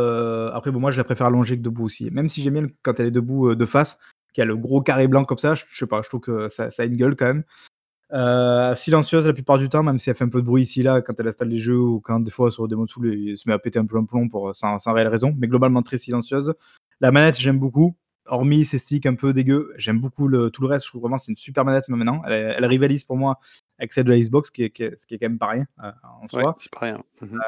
Après, 0.53 0.71
bon, 0.71 0.79
moi, 0.79 0.93
je 0.93 0.99
la 0.99 1.05
préfère 1.05 1.27
allongée 1.27 1.57
que 1.57 1.63
debout 1.63 1.87
aussi. 1.87 2.11
Même 2.13 2.29
si 2.29 2.43
j'aime 2.43 2.55
bien 2.55 2.63
le- 2.63 2.75
quand 2.83 3.01
elle 3.01 3.07
est 3.07 3.11
debout 3.11 3.57
de 3.57 3.67
face, 3.67 3.99
qu'il 4.33 4.43
y 4.43 4.43
a 4.43 4.45
le 4.47 4.57
gros 4.57 4.83
carré 4.83 5.09
blanc 5.09 5.25
comme 5.25 5.39
ça, 5.39 5.55
je, 5.57 5.65
je 5.69 5.79
sais 5.79 5.87
pas, 5.87 6.03
je 6.03 6.09
trouve 6.09 6.21
que 6.21 6.49
ça, 6.49 6.71
ça 6.71 6.85
a 6.85 6.87
une 6.87 6.97
gueule 6.97 7.17
quand 7.17 7.27
même. 7.27 7.45
Euh, 8.13 8.75
silencieuse 8.75 9.27
la 9.27 9.35
plupart 9.35 9.59
du 9.59 9.69
temps, 9.69 9.83
même 9.83 9.99
si 9.99 10.09
elle 10.09 10.17
fait 10.17 10.25
un 10.25 10.31
peu 10.31 10.41
de 10.41 10.47
bruit 10.47 10.63
ici 10.63 10.83
là 10.83 11.03
quand 11.03 11.13
elle 11.21 11.29
installe 11.29 11.49
les 11.49 11.59
jeux 11.59 11.79
ou 11.79 12.01
quand 12.01 12.21
des 12.21 12.31
fois 12.31 12.51
sur 12.51 12.67
des 12.67 12.75
Soul 12.87 13.15
il 13.15 13.37
se 13.37 13.47
met 13.47 13.55
à 13.55 13.59
péter 13.59 13.79
un 13.79 13.85
peu 13.85 13.99
un 13.99 14.05
plomb 14.05 14.29
pour, 14.31 14.55
sans, 14.55 14.79
sans 14.79 14.95
réelle 14.95 15.09
raison, 15.09 15.35
mais 15.39 15.47
globalement 15.47 15.83
très 15.83 15.99
silencieuse. 15.99 16.55
La 17.01 17.13
manette, 17.13 17.39
j'aime 17.39 17.59
beaucoup, 17.59 17.97
hormis 18.29 18.65
ces 18.65 18.79
sticks 18.79 19.07
un 19.07 19.15
peu 19.15 19.33
dégueux, 19.33 19.73
j'aime 19.77 20.01
beaucoup 20.01 20.29
le, 20.29 20.51
tout 20.51 20.63
le 20.63 20.69
reste. 20.69 20.85
Je 20.85 20.91
trouve 20.91 21.03
vraiment 21.03 21.19
c'est 21.19 21.33
une 21.33 21.37
super 21.39 21.65
manette 21.65 21.89
maintenant. 21.89 22.23
Elle, 22.27 22.55
elle 22.57 22.65
rivalise 22.67 23.05
pour 23.05 23.17
moi 23.17 23.39
avec 23.79 23.93
celle 23.93 24.05
de 24.05 24.11
la 24.11 24.19
Xbox, 24.19 24.51
qui 24.51 24.65
est, 24.65 24.71
qui 24.71 24.83
est- 24.83 24.99
ce 24.99 25.07
qui 25.07 25.15
est 25.15 25.19
quand 25.19 25.29
même 25.29 25.39
pas 25.39 25.47
rien 25.49 25.67
euh, 25.85 25.91
en 26.21 26.27
soi. 26.29 26.43
Ouais, 26.49 26.53
c'est 26.59 26.71
pas 26.73 26.81
rien. 26.81 27.03
Mhm. 27.23 27.39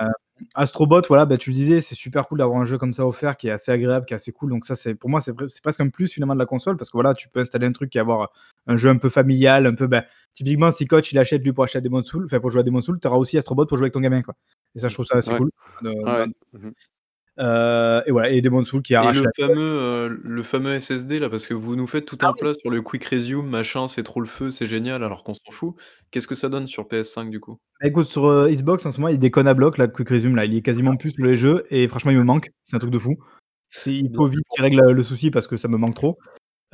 Astrobot, 0.54 1.02
voilà, 1.06 1.26
bah, 1.26 1.36
tu 1.36 1.50
le 1.50 1.54
disais, 1.54 1.80
c'est 1.82 1.94
super 1.94 2.26
cool 2.26 2.38
d'avoir 2.38 2.58
un 2.58 2.64
jeu 2.64 2.78
comme 2.78 2.94
ça 2.94 3.06
offert 3.06 3.36
qui 3.36 3.48
est 3.48 3.50
assez 3.50 3.70
agréable, 3.72 4.06
qui 4.06 4.14
est 4.14 4.16
assez 4.16 4.32
cool. 4.32 4.48
Donc 4.50 4.64
ça, 4.64 4.74
c'est 4.74 4.94
pour 4.94 5.10
moi, 5.10 5.20
c'est 5.20 5.32
pre- 5.32 5.48
c'est 5.48 5.62
presque 5.62 5.80
un 5.80 5.88
plus 5.90 6.10
finalement 6.10 6.32
de 6.34 6.38
la 6.38 6.46
console 6.46 6.76
parce 6.78 6.88
que 6.88 6.96
voilà, 6.96 7.12
tu 7.14 7.28
peux 7.28 7.40
installer 7.40 7.66
un 7.66 7.72
truc 7.72 7.94
et 7.94 7.98
avoir 7.98 8.30
un 8.66 8.76
jeu 8.78 8.88
un 8.88 8.96
peu 8.96 9.10
familial, 9.10 9.66
un 9.66 9.74
peu, 9.74 9.86
bah, 9.86 10.04
typiquement, 10.32 10.70
si 10.70 10.86
coach 10.86 11.12
il 11.12 11.18
achète 11.18 11.42
lui 11.42 11.52
pour 11.52 11.64
acheter 11.64 11.80
des 11.82 11.90
Souls, 12.04 12.24
enfin 12.24 12.40
pour 12.40 12.50
jouer 12.50 12.60
à 12.60 12.62
Demon's 12.62 12.84
Souls, 12.86 12.98
tu 13.00 13.06
auras 13.08 13.18
aussi 13.18 13.36
Astrobot 13.36 13.66
pour 13.66 13.76
jouer 13.76 13.84
avec 13.86 13.92
ton 13.94 14.00
gamin, 14.00 14.22
quoi. 14.22 14.34
Et 14.74 14.78
ça, 14.78 14.88
je 14.88 14.94
trouve 14.94 15.04
ça 15.06 15.18
assez 15.18 15.30
Ouais. 15.30 15.38
cool. 15.38 15.50
de- 15.82 15.88
Ouais. 15.90 16.26
de- 16.26 16.58
Mhm. 16.58 16.72
Euh, 17.38 18.02
et 18.06 18.10
voilà, 18.10 18.30
et 18.30 18.40
Demon's 18.42 18.66
Souls 18.68 18.82
qui 18.82 18.92
Et 18.92 18.96
arrache 18.96 19.18
le 19.18 19.24
la 19.24 19.46
fameux, 19.46 19.60
euh, 19.60 20.18
le 20.22 20.42
fameux 20.42 20.78
SSD 20.78 21.18
là, 21.18 21.30
parce 21.30 21.46
que 21.46 21.54
vous 21.54 21.76
nous 21.76 21.86
faites 21.86 22.04
tout 22.04 22.18
Ah 22.20 22.28
un 22.28 22.32
plat 22.32 22.52
sur 22.54 22.70
le 22.70 22.82
quick 22.82 23.04
resume, 23.04 23.48
machin, 23.48 23.88
c'est 23.88 24.02
trop 24.02 24.20
le 24.20 24.26
feu, 24.26 24.50
c'est 24.50 24.66
génial, 24.66 25.02
alors 25.04 25.22
qu'on 25.24 25.34
s'en 25.34 25.50
fout. 25.50 25.74
Qu'est-ce 26.10 26.26
que 26.26 26.34
ça 26.34 26.48
donne 26.48 26.66
sur 26.66 26.86
PS5 26.86 27.30
du 27.30 27.40
coup? 27.40 27.58
Bah, 27.80 27.88
Écoute, 27.88 28.08
sur 28.08 28.26
euh, 28.26 28.50
Xbox 28.50 28.84
en 28.84 28.92
ce 28.92 29.00
moment, 29.00 29.12
il 29.12 29.18
déconne 29.18 29.48
à 29.48 29.54
bloc, 29.54 29.78
là, 29.78 29.86
le 29.86 29.92
Quick 29.92 30.08
Resume, 30.08 30.36
là, 30.36 30.44
il 30.44 30.54
est 30.54 30.62
quasiment 30.62 30.96
plus 30.96 31.10
sur 31.10 31.24
les 31.24 31.36
jeux, 31.36 31.64
et 31.70 31.88
franchement, 31.88 32.10
il 32.10 32.18
me 32.18 32.24
manque. 32.24 32.50
C'est 32.64 32.76
un 32.76 32.80
truc 32.80 32.90
de 32.90 32.98
fou. 32.98 33.16
C'est- 33.70 33.94
Il 33.94 34.10
faut 34.14 34.26
vite 34.26 34.44
qu'il 34.52 34.62
règle 34.62 34.90
le 34.90 35.02
souci 35.02 35.30
parce 35.30 35.46
que 35.46 35.56
ça 35.56 35.68
me 35.68 35.76
manque 35.76 35.94
trop. 35.94 36.18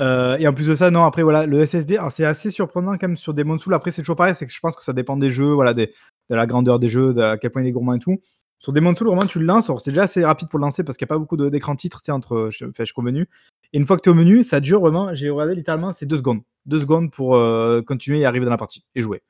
Euh, 0.00 0.36
et 0.38 0.46
en 0.46 0.52
plus 0.52 0.66
de 0.66 0.74
ça, 0.74 0.90
non, 0.90 1.04
après, 1.04 1.22
voilà, 1.22 1.46
le 1.46 1.60
SSD, 1.60 1.96
alors 1.96 2.12
c'est 2.12 2.24
assez 2.24 2.50
surprenant 2.50 2.92
quand 2.92 3.08
même 3.08 3.16
sur 3.16 3.34
des 3.34 3.44
Soul. 3.58 3.74
Après, 3.74 3.90
c'est 3.90 4.02
toujours 4.02 4.16
pareil, 4.16 4.34
c'est 4.34 4.46
que 4.46 4.52
je 4.52 4.60
pense 4.60 4.76
que 4.76 4.82
ça 4.82 4.92
dépend 4.92 5.16
des 5.16 5.30
jeux, 5.30 5.52
voilà, 5.52 5.74
des, 5.74 5.92
de 6.30 6.34
la 6.34 6.46
grandeur 6.46 6.78
des 6.78 6.88
jeux, 6.88 7.14
de 7.14 7.22
à 7.22 7.38
quel 7.38 7.50
point 7.50 7.62
il 7.62 7.68
est 7.68 7.72
gourmand 7.72 7.94
et 7.94 7.98
tout. 7.98 8.20
Sur 8.58 8.72
des 8.72 8.80
Soul, 8.80 9.08
vraiment, 9.08 9.26
tu 9.26 9.38
le 9.38 9.44
lances, 9.44 9.70
c'est 9.82 9.90
déjà 9.90 10.04
assez 10.04 10.24
rapide 10.24 10.48
pour 10.48 10.58
le 10.58 10.62
lancer 10.64 10.82
parce 10.82 10.96
qu'il 10.96 11.04
n'y 11.04 11.08
a 11.08 11.14
pas 11.14 11.18
beaucoup 11.18 11.36
d'écran 11.36 11.76
titre, 11.76 12.00
entre, 12.08 12.48
je, 12.50 12.64
enfin, 12.64 12.84
jusqu'au 12.84 13.02
menu. 13.02 13.28
Et 13.72 13.78
une 13.78 13.86
fois 13.86 13.96
que 13.96 14.02
tu 14.02 14.08
es 14.08 14.12
au 14.12 14.14
menu, 14.14 14.42
ça 14.42 14.60
dure 14.60 14.80
vraiment, 14.80 15.14
j'ai 15.14 15.28
regardé 15.30 15.54
littéralement, 15.54 15.92
c'est 15.92 16.06
deux 16.06 16.16
secondes. 16.16 16.40
Deux 16.64 16.80
secondes 16.80 17.10
pour 17.12 17.36
euh, 17.36 17.82
continuer 17.82 18.20
et 18.20 18.24
arriver 18.26 18.44
dans 18.44 18.50
la 18.50 18.56
partie 18.56 18.82
et 18.94 19.02
jouer. 19.02 19.22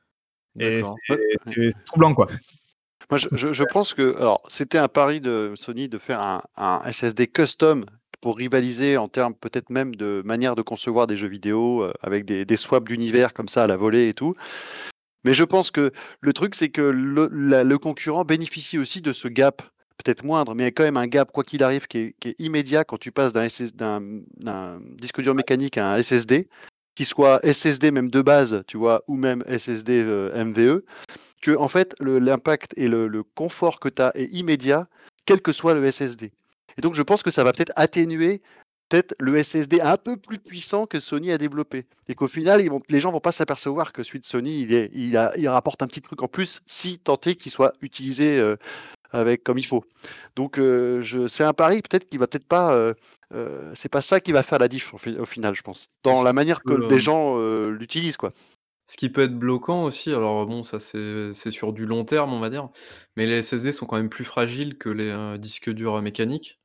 Et 0.78 0.80
c'est 1.54 1.84
troublant, 1.86 2.14
quoi. 2.14 2.28
Moi, 3.10 3.18
je, 3.18 3.28
je- 3.32 3.52
je 3.52 3.64
pense 3.64 3.94
que 3.94 4.16
alors 4.16 4.42
c'était 4.48 4.78
un 4.78 4.88
pari 4.88 5.20
de 5.20 5.52
Sony 5.54 5.88
de 5.88 5.98
faire 5.98 6.20
un, 6.20 6.42
un 6.56 6.80
SSD 6.90 7.26
custom 7.28 7.84
pour 8.20 8.36
rivaliser 8.36 8.96
en 8.96 9.06
termes 9.08 9.34
peut-être 9.34 9.70
même 9.70 9.94
de 9.94 10.22
manière 10.24 10.56
de 10.56 10.62
concevoir 10.62 11.06
des 11.06 11.16
jeux 11.16 11.28
vidéo 11.28 11.82
euh, 11.82 11.92
avec 12.02 12.24
des, 12.24 12.44
des 12.44 12.56
swaps 12.56 12.88
d'univers 12.88 13.32
comme 13.34 13.48
ça 13.48 13.64
à 13.64 13.66
la 13.66 13.76
volée 13.76 14.08
et 14.08 14.14
tout. 14.14 14.34
Mais 15.26 15.34
je 15.34 15.42
pense 15.44 15.72
que 15.72 15.90
le 16.20 16.32
truc, 16.32 16.54
c'est 16.54 16.68
que 16.68 16.80
le, 16.80 17.28
la- 17.32 17.64
le 17.64 17.78
concurrent 17.78 18.24
bénéficie 18.24 18.78
aussi 18.78 19.00
de 19.00 19.12
ce 19.12 19.26
gap, 19.26 19.60
peut-être 19.98 20.22
moindre, 20.24 20.54
mais 20.54 20.62
il 20.62 20.66
y 20.66 20.68
a 20.68 20.70
quand 20.70 20.84
même 20.84 20.96
un 20.96 21.08
gap, 21.08 21.32
quoi 21.32 21.42
qu'il 21.42 21.64
arrive, 21.64 21.88
qui 21.88 21.98
est, 21.98 22.14
qui 22.20 22.28
est 22.28 22.36
immédiat 22.38 22.84
quand 22.84 22.96
tu 22.98 23.10
passes 23.10 23.32
d'un 23.32 23.42
SS 23.48 23.74
d'un- 23.74 24.20
d'un 24.36 24.78
disque 25.00 25.20
dur 25.20 25.34
mécanique 25.34 25.78
à 25.78 25.92
un 25.92 25.96
SSD, 25.98 26.48
qui 26.94 27.04
soit 27.04 27.40
SSD 27.44 27.90
même 27.90 28.08
de 28.08 28.22
base, 28.22 28.62
tu 28.68 28.76
vois, 28.76 29.02
ou 29.08 29.16
même 29.16 29.42
SSD 29.48 30.00
euh, 30.04 30.44
MVE, 30.44 30.84
que 31.42 31.56
en 31.56 31.66
fait 31.68 31.94
le- 31.98 32.20
l'impact 32.20 32.72
et 32.76 32.86
le, 32.86 33.08
le 33.08 33.22
confort 33.24 33.80
que 33.80 33.88
tu 33.88 34.02
as 34.02 34.12
est 34.16 34.26
immédiat, 34.32 34.86
quel 35.24 35.42
que 35.42 35.50
soit 35.52 35.74
le 35.74 35.84
SSD. 35.90 36.30
Et 36.78 36.80
donc 36.82 36.94
je 36.94 37.02
pense 37.02 37.24
que 37.24 37.32
ça 37.32 37.42
va 37.42 37.52
peut-être 37.52 37.72
atténuer 37.74 38.42
peut-être 38.88 39.14
le 39.18 39.42
SSD 39.42 39.80
un 39.80 39.96
peu 39.96 40.16
plus 40.16 40.38
puissant 40.38 40.86
que 40.86 41.00
Sony 41.00 41.32
a 41.32 41.38
développé. 41.38 41.86
Et 42.08 42.14
qu'au 42.14 42.28
final, 42.28 42.62
ils 42.62 42.70
vont, 42.70 42.80
les 42.88 43.00
gens 43.00 43.10
vont 43.10 43.20
pas 43.20 43.32
s'apercevoir 43.32 43.92
que 43.92 44.02
celui 44.02 44.20
de 44.20 44.24
Sony, 44.24 44.60
il, 44.62 44.74
est, 44.74 44.90
il, 44.92 45.16
a, 45.16 45.36
il 45.36 45.48
rapporte 45.48 45.82
un 45.82 45.86
petit 45.86 46.00
truc 46.02 46.22
en 46.22 46.28
plus, 46.28 46.60
si 46.66 46.98
tant 46.98 47.18
est 47.26 47.34
qu'il 47.34 47.52
soit 47.52 47.72
utilisé 47.80 48.38
euh, 48.38 48.56
avec 49.10 49.42
comme 49.42 49.58
il 49.58 49.66
faut. 49.66 49.84
Donc 50.36 50.58
euh, 50.58 51.02
je, 51.02 51.26
c'est 51.26 51.44
un 51.44 51.52
pari 51.52 51.82
peut-être 51.82 52.08
qui 52.08 52.18
va 52.18 52.26
peut-être 52.26 52.46
pas... 52.46 52.72
Euh, 52.72 52.94
c'est 53.74 53.88
pas 53.88 54.02
ça 54.02 54.20
qui 54.20 54.30
va 54.30 54.44
faire 54.44 54.60
la 54.60 54.68
diff 54.68 54.94
au, 54.94 54.98
fi- 54.98 55.18
au 55.18 55.24
final, 55.24 55.54
je 55.54 55.62
pense. 55.62 55.88
Dans 56.04 56.22
la 56.22 56.32
manière 56.32 56.62
que 56.62 56.86
des 56.88 57.00
gens 57.00 57.36
l'utilisent, 57.68 58.16
quoi. 58.16 58.32
Ce 58.86 58.96
qui 58.96 59.08
peut 59.08 59.22
être 59.22 59.36
bloquant 59.36 59.82
aussi, 59.82 60.10
alors 60.10 60.46
bon, 60.46 60.62
ça 60.62 60.78
c'est 60.78 61.50
sur 61.50 61.72
du 61.72 61.86
long 61.86 62.04
terme, 62.04 62.32
on 62.32 62.38
va 62.38 62.50
dire, 62.50 62.68
mais 63.16 63.26
les 63.26 63.42
SSD 63.42 63.72
sont 63.72 63.84
quand 63.84 63.96
même 63.96 64.08
plus 64.08 64.24
fragiles 64.24 64.78
que 64.78 64.88
les 64.88 65.38
disques 65.40 65.70
durs 65.70 66.00
mécaniques 66.02 66.60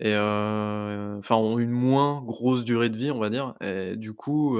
et 0.00 0.14
enfin 0.16 1.36
une 1.58 1.70
moins 1.70 2.22
grosse 2.22 2.64
durée 2.64 2.90
de 2.90 2.96
vie, 2.98 3.10
on 3.10 3.18
va 3.18 3.30
dire. 3.30 3.54
Et 3.60 3.96
du 3.96 4.12
coup, 4.14 4.58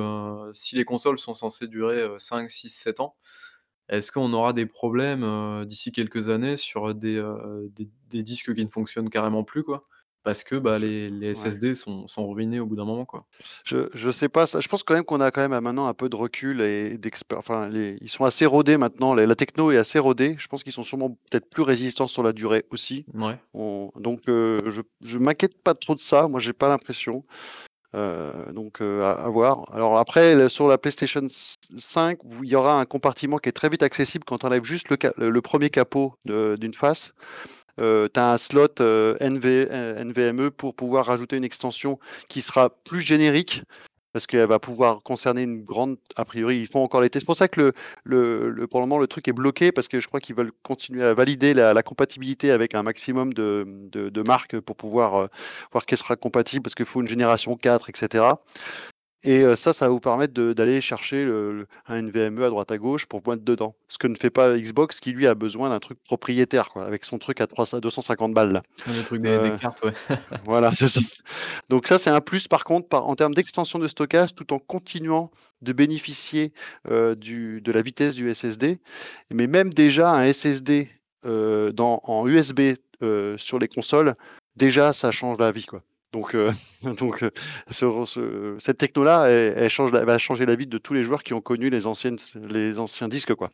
si 0.52 0.76
les 0.76 0.84
consoles 0.84 1.18
sont 1.18 1.34
censées 1.34 1.66
durer 1.68 2.00
euh, 2.00 2.18
5, 2.18 2.50
6, 2.50 2.68
7 2.70 3.00
ans, 3.00 3.16
est-ce 3.88 4.12
qu'on 4.12 4.32
aura 4.32 4.52
des 4.52 4.66
problèmes 4.66 5.64
d'ici 5.66 5.92
quelques 5.92 6.30
années 6.30 6.56
sur 6.56 6.94
des, 6.94 7.22
des, 7.70 7.88
des 8.10 8.22
disques 8.22 8.54
qui 8.54 8.64
ne 8.64 8.70
fonctionnent 8.70 9.10
carrément 9.10 9.44
plus, 9.44 9.64
quoi? 9.64 9.86
Parce 10.26 10.42
que 10.42 10.56
bah, 10.56 10.76
Je- 10.78 10.84
les, 10.86 11.08
les 11.08 11.28
ouais. 11.28 11.34
SSD 11.34 11.76
sont, 11.76 12.08
sont 12.08 12.28
ruinés 12.28 12.58
au 12.58 12.66
bout 12.66 12.74
d'un 12.74 12.84
moment, 12.84 13.04
quoi. 13.04 13.24
Je, 13.64 13.88
je 13.94 14.10
sais 14.10 14.28
pas, 14.28 14.48
ça, 14.48 14.58
je 14.58 14.66
pense 14.66 14.82
quand 14.82 14.94
même 14.94 15.04
qu'on 15.04 15.20
a 15.20 15.30
quand 15.30 15.48
même 15.48 15.62
maintenant 15.62 15.86
un 15.86 15.94
peu 15.94 16.08
de 16.08 16.16
recul 16.16 16.60
et 16.62 16.98
d'expert. 16.98 17.38
Enfin, 17.38 17.68
les- 17.68 17.96
ils 18.00 18.08
sont 18.08 18.24
assez 18.24 18.44
rodés 18.44 18.76
maintenant. 18.76 19.14
La, 19.14 19.24
la 19.24 19.36
techno 19.36 19.70
est 19.70 19.76
assez 19.76 20.00
rodée. 20.00 20.34
Je 20.36 20.48
pense 20.48 20.64
qu'ils 20.64 20.72
sont 20.72 20.82
sûrement 20.82 21.10
peut-être 21.30 21.48
plus 21.48 21.62
résistants 21.62 22.08
sur 22.08 22.24
la 22.24 22.32
durée 22.32 22.64
aussi. 22.72 23.06
Ouais. 23.14 23.38
On- 23.54 23.92
donc, 24.00 24.22
euh, 24.28 24.60
je, 24.68 24.82
je 25.00 25.18
m'inquiète 25.18 25.56
pas 25.62 25.74
trop 25.74 25.94
de 25.94 26.00
ça. 26.00 26.26
Moi, 26.26 26.40
j'ai 26.40 26.52
pas 26.52 26.68
l'impression. 26.68 27.24
Euh, 27.94 28.52
donc, 28.52 28.80
euh, 28.82 29.04
à, 29.04 29.12
à 29.12 29.28
voir. 29.28 29.72
Alors 29.72 29.96
après, 29.96 30.34
le- 30.34 30.48
sur 30.48 30.66
la 30.66 30.76
PlayStation 30.76 31.22
5, 31.30 32.18
vous- 32.24 32.42
il 32.42 32.50
y 32.50 32.56
aura 32.56 32.78
un 32.80 32.84
compartiment 32.84 33.38
qui 33.38 33.48
est 33.48 33.52
très 33.52 33.68
vite 33.68 33.84
accessible 33.84 34.24
quand 34.24 34.42
on 34.42 34.48
enlève 34.48 34.64
juste 34.64 34.90
le, 34.90 34.96
ca- 35.00 35.14
le, 35.16 35.30
le 35.30 35.40
premier 35.40 35.70
capot 35.70 36.14
de- 36.24 36.56
d'une 36.60 36.74
face. 36.74 37.14
Euh, 37.80 38.08
tu 38.12 38.20
as 38.20 38.32
un 38.32 38.38
slot 38.38 38.80
euh, 38.80 39.16
NV, 39.20 39.68
euh, 39.70 40.04
NVMe 40.04 40.50
pour 40.50 40.74
pouvoir 40.74 41.06
rajouter 41.06 41.36
une 41.36 41.44
extension 41.44 41.98
qui 42.28 42.42
sera 42.42 42.70
plus 42.70 43.00
générique 43.00 43.62
parce 44.12 44.26
qu'elle 44.26 44.48
va 44.48 44.58
pouvoir 44.58 45.02
concerner 45.02 45.42
une 45.42 45.62
grande. 45.62 45.98
A 46.16 46.24
priori, 46.24 46.58
ils 46.60 46.66
font 46.66 46.82
encore 46.82 47.02
les 47.02 47.10
tests. 47.10 47.24
C'est 47.24 47.26
pour 47.26 47.36
ça 47.36 47.48
que 47.48 47.74
le, 48.04 48.48
le, 48.48 48.66
pour 48.66 48.80
le 48.80 48.86
moment, 48.86 48.98
le 48.98 49.06
truc 49.06 49.28
est 49.28 49.32
bloqué 49.32 49.72
parce 49.72 49.88
que 49.88 50.00
je 50.00 50.08
crois 50.08 50.20
qu'ils 50.20 50.34
veulent 50.34 50.52
continuer 50.62 51.04
à 51.04 51.12
valider 51.12 51.52
la, 51.52 51.82
compatibilité 51.82 52.50
avec 52.50 52.74
un 52.74 52.82
maximum 52.82 53.34
de, 53.34 53.66
de, 53.92 54.22
marques 54.22 54.58
pour 54.60 54.74
pouvoir 54.74 55.28
voir 55.70 55.84
qu'elle 55.84 55.98
sera 55.98 56.16
compatible 56.16 56.62
parce 56.62 56.74
qu'il 56.74 56.86
faut 56.86 57.02
une 57.02 57.08
génération 57.08 57.56
4, 57.56 57.90
etc. 57.90 58.24
Et 59.24 59.42
ça, 59.56 59.72
ça 59.72 59.86
va 59.86 59.90
vous 59.90 59.98
permettre 59.98 60.32
d'aller 60.52 60.80
chercher 60.80 61.24
le- 61.24 61.52
le- 61.60 61.66
un 61.88 61.96
NVMe 62.02 62.42
à 62.44 62.48
droite 62.48 62.70
à 62.70 62.78
gauche 62.78 63.06
pour 63.06 63.26
mettre 63.26 63.42
dedans. 63.42 63.74
Ce 63.88 63.98
que 63.98 64.06
ne 64.06 64.14
fait 64.14 64.30
pas 64.30 64.56
Xbox 64.56 65.00
qui, 65.00 65.10
lui, 65.12 65.26
a 65.26 65.34
besoin 65.34 65.68
d'un 65.70 65.80
truc 65.80 65.98
propriétaire, 66.04 66.70
quoi, 66.70 66.86
avec 66.86 67.04
son 67.04 67.18
truc 67.18 67.40
à 67.40 67.46
300 67.48 67.80
250 67.80 68.32
balles. 68.34 68.52
Là. 68.52 68.62
Le 68.86 69.02
truc 69.04 69.22
des, 69.22 69.38
des 69.50 69.56
cartes, 69.58 69.82
ouais. 69.84 69.92
Voilà, 70.44 70.72
c'est 70.74 70.86
ça. 70.88 71.00
Donc 71.68 71.88
ça, 71.88 71.98
c'est 71.98 72.10
un 72.10 72.20
plus 72.20 72.46
par 72.46 72.62
contre 72.64 72.88
par, 72.88 73.08
en 73.08 73.16
termes 73.16 73.34
d'extension 73.34 73.78
de 73.80 73.88
stockage, 73.88 74.34
tout 74.34 74.52
en 74.52 74.58
continuant 74.60 75.32
de 75.62 75.72
bénéficier 75.72 76.52
euh, 76.88 77.14
du, 77.16 77.60
de 77.62 77.72
la 77.72 77.82
vitesse 77.82 78.14
du 78.14 78.32
SSD. 78.32 78.78
Mais 79.32 79.48
même 79.48 79.72
déjà 79.72 80.10
un 80.12 80.32
SSD 80.32 80.88
euh, 81.24 81.72
dans, 81.72 82.00
en 82.04 82.28
USB 82.28 82.74
sur 83.36 83.58
les 83.58 83.68
consoles, 83.68 84.14
déjà 84.54 84.92
ça 84.92 85.10
change 85.10 85.38
la 85.38 85.50
vie, 85.52 85.66
quoi. 85.66 85.82
Donc, 86.16 86.34
euh, 86.34 86.50
donc 86.98 87.22
euh, 87.22 87.30
ce- 87.70 88.04
ce- 88.06 88.56
cette 88.58 88.78
techno-là, 88.78 89.26
elle, 89.28 89.54
elle 89.58 89.68
change 89.70 89.92
la- 89.92 90.04
va 90.06 90.16
changer 90.16 90.46
la 90.46 90.56
vie 90.56 90.66
de 90.66 90.78
tous 90.78 90.94
les 90.94 91.02
joueurs 91.02 91.22
qui 91.22 91.34
ont 91.34 91.42
connu 91.42 91.68
les, 91.68 91.86
anciennes, 91.86 92.16
les 92.48 92.78
anciens 92.78 93.08
disques, 93.08 93.34
quoi. 93.34 93.50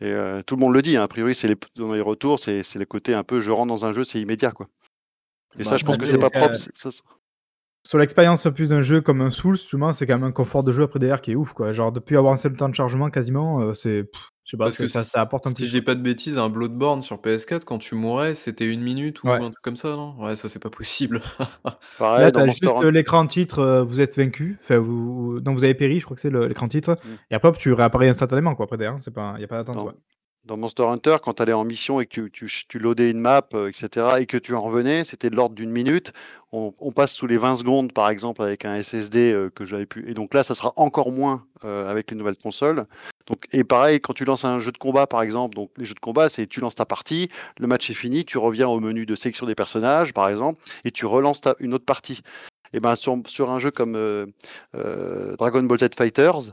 Et 0.00 0.06
euh, 0.12 0.42
tout 0.42 0.54
le 0.56 0.60
monde 0.60 0.74
le 0.74 0.82
dit, 0.82 0.96
hein, 0.96 1.02
a 1.02 1.08
priori, 1.08 1.34
c'est 1.34 1.48
les, 1.48 1.56
dans 1.74 1.92
les 1.92 2.00
retours, 2.00 2.38
c'est 2.38 2.62
c'est 2.62 2.78
le 2.78 2.84
côté 2.84 3.14
un 3.14 3.24
peu 3.24 3.40
je 3.40 3.50
rentre 3.50 3.68
dans 3.68 3.84
un 3.84 3.92
jeu, 3.92 4.04
c'est 4.04 4.20
immédiat, 4.20 4.52
quoi. 4.52 4.68
Et 5.58 5.64
Bah, 5.64 5.70
ça, 5.70 5.76
je 5.78 5.84
pense 5.84 5.96
que 5.96 6.06
c'est 6.06 6.18
pas 6.18 6.30
propre. 6.30 6.54
c'est- 6.54 6.76
ça- 6.76 6.90
Sur 7.84 7.98
l'expérience 7.98 8.46
plus 8.54 8.68
d'un 8.68 8.82
jeu 8.82 9.00
comme 9.00 9.20
un 9.20 9.30
Souls, 9.30 9.56
justement, 9.56 9.92
c'est 9.92 10.06
quand 10.06 10.14
même 10.14 10.24
un 10.24 10.32
confort 10.32 10.62
de 10.62 10.70
jeu 10.70 10.84
après 10.84 10.98
derrière 11.00 11.20
qui 11.20 11.32
est 11.32 11.36
ouf, 11.36 11.52
quoi. 11.52 11.72
Genre, 11.72 11.90
depuis 11.92 12.16
avoir 12.16 12.32
un 12.32 12.36
seul 12.36 12.54
temps 12.56 12.68
de 12.68 12.74
chargement 12.76 13.10
quasiment, 13.10 13.74
c'est 13.74 14.04
je 14.46 14.52
sais 14.52 14.56
pas, 14.56 14.70
Parce 14.70 14.78
que 14.78 14.86
ça 14.88 15.20
apporte 15.20 15.46
un 15.46 15.54
si 15.54 15.66
je 15.68 15.70
dis 15.78 15.82
quoi. 15.82 15.82
pas 15.82 15.94
de 15.94 16.02
bêtises, 16.02 16.38
un 16.38 16.48
Bloodborne 16.48 17.02
sur 17.02 17.20
PS4, 17.22 17.64
quand 17.64 17.78
tu 17.78 17.94
mourais, 17.94 18.34
c'était 18.34 18.66
1 18.66 18.82
minute 18.82 19.22
ou 19.24 19.28
Ouais. 19.30 19.42
un 19.42 19.50
truc 19.50 19.62
comme 19.62 19.76
ça, 19.76 19.90
non? 19.90 20.16
Ouais, 20.24 20.36
ça, 20.36 20.48
c'est 20.48 20.58
pas 20.58 20.70
possible. 20.70 21.22
Là, 22.14 22.30
Pareil 22.30 22.32
tu 22.32 22.40
dans 22.40 22.42
as 22.42 22.46
Monster 22.46 22.60
juste, 22.60 22.82
heu, 22.82 22.88
l'écran 22.90 23.26
titre, 23.26 23.60
heu, 23.60 23.80
vous 23.82 24.00
êtes 24.00 24.16
vaincu, 24.16 24.58
enfin 24.62 24.78
vous 24.78 25.40
non, 25.44 25.54
vous 25.54 25.64
avez 25.64 25.74
péri, 25.74 25.98
je 26.00 26.04
crois 26.04 26.14
que 26.14 26.20
c'est 26.20 26.28
le 26.30 26.46
l'écran 26.46 26.68
titre 26.68 26.96
Mmh. 27.02 27.16
et 27.30 27.34
après 27.34 27.48
hop, 27.48 27.56
tu 27.58 27.72
réapparais 27.72 28.08
instantanément, 28.08 28.54
quoi, 28.54 28.64
après 28.64 28.76
derrière, 28.76 28.96
hein, 28.96 29.00
c'est 29.02 29.12
pas 29.14 29.34
il 29.38 29.40
y 29.40 29.44
a 29.44 29.48
pas 29.48 29.56
d'attente, 29.56 29.80
Dans 29.80 29.82
quoi. 29.82 29.96
Dans 30.46 30.56
Monster 30.56 30.84
Hunter, 30.84 31.16
quand 31.22 31.34
tu 31.34 31.42
allais 31.42 31.52
en 31.52 31.64
mission 31.64 32.00
et 32.00 32.06
que 32.06 32.28
tu 32.28 32.78
loadais 32.78 33.10
une 33.10 33.18
map, 33.18 33.42
heu, 33.54 33.68
et 33.68 33.72
cetera 33.72 34.20
et 34.20 34.26
que 34.26 34.36
tu 34.36 34.54
en 34.54 34.62
revenais, 34.62 35.04
c'était 35.04 35.28
de 35.28 35.36
l'ordre 35.36 35.54
d'une 35.54 35.70
minute. 35.70 36.12
On 36.52 36.92
passe 36.92 37.12
sous 37.12 37.26
les 37.26 37.36
20 37.36 37.56
secondes, 37.56 37.92
par 37.92 38.08
exemple, 38.08 38.40
avec 38.40 38.64
un 38.64 38.82
SSD, 38.82 39.32
heu, 39.32 39.50
que 39.50 39.66
j'avais 39.66 39.84
pu 39.84 40.08
et 40.08 40.14
donc 40.14 40.32
là, 40.32 40.42
ça 40.42 40.54
sera 40.54 40.72
encore 40.76 41.12
moins, 41.12 41.44
heu, 41.64 41.86
avec 41.86 42.10
les 42.10 42.16
nouvelles 42.16 42.38
consoles. 42.38 42.86
Donc 43.26 43.44
et 43.52 43.64
pareil, 43.64 44.00
quand 44.00 44.14
tu 44.14 44.24
lances 44.24 44.44
un 44.44 44.60
jeu 44.60 44.72
de 44.72 44.78
combat, 44.78 45.06
par 45.06 45.20
exemple, 45.20 45.56
donc 45.56 45.70
les 45.76 45.84
jeux 45.84 45.94
de 45.94 46.00
combat, 46.00 46.28
c'est 46.28 46.46
tu 46.46 46.60
lances 46.60 46.76
ta 46.76 46.86
partie, 46.86 47.28
le 47.58 47.66
match 47.66 47.90
est 47.90 47.94
fini, 47.94 48.24
tu 48.24 48.38
reviens 48.38 48.68
au 48.68 48.80
menu 48.80 49.04
de 49.04 49.14
sélection 49.16 49.46
des 49.46 49.54
personnages, 49.56 50.14
par 50.14 50.28
exemple, 50.28 50.62
et 50.84 50.92
tu 50.92 51.04
relances 51.04 51.40
une 51.60 51.74
autre 51.74 51.84
partie. 51.84 52.22
Et 52.72 52.80
ben, 52.80 52.96
sur 52.96 53.18
sur 53.26 53.50
un 53.50 53.58
jeu 53.58 53.70
comme, 53.70 53.94
Dragon 54.72 55.62
Ball 55.64 55.78
Z 55.78 55.88
Fighters, 55.98 56.52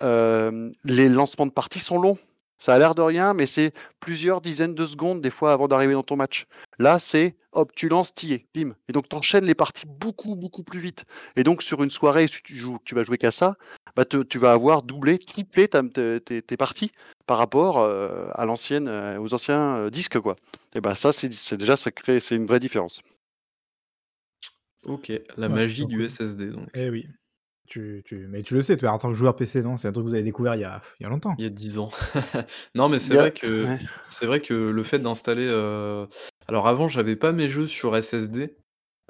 les 0.00 1.08
lancements 1.08 1.46
de 1.46 1.52
parties 1.52 1.80
sont 1.80 2.00
longs. 2.00 2.18
Ça 2.58 2.74
a 2.74 2.78
l'air 2.78 2.94
de 2.94 3.02
rien, 3.02 3.34
mais 3.34 3.46
c'est 3.46 3.72
plusieurs 4.00 4.40
dizaines 4.40 4.74
de 4.74 4.86
secondes, 4.86 5.20
des 5.20 5.30
fois, 5.30 5.52
avant 5.52 5.68
d'arriver 5.68 5.92
dans 5.92 6.02
ton 6.02 6.16
match. 6.16 6.46
Là, 6.78 6.98
c'est 6.98 7.36
hop, 7.52 7.70
tu 7.74 7.88
lances, 7.88 8.14
tu 8.14 8.26
y 8.26 8.32
es, 8.34 8.46
bim 8.54 8.74
et 8.88 8.92
donc 8.92 9.08
tu 9.08 9.16
enchaînes 9.16 9.44
les 9.44 9.54
parties 9.54 9.86
beaucoup, 9.86 10.36
beaucoup 10.36 10.62
plus 10.62 10.78
vite 10.78 11.04
et 11.36 11.42
donc 11.42 11.62
sur 11.62 11.82
une 11.82 11.90
soirée, 11.90 12.26
si 12.26 12.42
tu 12.42 12.54
joues 12.56 12.78
tu 12.84 12.94
vas 12.94 13.02
jouer 13.02 13.16
qu'à 13.18 13.30
ça, 13.30 13.56
bah, 13.94 14.04
te 14.04 14.22
tu 14.22 14.38
vas 14.38 14.52
avoir 14.52 14.82
doublé, 14.82 15.18
triplé 15.18 15.68
ta 15.68 15.82
tes 15.82 16.56
parties 16.58 16.92
par 17.26 17.38
rapport, 17.38 17.80
heu, 17.80 18.28
à 18.34 18.44
l'ancienne, 18.44 18.88
heu, 18.88 19.18
aux 19.20 19.32
anciens, 19.34 19.78
heu, 19.86 19.90
disques, 19.90 20.18
quoi 20.20 20.36
et 20.74 20.80
bah, 20.80 20.94
ça, 20.94 21.12
c'est 21.12 21.32
c'est 21.32 21.56
déjà 21.56 21.76
ça 21.76 21.90
crée 21.90 22.20
c'est 22.20 22.36
une 22.36 22.46
vraie 22.46 22.60
différence. 22.60 23.00
OK, 24.84 25.10
la 25.36 25.48
Ouais, 25.48 25.54
magie 25.54 25.82
donc 25.82 25.90
du. 25.90 26.04
SSD, 26.08 26.50
donc. 26.50 26.68
Eh 26.74 26.90
oui. 26.90 27.06
Tu 27.66 28.02
tu 28.04 28.28
mais 28.28 28.42
tu 28.42 28.54
le 28.54 28.62
sais, 28.62 28.76
toi, 28.76 28.90
en 28.92 28.98
tant 28.98 29.08
que 29.08 29.14
joueur 29.14 29.34
PC, 29.36 29.62
non? 29.62 29.76
C'est 29.76 29.88
un 29.88 29.92
truc 29.92 30.04
que 30.04 30.08
vous 30.10 30.14
avez 30.14 30.22
découvert 30.24 30.54
il 30.54 30.60
y 30.60 30.64
a 30.64 30.80
il 31.00 31.02
y 31.04 31.06
a 31.06 31.08
longtemps? 31.08 31.36
Il 31.38 31.44
y 31.44 31.46
a 31.46 31.50
10 31.50 31.78
ans. 31.78 31.90
Non, 32.74 32.88
mais 32.88 32.98
Il 32.98 32.98
c'est 32.98 33.14
y 33.14 33.18
a 33.18 33.24
vrai 33.24 33.32
que 33.32 33.68
ouais. 33.68 33.78
c'est 34.00 34.26
vrai 34.26 34.40
que 34.40 34.54
le 34.54 34.82
fait 34.82 34.98
d'installer, 34.98 35.46
heu 35.46 36.06
alors 36.48 36.68
avant, 36.68 36.88
j'avais 36.88 37.16
pas 37.16 37.32
mes 37.32 37.48
jeux 37.48 37.66
sur 37.66 37.96
SSD, 37.96 38.56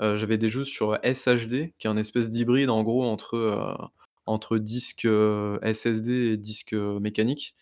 heu, 0.01 0.17
j'avais 0.17 0.39
des 0.39 0.49
jeux 0.49 0.65
sur 0.65 0.99
SHD, 1.03 1.75
qui 1.79 1.87
est 1.87 1.91
un 1.91 1.97
espèce 1.97 2.31
d'hybride, 2.31 2.71
en 2.71 2.83
gros, 2.83 3.05
entre, 3.05 3.37
heu, 3.37 3.89
entre 4.27 4.59
disque, 4.59 5.05
heu, 5.07 5.59
SSD 5.63 6.13
et 6.33 6.37
disque, 6.37 6.73
heu, 6.75 6.99
mécanique 7.01 7.55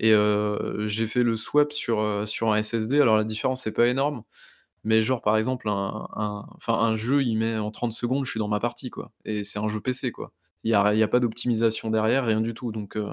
et 0.00 0.12
heu, 0.12 0.86
j'ai 0.88 1.06
fait 1.08 1.22
le 1.24 1.36
swap 1.36 1.72
sur, 1.72 2.00
heu, 2.02 2.26
sur 2.26 2.52
un 2.52 2.56
SSD. 2.58 3.00
Alors 3.00 3.16
la 3.18 3.24
différence, 3.24 3.62
c'est 3.64 3.72
pas 3.72 3.88
énorme, 3.88 4.22
mais 4.88 5.02
genre, 5.02 5.22
par 5.22 5.36
exemple, 5.38 5.68
un 5.70 6.08
un 6.68 6.96
jeu, 6.96 7.22
il 7.24 7.36
met 7.36 7.56
en 7.58 7.70
30 7.70 7.92
secondes, 7.92 8.24
je 8.26 8.30
suis 8.32 8.38
dans 8.40 8.48
ma 8.48 8.60
partie, 8.60 8.90
quoi 8.90 9.12
et 9.24 9.44
c'est 9.44 9.58
un 9.60 9.68
jeu 9.68 9.80
PC, 9.80 10.12
quoi. 10.12 10.32
Il 10.64 10.70
y 10.72 10.74
a 10.74 10.94
y 10.94 11.02
a 11.04 11.08
pas 11.08 11.20
d'optimisation 11.20 11.90
derrière, 11.90 12.26
rien 12.26 12.40
du 12.42 12.54
tout 12.54 12.72
donc 12.72 12.96
heu, 12.96 13.08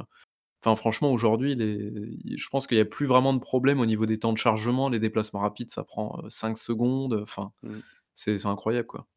enfin, 0.64 0.76
franchement, 0.78 1.12
aujourd'hui, 1.14 1.56
les 1.56 2.18
je 2.38 2.50
pense 2.50 2.68
qu'il 2.68 2.78
y 2.78 2.82
a 2.82 2.86
plus 2.86 3.06
vraiment 3.08 3.34
de 3.34 3.40
problème 3.40 3.80
au 3.82 3.86
niveau 3.88 4.06
des 4.08 4.20
temps 4.20 4.34
de 4.34 4.38
chargement. 4.40 4.90
Les 4.90 5.00
déplacements 5.00 5.42
rapides, 5.42 5.72
ça 5.72 5.84
prend, 5.86 6.22
heu, 6.26 6.30
5 6.30 6.58
secondes, 6.58 7.16
enfin, 7.24 7.54
Mmh. 7.64 7.82
c'est 8.16 8.46
incroyable, 8.48 8.88
quoi 8.88 9.08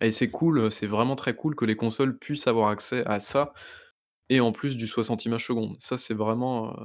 et 0.00 0.10
c'est 0.10 0.30
cool, 0.30 0.58
heu, 0.58 0.70
c'est 0.70 0.86
vraiment 0.86 1.16
très 1.16 1.34
cool 1.36 1.54
que 1.54 1.64
les 1.64 1.76
consoles 1.76 2.18
puissent 2.18 2.46
avoir 2.46 2.68
accès 2.70 3.04
à 3.06 3.20
ça 3.20 3.52
et 4.30 4.40
en 4.40 4.52
plus 4.52 4.76
du 4.76 4.86
60 4.86 5.24
images 5.26 5.46
secondes. 5.46 5.76
Ça, 5.80 5.98
c'est 5.98 6.14
vraiment, 6.14 6.76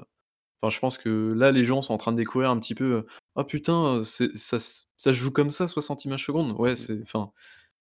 enfin, 0.61 0.69
je 0.75 0.79
pense 0.79 0.97
que 0.97 1.33
là, 1.33 1.51
les 1.51 1.63
gens 1.63 1.81
sont 1.81 1.93
en 1.93 1.97
train 1.97 2.11
de 2.11 2.17
découvrir 2.17 2.49
un 2.49 2.59
petit 2.59 2.75
peu, 2.75 2.85
heu: 2.99 3.05
«Oh 3.35 3.43
putain, 3.43 4.03
c'est 4.05 4.35
ça 4.37 4.59
se 4.59 4.83
ça 4.97 5.11
se 5.13 5.17
joue 5.17 5.31
comme 5.31 5.51
ça 5.51 5.67
60 5.67 6.05
images 6.05 6.25
secondes?» 6.25 6.53
ouais, 6.59 6.75
Mmh. 6.77 6.87
c'est 6.87 7.01
enfin, 7.03 7.31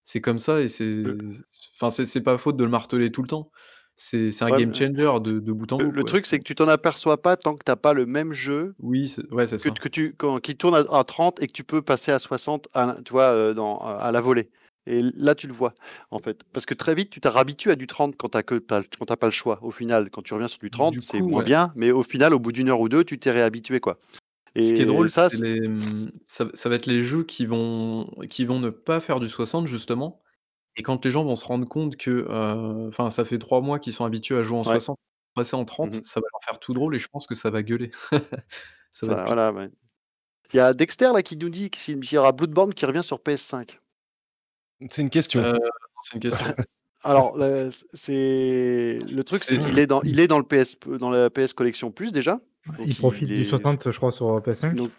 c'est 0.02 0.20
comme 0.20 0.38
ça 0.38 0.60
et 0.62 0.68
c'est 0.68 0.86
Le 1.02 1.14
enfin, 1.74 1.90
c'est 1.90 2.06
c'est 2.06 2.22
pas 2.22 2.38
faute 2.38 2.56
de 2.56 2.64
le 2.64 2.70
marteler 2.70 3.10
tout 3.12 3.22
le 3.22 3.28
temps. 3.28 3.50
C'est 3.96 4.32
c'est 4.32 4.44
un 4.44 4.50
ouais, 4.50 4.58
game 4.58 4.72
mais 4.72 4.74
changer 4.74 5.20
de 5.22 5.40
de 5.40 5.52
bout 5.52 5.72
en 5.72 5.78
le 5.78 5.90
bout, 5.90 5.92
le 5.92 6.04
quoi, 6.04 6.04
truc, 6.04 6.26
c'est 6.26 6.26
c'est 6.26 6.38
que 6.38 6.44
tu 6.44 6.54
t'en 6.54 6.68
aperçois 6.68 7.22
pas 7.22 7.36
tant 7.36 7.54
que 7.56 7.64
tu 7.64 7.72
as 7.72 7.76
pas 7.76 7.92
le 7.94 8.06
même 8.06 8.32
jeu 8.32 8.76
oui, 8.78 9.08
c'est 9.08 9.26
ouais, 9.32 9.46
c'est 9.46 9.58
que 9.62 9.68
ça. 9.68 9.80
que 9.80 9.88
tu 9.88 10.14
quand 10.16 10.40
qui 10.40 10.56
tourne 10.56 10.74
à 10.76 10.84
à 10.98 11.04
30 11.04 11.42
et 11.42 11.46
que 11.48 11.52
tu 11.52 11.64
peux 11.64 11.82
passer 11.82 12.12
à 12.12 12.20
60 12.20 12.68
à 12.74 12.86
la 12.86 13.02
tu 13.02 13.12
vois, 13.12 13.32
heu, 13.34 13.54
dans 13.54 13.78
à 13.80 14.12
la 14.12 14.20
volée 14.22 14.50
et 14.86 15.02
là, 15.14 15.34
tu 15.34 15.46
le 15.46 15.52
vois, 15.52 15.74
en 16.10 16.18
fait. 16.18 16.44
Parce 16.52 16.66
que 16.66 16.74
très 16.74 16.94
vite, 16.94 17.10
tu 17.10 17.20
t'es 17.20 17.28
réhabitué 17.28 17.70
à 17.72 17.76
du 17.76 17.86
30 17.86 18.16
quand 18.16 18.28
tu 18.30 18.38
as 18.38 18.42
que 18.42 18.56
tu 18.56 18.74
as 18.74 18.82
quand 18.98 19.06
tu 19.06 19.12
as 19.12 19.16
pas 19.16 19.26
le 19.26 19.32
choix. 19.32 19.58
Au 19.62 19.70
final, 19.70 20.10
quand 20.10 20.22
tu 20.22 20.34
reviens 20.34 20.48
sur 20.48 20.58
du 20.60 20.70
30, 20.70 20.96
Du 20.96 21.00
c'est 21.00 21.22
moins 21.22 21.42
ouais. 21.42 21.44
bien, 21.44 21.72
mais 21.76 21.90
au 21.92 22.02
final, 22.02 22.34
au 22.34 22.38
bout 22.40 22.52
d'1 22.52 22.68
heure 22.68 22.80
ou 22.80 22.88
2, 22.88 23.04
tu 23.04 23.18
t'es 23.18 23.30
réhabitué, 23.30 23.80
quoi 23.80 23.98
Ce 24.60 24.72
qui 24.74 24.82
est 24.82 24.86
et 24.86 24.86
drôle, 24.86 25.10
ça, 25.10 25.30
c'est 25.30 25.36
c 25.36 25.42
les, 25.42 25.68
mmh, 25.68 26.12
ça 26.24 26.46
ça 26.54 26.68
va 26.68 26.76
être 26.76 26.86
les 26.86 27.02
jeux 27.02 27.24
qui 27.24 27.46
vont 27.46 28.06
qui 28.30 28.44
vont 28.44 28.60
ne 28.60 28.70
pas 28.70 29.00
faire 29.00 29.20
du 29.20 29.28
60 29.28 29.66
justement 29.66 30.22
et 30.76 30.82
quand 30.84 31.04
les 31.04 31.10
gens 31.12 31.24
vont 31.24 31.36
se 31.36 31.44
rendre 31.46 31.68
compte 31.68 31.96
que, 31.98 32.10
heu, 32.10 32.88
enfin, 32.88 33.10
ça 33.10 33.24
fait 33.26 33.38
3 33.38 33.60
mois 33.62 33.78
qu'ils 33.80 33.92
sont 33.94 34.04
habitués 34.06 34.36
à 34.38 34.44
jouer 34.44 34.58
en 34.58 34.64
ouais. 34.64 34.80
60, 34.80 34.98
passer 35.34 35.56
en 35.56 35.64
Mmh 35.82 35.90
30, 35.90 36.00
mh. 36.00 36.04
ça 36.04 36.20
va 36.20 36.26
leur 36.32 36.42
faire 36.44 36.60
tout 36.60 36.72
drôle 36.74 36.96
et 36.96 37.00
je 37.00 37.08
pense 37.08 37.26
que 37.26 37.34
ça 37.36 37.50
va 37.50 37.62
gueuler. 37.64 37.90
Ça 38.92 39.06
va 39.08 39.24
voilà, 39.26 39.52
ouais. 39.52 39.70
Il 40.52 40.58
y 40.58 40.60
a 40.60 40.74
Dexter, 40.74 41.10
là, 41.14 41.22
qui 41.22 41.36
nous 41.38 41.50
dit 41.50 41.70
que 41.70 41.78
s'il 41.78 42.04
y 42.12 42.18
aura 42.18 42.32
Bloodborne 42.32 42.74
qui 42.74 42.86
revient 42.86 43.04
sur 43.04 43.20
PS5. 43.20 43.80
C'est 44.88 45.02
une 45.02 45.10
question. 45.10 45.40
Heu, 45.42 45.58
c'est 46.02 46.14
une 46.14 46.20
question. 46.20 46.44
Alors, 47.02 47.36
le 47.36 47.70
c 47.70 47.84
c'est 47.92 48.98
le 49.12 49.22
truc, 49.24 49.44
c'est 49.44 49.56
C'est 49.56 49.60
qu'il 49.66 49.78
est 49.78 49.86
dans 49.86 50.02
il 50.02 50.20
est 50.20 50.26
dans 50.26 50.38
le 50.38 50.44
PS 50.44 50.76
dans 50.98 51.10
la 51.10 51.28
PS 51.30 51.52
Collection 51.52 51.90
Plus 51.90 52.12
déjà, 52.12 52.40
Il 52.66 52.72
donc 52.76 52.86
il 52.88 52.96
profite 52.96 53.28
du 53.28 53.42
est 53.42 53.44
60, 53.44 53.90
je 53.90 53.96
crois, 53.96 54.10
sur, 54.10 54.30
heu, 54.36 54.40
PS5? 54.40 54.74
donc 54.74 54.90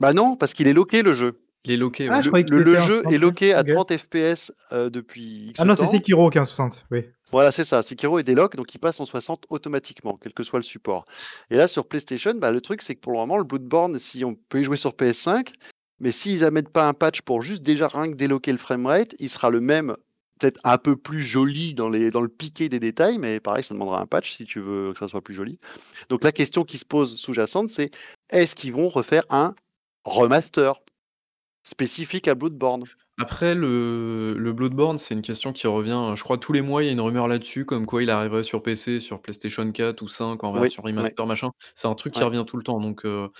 bah, 0.00 0.12
non, 0.12 0.36
parce 0.36 0.52
qu'il 0.54 0.66
est 0.68 0.72
locké 0.74 1.00
le 1.02 1.12
jeu. 1.14 1.40
il 1.64 1.70
est 1.72 1.76
locké, 1.78 2.08
Ah, 2.10 2.20
ouais. 2.20 2.42
Le 2.46 2.64
jeu 2.76 3.00
60, 3.00 3.12
est 3.14 3.18
locké 3.18 3.54
à 3.54 3.60
OK. 3.60 3.68
30 3.68 3.96
FPS, 3.96 4.52
depuis 4.72 5.54
Ah 5.56 5.62
X 5.62 5.64
non, 5.64 5.74
c'est. 5.76 5.86
Sekiro 5.86 6.28
qui 6.28 6.36
est 6.36 6.40
en 6.42 6.44
60, 6.44 6.84
oui. 6.90 7.04
Voilà, 7.32 7.50
c'est 7.50 7.64
ça, 7.64 7.82
Sekiro 7.82 8.18
est 8.18 8.22
délock, 8.24 8.54
donc 8.56 8.72
il 8.74 8.78
passe 8.78 9.00
en 9.00 9.06
60 9.06 9.46
automatiquement, 9.48 10.18
quel 10.20 10.34
que 10.34 10.42
soit 10.42 10.58
le 10.58 10.62
support 10.64 11.06
et 11.50 11.56
là, 11.56 11.66
sur 11.66 11.88
PlayStation, 11.88 12.34
bah, 12.34 12.50
le 12.52 12.60
truc, 12.60 12.82
c'est 12.82 12.94
que 12.94 13.00
pour 13.00 13.12
le 13.12 13.18
moment, 13.18 13.38
le 13.38 13.44
Bloodborne, 13.44 13.98
si 13.98 14.24
on 14.24 14.34
peut 14.34 14.60
y 14.60 14.64
jouer 14.64 14.76
sur 14.76 14.92
PS5, 14.92 15.48
mais 16.00 16.12
s'ils 16.12 16.42
émettent 16.42 16.68
pas 16.70 16.86
un 16.88 16.94
patch 16.94 17.22
pour 17.22 17.42
juste 17.42 17.62
déjà 17.62 17.88
rien 17.88 18.10
que 18.10 18.16
délocker 18.16 18.52
le 18.52 18.58
framerate, 18.58 19.14
il 19.18 19.28
sera 19.28 19.50
le 19.50 19.60
même, 19.60 19.96
peut-être 20.38 20.60
un 20.64 20.78
peu 20.78 20.96
plus 20.96 21.22
joli 21.22 21.74
dans 21.74 21.88
les 21.88 22.10
dans 22.10 22.20
le 22.20 22.28
piqué 22.28 22.68
des 22.68 22.80
détails, 22.80 23.18
mais 23.18 23.40
pareil, 23.40 23.62
ça 23.62 23.74
demandera 23.74 24.00
un 24.00 24.06
patch 24.06 24.32
si 24.32 24.44
tu 24.44 24.60
veux 24.60 24.92
que 24.92 24.98
ça 24.98 25.08
soit 25.08 25.22
plus 25.22 25.34
joli. 25.34 25.58
Donc 26.08 26.24
la 26.24 26.32
question 26.32 26.64
qui 26.64 26.78
se 26.78 26.84
pose 26.84 27.16
sous-jacente, 27.16 27.70
c'est: 27.70 27.90
est-ce 28.30 28.54
qu'ils 28.54 28.72
vont 28.72 28.88
refaire 28.88 29.24
un 29.30 29.54
remaster 30.04 30.74
spécifique 31.62 32.28
à 32.28 32.34
Bloodborne? 32.34 32.84
Après 33.16 33.54
le 33.54 34.34
le 34.36 34.52
Bloodborne, 34.52 34.98
c'est 34.98 35.14
une 35.14 35.22
question 35.22 35.52
qui 35.52 35.68
revient, 35.68 36.14
je 36.16 36.22
crois 36.24 36.36
tous 36.36 36.52
les 36.52 36.62
mois, 36.62 36.82
il 36.82 36.86
y 36.86 36.88
a 36.88 36.92
une 36.92 37.00
rumeur 37.00 37.28
là-dessus, 37.28 37.64
comme 37.64 37.86
quoi 37.86 38.02
il 38.02 38.10
arriverait 38.10 38.42
sur 38.42 38.60
PC, 38.60 38.98
sur 38.98 39.22
PlayStation 39.22 39.70
4 39.70 40.02
ou 40.02 40.08
5 40.08 40.42
en 40.42 40.52
Oui, 40.52 40.60
version 40.60 40.82
remaster 40.82 41.24
machin. 41.24 41.50
C'est 41.74 41.86
un 41.86 41.94
truc 41.94 42.12
qui 42.12 42.18
ouais. 42.18 42.26
revient 42.26 42.44
tout 42.44 42.56
le 42.56 42.64
temps 42.64 42.80
donc 42.80 43.04
un 43.04 43.30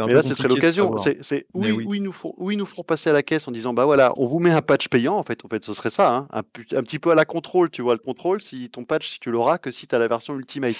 Mais 0.00 0.12
là, 0.12 0.22
ce 0.22 0.34
serait 0.34 0.48
l'occasion. 0.48 0.96
C'est 0.96 1.46
ils 1.54 1.72
oui. 1.72 1.84
ou 1.86 1.94
ils 1.94 2.02
nous 2.02 2.12
font 2.12 2.34
ou 2.36 2.50
ils 2.50 2.56
nous 2.58 2.66
feront 2.66 2.82
passer 2.82 3.10
à 3.10 3.12
la 3.12 3.22
caisse 3.22 3.46
en 3.46 3.52
disant: 3.52 3.72
«Bah, 3.74 3.84
voilà, 3.84 4.12
on 4.16 4.26
vous 4.26 4.38
met 4.38 4.50
un 4.50 4.62
patch 4.62 4.88
payant», 4.88 5.16
en 5.16 5.22
fait 5.22 5.44
en 5.44 5.48
fait, 5.48 5.64
ce 5.64 5.72
serait 5.72 5.90
ça, 5.90 6.10
hein, 6.10 6.28
un 6.32 6.42
petit 6.82 6.98
peu 6.98 7.10
à 7.10 7.14
la 7.14 7.24
Control, 7.24 7.70
tu 7.70 7.82
vois? 7.82 7.94
Le 7.94 8.00
Control, 8.00 8.40
si 8.40 8.70
ton 8.70 8.84
patch, 8.84 9.08
si 9.08 9.20
tu 9.20 9.30
l'auras 9.30 9.58
que 9.58 9.70
si 9.70 9.86
tu 9.86 9.94
as 9.94 9.98
la 9.98 10.08
version 10.08 10.34
Ultimate, 10.36 10.76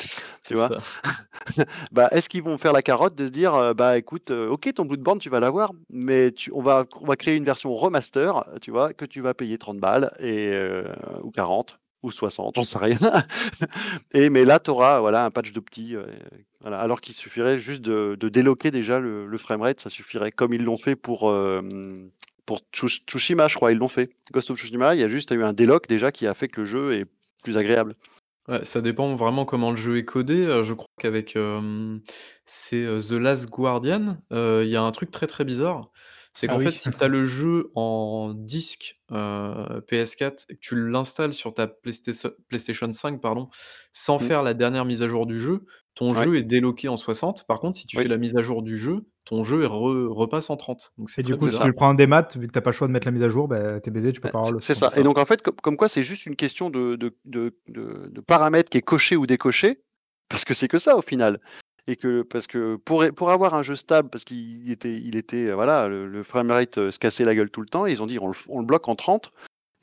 tu 0.46 0.54
vois? 0.54 0.70
Bah, 1.92 2.08
est-ce 2.10 2.28
qu'ils 2.28 2.42
vont 2.42 2.58
faire 2.58 2.72
la 2.72 2.82
carotte 2.82 3.14
de 3.14 3.26
se 3.26 3.30
dire, 3.30 3.54
heu: 3.54 3.74
«Bah, 3.74 3.98
écoute, 3.98 4.30
heu, 4.30 4.48
OK, 4.50 4.72
ton 4.74 4.84
Bloodborne, 4.84 5.18
tu 5.18 5.30
vas 5.30 5.40
l'avoir, 5.40 5.72
mais 5.90 6.32
tu 6.32 6.50
on 6.52 6.62
va 6.62 6.84
on 7.00 7.06
va 7.06 7.16
créer 7.16 7.36
une 7.36 7.44
version 7.44 7.72
remaster, 7.74 8.44
tu 8.60 8.70
vois? 8.70 8.92
Que 8.92 9.04
tu 9.04 9.20
vas 9.20 9.34
payer 9.34 9.58
30 9.58 9.78
balles 9.78 10.12
et 10.18 10.48
heu, 10.52 10.84
ou 11.22 11.30
40 11.30 11.78
ou 12.04 12.10
60, 12.10 12.54
j'en 12.56 12.62
sais 12.62 12.78
rien 12.78 12.98
et 14.12 14.30
mais 14.30 14.44
là, 14.44 14.60
tu 14.60 14.70
auras, 14.70 15.00
voilà, 15.00 15.24
un 15.24 15.30
patch 15.30 15.52
d'opti, 15.52 15.94
heu, 15.96 16.06
voilà, 16.60 16.78
alors 16.78 17.00
qu'il 17.00 17.14
suffirait 17.14 17.58
juste 17.58 17.82
de 17.82 18.16
de 18.18 18.28
délocker 18.28 18.70
déjà 18.70 19.00
le 19.00 19.26
le 19.26 19.38
framerate, 19.38 19.80
ça 19.80 19.90
suffirait, 19.90 20.30
comme 20.32 20.52
ils 20.52 20.62
l'ont 20.62 20.76
fait 20.76 20.96
pour, 20.96 21.34
hem, 21.34 22.10
pour 22.46 22.60
Tsush 22.72 23.04
Tsushima, 23.06 23.48
je 23.48 23.56
crois, 23.56 23.72
ils 23.72 23.78
l'ont 23.78 23.88
fait. 23.88 24.10
Ghost 24.32 24.50
of 24.50 24.58
Tsushima, 24.58 24.94
il 24.94 25.00
y 25.00 25.04
a 25.04 25.08
juste 25.08 25.30
eu 25.32 25.42
un 25.42 25.52
délock 25.52 25.88
déjà 25.88 26.12
qui 26.12 26.26
a 26.26 26.34
fait 26.34 26.48
que 26.48 26.60
le 26.60 26.66
jeu 26.66 26.94
est 26.94 27.06
plus 27.42 27.56
agréable. 27.56 27.94
Ouais, 28.48 28.62
ça 28.64 28.82
dépend 28.82 29.16
vraiment 29.16 29.46
comment 29.46 29.70
le 29.70 29.76
jeu 29.78 29.96
est 29.96 30.04
codé, 30.04 30.34
heu, 30.44 30.62
je 30.62 30.74
crois 30.74 30.86
qu'avec, 31.00 31.34
hem, 31.36 32.02
c'est, 32.44 32.84
The 33.08 33.12
Last 33.12 33.48
Guardian, 33.48 34.18
heu, 34.32 34.64
il 34.64 34.70
y 34.70 34.76
a 34.76 34.82
un 34.82 34.92
truc 34.92 35.10
très, 35.10 35.26
très 35.26 35.44
bizarre. 35.44 35.90
C'est 36.36 36.48
Ah 36.48 36.52
qu'en 36.52 36.58
fait, 36.58 36.70
oui. 36.70 36.76
si 36.76 36.90
tu 36.90 37.04
as 37.04 37.08
le 37.08 37.24
jeu 37.24 37.70
en 37.76 38.34
disque, 38.34 39.00
heu, 39.12 39.80
PS4 39.88 40.46
et 40.48 40.54
que 40.56 40.60
tu 40.60 40.74
l'installes 40.90 41.32
sur 41.32 41.54
ta 41.54 41.68
PlayStation 41.68 42.30
PlayStation 42.48 42.92
5 42.92 43.20
pardon, 43.20 43.48
sans 43.92 44.18
Mmh. 44.18 44.24
faire 44.26 44.42
la 44.42 44.52
dernière 44.54 44.84
mise 44.84 45.02
à 45.02 45.08
jour 45.08 45.26
du 45.26 45.38
jeu, 45.40 45.64
ton 45.94 46.12
Ouais. 46.12 46.24
jeu 46.24 46.36
est 46.36 46.42
déloqué 46.42 46.88
en 46.88 46.96
60. 46.96 47.46
Par 47.46 47.60
contre, 47.60 47.76
si 47.78 47.86
tu 47.86 47.96
Oui. 47.96 48.02
fais 48.02 48.08
la 48.08 48.16
mise 48.18 48.36
à 48.36 48.42
jour 48.42 48.62
du 48.64 48.76
jeu, 48.76 49.06
ton 49.24 49.44
jeu 49.44 49.62
est 49.62 49.66
re 49.66 50.08
repasse 50.10 50.50
en 50.50 50.56
30. 50.56 50.92
Donc 50.98 51.08
c'est 51.08 51.20
Et 51.20 51.22
du 51.22 51.28
très 51.28 51.36
coup, 51.36 51.46
si 51.48 51.50
bizarre. 51.50 51.62
tu 51.62 51.68
le 51.68 51.74
prends 51.74 51.90
en 51.90 51.94
démat, 51.94 52.28
vu 52.36 52.48
que 52.48 52.52
tu 52.52 52.58
as 52.58 52.62
pas 52.62 52.70
le 52.70 52.74
choix 52.76 52.88
de 52.88 52.92
mettre 52.92 53.06
la 53.06 53.12
mise 53.12 53.22
à 53.22 53.28
jour, 53.28 53.46
bah, 53.46 53.80
tu 53.80 53.88
es 53.88 53.92
baisé, 53.92 54.12
tu 54.12 54.20
peux 54.20 54.28
Bah, 54.28 54.32
pas 54.32 54.38
avoir 54.38 54.50
c'est 54.50 54.52
le 54.52 54.60
c'est 54.60 54.74
60. 54.74 54.90
ça. 54.92 54.98
Et 54.98 55.02
donc 55.02 55.18
en 55.18 55.24
fait, 55.26 55.42
comme, 55.42 55.54
comme 55.56 55.76
quoi, 55.76 55.88
c'est 55.88 56.02
juste 56.02 56.26
une 56.26 56.36
question 56.36 56.70
de, 56.70 56.96
de, 56.96 57.16
de, 57.24 57.56
de, 57.68 58.08
de 58.10 58.20
paramètres 58.20 58.70
qui 58.70 58.78
est 58.78 58.82
coché 58.82 59.16
ou 59.16 59.26
décoché, 59.26 59.82
parce 60.28 60.44
que 60.44 60.54
c'est 60.54 60.68
que 60.68 60.78
ça 60.78 60.96
au 60.96 61.02
final. 61.02 61.40
Et 61.86 61.96
que 61.96 62.22
parce 62.22 62.46
que 62.46 62.76
pour, 62.76 63.04
pour 63.14 63.30
avoir 63.30 63.54
un 63.54 63.62
jeu 63.62 63.74
stable, 63.74 64.08
parce 64.08 64.24
qu'il 64.24 64.70
était, 64.70 64.96
il 64.96 65.16
était, 65.16 65.48
euh, 65.48 65.54
voilà, 65.54 65.86
le, 65.86 66.08
le 66.08 66.22
framerate 66.22 66.78
euh, 66.78 66.90
se 66.90 66.98
cassait 66.98 67.24
la 67.24 67.34
gueule 67.34 67.50
tout 67.50 67.60
le 67.60 67.68
temps, 67.68 67.84
ils 67.84 68.02
ont 68.02 68.06
dit 68.06 68.18
on 68.18 68.28
le, 68.28 68.34
on 68.48 68.60
le 68.60 68.66
bloque 68.66 68.88
en 68.88 68.94
30. 68.94 69.32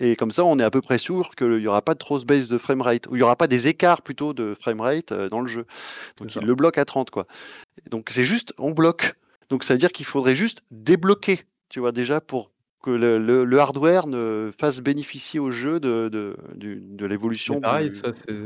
Et 0.04 0.16
comme 0.16 0.32
ça, 0.32 0.44
on 0.44 0.58
est 0.58 0.64
à 0.64 0.72
peu 0.72 0.82
près 0.82 0.98
sûr 0.98 1.36
qu'il 1.36 1.58
n'y 1.58 1.68
aura 1.68 1.84
pas 1.84 1.94
de 1.94 2.00
grosse 2.00 2.26
baisse 2.26 2.48
de 2.48 2.58
framerate, 2.58 3.06
ou 3.06 3.16
il 3.16 3.20
n'y 3.20 3.24
aura 3.24 3.36
pas 3.36 3.46
des 3.46 3.68
écarts 3.68 4.02
plutôt 4.02 4.34
de 4.34 4.56
framerate 4.56 5.12
euh, 5.12 5.30
dans 5.30 5.42
le 5.42 5.48
jeu. 5.48 5.68
Donc 6.18 6.36
ils 6.36 6.42
le 6.42 6.56
bloquent 6.56 6.82
à 6.82 6.86
30, 6.86 7.12
quoi. 7.12 7.28
Donc 7.92 8.10
c'est 8.10 8.24
juste, 8.24 8.52
on 8.58 8.72
bloque. 8.72 9.14
Donc 9.50 9.64
ça 9.64 9.76
veut 9.76 9.78
dire 9.78 9.92
qu'il 9.92 10.08
faudrait 10.08 10.36
juste 10.36 10.64
débloquer, 10.72 11.46
tu 11.70 11.80
vois, 11.80 11.92
déjà 11.92 12.20
pour 12.20 12.50
que 12.82 12.90
le, 12.90 13.20
le- 13.20 13.46
le 13.46 13.60
hardware 13.60 14.08
ne 14.08 14.52
fasse 14.58 14.82
bénéficier 14.82 15.40
au 15.40 15.52
jeu 15.52 15.80
de, 15.80 16.10
de, 16.10 17.06
l'évolution 17.06 17.62
pareil, 17.62 17.90
du. 17.92 17.96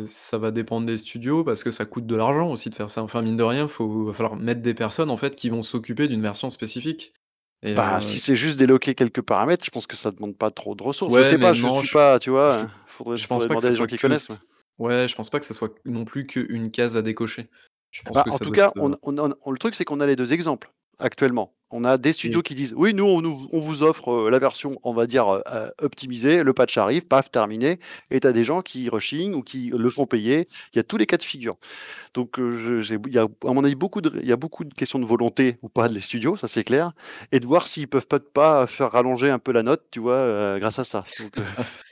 ça, 0.07 0.37
va 0.37 0.51
dépendre 0.51 0.85
des 0.87 0.97
studios 0.97 1.43
parce 1.43 1.63
que 1.63 1.71
ça 1.71 1.85
coûte 1.85 2.05
de 2.05 2.15
l'argent 2.15 2.51
aussi 2.51 2.69
de 2.69 2.75
faire 2.75 2.89
ça. 2.89 3.01
Enfin, 3.01 3.21
mine 3.21 3.37
de 3.37 3.43
rien, 3.43 3.67
faut 3.67 4.05
va 4.05 4.13
falloir 4.13 4.35
mettre 4.35 4.61
des 4.61 4.73
personnes, 4.73 5.09
en 5.09 5.17
fait, 5.17 5.35
qui 5.35 5.49
vont 5.49 5.61
s'occuper 5.63 6.07
d'une 6.07 6.21
version 6.21 6.49
spécifique 6.49 7.13
et 7.63 7.73
Bah, 7.73 7.97
heu 7.97 8.01
si 8.01 8.19
c'est 8.19 8.35
juste 8.35 8.59
déloquer 8.59 8.93
quelques 8.95 9.21
paramètres, 9.21 9.63
je 9.65 9.71
pense 9.71 9.87
que 9.87 9.95
ça 9.95 10.11
demande 10.11 10.37
pas 10.37 10.51
trop 10.51 10.75
de 10.75 10.83
ressources. 10.83 11.13
je 11.13 11.19
Ouais, 11.19 11.23
sais 11.23 11.37
mais 11.37 11.41
pas, 11.43 11.53
je 11.53 11.65
non, 11.65 11.79
suis 11.79 11.87
je 11.87 11.93
pas, 11.93 12.19
tu 12.19 12.29
vois, 12.29 12.57
je 12.59 12.65
faudrait, 12.87 13.17
je 13.17 13.27
pense 13.27 13.43
faudrait 13.43 13.47
pas 13.47 13.55
que 13.55 13.59
demander 13.61 13.67
à 13.67 13.69
ça 13.69 13.69
des 13.69 13.75
gens 13.77 13.77
soit 13.77 13.87
qui 13.87 13.95
que 13.97 14.01
connaissent. 14.01 14.27
ç 14.27 14.39
mais- 14.79 14.85
ouais, 14.85 15.07
je 15.07 15.15
pense 15.15 15.29
pas 15.29 15.39
que 15.39 15.45
ça 15.45 15.53
soit 15.53 15.73
non 15.85 16.03
plus 16.05 16.27
qu'une 16.27 16.71
case 16.71 16.97
à 16.97 17.01
décocher. 17.01 17.47
Je 17.91 18.03
pense 18.03 18.15
Bah, 18.15 18.23
que 18.23 18.29
en 18.29 18.37
tout 18.37 18.51
cas, 18.51 18.65
être, 18.67 18.73
on, 18.77 18.91
heu 18.91 18.97
on- 19.03 19.17
on- 19.17 19.33
on- 19.41 19.51
le 19.51 19.57
truc, 19.57 19.75
c'est 19.75 19.85
qu'on 19.85 20.01
a 20.01 20.05
les 20.07 20.17
deux 20.17 20.33
exemples 20.33 20.71
actuellement. 20.99 21.51
On 21.71 21.83
a 21.83 21.97
des 21.97 22.13
studios 22.13 22.39
Oui. 22.39 22.43
qui 22.43 22.53
disent 22.55 22.73
oui, 22.77 22.93
nous, 22.93 23.03
on, 23.03 23.21
nous- 23.21 23.47
on 23.51 23.57
vous 23.57 23.81
offre 23.83 24.09
euh, 24.09 24.29
la 24.29 24.37
version, 24.39 24.77
on 24.83 24.93
va 24.93 25.07
dire, 25.07 25.27
euh, 25.51 25.67
optimisée, 25.81 26.43
le 26.43 26.53
patch 26.53 26.77
arrive, 26.77 27.05
paf, 27.07 27.31
terminé. 27.31 27.79
Et 28.11 28.19
tu 28.19 28.27
as 28.27 28.31
des 28.31 28.43
gens 28.43 28.61
qui 28.61 28.87
rushing 28.87 29.33
ou 29.33 29.41
qui 29.41 29.71
le 29.75 29.89
font 29.89 30.05
payer. 30.05 30.47
Il 30.73 30.77
y 30.77 30.79
a 30.79 30.83
tous 30.83 30.97
les 30.97 31.07
cas 31.07 31.17
de 31.17 31.23
figure. 31.23 31.55
Donc, 32.13 32.39
euh, 32.39 32.79
je- 32.79 32.95
il 33.07 33.13
y 33.13 33.17
a, 33.17 33.23
à 33.23 33.51
mon 33.53 33.63
avis, 33.63 33.75
beaucoup 33.75 33.99
de, 33.99 34.11
il 34.21 34.29
y 34.29 34.31
a 34.31 34.37
beaucoup 34.37 34.63
de 34.63 34.73
questions 34.73 34.99
de 34.99 35.05
volonté 35.05 35.57
ou 35.63 35.67
pas 35.69 35.89
de 35.89 35.93
les 35.95 36.01
studios, 36.01 36.35
ça 36.37 36.47
c'est 36.47 36.63
clair, 36.63 36.93
et 37.31 37.39
de 37.39 37.45
voir 37.47 37.67
s'ils 37.67 37.87
peuvent 37.87 38.07
pas, 38.07 38.19
pas 38.19 38.67
faire 38.67 38.91
rallonger 38.91 39.29
un 39.31 39.39
peu 39.39 39.51
la 39.51 39.63
note, 39.63 39.83
tu 39.91 39.99
vois, 39.99 40.13
euh, 40.13 40.59
grâce 40.59 40.77
à 40.79 40.83
ça. 40.83 41.03
Donc, 41.19 41.37
euh, 41.39 41.41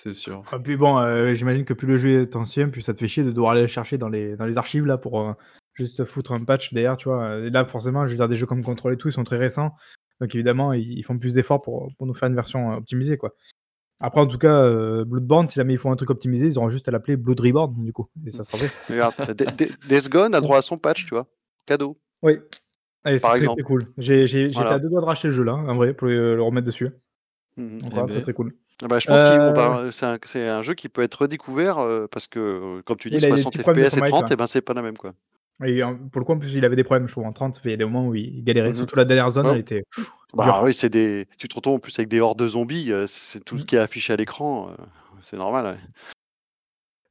C'est 0.00 0.14
sûr. 0.14 0.44
Et 0.54 0.58
puis 0.62 0.76
bon, 0.76 0.98
euh, 0.98 1.34
j'imagine 1.34 1.64
que 1.64 1.72
plus 1.74 1.88
le 1.88 1.96
jeu 1.96 2.22
est 2.22 2.36
ancien, 2.36 2.68
plus 2.68 2.82
ça 2.82 2.94
te 2.94 2.98
fait 3.00 3.08
chier 3.08 3.24
de 3.24 3.32
devoir 3.32 3.52
aller 3.52 3.62
le 3.62 3.66
chercher 3.68 3.98
dans 3.98 4.08
les, 4.08 4.36
dans 4.36 4.44
les 4.44 4.56
archives 4.56 4.86
là 4.86 4.96
pour 4.96 5.20
euh, 5.20 5.32
juste 5.78 6.04
foutre 6.04 6.32
un 6.32 6.44
patch 6.44 6.72
derrière, 6.74 6.96
tu 6.96 7.08
vois. 7.08 7.36
Et 7.38 7.50
là, 7.50 7.64
forcément, 7.64 8.06
je 8.06 8.10
veux 8.12 8.16
dire, 8.16 8.28
des 8.28 8.36
jeux 8.36 8.46
comme 8.46 8.62
Control 8.62 8.92
et 8.94 8.96
tout, 8.96 9.08
ils 9.08 9.12
sont 9.12 9.24
très 9.24 9.38
récents. 9.38 9.74
Donc 10.20 10.34
évidemment, 10.34 10.72
ils, 10.72 10.98
ils 10.98 11.02
font 11.04 11.18
plus 11.18 11.32
d'efforts 11.32 11.62
pour, 11.62 11.88
pour 11.96 12.06
nous 12.06 12.14
faire 12.14 12.28
une 12.28 12.34
version 12.34 12.72
euh, 12.72 12.76
optimisée, 12.76 13.16
quoi. 13.16 13.34
Après, 14.00 14.20
en 14.20 14.26
tout 14.28 14.38
cas, 14.38 14.62
euh, 14.62 15.04
Bloodborne, 15.04 15.48
si 15.48 15.54
jamais 15.54 15.74
ils 15.74 15.78
font 15.78 15.90
un 15.90 15.96
truc 15.96 16.10
optimisé, 16.10 16.46
ils 16.46 16.58
auront 16.58 16.68
juste 16.70 16.86
à 16.88 16.92
l'appeler 16.92 17.16
Blood 17.16 17.40
Reborn, 17.40 17.74
du 17.84 17.92
coup. 17.92 18.08
Et 18.26 18.30
ça 18.30 18.44
sera 18.44 18.58
fait. 18.58 18.72
Death 19.88 20.08
Gone 20.08 20.34
a 20.34 20.40
droit 20.40 20.58
à 20.58 20.62
son 20.62 20.78
patch, 20.78 21.04
tu 21.04 21.10
vois, 21.14 21.26
cadeau. 21.66 21.98
Oui. 22.22 22.38
Allez, 23.04 23.18
c'est 23.18 23.22
Par 23.22 23.32
très, 23.32 23.40
exemple. 23.40 23.62
très 23.62 23.66
cool. 23.66 23.82
J'ai- 23.96 24.48
Voilà. 24.50 24.72
à 24.72 24.78
deux 24.78 24.88
doigts 24.88 25.00
de 25.00 25.06
racheter 25.06 25.28
le 25.28 25.34
jeu 25.34 25.42
là, 25.44 25.54
en 25.54 25.74
vrai, 25.76 25.94
pour 25.94 26.06
le, 26.08 26.36
le 26.36 26.42
remettre 26.42 26.66
dessus. 26.66 26.90
Donc 27.56 27.80
Eh 27.86 27.88
voilà, 27.90 28.06
ben. 28.06 28.12
très 28.14 28.22
très 28.22 28.32
cool. 28.34 28.54
Ah 28.82 28.86
bah, 28.86 28.98
je 29.00 29.06
pense 29.08 29.20
que 29.20 29.26
Euh, 29.26 29.90
c'est 29.90 30.06
un, 30.06 30.18
c'est 30.22 30.48
un 30.48 30.62
jeu 30.62 30.74
qui 30.74 30.88
peut 30.88 31.02
être 31.02 31.14
redécouvert 31.22 31.78
euh, 31.78 32.06
parce 32.08 32.28
que, 32.28 32.80
comme 32.82 32.96
tu 32.96 33.10
dis, 33.10 33.16
Il 33.16 33.24
a 33.24 33.30
des 33.30 33.36
60 33.36 33.52
petits 33.52 33.62
problèmes 33.62 33.84
de 33.84 33.90
FPS 33.90 33.94
et 33.94 33.98
framerate, 33.98 34.20
30, 34.20 34.30
ouais. 34.30 34.34
et 34.34 34.36
ben 34.36 34.46
c'est 34.46 34.60
pas 34.60 34.74
la 34.74 34.82
même 34.82 34.96
quoi. 34.96 35.14
Et 35.64 35.80
pour 36.12 36.20
le 36.20 36.24
coup, 36.24 36.32
en 36.32 36.38
plus, 36.38 36.54
il 36.54 36.64
avait 36.64 36.76
des 36.76 36.84
problèmes, 36.84 37.08
je 37.08 37.12
trouve, 37.12 37.26
en 37.26 37.32
30. 37.32 37.60
Il 37.64 37.70
y 37.70 37.74
a 37.74 37.76
des 37.76 37.84
moments 37.84 38.06
où 38.08 38.14
il 38.14 38.44
galérait. 38.44 38.68
Mhm. 38.70 38.76
Surtout 38.76 38.96
la 38.96 39.04
dernière 39.04 39.30
zone, 39.30 39.46
Ouais. 39.46 39.52
elle 39.54 39.58
était 39.60 39.82
pff, 39.94 40.10
Bah 40.34 40.44
dure. 40.44 40.60
oui, 40.62 40.72
c'est 40.74 40.88
des. 40.90 41.26
Tu 41.38 41.48
te 41.48 41.54
retrouves 41.56 41.74
en 41.74 41.78
plus 41.80 41.98
avec 41.98 42.08
des 42.08 42.20
hordes 42.20 42.38
de 42.38 42.46
zombies, 42.48 42.92
euh, 42.92 43.06
c'est 43.08 43.44
tout 43.44 43.56
ce 43.56 43.62
Mhm. 43.62 43.66
qui 43.66 43.76
est 43.76 43.78
affiché 43.80 44.12
à 44.12 44.16
l'écran, 44.16 44.68
euh, 44.70 44.82
c'est 45.20 45.36
normal. 45.36 45.66
ouais. 45.66 45.78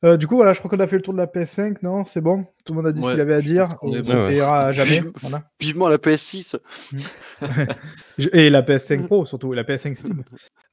Euh, 0.05 0.15
du 0.15 0.27
coup, 0.27 0.35
voilà, 0.35 0.53
je 0.53 0.59
crois 0.59 0.69
qu'on 0.69 0.79
a 0.79 0.85
fait 0.87 0.97
le 0.97 1.01
tour 1.01 1.13
de 1.13 1.17
la 1.17 1.25
PS5, 1.25 1.77
non? 1.81 2.05
C'est 2.05 2.21
bon? 2.21 2.45
Tout 2.65 2.73
le 2.73 2.77
monde 2.77 2.85
a 2.87 2.91
dit 2.91 3.01
ce 3.01 3.09
qu'il 3.09 3.19
avait 3.19 3.33
à 3.33 3.41
dire. 3.41 3.67
On 3.81 3.91
Ouais. 3.91 4.03
payera 4.03 4.65
à 4.67 4.71
jamais. 4.71 4.99
Vive- 4.99 5.11
Voilà. 5.21 5.43
Vivement 5.59 5.87
la 5.89 5.97
PS6. 5.97 6.55
Je- 8.19 8.29
Et 8.31 8.51
la 8.51 8.61
PS5 8.61 9.07
Pro, 9.07 9.25
surtout, 9.25 9.53
et 9.53 9.55
la 9.55 9.63
PS5 9.63 9.95
Slim. 9.95 10.23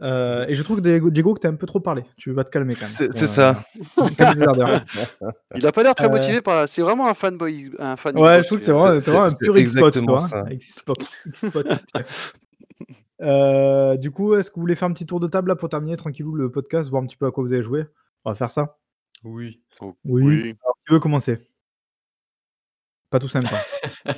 Euh, 0.02 0.44
et 0.46 0.54
je 0.54 0.62
trouve 0.62 0.82
que 0.82 1.08
Diego, 1.08 1.32
que 1.34 1.40
t'as 1.40 1.48
un 1.48 1.54
peu 1.54 1.66
trop 1.66 1.80
parlé. 1.80 2.04
Tu 2.18 2.32
vas 2.32 2.44
te 2.44 2.50
calmer 2.50 2.74
quand 2.74 2.82
même. 2.82 2.92
C'est 2.92 3.08
Euh, 3.22 3.26
ça. 3.26 3.64
Il 5.54 5.66
a 5.66 5.72
pas 5.72 5.82
l'air 5.82 5.94
très 5.94 6.06
Euh, 6.06 6.10
motivé 6.10 6.42
par. 6.42 6.68
C'est 6.68 6.82
vraiment 6.82 7.08
un 7.08 7.14
fanboy. 7.14 7.70
Un 7.78 7.96
fan 7.96 8.18
Ouais, 8.18 8.42
je 8.42 8.46
trouve 8.46 8.58
que 8.58 8.64
c'est 8.66 8.72
vraiment, 8.72 9.24
un 9.24 9.30
pur 9.32 9.54
Xbox, 9.56 10.02
toi. 10.04 10.20
ça. 10.20 10.40
hein. 10.40 10.54
Xbox. 10.54 11.28
Euh, 13.22 13.96
du 13.96 14.10
coup, 14.10 14.34
est-ce 14.34 14.50
que 14.50 14.56
vous 14.56 14.62
voulez 14.62 14.74
faire 14.74 14.88
un 14.88 14.92
petit 14.92 15.06
tour 15.06 15.20
de 15.20 15.28
table 15.28 15.48
là 15.48 15.56
pour 15.56 15.68
terminer 15.68 15.96
tranquillou 15.96 16.34
le 16.34 16.50
podcast, 16.50 16.90
voir 16.90 17.02
un 17.02 17.06
petit 17.06 17.16
peu 17.16 17.26
à 17.26 17.30
quoi 17.30 17.44
vous 17.44 17.52
avez 17.52 17.62
joué? 17.62 17.84
On 18.24 18.30
va 18.30 18.34
faire 18.34 18.50
ça 18.50 18.76
Oui. 19.24 19.60
Oh, 19.80 19.96
Oui. 20.04 20.22
oui. 20.24 20.40
Alors, 20.62 20.78
qui 20.86 20.92
veut 20.92 21.00
commencer? 21.00 21.38
Pas 23.10 23.18
tous 23.18 23.34
en 23.36 23.40
même 23.40 23.48
temps. 23.48 24.12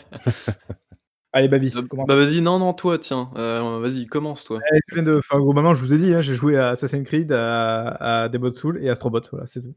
Allez, 1.32 1.48
Babi, 1.48 1.70
Bah 1.70 1.82
commence. 1.88 2.06
bah, 2.06 2.16
vas-y, 2.16 2.40
non, 2.40 2.58
non, 2.58 2.72
toi, 2.72 2.98
tiens, 2.98 3.30
heu, 3.36 3.78
vas-y, 3.78 4.06
commence 4.06 4.44
toi. 4.44 4.58
Eh, 4.72 4.78
je 4.88 4.94
viens 4.94 5.02
de... 5.04 5.18
enfin, 5.18 5.38
globalement, 5.38 5.74
je 5.74 5.84
vous 5.84 5.92
ai 5.92 5.98
dit, 5.98 6.14
hein, 6.14 6.22
j'ai 6.22 6.34
joué 6.34 6.56
à 6.56 6.70
Assassin's 6.70 7.04
Creed, 7.06 7.30
à, 7.32 8.22
à 8.22 8.28
Demon 8.30 8.52
Soul 8.54 8.82
et 8.82 8.88
Astrobot. 8.88 9.20
Voilà, 9.30 9.46
c'est 9.46 9.60
tout. 9.60 9.74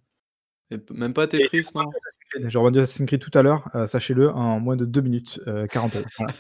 Et 0.72 0.78
p 0.78 0.94
même 0.94 1.14
pas 1.14 1.26
Et 1.26 1.30
j'ai 1.32 1.40
Tetris, 1.50 1.72
non? 1.76 1.82
revendu 1.82 1.98
Assassin's 1.98 2.30
Creed. 2.30 2.50
J'ai 2.50 2.58
revendu 2.60 2.80
Assassin's 2.80 3.08
Creed 3.08 3.20
tout 3.22 3.38
à 3.38 3.42
l'heure, 3.42 3.70
euh, 3.76 3.88
sachez-le, 3.88 4.30
en 4.30 4.60
moins 4.62 4.78
de 4.78 4.86
2 4.86 5.02
minutes, 5.02 5.42
euh, 5.48 5.68
40 5.68 5.96
euros. 5.98 6.06
Voilà. 6.18 6.34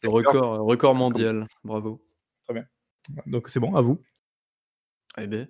C'est 0.00 0.06
record, 0.08 0.58
record 0.64 0.94
mondial, 0.94 1.46
bravo. 1.64 2.02
Très 2.44 2.54
bien. 2.54 2.64
Donc 3.26 3.50
c'est 3.50 3.60
bon, 3.60 3.74
à 3.76 3.82
vous. 3.82 4.02
Eh 5.18 5.26
beh, 5.26 5.48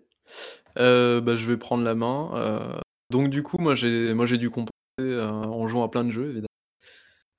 heu, 0.78 1.20
bah, 1.20 1.36
je 1.36 1.46
vais 1.48 1.56
prendre 1.56 1.84
la 1.84 1.94
main, 1.94 2.30
heu, 2.36 2.80
donc 3.10 3.30
du 3.30 3.42
coup, 3.42 3.59
moi 3.59 3.74
j'ai 3.74 4.14
moi 4.14 4.26
j'ai 4.26 4.38
dû 4.38 4.50
compenser, 4.50 4.72
heu, 5.00 5.22
en 5.24 5.66
jouant 5.68 5.84
à 5.84 5.90
plein 5.90 6.05
de 6.05 6.10
jeux 6.10 6.26
évidemment. 6.30 6.46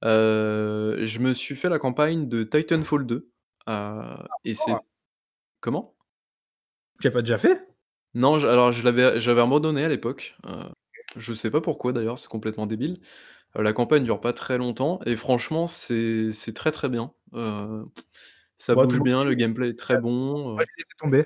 Heu, 0.06 1.00
je 1.06 1.20
me 1.20 1.34
suis 1.34 1.56
fait 1.56 1.70
la 1.70 1.80
campagne 1.80 2.30
de 2.30 2.44
Titanfall 2.44 3.06
2, 3.08 3.32
heu, 3.70 4.02
et 4.46 4.56
c'est 4.56 4.84
comment? 5.62 5.96
Tu 7.02 7.08
l'as 7.08 7.12
pas 7.12 7.22
déjà 7.22 7.38
fait? 7.38 7.68
Non, 8.16 8.40
je 8.40 8.48
alors 8.48 8.72
je 8.72 8.84
l'avais 8.84 9.20
j'avais 9.20 9.42
abandonné 9.42 9.84
à 9.86 9.90
l'époque, 9.90 10.36
heu, 10.48 10.64
je 11.16 11.34
sais 11.34 11.52
pas 11.52 11.62
pourquoi 11.62 11.94
d'ailleurs, 11.94 12.18
c'est 12.18 12.28
complètement 12.28 12.66
débile. 12.66 13.00
Heu, 13.58 13.64
la 13.64 13.74
campagne 13.74 14.06
dure 14.06 14.22
pas 14.22 14.34
très 14.34 14.58
longtemps 14.60 15.02
et 15.06 15.18
franchement 15.18 15.68
c'est 15.68 16.32
c'est 16.32 16.54
très, 16.54 16.72
très 16.72 16.90
bien. 16.90 17.14
Heu, 17.36 17.86
ça 18.58 18.76
tout 18.78 18.78
bouge 18.78 19.00
le 19.00 19.02
monde 19.02 19.06
bien, 19.06 19.26
le 19.26 19.34
gameplay 19.36 19.70
est 19.72 19.80
très 19.80 19.98
bon, 19.98 20.58
Moi, 20.58 20.64
heu 20.64 20.68
j'ai 20.68 20.84
laissé 20.84 20.96
tomber. 20.98 21.26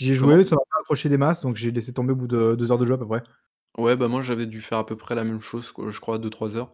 J'y 0.00 0.12
ai 0.12 0.14
Comment? 0.18 0.38
joué, 0.38 0.44
ça 0.44 0.54
m'a 0.56 0.62
pas 0.62 0.80
accroché 0.80 1.10
des 1.10 1.18
masses, 1.18 1.42
donc 1.42 1.56
j'ai 1.56 1.70
laissé 1.70 1.92
tomber 1.92 2.12
au 2.12 2.16
bout 2.16 2.26
de 2.26 2.54
2 2.54 2.72
heures 2.72 2.78
de 2.78 2.86
jeu 2.86 2.94
à 2.94 2.98
peu 2.98 3.06
près. 3.06 3.22
Ouais, 3.78 3.94
bah, 3.96 4.08
moi 4.08 4.20
j'avais 4.20 4.46
dû 4.46 4.60
faire 4.60 4.78
à 4.78 4.86
peu 4.86 4.96
près 4.96 5.14
la 5.14 5.22
même 5.22 5.40
chose 5.40 5.70
quoi, 5.70 5.90
je 5.90 6.00
crois 6.00 6.18
2-3 6.18 6.56
heures. 6.56 6.72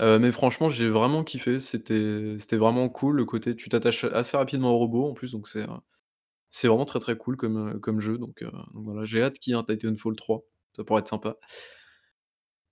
Heu, 0.00 0.18
mais 0.18 0.32
franchement 0.32 0.68
j'ai 0.70 0.88
vraiment 0.88 1.22
kiffé, 1.24 1.60
c'était 1.60 2.36
c'était 2.38 2.56
vraiment 2.56 2.88
cool, 2.88 3.16
le 3.16 3.24
côté 3.26 3.54
tu 3.54 3.68
t'attaches 3.68 4.04
assez 4.04 4.36
rapidement 4.36 4.70
au 4.72 4.78
robot 4.78 5.08
en 5.10 5.12
plus, 5.14 5.32
donc 5.32 5.46
c'est, 5.48 5.66
vraiment 6.68 6.84
très, 6.86 7.00
très 7.00 7.16
cool 7.18 7.36
comme, 7.36 7.70
heu, 7.76 7.78
comme 7.80 8.00
jeu 8.00 8.18
donc 8.18 8.42
heu, 8.42 8.50
donc 8.74 8.84
voilà, 8.84 9.04
j'ai 9.04 9.22
hâte 9.22 9.38
qu'il 9.38 9.52
y 9.52 9.56
ait 9.56 9.58
un 9.60 9.64
Titanfall 9.64 10.16
3, 10.16 10.44
ça 10.76 10.84
pourrait 10.84 11.00
être 11.00 11.08
sympa. 11.08 11.36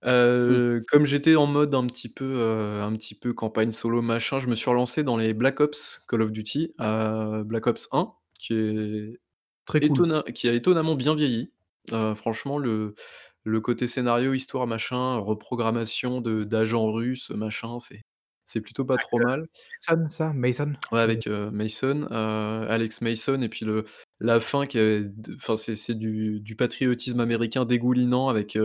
Heu, 0.05 0.83
comme 0.89 1.05
j'étais 1.07 1.35
en 1.35 1.47
mode 1.47 1.73
un 1.73 1.87
petit 1.87 2.09
peu, 2.09 2.41
un 2.83 2.95
petit 2.95 3.15
peu 3.15 3.33
campagne 3.33 3.71
solo 3.71 4.01
machin, 4.01 4.39
je 4.39 4.47
me 4.47 4.53
suis 4.55 4.69
relancé 4.69 5.03
dans 5.03 5.17
les 5.17 5.33
Black 5.33 5.59
Ops 5.59 6.01
Call 6.07 6.21
of 6.21 6.31
Duty, 6.31 6.73
Black 6.77 7.65
Ops 7.67 7.87
1 7.91 8.13
qui 8.39 8.53
est 8.53 9.19
Très 9.67 9.81
cool. 9.81 10.07
étonna 10.07 10.23
qui 10.33 10.49
a 10.49 10.53
étonnamment 10.53 10.95
bien 10.95 11.15
vieilli. 11.15 11.51
Heu, 11.91 12.15
franchement 12.15 12.57
le 12.59 12.95
le 13.43 13.61
côté 13.61 13.87
scénario, 13.87 14.33
histoire, 14.33 14.67
machin, 14.67 15.17
reprogrammation 15.17 16.21
de 16.21 16.43
d'agents 16.43 16.91
russes, 16.91 17.31
machin, 17.31 17.79
c'est 17.79 18.03
c'est 18.45 18.61
plutôt 18.61 18.85
pas 18.85 18.97
trop 18.97 19.19
mal. 19.19 19.47
Mason, 19.79 20.09
ça 20.09 20.33
Mason 20.33 20.73
Ouais, 20.91 21.01
avec, 21.01 21.27
heu, 21.27 21.51
Mason, 21.51 22.03
Alex 22.11 23.01
Mason 23.01 23.41
et 23.41 23.49
puis 23.49 23.65
le 23.65 23.83
la 24.19 24.39
fin 24.39 24.65
qui 24.65 24.79
est 24.79 25.05
enfin 25.35 25.55
c'est 25.55 25.75
c'est 25.75 25.93
du 25.95 26.39
du 26.39 26.55
patriotisme 26.55 27.19
américain 27.19 27.65
dégoulinant 27.65 28.29
avec, 28.29 28.57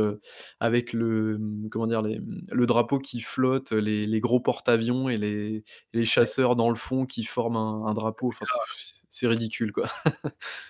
avec 0.60 0.92
le, 0.92 1.38
mmh, 1.38 1.68
comment 1.70 1.86
dire? 1.86 2.02
Les, 2.02 2.18
mmh, 2.20 2.46
le 2.52 2.66
drapeau 2.66 2.98
qui 2.98 3.20
flotte, 3.20 3.72
les 3.72 4.06
les 4.06 4.20
gros 4.20 4.40
porte-avions 4.40 5.08
et 5.08 5.16
les 5.18 5.64
les 5.92 6.04
chasseurs 6.04 6.56
dans 6.56 6.70
le 6.70 6.76
fond 6.76 7.04
qui 7.06 7.24
forment 7.24 7.56
un 7.56 7.84
un 7.86 7.94
drapeau, 7.94 8.28
enfin 8.28 8.44
c'est 8.78 9.02
c'est 9.08 9.26
ridicule 9.28 9.72
quoi. 9.72 9.86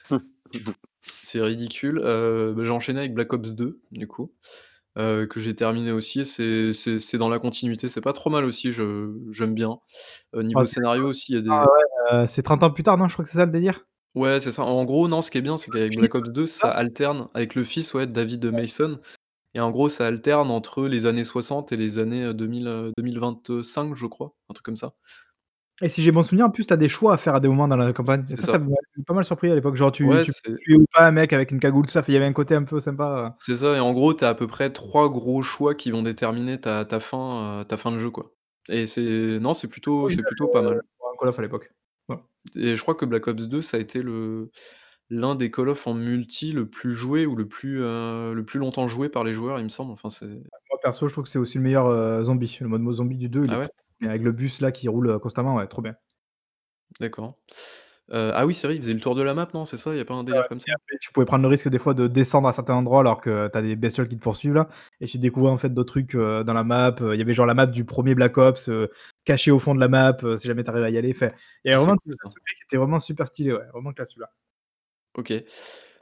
C'est 1.23 1.41
ridicule, 1.43 2.01
bah, 2.01 2.63
j'ai 2.65 2.71
enchaîné 2.71 3.01
avec 3.01 3.15
Black 3.15 3.33
Ops 3.33 3.55
2 3.55 3.81
du 3.91 4.07
coup, 4.07 4.33
que 4.97 5.29
j'ai 5.37 5.55
terminé 5.57 5.93
aussi. 5.93 6.25
C'est 6.25 7.17
dans 7.19 7.29
la 7.29 7.39
continuité, 7.39 7.89
c'est 7.89 8.01
pas 8.01 8.13
trop 8.13 8.31
mal 8.31 8.45
aussi, 8.45 8.73
je 8.73 9.13
j'aime 9.31 9.55
bien. 9.55 9.79
Heu, 10.35 10.43
niveau 10.43 10.61
Ah, 10.63 10.67
scénario 10.67 11.09
aussi, 11.09 11.33
il 11.33 11.35
y 11.37 11.39
a 11.39 11.43
ah 11.49 11.65
des 12.13 12.21
ouais, 12.21 12.25
heu, 12.25 12.27
c'est 12.29 12.43
30 12.43 12.63
ans 12.63 12.71
plus 12.71 12.83
tard, 12.85 12.99
non? 12.99 13.09
Je 13.09 13.15
crois 13.15 13.25
que 13.25 13.31
c'est 13.31 13.39
ça 13.39 13.47
le 13.47 13.53
délire? 13.53 13.85
Ouais, 14.15 14.41
c'est 14.41 14.53
ça. 14.53 14.63
En 14.65 14.85
gros, 14.85 15.09
non, 15.09 15.23
ce 15.23 15.31
qui 15.31 15.39
est 15.39 15.41
bien, 15.43 15.57
c'est 15.57 15.71
qu'avec 15.71 15.95
Black 15.95 16.15
Ops 16.15 16.31
2, 16.31 16.47
c'est 16.47 16.61
ça? 16.61 16.69
ça 16.69 16.71
alterne 16.71 17.29
avec 17.35 17.55
le 17.55 17.65
fils, 17.65 17.95
ouais, 17.95 18.07
de 18.07 18.13
David 18.13 18.45
Mason, 18.47 19.01
et 19.55 19.61
en 19.61 19.71
gros, 19.71 19.89
ça 19.89 20.07
alterne 20.07 20.51
entre 20.51 20.87
les 20.89 21.07
années 21.07 21.25
60 21.25 21.73
et 21.73 21.77
les 21.79 21.99
années, 21.99 22.25
heu, 22.25 22.35
2000, 22.35 22.69
heu, 22.69 22.93
2025, 22.99 23.95
je 23.97 24.07
crois, 24.07 24.35
un 24.51 24.55
truc 24.55 24.67
comme 24.67 24.77
ça. 24.77 24.95
Et 25.81 25.89
si 25.89 26.03
j'ai 26.03 26.13
bon 26.13 26.23
souvenir, 26.23 26.47
en 26.47 26.51
plus, 26.51 26.67
tu 26.67 26.73
as 26.73 26.77
des 26.77 26.89
choix 26.89 27.15
à 27.15 27.19
faire 27.19 27.35
à 27.35 27.41
des 27.41 27.49
moments 27.49 27.67
dans 27.69 27.77
la 27.77 27.93
campagne 27.93 28.25
et 28.31 28.37
C'est 28.37 28.43
ça, 28.43 28.47
ça 28.47 28.59
ça. 28.59 28.59
m'avait 28.59 28.75
pas 29.07 29.15
mal 29.15 29.25
surpris 29.25 29.51
à 29.51 29.55
l'époque. 29.55 29.75
Genre 29.77 29.91
tu 29.91 30.05
Ouais, 30.05 30.23
tu 30.23 30.31
c'est 30.31 30.59
tuer 30.61 30.77
ou 30.77 30.85
pas 30.93 31.07
un 31.07 31.11
mec 31.13 31.33
avec 31.33 31.51
une 31.51 31.59
cagoule, 31.61 31.87
tout 31.87 31.93
ça, 31.93 32.03
il 32.07 32.15
y 32.15 32.17
avait 32.17 32.27
un 32.27 32.33
côté 32.33 32.55
un 32.55 32.63
peu 32.65 32.79
sympa, 32.81 33.39
c'est 33.39 33.57
ça 33.57 33.77
et 33.77 33.81
en 33.81 33.93
gros, 33.93 34.15
tu 34.15 34.25
as 34.25 34.29
à 34.31 34.35
peu 34.35 34.47
près 34.47 34.73
3 34.73 35.09
gros 35.11 35.43
choix 35.43 35.75
qui 35.75 35.91
vont 35.91 36.03
déterminer 36.03 36.61
ta 36.61 36.85
ta 36.85 37.01
fin, 37.01 37.65
ta 37.69 37.77
fin 37.77 37.91
de 37.93 37.99
jeu, 37.99 38.11
quoi 38.11 38.33
et 38.69 38.87
c'est 38.87 39.39
non, 39.41 39.55
c'est 39.55 39.69
Plutôt 39.69 39.99
plutôt 39.99 40.09
c'est 40.11 40.23
original, 40.23 40.25
plutôt 40.25 40.49
pas 40.49 40.63
mal. 40.63 40.83
pour 40.99 41.09
un 41.13 41.17
Call 41.19 41.29
of 41.31 41.39
à 41.39 41.43
l'époque. 41.43 41.73
Et 42.57 42.77
je 42.77 42.83
crois 42.83 42.95
que 42.95 43.05
Black 43.05 43.27
Ops 43.29 43.49
2, 43.49 43.63
ça 43.63 43.77
a 43.77 43.81
été 43.81 44.03
le 44.03 44.51
l'un 45.11 45.35
des 45.37 45.51
Call 45.51 45.69
of 45.71 45.87
en 45.87 45.95
multi 45.95 46.53
le 46.53 46.69
plus 46.71 46.93
joué 46.95 47.27
ou 47.27 47.37
le 47.37 47.47
plus, 47.49 47.81
heu, 47.83 48.33
le 48.35 48.45
plus 48.47 48.59
longtemps 48.61 48.89
joué 48.89 49.09
par 49.11 49.25
les 49.25 49.35
joueurs, 49.35 49.59
il 49.61 49.65
me 49.65 49.69
semble, 49.71 49.93
enfin, 49.93 50.11
c'est 50.11 50.43
Moi 50.71 50.79
perso, 50.83 51.09
je 51.09 51.13
trouve 51.15 51.25
que 51.25 51.31
c'est 51.31 51.39
aussi 51.39 51.59
le 51.59 51.65
meilleur, 51.65 51.87
heu, 51.89 52.23
zombie. 52.25 52.59
Le 52.61 52.69
mode 52.69 52.93
zombie 52.95 53.17
du 53.17 53.29
2, 53.29 53.47
il 53.47 53.49
Ah 53.49 53.59
ouais? 53.59 53.73
trop 54.03 54.09
avec 54.09 54.23
le 54.23 54.33
bus 54.33 54.61
là 54.61 54.73
qui 54.73 54.89
roule, 54.89 55.09
heu, 55.09 55.19
constamment, 55.19 55.55
ouais, 55.57 55.67
trop 55.69 55.81
bien. 55.83 55.95
D'accord. 57.01 57.39
Heu, 58.13 58.33
ah 58.35 58.47
oui, 58.47 58.55
c'est 58.55 58.67
vrai, 58.67 58.77
il 58.77 58.83
faisait 58.83 58.95
le 58.95 59.01
tour 59.01 59.15
de 59.15 59.23
la 59.23 59.35
map, 59.35 59.49
non, 59.55 59.65
c'est 59.65 59.77
ça? 59.77 59.95
Il 59.95 59.99
y 59.99 60.01
a 60.01 60.05
pas 60.05 60.15
un 60.15 60.25
ouais 60.31 60.37
délire 60.37 60.47
comme 60.49 60.61
ça? 60.61 60.73
après 60.75 60.97
tu 61.01 61.13
pouvais 61.13 61.27
prendre 61.27 61.43
le 61.43 61.49
risque 61.49 61.69
des 61.69 61.79
fois 61.79 61.95
de 61.95 62.07
descendre 62.07 62.49
à 62.49 62.53
certains 62.53 62.75
endroits 62.75 63.01
alors 63.01 63.21
que 63.21 63.49
tu 63.49 63.59
as 63.59 63.63
des 63.63 63.77
bestioles 63.77 64.09
qui 64.09 64.17
te 64.17 64.23
poursuivent 64.23 64.55
là 64.55 64.69
et 65.01 65.07
tu 65.07 65.19
découvrais 65.19 65.51
en 65.51 65.59
fait 65.59 65.71
d'autres 65.75 65.93
trucs, 65.93 66.15
heu, 66.15 66.45
dans 66.45 66.53
la 66.55 66.65
map, 66.65 66.95
heu, 67.01 67.15
il 67.15 67.19
y 67.19 67.23
avait 67.23 67.35
genre 67.35 67.47
la 67.47 67.55
map 67.55 67.67
du 67.67 67.85
1er 67.85 68.15
Black 68.15 68.39
Ops, 68.39 68.69
heu, 68.69 68.91
cachée 69.25 69.51
au 69.51 69.59
fond 69.59 69.75
de 69.75 69.81
la 69.81 69.89
map, 69.89 70.17
heu, 70.25 70.37
si 70.37 70.47
jamais 70.49 70.65
tu 70.65 70.71
arrives 70.71 70.85
à 70.85 70.91
y 70.91 70.99
aller, 70.99 71.13
enfin, 71.15 71.31
il 71.65 71.69
y 71.71 71.73
Ah, 71.73 71.75
avait 71.75 71.79
c'est 71.79 71.85
vraiment 71.85 71.97
cool 71.99 72.17
qui 72.57 72.65
était 72.65 72.77
vraiment 72.79 72.99
super 73.01 73.29
stylé, 73.29 73.53
ouais, 73.53 73.67
vraiment 73.73 73.93
classe 73.93 74.11
celui-là. 74.11 74.33
OK. 75.15 75.33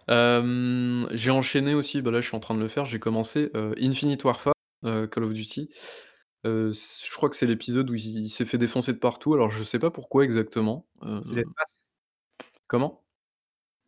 Hem, 0.09 1.09
j'ai 1.13 1.31
enchaîné 1.31 1.75
aussi, 1.75 2.03
bah, 2.03 2.11
là, 2.11 2.21
je 2.21 2.27
suis 2.29 2.37
en 2.37 2.41
train 2.41 2.55
de 2.55 2.61
le 2.61 2.69
faire, 2.69 2.85
j'ai 2.87 2.99
commencé, 3.01 3.51
heu, 3.57 3.75
Infinite 3.81 4.25
Warfare, 4.25 4.55
Call 4.85 5.25
of 5.25 5.33
Duty. 5.35 5.71
Je 6.45 7.11
crois 7.17 7.29
que 7.31 7.37
c'est 7.37 7.47
l'épisode 7.47 7.91
où 7.91 7.95
il 7.95 8.07
il 8.25 8.29
s'est 8.31 8.45
fait 8.47 8.59
défoncer 8.59 8.93
de 8.93 8.99
partout, 8.99 9.35
alors 9.35 9.51
je 9.51 9.65
sais 9.65 9.79
pas 9.79 9.91
pourquoi 9.91 10.25
exactement, 10.25 10.87
C'est 11.23 11.37
l'espace. 11.37 11.83
comment? 12.69 13.05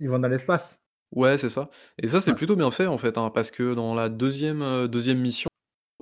Ils 0.01 0.09
vont 0.11 0.19
dans 0.19 0.29
l'espace. 0.29 0.79
Ouais, 1.13 1.37
c'est 1.37 1.51
ça 1.51 1.69
et 1.99 2.09
ça, 2.09 2.21
c'est 2.23 2.33
Ouais. 2.33 2.35
plutôt 2.35 2.57
bien 2.57 2.71
fait, 2.71 2.87
en 2.87 2.97
fait, 2.97 3.19
hein, 3.19 3.31
parce 3.31 3.51
que 3.51 3.75
dans 3.75 3.95
la 3.95 4.09
2e, 4.09 4.63
heu, 4.63 4.89
2e 4.89 5.19
mission, 5.21 5.49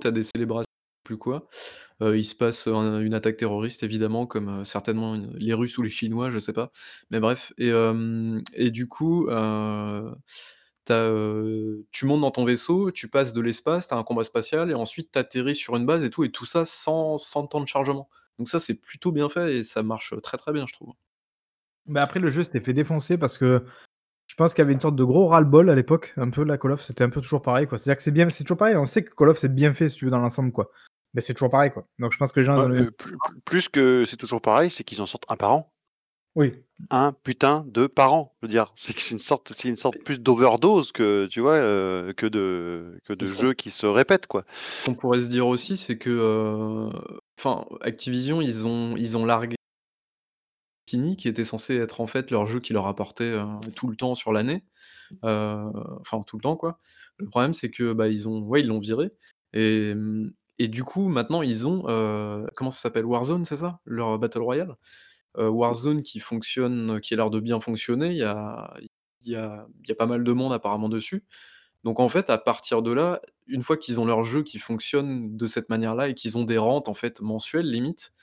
tu 0.01 0.07
as 0.07 0.11
des 0.11 0.23
célébrations, 0.23 0.65
plus 1.05 1.17
quoi, 1.17 1.47
heu, 2.01 2.17
il 2.17 2.25
se 2.25 2.35
passe, 2.35 2.67
une 2.67 3.13
attaque 3.13 3.37
terroriste 3.37 3.83
évidemment 3.83 4.25
comme, 4.25 4.61
heu, 4.61 4.65
certainement 4.65 5.15
les 5.35 5.53
Russes 5.53 5.77
ou 5.77 5.83
les 5.83 5.89
Chinois, 5.89 6.29
je 6.31 6.39
sais 6.39 6.53
pas, 6.53 6.71
mais 7.11 7.19
bref 7.19 7.53
et 7.57 8.71
du 8.71 8.87
coup, 8.87 9.27
heu, 9.29 10.11
tu 11.91 12.05
montes 12.05 12.21
dans 12.21 12.31
ton 12.31 12.45
vaisseau, 12.45 12.91
tu 12.91 13.07
passes 13.07 13.33
de 13.33 13.41
l'espace, 13.41 13.87
tu 13.87 13.93
as 13.93 13.97
un 13.97 14.03
combat 14.03 14.23
spatial 14.23 14.71
et 14.71 14.73
ensuite 14.73 15.11
tu 15.11 15.19
atterris 15.19 15.55
sur 15.55 15.75
une 15.77 15.85
base 15.85 16.03
et 16.03 16.09
tout 16.09 16.23
et 16.23 16.31
tout 16.31 16.45
ça 16.45 16.65
sans 16.65 17.17
temps 17.49 17.61
de 17.61 17.67
chargement. 17.67 18.09
Donc 18.39 18.49
ça, 18.49 18.59
c'est 18.59 18.73
plutôt 18.73 19.11
bien 19.11 19.29
fait 19.29 19.57
et 19.57 19.63
ça 19.63 19.83
marche, 19.83 20.13
très, 20.23 20.37
très 20.37 20.51
bien, 20.51 20.65
je 20.67 20.73
trouve. 20.73 20.93
Bah, 21.87 22.01
après 22.01 22.19
le 22.19 22.29
jeu 22.29 22.43
s'était 22.43 22.59
fait 22.59 22.73
défoncer 22.73 23.17
parce 23.17 23.37
que 23.37 23.63
je 24.27 24.35
pense 24.35 24.53
qu'il 24.53 24.61
y 24.61 24.65
avait 24.65 24.73
une 24.73 24.81
sorte 24.81 24.95
de 24.95 25.03
gros 25.03 25.27
ras-le-bol 25.27 25.69
à 25.69 25.75
l'époque, 25.75 26.13
un 26.17 26.29
peu 26.29 26.43
la 26.43 26.57
Call 26.57 26.71
of, 26.71 26.81
c'était 26.81 27.03
un 27.03 27.09
peu 27.09 27.21
toujours 27.21 27.41
pareil, 27.41 27.67
quoi. 27.67 27.77
C'est-à-dire 27.77 27.97
que 27.97 28.03
c'est 28.03 28.11
bien 28.11 28.29
c'est 28.29 28.43
toujours 28.43 28.57
pareil, 28.57 28.75
on 28.77 28.85
sait 28.85 29.03
que 29.03 29.13
Call 29.13 29.29
of 29.29 29.37
c'est 29.37 29.53
bien 29.53 29.73
fait 29.73 29.89
si 29.89 29.97
tu 29.97 30.05
veux 30.05 30.11
dans 30.11 30.19
l'ensemble, 30.19 30.51
quoi, 30.51 30.71
mais 31.13 31.21
c'est 31.21 31.33
toujours 31.33 31.49
pareil, 31.49 31.71
quoi. 31.71 31.87
Donc 31.99 32.11
je 32.13 32.17
pense 32.17 32.31
que 32.31 32.39
les 32.39 32.45
gens 32.45 32.57
Ouais, 32.57 32.89
plus 33.45 33.69
que 33.69 34.05
c'est 34.05 34.17
toujours 34.17 34.41
pareil, 34.41 34.69
c'est 34.71 34.83
qu'ils 34.83 35.01
en 35.01 35.05
sortent 35.05 35.25
1 35.29 35.37
par 35.37 35.51
an. 35.53 35.71
Oui. 36.35 36.63
1 36.89 37.13
putain 37.13 37.63
de 37.67 37.87
par 37.87 38.13
an. 38.13 38.35
Je 38.41 38.47
veux 38.47 38.49
dire, 38.51 38.73
c'est 38.75 38.93
que 38.93 39.01
c'est 39.01 39.11
une 39.13 39.19
sorte 39.19 39.53
c'est 39.53 39.69
une 39.69 39.77
sorte 39.77 40.03
plus 40.03 40.19
d'overdose 40.19 40.91
que, 40.91 41.27
tu 41.27 41.39
vois, 41.41 41.57
heu, 41.57 42.13
que 42.17 42.25
de 42.25 42.99
que 43.05 43.13
de 43.13 43.31
jeux 43.31 43.53
qui 43.53 43.71
se 43.71 43.85
répètent, 43.85 44.27
quoi. 44.27 44.43
ce 44.69 44.81
qu'on 44.81 44.95
pourrait 44.95 45.19
se 45.21 45.27
dire 45.27 45.47
aussi, 45.47 45.77
c'est 45.77 45.97
que, 45.97 46.09
heu, 46.09 46.89
enfin, 47.37 47.65
Activision, 47.81 48.41
ils 48.41 48.67
ont 48.67 48.95
ils 48.97 49.17
ont 49.17 49.25
largué 49.25 49.55
qui 51.17 51.27
était 51.29 51.45
censé 51.45 51.77
être, 51.77 52.01
en 52.01 52.07
fait, 52.07 52.31
leur 52.31 52.45
jeu 52.45 52.59
qui 52.59 52.73
leur 52.73 52.85
apportait, 52.87 53.23
heu, 53.31 53.45
tout 53.75 53.87
le 53.87 53.95
temps 53.95 54.13
sur 54.15 54.33
l'année, 54.33 54.65
enfin 55.23 56.21
tout 56.27 56.37
le 56.37 56.41
temps, 56.43 56.57
quoi. 56.57 56.79
Le 57.17 57.27
problème, 57.27 57.53
c'est 57.53 57.71
que, 57.71 57.93
bah, 57.93 58.07
ils 58.09 58.27
ont 58.29 58.41
ouais, 58.41 58.61
ils 58.61 58.67
l'ont 58.67 58.79
viré 58.79 59.11
et 59.53 59.93
mmh 59.95 60.33
et 60.63 60.67
du 60.67 60.83
coup, 60.83 61.07
maintenant, 61.09 61.41
ils 61.41 61.67
ont, 61.67 61.85
heu, 61.89 62.47
comment 62.55 62.71
ça 62.71 62.81
s'appelle? 62.81 63.05
Warzone, 63.05 63.45
c'est 63.45 63.57
ça? 63.57 63.79
Leur 63.85 64.19
battle 64.19 64.39
royale? 64.41 64.75
Heu, 65.37 65.49
Warzone 65.49 66.03
qui 66.03 66.19
fonctionne, 66.19 66.99
qui 67.01 67.13
a 67.15 67.17
l'air 67.17 67.29
de 67.31 67.39
bien 67.41 67.59
fonctionner, 67.61 68.09
il 68.11 68.17
y 68.17 68.23
a 68.23 68.73
il 69.23 69.31
y 69.33 69.35
a 69.37 69.67
il 69.83 69.89
y 69.89 69.91
a 69.93 69.95
pas 69.95 70.07
mal 70.07 70.23
de 70.23 70.31
monde 70.33 70.53
apparemment 70.53 70.89
dessus. 70.89 71.25
Donc 71.83 71.99
en 71.99 72.09
fait, 72.09 72.29
à 72.29 72.37
partir 72.39 72.81
de 72.83 72.91
là, 72.91 73.21
une 73.47 73.63
fois 73.63 73.77
qu'ils 73.77 73.99
ont 74.01 74.05
leur 74.05 74.23
jeu 74.23 74.43
qui 74.43 74.59
fonctionne 74.59 75.37
de 75.37 75.47
cette 75.47 75.69
manière-là 75.69 76.09
et 76.09 76.15
qu'ils 76.15 76.37
ont 76.37 76.43
des 76.45 76.57
rentes, 76.59 76.89
en 76.89 76.93
fait, 76.95 77.21
mensuelles 77.21 77.67
limite, 77.69 78.13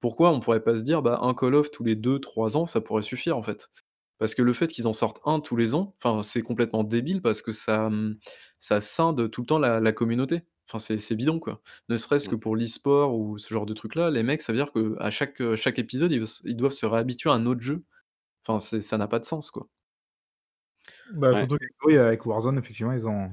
pourquoi 0.00 0.30
on 0.32 0.40
pourrait 0.40 0.62
pas 0.62 0.76
se 0.78 0.82
dire: 0.82 1.02
«Bah, 1.02 1.18
un 1.22 1.34
Call 1.34 1.54
of 1.54 1.70
tous 1.70 1.84
les 1.84 1.96
2-3 1.96 2.56
ans, 2.56 2.66
ça 2.66 2.80
pourrait 2.80 3.02
suffire», 3.02 3.36
en 3.38 3.42
fait? 3.42 3.70
Parce 4.18 4.34
que 4.34 4.42
le 4.42 4.52
fait 4.54 4.68
qu'ils 4.68 4.86
en 4.88 4.92
sortent 4.94 5.20
1 5.26 5.40
tous 5.40 5.56
les 5.56 5.74
ans, 5.74 5.94
enfin, 6.02 6.22
c'est 6.22 6.42
complètement 6.42 6.84
débile 6.84 7.22
parce 7.22 7.42
que 7.42 7.52
ça, 7.52 7.90
mmh, 7.90 8.16
ça 8.60 8.80
scinde 8.80 9.30
tout 9.30 9.42
le 9.42 9.46
temps 9.46 9.58
la 9.58 9.80
la 9.80 9.92
communauté. 9.92 10.42
Enfin, 10.68 10.78
c'est 10.80 10.98
c'est 10.98 11.14
bidon, 11.16 11.38
quoi. 11.40 11.62
Ne 11.88 11.96
serait-ce 11.96 12.28
que 12.28 12.34
Mmh. 12.34 12.38
pour 12.38 12.56
l'e-sport 12.56 13.14
ou 13.16 13.38
ce 13.38 13.52
genre 13.54 13.66
de 13.66 13.74
truc-là, 13.74 14.10
les 14.10 14.22
mecs, 14.24 14.42
ça 14.42 14.52
veut 14.52 14.58
dire 14.58 14.72
qu'à 14.72 15.10
chaque, 15.10 15.40
heu, 15.40 15.56
chaque 15.56 15.78
épisode, 15.78 16.12
ils 16.12 16.22
s 16.22 16.42
ils 16.44 16.56
doivent 16.56 16.72
se 16.72 16.86
réhabituer 16.86 17.30
à 17.30 17.34
un 17.34 17.46
autre 17.46 17.60
jeu. 17.62 17.84
Enfin, 18.46 18.60
c'est 18.60 18.80
ça 18.82 18.98
n'a 18.98 19.08
pas 19.08 19.20
de 19.20 19.26
sens, 19.26 19.50
quoi. 19.52 19.68
Bah, 21.08 21.34
Ouais. 21.34 21.46
surtout 21.48 21.56
que 21.58 21.64
oui, 21.84 21.96
avec 21.98 22.26
Warzone, 22.26 22.58
effectivement, 22.58 22.92
ils 22.92 23.06
ont 23.06 23.30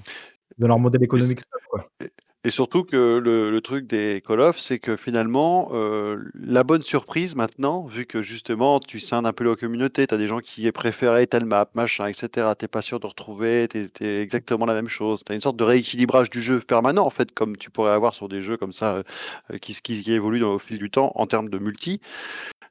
ils 0.58 0.66
ont 0.66 0.68
leur 0.68 0.80
modèle 0.80 1.04
économique 1.04 1.42
stable, 1.42 1.66
quoi. 1.70 1.90
et 2.02 2.12
et 2.46 2.50
surtout 2.50 2.84
que 2.84 3.18
le 3.24 3.62
truc 3.62 3.88
des 3.88 4.22
Call 4.26 4.42
of, 4.42 4.60
c'est 4.60 4.80
que 4.80 4.98
finalement, 4.98 5.70
heu, 5.74 6.30
la 6.36 6.64
bonne 6.64 6.82
surprise 6.82 7.36
maintenant, 7.36 7.86
vu 7.86 8.06
que 8.06 8.22
justement 8.22 8.80
tu 8.82 9.00
scindes 9.00 9.26
un 9.26 9.32
peu 9.34 9.46
la 9.46 9.56
communauté, 9.56 10.06
tu 10.08 10.14
as 10.14 10.18
des 10.18 10.28
gens 10.28 10.40
qui 10.40 10.70
préféraient 10.72 11.26
telle 11.26 11.46
map, 11.46 11.70
machin 11.74 12.08
et 12.08 12.14
cetera, 12.14 12.56
tu 12.56 12.66
es 12.66 12.68
pas 12.68 12.82
sûr 12.82 13.00
de 13.00 13.08
retrouver, 13.08 13.68
tu 13.70 13.90
es 14.02 14.22
exactement 14.22 14.66
la 14.66 14.74
même 14.74 14.90
chose. 14.90 15.24
Tu 15.24 15.32
as 15.32 15.36
une 15.36 15.42
sorte 15.42 15.56
de 15.56 15.64
rééquilibrage 15.64 16.30
du 16.30 16.42
jeu 16.42 16.60
permanent, 16.60 17.06
en 17.06 17.10
fait, 17.10 17.32
comme 17.34 17.56
tu 17.56 17.70
pourrais 17.70 17.92
avoir 17.92 18.14
sur 18.14 18.28
des 18.28 18.42
jeux 18.42 18.58
comme 18.58 18.74
ça, 18.74 19.04
heu, 19.52 19.58
qui 19.60 20.12
évoluent 20.12 20.44
au 20.44 20.60
fil 20.60 20.78
du 20.80 20.90
temps 20.90 21.14
en 21.16 21.28
termes 21.28 21.50
de 21.50 21.60
multi. 21.60 22.02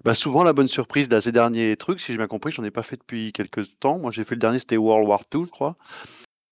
Bah, 0.05 0.15
souvent 0.15 0.44
la 0.44 0.53
bonne 0.53 0.69
surprise, 0.69 1.09
là, 1.11 1.20
ces 1.20 1.32
derniers 1.32 1.77
trucs, 1.77 2.01
si 2.01 2.12
j'ai 2.12 2.19
bien 2.19 2.27
compris, 2.27 2.53
j'en 2.53 2.65
ai 2.65 2.70
pas 2.70 2.82
fait 2.82 2.97
depuis 2.97 3.32
quelque 3.32 3.61
temps. 3.81 3.99
Moi, 3.99 4.11
j'ai 4.11 4.24
fait 4.24 4.35
le 4.35 4.40
dernier, 4.40 4.59
c'était 4.59 4.77
World 4.77 5.09
War 5.09 5.23
II, 5.32 5.44
je 5.47 5.51
crois. 5.51 5.77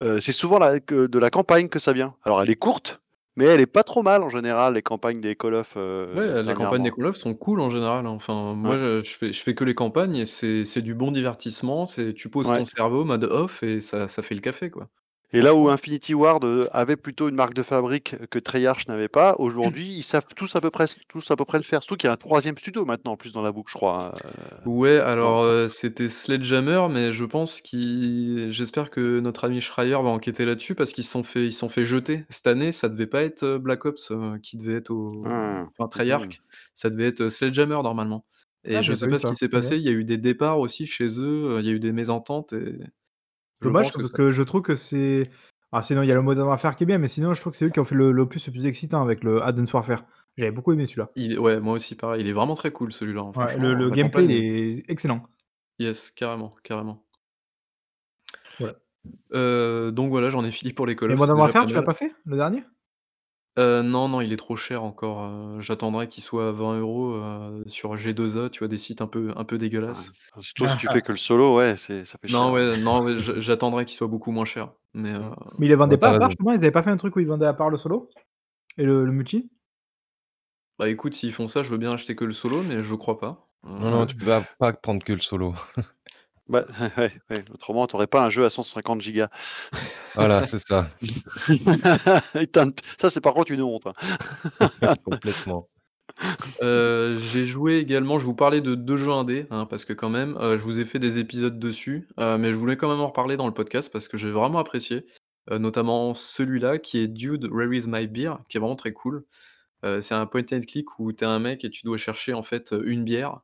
Heu, 0.02 0.20
c'est 0.20 0.32
souvent 0.32 0.58
de 0.58 1.18
la 1.18 1.30
campagne 1.30 1.68
que 1.68 1.78
ça 1.78 1.92
vient. 1.92 2.14
Alors 2.24 2.40
elle 2.40 2.50
est 2.50 2.56
courte, 2.56 3.00
mais 3.36 3.46
elle 3.46 3.60
est 3.60 3.66
pas 3.66 3.82
trop 3.84 4.02
mal 4.02 4.22
en 4.22 4.28
général, 4.28 4.74
les 4.74 4.82
campagnes 4.82 5.20
des 5.20 5.36
Call 5.36 5.54
of, 5.54 5.74
heu, 5.76 6.12
Ouais, 6.12 6.42
les 6.42 6.54
campagnes 6.54 6.82
des 6.82 6.90
dernièrement. 6.90 6.96
Call 6.96 7.06
of 7.06 7.16
sont 7.16 7.34
cool 7.34 7.60
en 7.60 7.70
général, 7.70 8.04
hein. 8.04 8.10
Enfin, 8.10 8.54
moi, 8.56 8.76
Ouais. 8.76 8.80
je 8.80 9.00
je 9.04 9.10
fais 9.16 9.32
je 9.32 9.40
fais 9.44 9.54
que 9.54 9.62
les 9.62 9.76
campagnes 9.76 10.16
et 10.16 10.26
c'est 10.26 10.64
c'est 10.64 10.82
du 10.82 10.92
bon 10.96 11.12
divertissement, 11.12 11.86
c'est 11.86 12.14
tu 12.14 12.28
poses 12.28 12.50
Ouais. 12.50 12.60
ton 12.60 12.64
cerveau, 12.64 13.04
mode 13.04 13.22
off 13.22 13.62
et 13.62 13.78
ça 13.78 14.08
ça 14.08 14.20
fait 14.24 14.34
le 14.34 14.40
café, 14.40 14.70
quoi. 14.70 14.90
Et 15.32 15.40
là 15.42 15.54
où. 15.54 15.68
Infinity 15.68 16.12
Ward, 16.14 16.44
heu, 16.44 16.68
avait 16.72 16.96
plutôt 16.96 17.28
une 17.28 17.36
marque 17.36 17.54
de 17.54 17.62
fabrique 17.62 18.16
que 18.30 18.38
Treyarch 18.40 18.88
n'avait 18.88 19.08
pas, 19.08 19.36
aujourd'hui, 19.38 19.88
ils 19.96 20.02
savent 20.02 20.26
tous 20.34 20.56
à 20.56 20.60
peu 20.60 20.70
près 20.70 20.86
tous 21.08 21.30
à 21.30 21.36
peu 21.36 21.44
près 21.44 21.58
le 21.58 21.64
faire. 21.64 21.82
Surtout 21.84 21.96
qu'il 21.96 22.08
y 22.08 22.10
a 22.10 22.14
un 22.14 22.16
3e 22.16 22.58
studio 22.58 22.84
maintenant 22.84 23.12
en 23.12 23.16
plus 23.16 23.32
dans 23.32 23.42
la 23.42 23.52
boucle, 23.52 23.70
je 23.70 23.76
crois, 23.76 24.06
hein, 24.06 24.12
heu, 24.24 24.66
Ouais, 24.66 24.98
alors, 24.98 25.42
heu, 25.44 25.68
c'était 25.68 26.10
Sledgehammer, 26.10 26.86
mais 26.90 27.12
je 27.12 27.24
pense 27.24 27.62
qu'ils 27.62 28.52
j'espère 28.52 28.90
que 28.90 29.18
notre 29.20 29.44
ami 29.44 29.58
Schreier 29.62 29.92
va 29.92 30.10
enquêter 30.10 30.44
là-dessus 30.44 30.74
parce 30.74 30.92
qu'ils 30.92 31.04
se 31.04 31.10
sont 31.12 31.22
fait 31.22 31.46
ils 31.46 31.52
sont 31.54 31.70
fait 31.70 31.86
jeter. 31.86 32.26
Cette 32.28 32.46
année, 32.46 32.70
ça 32.70 32.90
devait 32.90 33.06
pas 33.06 33.22
être, 33.22 33.56
Black 33.56 33.86
Ops, 33.86 34.12
qui 34.42 34.58
devait 34.58 34.74
être 34.74 34.90
au 34.90 35.24
Mmh. 35.24 35.70
enfin 35.78 35.88
Mmh 35.94 36.02
mh. 36.28 36.34
Treyarch, 36.34 36.42
ça 36.74 36.90
devait 36.90 37.06
être, 37.06 37.30
Sledgehammer 37.30 37.80
normalement 37.82 38.26
et 38.64 38.82
Ah, 38.82 38.82
je 38.82 38.92
pas 38.92 38.94
sais 38.94 39.08
pas 39.08 39.18
ce 39.18 39.24
qui 39.24 39.34
s'est 39.34 39.48
passé, 39.48 39.76
il 39.78 39.82
y 39.82 39.88
a 39.88 39.92
eu 39.92 40.04
des 40.04 40.18
départs 40.18 40.58
aussi 40.58 40.84
chez 40.84 41.06
eux, 41.18 41.56
il 41.60 41.66
y 41.66 41.70
a 41.70 41.72
eu 41.72 41.80
des 41.80 41.92
mésententes 41.92 42.52
et 42.52 42.76
Dommage 43.62 43.92
que 43.92 43.98
parce 43.98 44.10
que 44.12 44.30
je 44.30 44.42
trouve 44.42 44.62
que 44.62 44.76
c'est 44.76 45.24
ah 45.72 45.82
sinon 45.82 46.02
il 46.02 46.08
y 46.08 46.12
a 46.12 46.14
le 46.14 46.22
Modern 46.22 46.48
Warfare 46.48 46.76
qui 46.76 46.84
est 46.84 46.86
bien, 46.86 46.98
mais 46.98 47.08
sinon 47.08 47.34
je 47.34 47.40
trouve 47.40 47.52
que 47.52 47.58
c'est 47.58 47.66
eux 47.66 47.70
qui 47.70 47.80
ont 47.80 47.84
fait 47.84 47.94
le 47.94 48.10
l'opus 48.10 48.46
le 48.46 48.52
plus 48.52 48.66
excitant 48.66 49.02
avec 49.02 49.22
le 49.22 49.42
Advanced 49.42 49.72
Warfare. 49.74 50.04
J'avais 50.36 50.50
beaucoup 50.52 50.72
aimé 50.72 50.86
celui-là. 50.86 51.10
il 51.16 51.38
ouais, 51.38 51.60
moi 51.60 51.74
aussi 51.74 51.94
pareil, 51.94 52.22
il 52.22 52.28
est 52.28 52.32
vraiment 52.32 52.54
très 52.54 52.70
cool 52.70 52.92
celui-là, 52.92 53.22
hein, 53.22 53.32
Ouais, 53.36 53.56
le 53.58 53.74
le 53.74 53.90
gameplay 53.90 54.24
il 54.24 54.32
est 54.32 54.84
excellent. 54.90 55.22
yes, 55.78 56.10
carrément, 56.10 56.54
carrément. 56.62 57.04
Voilà. 58.58 58.74
Heu, 59.32 59.92
donc 59.92 60.10
voilà, 60.10 60.30
j'en 60.30 60.44
ai 60.44 60.50
fini 60.50 60.72
pour 60.72 60.86
les 60.86 60.96
Call 60.96 61.10
Et 61.10 61.14
of, 61.14 61.18
c'est 61.18 61.20
Modern 61.20 61.38
Warfare, 61.38 61.66
tu 61.66 61.74
l'as 61.74 61.82
pas 61.82 61.94
fait, 61.94 62.12
le 62.24 62.36
dernier? 62.36 62.64
Heu, 63.60 63.82
non, 63.82 64.08
non, 64.08 64.20
il 64.22 64.32
est 64.32 64.36
trop 64.36 64.56
cher 64.56 64.82
encore, 64.84 65.20
heu, 65.24 65.60
j'attendrai 65.60 66.08
qu'il 66.08 66.22
soit 66.22 66.48
à 66.48 66.52
20 66.52 67.14
€, 67.14 67.14
heu, 67.16 67.64
sur 67.68 67.96
G2A, 67.96 68.48
tu 68.50 68.60
vois? 68.60 68.68
Des 68.68 68.76
sites 68.76 69.02
un 69.02 69.06
peu 69.06 69.32
un 69.36 69.44
peu 69.44 69.58
Ouais, 69.86 69.94
dégueulasses. 69.96 70.14
surtout 70.40 70.66
si 70.68 70.76
tu 70.76 70.88
fais 70.88 71.02
que 71.02 71.12
le 71.12 71.18
solo, 71.18 71.56
ouais, 71.56 71.76
c'est 71.76 72.04
ça 72.04 72.18
fait 72.20 72.28
Non, 72.28 72.52
cher, 72.52 72.54
ouais. 72.54 72.64
ouais, 72.64 72.76
non, 72.76 73.02
ouais, 73.04 73.16
je 73.18 73.40
j'attendrai 73.40 73.84
qu'il 73.84 73.96
soit 73.96 74.06
beaucoup 74.06 74.30
moins 74.30 74.44
cher, 74.44 74.72
mais 74.94 75.10
heu, 75.12 75.20
Mmh. 75.20 75.30
Mais 75.58 75.66
ils 75.66 75.68
les 75.68 75.74
Ouais, 75.86 75.96
vendaient 75.96 75.98
tu 75.98 75.98
pas 75.98 76.08
as 76.08 76.10
à 76.10 76.14
part 76.14 76.28
raison. 76.28 76.30
justement? 76.30 76.52
Ils 76.52 76.56
avaient 76.58 76.70
pas 76.70 76.82
fait 76.82 76.90
un 76.90 76.96
truc 76.96 77.14
où 77.16 77.20
ils 77.20 77.26
vendaient 77.26 77.46
à 77.46 77.54
part 77.54 77.70
le 77.70 77.76
solo? 77.76 78.08
Et 78.78 78.84
le 78.84 79.04
le 79.06 79.12
multi? 79.12 79.50
bah, 80.78 80.88
écoute, 80.88 81.14
s'ils 81.14 81.32
font 81.32 81.46
ça, 81.48 81.62
je 81.62 81.70
veux 81.70 81.78
bien 81.78 81.92
acheter 81.92 82.16
que 82.16 82.24
le 82.24 82.32
solo, 82.32 82.62
mais 82.64 82.82
je 82.82 82.94
crois 82.94 83.18
pas, 83.18 83.48
Non, 83.78 83.90
non, 83.90 84.06
heu, 84.06 84.06
tu 84.06 84.14
peux 84.16 84.26
pas 84.26 84.42
pas 84.58 84.72
prendre 84.72 85.02
que 85.04 85.12
le 85.12 85.20
solo. 85.20 85.54
Bah, 86.50 86.64
ouais, 86.98 87.12
ouais, 87.30 87.44
autrement 87.54 87.86
tu 87.86 87.94
aurais 87.94 88.08
pas 88.08 88.24
un 88.24 88.28
jeu 88.28 88.44
à 88.44 88.50
150 88.50 89.00
gigas. 89.00 89.28
Voilà, 90.14 90.42
c'est 90.42 90.58
ça. 90.58 90.88
Ça 93.00 93.08
c'est 93.08 93.20
par 93.20 93.34
contre 93.34 93.52
une 93.52 93.62
honte, 93.62 93.86
hein. 93.86 93.92
Complètement. 95.04 95.68
Heu, 96.60 97.16
j'ai 97.18 97.44
joué 97.44 97.78
également 97.78 98.18
je 98.18 98.26
vous 98.26 98.34
parlais 98.34 98.60
de 98.60 98.74
2 98.74 98.96
jeux 98.96 99.12
indés, 99.12 99.46
hein, 99.50 99.64
parce 99.66 99.84
que 99.84 99.92
quand 99.92 100.10
même, 100.10 100.36
heu, 100.40 100.56
je 100.56 100.62
vous 100.62 100.80
ai 100.80 100.84
fait 100.84 100.98
des 100.98 101.18
épisodes 101.18 101.58
dessus, 101.58 102.08
heu, 102.18 102.36
mais 102.36 102.52
je 102.52 102.56
voulais 102.58 102.76
quand 102.76 102.90
même 102.90 103.00
en 103.00 103.06
reparler 103.08 103.36
dans 103.36 103.46
le 103.46 103.54
podcast 103.54 103.92
parce 103.92 104.08
que 104.08 104.16
j'ai 104.16 104.30
vraiment 104.30 104.58
apprécié, 104.58 105.06
notamment 105.50 106.14
celui-là 106.14 106.78
qui 106.78 106.98
est 106.98 107.08
Dude, 107.08 107.48
Where 107.50 107.72
is 107.72 107.86
my 107.86 108.06
beer? 108.06 108.38
qui 108.48 108.56
est 108.56 108.60
vraiment 108.60 108.76
très 108.76 108.92
cool. 108.92 109.24
Heu, 109.84 110.00
c'est 110.00 110.14
un 110.14 110.26
point 110.26 110.42
and 110.52 110.60
click 110.68 110.98
où 110.98 111.12
tu 111.12 111.24
es 111.24 111.26
un 111.26 111.38
mec 111.38 111.64
et 111.64 111.70
tu 111.70 111.82
dois 111.84 111.96
chercher 111.98 112.34
en 112.34 112.42
fait, 112.42 112.72
heu, 112.72 112.88
une 112.88 113.04
bière, 113.04 113.40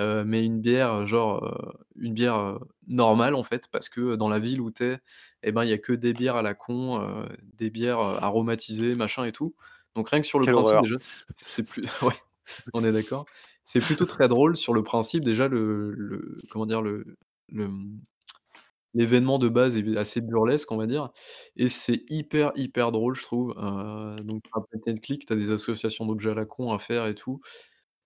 heu, 0.00 0.24
mais 0.24 0.44
une 0.44 0.60
bière, 0.60 1.06
genre, 1.06 1.44
heu, 1.44 1.72
une 1.96 2.14
bière, 2.14 2.36
heu, 2.38 2.58
normale 2.86 3.34
en 3.34 3.42
fait, 3.44 3.68
parce 3.70 3.88
que 3.88 4.16
dans 4.16 4.28
la 4.28 4.38
ville 4.38 4.60
où 4.60 4.70
tu 4.70 4.84
es 4.84 4.98
et 5.42 5.52
ben, 5.52 5.64
il 5.64 5.70
y 5.70 5.72
a 5.72 5.78
que 5.78 5.92
des 5.92 6.14
bières 6.14 6.36
à 6.36 6.42
la 6.42 6.54
con, 6.54 7.00
heu, 7.02 7.28
des 7.42 7.70
bières, 7.70 8.00
heu, 8.00 8.16
aromatisées, 8.22 8.94
machin 8.96 9.24
et 9.26 9.32
tout. 9.32 9.54
Donc 9.94 10.08
rien 10.10 10.20
que 10.20 10.26
sur 10.26 10.38
le 10.40 10.46
Quelle 10.46 10.54
principe 10.54 10.78
horreur. 10.78 10.82
déjà, 10.82 10.96
c'est 11.36 11.64
plus 11.68 11.84
ouais, 12.02 12.14
on 12.72 12.84
est 12.84 12.92
d'accord. 12.92 13.28
C'est 13.64 13.82
plutôt 13.82 14.06
très 14.06 14.28
drôle 14.28 14.56
sur 14.56 14.74
le 14.74 14.82
principe 14.82 15.24
déjà 15.24 15.48
le 15.48 15.92
le 15.92 16.40
comment 16.50 16.66
dire? 16.66 16.82
Le 16.82 17.16
le, 17.50 17.68
mmh, 17.68 18.00
l'événement 18.94 19.38
de 19.38 19.48
base 19.48 19.76
est 19.76 19.96
assez 19.96 20.20
burlesque, 20.20 20.70
on 20.72 20.76
va 20.78 20.86
dire 20.86 21.10
et 21.56 21.68
c'est 21.68 22.02
hyper, 22.10 22.52
hyper 22.56 22.92
drôle 22.92 23.14
je 23.16 23.22
trouve, 23.22 23.52
heu, 23.58 24.16
donc 24.24 24.44
un 24.54 24.60
point 24.62 24.80
and 24.92 24.96
click, 25.02 25.26
tu 25.26 25.32
as 25.32 25.36
des 25.36 25.50
associations 25.50 26.06
d'objets 26.06 26.30
à 26.30 26.34
la 26.34 26.46
con 26.46 26.72
à 26.72 26.78
faire 26.78 27.06
et 27.06 27.14
tout 27.14 27.40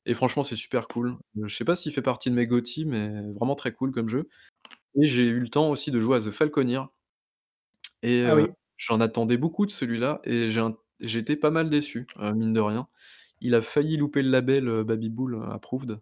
et 0.07 0.15
franchement 0.15 0.43
c'est 0.45 0.57
super 0.57 0.89
cool. 0.89 1.17
Heu, 1.39 1.47
je 1.49 1.57
sais 1.57 1.65
pas 1.67 1.77
s'il 1.77 1.93
fait 1.93 2.03
partie 2.03 2.31
de 2.31 2.37
mes 2.37 2.47
GOTY 2.49 2.87
mais 2.87 3.11
vraiment 3.35 3.57
très 3.57 3.73
cool 3.73 3.93
comme 3.93 4.09
jeu 4.09 4.29
et 5.01 5.07
j'ai 5.09 5.25
eu 5.27 5.41
le 5.41 5.49
temps 5.51 5.71
aussi 5.71 5.91
de 5.93 6.01
jouer 6.01 6.19
à 6.19 6.21
The 6.23 6.31
Falconeer 6.33 6.83
et 8.03 8.23
Ah 8.25 8.35
heu, 8.35 8.37
oui. 8.37 8.53
j'en 8.77 9.01
attendais 9.01 9.37
beaucoup 9.39 9.67
de 9.67 9.71
celui-là 9.71 10.21
et 10.25 10.51
j'ai 10.51 10.61
un 10.61 10.77
j'ai 11.01 11.21
été 11.21 11.37
pas 11.37 11.51
mal 11.51 11.71
déçu, 11.71 12.09
heu, 12.19 12.33
mine 12.35 12.53
de 12.53 12.61
rien. 12.61 12.89
Il 13.41 13.55
a 13.55 13.63
failli 13.63 13.97
louper 13.97 14.23
le 14.23 14.31
label, 14.31 14.69
heu, 14.69 14.85
Baby 14.85 15.11
Bull 15.11 15.41
approved. 15.51 16.01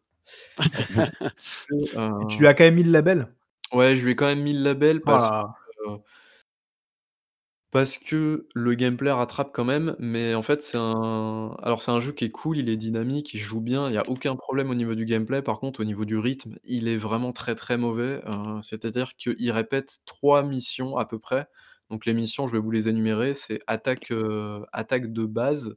Que, 1.68 1.74
Et 2.20 2.26
tu 2.26 2.42
heu 2.42 2.42
lui 2.42 2.48
as 2.48 2.54
quand 2.54 2.64
même 2.64 2.74
mis 2.76 2.82
le 2.82 2.90
label? 2.92 3.35
Ouais, 3.72 3.96
je 3.96 4.04
lui 4.04 4.12
ai 4.12 4.16
quand 4.16 4.26
même 4.26 4.42
mis 4.42 4.52
le 4.52 4.62
label 4.62 5.02
Oh 5.04 5.16
là 5.16 5.18
parce 5.18 5.30
que, 5.30 5.90
heu 5.90 5.98
parce 7.72 7.98
que 7.98 8.48
le 8.54 8.74
gameplay 8.74 9.10
rattrape 9.10 9.50
quand 9.52 9.64
même, 9.64 9.96
mais 9.98 10.34
en 10.34 10.42
fait, 10.42 10.62
c'est 10.62 10.78
un 10.78 11.54
alors 11.62 11.82
c'est 11.82 11.90
un 11.90 12.00
jeu 12.00 12.12
qui 12.12 12.24
est 12.24 12.30
cool, 12.30 12.58
il 12.58 12.68
est 12.70 12.76
dynamique, 12.76 13.34
il 13.34 13.38
se 13.40 13.44
joue 13.44 13.60
bien, 13.60 13.88
il 13.88 13.94
y 13.94 13.98
a 13.98 14.08
aucun 14.08 14.36
problème 14.36 14.70
au 14.70 14.74
niveau 14.74 14.94
du 14.94 15.04
gameplay. 15.04 15.42
Par 15.42 15.58
contre, 15.58 15.80
au 15.80 15.84
niveau 15.84 16.04
du 16.04 16.16
rythme, 16.16 16.56
il 16.64 16.88
est 16.88 16.96
vraiment 16.96 17.32
très, 17.32 17.54
très 17.54 17.76
mauvais, 17.76 18.22
heu, 18.26 18.62
c'est-à-dire 18.62 19.14
qu'il 19.16 19.50
répète 19.50 19.98
3 20.06 20.42
missions 20.44 20.96
à 20.96 21.04
peu 21.06 21.18
près. 21.18 21.48
Donc 21.90 22.06
les 22.06 22.14
missions, 22.14 22.46
je 22.46 22.52
vais 22.52 22.58
vous 22.62 22.70
les 22.70 22.88
énumérer, 22.88 23.34
c'est 23.34 23.60
attaque, 23.66 24.10
heu, 24.12 24.64
attaque 24.72 25.12
de 25.12 25.24
base, 25.26 25.76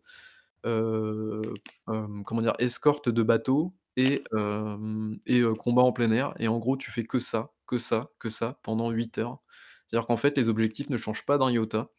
heu, 0.66 1.42
hem, 1.90 2.24
comment 2.26 2.42
dire? 2.42 2.54
Escorte 2.60 3.10
de 3.10 3.24
bateau 3.24 3.74
et 3.98 4.24
hem 4.34 5.18
et 5.26 5.42
heu, 5.42 5.54
combat 5.56 5.84
en 5.84 5.92
plein 5.94 6.12
air 6.12 6.34
et 6.40 6.48
en 6.48 6.60
gros, 6.60 6.78
tu 6.78 6.92
fais 6.92 7.04
que 7.06 7.20
ça, 7.20 7.52
que 7.70 7.80
ça, 7.80 8.12
que 8.20 8.30
ça 8.30 8.60
pendant 8.64 8.92
8 8.92 9.20
heures. 9.20 9.40
C'est-à-dire 9.88 10.08
qu'en 10.08 10.18
fait, 10.18 10.38
les 10.38 10.50
objectifs 10.50 10.90
ne 10.92 10.98
changent 10.98 11.26
pas 11.28 11.40
d'un 11.40 11.52
iota 11.52 11.90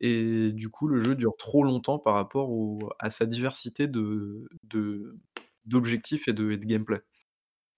et 0.00 0.52
du 0.52 0.70
coup, 0.70 0.88
le 0.88 1.00
jeu 1.00 1.14
dure 1.16 1.36
trop 1.38 1.64
longtemps 1.64 1.98
par 2.00 2.14
rapport 2.14 2.50
au 2.50 2.80
à 3.00 3.10
sa 3.10 3.26
diversité 3.26 3.88
de 3.88 4.48
de 4.64 5.18
d'objectifs 5.66 6.28
et 6.28 6.32
de 6.34 6.52
et 6.52 6.56
de 6.58 6.66
gameplay 6.66 7.00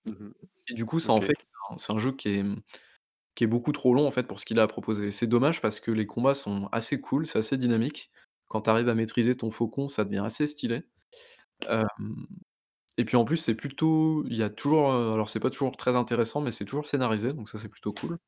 Mmh 0.07 0.13
mh. 0.13 0.33
et 0.69 0.75
du 0.75 0.85
coup, 0.85 1.01
ça 1.01 1.13
en 1.13 1.21
OK. 1.21 1.23
fait 1.23 1.35
un 1.71 1.77
c'est 1.79 1.93
un 1.93 1.99
jeu 1.99 2.13
qui 2.13 2.29
est, 2.31 2.45
qui 3.35 3.45
est 3.45 3.47
beaucoup 3.49 3.73
trop 3.73 3.95
long, 3.95 4.07
en 4.07 4.13
fait, 4.13 4.25
pour 4.27 4.41
ce 4.41 4.47
qu'il 4.47 4.59
a 4.61 4.65
à 4.65 4.69
proposer. 4.69 5.11
C'est 5.13 5.27
dommage 5.27 5.61
parce 5.63 5.81
que 5.81 5.91
les 5.93 6.07
combats 6.07 6.35
sont 6.35 6.69
assez 6.73 7.01
cool, 7.01 7.27
c'est 7.27 7.39
assez 7.41 7.59
dynamique. 7.59 8.11
Quand 8.49 8.63
tu 8.63 8.71
arrives 8.71 8.89
à 8.89 8.95
maîtriser 8.95 9.37
ton 9.37 9.51
faucon, 9.51 9.89
ça 9.89 10.05
devient 10.05 10.23
assez 10.25 10.47
stylé. 10.49 10.85
Et 12.98 13.05
puis 13.05 13.16
en 13.16 13.24
plus, 13.24 13.36
c'est 13.39 13.55
plutôt 13.55 14.24
il 14.27 14.36
y 14.36 14.43
a 14.43 14.51
toujours, 14.51 14.93
heu, 14.93 15.12
alors 15.12 15.31
c'est 15.31 15.40
pas 15.40 15.51
toujours 15.51 15.77
très 15.77 15.97
intéressant, 15.97 16.40
mais 16.40 16.52
c'est 16.52 16.64
toujours 16.64 16.86
scénarisé, 16.86 17.32
donc 17.32 17.48
ça, 17.48 17.59
c'est 17.59 17.69
plutôt 17.69 17.93
cool. 17.93 18.19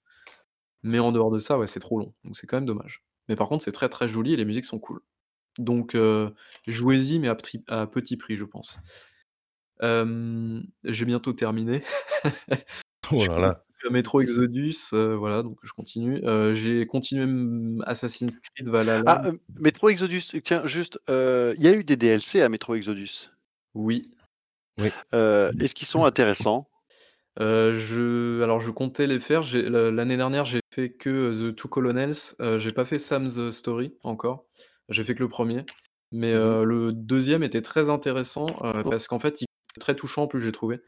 Mais 0.82 0.98
en 1.00 1.12
dehors 1.12 1.30
de 1.30 1.38
ça, 1.38 1.58
ouais, 1.58 1.66
c'est 1.66 1.80
trop 1.80 1.98
long, 1.98 2.14
donc 2.24 2.36
c'est 2.36 2.46
quand 2.46 2.56
même 2.58 2.66
dommage. 2.66 3.04
Mais 3.28 3.36
par 3.36 3.48
contre, 3.48 3.64
c'est 3.64 3.72
très, 3.72 3.88
très 3.88 4.08
joli 4.08 4.34
et 4.34 4.36
les 4.36 4.44
musiques 4.44 4.66
sont 4.66 4.78
cool. 4.78 5.00
Donc 5.58 5.94
heu, 5.96 6.34
jouez-y, 6.68 7.18
mais 7.20 7.28
à 7.28 7.36
ptri 7.36 7.64
à 7.68 7.86
petit 7.88 8.16
prix, 8.18 8.36
je 8.36 8.44
pense. 8.46 8.80
Hem, 9.80 10.64
j'ai 10.84 11.04
bientôt 11.04 11.32
terminé. 11.32 11.82
Oh 13.12 13.24
Je 13.24 13.28
là 13.28 13.38
continue 13.38 13.40
là. 13.40 13.64
Metro 13.90 14.20
Exodus, 14.22 14.92
heu, 14.94 15.14
voilà, 15.14 15.42
donc 15.42 15.58
je 15.62 15.72
continue. 15.72 16.20
Heu, 16.24 16.52
j'ai 16.54 16.86
continué, 16.86 17.26
mmh, 17.26 17.82
Assassin's 17.86 18.40
Creed 18.40 18.68
Valhalla. 18.68 19.04
Ah, 19.06 19.20
hem, 19.24 19.38
Metro 19.58 19.88
Exodus, 19.88 20.32
tiens 20.44 20.66
juste, 20.66 20.98
heu, 21.08 21.54
il 21.56 21.62
y 21.62 21.68
a 21.68 21.74
eu 21.74 21.84
des 21.84 21.96
DLC 21.96 22.40
à 22.42 22.48
Metro 22.48 22.74
Exodus? 22.74 23.30
Oui. 23.74 24.10
Oui. 24.78 24.94
Heu, 25.12 25.52
est-ce 25.60 25.74
qu'ils 25.74 25.86
sont 25.86 26.04
intéressants? 26.04 26.68
Heu, 27.40 27.74
je 27.74 28.42
alors 28.42 28.60
je 28.60 28.70
comptais 28.70 29.06
les 29.08 29.18
faire, 29.18 29.42
j'ai 29.42 29.62
le 29.62 29.90
l'année 29.90 30.16
dernière, 30.16 30.44
j'ai 30.44 30.60
fait 30.72 30.92
que 30.92 31.32
The 31.50 31.54
Two 31.56 31.68
Colonels, 31.68 32.14
heu, 32.40 32.58
j'ai 32.58 32.70
pas 32.70 32.84
fait 32.84 32.98
Sam's 32.98 33.50
Story 33.50 33.96
encore. 34.04 34.46
J'ai 34.88 35.02
fait 35.02 35.14
que 35.16 35.22
le 35.22 35.28
1er, 35.28 35.66
mais 36.12 36.32
Mmh 36.32 36.40
mh. 36.44 36.54
heu, 36.54 36.64
le 36.64 36.92
2e 36.92 37.42
était 37.42 37.62
très 37.62 37.88
intéressant, 37.90 38.56
heu, 38.64 38.84
Oh. 38.84 38.94
parce 38.94 39.08
qu'en 39.08 39.18
fait, 39.18 39.40
il 39.40 39.44
est 39.76 39.80
très 39.80 39.96
touchant 39.96 40.24
en 40.24 40.26
plus, 40.28 40.40
j'ai 40.40 40.52
trouvé. 40.52 40.80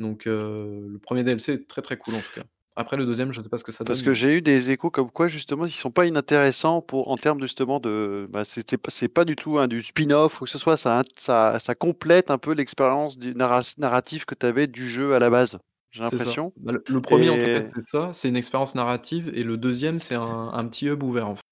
Donc 0.00 0.26
heu, 0.26 0.86
le 0.88 0.98
1er 1.00 1.24
DLC 1.24 1.52
est 1.54 1.68
très, 1.68 1.82
très 1.82 1.98
cool 1.98 2.16
en 2.16 2.22
tout 2.22 2.32
cas. 2.32 2.44
Après 2.78 2.98
le 2.98 3.06
2e, 3.06 3.32
je 3.32 3.40
sais 3.40 3.48
pas 3.48 3.56
ce 3.56 3.64
que 3.64 3.72
ça 3.72 3.84
Parce 3.86 4.02
donne, 4.02 4.02
que 4.02 4.12
mais 4.12 4.12
j'ai 4.12 4.34
eu 4.38 4.42
des 4.42 4.70
échos 4.70 4.90
comme 4.90 5.12
quoi 5.12 5.28
justement, 5.28 5.64
ils 5.64 5.70
sont 5.70 5.92
pas 5.92 6.06
inintéressants 6.06 6.82
pour 6.82 7.08
en 7.08 7.16
termes 7.16 7.40
justement 7.40 7.78
de 7.78 8.26
bah, 8.28 8.44
c'était 8.44 8.76
pas 8.78 8.90
c'est 8.90 9.06
pas 9.08 9.24
du 9.24 9.36
tout 9.36 9.58
un 9.60 9.68
du 9.68 9.80
spin-off 9.80 10.40
ou 10.40 10.44
que 10.44 10.50
ce 10.50 10.58
soit, 10.58 10.76
ça 10.76 11.02
ça 11.16 11.60
ça 11.60 11.74
complète 11.76 12.32
un 12.32 12.38
peu 12.38 12.52
l'expérience 12.52 13.16
du 13.16 13.32
narras 13.36 13.74
narratif 13.78 14.24
que 14.24 14.34
tu 14.34 14.44
avais 14.44 14.66
du 14.66 14.88
jeu 14.88 15.14
à 15.14 15.20
la 15.20 15.30
base, 15.30 15.58
j'ai 15.92 16.02
C'est 16.08 16.18
ça. 16.20 16.34
l'impression 16.34 16.52
Bah, 16.56 16.72
le 16.72 16.84
le 16.86 17.00
1er 17.00 17.30
en 17.30 17.36
tout 17.38 17.48
cas, 17.48 17.60
et 17.60 17.72
c'est 17.74 17.82
ça, 17.82 18.12
c'est 18.12 18.28
une 18.28 18.36
expérience 18.36 18.76
narrative 18.76 19.28
et 19.34 19.42
le 19.42 19.56
2e, 19.56 19.98
c'est 19.98 20.14
un 20.14 20.22
un 20.52 20.68
petit 20.68 20.86
hub 20.86 21.02
ouvert 21.02 21.28
en 21.28 21.34
fait, 21.36 21.42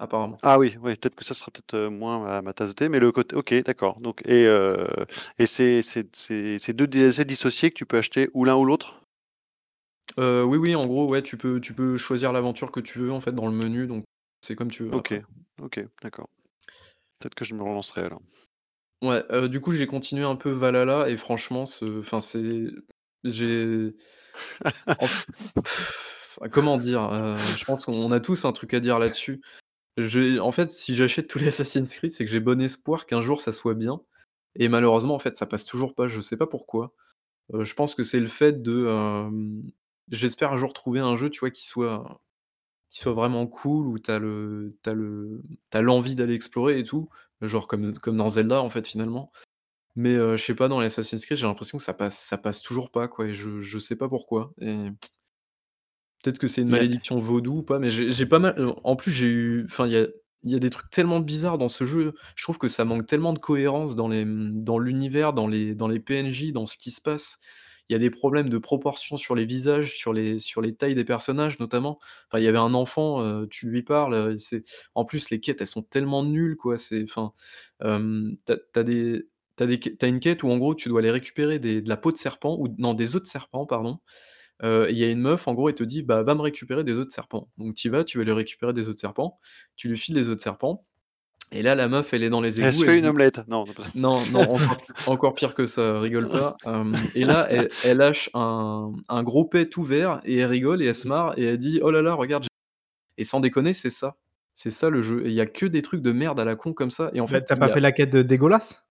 apparemment. 0.00 0.42
Ah 0.42 0.58
oui, 0.58 0.76
oui, 0.82 0.96
peut-être 0.96 1.14
que 1.14 1.24
ça 1.24 1.32
sera 1.34 1.50
peut-être, 1.50 1.74
heu, 1.74 1.88
moins 1.88 2.18
ma 2.22 2.42
ma 2.42 2.52
tasse 2.52 2.68
de 2.70 2.74
thé, 2.74 2.88
mais 2.90 3.00
le 3.00 3.10
côté 3.10 3.34
OK, 3.36 3.54
d'accord, 3.64 4.00
donc 4.00 4.20
et 4.26 4.44
heu 4.46 4.86
et 5.38 5.46
c'est 5.46 5.80
c'est 5.82 6.14
c'est 6.14 6.58
c'est 6.58 6.74
2 6.74 6.86
DLC 6.86 7.24
dissociés 7.24 7.70
que 7.70 7.74
tu 7.74 7.86
peux 7.86 7.96
acheter 7.96 8.28
ou 8.34 8.44
l'un 8.44 8.54
ou 8.56 8.64
l'autre? 8.66 9.05
Heu, 10.18 10.44
oui, 10.44 10.58
oui, 10.58 10.74
en 10.74 10.86
gros, 10.86 11.08
ouais, 11.08 11.22
tu 11.22 11.36
peux 11.36 11.60
tu 11.60 11.74
peux 11.74 11.96
choisir 11.96 12.32
l'aventure 12.32 12.72
que 12.72 12.80
tu 12.80 12.98
veux 12.98 13.12
en 13.12 13.20
fait 13.20 13.32
dans 13.32 13.46
le 13.46 13.52
menu, 13.52 13.86
donc 13.86 14.04
c'est 14.40 14.56
comme 14.56 14.70
tu 14.70 14.84
veux 14.84 14.94
OK, 14.94 15.12
après. 15.12 15.24
OK, 15.62 15.80
d'accord. 16.02 16.28
Peut-être 17.18 17.34
que 17.34 17.44
je 17.44 17.54
me 17.54 17.62
relancerai 17.62 18.02
alors. 18.02 18.22
Ouais, 19.02 19.22
heu, 19.30 19.48
du 19.48 19.60
coup, 19.60 19.72
j'ai 19.72 19.86
continué 19.86 20.24
un 20.24 20.36
peu 20.36 20.50
Valhalla 20.50 21.08
et 21.08 21.16
franchement 21.16 21.66
ce 21.66 22.00
enfin 22.00 22.20
c'est 22.20 22.64
j'ai 23.24 23.94
en 24.86 25.06
comment 26.50 26.78
dire? 26.78 27.02
Heu, 27.12 27.36
je 27.56 27.64
pense 27.64 27.84
qu'on 27.84 28.10
a 28.12 28.20
tous 28.20 28.44
un 28.44 28.52
truc 28.52 28.72
à 28.74 28.80
dire 28.80 28.98
là-dessus. 28.98 29.42
J'ai 29.98 30.40
en 30.40 30.52
fait, 30.52 30.70
si 30.70 30.94
j'achète 30.94 31.28
tous 31.28 31.38
les 31.38 31.48
Assassin's 31.48 31.94
Creed, 31.94 32.12
c'est 32.12 32.24
que 32.24 32.30
j'ai 32.30 32.40
bon 32.40 32.60
espoir 32.60 33.06
qu'un 33.06 33.20
jour 33.20 33.40
ça 33.40 33.52
soit 33.52 33.74
bien 33.74 34.00
et 34.58 34.68
malheureusement, 34.68 35.14
en 35.14 35.18
fait, 35.18 35.36
ça 35.36 35.44
passe 35.44 35.66
toujours 35.66 35.94
pas, 35.94 36.08
je 36.08 36.20
sais 36.22 36.36
pas 36.38 36.46
pourquoi. 36.46 36.94
Je 37.52 37.74
pense 37.74 37.94
que 37.94 38.04
c'est 38.04 38.20
le 38.20 38.26
fait 38.28 38.62
de, 38.62 38.86
j'espère 40.10 40.52
un 40.52 40.56
jour 40.56 40.72
trouver 40.72 41.00
un 41.00 41.16
jeu, 41.16 41.30
tu 41.30 41.40
vois, 41.40 41.50
qui 41.50 41.66
soit 41.66 42.22
qui 42.90 43.00
soit 43.00 43.14
vraiment 43.14 43.46
cool, 43.46 43.86
où 43.88 43.98
tu 43.98 44.10
as 44.10 44.18
le 44.18 44.76
tu 44.82 44.90
as 44.90 44.94
le 44.94 45.42
tu 45.70 45.78
as 45.78 45.82
l'envie 45.82 46.14
d'aller 46.16 46.34
explorer 46.34 46.78
et 46.80 46.84
tout, 46.84 47.08
genre 47.42 47.66
comme 47.68 47.98
comme 47.98 48.16
dans 48.16 48.28
Zelda, 48.28 48.60
en 48.62 48.70
fait, 48.70 48.86
finalement. 48.86 49.32
Mais 49.96 50.14
je 50.16 50.36
sais 50.36 50.54
pas, 50.54 50.68
dans 50.68 50.80
les 50.80 50.86
Assassin's 50.86 51.24
Creed, 51.26 51.38
j'ai 51.38 51.46
l'impression 51.46 51.78
que 51.78 51.84
ça 51.84 51.94
passe 51.94 52.18
ça 52.18 52.38
passe 52.38 52.62
toujours 52.62 52.90
pas, 52.90 53.08
quoi 53.08 53.26
et 53.26 53.34
je 53.34 53.60
je 53.60 53.78
sais 53.78 53.96
pas 53.96 54.08
pourquoi 54.08 54.52
et 54.60 54.90
peut-être 56.22 56.38
que 56.38 56.48
c'est 56.48 56.62
une 56.62 56.68
malédiction 56.68 57.18
vaudou 57.20 57.58
ou 57.58 57.62
pas, 57.62 57.78
mais 57.78 57.90
j'ai 57.90 58.10
j'ai 58.12 58.26
pas 58.26 58.38
mal 58.38 58.74
en 58.84 58.96
plus, 58.96 59.12
j'ai 59.12 59.26
eu 59.28 59.64
enfin, 59.66 59.86
il 59.86 59.92
y 59.92 59.96
a 59.96 60.06
il 60.42 60.52
y 60.52 60.54
a 60.54 60.58
des 60.58 60.70
trucs 60.70 60.90
tellement 60.90 61.20
bizarres 61.20 61.58
dans 61.58 61.68
ce 61.68 61.84
jeu. 61.84 62.14
Je 62.36 62.44
trouve 62.44 62.58
que 62.58 62.68
ça 62.68 62.84
manque 62.84 63.06
tellement 63.06 63.32
de 63.32 63.38
cohérence 63.38 63.96
dans 63.96 64.06
les, 64.08 64.24
dans 64.26 64.78
l'univers, 64.78 65.32
dans 65.32 65.48
les 65.48 65.74
dans 65.74 65.88
les 65.88 65.98
PNJ, 65.98 66.52
dans 66.52 66.66
ce 66.66 66.76
qui 66.78 66.90
se 66.92 67.00
passe. 67.00 67.38
Il 67.88 67.92
y 67.94 67.96
a 67.96 67.98
des 67.98 68.10
problèmes 68.10 68.48
de 68.48 68.58
proportion 68.58 69.16
sur 69.16 69.34
les 69.36 69.44
visages, 69.46 69.96
sur 69.98 70.12
les 70.12 70.38
tailles 70.76 70.94
des 70.96 71.04
personnages, 71.04 71.58
notamment. 71.60 71.98
Enfin, 72.30 72.40
il 72.40 72.44
y 72.44 72.48
avait 72.48 72.58
un 72.58 72.74
enfant, 72.74 73.22
heu, 73.24 73.46
tu 73.50 73.68
lui 73.70 73.82
parles, 73.82 74.38
c'est 74.40 74.64
en 74.94 75.04
plus, 75.04 75.30
les 75.30 75.40
quêtes, 75.40 75.60
elles 75.60 75.66
sont 75.66 75.82
tellement 75.82 76.24
nulles, 76.24 76.56
quoi, 76.56 76.78
c'est 76.78 77.02
enfin, 77.04 77.32
hem, 77.82 78.36
tu 78.46 78.52
as 78.52 78.56
tu 78.74 78.80
as 78.80 78.82
des 78.84 79.28
tu 79.56 79.62
as 79.64 79.66
des 79.66 79.78
quê 79.80 79.96
tu 79.96 80.04
as 80.04 80.08
une 80.08 80.20
quête 80.20 80.42
où, 80.42 80.48
en 80.50 80.58
gros, 80.58 80.74
tu 80.74 80.88
dois 80.88 81.00
aller 81.00 81.10
récupérer 81.10 81.58
de 81.58 81.82
la 81.88 81.96
peau 81.96 82.12
de 82.12 82.16
serpent 82.18 82.56
ou 82.60 82.68
non, 82.78 82.94
des 82.94 83.16
œufs 83.16 83.22
de 83.22 83.26
serpent, 83.28 83.66
pardon, 83.66 84.00
heu, 84.64 84.88
il 84.90 84.98
y 84.98 85.04
a 85.04 85.10
une 85.10 85.20
meuf, 85.20 85.48
en 85.48 85.54
gros, 85.54 85.68
elle 85.70 85.74
te 85.76 85.84
dit: 85.84 86.02
«Bah, 86.02 86.22
va 86.24 86.34
me 86.36 86.42
récupérer 86.42 86.84
des 86.84 86.92
œufs 86.92 87.06
de 87.06 87.12
serpent». 87.12 87.50
Donc 87.58 87.74
tu 87.76 87.90
vas, 87.90 88.04
tu 88.04 88.18
vas 88.18 88.24
lui 88.24 88.32
récupérer 88.32 88.72
des 88.74 88.88
œufs 88.88 88.94
de 88.96 89.00
serpent, 89.00 89.38
tu 89.76 89.88
lui 89.88 89.98
files 89.98 90.14
les 90.16 90.28
œufs 90.28 90.36
de 90.36 90.42
serpent 90.42 90.84
Et 91.52 91.62
là, 91.62 91.74
la 91.74 91.86
meuf, 91.88 92.12
elle 92.12 92.24
est 92.24 92.30
dans 92.30 92.40
les 92.40 92.60
Elle 92.60 92.72
se 92.72 92.78
égouts, 92.78 92.84
fait 92.86 92.92
elle 92.92 92.98
une 92.98 93.04
dit 93.04 93.08
omelette. 93.10 93.40
Non, 93.48 93.64
non, 93.94 94.20
non, 94.32 94.40
encore 94.40 94.76
encore 95.06 95.34
pire 95.34 95.54
que 95.54 95.64
ça, 95.64 96.00
rigole 96.00 96.28
pas, 96.28 96.56
hem 96.66 96.94
et 97.14 97.24
là, 97.24 97.46
elle 97.50 97.68
elle 97.84 97.98
lâche 97.98 98.30
un 98.34 98.92
un 99.08 99.22
gros 99.22 99.44
pet 99.44 99.66
tout 99.68 99.84
vert 99.84 100.20
et 100.24 100.38
elle 100.38 100.46
rigole 100.46 100.82
et 100.82 100.86
elle 100.86 100.94
se 100.94 101.06
marre 101.06 101.34
et 101.38 101.44
elle 101.44 101.58
dit: 101.58 101.80
«Oh 101.82 101.90
là 101.90 102.02
là, 102.02 102.14
regarde, 102.14 102.42
j'ai» 102.42 102.48
et 103.18 103.24
sans 103.24 103.40
déconner, 103.40 103.72
c'est 103.72 103.90
ça. 103.90 104.16
C'est 104.54 104.70
ça 104.70 104.90
le 104.90 105.02
jeu 105.02 105.22
et 105.26 105.28
il 105.28 105.34
y 105.34 105.40
a 105.40 105.46
que 105.46 105.66
des 105.66 105.82
trucs 105.82 106.02
de 106.02 106.12
merde 106.12 106.40
à 106.40 106.44
la 106.44 106.56
con 106.56 106.72
comme 106.72 106.90
ça 106.90 107.10
et 107.12 107.20
en 107.20 107.26
fait, 107.26 107.44
tu 107.44 107.52
as 107.52 107.56
il 107.56 107.58
pas 107.60 107.66
a 107.66 107.72
fait 107.74 107.80
la 107.80 107.92
quête 107.92 108.10
de 108.10 108.22
Dégueulasse? 108.22 108.82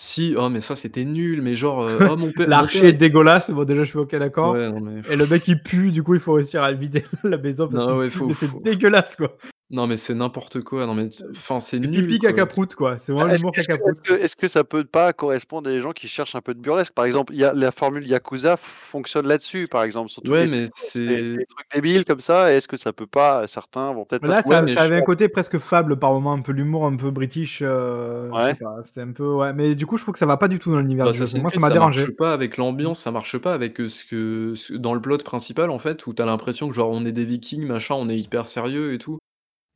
si, 0.00 0.34
oh 0.38 0.48
mais 0.48 0.60
ça, 0.60 0.76
c'était 0.76 1.04
nul, 1.04 1.42
mais 1.42 1.56
genre, 1.56 1.82
heu, 1.82 1.98
oh 2.08 2.16
mon 2.16 2.30
père 2.36 2.48
L'archer 2.48 2.86
est 2.86 2.92
dégueulasse, 2.92 3.50
bon 3.50 3.64
déjà 3.64 3.82
je 3.82 3.90
suis 3.90 3.98
OK 3.98 4.14
d'accord 4.14 4.54
ouais, 4.54 4.70
mais 4.80 5.00
et 5.10 5.16
le 5.16 5.26
mec 5.26 5.46
il 5.48 5.60
pue, 5.60 5.90
du 5.90 6.04
coup 6.04 6.14
il 6.14 6.20
faut 6.20 6.34
réussir 6.34 6.62
à 6.62 6.72
vider 6.72 7.04
la 7.24 7.36
maison 7.36 7.68
parce 7.68 7.84
non, 7.84 7.88
qu'il 7.88 7.98
ouais, 7.98 8.06
pue, 8.06 8.16
faut 8.16 8.26
mais 8.28 8.34
c'est 8.34 8.46
faut 8.46 8.60
dégueulasse 8.60 9.16
quoi. 9.16 9.36
Non 9.70 9.86
mais 9.86 9.96
c'est 9.98 10.14
n'importe 10.14 10.62
quoi, 10.62 10.86
non 10.86 10.94
mais 10.94 11.08
t 11.10 11.22
enfin, 11.30 11.60
c'est 11.60 11.78
C'est 11.80 11.88
nul, 11.88 12.16
pipi 12.16 12.18
quoi. 12.18 12.34
caca 12.34 12.44
prout 12.46 12.74
quoi, 12.74 12.98
c'est 12.98 13.12
Bah, 13.16 13.24
vraiment 13.24 13.28
est-ce 13.32 13.44
l'humour 13.44 13.52
est-ce 13.56 13.68
que 13.68 13.72
caca 13.72 13.78
prout. 13.78 13.98
est-ce 13.98 14.02
que 14.02 14.12
est-ce 14.24 14.36
que 14.36 14.48
ça 14.48 14.64
peut 14.64 14.84
pas 14.84 15.12
correspondre 15.12 15.68
à 15.70 15.72
des 15.72 15.80
gens 15.80 15.92
qui 15.92 16.08
cherchent 16.08 16.34
un 16.36 16.42
peu 16.42 16.54
de 16.54 16.60
burlesque? 16.60 16.94
Par 16.94 17.04
exemple, 17.06 17.34
il 17.34 17.40
y 17.40 17.44
a 17.44 17.52
la 17.54 17.72
formule 17.72 18.06
Yakuza 18.08 18.56
fonctionne 18.58 19.26
là-dessus, 19.28 19.68
par 19.68 19.84
exemple, 19.84 20.10
sur 20.10 20.22
Ouais, 20.24 20.46
les 20.46 20.48
mais 20.48 20.66
c'est 20.74 21.38
des 21.38 21.46
trucs 21.46 21.66
débiles 21.74 22.04
comme 22.04 22.20
ça. 22.20 22.52
Est-ce 22.52 22.68
que 22.68 22.76
ça 22.76 22.92
peut 22.92 23.06
pas 23.06 23.46
certains 23.46 23.92
vont 23.92 24.04
peut-être 24.04 24.22
Mais 24.22 24.26
pas 24.26 24.34
là, 24.34 24.42
ouais, 24.44 24.62
ça 24.62 24.62
mais 24.62 24.76
ça 24.76 24.82
je 24.82 24.84
avait 24.84 24.96
un 24.96 25.02
côté 25.02 25.28
presque 25.28 25.58
fable 25.58 25.96
par 25.96 26.12
moment, 26.12 26.32
un 26.32 26.42
peu 26.42 26.50
l'humour 26.50 26.86
un 26.86 26.96
peu 26.96 27.12
british, 27.12 27.58
je 27.60 28.40
sais 28.40 28.54
Ouais. 28.54 28.58
pas, 28.58 28.82
c'était 28.82 29.02
un 29.02 29.12
peu 29.12 29.32
ouais, 29.32 29.52
mais 29.52 29.76
du 29.76 29.86
coup 29.86 29.96
je 29.96 30.02
trouve 30.02 30.12
que 30.14 30.18
ça 30.18 30.26
va 30.26 30.36
pas 30.36 30.48
du 30.48 30.58
tout 30.58 30.72
dans 30.72 30.80
l'univers 30.80 31.06
Bah, 31.06 31.10
du 31.10 31.18
jeu. 31.20 31.28
Pour 31.28 31.38
Assassin's 31.38 31.40
moi 31.40 31.52
ça 31.52 31.60
Creed, 31.60 31.60
m'a 31.60 31.70
ça 31.70 31.76
marche 31.76 32.10
pas 32.16 32.32
avec 32.32 32.56
l'ambiance, 32.56 32.98
ça 33.00 33.12
marche 33.12 33.38
pas 33.38 33.54
avec, 33.54 33.78
heu, 33.80 33.88
ce 33.88 34.04
que 34.04 34.54
ce 34.56 34.72
dans 34.74 34.94
le 34.94 35.00
plot 35.00 35.18
principal, 35.18 35.70
en 35.70 35.78
fait, 35.78 36.04
où 36.08 36.12
tu 36.12 36.20
as 36.20 36.24
l'impression 36.26 36.66
que 36.68 36.74
genre 36.74 36.90
on 36.90 37.04
est 37.04 37.12
des 37.12 37.24
vikings, 37.24 37.64
machin, 37.64 37.94
on 37.94 38.08
est 38.08 38.18
hyper 38.18 38.48
sérieux 38.48 38.92
et 38.94 38.98
tout 38.98 39.18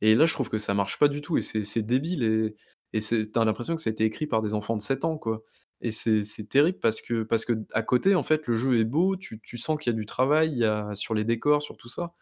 et 0.01 0.15
là, 0.15 0.25
je 0.25 0.33
trouve 0.33 0.49
que 0.49 0.57
ça 0.57 0.73
marche 0.73 0.99
pas 0.99 1.07
du 1.07 1.21
tout 1.21 1.37
et 1.37 1.41
c'est 1.41 1.81
débile 1.83 2.23
et 2.23 2.55
et 2.95 2.99
c'est 2.99 3.31
tu 3.31 3.39
as 3.39 3.45
l'impression 3.45 3.75
que 3.75 3.81
ça 3.81 3.89
a 3.89 3.93
été 3.93 4.05
écrit 4.05 4.27
par 4.27 4.41
des 4.41 4.53
enfants 4.53 4.77
de 4.77 4.81
7 4.81 5.03
ans, 5.05 5.17
quoi. 5.17 5.43
Et 5.81 5.89
c'est 5.89 6.21
terrible 6.49 6.79
parce 6.79 7.01
que 7.01 7.23
parce 7.23 7.45
que 7.45 7.53
à 7.73 7.81
côté, 7.83 8.15
en 8.15 8.23
fait, 8.23 8.47
le 8.47 8.55
jeu 8.55 8.79
est 8.79 8.85
beau, 8.85 9.15
tu 9.17 9.39
sens 9.57 9.79
qu'il 9.79 9.91
y 9.91 9.95
a 9.95 9.97
du 9.99 10.05
travail, 10.05 10.65
sur 10.93 11.13
les 11.15 11.23
décors, 11.25 11.61
sur 11.63 11.77
tout 11.77 11.89
ça, 11.89 12.13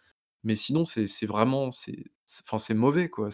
mais 0.44 0.56
sinon 0.56 0.86
c'est 0.86 1.26
vraiment 1.28 1.70
enfin, 1.70 2.58
c'est 2.60 2.74
mauvais, 2.74 3.10
quoi, 3.10 3.30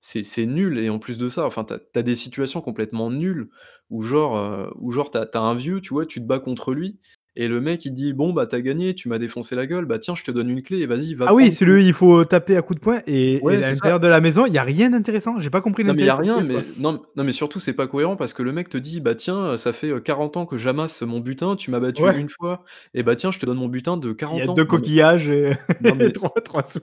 c'est 0.00 0.46
nul 0.46 0.78
et 0.78 0.88
en 0.90 0.98
plus 0.98 1.18
de 1.18 1.28
ça, 1.28 1.44
enfin, 1.46 1.64
tu 1.64 1.74
as 1.98 2.02
des 2.02 2.14
situations 2.16 2.60
complètement 2.60 3.10
nulles 3.10 3.48
où 3.90 4.02
genre, 4.02 4.70
où 4.76 4.90
genre 4.92 5.10
tu 5.10 5.18
as 5.18 5.26
tu 5.26 5.38
as 5.38 5.40
un 5.42 5.54
vieux, 5.54 5.80
tu 5.80 5.90
vois, 5.94 6.06
tu 6.06 6.20
te 6.20 6.26
bats 6.26 6.40
contre 6.40 6.72
lui 6.74 6.98
et 7.36 7.48
le 7.48 7.60
mec 7.60 7.84
il 7.84 7.92
dit: 7.92 8.12
«Bon, 8.12 8.32
bah, 8.32 8.46
tu 8.46 8.54
as 8.56 8.60
gagné, 8.62 8.94
tu 8.94 9.08
m'as 9.08 9.18
défoncé 9.18 9.54
la 9.56 9.66
gueule, 9.66 9.84
bah, 9.86 9.98
tiens, 9.98 10.14
je 10.14 10.24
te 10.24 10.30
donne 10.30 10.50
une 10.50 10.62
clé 10.62 10.78
et 10.80 10.86
vas-y, 10.86 11.14
va 11.14 11.28
Ah 11.28 11.34
oui, 11.34 11.50
ton» 11.50 11.56
où 11.60 11.76
il 11.88 11.92
faut 11.92 12.24
taper 12.24 12.56
à 12.56 12.62
coups 12.62 12.78
de 12.78 12.84
poing 12.84 13.00
et 13.06 13.42
à 13.60 13.60
c'est 13.62 13.70
l'intérieur 13.70 14.00
de 14.00 14.06
la 14.08 14.20
maison, 14.20 14.46
il 14.46 14.52
y 14.54 14.58
a 14.58 14.62
rien 14.62 14.90
d'intéressant. 14.90 15.38
J'ai 15.38 15.50
pas 15.50 15.60
compris 15.60 15.84
Non, 15.84 15.94
mais 15.94 16.02
il 16.02 16.04
y 16.06 16.08
a 16.08 16.16
rien, 16.16 16.40
mais 16.40 16.64
non 16.76 17.02
non, 17.14 17.22
mais 17.24 17.32
surtout 17.32 17.60
c'est 17.60 17.72
pas 17.74 17.86
cohérent 17.86 18.16
parce 18.16 18.32
que 18.32 18.42
le 18.42 18.50
mec 18.52 18.68
te 18.68 18.76
dit: 18.78 19.00
«Bah, 19.00 19.14
tiens, 19.14 19.56
ça 19.56 19.72
fait, 19.72 19.88
heu, 19.90 20.00
40 20.00 20.36
ans 20.36 20.44
que 20.46 20.56
j'amasse 20.56 21.02
mon 21.02 21.20
butin, 21.20 21.54
tu 21.54 21.70
m'as 21.70 21.78
battu 21.80 22.08
Ouais, 22.08 22.16
une 22.18 22.28
fois 22.28 22.64
et 22.94 23.02
bah, 23.04 23.14
tiens, 23.14 23.30
je 23.30 23.38
te 23.38 23.46
donne 23.46 23.58
mon 23.58 23.68
butin 23.68 23.96
de 23.96 24.12
il 24.30 24.38
y 24.38 24.40
a 24.40 24.46
40 24.46 24.48
ans». 24.48 24.56
2 24.56 24.64
Non 24.70 24.78
mais 24.80 24.90
coquillages 24.90 25.28
et 25.30 25.56
non 25.80 25.94
mais 25.96 26.12
3 26.12 26.32
3 26.44 26.64
sous. 26.64 26.80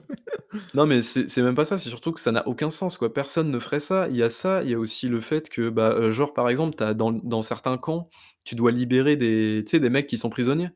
Non, 0.74 0.86
mais 0.86 1.02
c'est 1.02 1.28
c'est 1.28 1.42
même 1.42 1.54
pas 1.54 1.64
ça, 1.64 1.78
c'est 1.78 1.88
surtout 1.88 2.12
que 2.12 2.20
ça 2.20 2.32
n'a 2.32 2.46
aucun 2.48 2.70
sens, 2.70 2.98
quoi. 2.98 3.12
Personne 3.12 3.50
ne 3.50 3.58
ferait 3.58 3.80
ça. 3.80 4.08
Il 4.10 4.16
y 4.16 4.22
a 4.22 4.28
ça, 4.28 4.62
il 4.62 4.70
y 4.70 4.74
a 4.74 4.78
aussi 4.78 5.08
le 5.08 5.20
fait 5.20 5.48
que, 5.48 5.68
bah, 5.68 5.94
heu, 5.96 6.10
genre, 6.10 6.34
par 6.34 6.48
exemple, 6.48 6.76
dans 6.94 7.42
certains 7.42 7.76
camps, 7.78 8.08
tu 8.44 8.54
dois 8.54 8.70
libérer 8.70 9.16
des 9.16 9.62
des 9.62 9.90
mecs 9.90 10.06
qui 10.06 10.18
sont 10.18 10.30
prisonniers. 10.30 10.70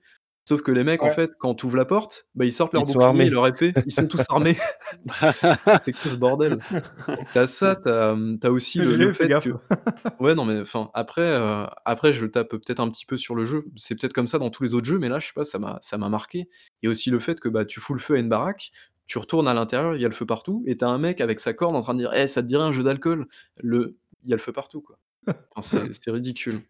Sauf 0.48 0.62
que 0.62 0.72
les 0.72 0.82
mecs, 0.82 1.02
en 1.02 1.10
fait, 1.10 1.30
quand 1.38 1.54
tu 1.54 1.66
ouvres 1.66 1.76
la 1.76 1.84
porte, 1.84 2.26
bah, 2.34 2.46
ils 2.46 2.54
sortent 2.54 2.72
leur 2.72 2.84
Ils 2.84 2.86
bouclier 2.86 3.04
et 3.04 3.06
armés. 3.06 3.28
leur 3.28 3.46
épée, 3.46 3.74
ils 3.84 3.92
sont 3.92 4.06
tous 4.06 4.24
armés. 4.30 4.56
C'est 5.82 5.92
quoi 5.92 6.10
ce 6.10 6.16
bordel? 6.16 6.58
Tu 7.34 7.38
as 7.38 7.46
ça, 7.46 7.76
tu 7.76 7.90
as, 7.90 8.50
aussi 8.50 8.78
le 8.78 9.12
fait 9.12 9.28
que 9.28 9.50
ouais, 10.20 10.34
non, 10.34 10.46
mais 10.46 10.60
enfin, 10.60 10.90
après, 10.94 11.20
heu, 11.38 11.66
après 11.84 12.14
je 12.14 12.24
tape 12.24 12.48
peut-être 12.48 12.80
un 12.80 12.88
petit 12.88 13.04
peu 13.04 13.18
sur 13.18 13.34
le 13.34 13.44
jeu. 13.44 13.66
C'est 13.76 13.94
peut-être 13.94 14.14
comme 14.14 14.26
ça 14.26 14.38
dans 14.38 14.48
tous 14.48 14.62
les 14.62 14.72
autres 14.72 14.86
jeux, 14.86 14.98
mais 14.98 15.10
là, 15.10 15.18
je 15.20 15.26
sais 15.26 15.34
pas, 15.34 15.44
ça 15.44 15.58
m'a 15.58 15.78
ça 15.82 15.98
m'a 15.98 16.08
marqué. 16.08 16.48
A 16.82 16.88
aussi 16.88 17.10
le 17.10 17.18
fait 17.18 17.40
que, 17.40 17.50
bah, 17.50 17.66
tu 17.66 17.78
fous 17.78 17.92
le 17.92 18.00
feu 18.00 18.14
à 18.14 18.18
une 18.18 18.30
baraque, 18.30 18.70
tu 19.06 19.18
retournes 19.18 19.48
à 19.48 19.54
l'intérieur, 19.54 19.96
il 19.96 20.00
y 20.00 20.06
a 20.06 20.08
le 20.08 20.14
feu 20.14 20.24
partout 20.24 20.62
et 20.66 20.78
tu 20.78 20.84
as 20.86 20.88
un 20.88 20.98
mec 20.98 21.20
avec 21.20 21.40
sa 21.40 21.52
corde 21.52 21.76
en 21.76 21.80
train 21.82 21.92
de 21.92 21.98
dire: 21.98 22.10
«Eh, 22.14 22.26
ça 22.26 22.42
te 22.42 22.46
dirait 22.46 22.64
un 22.64 22.72
jeu 22.72 22.82
d'alcool?» 22.82 23.26
le 23.58 23.98
il 24.24 24.30
y 24.30 24.32
a 24.32 24.36
le 24.36 24.42
feu 24.42 24.52
partout, 24.52 24.80
quoi. 24.80 24.98
Enfin, 25.54 25.88
c'est 25.92 26.10
ridicule. 26.10 26.60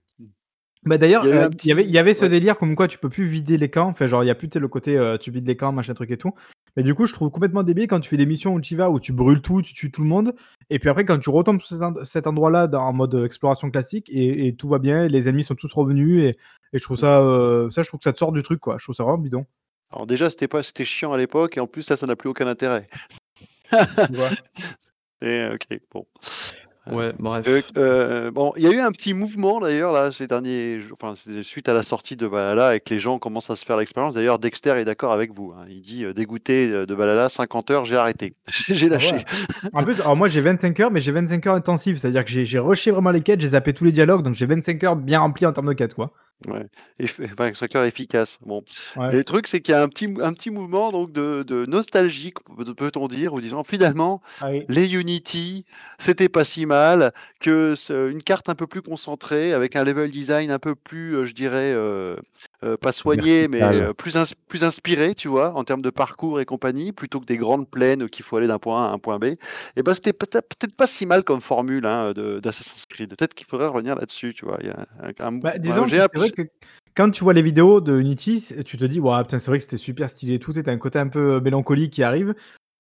Bah, 0.85 0.97
Il 0.97 0.99
d'ailleurs, 0.99 1.25
y 1.27 1.33
a 1.33 1.35
eu 1.35 1.39
heu, 1.39 1.43
un 1.43 1.51
il 1.65 1.69
y 1.69 1.73
avait 1.73 1.83
il 1.85 1.89
y 1.89 1.91
petit 1.93 1.99
avait 1.99 2.15
ce 2.15 2.23
ouais. 2.23 2.29
délire 2.29 2.57
comme 2.57 2.75
quoi 2.75 2.89
tu 2.89 2.99
peux 2.99 3.09
plus 3.09 3.27
vider 3.27 3.59
les 3.59 3.69
camps, 3.71 3.89
enfin 3.89 4.07
genre 4.07 4.23
il 4.25 4.29
y 4.29 4.31
a 4.31 4.35
plus, 4.35 4.49
le 4.55 4.69
côté, 4.69 4.97
heu, 4.97 5.19
tu 5.19 5.31
vides 5.31 5.47
les 5.47 5.57
camps, 5.57 5.73
machin 5.73 5.95
truc 5.95 6.11
et 6.11 6.17
tout. 6.17 6.33
Mais 6.77 6.83
du 6.85 6.95
coup, 6.95 7.07
je 7.07 7.13
trouve 7.13 7.31
complètement 7.31 7.65
débile 7.65 7.89
quand 7.89 7.99
tu 7.99 8.09
fais 8.09 8.17
des 8.17 8.27
missions 8.27 8.55
où 8.55 8.61
tu 8.61 8.75
y 8.75 8.77
vas, 8.77 8.89
où 8.91 9.01
tu 9.01 9.13
brûles 9.13 9.43
tout, 9.43 9.63
tu 9.63 9.75
tues 9.75 9.91
tout 9.91 10.03
le 10.03 10.09
monde 10.09 10.35
et 10.71 10.79
puis 10.79 10.91
après 10.91 11.05
quand 11.05 11.19
tu 11.19 11.31
retombes 11.31 11.61
sur 11.63 11.69
cet 11.77 11.83
end 11.83 11.95
cet 12.05 12.27
endroit-là 12.27 12.67
dans 12.67 12.83
en 12.83 12.93
mode, 12.93 13.15
heu, 13.15 13.25
exploration 13.25 13.71
classique 13.71 14.09
et 14.11 14.47
et 14.47 14.55
tout 14.55 14.69
va 14.69 14.79
bien, 14.79 15.09
les 15.09 15.29
ennemis 15.29 15.45
sont 15.45 15.55
tous 15.57 15.73
revenus 15.73 16.23
et 16.23 16.37
et 16.75 16.79
je 16.79 16.83
trouve 16.83 16.99
ça, 16.99 17.23
heu, 17.23 17.69
ça 17.71 17.83
je 17.83 17.89
trouve 17.89 17.99
que 18.01 18.05
ça 18.05 18.13
te 18.13 18.19
sort 18.19 18.33
du 18.33 18.43
truc, 18.43 18.61
quoi. 18.61 18.77
Je 18.79 18.85
trouve 18.85 18.95
ça 18.95 19.03
vraiment 19.03 19.19
bidon. 19.19 19.47
Alors 19.91 20.07
déjà, 20.07 20.29
c'était 20.29 20.49
pas 20.49 20.63
c'était 20.63 20.85
chiant 20.85 21.13
à 21.13 21.17
l'époque 21.17 21.57
et 21.57 21.61
en 21.61 21.67
plus 21.67 21.83
ça, 21.83 21.97
ça 21.97 22.07
n'a 22.07 22.15
plus 22.15 22.29
aucun 22.29 22.47
intérêt. 22.47 22.87
Tu 23.71 24.15
vois? 24.15 24.31
Et 25.23 25.49
OK, 25.53 25.81
bon. 25.93 26.07
Ouais, 26.91 27.09
Heu, 27.09 27.13
bref. 27.19 27.73
heu, 27.77 28.31
bon, 28.31 28.53
il 28.57 28.63
y 28.65 28.67
a 28.67 28.71
eu 28.71 28.81
un 28.81 28.91
petit 28.93 29.15
mouvement 29.15 29.61
d'ailleurs 29.61 29.93
là 29.93 30.11
ces 30.13 30.27
derniers 30.27 30.81
jours, 30.81 30.97
enfin 31.01 31.15
suite 31.43 31.69
à 31.69 31.75
la 31.75 31.83
sortie 31.83 32.17
de 32.17 32.27
Valhalla 32.27 32.75
et 32.75 32.81
que 32.81 32.93
les 32.93 32.99
gens 33.01 33.19
commencent 33.19 33.51
à 33.51 33.57
se 33.57 33.65
faire 33.65 33.77
l'expérience. 33.77 34.15
D'ailleurs 34.15 34.39
Dexter 34.39 34.71
est 34.79 34.85
d'accord 34.85 35.13
avec 35.13 35.33
vous, 35.33 35.53
hein. 35.57 35.65
Il 35.69 35.81
dit, 35.81 36.05
«Dégoûté, 36.15 36.69
de 36.71 36.95
Valhalla, 36.95 37.29
50 37.29 37.71
heures, 37.71 37.85
j'ai 37.85 37.97
arrêté. 37.97 38.35
J'ai 38.69 38.87
Ah 38.87 38.91
ouais. 38.91 38.93
lâché». 38.93 39.25
En 39.73 39.85
plus, 39.85 40.01
alors 40.01 40.17
moi 40.17 40.29
j'ai 40.29 40.41
25 40.41 40.81
heures, 40.81 40.91
mais 40.91 41.01
j'ai 41.01 41.13
25 41.13 41.47
heures 41.47 41.55
intensives, 41.55 41.97
c'est-à-dire 41.97 42.25
que 42.25 42.31
j'ai 42.31 42.45
j'ai 42.45 42.59
rushé 42.59 42.91
vraiment 42.91 43.11
les 43.11 43.21
quêtes, 43.23 43.41
j'ai 43.41 43.49
zappé 43.51 43.73
tous 43.73 43.85
les 43.85 43.93
dialogues, 43.93 44.23
donc 44.23 44.35
j'ai 44.35 44.47
25 44.47 44.83
heures 44.85 44.97
bien 44.97 45.21
remplies 45.21 45.47
en 45.47 45.53
termes 45.53 45.69
de 45.69 45.73
quêtes, 45.75 45.95
quoi. 45.95 46.13
Ouais, 46.47 46.67
eff 47.01 47.19
25 47.19 47.75
heures 47.75 47.85
efficaces. 47.85 48.39
Bon 48.43 48.63
et 49.11 49.17
le 49.17 49.25
truc, 49.25 49.49
c'est 49.49 49.61
qu'il 49.61 49.73
y 49.73 49.75
a 49.75 49.83
un 49.83 49.89
petit 49.89 50.07
un 50.23 50.33
petit 50.33 50.51
mouvement 50.51 50.93
donc 50.93 51.11
de 51.11 51.43
de 51.45 51.67
nostalgie, 51.67 52.33
peut 52.57 52.75
peut-on 52.77 53.09
dire, 53.09 53.35
en 53.35 53.41
disant: 53.41 53.65
«Finalement, 53.65 54.21
Ah 54.41 54.51
oui. 54.51 54.69
les 54.69 54.95
Unity, 54.95 55.65
c'était 55.99 56.29
pas 56.29 56.45
si 56.45 56.65
mal, 56.65 57.13
que 57.41 57.75
une 58.11 58.23
carte 58.23 58.49
un 58.49 58.55
peu 58.55 58.69
plus 58.69 58.83
concentrée 58.83 59.53
avec 59.53 59.75
un 59.75 59.83
level 59.83 60.11
design 60.13 60.53
un 60.53 60.61
peu 60.61 60.77
plus, 60.77 61.15
heu, 61.17 61.25
je 61.25 61.35
dirais, 61.35 61.73
heu 61.75 62.17
heu, 62.65 62.77
pas 62.77 62.93
soigné, 62.93 63.49
mais 63.49 63.79
heu, 63.81 63.95
plus 63.95 64.17
ins 64.17 64.25
plus 64.49 64.65
inspiré», 64.65 65.15
tu 65.15 65.29
vois? 65.29 65.55
En 65.55 65.65
termes 65.65 65.83
de 65.83 65.91
parcours 65.91 66.41
et 66.41 66.45
compagnie, 66.47 66.93
plutôt 66.93 67.21
que 67.21 67.27
des 67.27 67.37
grandes 67.39 67.69
plaines 67.71 68.09
qu'il 68.09 68.25
faut 68.25 68.37
aller 68.37 68.47
d'un 68.49 68.59
point 68.59 68.85
A 68.87 68.89
à 68.91 68.93
un 68.93 68.99
point 68.99 69.19
B 69.19 69.25
et 69.77 69.83
bah, 69.83 69.95
c'était 69.95 70.13
peut-être 70.13 70.75
pas 70.77 70.87
si 70.87 71.07
mal 71.07 71.25
comme 71.25 71.41
formule, 71.41 71.87
hein, 71.87 72.13
de 72.13 72.41
d'Assassin's 72.41 72.87
Creed. 72.87 73.11
Peut-être 73.17 73.35
qu'il 73.35 73.47
faudrait 73.47 73.69
revenir 73.69 73.95
là-dessus, 73.97 74.35
tu 74.35 74.45
vois? 74.47 74.59
Il 74.61 74.67
y 74.69 74.71
a 74.71 74.87
un 75.21 75.41
Bah, 75.43 75.53
ouais, 75.53 75.59
disons 75.61 75.85
un 75.85 75.89
c'est 75.89 76.19
vrai 76.19 76.31
que 76.31 76.43
quand 76.97 77.11
tu 77.11 77.23
vois 77.23 77.33
les 77.33 77.43
vidéos 77.43 77.81
de 77.81 77.99
Unity, 77.99 78.55
tu 78.65 78.77
te 78.77 78.85
dis: 78.85 78.99
«Waouh, 79.01 79.23
putain, 79.23 79.39
c'est 79.39 79.51
vrai 79.51 79.59
que 79.59 79.65
c'était 79.65 79.77
super 79.77 80.11
stylé 80.11 80.35
et 80.35 80.39
tout», 80.41 80.53
tu 80.53 80.63
un 80.69 80.79
côté 80.79 80.99
un 80.99 81.07
peu, 81.09 81.37
heu, 81.37 81.41
mélancolique 81.41 81.93
qui 81.93 82.03
arrive. 82.03 82.35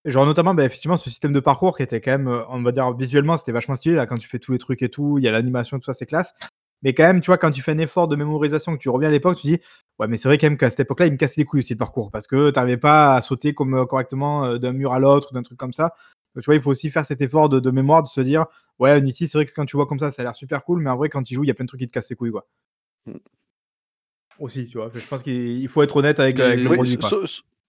Genre 0.05 0.27
notamment, 0.27 0.55
bah, 0.55 0.65
effectivement, 0.65 0.97
ce 0.97 1.11
système 1.11 1.33
de 1.33 1.41
parcours 1.41 1.77
qui 1.77 1.83
était 1.85 2.01
quand 2.01 2.13
même, 2.13 2.29
on 2.49 2.63
va 2.63 2.73
dire 2.73 2.93
visuellement, 2.95 3.37
c'était 3.37 3.53
vachement 3.53 3.77
stylé 3.77 3.95
là, 3.97 4.07
quand 4.07 4.17
tu 4.19 4.29
fais 4.29 4.39
tous 4.39 4.53
les 4.53 4.59
trucs 4.59 4.83
et 4.83 4.89
tout, 4.89 5.19
il 5.19 5.25
y 5.25 5.29
a 5.29 5.33
l'animation, 5.33 5.79
tout 5.79 5.85
ça, 5.85 5.95
c'est 5.95 6.07
classe. 6.07 6.35
Mais 6.83 6.95
quand 6.95 7.03
même, 7.05 7.21
tu 7.21 7.27
vois, 7.27 7.39
quand 7.39 7.51
tu 7.51 7.63
fais 7.63 7.73
un 7.73 7.79
effort 7.79 8.09
de 8.09 8.17
mémorisation, 8.17 8.73
que 8.75 8.79
tu 8.79 8.89
reviens 8.89 9.09
à 9.09 9.13
l'époque, 9.13 9.39
tu 9.39 9.47
dis: 9.49 9.59
«Ouais, 9.99 10.07
mais 10.07 10.17
c'est 10.17 10.29
vrai 10.29 10.39
quand 10.39 10.47
même 10.47 10.57
qu'à 10.57 10.71
cette 10.71 10.81
époque-là, 10.81 11.07
il 11.07 11.13
me 11.13 11.17
cassait 11.19 11.41
les 11.41 11.45
couilles 11.45 11.61
aussi 11.61 11.73
le 11.75 11.79
parcours» 11.79 12.11
parce 12.13 12.27
que 12.27 12.51
tu 12.51 12.59
arrivais 12.59 12.77
pas 12.77 13.15
à 13.17 13.23
sauter 13.23 13.55
comme, 13.55 13.75
heu, 13.77 13.85
correctement, 13.87 14.47
heu, 14.47 14.59
d'un 14.59 14.73
mur 14.73 14.93
à 14.93 15.01
l'autre 15.01 15.29
ou 15.31 15.35
d'un 15.35 15.43
truc 15.43 15.59
comme 15.59 15.73
ça. 15.73 15.95
Tu 16.39 16.45
vois, 16.45 16.55
il 16.55 16.63
faut 16.63 16.71
aussi 16.71 16.91
faire 16.91 17.05
cet 17.05 17.21
effort 17.21 17.49
de 17.49 17.59
de 17.61 17.71
mémoire, 17.73 18.03
de 18.03 18.09
se 18.09 18.21
dire: 18.21 18.47
«Ouais, 18.79 18.99
Unity, 18.99 19.27
c'est 19.29 19.39
vrai 19.39 19.47
que 19.47 19.53
quand 19.53 19.65
tu 19.65 19.77
vois 19.77 19.87
comme 19.87 19.99
ça, 19.99 20.11
ça 20.13 20.23
a 20.23 20.25
l'air 20.25 20.37
super 20.37 20.65
cool, 20.65 20.81
mais 20.83 20.91
en 20.91 20.97
vrai, 20.97 21.09
quand 21.09 21.23
tu 21.23 21.33
y 21.33 21.37
joues, 21.37 21.45
il 21.45 21.49
y 21.49 21.51
a 21.51 21.55
plein 21.55 21.65
de 21.65 21.69
trucs 21.69 21.81
qui 21.81 21.89
te 21.89 21.93
cassent 21.93 22.11
les 22.11 22.17
couilles, 22.17 22.31
quoi». 22.33 22.47
Mmh. 23.07 23.17
Aussi, 24.39 24.67
tu 24.67 24.79
vois? 24.79 24.91
je 24.95 25.07
pense 25.07 25.23
qu'il 25.23 25.35
il 25.61 25.69
faut 25.69 25.83
être 25.83 25.97
honnête 25.97 26.21
avec, 26.21 26.39
le 26.39 26.57
Oui, 26.69 26.77
produit, 26.77 26.97
quoi. 26.97 27.11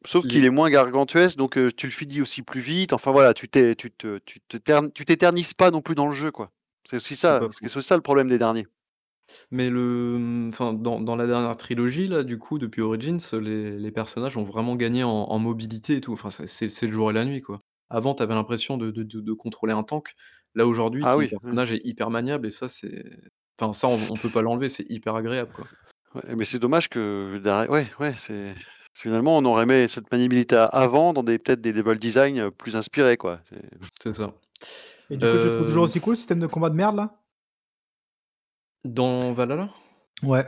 sauf 0.06 0.28
qu'il 0.28 0.46
est 0.46 0.50
moins 0.52 0.70
gargantuesque, 0.70 1.36
donc 1.38 1.58
heu, 1.58 1.72
tu 1.72 1.88
le 1.88 1.92
finis 1.92 2.22
aussi 2.22 2.44
plus 2.44 2.62
vite. 2.62 2.94
Enfin 2.94 3.12
voilà, 3.12 3.34
tu 3.34 3.48
t'é 3.50 3.76
tu 3.76 3.92
te 3.92 4.20
tu 4.20 4.40
te 4.48 4.58
tern 4.58 4.92
tu 4.92 5.04
t'éternises 5.04 5.54
pas 5.54 5.72
non 5.72 5.82
plus 5.82 5.96
dans 5.96 6.08
le 6.08 6.14
jeu, 6.14 6.32
quoi. 6.32 6.52
C'est 6.86 6.98
aussi 6.98 7.16
ça, 7.16 7.40
c'est 7.60 7.76
aussi 7.76 7.88
ça 7.88 7.96
le 7.96 8.02
problème 8.02 8.30
des 8.30 8.38
derniers. 8.38 8.68
Mais 9.52 9.70
le, 9.70 10.18
mmh, 10.20 10.50
enfin, 10.50 10.74
dans 10.74 11.00
dans 11.02 11.16
la 11.16 11.28
dernière 11.28 11.56
trilogie 11.58 12.08
là, 12.08 12.24
du 12.24 12.38
coup, 12.40 12.58
depuis 12.60 12.82
Origins, 12.82 13.20
les 13.34 13.78
les 13.78 13.92
personnages 13.92 14.38
ont 14.38 14.44
vraiment 14.44 14.76
gagné 14.76 15.04
en 15.04 15.10
en 15.12 15.40
mobilité 15.40 15.96
et 15.98 16.02
tout. 16.02 16.14
Enfin, 16.14 16.30
c'est 16.30 16.48
c'est 16.48 16.70
c'est 16.70 16.88
le 16.88 16.94
jour 16.94 17.10
et 17.12 17.14
la 17.14 17.26
nuit, 17.26 17.42
quoi. 17.42 17.62
Avant, 17.90 18.16
tu 18.16 18.24
avais 18.24 18.34
l'impression 18.36 18.78
de 18.78 18.92
de 18.92 19.04
de 19.04 19.20
de 19.22 19.34
contrôler 19.34 19.74
un 19.74 19.84
tank. 19.84 20.16
Là, 20.56 20.66
aujourd'hui, 20.68 21.08
Ah 21.08 21.16
ton 21.16 21.18
oui, 21.18 21.30
personnage 21.30 21.72
est 21.72 21.86
hyper 21.86 22.10
maniable 22.10 22.48
et 22.48 22.52
ça, 22.52 22.68
c'est 22.70 23.06
enfin, 23.60 23.74
ça, 23.74 23.88
on 23.88 24.10
on 24.12 24.18
peut 24.18 24.32
pas 24.32 24.42
l'enlever, 24.42 24.70
c'est 24.70 24.86
hyper 24.90 25.16
agréable, 25.16 25.52
quoi. 25.52 25.70
Ouais, 26.16 26.36
mais 26.36 26.46
c'est 26.46 26.60
dommage 26.60 26.90
que 26.90 27.38
derrière 27.44 27.70
ouais, 27.70 27.88
ouais, 28.00 28.16
c'est 28.16 28.56
finalement, 28.94 29.38
on 29.38 29.46
aurait 29.46 29.64
aimé 29.64 29.88
cette 29.88 30.12
maniabilité 30.12 30.56
a 30.56 30.66
avant 30.66 31.14
dans 31.14 31.24
des 31.24 31.38
peut-être 31.38 31.62
des 31.62 31.72
level 31.72 32.00
design, 32.00 32.40
heu, 32.40 32.52
plus 32.52 32.76
inspirés, 32.76 33.18
quoi. 33.18 33.42
C'est 33.50 33.62
C'est 34.02 34.14
ça. 34.16 34.34
Et 35.10 35.18
du 35.18 35.28
coup, 35.28 35.38
tu 35.40 35.48
le 35.48 35.52
trouves 35.52 35.68
toujours 35.68 35.84
Heu, 35.84 35.86
aussi 35.86 36.00
cool, 36.02 36.16
ce 36.16 36.22
système 36.22 36.40
de 36.40 36.48
combat 36.48 36.70
de 36.70 36.76
merde, 36.76 36.96
là? 36.98 37.22
Dans 38.86 39.34
Valhalla? 39.34 39.70
Ouais. 40.24 40.46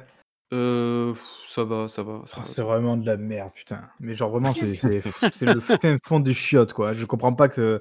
Heu, 0.54 1.14
ça 1.46 1.64
va, 1.64 1.88
ça 1.88 2.04
va, 2.04 2.24
ça 2.26 2.36
Oh, 2.38 2.42
va, 2.42 2.46
c'est 2.48 2.54
ça 2.56 2.64
va. 2.66 2.74
vraiment 2.74 2.98
de 2.98 3.06
la 3.06 3.16
merde, 3.16 3.52
putain. 3.54 3.90
Mais 4.02 4.14
genre 4.14 4.32
vraiment, 4.32 4.54
c'est 4.54 4.74
c'est 4.76 5.02
c'est 5.32 5.46
le 5.46 5.62
fin 5.62 5.98
fond 6.06 6.20
des 6.20 6.34
chiottes, 6.34 6.74
quoi. 6.74 6.92
Je 6.92 7.06
comprends 7.06 7.34
pas 7.34 7.48
que 7.48 7.80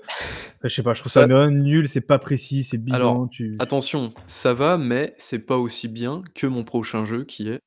je 0.62 0.68
sais 0.68 0.82
pas, 0.84 0.94
je 0.94 1.00
trouve 1.00 1.10
ça 1.10 1.26
Bah 1.26 1.34
vraiment 1.34 1.50
nul, 1.50 1.88
c'est 1.88 2.00
pas 2.00 2.18
précis, 2.20 2.62
c'est 2.62 2.76
Alors, 2.92 3.14
bidon, 3.14 3.28
tu 3.28 3.56
attention, 3.58 4.12
ça 4.26 4.54
va, 4.54 4.78
mais 4.78 5.14
c'est 5.18 5.40
pas 5.40 5.56
aussi 5.56 5.88
bien 5.88 6.22
que 6.34 6.46
mon 6.46 6.62
prochain 6.62 7.04
jeu 7.04 7.24
qui 7.24 7.48
est 7.48 7.60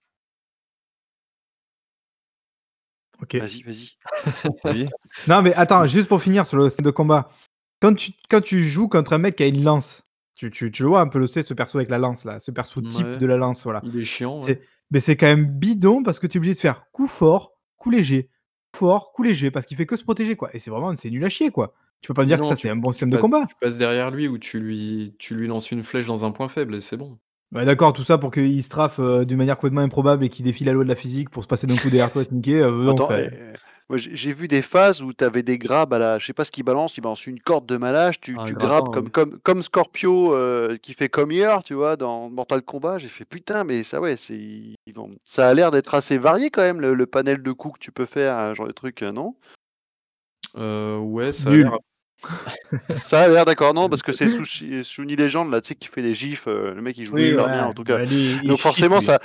OK. 3.22 3.36
Vas-y, 3.36 3.62
vas-y. 3.64 3.90
Oui. 4.66 4.88
Non, 5.28 5.42
mais 5.42 5.54
attends, 5.54 5.86
juste 5.86 6.08
pour 6.08 6.22
finir 6.22 6.48
sur 6.48 6.58
le 6.58 6.66
système 6.70 6.86
de 6.86 6.92
combat. 6.92 7.30
Quand 7.82 7.94
tu 7.94 8.12
quand 8.30 8.42
tu 8.42 8.64
joues 8.64 8.88
contre 8.88 9.14
un 9.14 9.18
mec 9.18 9.36
qui 9.36 9.44
a 9.44 9.48
une 9.48 9.64
lance, 9.64 10.04
tu 10.36 10.50
tu 10.50 10.72
tu 10.72 10.84
le 10.84 10.90
vois 10.90 11.02
un 11.02 11.08
peu 11.08 11.20
le 11.20 11.28
sais, 11.28 11.44
ce 11.44 11.54
perso 11.54 11.78
avec 11.78 11.90
la 11.90 11.98
lance 11.98 12.26
là, 12.26 12.40
ce 12.40 12.52
perso 12.52 12.82
type 12.82 13.18
de 13.18 13.26
la 13.26 13.38
lance, 13.38 13.64
voilà. 13.64 13.84
Il 13.84 14.00
est 14.00 14.04
chiant, 14.04 14.44
ouais. 14.44 14.62
Mais 14.92 15.00
c'est 15.00 15.16
quand 15.16 15.28
même 15.28 15.46
bidon 15.46 16.04
parce 16.04 16.20
que 16.20 16.28
tu 16.28 16.38
es 16.38 16.40
obligé 16.40 16.54
de 16.54 16.60
faire 16.60 16.86
coup 16.92 17.08
fort, 17.08 17.54
coup 17.78 17.90
léger, 17.90 18.30
fort, 18.76 19.12
coup 19.12 19.24
léger, 19.24 19.52
parce 19.52 19.66
qu'il 19.66 19.78
fait 19.78 19.86
que 19.86 19.96
se 19.96 20.04
protéger, 20.04 20.36
quoi 20.36 20.50
et 20.56 20.60
c'est 20.60 20.72
vraiment 20.72 20.96
c'est 20.96 21.10
nul 21.10 21.24
à 21.26 21.30
chier, 21.30 21.52
quoi. 21.52 21.74
Tu 22.02 22.08
peux 22.08 22.14
pas 22.14 22.24
me 22.24 22.28
dire 22.28 22.40
que 22.40 22.46
ça, 22.46 22.56
c'est 22.56 22.70
un 22.70 22.76
bon 22.76 22.92
système 22.92 23.10
de 23.10 23.18
combat? 23.18 23.46
tu 23.48 23.56
passes 23.62 23.78
derrière 23.78 24.12
lui 24.12 24.28
ou 24.28 24.38
tu 24.38 24.60
lui 24.60 25.16
tu 25.20 25.36
lui 25.36 25.48
lances 25.48 25.72
une 25.72 25.84
flèche 25.84 26.08
dans 26.08 26.26
un 26.26 26.32
point 26.32 26.50
faible 26.50 26.76
et 26.76 26.82
c'est 26.82 26.98
bon. 26.98 27.18
Ouais, 27.54 27.66
d'accord, 27.66 27.94
tout 27.94 28.04
ça 28.04 28.18
pour 28.18 28.32
qu'il 28.32 28.64
strafe, 28.64 29.00
heu, 29.00 29.26
d'une 29.26 29.38
manière 29.38 29.58
complètement 29.58 29.82
improbable 29.82 30.26
et 30.26 30.30
qu'il 30.30 30.44
défie 30.44 30.64
la 30.64 30.72
loi 30.74 30.84
de 30.84 30.90
la 30.90 30.96
physique 30.96 31.30
pour 31.30 31.44
se 31.44 31.48
passer 31.48 31.68
d'un 31.68 31.76
coup 31.76 31.90
derrière 31.92 32.12
toi 32.12 32.24
et 32.24 32.26
te 32.26 32.34
niquer, 32.34 32.62
non, 32.62 32.94
Attends, 32.94 33.10
j'ai 33.92 34.16
j'ai 34.16 34.34
vu 34.34 34.48
des 34.48 34.62
phases 34.62 35.02
où 35.02 35.14
tu 35.14 35.24
avais 35.24 35.44
des 35.44 35.58
grabs 35.58 35.94
à 35.94 36.00
la 36.00 36.20
je 36.20 36.26
sais 36.26 36.34
pas 36.34 36.46
ce 36.46 36.52
qu'ils 36.52 36.64
balancent, 36.64 36.98
ils 36.98 37.02
balancent 37.02 37.28
une 37.28 37.40
corde 37.40 37.66
de 37.66 37.78
malage, 37.78 38.20
tu 38.20 38.38
Un 38.38 38.46
tu 38.46 38.54
grappes 38.54 38.90
comme 38.94 39.06
ouais. 39.06 39.12
comme 39.12 39.40
comme 39.40 39.64
Scorpio, 39.64 40.34
heu, 40.34 40.78
qui 40.82 40.94
fait 40.94 41.10
Come 41.10 41.32
Here, 41.32 41.60
tu 41.64 41.74
vois, 41.74 41.96
dans 41.96 42.30
Mortal 42.30 42.62
Kombat. 42.62 43.00
J'ai 43.00 43.08
fait: 43.10 43.26
«Putain, 43.26 43.64
mais 43.64 43.84
ça 43.84 44.00
ouais, 44.02 44.18
c'est 44.18 44.38
ils 44.38 44.94
vont» 44.94 45.12
ça 45.24 45.50
a 45.50 45.54
l'air 45.54 45.72
d'être 45.72 45.94
assez 45.96 46.18
varié 46.18 46.50
quand 46.50 46.62
même 46.64 46.82
le 46.82 46.94
le 46.94 47.06
panel 47.06 47.42
de 47.44 47.52
coups 47.52 47.76
que 47.76 47.84
tu 47.84 47.92
peux 47.92 48.06
faire, 48.06 48.56
genre 48.56 48.68
de 48.68 48.72
truc, 48.72 49.04
heu, 49.04 49.12
non? 49.12 49.36
Heu, 50.56 50.98
ouais, 51.00 51.32
ça 51.32 51.52
a 51.52 51.56
l'air. 51.56 51.78
Ça 53.04 53.22
a 53.22 53.28
l'air, 53.28 53.46
d'accord. 53.46 53.74
Non, 53.74 53.90
parce 53.90 54.02
que 54.02 54.14
c'est 54.14 54.28
Shuni 54.84 55.16
Legend 55.16 55.50
là, 55.52 55.62
tu 55.62 55.70
sais, 55.70 55.76
qui 55.76 55.88
fait 55.88 56.02
des 56.02 56.14
gifs, 56.14 56.48
heu, 56.48 56.74
le 56.76 56.82
mec 56.82 56.98
il 56.98 57.06
joue 57.06 57.16
Oui, 57.16 57.30
super 57.30 57.50
bien 57.50 57.66
en 57.66 57.74
tout 57.74 57.84
cas. 57.84 57.98
bah, 57.98 58.06
Donc 58.48 58.60
forcément 58.60 59.02
ça 59.02 59.20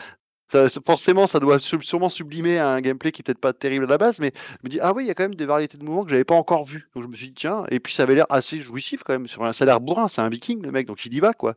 ça 0.50 0.66
forcément 0.86 1.26
ça 1.26 1.40
doit 1.40 1.58
sûrement 1.60 2.08
sublimer 2.08 2.58
un 2.58 2.80
gameplay 2.80 3.12
qui 3.12 3.22
est 3.22 3.24
peut-être 3.24 3.40
pas 3.40 3.52
terrible 3.52 3.84
à 3.84 3.88
la 3.88 3.98
base, 3.98 4.20
mais 4.20 4.32
je 4.36 4.56
me 4.64 4.68
dis: 4.70 4.78
«Ah 4.80 4.92
oui, 4.94 5.04
il 5.04 5.08
y 5.08 5.10
a 5.10 5.14
quand 5.14 5.24
même 5.24 5.34
des 5.34 5.46
variétés 5.46 5.78
de 5.78 5.84
mouvements 5.84 6.04
que 6.04 6.10
j'avais 6.10 6.24
pas 6.24 6.34
encore 6.34 6.64
vues». 6.64 6.88
Donc 6.94 7.04
je 7.04 7.08
me 7.08 7.14
suis 7.16 7.28
dit: 7.28 7.34
«Tiens» 7.34 7.64
et 7.70 7.80
puis 7.80 7.92
ça 7.94 8.04
avait 8.04 8.14
l'air 8.14 8.26
assez 8.30 8.60
jouissif 8.60 9.02
quand 9.04 9.12
même 9.12 9.26
sur 9.26 9.44
un 9.44 9.52
ça 9.52 9.64
a 9.64 9.66
l'air 9.66 9.80
bourrin, 9.80 10.08
c'est 10.08 10.20
un 10.22 10.28
viking 10.28 10.62
le 10.62 10.70
mec, 10.72 10.86
donc 10.86 11.04
il 11.06 11.14
y 11.14 11.20
va 11.20 11.32
quoi. 11.34 11.54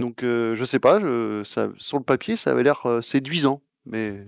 Donc 0.00 0.24
heu, 0.24 0.54
je 0.56 0.64
sais 0.64 0.80
pas, 0.80 1.00
je 1.00 1.42
ça 1.44 1.68
sur 1.78 1.98
le 1.98 2.04
papier 2.04 2.36
ça 2.36 2.50
avait 2.52 2.62
l'air, 2.64 2.82
heu, 2.86 3.02
séduisant, 3.02 3.62
mais 3.86 4.24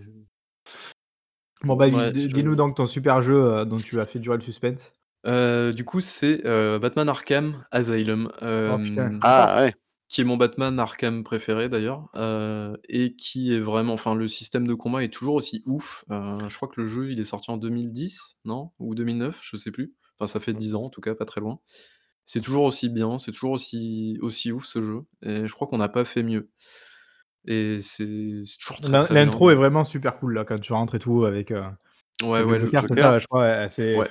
Bon, 1.65 1.75
bah, 1.77 1.89
Ouais, 1.89 2.13
dis-nous 2.13 2.53
je 2.53 2.57
donc 2.57 2.77
ton 2.77 2.87
super 2.87 3.21
jeu, 3.23 3.35
heu, 3.61 3.65
dont 3.65 3.77
tu 3.77 3.99
as 4.01 4.07
fait 4.07 4.19
durer 4.19 4.37
le 4.37 4.43
suspense. 4.43 4.93
Heu, 5.27 5.73
du 5.73 5.85
coup, 5.85 6.01
c'est, 6.01 6.43
Batman 6.45 7.09
Arkham 7.09 7.65
Asylum, 7.73 8.31
Oh 8.43 8.79
putain? 8.79 9.11
Ah 9.23 9.57
ouais. 9.65 9.75
Qui 10.09 10.21
est 10.21 10.25
mon 10.25 10.37
Batman 10.37 10.79
Arkham 10.79 11.25
préféré 11.25 11.69
d'ailleurs, 11.69 12.09
heu 12.17 12.77
et 12.89 13.17
qui 13.17 13.53
est 13.55 13.59
vraiment 13.61 13.95
enfin 13.95 14.15
le 14.15 14.29
système 14.29 14.67
de 14.67 14.75
combat 14.75 15.03
est 15.05 15.13
toujours 15.13 15.35
aussi 15.37 15.63
ouf. 15.67 16.05
Heu, 16.11 16.49
je 16.49 16.57
crois 16.57 16.69
que 16.69 16.81
le 16.81 16.87
jeu, 16.87 17.11
il 17.11 17.21
est 17.21 17.25
sorti 17.25 17.51
en 17.51 17.57
2010, 17.57 18.37
non? 18.45 18.71
Ou 18.79 18.95
2009, 18.95 19.41
je 19.43 19.57
sais 19.57 19.71
plus. 19.73 19.95
Enfin, 20.19 20.29
ça 20.29 20.41
fait 20.41 20.55
Mmh. 20.55 20.63
10 20.63 20.75
ans 20.77 20.85
en 20.85 20.91
tout 20.91 21.01
cas, 21.01 21.15
pas 21.15 21.25
très 21.25 21.41
loin. 21.41 21.59
C'est 22.27 22.41
toujours 22.41 22.65
aussi 22.65 22.89
bien, 22.91 23.19
c'est 23.19 23.33
toujours 23.33 23.53
aussi 23.53 24.19
aussi 24.23 24.53
ouf 24.53 24.65
ce 24.67 24.83
jeu 24.83 25.03
et 25.23 25.47
je 25.49 25.53
crois 25.55 25.69
qu'on 25.69 25.79
n'a 25.79 25.89
pas 25.89 26.05
fait 26.05 26.23
mieux 26.25 26.51
et 27.47 27.81
c'est 27.83 28.43
c'est 28.47 28.59
toujours 28.59 28.81
très, 28.81 28.99
L'in 28.99 28.99
très 28.99 29.17
bien. 29.17 29.41
l'intro 29.41 29.51
est 29.51 29.55
vraiment 29.55 29.85
super 29.85 30.19
cool 30.19 30.35
là, 30.35 30.45
quand 30.45 30.59
tu 30.59 30.73
rentres 30.73 30.95
et 30.97 30.99
tout 30.99 31.25
avec, 31.25 31.51
heu, 31.53 31.63
Ouais, 32.23 32.41
c'est 32.41 32.45
le 32.45 32.55
ouais, 32.55 32.59
le 32.59 32.71
Joker, 32.71 32.85
c'est 32.89 32.97
ça? 32.99 33.19
Je 33.19 33.27
crois, 33.27 33.43
ouais, 33.43 33.69
c'est 33.69 34.11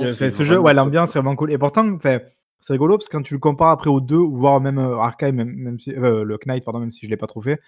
ouais, 0.00 0.12
l'ambiance 0.12 0.20
est 0.22 0.30
ce 0.32 0.44
jeu, 0.44 0.58
vraiment 0.58 0.60
ouais, 0.60 0.74
top, 0.74 0.74
l'ambiance 0.74 1.10
quoi. 1.10 1.16
est 1.16 1.20
vraiment 1.20 1.36
cool 1.36 1.52
et 1.52 1.58
pourtant, 1.58 1.88
enfin, 1.94 2.20
c'est 2.60 2.72
rigolo 2.74 2.96
parce 2.98 3.08
que 3.08 3.16
quand 3.16 3.22
tu 3.22 3.34
le 3.34 3.40
compares 3.40 3.70
après 3.70 3.90
aux 3.90 4.00
2 4.00 4.16
ou 4.16 4.36
voire 4.36 4.60
même, 4.60 4.78
Arkham, 4.78 5.34
même 5.36 5.54
même 5.54 5.80
si 5.80 5.90
heu, 5.92 6.24
le 6.24 6.38
Knight 6.46 6.64
pardon, 6.64 6.80
même 6.80 6.92
si 6.92 7.06
je 7.06 7.10
l'ai 7.10 7.16
pas 7.16 7.26
trop 7.28 7.40
fait, 7.40 7.60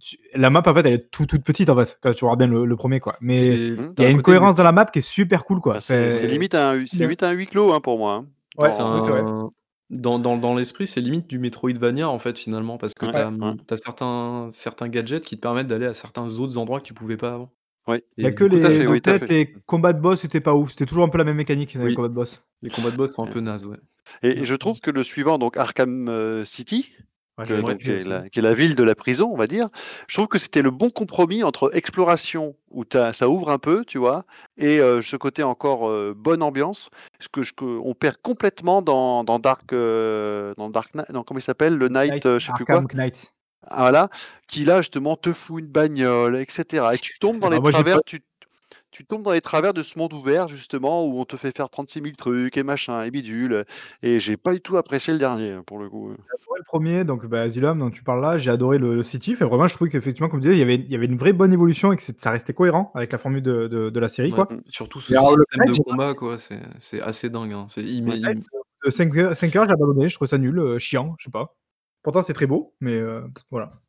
tu 0.00 0.18
la 0.34 0.50
map 0.50 0.62
en 0.66 0.74
fait, 0.74 0.80
elle 0.86 0.94
est 0.94 1.10
toute, 1.10 1.28
toute 1.30 1.44
petite 1.44 1.70
en 1.70 1.76
fait, 1.76 1.98
quand 2.02 2.14
tu 2.14 2.24
regardes 2.24 2.40
bien 2.40 2.48
le 2.48 2.64
le 2.66 2.76
1er 2.76 3.00
quoi, 3.00 3.16
mais 3.20 3.62
Mmh. 3.76 3.94
il 3.98 4.02
y 4.04 4.06
a 4.06 4.08
un 4.08 4.12
une 4.12 4.22
cohérence 4.22 4.56
dans 4.56 4.64
la 4.64 4.72
map 4.72 4.86
qui 4.86 5.00
est 5.00 5.02
super 5.02 5.44
cool 5.46 5.60
quoi, 5.60 5.74
Bah, 5.74 5.80
c'est 5.80 6.26
limite 6.26 6.54
un 6.54 6.76
limite 6.76 7.22
un 7.22 7.32
huis 7.32 7.46
clos, 7.46 7.72
hein, 7.72 7.80
pour 7.80 7.98
moi, 7.98 8.14
hein, 8.14 8.26
Ouais, 8.56 8.68
oui, 8.80 9.00
vrai. 9.10 9.24
dans 9.24 9.46
un 9.46 9.50
dans 9.90 10.18
dans 10.18 10.36
dans 10.36 10.54
l'esprit, 10.54 10.86
c'est 10.86 11.00
limite 11.00 11.26
du 11.28 11.38
Metroidvania 11.38 12.08
en 12.08 12.18
fait, 12.18 12.38
finalement, 12.38 12.78
parce 12.78 12.94
que 12.94 13.06
ouais, 13.06 13.12
tu 13.12 13.18
as, 13.18 13.28
Ouais. 13.30 13.36
ouais, 13.40 13.54
tu 13.66 13.74
as 13.74 13.76
certains 13.76 14.48
certains 14.52 14.88
gadgets 14.88 15.24
qui 15.24 15.36
te 15.36 15.40
permettent 15.40 15.66
d'aller 15.66 15.86
à 15.86 15.94
certains 15.94 16.28
autres 16.38 16.58
endroits 16.58 16.80
que 16.80 16.86
tu 16.86 16.94
pouvais 16.94 17.16
pas 17.16 17.34
avant 17.34 17.54
ouais. 17.86 18.04
Il 18.18 18.24
y 18.24 18.26
a 18.26 18.32
que 18.32 18.44
coup, 18.44 18.58
fait, 18.58 18.86
les 18.86 18.86
oui, 18.86 19.00
fait, 19.04 19.18
fait. 19.18 19.30
les 19.30 19.52
combats 19.66 19.92
de 19.92 20.00
boss 20.00 20.24
étaient 20.24 20.40
pas 20.40 20.54
ouf, 20.54 20.70
c'était 20.70 20.84
toujours 20.86 21.04
un 21.04 21.08
peu 21.08 21.18
la 21.18 21.24
même 21.24 21.36
mécanique 21.36 21.76
dans 21.78 21.84
les 21.84 21.90
oui, 21.90 21.94
combats 21.94 22.08
de 22.08 22.14
boss. 22.14 22.44
les 22.62 22.70
combats 22.70 22.90
de 22.90 22.96
boss 22.96 23.12
sont 23.14 23.22
un 23.24 23.28
peu 23.28 23.40
nazes, 23.40 23.66
ouais. 23.66 23.78
Et 24.22 24.44
je 24.44 24.54
trouve 24.54 24.80
que 24.80 24.90
le 24.90 25.02
suivant, 25.02 25.38
donc 25.38 25.56
Arkham, 25.56 26.08
heu, 26.08 26.44
City, 26.44 26.92
ouais, 27.38 27.44
que 27.44 27.50
j'avais 27.50 27.62
Ouais. 27.62 27.74
donc 27.74 27.78
kiffé 27.78 27.92
est 27.92 27.96
aussi. 27.96 28.08
la 28.08 28.28
qui 28.30 28.38
est 28.40 28.42
la 28.42 28.54
ville 28.54 28.74
de 28.76 28.82
la 28.84 28.94
prison, 28.94 29.30
on 29.32 29.36
va 29.36 29.46
dire. 29.46 29.68
Je 30.08 30.14
trouve 30.16 30.28
que 30.28 30.38
c'était 30.38 30.62
le 30.62 30.70
bon 30.70 30.90
compromis 30.90 31.42
entre 31.42 31.74
exploration 31.76 32.56
où 32.70 32.84
as 32.94 33.12
ça 33.12 33.28
ouvre 33.28 33.50
un 33.50 33.58
peu, 33.58 33.84
tu 33.84 33.98
vois? 33.98 34.24
Et 34.56 34.78
heu, 34.80 35.02
ce 35.02 35.16
côté 35.16 35.42
encore, 35.42 35.88
heu, 35.90 36.14
bonne 36.16 36.42
ambiance. 36.42 36.90
Ce 37.20 37.28
que 37.28 37.42
je 37.42 37.52
que 37.52 37.64
on 37.64 37.94
perd 37.94 38.16
complètement 38.22 38.82
dans 38.82 39.24
dans 39.24 39.38
Dark, 39.38 39.72
heu, 39.72 40.54
dans 40.56 40.70
Dark 40.70 40.94
non, 40.94 41.22
comment 41.24 41.38
il 41.38 41.42
s'appelle? 41.42 41.76
Le 41.76 41.88
heu, 42.26 42.38
je 42.38 42.46
sais 42.46 42.52
plus 42.52 42.66
quoi. 42.66 42.84
Knight. 42.94 43.33
Ah 43.68 43.80
voilà, 43.82 44.08
qui 44.48 44.64
là 44.64 44.78
justement 44.82 45.16
te 45.16 45.32
fout 45.32 45.60
une 45.62 45.68
bagnole 45.70 46.36
et 46.36 46.46
cetera 46.48 46.94
et 46.94 46.98
tu 46.98 47.12
tombes 47.18 47.40
dans 47.40 47.48
Ah 47.50 47.50
les 47.50 47.60
moi 47.60 47.70
j'ai 47.72 47.84
pas 47.84 47.90
travers 47.92 48.02
tu 48.04 48.20
tu 48.92 49.04
tombes 49.06 49.22
dans 49.24 49.32
les 49.32 49.40
travers 49.42 49.74
de 49.74 49.82
ce 49.82 49.98
monde 49.98 50.12
ouvert 50.14 50.48
justement 50.48 51.06
où 51.06 51.20
on 51.20 51.24
te 51.26 51.36
fait 51.36 51.56
faire 51.56 51.70
36 51.70 52.00
000 52.02 52.16
trucs 52.16 52.56
et 52.56 52.62
machin 52.64 53.02
et 53.04 53.10
bidule, 53.10 53.64
et 54.02 54.20
j'ai 54.20 54.36
pas 54.38 54.52
du 54.54 54.60
tout 54.62 54.76
apprécié 54.78 55.12
le 55.12 55.18
dernier, 55.20 55.52
hein, 55.52 55.62
pour 55.66 55.78
le 55.78 55.90
coup. 55.90 56.14
J'ai 56.18 56.42
adoré 56.42 56.58
le 56.60 56.64
1er 56.64 57.04
donc 57.04 57.26
bah, 57.26 57.42
Asylum 57.42 57.78
dont 57.78 57.90
tu 57.90 58.02
parles 58.02 58.20
là, 58.22 58.38
j'ai 58.38 58.50
adoré 58.50 58.78
le 58.78 58.94
le 58.94 59.02
City, 59.02 59.32
enfin 59.34 59.46
vraiment 59.46 59.66
je 59.66 59.74
trouvais 59.74 59.90
qu'effectivement 59.90 60.28
comme 60.28 60.40
tu 60.40 60.44
disais, 60.48 60.56
il 60.56 60.60
y 60.60 60.62
avait 60.62 60.76
il 60.76 60.90
y 60.90 60.94
avait 60.94 61.06
une 61.06 61.16
vraie 61.18 61.32
bonne 61.32 61.52
évolution 61.52 61.92
et 61.92 61.96
que 61.96 62.02
ça 62.02 62.30
restait 62.30 62.54
cohérent 62.54 62.92
avec 62.94 63.12
la 63.12 63.18
formule 63.18 63.42
de 63.42 63.66
de 63.68 63.90
de 63.90 64.00
la 64.00 64.08
série 64.08 64.30
Ouais, 64.30 64.36
quoi. 64.36 64.48
Mmh. 64.50 64.60
surtout 64.68 65.00
ce 65.00 65.12
Et 65.12 65.16
le 65.16 65.20
système 65.20 65.64
Knight, 65.66 65.76
de 65.76 65.82
combat, 65.82 66.14
quoi, 66.14 66.38
c'est 66.38 66.60
c'est 66.78 67.00
assez 67.00 67.28
dingue, 67.30 67.52
hein. 67.52 67.66
C'est 67.68 67.82
il 67.82 68.00
le 68.00 68.04
met 68.06 68.12
Ouais. 68.14 68.20
Knight, 68.20 68.38
il 68.84 68.88
heu, 68.88 68.90
5 68.90 69.16
heures 69.16 69.36
5 69.36 69.54
heures 69.56 69.66
j'ai 69.66 69.72
abandonné, 69.72 70.08
je 70.08 70.14
trouvais 70.14 70.28
ça 70.28 70.38
nul, 70.38 70.58
heu, 70.58 70.78
chiant, 70.78 71.14
je 71.18 71.24
sais 71.24 71.30
pas. 71.30 71.54
Pourtant 72.04 72.22
c'est 72.22 72.34
très 72.34 72.46
beau, 72.46 72.76
mais 72.80 72.94
heu, 73.00 73.24
voilà. 73.50 73.82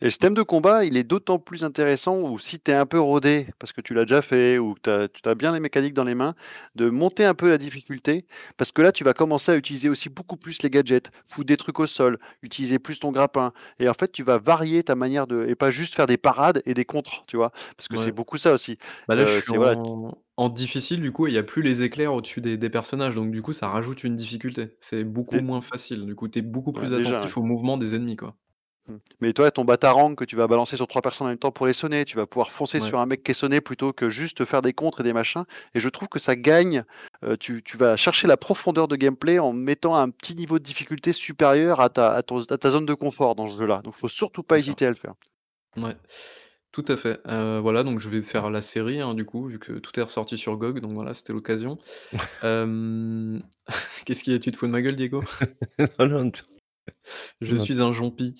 Et 0.00 0.04
le 0.06 0.10
système 0.10 0.34
de 0.34 0.42
combat, 0.42 0.84
il 0.84 0.96
est 0.96 1.04
d'autant 1.04 1.38
plus 1.38 1.64
intéressant 1.64 2.18
ou 2.20 2.38
si 2.38 2.58
tu 2.60 2.70
es 2.70 2.74
un 2.74 2.86
peu 2.86 3.00
rodé, 3.00 3.46
parce 3.58 3.72
que 3.72 3.80
tu 3.80 3.94
l'as 3.94 4.04
déjà 4.04 4.22
fait 4.22 4.58
ou 4.58 4.74
que 4.74 5.06
tu 5.06 5.28
as 5.28 5.34
bien 5.34 5.52
les 5.52 5.60
mécaniques 5.60 5.94
dans 5.94 6.04
les 6.04 6.14
mains, 6.14 6.34
de 6.74 6.90
monter 6.90 7.24
un 7.24 7.34
peu 7.34 7.48
la 7.48 7.58
difficulté. 7.58 8.26
Parce 8.56 8.72
que 8.72 8.82
là, 8.82 8.92
tu 8.92 9.04
vas 9.04 9.14
commencer 9.14 9.52
à 9.52 9.56
utiliser 9.56 9.88
aussi 9.88 10.08
beaucoup 10.08 10.36
plus 10.36 10.62
les 10.62 10.70
gadgets, 10.70 11.10
foutre 11.26 11.46
des 11.46 11.56
trucs 11.56 11.78
au 11.80 11.86
sol, 11.86 12.18
utiliser 12.42 12.78
plus 12.78 12.98
ton 13.00 13.12
grappin. 13.12 13.52
Et 13.78 13.88
en 13.88 13.94
fait, 13.94 14.10
tu 14.12 14.22
vas 14.22 14.38
varier 14.38 14.82
ta 14.82 14.94
manière 14.94 15.26
de. 15.26 15.46
Et 15.48 15.54
pas 15.54 15.70
juste 15.70 15.94
faire 15.94 16.06
des 16.06 16.16
parades 16.18 16.62
et 16.66 16.74
des 16.74 16.84
contres, 16.84 17.24
tu 17.26 17.36
vois. 17.36 17.50
Parce 17.76 17.88
que 17.88 17.96
c'est 17.96 18.12
beaucoup 18.12 18.38
ça 18.38 18.52
aussi. 18.52 18.78
Bah, 19.06 19.14
là, 19.16 19.24
je 19.24 19.30
Euh, 19.30 19.40
suis 19.40 19.46
c'est 19.50 19.58
voilà. 19.58 19.76
En 20.44 20.48
difficile, 20.48 21.00
du 21.00 21.12
coup, 21.12 21.26
il 21.26 21.34
y 21.34 21.38
a 21.38 21.42
plus 21.42 21.62
les 21.62 21.82
éclairs 21.82 22.12
au-dessus 22.14 22.40
des 22.40 22.56
des 22.56 22.70
personnages, 22.70 23.14
donc 23.14 23.30
du 23.30 23.42
coup, 23.42 23.52
ça 23.52 23.68
rajoute 23.68 24.04
une 24.04 24.16
difficulté. 24.16 24.74
C'est 24.78 25.04
beaucoup 25.04 25.36
dé- 25.36 25.40
moins 25.40 25.60
facile. 25.60 26.06
Du 26.06 26.14
coup, 26.14 26.28
tu 26.28 26.38
es 26.40 26.42
beaucoup 26.42 26.72
ouais, 26.74 26.74
plus 26.74 26.90
déjà, 26.90 27.20
ouais. 27.20 27.28
attentif 27.28 27.36
aux 27.36 27.42
mouvements 27.42 27.76
des 27.78 27.94
ennemis, 27.94 28.16
quoi. 28.16 28.36
Mmh. 28.88 28.96
Mais 29.20 29.32
toi, 29.32 29.50
ton 29.52 29.64
batarang 29.64 30.16
que 30.16 30.24
tu 30.24 30.34
vas 30.36 30.48
balancer 30.48 30.76
sur 30.76 30.88
3 30.88 31.02
personnes 31.02 31.26
en 31.28 31.30
même 31.30 31.38
temps 31.38 31.52
pour 31.52 31.66
les 31.66 31.72
sonner, 31.72 32.04
tu 32.04 32.16
vas 32.16 32.26
pouvoir 32.26 32.50
foncer 32.50 32.80
Ouais. 32.80 32.88
sur 32.88 32.98
un 32.98 33.06
mec 33.06 33.22
qui 33.22 33.30
est 33.30 33.34
sonné 33.34 33.60
plutôt 33.60 33.92
que 33.92 34.08
juste 34.10 34.44
faire 34.44 34.60
des 34.60 34.72
contres 34.72 35.00
et 35.00 35.04
des 35.04 35.12
machins 35.12 35.44
et 35.74 35.80
je 35.80 35.88
trouve 35.88 36.08
que 36.08 36.18
ça 36.18 36.34
gagne, 36.34 36.82
heu, 37.24 37.36
tu 37.36 37.62
tu 37.62 37.76
vas 37.76 37.96
chercher 37.96 38.26
la 38.26 38.36
profondeur 38.36 38.88
de 38.88 38.96
gameplay 38.96 39.38
en 39.38 39.52
mettant 39.52 39.94
un 39.94 40.10
petit 40.10 40.34
niveau 40.34 40.58
de 40.58 40.64
difficulté 40.64 41.12
supérieur 41.12 41.80
à 41.80 41.90
ta 41.90 42.12
à 42.12 42.22
ton 42.24 42.40
à 42.42 42.58
ta 42.58 42.70
zone 42.72 42.86
de 42.86 42.94
confort 42.94 43.36
dans 43.36 43.46
ce 43.48 43.56
jeu-là. 43.58 43.82
Donc 43.84 43.94
faut 43.94 44.08
surtout 44.08 44.42
pas 44.42 44.56
C'est 44.56 44.62
ça. 44.62 44.70
hésiter 44.70 44.86
à 44.86 44.90
le 44.90 44.96
faire. 44.96 45.14
Ouais, 45.76 45.96
tout 46.72 46.84
à 46.88 46.96
fait. 46.96 47.20
Heu, 47.26 47.58
voilà, 47.60 47.82
donc 47.84 47.98
je 48.00 48.08
vais 48.08 48.22
faire 48.22 48.50
la 48.50 48.62
série, 48.62 49.00
hein, 49.00 49.14
du 49.14 49.24
coup, 49.24 49.46
vu 49.46 49.58
que 49.58 49.72
tout 49.74 49.98
est 50.00 50.02
ressorti 50.02 50.38
sur 50.38 50.56
GOG, 50.56 50.80
donc 50.80 50.92
voilà, 50.94 51.14
c'était 51.14 51.32
l'occasion. 51.32 51.78
Hem, 52.42 53.42
qu'est-ce 54.06 54.24
qu'il 54.24 54.32
y 54.32 54.36
a? 54.36 54.38
Tu 54.38 54.52
te 54.52 54.56
fous 54.56 54.66
de 54.66 54.72
ma 54.72 54.82
gueule, 54.82 54.96
Diego? 54.96 55.22
Non, 55.98 56.06
non, 56.08 56.30
tu 56.30 56.42
Je 57.40 57.56
non. 57.56 57.62
suis 57.62 57.80
un 57.80 57.92
Jompi. 57.92 58.34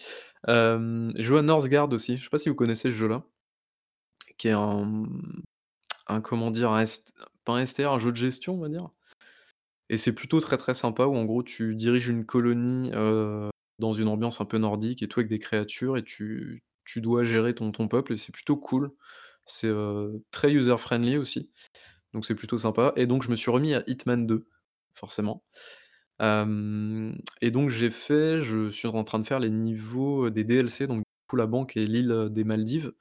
Hem, 0.49 1.12
je 1.17 1.23
joue 1.23 1.36
à 1.36 1.43
Northgard 1.43 1.93
aussi, 1.93 2.17
je 2.17 2.25
sais 2.25 2.31
pas 2.31 2.39
si 2.39 2.49
vous 2.49 2.55
connaissez 2.55 2.91
ce 2.91 2.97
jeu-là? 2.97 3.25
Qui 4.39 4.49
est 4.49 4.52
un, 4.52 4.85
mmh, 4.85 5.43
un 6.09 6.20
comment 6.20 6.51
dire? 6.51 6.70
Un 6.73 6.83
S 6.83 7.05
pas 7.44 7.55
un 7.55 7.61
STR, 7.67 7.93
un 7.93 7.99
jeu 7.99 8.12
de 8.12 8.17
gestion, 8.17 8.55
on 8.55 8.61
va 8.61 8.69
dire? 8.69 8.91
Et 9.89 9.97
c'est 9.97 10.15
plutôt 10.15 10.41
très, 10.41 10.57
très 10.57 10.75
sympa 10.75 11.05
où 11.07 11.17
en 11.17 11.25
gros 11.25 11.43
tu 11.43 11.75
diriges 11.77 12.09
une 12.09 12.25
colonie, 12.25 12.91
heu, 12.94 13.51
dans 13.78 13.93
une 13.94 14.09
ambiance 14.09 14.41
un 14.41 14.44
peu 14.44 14.59
nordique 14.59 15.02
et 15.02 15.09
tout 15.09 15.20
avec 15.20 15.31
des 15.31 15.39
créatures 15.39 15.97
et 15.97 16.05
tu 16.05 16.62
tu 16.85 17.01
dois 17.01 17.25
gérer 17.25 17.55
ton 17.55 17.73
ton 17.73 17.89
peuple 17.89 18.15
et 18.15 18.17
c'est 18.17 18.33
plutôt 18.33 18.57
cool. 18.57 18.93
C'est, 19.47 19.73
très 20.31 20.52
user 20.52 20.77
friendly 20.78 21.17
aussi, 21.19 21.51
donc 22.15 22.25
c'est 22.25 22.35
plutôt 22.36 22.59
sympa 22.59 22.93
et 22.97 23.07
donc 23.07 23.25
je 23.25 23.31
me 23.31 23.36
suis 23.36 23.51
remis 23.51 23.75
à 23.75 23.83
Hitman 23.89 24.27
2, 24.27 24.47
forcément. 24.94 25.44
Et 26.20 27.51
donc 27.51 27.70
j'ai 27.70 27.91
fait 27.91 28.43
je 28.43 28.70
suis 28.70 28.89
en 28.89 29.02
train 29.02 29.19
de 29.19 29.27
faire 29.27 29.41
les 29.41 29.51
niveaux, 29.51 30.31
des 30.31 30.44
DLC 30.44 30.86
donc 30.86 31.02
coup, 31.33 31.36
la 31.36 31.47
banque 31.47 31.77
est 31.77 31.86
l'île, 31.86 32.28
des 32.31 32.44
Maldives. 32.44 32.93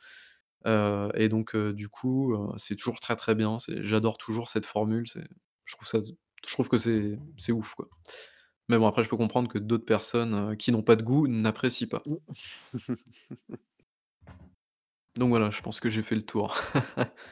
Et 0.65 1.29
donc 1.29 1.55
du 1.55 1.89
coup, 1.89 2.35
c'est 2.57 2.75
toujours 2.75 2.99
très, 2.99 3.15
très 3.15 3.35
bien. 3.35 3.57
J'adore 3.81 4.17
toujours 4.17 4.49
cette 4.49 4.65
formule, 4.65 5.05
je 5.05 5.75
trouve 5.75 5.87
ça 5.87 5.99
je 6.47 6.53
trouve 6.53 6.69
que 6.69 6.77
c'est 6.77 7.51
ouf, 7.51 7.75
quoi. 7.75 7.87
Mais 8.67 8.77
bon, 8.77 8.87
après, 8.87 9.03
je 9.03 9.09
peux 9.09 9.17
comprendre 9.17 9.47
que 9.49 9.59
d'autres 9.59 9.85
personnes, 9.85 10.55
qui 10.57 10.71
n'ont 10.71 10.81
pas 10.81 10.95
de 10.95 11.03
goût, 11.03 11.27
n'apprécient 11.27 11.87
pas. 11.87 12.03
Donc 15.17 15.29
voilà, 15.29 15.49
je 15.49 15.61
pense 15.61 15.79
que 15.79 15.89
j'ai 15.89 16.01
fait 16.01 16.15
le 16.15 16.25
tour. 16.25 16.57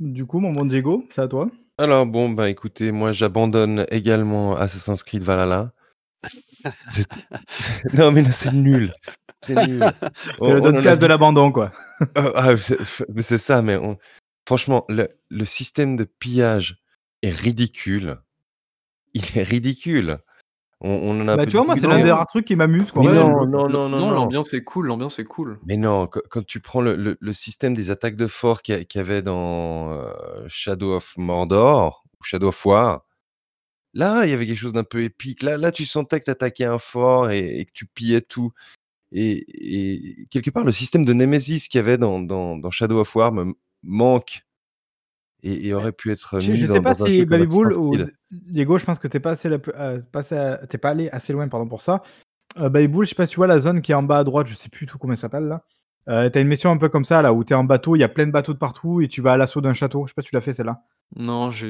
Du 0.00 0.24
coup, 0.24 0.40
mon 0.40 0.52
bon 0.52 0.64
Diego, 0.64 1.06
c'est 1.10 1.20
à 1.20 1.28
toi. 1.28 1.50
Alors 1.76 2.06
bon, 2.06 2.30
bah, 2.30 2.48
écoutez, 2.48 2.90
moi 2.90 3.12
j'abandonne 3.12 3.84
également 3.90 4.56
Assassin's 4.56 5.02
Creed 5.02 5.22
Valhalla. 5.22 5.72
C'est 6.92 7.06
non 7.94 8.10
mais 8.10 8.22
là, 8.22 8.32
c'est 8.32 8.52
nul, 8.52 8.92
c'est 9.42 9.54
nul. 9.66 9.82
C'est 10.38 10.52
le 10.52 10.60
Doncast 10.60 11.00
de 11.00 11.06
l'abandon, 11.06 11.50
quoi. 11.50 11.72
Ah 12.14 12.32
ah, 12.34 12.56
c'est 12.58 12.76
mais 13.08 13.22
c'est 13.22 13.38
ça, 13.38 13.62
mais 13.62 13.76
on 13.76 13.96
franchement, 14.46 14.84
le 14.90 15.08
le 15.30 15.44
système 15.46 15.96
de 15.96 16.04
pillage 16.04 16.82
est 17.22 17.30
ridicule. 17.30 18.18
Il 19.14 19.24
est 19.34 19.42
ridicule. 19.42 20.18
On 20.82 20.88
on 20.90 21.20
en 21.20 21.28
a 21.28 21.32
un 21.32 21.36
Bah, 21.36 21.46
tu 21.46 21.56
vois, 21.56 21.66
moi, 21.66 21.76
c'est 21.76 21.86
l'un 21.86 22.02
des 22.02 22.10
rares 22.10 22.26
trucs 22.26 22.46
qui 22.46 22.56
m'amuse, 22.56 22.90
Ouais, 22.94 23.04
non, 23.04 23.46
non, 23.46 23.46
non, 23.46 23.68
non, 23.68 23.88
non, 23.88 24.00
non. 24.00 24.10
l'ambiance 24.12 24.52
est 24.54 24.64
cool, 24.64 24.86
l'ambiance 24.86 25.18
est 25.18 25.24
cool. 25.24 25.58
Mais 25.66 25.76
non, 25.76 26.06
quand 26.06 26.20
quand 26.30 26.44
tu 26.46 26.60
prends 26.60 26.80
le 26.80 26.96
le 26.96 27.16
le 27.20 27.32
système 27.32 27.74
des 27.74 27.90
attaques 27.90 28.16
de 28.16 28.26
fort 28.26 28.62
qu'il 28.62 28.86
y 28.94 28.98
avait 28.98 29.20
dans, 29.22 29.92
heu, 29.92 30.12
Shadow 30.48 30.94
of 30.96 31.14
Mordor 31.18 32.04
ou 32.18 32.24
Shadow 32.24 32.48
of 32.48 32.64
War, 32.66 33.04
là, 33.94 34.24
il 34.26 34.30
y 34.30 34.34
avait 34.34 34.46
quelque 34.46 34.58
chose 34.58 34.72
d'un 34.72 34.84
peu 34.84 35.02
épique. 35.04 35.42
Là 35.42 35.56
là, 35.58 35.72
tu 35.72 35.86
sentais 35.86 36.20
que 36.20 36.24
tu 36.26 36.30
attaquais 36.32 36.64
un 36.64 36.78
fort 36.78 37.30
et 37.30 37.60
et 37.60 37.64
que 37.66 37.72
tu 37.74 37.86
pillais 37.86 38.22
tout 38.22 38.52
et 39.12 39.44
et 40.22 40.26
quelque 40.30 40.50
part, 40.50 40.64
le 40.64 40.72
système 40.72 41.04
de 41.04 41.12
Nemesis 41.14 41.68
qu'il 41.68 41.78
y 41.78 41.82
avait 41.84 41.98
dans 41.98 42.20
dans 42.20 42.56
dans 42.58 42.70
Shadow 42.70 43.00
of 43.00 43.16
War 43.16 43.32
me 43.32 43.54
manque 43.82 44.42
et 45.42 45.66
et 45.68 45.74
aurait 45.74 45.92
pu 45.92 46.10
être 46.10 46.40
Je 46.40 46.52
mis 46.52 46.58
je 46.58 46.66
sais 46.66 46.80
dans 46.80 46.82
pas 46.82 46.94
dans 46.94 47.06
si 47.06 47.24
Baby 47.24 47.46
Bull 47.46 47.72
ou 47.78 47.96
Diego, 48.30 48.78
je 48.78 48.84
pense 48.84 48.98
que 48.98 49.08
tu 49.08 49.16
es 49.16 49.20
pas 49.20 49.32
assez 49.32 49.48
la 49.48 49.56
heu, 49.56 50.02
pas 50.12 50.30
es 50.30 50.86
allé 50.86 51.08
assez 51.10 51.32
loin, 51.32 51.48
pardon, 51.48 51.68
pour 51.68 51.82
ça. 51.82 52.02
Heu, 52.58 52.68
Baby 52.70 52.88
Bull, 52.88 53.04
je 53.06 53.10
sais 53.10 53.14
pas 53.16 53.26
si 53.26 53.32
tu 53.32 53.38
vois 53.38 53.46
la 53.48 53.58
zone 53.60 53.82
qui 53.82 53.92
est 53.92 53.96
en 53.96 54.02
bas 54.02 54.18
à 54.20 54.24
droite, 54.24 54.48
je 54.48 54.54
sais 54.54 54.68
plus 54.70 54.86
du 54.86 54.92
tout 54.92 54.98
comment 54.98 55.14
elle 55.14 55.18
s'appelle 55.18 55.44
là. 55.48 55.64
Heu, 56.08 56.30
tu 56.30 56.38
as 56.38 56.42
une 56.42 56.48
mission 56.48 56.70
un 56.72 56.78
peu 56.78 56.88
comme 56.88 57.04
ça 57.04 57.22
là, 57.22 57.32
où 57.34 57.44
tu 57.44 57.52
es 57.52 57.56
en 57.56 57.64
bateau, 57.64 57.96
il 57.96 58.00
y 58.00 58.04
a 58.04 58.08
plein 58.08 58.26
de 58.26 58.32
bateaux 58.32 58.54
de 58.54 58.58
partout 58.58 59.00
et 59.02 59.08
tu 59.08 59.22
vas 59.22 59.34
à 59.34 59.36
l'assaut 59.36 59.60
d'un 59.60 59.74
château. 59.74 60.06
Je 60.06 60.10
sais 60.12 60.14
pas 60.14 60.22
si 60.22 60.30
tu 60.30 60.34
l'as 60.36 60.40
fait 60.42 60.54
celle-là? 60.54 60.82
Non, 61.16 61.50
j'ai 61.50 61.66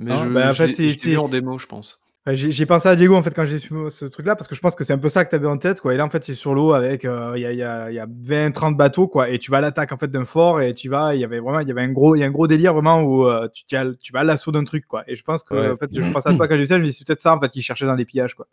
mais 0.00 0.14
Non? 0.14 0.16
je 0.16 0.28
Bah, 0.28 0.50
en 0.50 0.52
je 0.52 0.56
fait, 0.62 0.88
je 0.88 0.94
c'est 0.94 1.16
en 1.16 1.28
démo, 1.28 1.58
je 1.58 1.66
pense. 1.66 2.03
J'ai 2.32 2.64
pensé 2.64 2.88
à 2.88 2.96
Diego 2.96 3.14
en 3.16 3.22
fait 3.22 3.34
quand 3.34 3.44
j'ai 3.44 3.58
su 3.58 3.74
ce 3.90 4.06
truc-là, 4.06 4.34
parce 4.34 4.48
que 4.48 4.54
je 4.54 4.60
pense 4.62 4.74
que 4.74 4.82
c'est 4.82 4.94
un 4.94 4.98
peu 4.98 5.10
ça 5.10 5.26
que 5.26 5.30
tu 5.30 5.36
avais 5.36 5.46
en 5.46 5.58
tête, 5.58 5.82
quoi. 5.82 5.92
Et 5.92 5.98
là, 5.98 6.06
en 6.06 6.08
fait, 6.08 6.20
tu 6.20 6.30
es 6.30 6.34
sur 6.34 6.54
l'eau 6.54 6.72
avec, 6.72 7.04
heu, 7.04 7.32
il 7.36 7.42
y 7.42 7.44
a 7.46 7.52
y 7.52 7.62
a 7.62 7.90
y 7.90 7.98
a 7.98 8.06
20-30 8.08 8.78
bateaux, 8.78 9.08
quoi, 9.08 9.28
et 9.28 9.38
tu 9.38 9.50
vas 9.50 9.58
à 9.58 9.60
l'attaque 9.60 9.92
en 9.92 9.98
fait 9.98 10.08
d'un 10.10 10.24
fort 10.24 10.62
et 10.62 10.72
tu 10.72 10.88
vas 10.88 11.14
il 11.14 11.20
y 11.20 11.24
avait 11.24 11.38
vraiment 11.38 11.60
il 11.60 11.68
y 11.68 11.70
avait 11.70 11.82
un 11.82 11.92
gros 11.92 12.14
il 12.16 12.20
y 12.20 12.22
a 12.22 12.26
un 12.26 12.30
gros 12.30 12.46
délire 12.46 12.72
vraiment 12.72 13.02
où, 13.02 13.24
heu, 13.26 13.50
tu 13.52 13.66
tu 13.66 13.76
as 13.76 13.84
tu 14.00 14.10
vas 14.14 14.20
à 14.20 14.24
l'assaut 14.24 14.52
d'un 14.52 14.64
truc, 14.64 14.86
quoi. 14.86 15.04
Et 15.06 15.16
je 15.16 15.22
pense 15.22 15.42
que 15.42 15.54
Ouais. 15.54 15.70
en 15.72 15.76
fait, 15.76 15.90
je 15.94 16.10
pensais 16.10 16.30
à 16.30 16.32
toi 16.34 16.48
quand 16.48 16.56
j'ai 16.56 16.66
ça, 16.66 16.76
je 16.76 16.80
me 16.80 16.86
dis: 16.86 16.94
«C'est 16.94 17.06
peut-être 17.06 17.20
ça 17.20 17.34
en 17.36 17.40
fait 17.40 17.50
qu'ils 17.50 17.62
cherchaient 17.62 17.84
dans 17.86 17.94
les 17.94 18.06
pillages, 18.06 18.34
quoi». 18.34 18.46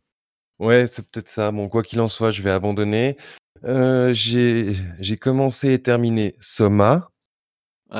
Ouais, 0.59 0.85
c'est 0.87 1.09
peut-être 1.09 1.27
ça. 1.27 1.51
Bon, 1.51 1.69
quoi 1.69 1.81
qu'il 1.83 1.99
en 1.99 2.07
soit, 2.07 2.31
je 2.31 2.41
vais 2.43 2.51
abandonner. 2.51 3.17
J'ai 3.63 4.73
j'ai 4.99 5.15
commencé 5.17 5.73
et 5.73 5.81
terminé 5.81 6.35
Soma. 6.39 7.09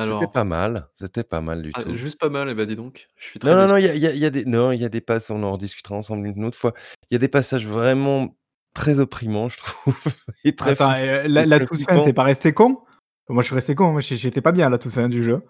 Alors 0.00 0.30
pas 0.30 0.44
mal, 0.44 0.88
c'était 0.94 1.24
pas 1.24 1.40
mal 1.42 1.62
du 1.62 1.74
ah, 1.74 1.82
tout. 1.82 1.96
juste 1.96 2.18
pas 2.18 2.30
mal, 2.30 2.48
et 2.48 2.54
bah, 2.54 2.64
dis 2.66 2.76
donc, 2.76 3.08
je 3.16 3.24
suis 3.26 3.38
Non, 3.44 3.52
très 3.52 3.54
non, 3.54 3.66
non, 3.68 3.76
il 3.76 3.84
y 3.84 3.88
a 3.88 3.94
il 3.94 4.00
y 4.00 4.06
a 4.06 4.12
il 4.12 4.18
y 4.18 4.24
a 4.24 4.30
des 4.30 4.44
non, 4.46 4.72
il 4.72 4.80
y 4.80 4.84
a 4.84 4.88
des 4.88 5.00
passes 5.02 5.30
on 5.30 5.42
en 5.42 5.52
rediscutera 5.52 5.94
ensemble 5.96 6.26
une 6.26 6.44
autre 6.44 6.58
fois. 6.58 6.72
Il 7.10 7.14
y 7.14 7.16
a 7.16 7.18
des 7.18 7.28
passages 7.28 7.66
vraiment 7.66 8.36
très 8.74 9.00
opprimants, 9.00 9.48
je 9.50 9.58
trouve 9.58 9.94
et 10.44 10.54
très 10.56 10.72
Attends, 10.72 10.94
flipp 10.94 10.96
et 10.96 11.28
et 11.28 11.28
la 11.28 11.46
la 11.46 11.60
très 11.60 11.66
toute 11.66 11.82
fin, 11.84 12.00
tu 12.00 12.08
es 12.10 12.12
flippants. 12.12 12.14
pas 12.14 12.24
resté 12.24 12.52
con? 12.54 12.82
Moi, 13.28 13.42
je 13.42 13.46
suis 13.48 13.54
resté 13.54 13.74
con, 13.74 13.92
moi, 13.92 14.00
j'étais 14.00 14.40
pas 14.42 14.52
bien 14.52 14.66
à 14.66 14.70
la 14.70 14.78
toute 14.78 14.92
fin 14.94 15.08
du 15.08 15.22
jeu. 15.22 15.42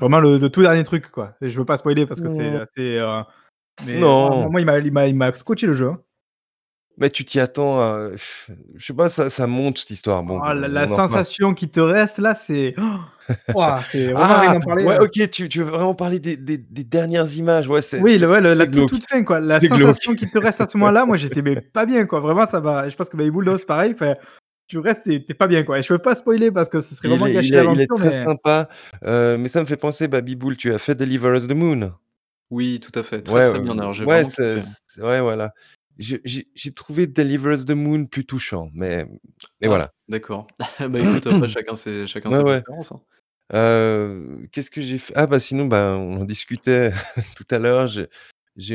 Vraiment 0.00 0.20
le 0.20 0.38
le 0.38 0.50
tout 0.50 0.62
dernier 0.62 0.84
truc, 0.84 1.10
quoi. 1.10 1.36
Et 1.42 1.48
je 1.50 1.58
veux 1.58 1.64
pas 1.66 1.76
spoiler 1.78 2.06
parce 2.06 2.20
que 2.20 2.28
c'est 2.28 2.56
assez, 2.56 2.98
mais 3.86 4.00
moi 4.28 4.30
Non. 4.30 4.50
moi, 4.50 4.60
il 4.60 4.66
m'a 4.66 4.78
il 4.78 4.92
m'a 4.92 5.06
il 5.08 5.16
m'a 5.16 5.32
scotché 5.34 5.66
le 5.66 5.72
jeu, 5.74 5.88
hein. 5.90 6.02
Mais 6.98 7.10
tu 7.10 7.24
t'y 7.24 7.40
attends 7.40 7.80
à 7.80 8.10
je 8.74 8.84
sais 8.86 8.94
pas, 8.94 9.08
ça 9.08 9.30
ça 9.30 9.46
monte 9.46 9.78
cette 9.78 9.90
histoire. 9.90 10.22
Bon, 10.22 10.42
Oh 10.42 10.52
la 10.52 10.68
la 10.68 10.86
on 10.86 10.92
en 10.92 10.98
reparle. 10.98 11.24
sensation 11.24 11.54
qui 11.54 11.68
te 11.70 11.80
reste 11.80 12.18
là, 12.18 12.34
c'est 12.34 12.74
waouh, 13.54 13.82
c'est 13.84 14.12
vraiment 14.12 14.38
rien 14.38 14.50
Ah! 14.52 14.58
parler, 14.64 14.84
Ouais, 14.84 14.98
OK, 14.98 15.30
tu 15.30 15.48
tu 15.48 15.58
veux 15.62 15.70
vraiment 15.70 15.94
parler 15.94 16.18
des 16.20 16.36
des 16.36 16.58
des 16.58 16.84
dernières 16.84 17.32
images. 17.36 17.68
Ouais, 17.68 17.82
c'est 17.82 18.00
Oui, 18.00 18.12
c'est 18.14 18.18
le 18.20 18.30
ouais, 18.30 18.40
le 18.40 18.54
la 18.54 18.64
toute, 18.66 18.74
glauque, 18.74 18.90
toute 18.90 19.06
fin, 19.08 19.22
quoi. 19.24 19.40
La 19.40 19.60
c'est 19.60 19.68
glauque. 19.68 19.80
sensation 19.80 20.14
qui 20.14 20.28
te 20.28 20.38
reste 20.38 20.60
à 20.60 20.68
ce 20.68 20.76
moment-là, 20.78 21.06
moi, 21.06 21.16
j'étais 21.16 21.42
mais 21.42 21.56
pas 21.60 21.86
bien, 21.86 22.06
quoi. 22.06 22.20
Vraiment, 22.20 22.46
ça 22.46 22.60
va 22.60 22.88
je 22.88 22.96
pense 22.96 23.08
que 23.08 23.16
Baby 23.16 23.30
Bull, 23.30 23.54
c'est 23.58 23.66
pareil, 23.66 23.94
tu 24.68 24.78
restes, 24.78 25.02
tu 25.04 25.14
es 25.14 25.22
tu 25.24 25.32
es 25.32 25.34
pas 25.34 25.48
bien, 25.48 25.62
quoi. 25.64 25.78
Et 25.78 25.82
je 25.82 25.92
veux 25.92 25.98
pas 25.98 26.14
spoiler 26.14 26.50
parce 26.52 26.68
que 26.68 26.80
ce 26.80 26.94
serait 26.94 27.08
vraiment 27.08 27.26
il 27.26 27.36
est 27.36 27.40
il 27.48 27.54
est 27.54 27.56
l'aventure, 27.56 27.96
très 27.96 28.10
mais 28.10 28.20
sympa, 28.22 28.68
heu, 29.06 29.36
mais 29.38 29.48
ça 29.48 29.60
me 29.60 29.66
fait 29.66 29.76
penser, 29.76 30.08
Baby 30.08 30.36
Bull, 30.36 30.56
tu 30.56 30.72
as 30.72 30.78
fait 30.78 30.94
Deliver 30.94 31.34
Us 31.36 31.46
the 31.48 31.52
Moon? 31.54 31.92
Oui, 32.50 32.80
tout 32.80 32.96
à 32.98 33.02
fait, 33.02 33.22
très, 33.22 33.34
Ouais, 33.34 33.50
très 33.50 33.60
bien 33.60 33.92
j'ai 33.92 34.04
ouais, 34.04 34.24
ouais, 34.98 35.20
voilà. 35.20 35.52
J'ai 35.98 36.72
trouvé 36.74 37.06
Deliver 37.06 37.52
Us 37.54 37.66
the 37.66 37.70
Moon 37.72 38.06
plus 38.06 38.24
touchant, 38.24 38.70
mais 38.74 39.04
mais 39.60 39.66
Ah, 39.66 39.68
voilà. 39.68 39.92
d'accord. 40.08 40.46
Bah, 40.90 40.98
écoute, 40.98 41.26
après 41.26 41.48
chacun 41.48 41.74
ses 41.74 42.06
chacun 42.06 42.30
ses 42.30 42.42
ouais. 42.42 42.62
préférences, 42.62 42.92
hein. 42.92 43.02
Heu, 43.52 44.48
qu'est-ce 44.52 44.70
que 44.70 44.80
j'ai 44.80 44.98
fait? 44.98 45.12
Ah 45.16 45.26
bah, 45.26 45.40
sinon, 45.40 45.66
bah, 45.66 45.96
on 45.98 46.20
en 46.20 46.24
discutait 46.24 46.92
tout 47.36 47.46
à 47.50 47.58
l'heure, 47.58 47.88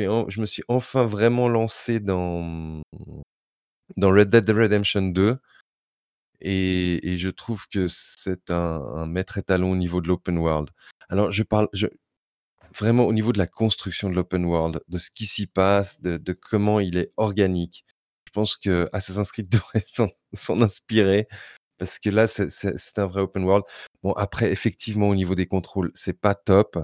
en 0.08 0.28
je 0.28 0.40
me 0.40 0.46
suis 0.46 0.62
enfin 0.68 1.06
vraiment 1.06 1.48
lancé 1.48 2.00
dans, 2.00 2.82
dans 3.96 4.10
Red 4.10 4.30
Dead 4.30 4.48
Redemption 4.50 5.02
2 5.08 5.38
et 6.40 7.12
et 7.12 7.18
je 7.18 7.28
trouve 7.28 7.66
que 7.68 7.86
c'est 7.88 8.50
un 8.50 8.82
un 8.96 9.06
maître 9.06 9.38
étalon 9.38 9.72
au 9.72 9.76
niveau 9.76 10.00
de 10.00 10.08
l'open 10.08 10.38
world. 10.38 10.70
Alors 11.08 11.32
je 11.32 11.42
parle 11.42 11.68
je 11.72 11.86
vraiment 12.78 13.06
au 13.06 13.12
niveau 13.12 13.32
de 13.32 13.38
la 13.38 13.46
construction 13.46 14.10
de 14.10 14.14
l'open 14.14 14.44
world, 14.44 14.80
de 14.88 14.98
ce 14.98 15.10
qui 15.10 15.26
s'y 15.26 15.46
passe, 15.46 16.00
de 16.00 16.16
de 16.16 16.32
comment 16.32 16.80
il 16.80 16.96
est 16.98 17.12
organique. 17.16 17.84
Je 18.26 18.32
pense 18.32 18.56
que 18.56 18.88
Assassin's 18.92 19.32
Creed 19.32 19.48
devrait 19.50 19.84
s'en 20.34 20.60
inspirer 20.60 21.28
parce 21.78 21.98
que 21.98 22.08
là, 22.08 22.26
c'est 22.26 22.98
un 22.98 23.06
vrai 23.06 23.20
open 23.20 23.44
world. 23.44 23.64
Bon 24.02 24.12
après 24.12 24.50
effectivement 24.50 25.08
au 25.08 25.14
niveau 25.14 25.34
des 25.34 25.46
contrôles, 25.46 25.90
c'est 25.94 26.18
pas 26.18 26.34
top. 26.34 26.78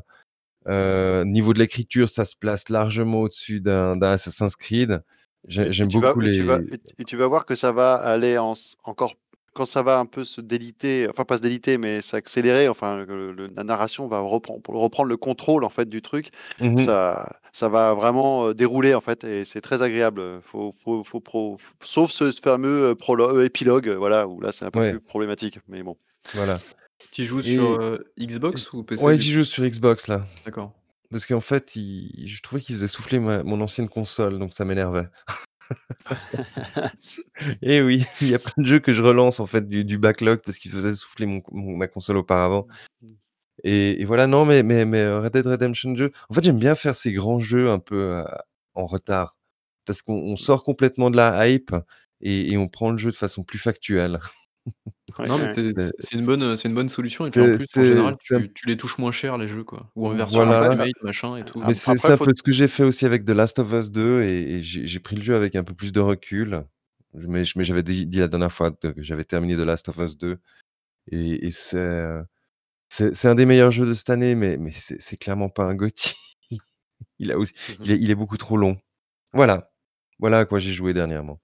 Heu, 0.69 1.25
niveau 1.25 1.53
de 1.53 1.59
l'écriture, 1.59 2.09
ça 2.09 2.25
se 2.25 2.37
place 2.37 2.69
largement 2.69 3.23
au-dessus 3.23 3.61
d'un 3.61 4.01
Assassin's 4.03 4.57
Creed. 4.57 5.03
J'aime 5.49 5.89
tu 5.89 5.99
vas 5.99 6.09
beaucoup 6.09 6.23
et 6.23 6.31
tu 6.31 6.43
vas 6.45 6.59
les 6.59 6.81
et 6.99 7.05
tu 7.05 7.17
vas 7.17 7.27
voir 7.27 7.47
que 7.47 7.57
ça 7.57 7.73
va 7.73 7.95
aller 7.95 8.39
en 8.39 8.55
encore 8.85 9.17
quand 9.55 9.65
ça 9.67 9.83
va 9.83 9.99
un 9.99 10.07
peu 10.07 10.25
se 10.25 10.41
déliter, 10.41 11.07
enfin 11.11 11.25
pas 11.25 11.37
se 11.39 11.43
déliter, 11.43 11.79
mais 11.79 12.03
s'accélérer, 12.03 12.69
enfin 12.69 13.05
le 13.05 13.33
la 13.49 13.65
narration 13.65 14.07
va 14.07 14.21
repren 14.21 14.61
pour 14.63 14.77
reprendre 14.81 15.09
le 15.09 15.17
contrôle 15.17 15.65
en 15.65 15.69
fait 15.69 15.89
du 15.89 16.03
truc, 16.03 16.31
Mmh 16.61 16.67
mh. 16.75 16.79
ça 16.85 17.41
ça 17.53 17.69
va 17.69 17.95
vraiment, 17.95 18.49
heu, 18.49 18.55
dérouler 18.55 18.95
en 18.95 19.01
fait 19.03 19.25
et 19.25 19.45
c'est 19.45 19.61
très 19.61 19.83
agréable, 19.83 20.41
faut 20.43 20.73
faut 20.73 21.05
faut 21.05 21.21
pro 21.21 21.59
sauf 21.85 22.11
ce 22.11 22.33
fameux, 22.33 22.95
prolo 22.95 23.37
heu, 23.39 23.45
épilogue, 23.45 23.89
voilà, 23.91 24.27
où 24.29 24.41
là 24.41 24.53
c'est 24.53 24.65
un 24.65 24.71
peu 24.71 24.81
Ouais. 24.81 24.91
plus 24.91 25.01
problématique, 25.01 25.59
mais 25.69 25.83
bon. 25.83 25.97
Voilà 26.33 26.63
Tu 27.11 27.23
y 27.23 27.25
joues 27.27 27.43
sur, 27.43 27.79
et 27.79 27.99
Xbox 28.19 28.73
ou 28.73 28.85
PC 28.85 29.05
ouais, 29.05 29.15
du 29.15 29.25
j'y 29.25 29.33
coup? 29.33 29.33
joue 29.33 29.45
sur 29.45 29.65
Xbox 29.65 30.09
là. 30.09 30.27
D'accord. 30.45 30.73
Parce 31.11 31.27
qu'en 31.27 31.41
fait, 31.41 31.77
il 31.77 32.27
je 32.29 32.43
trouvais 32.43 32.63
qu'il 32.63 32.75
faisait 32.77 32.89
souffler 32.89 33.19
ma 33.21 33.43
mon 33.45 33.61
ancienne 33.61 33.89
console, 33.89 34.39
donc 34.39 34.55
ça 34.55 34.65
m'énervait. 34.65 35.09
Et 37.63 37.83
oui, 37.83 38.05
il 38.21 38.29
y 38.29 38.35
a 38.35 38.39
plein 38.39 38.53
de 38.63 38.67
jeux 38.67 38.81
que 38.81 38.93
je 38.95 39.03
relance 39.03 39.41
en 39.41 39.47
fait 39.47 39.69
du 39.69 39.99
backlog 39.99 40.41
parce 40.45 40.59
qu'il 40.59 40.71
faisait 40.71 40.95
souffler 40.95 41.27
mon 41.27 41.43
ma 41.77 41.89
console 41.89 42.19
auparavant 42.19 42.67
et 43.65 44.05
voilà, 44.07 44.27
non 44.27 44.45
mais 44.47 44.63
mais 44.63 44.85
mais, 44.87 45.03
heu, 45.03 45.19
Red 45.21 45.33
Dead 45.35 45.47
Redemption 45.47 45.93
2, 45.93 46.13
en 46.31 46.35
fait, 46.35 46.45
j'aime 46.45 46.59
bien 46.59 46.75
faire 46.75 46.95
ces 46.97 47.13
grands 47.13 47.41
jeux 47.41 47.71
un 47.71 47.79
peu, 47.79 47.97
heu, 48.21 48.25
en 48.75 48.87
retard 48.87 49.37
parce 49.87 50.03
qu'on 50.03 50.15
on 50.17 50.37
sort 50.37 50.65
complètement 50.65 51.11
de 51.11 51.17
la 51.17 51.49
hype 51.49 51.75
et 52.23 52.57
on 52.59 52.69
prend 52.69 52.91
le 52.93 52.99
jeu 52.99 53.11
de 53.11 53.17
façon 53.17 53.45
plus 53.45 53.59
factuelle. 53.59 54.21
Ouais, 55.19 55.27
Non, 55.27 55.39
mais 55.39 55.47
ouais. 55.47 55.53
c'est 55.79 56.15
une 56.17 56.25
bonne, 56.25 56.43
heu, 56.43 56.57
c'est 56.57 56.69
une 56.69 56.75
bonne 56.75 56.89
solution 56.89 57.27
et 57.27 57.31
puis 57.31 57.43
en 57.43 57.51
plus, 57.51 57.67
en 57.77 57.83
général, 57.85 58.15
tu 58.19 58.53
tu 58.55 58.67
les 58.67 58.77
touches 58.77 58.99
moins 58.99 59.13
cher 59.13 59.37
les 59.39 59.47
jeux, 59.49 59.65
quoi, 59.65 59.91
ou 59.95 60.07
en 60.07 60.11
version 60.15 60.45
voilà, 60.45 60.71
machin 61.03 61.37
et 61.37 61.45
tout 61.45 61.61
mais 61.67 61.75
c'est 61.75 62.11
un 62.11 62.17
faut 62.17 62.25
peu 62.25 62.33
ce 62.37 62.43
que 62.43 62.53
j'ai 62.53 62.69
fait 62.69 62.85
aussi 62.85 63.07
avec 63.07 63.25
The 63.25 63.31
Last 63.31 63.59
of 63.59 63.73
Us 63.73 63.91
2 63.91 64.23
et 64.23 64.55
et 64.55 64.61
j'ai 64.63 64.87
j'ai 64.87 65.01
pris 65.01 65.17
le 65.17 65.23
jeu 65.23 65.35
avec 65.37 65.57
un 65.57 65.65
peu 65.65 65.75
plus 65.75 65.93
de 65.93 66.01
recul. 66.01 66.65
Mais 67.15 67.45
j'avais 67.45 67.83
dit 67.83 68.07
dit 68.07 68.19
la 68.19 68.29
dernière 68.29 68.53
fois 68.53 68.71
que 68.73 68.95
j'avais 68.99 69.25
terminé 69.25 69.57
The 69.57 69.61
Last 69.61 69.89
of 69.91 69.99
Us 69.99 70.17
2 70.19 70.39
et 71.13 71.47
et 71.47 71.51
c'est, 71.53 71.79
heu, 71.79 72.25
c'est 72.91 73.15
c'est 73.17 73.29
un 73.29 73.35
des 73.37 73.47
meilleurs 73.47 73.73
jeux 73.73 73.87
de 73.87 73.95
cette 73.95 74.11
année, 74.11 74.35
mais 74.37 74.57
mais 74.59 74.73
c'est 74.73 75.01
c'est 75.03 75.17
clairement 75.19 75.49
pas 75.51 75.65
un 75.67 75.75
GOTY. 75.77 76.15
Il 77.21 77.33
a 77.33 77.39
aussi 77.39 77.55
Mmh 77.69 77.75
mh. 77.83 77.87
il 77.87 77.93
est 77.93 77.99
il 78.01 78.11
est 78.13 78.15
beaucoup 78.17 78.39
trop 78.39 78.57
long. 78.59 78.79
Voilà, 79.35 79.73
voilà 80.21 80.41
à 80.41 80.47
quoi 80.47 80.61
j'ai 80.61 80.73
joué 80.75 80.95
dernièrement. 80.95 81.41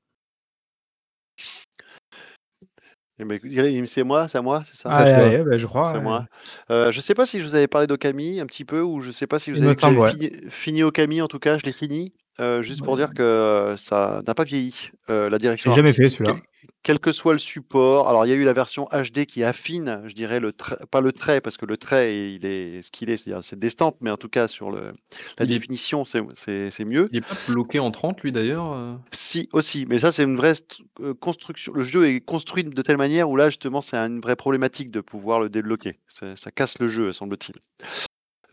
Eh 3.21 3.25
bah, 3.25 3.35
écoute, 3.35 3.51
c'est 3.87 4.05
moi 4.05 4.29
c'est 4.29 4.39
à 4.39 4.43
moi, 4.43 4.63
c'est 4.65 4.77
ça? 4.77 4.93
C'est 4.93 5.03
à 5.03 5.05
bah, 5.45 5.57
je 5.57 5.67
crois, 5.67 5.93
C'est 5.93 5.99
ouais. 5.99 6.01
moi. 6.01 6.27
Heu, 6.71 6.93
je 6.93 7.01
sais 7.01 7.15
pas 7.15 7.27
si 7.27 7.41
je 7.41 7.45
vous 7.47 7.55
avais 7.57 7.67
parlé 7.69 7.87
d'Okami 7.89 8.41
un 8.41 8.47
petit 8.47 8.65
peu 8.65 8.81
ou 8.83 9.01
je 9.01 9.11
sais 9.11 9.27
pas 9.27 9.39
si 9.41 9.51
Il 9.53 9.61
vous 9.61 9.63
me 9.63 9.65
avez 9.65 9.75
que 9.75 9.81
semble, 9.81 9.99
j'avais 9.99 10.01
ouais. 10.01 10.13
fini 10.13 10.31
fini 10.51 10.83
Okami 10.85 11.21
en 11.23 11.29
tout 11.29 11.39
cas, 11.41 11.59
je 11.59 11.65
l'ai 11.65 11.73
fini, 11.73 12.15
heu, 12.41 12.63
juste 12.63 12.83
pour 12.83 12.97
dire 12.97 13.15
que 13.15 13.75
ça 13.79 14.23
n'a 14.27 14.35
pas 14.35 14.45
vieilli. 14.45 14.91
La 15.09 15.39
Je 15.63 15.69
direction 15.69 15.71
l'ai 15.71 15.75
jamais 15.75 15.93
fait 15.93 16.09
artistique 16.09 16.11
celui-là. 16.11 16.41
Quel 16.83 16.99
que 16.99 17.13
soit 17.13 17.33
le 17.35 17.39
support. 17.39 18.09
Alors, 18.09 18.25
il 18.27 18.31
y 18.31 18.33
a 18.33 18.37
eu 18.37 18.45
la 18.45 18.53
version 18.53 18.89
HD 18.93 19.27
qui 19.27 19.45
affine, 19.45 20.03
je 20.07 20.15
dirais, 20.15 20.41
le 20.41 20.53
pas 20.91 21.01
le 21.01 21.13
trait, 21.13 21.41
parce 21.41 21.57
que 21.57 21.67
le 21.67 21.77
trait, 21.77 22.33
il 22.35 22.47
est 22.47 22.83
ce 22.83 22.91
qu'il 22.91 23.11
est, 23.11 23.17
c'est-à-dire 23.17 23.45
c'est 23.45 23.59
d'estampes, 23.59 23.97
mais 24.01 24.11
en 24.11 24.17
tout 24.17 24.29
cas, 24.29 24.49
sur 24.49 24.71
le, 24.71 24.93
la 25.39 25.45
Il 25.45 25.49
définition, 25.49 26.05
c'est 26.05 26.23
c'est- 26.37 26.71
c'est 26.71 26.85
mieux. 26.85 27.09
Il 27.13 27.19
est 27.19 27.21
pas 27.21 27.37
bloqué 27.49 27.79
en 27.79 27.91
30 27.91 28.21
lui 28.23 28.33
d'ailleurs 28.33 28.73
euh? 28.73 28.95
Si, 29.13 29.49
aussi, 29.53 29.85
mais 29.89 29.99
ça, 29.99 30.13
c'est 30.13 30.25
une 30.25 30.37
vraie 30.37 30.55
euh, 31.01 31.15
construction. 31.15 31.73
Le 31.75 31.83
jeu 31.83 32.09
est 32.09 32.21
construit 32.21 32.65
de 32.65 32.83
telle 32.83 32.97
manière 32.97 33.29
où 33.31 33.37
là, 33.37 33.51
justement, 33.51 33.81
c'est 33.81 33.97
une 33.97 34.21
vraie 34.21 34.37
problématique 34.37 34.91
de 34.91 35.01
pouvoir 35.01 35.41
le 35.41 35.49
débloquer. 35.49 35.97
Ça, 36.07 36.37
ça 36.37 36.51
casse 36.51 36.79
le 36.79 36.89
jeu, 36.89 37.13
semble-t-il. 37.13 37.55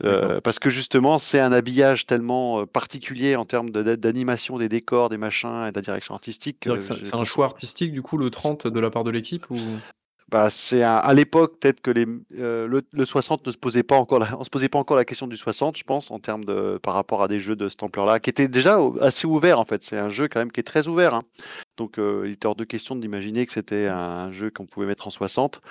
Euh, 0.04 0.42
parce 0.42 0.60
que 0.60 0.70
justement, 0.70 1.18
c'est 1.18 1.40
un 1.40 1.52
habillage 1.54 2.06
tellement 2.06 2.60
euh, 2.62 2.66
particulier 2.66 3.36
en 3.36 3.46
termes 3.46 3.70
de- 3.70 3.96
d'animation 3.96 4.58
des 4.58 4.68
décors, 4.68 5.10
des 5.10 5.18
machins 5.18 5.66
et 5.68 5.72
de 5.72 5.76
la 5.76 5.82
direction 5.82 6.14
artistique. 6.14 6.68
c'est 6.82 7.16
un 7.16 7.24
choix 7.24 7.46
artistique 7.46 7.94
du 7.94 8.02
coup 8.02 8.18
le 8.18 8.30
30 8.30 8.68
de 8.68 8.80
la 8.80 8.90
part 8.90 9.04
de 9.06 9.12
l'équipe 9.12 9.50
ou? 9.50 9.56
Bah, 10.32 10.50
c'est 10.50 10.82
un- 10.82 10.96
à 10.96 11.14
l'époque 11.14 11.60
peut-être 11.60 11.82
que 11.82 11.92
les, 11.92 12.08
euh, 12.40 12.66
le, 12.68 12.82
le 12.92 13.06
60 13.06 13.46
ne 13.46 13.52
se 13.52 13.58
posait 13.58 13.84
pas 13.84 13.96
encore, 13.96 14.18
la, 14.18 14.36
on 14.40 14.44
se 14.44 14.50
posait 14.50 14.70
pas 14.70 14.80
encore 14.80 14.98
la 14.98 15.06
question 15.06 15.28
du 15.28 15.38
60, 15.38 15.78
je 15.78 15.84
pense, 15.84 16.10
en 16.10 16.18
termes 16.20 16.44
de 16.46 16.80
par 16.82 16.96
rapport 16.96 17.22
à 17.22 17.28
des 17.28 17.40
jeux 17.40 17.56
de 17.56 17.70
cette 17.70 17.84
ampleur-là, 17.84 18.20
qui 18.20 18.32
étaient 18.32 18.48
déjà 18.48 18.80
assez 19.02 19.28
ouverts 19.28 19.60
en 19.60 19.66
fait. 19.66 19.84
C'est 19.84 20.00
un 20.00 20.10
jeu 20.10 20.28
quand 20.28 20.40
même 20.40 20.52
qui 20.52 20.60
est 20.60 20.64
très 20.64 20.88
ouvert. 20.88 21.14
hein. 21.14 21.22
Donc 21.78 22.00
euh, 22.00 22.24
il 22.26 22.32
était 22.32 22.48
hors 22.48 22.56
de 22.56 22.64
question 22.64 22.96
d'imaginer 22.96 23.46
que 23.46 23.52
c'était 23.54 23.86
un 23.88 24.32
jeu 24.32 24.50
qu'on 24.50 24.66
pouvait 24.66 24.88
mettre 24.88 25.06
en 25.06 25.12
60, 25.12 25.62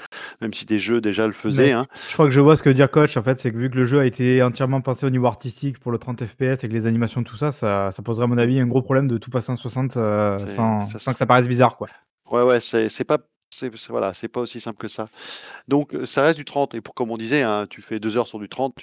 même 0.40 0.54
si 0.54 0.66
des 0.66 0.78
jeux 0.78 1.00
déjà 1.00 1.26
le 1.26 1.32
faisaient. 1.32 1.72
Hein. 1.72 1.86
Je 2.08 2.12
crois 2.12 2.26
que 2.26 2.30
je 2.32 2.40
vois 2.40 2.56
ce 2.56 2.62
que 2.62 2.70
dire 2.70 2.90
coach. 2.90 3.16
En 3.16 3.24
fait, 3.24 3.38
c'est 3.40 3.50
que 3.50 3.56
vu 3.56 3.70
que 3.70 3.76
le 3.76 3.84
jeu 3.86 3.98
a 4.00 4.06
été 4.06 4.40
entièrement 4.40 4.80
pensé 4.82 5.04
au 5.04 5.10
niveau 5.10 5.26
artistique 5.26 5.80
pour 5.80 5.90
le 5.90 5.98
30 5.98 6.24
FPS 6.24 6.62
et 6.62 6.68
que 6.68 6.72
les 6.74 6.86
animations, 6.86 7.24
tout 7.24 7.36
ça, 7.36 7.50
ça, 7.50 7.90
ça 7.90 8.02
poserait 8.02 8.24
à 8.24 8.28
mon 8.28 8.38
avis 8.38 8.60
un 8.60 8.66
gros 8.66 8.82
problème 8.82 9.08
de 9.08 9.18
tout 9.18 9.30
passer 9.30 9.50
en 9.50 9.56
60 9.56 9.96
euh, 9.96 10.38
sans, 10.38 10.80
sans 10.80 11.12
que 11.12 11.18
ça 11.18 11.26
paraisse 11.26 11.48
bizarre, 11.48 11.76
quoi. 11.76 11.88
Ouais, 12.30 12.42
ouais, 12.42 12.60
c'est 12.60 12.88
c'est 12.88 13.04
pas, 13.04 13.18
c'est 13.58 13.72
voilà, 13.88 14.14
c'est 14.14 14.28
pas 14.28 14.40
aussi 14.40 14.60
simple 14.60 14.78
que 14.78 14.88
ça. 14.88 15.08
Donc 15.68 15.94
ça 16.04 16.22
reste 16.22 16.38
du 16.38 16.44
30 16.44 16.74
et 16.74 16.80
pour 16.80 16.94
comme 16.94 17.10
on 17.10 17.16
disait, 17.16 17.42
hein, 17.42 17.66
tu 17.68 17.82
fais 17.82 18.00
deux 18.00 18.16
heures 18.16 18.28
sur 18.28 18.38
du 18.38 18.48
30, 18.48 18.74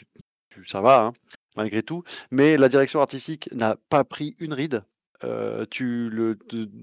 tu, 0.50 0.66
ça 0.66 0.82
va, 0.82 1.02
hein, 1.02 1.14
malgré 1.56 1.84
tout. 1.84 2.04
Mais 2.32 2.58
la 2.58 2.70
direction 2.70 3.02
artistique 3.02 3.50
n'a 3.54 3.76
pas 3.90 4.04
pris 4.04 4.36
une 4.40 4.54
ride. 4.54 4.84
Tu 5.70 6.10
le 6.10 6.40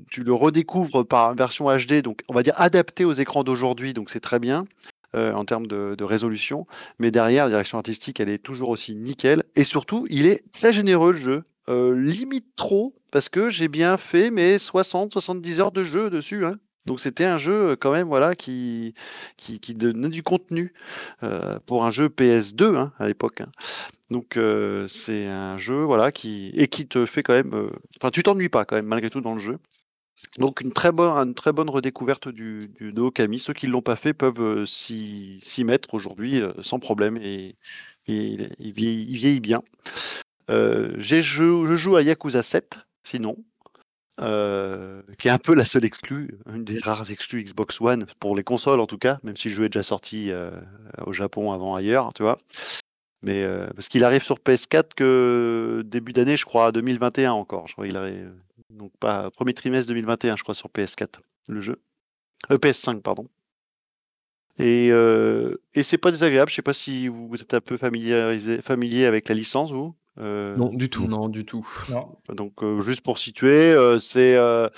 tu 0.08 0.30
redécouvres 0.30 1.04
par 1.04 1.34
version 1.34 1.66
HD, 1.76 2.02
donc 2.02 2.22
on 2.28 2.34
va 2.34 2.44
dire 2.44 2.54
adapté 2.56 3.04
aux 3.04 3.12
écrans 3.12 3.42
d'aujourd'hui, 3.42 3.94
donc 3.94 4.10
c'est 4.10 4.20
très 4.20 4.38
bien. 4.38 4.64
en 5.14 5.44
termes 5.44 5.66
de, 5.66 6.04
résolution, 6.04 6.66
mais 7.00 7.10
derrière, 7.10 7.44
la 7.46 7.50
direction 7.50 7.78
artistique, 7.78 8.20
elle 8.20 8.28
est 8.28 8.38
toujours 8.38 8.68
aussi 8.68 8.94
nickel. 8.94 9.42
Et 9.56 9.64
surtout, 9.64 10.06
il 10.08 10.26
est 10.26 10.44
très 10.52 10.72
généreux 10.72 11.10
le 11.12 11.18
jeu, 11.18 11.44
limite 11.68 12.54
trop, 12.54 12.94
parce 13.10 13.28
que 13.28 13.50
j'ai 13.50 13.66
bien 13.68 13.96
fait 13.96 14.30
mes 14.30 14.58
60-70 14.58 15.60
heures 15.60 15.72
de 15.72 15.82
jeu 15.82 16.10
dessus. 16.10 16.46
hein. 16.46 16.54
Donc 16.88 17.00
c'était 17.00 17.24
un 17.24 17.36
jeu 17.36 17.70
euh, 17.70 17.76
quand 17.76 17.92
même 17.92 18.08
voilà 18.08 18.34
qui, 18.34 18.94
donnait 19.74 20.08
du 20.08 20.22
contenu 20.22 20.72
euh, 21.22 21.58
pour 21.66 21.84
un 21.84 21.90
jeu 21.90 22.08
PS2 22.08 22.76
hein, 22.76 22.92
à 22.98 23.06
l'époque. 23.06 23.42
hein. 23.42 23.50
Donc 24.10 24.38
euh, 24.38 24.88
c'est 24.88 25.26
un 25.26 25.58
jeu 25.58 25.82
voilà 25.82 26.10
qui 26.10 26.50
et 26.54 26.66
qui 26.66 26.88
te 26.88 27.04
fait 27.04 27.22
quand 27.22 27.34
même, 27.34 27.70
enfin 27.98 28.10
tu 28.10 28.22
t'ennuies 28.22 28.48
pas 28.48 28.64
quand 28.64 28.76
même 28.76 28.86
malgré 28.86 29.10
tout 29.10 29.20
dans 29.20 29.34
le 29.34 29.40
jeu. 29.40 29.58
Donc 30.38 30.62
une 30.62 30.72
très 30.72 30.92
bonne, 30.92 31.12
une 31.28 31.34
très 31.34 31.52
bonne 31.52 31.68
redécouverte 31.68 32.28
du, 32.28 32.60
de 32.80 33.00
Okami. 33.00 33.38
Ceux 33.38 33.52
qui 33.52 33.66
ne 33.66 33.72
l'ont 33.72 33.82
pas 33.82 33.96
fait 33.96 34.14
peuvent 34.14 34.64
s'y 34.64 35.64
mettre 35.64 35.92
aujourd'hui 35.92 36.42
sans 36.62 36.80
problème 36.80 37.18
et, 37.18 37.54
il, 38.06 38.50
il 38.58 38.72
vieillit, 38.72 39.06
il 39.10 39.16
vieillit 39.18 39.40
bien. 39.40 39.62
Je 40.48 41.20
joue 41.76 41.96
à 41.96 42.02
Yakuza 42.02 42.42
7, 42.42 42.78
sinon, 43.04 43.36
euh, 44.20 45.02
qui 45.18 45.28
est 45.28 45.30
un 45.30 45.38
peu 45.38 45.54
la 45.54 45.64
seule 45.64 45.84
exclue, 45.84 46.38
une 46.52 46.64
des 46.64 46.80
rares 46.80 47.10
exclus 47.10 47.44
Xbox 47.44 47.80
One, 47.80 48.06
pour 48.18 48.34
les 48.34 48.42
consoles 48.42 48.80
en 48.80 48.86
tout 48.86 48.98
cas, 48.98 49.20
même 49.22 49.36
si 49.36 49.48
le 49.48 49.54
jeu 49.54 49.68
déjà 49.68 49.84
sorti 49.84 50.32
euh, 50.32 50.50
au 51.06 51.12
Japon 51.12 51.52
avant 51.52 51.76
ailleurs, 51.76 52.12
tu 52.14 52.22
vois. 52.22 52.36
Mais 53.22 53.44
euh, 53.44 53.68
parce 53.74 53.88
qu'il 53.88 54.02
arrive 54.04 54.22
sur 54.22 54.38
PS4 54.38 54.94
que 54.96 55.82
début 55.86 56.12
d'année, 56.12 56.36
je 56.36 56.44
crois, 56.44 56.72
2021 56.72 57.32
encore. 57.32 57.68
Je 57.68 57.74
crois 57.74 57.86
donc 58.70 58.92
pas 58.98 59.30
premier 59.30 59.54
trimestre 59.54 59.88
2021, 59.88 60.36
je 60.36 60.42
crois, 60.42 60.54
sur 60.54 60.68
PS4, 60.68 61.20
le 61.48 61.60
jeu. 61.60 61.80
Euh, 62.50 62.58
PS5, 62.58 63.00
pardon. 63.00 63.28
Et, 64.58 64.88
et 64.88 65.82
c'est 65.84 65.98
pas 65.98 66.10
désagréable. 66.10 66.50
Je 66.50 66.56
sais 66.56 66.62
pas 66.62 66.74
si 66.74 67.06
vous 67.06 67.32
êtes 67.40 67.54
un 67.54 67.60
peu 67.60 67.76
familiarisé, 67.76 68.60
familier 68.62 69.04
avec 69.04 69.28
la 69.28 69.36
licence, 69.36 69.70
vous. 69.70 69.94
Euh, 70.20 70.56
Non, 70.56 70.72
du 70.72 70.88
tout. 70.90 71.06
Non, 71.06 71.28
du 71.28 71.44
tout. 71.44 71.66
Non. 71.90 72.16
donc, 72.34 72.62
euh, 72.62 72.80
juste 72.82 73.02
pour 73.02 73.18
situer, 73.18 73.72
euh, 73.72 73.98
c'est 73.98 74.36
euh, 74.36 74.68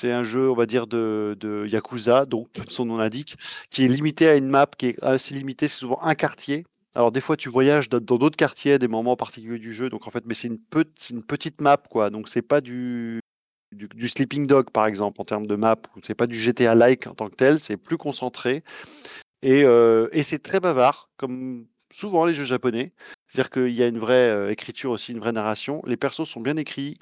c'est 0.00 0.12
un 0.12 0.22
jeu, 0.22 0.50
on 0.50 0.54
va 0.54 0.64
dire, 0.66 0.86
de, 0.86 1.36
de 1.38 1.66
Yakuza, 1.66 2.24
donc 2.24 2.48
comme 2.56 2.68
son 2.70 2.86
nom 2.86 2.96
l'indique, 2.96 3.36
qui 3.70 3.84
est 3.84 3.88
limité 3.88 4.28
à 4.28 4.36
une 4.36 4.48
map 4.48 4.66
qui 4.78 4.86
est 4.86 5.02
assez 5.04 5.34
limitée. 5.34 5.68
C'est 5.68 5.78
souvent 5.80 6.00
un 6.02 6.14
quartier. 6.14 6.64
Alors, 6.94 7.12
des 7.12 7.20
fois, 7.20 7.36
tu 7.36 7.48
voyages 7.50 7.88
dans 7.90 8.00
d'autres 8.00 8.36
quartiers 8.36 8.72
à 8.72 8.78
des 8.78 8.88
moments 8.88 9.14
particuliers 9.16 9.58
du 9.58 9.74
jeu. 9.74 9.90
Donc, 9.90 10.08
en 10.08 10.10
fait, 10.10 10.24
mais 10.26 10.34
c'est 10.34 10.48
une, 10.48 10.58
pe- 10.58 10.84
c'est 10.96 11.12
une 11.14 11.22
petite 11.22 11.60
map, 11.60 11.76
quoi. 11.76 12.08
Donc, 12.10 12.28
c'est 12.28 12.40
pas 12.42 12.60
du, 12.62 13.20
du, 13.72 13.88
du 13.88 14.08
Sleeping 14.08 14.46
Dog, 14.46 14.70
par 14.70 14.86
exemple, 14.86 15.20
en 15.20 15.24
termes 15.24 15.46
de 15.46 15.54
map. 15.54 15.76
ou 15.96 16.00
C'est 16.02 16.14
pas 16.14 16.26
du 16.26 16.34
GTA-like 16.36 17.06
en 17.06 17.14
tant 17.14 17.28
que 17.28 17.36
tel. 17.36 17.60
C'est 17.60 17.76
plus 17.76 17.98
concentré. 17.98 18.64
Et, 19.42 19.64
euh, 19.64 20.08
et 20.12 20.22
c'est 20.22 20.38
très 20.38 20.60
bavard, 20.60 21.10
comme 21.18 21.66
souvent 21.92 22.24
les 22.24 22.32
jeux 22.34 22.44
japonais. 22.46 22.92
C'est-à-dire 23.30 23.50
qu'il 23.50 23.74
y 23.76 23.82
a 23.84 23.86
une 23.86 23.98
vraie 23.98 24.28
euh, 24.28 24.50
écriture 24.50 24.90
aussi, 24.90 25.12
une 25.12 25.20
vraie 25.20 25.30
narration. 25.30 25.82
Les 25.86 25.96
persos 25.96 26.28
sont 26.28 26.40
bien 26.40 26.56
écrits. 26.56 26.98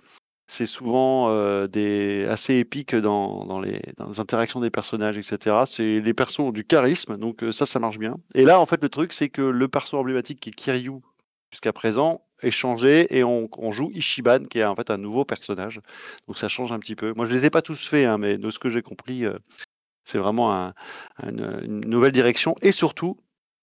C'est 0.47 0.67
souvent 0.67 1.31
euh, 1.31 2.31
assez 2.31 2.57
épique 2.57 2.95
dans, 2.95 3.61
les, 3.61 3.81
interactions 4.19 4.61
des 4.61 4.71
personnages, 4.71 5.17
etc. 5.17 5.57
Les 5.79 6.15
persos 6.15 6.41
ont 6.41 6.53
du 6.53 6.65
charisme, 6.65 7.17
donc 7.17 7.43
euh, 7.43 7.53
ça, 7.53 7.65
ça 7.65 7.79
marche 7.79 7.99
bien. 7.99 8.17
Et 8.35 8.45
là, 8.45 8.61
en 8.61 8.67
fait, 8.67 8.83
le 8.83 8.91
truc, 8.91 9.15
c'est 9.15 9.31
que 9.31 9.41
le 9.41 9.69
perso 9.69 9.97
emblématique 9.97 10.41
qui 10.41 10.51
est 10.51 10.53
Kiryu 10.53 11.01
jusqu'à 11.51 11.73
présent 11.73 12.23
est 12.43 12.51
changé 12.51 13.07
et 13.17 13.25
on, 13.25 13.49
joue 13.73 13.91
Ishiban, 13.95 14.45
qui 14.45 14.59
est 14.59 14.65
en 14.65 14.77
fait 14.77 14.91
un 14.91 14.99
nouveau 14.99 15.25
personnage. 15.25 15.81
Donc 16.27 16.37
ça 16.37 16.49
change 16.49 16.73
un 16.73 16.79
petit 16.79 16.95
peu. 16.95 17.15
Moi, 17.15 17.25
je 17.25 17.33
les 17.33 17.47
ai 17.47 17.51
pas 17.51 17.63
tous 17.63 17.87
faits, 17.87 18.07
hein, 18.07 18.19
mais 18.19 18.37
de 18.37 18.51
ce 18.51 18.59
que 18.59 18.69
j'ai 18.69 18.83
compris, 18.83 19.25
c'est 20.05 20.19
vraiment 20.19 20.55
un- 20.55 20.75
une, 21.23 21.61
une 21.65 21.81
nouvelle 21.81 22.13
direction. 22.13 22.55
Et 22.61 22.73
surtout, 22.73 23.19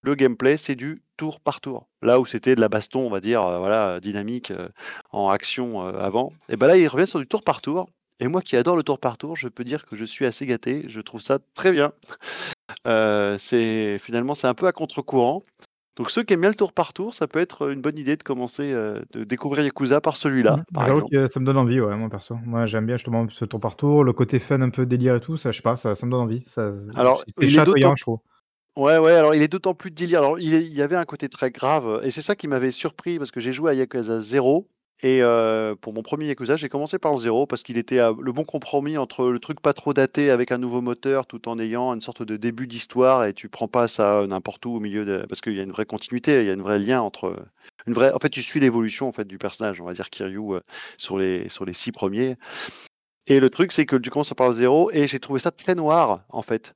le 0.06 0.16
gameplay, 0.16 0.56
c'est 0.58 0.76
du 0.76 1.02
tour 1.18 1.40
par 1.40 1.60
tour. 1.62 1.88
Là 2.02 2.20
où 2.20 2.26
c'était 2.26 2.56
de 2.56 2.62
la 2.62 2.70
baston, 2.70 3.00
on 3.00 3.10
va 3.10 3.20
dire, 3.20 3.42
euh, 3.42 3.60
voilà, 3.60 4.00
dynamique 4.00 4.52
euh, 4.52 4.70
en 5.12 5.30
action 5.30 5.86
euh, 5.86 6.00
avant, 6.00 6.32
et 6.50 6.56
ben 6.56 6.68
là, 6.68 6.78
il 6.78 6.88
revient 6.88 7.08
sur 7.08 7.20
du 7.20 7.28
tour 7.28 7.44
par 7.44 7.62
tour. 7.62 7.90
Et 8.22 8.30
moi 8.30 8.42
qui 8.42 8.56
adore 8.56 8.78
le 8.78 8.84
tour 8.84 9.00
par 9.00 9.18
tour, 9.18 9.36
je 9.36 9.50
peux 9.50 9.66
dire 9.66 9.86
que 9.86 9.98
je 9.98 10.06
suis 10.06 10.26
assez 10.26 10.46
gâté. 10.46 10.86
Je 10.88 11.02
trouve 11.02 11.20
ça 11.20 11.40
très 11.54 11.74
bien. 11.74 11.92
C'est 13.38 13.98
finalement 14.00 14.36
c'est 14.36 14.48
un 14.48 14.54
peu 14.54 14.68
à 14.68 14.72
contre-courant. 14.72 15.44
Donc 15.98 16.10
ceux 16.10 16.24
qui 16.24 16.34
aiment 16.34 16.42
bien 16.42 16.50
le 16.50 16.56
tour 16.56 16.72
par 16.72 16.94
tour, 16.94 17.14
ça 17.14 17.28
peut 17.28 17.40
être 17.40 17.72
une 17.72 17.82
bonne 17.82 17.98
idée 17.98 18.16
de 18.16 18.24
commencer 18.24 18.72
de 18.72 19.24
découvrir 19.24 19.66
Yakuza 19.66 20.00
par 20.02 20.16
celui-là, 20.16 20.64
exemple. 20.80 21.10
que 21.12 21.28
ça 21.28 21.40
me 21.42 21.46
donne 21.46 21.58
envie, 21.58 21.82
ouais, 21.82 21.96
moi 21.96 22.10
perso. 22.10 22.38
Moi, 22.46 22.66
j'aime 22.66 22.86
bien 22.86 22.96
justement 22.96 23.28
ce 23.30 23.44
tour 23.44 23.60
par 23.60 23.76
tour, 23.76 24.04
le 24.04 24.14
côté 24.14 24.40
fun, 24.40 24.62
un 24.62 24.70
peu 24.70 24.86
délire 24.86 25.16
et 25.16 25.20
tout, 25.20 25.36
ça, 25.36 25.52
je 25.52 25.58
sais 25.58 25.62
pas, 25.62 25.76
ça, 25.76 25.94
ça 25.94 26.06
me 26.06 26.12
donne 26.12 26.22
envie. 26.22 26.44
Ça, 26.46 26.72
Alors, 26.96 27.20
c'est 27.20 27.34
il 27.42 27.46
est 27.46 27.50
chatoyant, 27.50 27.96
je 27.96 28.04
trouve. 28.04 28.20
Ouais, 28.76 28.98
ouais, 28.98 29.14
alors 29.14 29.34
il 29.34 29.42
est 29.42 29.48
d'autant 29.48 29.74
plus 29.74 29.92
délire. 29.92 30.20
Alors, 30.20 30.38
il, 30.38 30.68
y 30.68 30.82
avait 30.82 30.98
un 30.98 31.06
côté 31.06 31.30
très 31.30 31.50
grave, 31.50 32.02
et 32.04 32.12
c'est 32.12 32.22
ça 32.22 32.36
qui 32.36 32.48
m'avait 32.50 32.72
surpris, 32.72 33.18
parce 33.18 33.32
que 33.32 33.40
j'ai 33.40 33.54
joué 33.54 33.72
à 33.72 33.74
Yakuza 33.74 34.20
0, 34.20 34.68
et 35.02 35.22
euh, 35.22 35.76
pour 35.76 35.94
mon 35.94 36.02
premier 36.02 36.28
Yakuza, 36.28 36.58
j'ai 36.58 36.68
commencé 36.68 37.00
par 37.00 37.12
le 37.12 37.18
0, 37.18 37.48
parce 37.48 37.64
qu'il 37.64 37.78
était 37.78 37.98
le 37.98 38.32
bon 38.34 38.44
compromis 38.44 38.98
entre 38.98 39.28
le 39.30 39.40
truc 39.40 39.62
pas 39.62 39.74
trop 39.74 39.94
daté 39.94 40.30
avec 40.30 40.52
un 40.52 40.58
nouveau 40.58 40.82
moteur, 40.82 41.26
tout 41.26 41.48
en 41.48 41.58
ayant 41.58 41.94
une 41.94 42.02
sorte 42.02 42.24
de 42.24 42.36
début 42.36 42.68
d'histoire, 42.68 43.24
et 43.24 43.34
tu 43.34 43.48
prends 43.48 43.70
pas 43.70 43.88
ça 43.88 44.26
n'importe 44.28 44.66
où 44.66 44.76
au 44.76 44.80
milieu 44.82 45.06
de... 45.06 45.26
Parce 45.30 45.40
qu'il 45.40 45.56
y 45.56 45.60
a 45.62 45.64
une 45.64 45.72
vraie 45.72 45.86
continuité, 45.86 46.42
il 46.42 46.48
y 46.48 46.50
a 46.50 46.54
une 46.54 46.62
vraie 46.62 46.80
lien 46.80 47.02
entre... 47.02 47.46
Une 47.88 47.94
vraie... 47.94 48.12
En 48.12 48.20
fait, 48.20 48.30
tu 48.30 48.42
suis 48.42 48.60
l'évolution 48.60 49.08
en 49.08 49.14
fait, 49.14 49.26
du 49.26 49.38
personnage, 49.38 49.80
on 49.80 49.86
va 49.86 49.94
dire 49.94 50.10
Kiryu, 50.10 50.56
euh, 50.56 50.60
sur, 50.98 51.18
les, 51.18 51.48
sur 51.48 51.64
les 51.64 51.74
six 51.74 51.94
premiers. 51.94 52.36
Et 53.28 53.40
le 53.40 53.50
truc, 53.50 53.72
c'est 53.72 53.86
que 53.86 53.96
tu 53.96 54.10
commences 54.10 54.34
par 54.34 54.48
le 54.48 54.54
0, 54.54 54.92
et 54.92 55.08
j'ai 55.08 55.20
trouvé 55.20 55.40
ça 55.40 55.52
très 55.52 55.76
noir, 55.76 56.26
en 56.30 56.42
fait. 56.42 56.74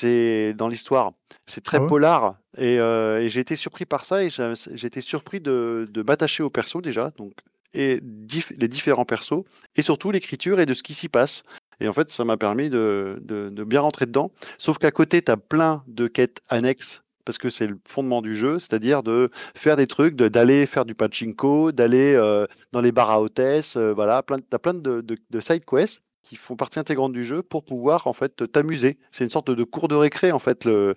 C'est 0.00 0.54
dans 0.54 0.68
l'histoire. 0.68 1.12
C'est 1.46 1.62
très 1.64 1.78
Ah 1.78 1.80
ouais? 1.82 1.88
polar 1.88 2.36
et, 2.56 2.78
euh, 2.78 3.20
et 3.20 3.28
j'ai 3.28 3.40
été 3.40 3.56
surpris 3.56 3.84
par 3.84 4.04
ça 4.04 4.22
et 4.22 4.30
j'ai 4.30 4.52
j'ai 4.74 4.86
été 4.86 5.00
surpris 5.00 5.40
de, 5.40 5.86
de 5.90 6.02
m'attacher 6.02 6.42
aux 6.44 6.50
persos 6.50 6.82
déjà, 6.82 7.10
donc 7.16 7.32
et 7.74 8.00
dif- 8.00 8.52
les 8.60 8.68
différents 8.68 9.04
persos 9.04 9.42
et 9.76 9.82
surtout 9.82 10.10
l'écriture 10.12 10.60
et 10.60 10.66
de 10.66 10.74
ce 10.74 10.82
qui 10.82 10.94
s'y 10.94 11.08
passe. 11.08 11.42
Et 11.80 11.88
en 11.88 11.92
fait, 11.92 12.10
ça 12.10 12.24
m'a 12.24 12.36
permis 12.36 12.70
de, 12.70 13.18
de- 13.22 13.48
de 13.50 13.64
bien 13.64 13.80
rentrer 13.80 14.06
dedans. 14.06 14.30
Sauf 14.58 14.78
qu'à 14.78 14.90
côté, 14.90 15.20
tu 15.22 15.30
as 15.32 15.36
plein 15.36 15.82
de 15.86 16.06
quêtes 16.06 16.40
annexes 16.48 17.02
parce 17.24 17.38
que 17.38 17.50
c'est 17.50 17.66
le 17.66 17.78
fondement 17.86 18.22
du 18.22 18.34
jeu, 18.36 18.58
c'est-à-dire 18.58 19.02
de 19.02 19.30
faire 19.54 19.76
des 19.76 19.86
trucs, 19.86 20.14
de- 20.16 20.28
d'aller 20.28 20.64
faire 20.66 20.84
du 20.86 20.94
pachinko, 20.94 21.72
d'aller 21.72 22.14
euh, 22.14 22.46
dans 22.72 22.80
les 22.80 22.92
bars 22.92 23.10
à 23.10 23.20
hôtesse, 23.20 23.76
euh, 23.76 23.92
voilà, 23.92 24.22
plein, 24.22 24.38
tu 24.38 24.44
as 24.52 24.58
plein 24.58 24.74
de, 24.74 25.00
de, 25.02 25.16
de 25.30 25.40
side 25.40 25.64
quests 25.64 26.00
qui 26.28 26.36
font 26.36 26.56
partie 26.56 26.78
intégrante 26.78 27.12
du 27.12 27.24
jeu 27.24 27.42
pour 27.42 27.64
pouvoir 27.64 28.06
en 28.06 28.12
fait 28.12 28.50
t'amuser. 28.52 28.98
C'est 29.12 29.24
une 29.24 29.30
sorte 29.30 29.50
de 29.50 29.64
cours 29.64 29.88
de 29.88 29.94
récré 29.94 30.30
en 30.30 30.38
fait 30.38 30.66
le, 30.66 30.94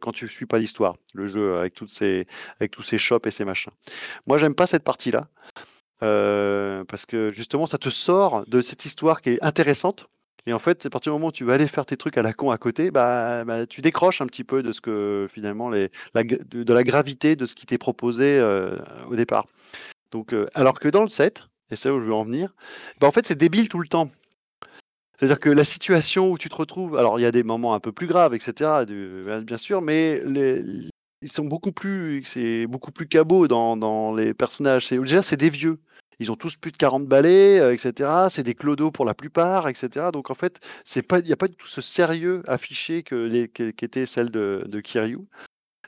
quand 0.00 0.12
tu 0.12 0.26
suis 0.26 0.46
pas 0.46 0.58
l'histoire, 0.58 0.96
le 1.12 1.26
jeu 1.26 1.58
avec 1.58 1.74
toutes 1.74 1.90
ces 1.90 2.26
avec 2.60 2.70
tous 2.70 2.82
ces 2.82 2.96
shops 2.96 3.26
et 3.26 3.30
ces 3.30 3.44
machins. 3.44 3.72
Moi 4.26 4.38
j'aime 4.38 4.54
pas 4.54 4.66
cette 4.66 4.84
partie 4.84 5.10
là 5.10 5.28
parce 6.00 7.06
que 7.06 7.30
justement 7.34 7.66
ça 7.66 7.78
te 7.78 7.90
sort 7.90 8.44
de 8.46 8.62
cette 8.62 8.84
histoire 8.86 9.20
qui 9.20 9.30
est 9.30 9.42
intéressante 9.42 10.06
Et 10.46 10.52
en 10.52 10.58
fait, 10.58 10.86
à 10.86 10.90
partir 10.90 11.12
du 11.12 11.14
moment 11.16 11.28
où 11.28 11.32
tu 11.32 11.44
vas 11.44 11.54
aller 11.54 11.68
faire 11.68 11.86
tes 11.86 11.96
trucs 11.96 12.18
à 12.18 12.22
la 12.22 12.32
con 12.32 12.50
à 12.50 12.58
côté, 12.58 12.90
bah, 12.90 13.44
bah, 13.44 13.66
tu 13.66 13.80
décroches 13.80 14.20
un 14.20 14.26
petit 14.26 14.44
peu 14.44 14.62
de 14.62 14.72
ce 14.72 14.80
que 14.80 15.26
finalement 15.30 15.70
les, 15.70 15.90
la, 16.14 16.22
de, 16.24 16.72
la 16.72 16.82
gravité 16.84 17.36
de 17.36 17.46
ce 17.46 17.54
qui 17.54 17.66
t'est 17.66 17.78
proposé 17.78 18.38
euh, 18.38 18.76
au 19.08 19.16
départ. 19.16 19.46
Donc, 20.10 20.32
euh, 20.34 20.46
alors 20.54 20.78
que 20.80 20.88
dans 20.88 21.00
le 21.00 21.06
set, 21.08 21.44
et 21.70 21.76
c'est 21.76 21.88
là 21.88 21.94
où 21.94 22.00
je 22.00 22.06
veux 22.06 22.14
en 22.14 22.24
venir, 22.24 22.54
bah, 23.00 23.06
en 23.06 23.10
fait 23.10 23.26
c'est 23.26 23.38
débile 23.38 23.68
tout 23.68 23.80
le 23.80 23.88
temps. 23.88 24.10
C'est-à-dire 25.18 25.40
que 25.40 25.50
la 25.50 25.64
situation 25.64 26.30
où 26.30 26.38
tu 26.38 26.48
te 26.48 26.56
retrouves, 26.56 26.96
alors 26.96 27.18
il 27.20 27.22
y 27.22 27.26
a 27.26 27.30
des 27.30 27.42
moments 27.42 27.74
un 27.74 27.80
peu 27.80 27.92
plus 27.92 28.06
graves, 28.06 28.34
etc. 28.34 28.84
bien 29.42 29.58
sûr, 29.58 29.80
mais 29.80 30.22
ils 31.22 31.32
sont 31.32 31.44
beaucoup 31.44 31.72
plus, 31.72 32.22
c'est 32.24 32.66
beaucoup 32.66 32.92
plus 32.92 33.06
cabot 33.06 33.48
dans, 33.48 34.14
les 34.14 34.34
personnages. 34.34 34.86
C'est 34.86 34.98
déjà 34.98 35.22
c'est 35.22 35.36
des 35.36 35.50
vieux. 35.50 35.78
Ils 36.20 36.30
ont 36.30 36.36
tous 36.36 36.56
plus 36.56 36.70
de 36.70 36.76
40 36.76 37.08
balais, 37.08 37.58
euh, 37.58 37.72
etc. 37.74 38.28
C'est 38.30 38.44
des 38.44 38.54
clodos 38.54 38.92
pour 38.92 39.04
la 39.04 39.14
plupart, 39.14 39.68
etc. 39.68 40.10
Donc 40.12 40.30
en 40.30 40.34
fait, 40.34 40.60
il 40.94 41.24
n'y 41.24 41.32
a 41.32 41.36
pas 41.36 41.48
tout 41.48 41.66
ce 41.66 41.80
sérieux 41.80 42.42
affiché 42.46 43.02
que 43.02 43.46
qu'était 43.46 44.06
celle 44.06 44.30
de, 44.30 44.64
de 44.66 44.80
Kiryu. 44.80 45.26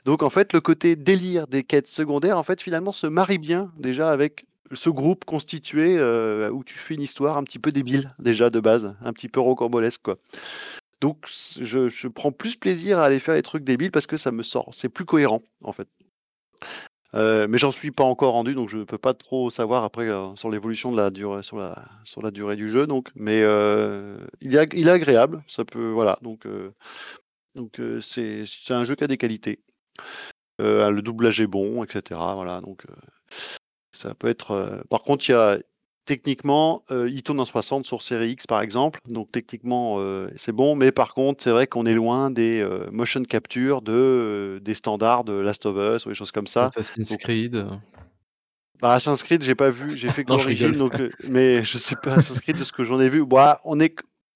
Donc 0.03 0.23
en 0.23 0.29
fait, 0.29 0.51
le 0.53 0.59
côté 0.59 0.95
délire 0.95 1.47
des 1.47 1.63
quêtes 1.63 1.87
secondaires, 1.87 2.37
en 2.37 2.43
fait, 2.43 2.61
finalement, 2.61 2.91
se 2.91 3.07
marie 3.07 3.37
bien 3.37 3.71
déjà 3.77 4.11
avec 4.11 4.45
ce 4.73 4.89
groupe 4.89 5.25
constitué 5.25 5.97
euh, 5.97 6.49
où 6.49 6.63
tu 6.63 6.77
fais 6.77 6.95
une 6.95 7.01
histoire 7.01 7.37
un 7.37 7.43
petit 7.43 7.59
peu 7.59 7.71
débile 7.71 8.13
déjà 8.19 8.49
de 8.49 8.59
base, 8.59 8.95
un 9.01 9.13
petit 9.13 9.29
peu 9.29 9.39
rocambolesque 9.39 10.01
quoi. 10.01 10.17
Donc 10.99 11.27
je, 11.27 11.89
je, 11.89 12.07
prends 12.07 12.31
plus 12.31 12.55
plaisir 12.55 12.97
à 12.97 13.05
aller 13.05 13.19
faire 13.19 13.35
les 13.35 13.43
trucs 13.43 13.63
débiles 13.63 13.91
parce 13.91 14.07
que 14.07 14.17
ça 14.17 14.31
me 14.31 14.43
sort, 14.43 14.69
c'est 14.73 14.89
plus 14.89 15.05
cohérent 15.05 15.41
en 15.63 15.71
fait. 15.71 15.87
Euh, 17.13 17.47
mais 17.49 17.57
j'en 17.57 17.71
suis 17.71 17.91
pas 17.91 18.03
encore 18.03 18.33
rendu, 18.33 18.53
donc 18.53 18.69
je 18.69 18.77
ne 18.77 18.83
peux 18.83 18.97
pas 18.97 19.13
trop 19.13 19.49
savoir 19.49 19.83
après 19.83 20.09
euh, 20.09 20.35
sur 20.35 20.49
l'évolution 20.49 20.91
de 20.91 20.97
la 20.97 21.09
durée, 21.09 21.41
sur 21.41 21.57
la, 21.57 21.85
sur 22.03 22.21
la 22.21 22.31
durée 22.31 22.55
du 22.55 22.69
jeu. 22.69 22.85
Donc, 22.85 23.09
mais 23.15 23.41
euh, 23.43 24.17
il, 24.41 24.55
est, 24.55 24.73
il 24.73 24.87
est 24.87 24.91
agréable, 24.91 25.43
ça 25.47 25.63
peut, 25.63 25.89
voilà. 25.89 26.19
Donc, 26.21 26.47
donc 27.55 27.81
c'est 28.01 28.45
un 28.69 28.83
jeu 28.83 28.95
qui 28.95 29.03
a 29.03 29.07
des 29.07 29.17
qualités. 29.17 29.59
Le 30.59 30.99
doublage 31.01 31.39
est 31.39 31.47
bon, 31.47 31.83
etc. 31.83 32.19
Voilà, 32.35 32.61
donc 32.61 32.85
ça 33.97 34.13
peut 34.13 34.27
être. 34.27 34.83
par 34.89 35.01
contre, 35.03 35.27
il 35.29 35.31
y 35.31 35.35
a 35.35 35.57
techniquement, 36.07 36.83
euh, 36.89 37.07
il 37.11 37.21
tourne 37.21 37.39
en 37.39 37.45
60 37.45 37.85
sur 37.85 38.01
série 38.01 38.31
X 38.31 38.47
par 38.47 38.61
exemple, 38.61 38.99
donc 39.07 39.31
techniquement 39.31 39.97
euh, 39.99 40.29
c'est 40.37 40.53
bon, 40.53 40.73
mais 40.73 40.91
par 40.91 41.13
contre 41.13 41.43
c'est 41.43 41.51
vrai 41.51 41.67
qu'on 41.67 41.85
est 41.85 41.93
loin 41.93 42.31
des 42.31 42.61
euh, 42.61 42.89
motion 42.91 43.21
capture 43.23 43.81
de, 43.83 43.91
euh, 43.93 44.59
des 44.61 44.73
standards 44.73 45.25
de 45.25 45.33
Last 45.33 45.65
of 45.67 45.75
Us 45.77 46.05
ou 46.05 46.09
des 46.09 46.15
choses 46.15 46.31
comme 46.31 46.47
ça. 46.47 46.65
Assassin's 46.65 47.09
donc, 47.09 47.19
Creed. 47.19 47.67
Bah, 48.81 48.93
Assassin's 48.93 49.21
Creed, 49.21 49.43
j'ai 49.43 49.55
pas 49.55 49.69
vu, 49.69 49.97
j'ai 49.97 50.09
fait 50.09 50.23
que 50.23 50.29
l'origine, 50.33 50.71
donc, 50.71 50.93
mais 51.29 51.63
je 51.63 51.77
sais 51.77 51.95
pas 52.01 52.13
Assassin's 52.13 52.41
Creed 52.41 52.57
de 52.57 52.63
ce 52.63 52.71
que 52.71 52.83
j'en 52.83 52.99
ai 52.99 53.09
vu. 53.09 53.25
Bah, 53.25 53.59
on 53.65 53.79
est, 53.79 53.93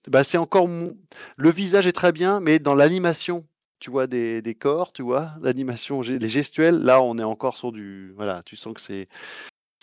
bah, 0.07 0.23
c'est 0.23 0.37
encore 0.37 0.67
le 0.67 1.49
visage 1.49 1.87
est 1.87 1.93
très 1.93 2.11
bien, 2.11 2.41
mais 2.41 2.59
dans 2.59 2.75
l'animation, 2.75 3.45
tu 3.79 3.91
vois 3.91 4.07
des, 4.07 4.41
des 4.41 4.55
corps, 4.55 4.91
tu 4.91 5.03
vois 5.03 5.31
l'animation, 5.41 6.01
les 6.01 6.27
gestuels, 6.27 6.79
là 6.79 7.01
on 7.01 7.17
est 7.17 7.23
encore 7.23 7.57
sur 7.57 7.71
du, 7.71 8.11
voilà, 8.17 8.41
tu 8.43 8.57
sens 8.57 8.73
que 8.73 8.81
c'est 8.81 9.07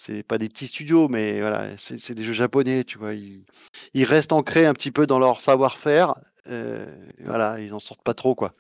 c'est 0.01 0.23
pas 0.23 0.39
des 0.39 0.49
petits 0.49 0.69
studios, 0.69 1.09
mais 1.09 1.41
voilà, 1.41 1.77
c'est 1.77 2.15
des 2.15 2.23
jeux 2.23 2.33
japonais, 2.33 2.85
tu 2.85 2.99
vois. 2.99 3.15
Ils, 3.15 4.05
restent 4.05 4.33
ancrés 4.33 4.65
un 4.65 4.73
petit 4.73 4.93
peu 4.93 5.07
dans 5.07 5.19
leur 5.19 5.41
savoir-faire. 5.43 6.15
Euh, 6.47 6.87
voilà, 7.21 7.61
ils 7.61 7.75
en 7.75 7.81
sortent 7.81 8.05
pas 8.05 8.15
trop, 8.15 8.35
quoi. 8.35 8.55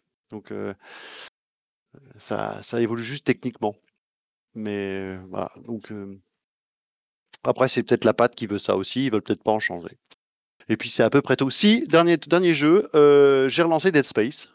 Euh, 0.50 0.74
ça, 2.16 2.60
ça 2.62 2.80
évolue 2.80 3.04
juste 3.04 3.24
techniquement. 3.24 3.76
Mais 4.54 5.14
euh, 5.14 5.18
voilà, 5.30 5.50
donc. 5.64 5.92
Après, 7.44 7.68
c'est 7.68 7.84
peut-être 7.84 8.04
la 8.04 8.14
patte 8.14 8.34
qui 8.34 8.48
veut 8.48 8.58
ça 8.58 8.76
aussi, 8.76 9.06
ils 9.06 9.12
veulent 9.12 9.22
peut-être 9.22 9.44
pas 9.44 9.52
en 9.52 9.60
changer. 9.60 9.96
Et 10.68 10.76
puis, 10.76 10.88
c'est 10.88 11.04
à 11.04 11.10
peu 11.10 11.22
près 11.22 11.36
tout. 11.36 11.50
Si, 11.50 11.86
dernier, 11.86 12.16
dernier 12.16 12.52
jeu, 12.52 12.90
j'ai 13.48 13.62
relancé 13.62 13.92
Dead 13.92 14.04
Space 14.04 14.48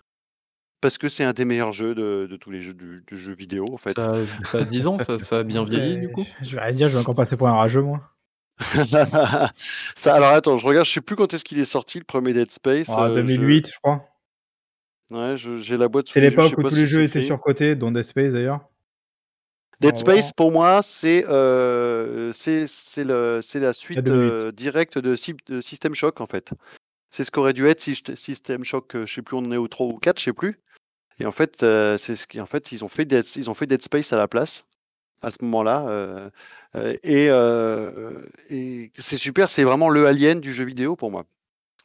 parce 0.83 0.97
que 0.97 1.07
c'est 1.07 1.23
un 1.23 1.31
des 1.31 1.45
meilleurs 1.45 1.71
jeux 1.71 1.95
de, 1.95 2.27
de 2.29 2.35
tous 2.35 2.51
les 2.51 2.59
jeux 2.59 2.73
du, 2.73 3.05
du, 3.07 3.15
jeu 3.15 3.33
vidéo 3.33 3.65
en 3.71 3.77
fait. 3.77 3.95
Ça, 3.95 4.15
ça 4.43 4.57
a 4.59 4.63
10 4.65 4.87
ans, 4.87 4.97
ça, 4.97 5.17
ça 5.17 5.39
a 5.39 5.43
bien 5.43 5.63
vieilli 5.63 5.97
du 5.97 6.09
coup? 6.11 6.25
Je 6.41 6.57
vais 6.57 6.61
rien 6.61 6.73
dire, 6.73 6.89
je 6.89 6.95
vais 6.95 6.99
encore 6.99 7.15
passer 7.15 7.37
pour 7.37 7.47
un 7.47 7.53
rageux 7.53 7.81
moi. 7.81 8.01
ça, 9.95 10.13
alors 10.13 10.31
attends, 10.31 10.57
je 10.57 10.67
regarde, 10.67 10.85
je 10.85 10.91
sais 10.91 11.01
plus 11.01 11.15
quand 11.15 11.33
est-ce 11.33 11.45
qu'il 11.45 11.57
est 11.57 11.65
sorti 11.65 11.99
le 11.99 12.03
premier 12.03 12.33
Dead 12.33 12.51
Space. 12.51 12.89
Ah, 12.89 13.09
2008, 13.09 13.67
je, 13.67 13.71
je 13.71 13.77
crois. 13.79 14.05
Ouais, 15.11 15.35
j'ai 15.37 15.77
la 15.77 15.87
boîte. 15.87 16.09
C'est 16.09 16.19
l'époque 16.19 16.53
où 16.57 16.63
tous 16.63 16.75
les 16.75 16.85
jeux 16.85 17.03
étaient 17.03 17.21
surcotés, 17.21 17.75
dont 17.75 17.89
Dead 17.89 18.03
Space 18.03 18.33
d'ailleurs. 18.33 18.67
Dead 19.79 19.97
Space, 19.97 20.33
pour 20.33 20.51
moi, 20.51 20.81
c'est 20.81 21.23
euh, 21.29 22.33
la 22.33 23.73
suite 23.73 24.09
euh, 24.09 24.51
directe 24.51 24.97
de, 24.97 25.15
de 25.47 25.61
System 25.61 25.95
Shock 25.95 26.19
en 26.19 26.27
fait. 26.27 26.51
C'est 27.09 27.23
ce 27.23 27.31
qu'aurait 27.31 27.53
dû 27.53 27.67
être 27.67 27.79
si 27.79 27.95
System 28.15 28.65
Shock, 28.65 28.95
euh, 28.95 29.05
je 29.05 29.13
sais 29.13 29.21
plus, 29.21 29.37
on 29.37 29.45
en 29.45 29.51
est 29.51 29.57
au 29.57 29.67
3 29.67 29.85
ou 29.85 29.97
4, 29.97 30.19
je 30.19 30.25
sais 30.25 30.33
plus. 30.33 30.59
Et 31.23 31.25
en 31.25 31.31
fait, 31.31 31.59
c'est 31.61 32.15
ce 32.17 32.27
qui, 32.27 32.41
en 32.41 32.45
fait, 32.45 32.73
ils 32.73 32.83
ont 32.83 32.89
fait 32.89 33.05
Dead, 33.05 33.81
Space 33.81 34.11
à 34.11 34.17
la 34.17 34.27
place 34.27 34.65
à 35.21 35.31
ce 35.31 35.37
moment-là. 35.43 36.29
Et, 37.03 37.29
c'est 38.97 39.17
super, 39.17 39.49
c'est 39.49 39.63
vraiment 39.63 39.87
le 39.87 40.05
alien 40.05 40.41
du 40.41 40.51
jeu 40.51 40.65
vidéo 40.65 40.97
pour 40.97 41.11
moi. 41.11 41.23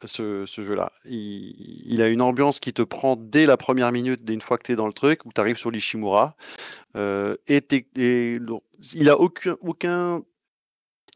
Ce, 0.05 0.45
jeu-là. 0.45 0.91
Il, 1.05 2.03
a 2.03 2.09
une 2.09 2.21
ambiance 2.21 2.59
qui 2.59 2.73
te 2.73 2.83
prend 2.83 3.15
dès 3.15 3.47
la 3.47 3.57
première 3.57 3.93
minute, 3.93 4.25
dès 4.25 4.35
une 4.35 4.41
fois 4.41 4.59
que 4.59 4.65
tu 4.65 4.73
es 4.73 4.77
dans 4.77 4.89
le 4.89 4.93
truc, 4.93 5.25
où 5.25 5.33
tu 5.33 5.41
arrives 5.41 5.57
sur 5.57 5.71
l'Ishimura. 5.71 6.35
Et, 6.97 7.63
et, 7.95 8.41
il 8.95 9.09
a 9.09 9.21
aucun, 9.21 9.57
aucun. 9.61 10.23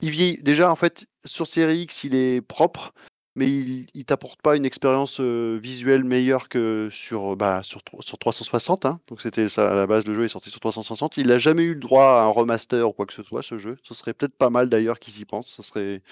Il 0.00 0.10
vieillit 0.10 0.42
déjà 0.44 0.70
en 0.70 0.76
fait 0.76 1.06
sur 1.24 1.48
Série 1.48 1.80
X, 1.80 2.04
il 2.04 2.14
est 2.14 2.40
propre 2.40 2.94
mais 3.34 3.46
il, 3.48 3.86
il 3.94 4.04
t'apporte 4.04 4.42
pas 4.42 4.56
une 4.56 4.66
expérience 4.66 5.20
visuelle 5.20 6.04
meilleure 6.04 6.48
que 6.48 6.88
sur, 6.92 7.36
bah, 7.36 7.62
sur, 7.62 7.80
sur 8.00 8.18
360. 8.18 8.84
Hein. 8.84 9.00
Donc 9.08 9.22
c'était 9.22 9.48
ça, 9.48 9.70
à 9.70 9.74
la 9.74 9.86
base, 9.86 10.06
le 10.06 10.14
jeu 10.14 10.24
est 10.24 10.28
sorti 10.28 10.50
sur 10.50 10.60
360. 10.60 11.16
Il 11.16 11.28
n'a 11.28 11.38
jamais 11.38 11.62
eu 11.62 11.74
le 11.74 11.80
droit 11.80 12.04
à 12.04 12.22
un 12.22 12.28
remaster 12.28 12.88
ou 12.88 12.92
quoi 12.92 13.06
que 13.06 13.14
ce 13.14 13.22
soit, 13.22 13.42
ce 13.42 13.58
jeu. 13.58 13.78
Ce 13.82 13.94
serait 13.94 14.12
peut-être 14.12 14.36
pas 14.36 14.50
mal 14.50 14.68
d'ailleurs 14.68 14.98
qu'ils 14.98 15.20
y 15.20 15.24
pensent. 15.24 15.54
Ce 15.54 15.62
serait, 15.62 16.02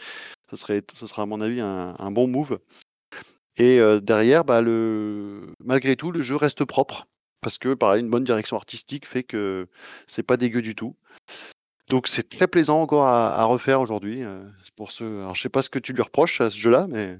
ce 0.50 0.56
serait, 0.56 0.82
ce 0.94 1.20
à 1.20 1.26
mon 1.26 1.40
avis 1.40 1.60
un, 1.60 2.10
bon 2.10 2.26
move. 2.26 2.58
Et 3.56 3.80
derrière, 4.02 4.44
bah, 4.44 4.62
le... 4.62 5.54
malgré 5.62 5.96
tout, 5.96 6.12
le 6.12 6.22
jeu 6.22 6.36
reste 6.36 6.64
propre. 6.64 7.06
Parce 7.42 7.58
que, 7.58 7.74
pareil, 7.74 8.02
une 8.02 8.10
bonne 8.10 8.24
direction 8.24 8.56
artistique 8.56 9.06
fait 9.06 9.22
que 9.22 9.66
c'est 10.06 10.22
pas 10.22 10.36
dégueu 10.36 10.62
du 10.62 10.74
tout. 10.74 10.94
Donc 11.90 12.06
c'est 12.06 12.28
très 12.28 12.46
plaisant 12.46 12.80
encore 12.80 13.06
à, 13.06 13.44
refaire 13.44 13.80
aujourd'hui. 13.80 14.22
Euh, 14.22 14.42
pour 14.76 14.92
ce... 14.92 15.04
Alors 15.04 15.34
je 15.34 15.42
sais 15.42 15.48
pas 15.48 15.60
ce 15.60 15.68
que 15.68 15.80
tu 15.80 15.92
lui 15.92 16.02
reproches 16.02 16.40
à 16.40 16.48
ce 16.48 16.56
jeu-là, 16.56 16.86
mais. 16.88 17.18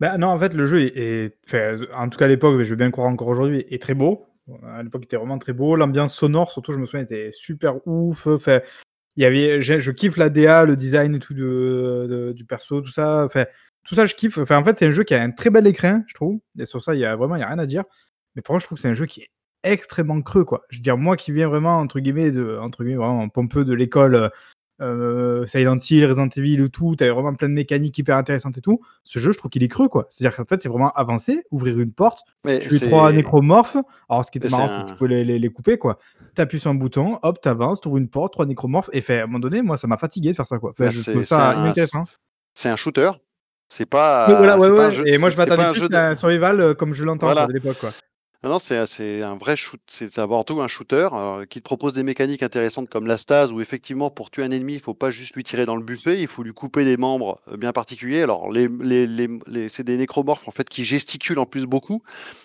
Bah, 0.00 0.16
non, 0.16 0.28
en 0.28 0.38
fait, 0.38 0.54
le 0.54 0.64
jeu 0.64 0.80
est, 0.80 1.34
en 1.94 2.08
tout 2.08 2.18
cas 2.18 2.24
à 2.24 2.28
l'époque, 2.28 2.54
mais 2.56 2.64
je 2.64 2.70
veux 2.70 2.76
bien 2.76 2.90
croire 2.90 3.08
encore 3.08 3.28
aujourd'hui, 3.28 3.64
est 3.68 3.82
très 3.82 3.94
beau. 3.94 4.24
À 4.64 4.82
l'époque, 4.82 5.02
il 5.02 5.06
était 5.06 5.16
vraiment 5.16 5.38
très 5.38 5.52
beau. 5.52 5.76
L'ambiance 5.76 6.14
sonore, 6.14 6.50
surtout, 6.50 6.72
je 6.72 6.78
me 6.78 6.86
souviens, 6.86 7.02
était 7.02 7.30
super 7.32 7.86
ouf. 7.86 8.26
Enfin, 8.26 8.60
il 9.16 9.22
y 9.22 9.26
avait, 9.26 9.60
je, 9.60 9.90
kiffe 9.90 10.16
la 10.16 10.30
DA, 10.30 10.64
le 10.64 10.76
design 10.76 11.14
et 11.16 11.18
tout 11.18 11.34
de, 11.34 12.32
du 12.34 12.44
perso, 12.44 12.80
tout 12.80 12.92
ça. 12.92 13.24
Enfin, 13.24 13.44
tout 13.84 13.94
ça, 13.96 14.06
je 14.06 14.14
kiffe. 14.14 14.38
Enfin, 14.38 14.58
en 14.58 14.64
fait, 14.64 14.78
c'est 14.78 14.86
un 14.86 14.90
jeu 14.92 15.04
qui 15.04 15.14
a 15.14 15.22
un 15.22 15.30
très 15.30 15.50
bel 15.50 15.66
écrin, 15.66 16.04
je 16.06 16.14
trouve. 16.14 16.38
Et 16.58 16.64
sur 16.64 16.82
ça, 16.82 16.94
il 16.94 17.00
y 17.00 17.04
a 17.04 17.16
vraiment, 17.16 17.36
il 17.36 17.40
y 17.40 17.42
a 17.42 17.48
rien 17.48 17.58
à 17.58 17.66
dire. 17.66 17.84
Mais 18.34 18.42
pour 18.42 18.54
moi, 18.54 18.60
je 18.60 18.66
trouve 18.66 18.76
que 18.76 18.82
c'est 18.82 18.88
un 18.88 18.94
jeu 18.94 19.06
qui 19.06 19.22
est 19.22 19.30
extrêmement 19.72 20.20
creux, 20.22 20.44
quoi. 20.44 20.62
Je 20.70 20.78
veux 20.78 20.82
dire, 20.82 20.96
moi 20.96 21.16
qui 21.16 21.32
viens 21.32 21.48
vraiment, 21.48 21.78
entre 21.78 22.00
guillemets, 22.00 22.30
de, 22.30 22.58
entre 22.60 22.84
guillemets, 22.84 22.98
vraiment 22.98 23.28
pompeux 23.28 23.64
de 23.64 23.74
l'école 23.74 24.30
euh, 24.82 25.46
Silent 25.46 25.78
Hill, 25.78 26.04
Resident 26.04 26.28
Evil, 26.36 26.68
tout, 26.70 26.96
t'avais 26.96 27.10
vraiment 27.10 27.34
plein 27.34 27.48
de 27.48 27.54
mécaniques 27.54 27.96
hyper 27.96 28.16
intéressantes 28.16 28.58
et 28.58 28.60
tout. 28.60 28.80
Ce 29.04 29.18
jeu, 29.18 29.32
je 29.32 29.38
trouve 29.38 29.50
qu'il 29.50 29.62
est 29.62 29.68
creux, 29.68 29.88
quoi. 29.88 30.06
C'est-à-dire 30.10 30.36
qu'en 30.36 30.44
fait, 30.44 30.60
c'est 30.60 30.68
vraiment 30.68 30.92
avancer, 30.92 31.44
ouvrir 31.50 31.80
une 31.80 31.92
porte, 31.92 32.20
Mais 32.44 32.58
tuer 32.58 32.80
trois 32.80 33.12
nécromorphes. 33.12 33.78
Alors, 34.08 34.24
ce 34.24 34.30
qui 34.30 34.38
était 34.38 34.48
marrant, 34.48 34.68
c'est 34.68 34.84
que 34.86 34.90
tu 34.92 34.98
peux 34.98 35.06
les, 35.06 35.24
les, 35.24 35.38
les 35.38 35.48
couper, 35.48 35.78
quoi. 35.78 35.98
T'appuies 36.34 36.60
sur 36.60 36.70
un 36.70 36.74
bouton, 36.74 37.18
hop, 37.22 37.40
t'avances, 37.40 37.80
t'ouvres 37.80 37.96
une 37.96 38.08
porte, 38.08 38.32
trois 38.32 38.46
nécromorphes, 38.46 38.90
et 38.92 39.00
fait, 39.00 39.20
à 39.20 39.24
un 39.24 39.26
moment 39.26 39.38
donné, 39.38 39.62
moi, 39.62 39.76
ça 39.76 39.86
m'a 39.86 39.96
fatigué 39.96 40.30
de 40.30 40.36
faire 40.36 40.46
ça, 40.46 40.58
quoi. 40.58 40.70
Enfin, 40.70 40.90
je 40.90 41.10
trouve 41.10 41.24
ça 41.24 41.50
un... 41.50 41.64
inintéressant. 41.64 42.02
C'est 42.54 42.68
un 42.68 42.76
shooter. 42.76 43.10
C'est 43.68 43.86
pas. 43.86 44.26
Oui, 44.28 44.34
voilà, 44.36 44.58
ouais, 44.58 44.70
ouais. 44.70 44.90
Jeu, 44.90 45.08
et 45.08 45.18
moi, 45.18 45.30
je 45.30 45.36
m'attendais 45.36 45.70
plus 45.72 45.94
à 45.94 46.10
un 46.10 46.14
survival 46.14 46.60
euh, 46.60 46.74
comme 46.74 46.94
je 46.94 47.04
l'entends 47.04 47.26
voilà. 47.26 47.42
à 47.42 47.48
l'époque, 47.48 47.78
quoi. 47.80 47.90
Non, 48.42 48.50
non, 48.50 48.58
c'est 48.58 49.22
un 49.22 49.36
vrai 49.36 49.56
shoot, 49.56 49.80
c'est 49.86 50.18
avant 50.18 50.44
tout 50.44 50.60
un 50.60 50.68
shooter 50.68 51.08
euh, 51.12 51.46
qui 51.46 51.60
te 51.60 51.64
propose 51.64 51.94
des 51.94 52.02
mécaniques 52.02 52.42
intéressantes 52.42 52.88
comme 52.88 53.06
la 53.06 53.16
stase 53.16 53.50
où 53.50 53.60
effectivement 53.60 54.10
pour 54.10 54.30
tuer 54.30 54.44
un 54.44 54.50
ennemi, 54.50 54.74
il 54.74 54.80
faut 54.80 54.94
pas 54.94 55.10
juste 55.10 55.34
lui 55.36 55.42
tirer 55.42 55.64
dans 55.64 55.74
le 55.74 55.82
buffet, 55.82 56.20
il 56.20 56.28
faut 56.28 56.42
lui 56.42 56.52
couper 56.52 56.84
des 56.84 56.96
membres 56.96 57.40
euh, 57.48 57.56
bien 57.56 57.72
particuliers. 57.72 58.22
Alors 58.22 58.50
les, 58.52 58.68
les, 58.80 59.06
les, 59.06 59.68
c'est 59.68 59.84
des 59.84 59.96
nécromorphes 59.96 60.46
en 60.48 60.52
fait 60.52 60.68
qui 60.68 60.84
gesticulent 60.84 61.38
en 61.38 61.46
plus 61.46 61.66
beaucoup, 61.66 62.02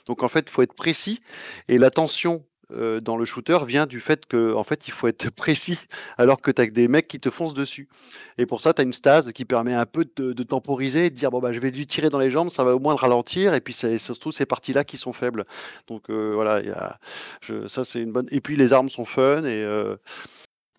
donc 0.07 0.23
en 0.23 0.29
fait 0.29 0.49
faut 0.49 0.61
être 0.61 0.73
précis 0.73 1.19
et 1.67 1.77
la 1.77 1.91
tension 1.91 2.45
euh, 2.73 2.99
dans 2.99 3.17
le 3.17 3.25
shooter 3.25 3.59
vient 3.65 3.85
du 3.85 3.99
fait 3.99 4.25
que 4.25 4.53
en 4.53 4.63
fait 4.63 4.87
il 4.87 4.91
faut 4.91 5.07
être 5.07 5.29
précis 5.35 5.79
alors 6.17 6.41
que 6.41 6.51
tu 6.51 6.61
as 6.61 6.67
des 6.67 6.87
mecs 6.87 7.07
qui 7.07 7.19
te 7.19 7.29
foncent 7.29 7.53
dessus. 7.53 7.87
Et 8.37 8.45
pour 8.45 8.61
ça, 8.61 8.73
tu 8.73 8.81
as 8.81 8.83
une 8.83 8.93
stase 8.93 9.31
qui 9.31 9.45
permet 9.45 9.73
un 9.73 9.85
peu 9.85 10.05
de, 10.15 10.43
temporiser, 10.43 11.09
de 11.09 11.15
dire 11.15 11.31
bon 11.31 11.39
bah 11.39 11.51
je 11.51 11.59
vais 11.59 11.71
lui 11.71 11.85
tirer 11.85 12.09
dans 12.09 12.19
les 12.19 12.29
jambes, 12.29 12.49
ça 12.49 12.63
va 12.63 12.75
au 12.75 12.79
moins 12.79 12.93
le 12.93 12.99
ralentir 12.99 13.53
et 13.53 13.61
puis 13.61 13.73
c'est 13.73 13.97
surtout 13.97 14.31
ces 14.31 14.45
parties-là 14.45 14.83
qui 14.83 14.97
sont 14.97 15.13
faibles. 15.13 15.45
Donc 15.87 16.09
euh, 16.09 16.31
voilà, 16.33 16.97
ça 17.67 17.85
c'est 17.85 17.99
une 17.99 18.11
bonne. 18.11 18.27
Et 18.31 18.41
puis 18.41 18.55
les 18.55 18.73
armes 18.73 18.89
sont 18.89 19.05
fun 19.05 19.43
et 19.43 19.63
euh, 19.63 19.95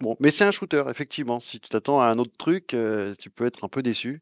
Bon, 0.03 0.17
mais 0.19 0.33
c'est 0.33 0.43
un 0.43 0.51
shooter, 0.51 0.83
effectivement. 0.91 1.39
Si 1.39 1.61
tu 1.61 1.69
t'attends 1.69 2.01
à 2.01 2.07
un 2.07 2.19
autre 2.19 2.33
truc, 2.37 2.75
euh, 2.75 3.15
tu 3.17 3.31
peux 3.31 3.47
être 3.47 3.63
un 3.65 3.69
peu 3.69 3.85
déçu. 3.85 4.21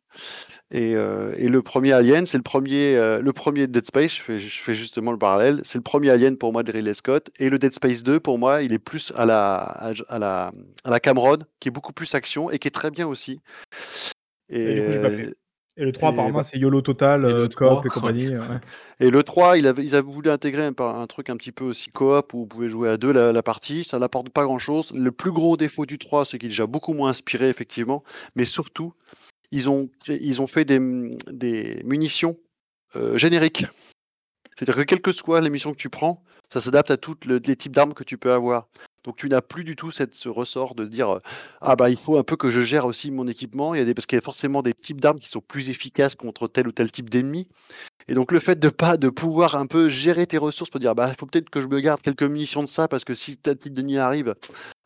Et, 0.71 0.95
euh, 0.95 1.35
et 1.39 1.49
le 1.49 1.63
premier 1.63 1.93
Alien, 1.93 2.27
c'est 2.27 2.37
le 2.37 2.43
premier, 2.43 2.99
euh, 2.99 3.23
le 3.23 3.33
premier 3.33 3.67
Dead 3.67 3.87
Space. 3.87 4.15
Je 4.15 4.21
fais, 4.21 4.39
je 4.39 4.61
fais 4.61 4.75
justement 4.75 5.11
le 5.11 5.17
parallèle. 5.17 5.63
C'est 5.65 5.79
le 5.79 5.83
premier 5.83 6.11
Alien 6.11 6.37
pour 6.37 6.53
moi 6.53 6.63
de 6.63 6.71
Ridley 6.71 6.93
Scott. 6.93 7.31
Et 7.39 7.49
le 7.49 7.59
Dead 7.59 7.73
Space 7.73 8.03
2, 8.03 8.21
pour 8.21 8.39
moi, 8.39 8.63
il 8.63 8.75
est 8.75 8.79
plus 8.79 9.11
à 9.17 9.25
la, 9.25 9.55
à, 9.55 9.93
à 10.09 10.19
la, 10.19 10.53
à 10.85 10.91
la 10.91 11.01
Cameron, 11.01 11.39
qui 11.61 11.69
est 11.69 11.73
beaucoup 11.73 11.95
plus 11.95 12.15
action 12.15 12.51
et 12.51 12.59
qui 12.59 12.69
est 12.69 12.73
très 12.73 12.91
bien 12.91 13.07
aussi. 13.09 13.41
Et 14.51 14.75
du 14.75 14.83
coup, 14.83 14.93
j'ai 14.93 15.01
pas 15.01 15.11
fait. 15.11 15.35
Et 15.81 15.85
le 15.85 15.93
3, 15.93 16.11
et 16.11 16.13
apparemment, 16.13 16.39
bah- 16.39 16.45
c'est 16.45 16.59
YOLO 16.59 16.83
total, 16.83 17.25
Et 17.25 17.29
le 17.33 17.35
euh, 17.35 17.49
coop 17.49 17.53
3, 17.55 17.83
et 17.85 17.89
compagnie. 17.89 18.29
ouais. 18.29 18.39
Et 19.01 19.09
le 19.11 19.23
3, 19.23 19.57
il 19.57 19.67
avait, 19.67 19.83
ils 19.83 19.95
avaient 19.95 20.13
voulu 20.13 20.29
intégrer 20.29 20.67
un, 20.67 20.75
un 20.79 21.07
truc 21.07 21.31
un 21.31 21.37
petit 21.37 21.53
peu 21.53 21.65
aussi 21.65 21.91
coop 21.91 22.35
où 22.35 22.41
vous 22.41 22.47
pouvez 22.47 22.69
jouer 22.69 22.91
à 22.91 22.99
deux 22.99 23.13
la, 23.13 23.33
la 23.33 23.43
partie. 23.43 23.83
Ça 23.83 23.99
n'apporte 23.99 24.29
pas 24.29 24.45
grand 24.45 24.59
chose. 24.59 24.93
Le 24.95 25.11
plus 25.11 25.33
gros 25.33 25.57
défaut 25.57 25.87
du 25.87 25.97
3, 25.99 26.27
c'est 26.27 26.39
qu'il 26.39 26.49
est 26.49 26.51
déjà 26.51 26.67
beaucoup 26.67 26.93
moins 26.93 27.09
inspiré, 27.09 27.49
effectivement. 27.49 28.05
Mais 28.37 28.45
surtout, 28.45 28.93
ils 29.53 29.71
ont, 29.71 29.89
ils 30.07 30.43
ont 30.43 30.47
fait 30.47 30.67
des, 30.67 30.79
des 31.31 31.81
munitions 31.85 32.37
euh, 32.95 33.17
génériques. 33.17 33.65
C'est-à-dire 34.57 34.77
que 34.77 34.83
quelle 34.83 35.01
que 35.01 35.13
soit 35.13 35.41
les 35.41 35.49
missions 35.49 35.73
que 35.73 35.79
tu 35.79 35.89
prends, 35.89 36.23
ça 36.53 36.61
s'adapte 36.61 36.91
à 36.91 36.97
tous 36.97 37.17
les 37.27 37.57
types 37.57 37.75
d'armes 37.75 37.95
que 37.95 38.05
tu 38.05 38.19
peux 38.19 38.33
avoir. 38.33 38.67
Donc 39.05 39.17
tu 39.17 39.29
n'as 39.29 39.41
plus 39.41 39.65
du 39.65 39.77
tout 39.77 39.91
ce 39.91 40.29
ressort 40.29 40.75
de 40.75 40.85
dire 40.85 41.09
euh, 41.09 41.21
ah 41.63 41.75
bah 41.75 41.89
il 41.89 41.97
faut 41.97 42.19
un 42.19 42.23
peu 42.23 42.37
que 42.37 42.51
je 42.51 42.61
gère 42.61 42.85
aussi 42.85 43.11
mon 43.11 43.27
équipement. 43.29 43.75
Il 43.75 43.81
y 43.81 43.85
des, 43.85 43.95
parce 43.95 44.07
qu'il 44.07 44.17
y 44.17 44.19
a 44.19 44.23
forcément 44.23 44.63
des 44.63 44.75
types 44.75 45.01
d'armes 45.01 45.19
qui 45.19 45.29
sont 45.29 45.41
plus 45.41 45.71
efficaces 45.71 46.15
contre 46.15 46.49
tel 46.49 46.69
ou 46.69 46.73
tel 46.73 46.93
type 46.93 47.09
d'ennemi. 47.09 47.49
Et 48.09 48.15
donc 48.15 48.33
le 48.33 48.41
fait 48.41 48.59
de 48.59 48.69
pas 48.69 48.97
de 48.97 49.09
pouvoir 49.09 49.55
un 49.55 49.67
peu 49.67 49.89
gérer 49.89 50.27
tes 50.27 50.39
ressources 50.39 50.71
pour 50.71 50.81
dire 50.81 50.95
bah 50.95 51.09
il 51.09 51.17
faut 51.17 51.27
peut-être 51.27 51.49
que 51.49 51.61
je 51.63 51.69
me 51.69 51.81
garde 51.81 52.03
quelques 52.03 52.25
munitions 52.25 52.63
de 52.63 52.69
ça 52.69 52.89
parce 52.89 53.05
que 53.05 53.15
si 53.15 53.39
tel 53.39 53.57
type 53.57 53.73
d'ennemi 53.73 53.97
arrive, 53.97 54.35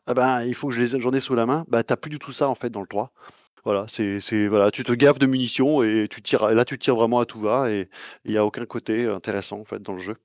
ah 0.07 0.13
bah, 0.13 0.45
il 0.45 0.53
faut 0.53 0.69
que 0.69 0.85
j'en 0.85 1.11
ai 1.11 1.19
sous 1.19 1.35
la 1.35 1.45
main. 1.45 1.65
Bah 1.67 1.83
t'as 1.83 1.97
plus 1.97 2.11
du 2.11 2.19
tout 2.19 2.31
ça 2.31 2.47
en 2.47 2.55
fait 2.55 2.69
dans 2.69 2.81
le 2.81 2.87
3. 2.87 3.11
Voilà, 3.65 3.85
c'est 3.87 4.21
c'est- 4.21 4.47
voilà, 4.47 4.69
tu 4.71 4.83
te 4.83 4.91
gaves 4.93 5.17
de 5.19 5.25
munitions 5.25 5.81
et 5.83 6.07
tu 6.09 6.21
tires. 6.21 6.47
Là 6.49 6.65
tu 6.65 6.77
tires 6.77 6.95
vraiment 6.95 7.19
à 7.19 7.25
tout 7.25 7.39
va 7.39 7.71
et 7.71 7.89
il 8.23 8.31
n'y 8.31 8.37
a 8.37 8.45
aucun 8.45 8.65
côté 8.65 9.07
intéressant 9.07 9.59
en 9.59 9.65
fait 9.65 9.81
dans 9.81 9.93
le 9.93 9.99
jeu. 9.99 10.15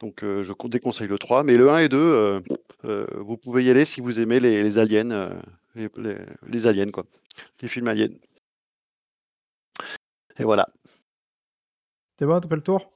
Donc 0.00 0.24
euh, 0.24 0.42
je 0.42 0.52
con- 0.52 0.68
déconseille 0.68 1.08
le 1.08 1.18
3, 1.18 1.44
mais 1.44 1.56
le 1.56 1.70
1 1.70 1.78
et 1.78 1.88
2, 1.88 1.98
euh, 1.98 2.40
euh, 2.84 3.06
vous 3.18 3.36
pouvez 3.36 3.64
y 3.64 3.70
aller 3.70 3.84
si 3.84 4.00
vous 4.00 4.20
aimez 4.20 4.40
les, 4.40 4.78
aliens, 4.78 5.30
les 6.48 6.66
aliens 6.66 6.90
quoi, 6.90 7.04
les 7.62 7.68
films 7.68 7.88
aliens. 7.88 8.08
Et 10.38 10.44
voilà. 10.44 10.66
C'est 12.18 12.26
bon, 12.26 12.40
t'as 12.40 12.48
fait 12.48 12.56
le 12.56 12.62
tour? 12.62 12.90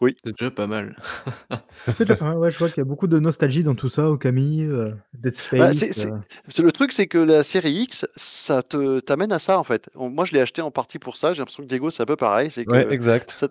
C'est 0.00 0.38
déjà 0.38 0.50
pas 0.50 0.66
mal. 0.68 0.96
C'est 1.86 2.00
déjà 2.00 2.16
pas 2.16 2.26
mal, 2.26 2.38
ouais, 2.38 2.50
je 2.50 2.58
vois 2.58 2.68
qu'il 2.68 2.78
y 2.78 2.80
a 2.82 2.84
beaucoup 2.84 3.06
de 3.08 3.18
nostalgie 3.18 3.62
dans 3.64 3.74
tout 3.74 3.88
ça, 3.88 4.08
Okami, 4.10 4.62
euh, 4.64 4.92
Dead 5.14 5.34
Bah, 5.52 5.72
Space. 5.72 5.76
c'est- 5.78 5.92
c'est- 5.92 6.12
euh, 6.12 6.16
c'est- 6.48 6.62
le 6.62 6.70
truc, 6.72 6.92
c'est 6.92 7.06
que 7.08 7.18
la 7.18 7.42
série 7.42 7.72
X, 7.72 8.06
ça 8.14 8.62
te 8.62 9.00
t'amène 9.00 9.32
à 9.32 9.38
ça 9.40 9.58
en 9.58 9.64
fait. 9.64 9.90
On- 9.96 10.08
Moi, 10.10 10.24
je 10.24 10.32
l'ai 10.34 10.40
acheté 10.40 10.62
en 10.62 10.70
partie 10.70 10.98
pour 10.98 11.16
ça. 11.16 11.32
J'ai 11.32 11.40
l'impression 11.40 11.62
que 11.64 11.68
Diego, 11.68 11.90
c'est 11.90 12.02
un 12.02 12.06
peu 12.06 12.16
pareil. 12.16 12.50
C'est 12.50 12.64
que 12.64 12.70
Ouais, 12.70 12.92
exact. 12.92 13.30
ça, 13.32 13.48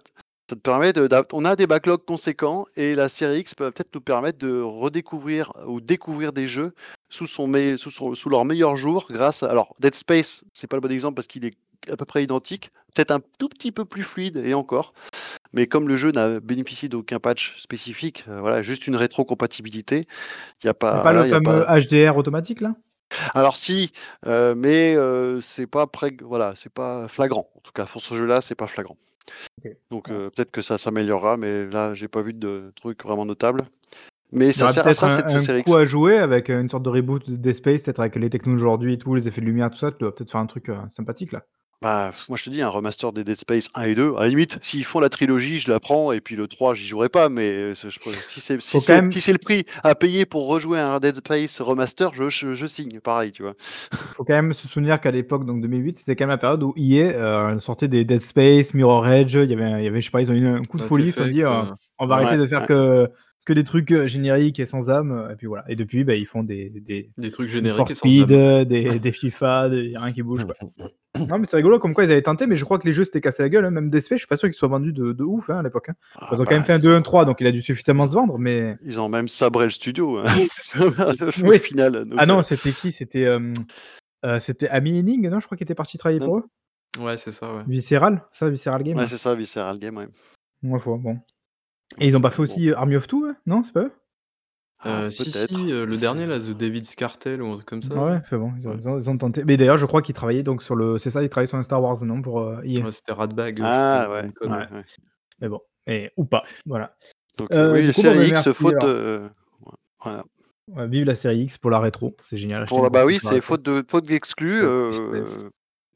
ça 0.49 0.55
te 0.55 0.61
permet 0.61 0.93
de. 0.93 1.07
d'a- 1.07 1.25
On 1.33 1.43
a 1.45 1.55
des 1.55 1.67
backlogs 1.67 2.05
conséquents 2.05 2.65
et 2.75 2.95
la 2.95 3.09
série 3.09 3.39
X 3.39 3.53
peut 3.55 3.69
peut-être 3.71 3.93
nous 3.93 4.01
permettre 4.01 4.37
de 4.39 4.61
redécouvrir 4.61 5.51
ou 5.67 5.81
découvrir 5.81 6.31
des 6.33 6.47
jeux 6.47 6.73
sous, 7.09 7.27
son 7.27 7.47
me- 7.47 7.77
sous, 7.77 7.91
son- 7.91 8.15
sous 8.15 8.29
leur 8.29 8.45
meilleur 8.45 8.75
jour 8.77 9.07
grâce 9.09 9.43
à. 9.43 9.49
Alors, 9.49 9.75
Dead 9.79 9.95
Space, 9.95 10.43
c'est 10.53 10.67
pas 10.67 10.77
le 10.77 10.81
bon 10.81 10.91
exemple 10.91 11.15
parce 11.15 11.27
qu'il 11.27 11.45
est 11.45 11.53
à 11.91 11.95
peu 11.97 12.05
près 12.05 12.23
identique, 12.23 12.71
peut-être 12.95 13.11
un 13.11 13.19
tout 13.39 13.49
petit 13.49 13.71
peu 13.71 13.85
plus 13.85 14.03
fluide 14.03 14.37
et 14.37 14.53
encore. 14.53 14.93
Mais 15.53 15.67
comme 15.67 15.87
le 15.87 15.95
jeu 15.97 16.11
n'a 16.11 16.39
bénéficié 16.39 16.89
d'aucun 16.89 17.19
patch 17.19 17.59
spécifique, 17.61 18.25
euh, 18.27 18.39
voilà, 18.41 18.61
juste 18.61 18.87
une 18.87 18.95
rétrocompatibilité, 18.95 20.07
il 20.63 20.65
n'y 20.67 20.69
a 20.69 20.73
pas. 20.73 21.01
pas 21.03 21.13
le 21.13 21.27
y 21.27 21.31
a 21.33 21.41
fameux 21.41 21.65
pas- 21.65 21.79
HDR 21.79 22.17
automatique 22.17 22.61
là? 22.61 22.75
Alors 23.33 23.55
si, 23.55 23.91
euh, 24.25 24.53
mais 24.55 24.95
euh, 24.95 25.39
c'est 25.39 25.67
pas 25.67 25.87
pré- 25.87 26.17
voilà, 26.21 26.53
c'est 26.57 26.71
pas 26.71 27.07
flagrant. 27.07 27.49
En 27.55 27.59
tout 27.61 27.71
cas, 27.71 27.85
pour 27.85 28.01
ce 28.01 28.15
jeu-là, 28.15 28.41
c'est 28.41 28.55
pas 28.55 28.67
flagrant. 28.67 28.97
Donc 29.91 30.09
Ouais. 30.09 30.15
euh, 30.15 30.29
peut-être 30.29 30.51
que 30.51 30.61
ça 30.61 30.77
s'améliorera, 30.77 31.37
mais 31.37 31.65
là, 31.67 31.93
j'ai 31.93 32.07
pas 32.07 32.21
vu 32.21 32.33
de 32.33 32.71
truc 32.75 33.03
vraiment 33.03 33.25
notable. 33.25 33.61
Mais 34.31 34.51
ça 34.51 34.67
sert 34.67 34.85
à 34.85 34.93
ça 34.93 35.07
un, 35.07 35.09
cette 35.09 35.31
un 35.31 35.39
série 35.39 35.63
coup 35.63 35.75
à 35.75 35.85
jouer 35.85 36.17
avec 36.17 36.49
euh, 36.49 36.61
une 36.61 36.69
sorte 36.69 36.83
de 36.83 36.89
reboot 36.89 37.29
de 37.29 37.37
Dead 37.37 37.55
Space, 37.55 37.81
peut-être 37.81 37.99
avec 37.99 38.15
les 38.17 38.29
technos 38.29 38.55
d'aujourd'hui 38.55 38.93
et 38.93 38.97
tout, 38.97 39.15
les 39.15 39.27
effets 39.27 39.41
de 39.41 39.45
lumière, 39.45 39.71
tout 39.71 39.77
ça, 39.77 39.91
tu 39.91 39.99
dois 39.99 40.13
peut-être 40.13 40.31
faire 40.31 40.41
un 40.41 40.47
truc 40.47 40.69
euh, 40.69 40.77
sympathique 40.89 41.31
là. 41.31 41.45
Bah, 41.81 42.09
pff, 42.11 42.27
moi 42.29 42.37
je 42.39 42.43
te 42.43 42.49
dis, 42.49 42.61
un 42.63 42.69
remaster 42.69 43.13
des 43.13 43.23
Dead 43.23 43.37
Space 43.37 43.69
1 43.75 43.83
et 43.83 43.93
2, 43.93 44.15
à 44.17 44.21
la 44.21 44.29
limite, 44.29 44.57
s'ils 44.61 44.83
font 44.83 44.99
la 44.99 45.09
trilogie, 45.09 45.59
je 45.59 45.69
la 45.69 45.79
prends, 45.79 46.11
et 46.11 46.21
puis 46.21 46.35
le 46.35 46.47
3, 46.47 46.73
j'y 46.73 46.87
jouerai 46.87 47.07
pas, 47.07 47.29
mais 47.29 47.51
euh, 47.51 47.73
c'est- 47.75 47.91
je, 47.91 47.99
si 48.25 48.41
c'est 48.41 48.59
si 48.59 48.71
Faut 48.71 48.79
c'est- 48.79 48.93
quand 48.93 49.01
même- 49.03 49.11
si 49.11 49.21
c'est 49.21 49.31
le 49.31 49.37
prix 49.37 49.63
à 49.83 49.93
payer 49.93 50.25
pour 50.25 50.47
rejouer 50.47 50.79
un 50.79 50.99
Dead 50.99 51.15
Space 51.17 51.61
remaster, 51.61 52.11
je, 52.15 52.29
je, 52.31 52.55
je 52.55 52.65
signe, 52.65 52.99
pareil, 52.99 53.31
tu 53.31 53.43
vois. 53.43 53.53
faut 54.15 54.23
quand 54.23 54.33
même 54.33 54.53
se 54.53 54.67
souvenir 54.67 54.99
qu'à 54.99 55.11
l'époque, 55.11 55.45
donc 55.45 55.61
2008, 55.61 55.99
c'était 55.99 56.15
quand 56.15 56.23
même 56.23 56.29
la 56.31 56.37
période 56.39 56.63
où 56.63 56.73
EA 56.77 57.11
euh, 57.11 57.59
sortait 57.59 57.87
des 57.87 58.05
Dead 58.05 58.21
Space, 58.21 58.73
Mirror 58.73 59.07
Edge, 59.07 59.35
il 59.35 59.51
y 59.51 59.53
avait, 59.53 59.81
il 59.81 59.85
y 59.85 59.87
avait, 59.87 60.01
je 60.01 60.05
sais 60.05 60.11
pas, 60.11 60.21
ils 60.21 60.31
ont 60.31 60.33
eu 60.33 60.47
un 60.47 60.63
coup 60.63 60.77
de 60.77 60.81
Mass 60.81 60.89
folie, 60.89 61.03
ils 61.03 61.11
se 61.11 61.17
sont 61.17 61.23
Effect, 61.25 61.35
dit, 61.35 61.43
euh, 61.43 61.51
euh, 61.51 61.65
on 61.99 62.07
va 62.07 62.17
Ouais, 62.17 62.23
arrêter 62.23 62.41
de 62.41 62.47
faire 62.47 62.61
ouais. 62.61 62.67
que, 62.67 63.07
que 63.47 63.53
des 63.53 63.63
trucs 63.63 63.91
euh, 63.91 64.07
génériques 64.07 64.59
et 64.59 64.65
sans 64.65 64.89
âme, 64.89 65.29
et 65.31 65.35
puis 65.35 65.47
voilà. 65.47 65.63
Et 65.69 65.75
depuis, 65.75 66.03
bah, 66.03 66.13
ils 66.15 66.25
font 66.27 66.43
des, 66.43 66.69
des, 66.69 67.09
des 67.17 67.31
trucs 67.31 67.47
des 67.47 67.53
génériques 67.53 67.77
For 67.77 67.91
et 67.91 67.95
sans 67.95 68.07
Speed, 68.07 68.31
âme. 68.31 68.37
euh, 68.39 68.65
des, 68.65 68.99
des 68.99 69.11
FIFA, 69.11 69.69
des, 69.69 69.87
y 69.87 69.95
a 69.95 70.01
rien 70.01 70.13
qui 70.13 70.21
bouge. 70.21 70.45
Quoi. 70.45 70.55
Non, 71.27 71.39
mais 71.39 71.47
c'est 71.47 71.55
rigolo 71.57 71.79
comme 71.79 71.95
quoi 71.95 72.03
ils 72.03 72.11
avaient 72.11 72.21
tenté, 72.21 72.45
mais 72.45 72.55
je 72.55 72.63
crois 72.63 72.77
que 72.77 72.85
les 72.85 72.93
jeux 72.93 73.03
s'étaient 73.03 73.21
cassés 73.21 73.41
la 73.41 73.49
gueule, 73.49 73.65
hein. 73.65 73.71
même 73.71 73.89
Space, 73.89 74.03
je 74.11 74.15
suis 74.17 74.27
pas 74.27 74.37
sûr 74.37 74.47
qu'ils 74.49 74.55
soient 74.57 74.67
vendus 74.67 74.93
de, 74.93 75.13
de 75.13 75.23
ouf 75.23 75.49
hein, 75.49 75.57
à 75.57 75.63
l'époque. 75.63 75.89
hein. 75.89 75.95
Ah, 76.15 76.27
Ils 76.31 76.35
ont 76.35 76.37
quand 76.39 76.51
bah, 76.51 76.51
même 76.57 76.63
fait 76.63 76.73
un 76.73 76.77
ils 76.77 76.83
2, 76.83 76.91
ont- 76.93 76.97
1, 76.97 77.01
3, 77.01 77.25
donc 77.25 77.37
il 77.41 77.47
a 77.47 77.51
dû 77.51 77.63
suffisamment 77.63 78.07
se 78.07 78.13
vendre, 78.13 78.37
mais. 78.37 78.77
Ils 78.85 78.99
ont 78.99 79.09
même 79.09 79.27
sabré 79.27 79.63
le 79.63 79.71
studio, 79.71 80.19
hein, 80.19 80.25
Oui. 81.43 81.57
final. 81.59 82.05
donc, 82.05 82.13
Ah 82.19 82.27
non, 82.27 82.39
euh, 82.39 82.43
c'était 82.43 82.71
qui? 82.71 82.91
C'était 82.91 83.25
euh, 83.25 83.51
euh, 84.25 84.39
c'était 84.39 84.69
Henning, 84.69 85.27
non 85.27 85.39
Je 85.39 85.45
crois 85.47 85.57
qu'il 85.57 85.65
était 85.65 85.73
parti 85.73 85.97
travailler 85.97 86.19
Non. 86.19 86.25
pour 86.27 86.37
eux? 86.37 86.43
Ouais, 86.99 87.17
c'est 87.17 87.31
ça, 87.31 87.51
ouais. 87.51 87.63
Visceral, 87.67 88.23
ça, 88.31 88.49
Visceral 88.51 88.83
Game. 88.83 88.97
ouais, 88.97 89.07
c'est 89.07 89.17
ça, 89.17 89.33
Visceral 89.33 89.79
Game, 89.79 89.97
ouais. 89.97 90.07
Ouais, 90.61 90.79
faut- 90.79 90.97
bon. 90.97 91.17
Et 91.99 92.07
ils 92.07 92.15
ont 92.17 92.21
pas 92.21 92.29
fait 92.31 92.41
aussi 92.41 92.69
euh, 92.69 92.77
Army 92.77 92.95
of 92.95 93.07
Two, 93.07 93.33
non 93.45 93.63
C'est 93.63 93.73
pas 93.73 93.83
eux? 93.83 93.91
Ah, 94.79 95.01
Euh, 95.03 95.09
si, 95.09 95.31
peut-être. 95.31 95.55
si, 95.55 95.71
euh, 95.71 95.85
le 95.87 95.95
C'est- 95.95 96.01
dernier, 96.01 96.27
là, 96.27 96.37
The 96.37 96.51
David's 96.51 96.93
Cartel 96.95 97.41
ou 97.41 97.47
un 97.51 97.55
truc 97.55 97.65
comme 97.65 97.81
ça. 97.81 97.95
Ouais, 97.95 98.21
fait 98.21 98.37
bon, 98.37 98.53
ils 98.59 98.67
ont, 98.67 98.71
Ouais. 98.71 98.77
ils 98.79 98.87
ont- 98.89 98.99
ils 98.99 99.09
ont 99.09 99.17
tenté. 99.17 99.43
Mais 99.43 99.57
d'ailleurs, 99.57 99.77
je 99.77 99.85
crois 99.87 100.03
qu'ils 100.03 100.13
travaillaient 100.13 100.43
donc 100.43 100.61
sur 100.61 100.75
le. 100.75 100.99
C'est 100.99 101.09
ça, 101.09 101.23
ils 101.23 101.29
travaillaient 101.29 101.47
sur 101.47 101.57
un 101.57 101.63
Star 101.63 101.81
Wars, 101.81 102.03
non 102.05 102.21
Pour 102.21 102.41
euh. 102.41 102.61
Ouais, 102.61 102.91
c'était 102.91 103.13
Radbag. 103.13 103.59
Ah 103.63 104.07
ouais. 104.11 104.31
Mais 105.41 105.49
bon, 105.49 105.61
et, 105.87 106.11
ou 106.17 106.25
pas. 106.25 106.43
Voilà. 106.65 106.95
Donc 107.37 107.49
Euh, 107.51 107.73
oui, 107.73 107.85
la 107.87 107.93
série 107.93 108.17
bah, 108.17 108.23
X, 108.25 108.45
merci, 108.45 108.53
faute 108.53 108.73
alors. 108.73 108.87
de... 108.87 109.21
voilà. 110.03 110.23
Ouais, 110.75 110.87
vive 110.87 111.05
la 111.05 111.15
série 111.15 111.39
X 111.43 111.57
pour 111.57 111.71
la 111.71 111.79
rétro, 111.79 112.15
c'est 112.21 112.37
génial. 112.37 112.65
Pour 112.65 112.83
la- 112.83 112.89
bah 112.89 113.05
oui, 113.05 113.19
c'est 113.21 113.41
faute 113.41 113.61
de 113.63 113.83
faute 113.89 114.05
d'exclus. 114.05 114.61
Euh, 114.63 114.91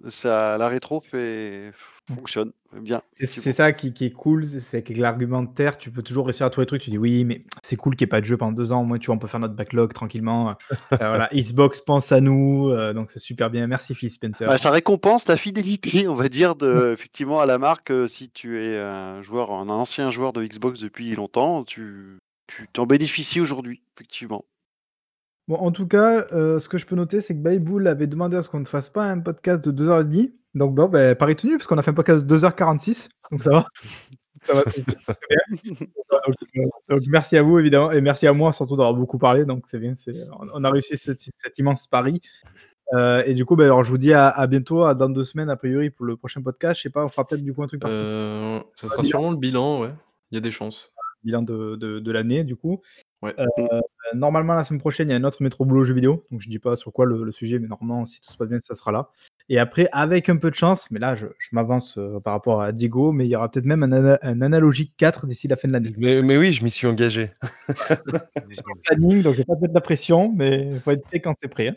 ça, 0.08 0.58
la 0.58 0.68
rétro 0.70 1.02
fait 1.02 1.72
fonctionne 2.16 2.52
bien. 2.74 3.02
C'est- 3.20 3.52
ça 3.52 3.72
qui, 3.74 3.94
qui 3.94 4.06
est 4.06 4.12
cool, 4.12 4.46
c'est- 4.48 4.82
qu'avec 4.82 5.00
l'argumentaire, 5.02 5.78
tu 5.78 5.92
peux 5.92 6.02
toujours 6.02 6.26
réussir 6.26 6.46
à 6.46 6.50
trouver 6.50 6.66
des 6.66 6.70
trucs. 6.70 6.82
Tu 6.82 6.90
dis 6.90 6.98
oui, 6.98 7.24
mais 7.26 7.44
c'est 7.64 7.76
cool 7.76 7.96
qu'il 7.96 8.06
n'y 8.06 8.10
ait 8.10 8.12
pas 8.12 8.22
de 8.22 8.26
jeu 8.26 8.38
pendant 8.38 8.52
deux 8.54 8.72
ans. 8.72 8.82
Au 8.82 8.86
moins, 8.86 8.98
tu 9.00 9.08
vois, 9.08 9.16
on 9.16 9.20
peut 9.20 9.28
faire 9.28 9.40
notre 9.40 9.54
backlog 9.56 9.94
tranquillement. 9.94 10.50
Euh, 10.52 10.54
voilà, 11.00 11.30
Xbox 11.34 11.82
pense 11.82 12.12
à 12.12 12.22
nous, 12.22 12.70
euh, 12.70 12.94
donc 12.94 13.12
c'est 13.12 13.20
super 13.20 13.50
bien. 13.50 13.68
Merci 13.68 13.94
Phil 13.96 14.10
Spencer. 14.12 14.48
Bah, 14.48 14.58
ça 14.58 14.72
récompense 14.72 15.28
la 15.28 15.38
fidélité, 15.38 16.08
on 16.08 16.16
va 16.16 16.30
dire, 16.30 16.56
de, 16.56 16.92
effectivement, 16.94 17.42
à 17.42 17.46
la 17.46 17.58
marque. 17.58 17.92
euh, 17.92 18.08
Si 18.08 18.30
tu 18.30 18.64
es 18.64 18.78
un 18.78 19.22
joueur, 19.22 19.52
un 19.52 19.70
ancien 19.70 20.12
joueur 20.12 20.34
de 20.34 20.44
Xbox 20.46 20.80
depuis 20.80 21.14
longtemps, 21.16 21.64
tu 21.64 22.18
tu 22.48 22.68
t'en 22.74 22.86
bénéficies 22.86 23.40
aujourd'hui, 23.40 23.82
effectivement. 23.96 24.44
Bon, 25.48 25.56
en 25.56 25.72
tout 25.72 25.88
cas, 25.88 26.26
euh, 26.32 26.60
ce 26.60 26.70
que 26.70 26.78
je 26.78 26.86
peux 26.86 26.96
noter, 26.96 27.20
c'est 27.22 27.34
que 27.36 27.40
Bayboul 27.42 27.88
avait 27.88 28.08
demandé 28.08 28.38
à 28.38 28.42
ce 28.42 28.50
qu'on 28.50 28.60
ne 28.60 28.66
fasse 28.66 28.90
pas 28.90 29.06
un 29.06 29.20
podcast 29.20 29.68
de 29.68 29.72
2h30. 29.72 30.32
Donc, 30.54 30.76
bon, 30.76 30.88
ben, 30.88 31.16
pari 31.16 31.36
tenu, 31.36 31.58
parce 31.58 31.68
qu'on 31.68 31.78
a 31.78 31.82
fait 31.84 31.92
un 31.92 31.96
podcast 31.96 32.24
de 32.26 32.38
2h46. 32.38 33.10
Donc, 33.32 33.44
ça 33.44 33.52
va. 33.52 33.66
ça 34.44 34.54
va 34.54 34.64
c'est 34.68 34.84
très 34.86 35.16
bien. 35.30 35.88
Donc, 36.28 36.36
donc, 36.90 37.00
merci 37.10 37.38
à 37.38 37.42
vous, 37.42 37.58
évidemment. 37.60 37.92
Et 37.92 38.02
merci 38.02 38.28
à 38.28 38.34
moi, 38.34 38.54
surtout, 38.54 38.76
d'avoir 38.76 38.94
beaucoup 38.94 39.18
parlé. 39.18 39.46
Donc, 39.46 39.66
c'est 39.68 39.80
bien. 39.80 39.94
c'est- 39.98 40.14
On 40.40 40.48
on 40.54 40.64
a 40.64 40.70
réussi 40.70 40.96
ce- 40.98 41.12
cet 41.14 41.58
immense 41.60 41.88
pari. 41.88 42.22
Euh, 42.94 43.24
et 43.26 43.34
du 43.34 43.46
coup, 43.46 43.56
ben, 43.56 43.66
alors, 43.66 43.84
je 43.86 43.90
vous 43.90 43.98
dis 43.98 44.12
à, 44.14 44.28
à 44.30 44.48
bientôt, 44.48 44.84
à 44.84 44.94
dans 44.94 45.10
deux 45.10 45.24
semaines, 45.24 45.50
a 45.50 45.56
priori, 45.56 45.90
pour 45.90 46.06
le 46.06 46.18
prochain 46.18 46.42
podcast. 46.42 46.78
Je 46.78 46.84
sais 46.84 46.90
pas, 46.90 47.06
on 47.06 47.08
fera 47.08 47.26
peut-être 47.26 47.44
du 47.44 47.54
coup 47.54 47.64
un 47.64 47.68
truc 47.68 47.82
particulier. 47.82 48.06
Euh, 48.06 48.60
ça 48.76 48.88
sera 48.90 49.04
sûrement 49.04 49.32
le 49.32 49.38
bilan, 49.38 49.82
ouais. 49.82 49.92
Il 50.32 50.36
y 50.36 50.38
a 50.38 50.42
des 50.42 50.52
chances. 50.52 50.94
Bilan 51.24 51.42
de, 51.42 51.76
de, 51.76 52.00
de 52.00 52.12
l'année, 52.12 52.44
du 52.44 52.56
coup. 52.56 52.82
Ouais. 53.22 53.36
Euh, 53.38 53.82
normalement, 54.16 54.54
la 54.56 54.64
semaine 54.64 54.80
prochaine, 54.80 55.10
il 55.10 55.12
y 55.12 55.14
a 55.14 55.18
un 55.18 55.24
autre 55.24 55.44
métro 55.44 55.64
boulot 55.66 55.86
jeu 55.86 55.94
vidéo. 55.94 56.26
Donc, 56.32 56.42
je 56.42 56.50
dis 56.50 56.58
pas 56.60 56.76
sur 56.76 56.92
quoi 56.92 57.06
le, 57.06 57.24
le 57.24 57.32
sujet, 57.32 57.60
mais 57.60 57.68
normalement, 57.68 58.06
si 58.06 58.20
tout 58.22 58.32
se 58.32 58.38
passe 58.38 58.50
bien, 58.50 58.60
ça 58.62 58.74
sera 58.76 58.92
là. 58.92 59.10
Et 59.50 59.60
après, 59.60 59.88
avec 59.92 60.30
un 60.30 60.38
peu 60.38 60.50
de 60.50 60.56
chance, 60.56 60.88
mais 60.92 61.00
là, 61.00 61.16
je, 61.16 61.28
je 61.38 61.50
m'avance 61.52 61.98
euh, 61.98 62.20
par 62.20 62.34
rapport 62.34 62.62
à 62.62 62.72
Diego, 62.72 63.12
mais 63.12 63.26
il 63.26 63.30
y 63.30 63.36
aura 63.36 63.50
peut-être 63.52 63.66
même 63.66 63.84
un, 63.84 63.92
ana- 63.92 64.20
un 64.22 64.42
analogique 64.42 64.94
4 64.98 65.28
d'ici 65.28 65.48
la 65.48 65.56
fin 65.58 65.68
de 65.68 65.74
l'année. 65.74 65.94
Mais, 65.98 66.22
mais 66.22 66.38
oui, 66.38 66.52
je 66.52 66.64
m'y 66.64 66.72
suis 66.72 66.88
engagé. 66.88 67.32
C'est 68.52 68.64
planning, 68.86 69.22
donc 69.22 69.34
je 69.34 69.38
vais 69.40 69.46
pas 69.46 69.56
te 69.56 69.62
mettre 69.62 69.74
la 69.74 69.82
pression, 69.82 70.32
mais 70.36 70.70
il 70.74 70.80
faut 70.80 70.92
être 70.92 71.04
prêt 71.04 71.20
quand 71.20 71.36
c'est 71.40 71.48
prêt. 71.48 71.68
hein. 71.70 71.76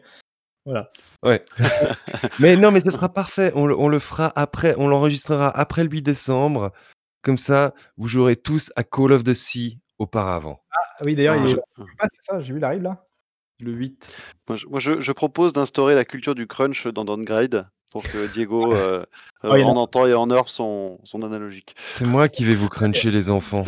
Voilà. 0.66 0.90
Ouais. 1.22 1.44
mais 2.40 2.56
non, 2.56 2.70
mais 2.70 2.80
ce 2.80 2.90
sera 2.90 3.12
parfait. 3.12 3.52
On, 3.54 3.66
le- 3.66 3.78
on 3.78 3.88
le 3.88 3.98
fera 3.98 4.32
après. 4.34 4.74
On 4.78 4.88
l'enregistrera 4.88 5.50
après 5.50 5.84
le 5.84 5.90
8 5.90 6.00
décembre. 6.02 6.72
Comme 7.24 7.38
ça, 7.38 7.72
vous 7.96 8.06
jouerez 8.06 8.36
tous 8.36 8.70
à 8.76 8.84
Call 8.84 9.10
of 9.12 9.24
the 9.24 9.32
Sea 9.32 9.80
auparavant. 9.98 10.60
Ah 10.70 11.04
oui, 11.04 11.16
d'ailleurs, 11.16 11.36
Ah, 11.38 11.42
il 11.42 11.46
est 11.48 11.52
je- 11.52 11.56
là. 11.56 11.62
Ah, 11.98 12.06
c'est 12.12 12.22
ça, 12.32 12.40
j'ai 12.40 12.52
vu, 12.52 12.58
il 12.60 12.64
arrive 12.64 12.82
là. 12.82 13.06
Le 13.60 13.72
8. 13.72 14.12
Moi, 14.48 14.56
je, 14.56 14.66
moi, 14.66 14.78
je- 14.78 15.00
je 15.00 15.12
propose 15.12 15.52
d'instaurer 15.54 15.94
la 15.94 16.04
culture 16.04 16.34
du 16.34 16.46
crunch 16.46 16.86
dans 16.88 17.04
Downgrade 17.06 17.66
pour 17.90 18.02
que 18.02 18.30
Diego 18.32 18.72
euh, 18.74 19.06
euh, 19.44 19.58
y 19.58 19.62
en 19.62 19.86
temps 19.86 20.06
et 20.06 20.12
en 20.12 20.30
heure 20.30 20.48
son, 20.50 21.00
son 21.04 21.22
analogique. 21.22 21.74
C'est 21.92 22.04
moi 22.06 22.28
qui 22.28 22.44
vais 22.44 22.54
vous 22.54 22.68
cruncher 22.68 23.10
les 23.10 23.30
enfants. 23.30 23.64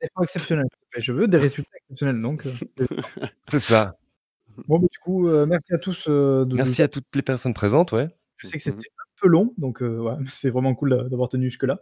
Effort 0.00 0.24
exceptionnel. 0.24 0.66
Mais 0.94 1.00
Je 1.00 1.12
veux 1.12 1.28
des 1.28 1.38
résultats 1.38 1.70
exceptionnels, 1.84 2.20
donc. 2.20 2.46
euh, 2.46 2.52
C'est 3.48 3.60
ça. 3.60 3.96
Bon, 4.68 4.78
bah, 4.78 4.86
du 4.90 4.98
coup, 4.98 5.28
euh, 5.28 5.46
merci 5.46 5.72
à 5.74 5.78
tous. 5.78 6.06
euh, 6.08 6.44
de, 6.44 6.56
Merci 6.56 6.82
à 6.82 6.88
toutes 6.88 7.14
les 7.14 7.22
personnes 7.22 7.54
présentes, 7.54 7.92
ouais. 7.92 8.08
Je 8.38 8.48
sais 8.48 8.56
que 8.58 8.62
c'était 8.62 8.76
un 8.76 8.95
long, 9.28 9.54
donc 9.58 9.82
euh, 9.82 10.10
c'est 10.28 10.50
vraiment 10.50 10.74
cool 10.74 10.90
d'a- 10.90 11.08
d'avoir 11.08 11.28
tenu 11.28 11.46
jusque-là. 11.50 11.80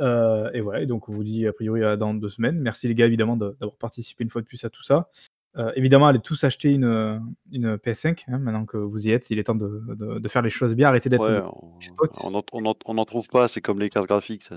Euh, 0.00 0.50
et 0.52 0.60
voilà, 0.60 0.82
et 0.82 0.86
donc 0.86 1.08
on 1.08 1.12
vous 1.12 1.22
dit 1.24 1.46
a 1.46 1.52
priori 1.52 1.80
dans 1.96 2.14
deux 2.14 2.28
semaines. 2.28 2.58
Merci 2.60 2.88
les 2.88 2.94
gars 2.94 3.06
évidemment 3.06 3.36
de- 3.36 3.56
d'avoir 3.60 3.76
participé 3.76 4.24
une 4.24 4.30
fois 4.30 4.40
de 4.42 4.46
plus 4.46 4.64
à 4.64 4.70
tout 4.70 4.82
ça. 4.82 5.08
Euh, 5.56 5.70
évidemment, 5.76 6.08
allez 6.08 6.18
tous 6.18 6.42
acheter 6.42 6.72
une, 6.72 7.22
une 7.52 7.76
PS5 7.76 8.24
hein, 8.26 8.38
maintenant 8.38 8.64
que 8.64 8.76
vous 8.76 9.06
y 9.06 9.12
êtes. 9.12 9.30
Il 9.30 9.38
est 9.38 9.44
temps 9.44 9.54
de, 9.54 9.82
de- 9.94 10.18
de 10.18 10.28
faire 10.28 10.42
les 10.42 10.50
choses 10.50 10.74
bien, 10.74 10.88
arrêter 10.88 11.08
d'être 11.08 11.28
Ouais, 11.28 11.36
de- 11.36 11.42
on 11.42 11.80
spot. 11.80 12.10
on 12.24 12.34
en, 12.34 12.42
on 12.52 12.66
en- 12.66 12.74
on 12.86 12.98
en 12.98 13.04
trouve 13.04 13.28
pas, 13.28 13.46
c'est 13.46 13.60
comme 13.60 13.78
les 13.78 13.88
cartes 13.88 14.08
graphiques. 14.08 14.42
Ça, 14.42 14.56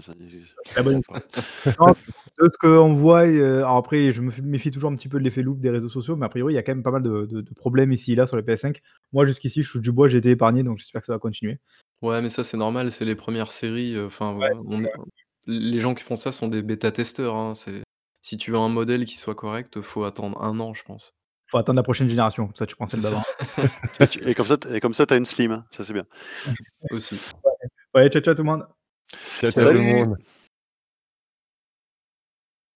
bonne 0.84 1.02
Non, 1.80 1.94
de 2.40 2.46
ce 2.52 2.58
qu'on 2.60 2.94
voit. 2.94 3.28
euh, 3.28 3.58
alors 3.60 3.78
après, 3.78 4.12
je 4.12 4.22
me 4.22 4.32
méfie 4.42 4.72
toujours 4.72 4.90
un 4.92 4.96
petit 4.96 5.08
peu 5.08 5.20
de 5.20 5.24
l'effet 5.24 5.44
loop 5.44 5.60
des 5.60 5.70
réseaux 5.70 5.90
sociaux, 5.90 6.16
mais 6.16 6.26
a 6.26 6.30
priori, 6.30 6.54
il 6.54 6.56
y 6.56 6.60
a 6.60 6.64
quand 6.64 6.74
même 6.74 6.84
pas 6.84 6.92
mal 6.92 7.04
de, 7.04 7.26
de- 7.28 7.42
de 7.42 7.54
problèmes 7.54 7.92
ici 7.92 8.14
et 8.14 8.16
là 8.16 8.26
sur 8.26 8.36
les 8.38 8.44
PS5. 8.44 8.82
Moi, 9.14 9.26
jusqu'ici, 9.26 9.62
je 9.62 9.70
suis 9.70 9.80
du 9.80 9.92
bois, 9.92 10.08
j'ai 10.08 10.18
été 10.18 10.32
épargné, 10.32 10.64
donc 10.64 10.80
j'espère 10.80 11.02
que 11.02 11.06
ça 11.08 11.14
va 11.14 11.20
continuer. 11.20 11.60
Ouais, 12.02 12.22
mais 12.24 12.30
ça, 12.30 12.44
c'est 12.44 12.58
normal, 12.58 12.92
c'est 12.92 13.06
les 13.06 13.16
premières 13.16 13.52
séries. 13.52 13.96
euh, 13.96 14.10
on 14.20 14.84
les 15.50 15.80
gens 15.80 15.94
qui 15.94 16.04
font 16.04 16.16
ça 16.18 16.32
sont 16.34 16.48
des 16.50 16.62
bêta-testeurs. 16.62 17.36
hein, 17.36 17.54
c'est... 17.56 17.82
Si 18.28 18.36
tu 18.36 18.52
veux 18.52 18.58
un 18.58 18.68
modèle 18.68 19.06
qui 19.06 19.16
soit 19.16 19.36
correct, 19.36 19.80
faut 19.80 20.04
attendre 20.04 20.44
un 20.44 20.60
an, 20.60 20.74
je 20.74 20.84
pense. 20.84 21.16
Faut 21.46 21.60
attendre 21.60 21.78
la 21.78 21.84
prochaine 21.84 22.10
génération, 22.10 22.46
comme 22.48 22.58
ça 22.58 22.66
tu 22.66 22.76
prends 22.76 22.86
celle 22.86 23.00
d'avant. 23.00 23.24
Et, 24.22 24.34
comme 24.34 24.46
ça, 24.46 24.58
et 24.70 24.82
comme 24.82 24.94
ça, 24.94 25.06
t'as 25.06 25.16
une 25.16 25.24
slim. 25.24 25.54
hein. 25.54 25.64
Ça, 25.72 25.86
c'est 25.86 25.94
bien. 25.94 26.04
aussi. 26.92 27.18
Ouais, 27.96 28.10
ciao, 28.10 28.22
ciao 28.22 28.34
tout 28.36 28.44
le 28.44 28.50
monde. 28.50 28.68
Ciao, 29.40 29.50
ciao 29.50 29.68
tout 29.68 29.72
le 29.72 29.80
monde. 29.80 30.18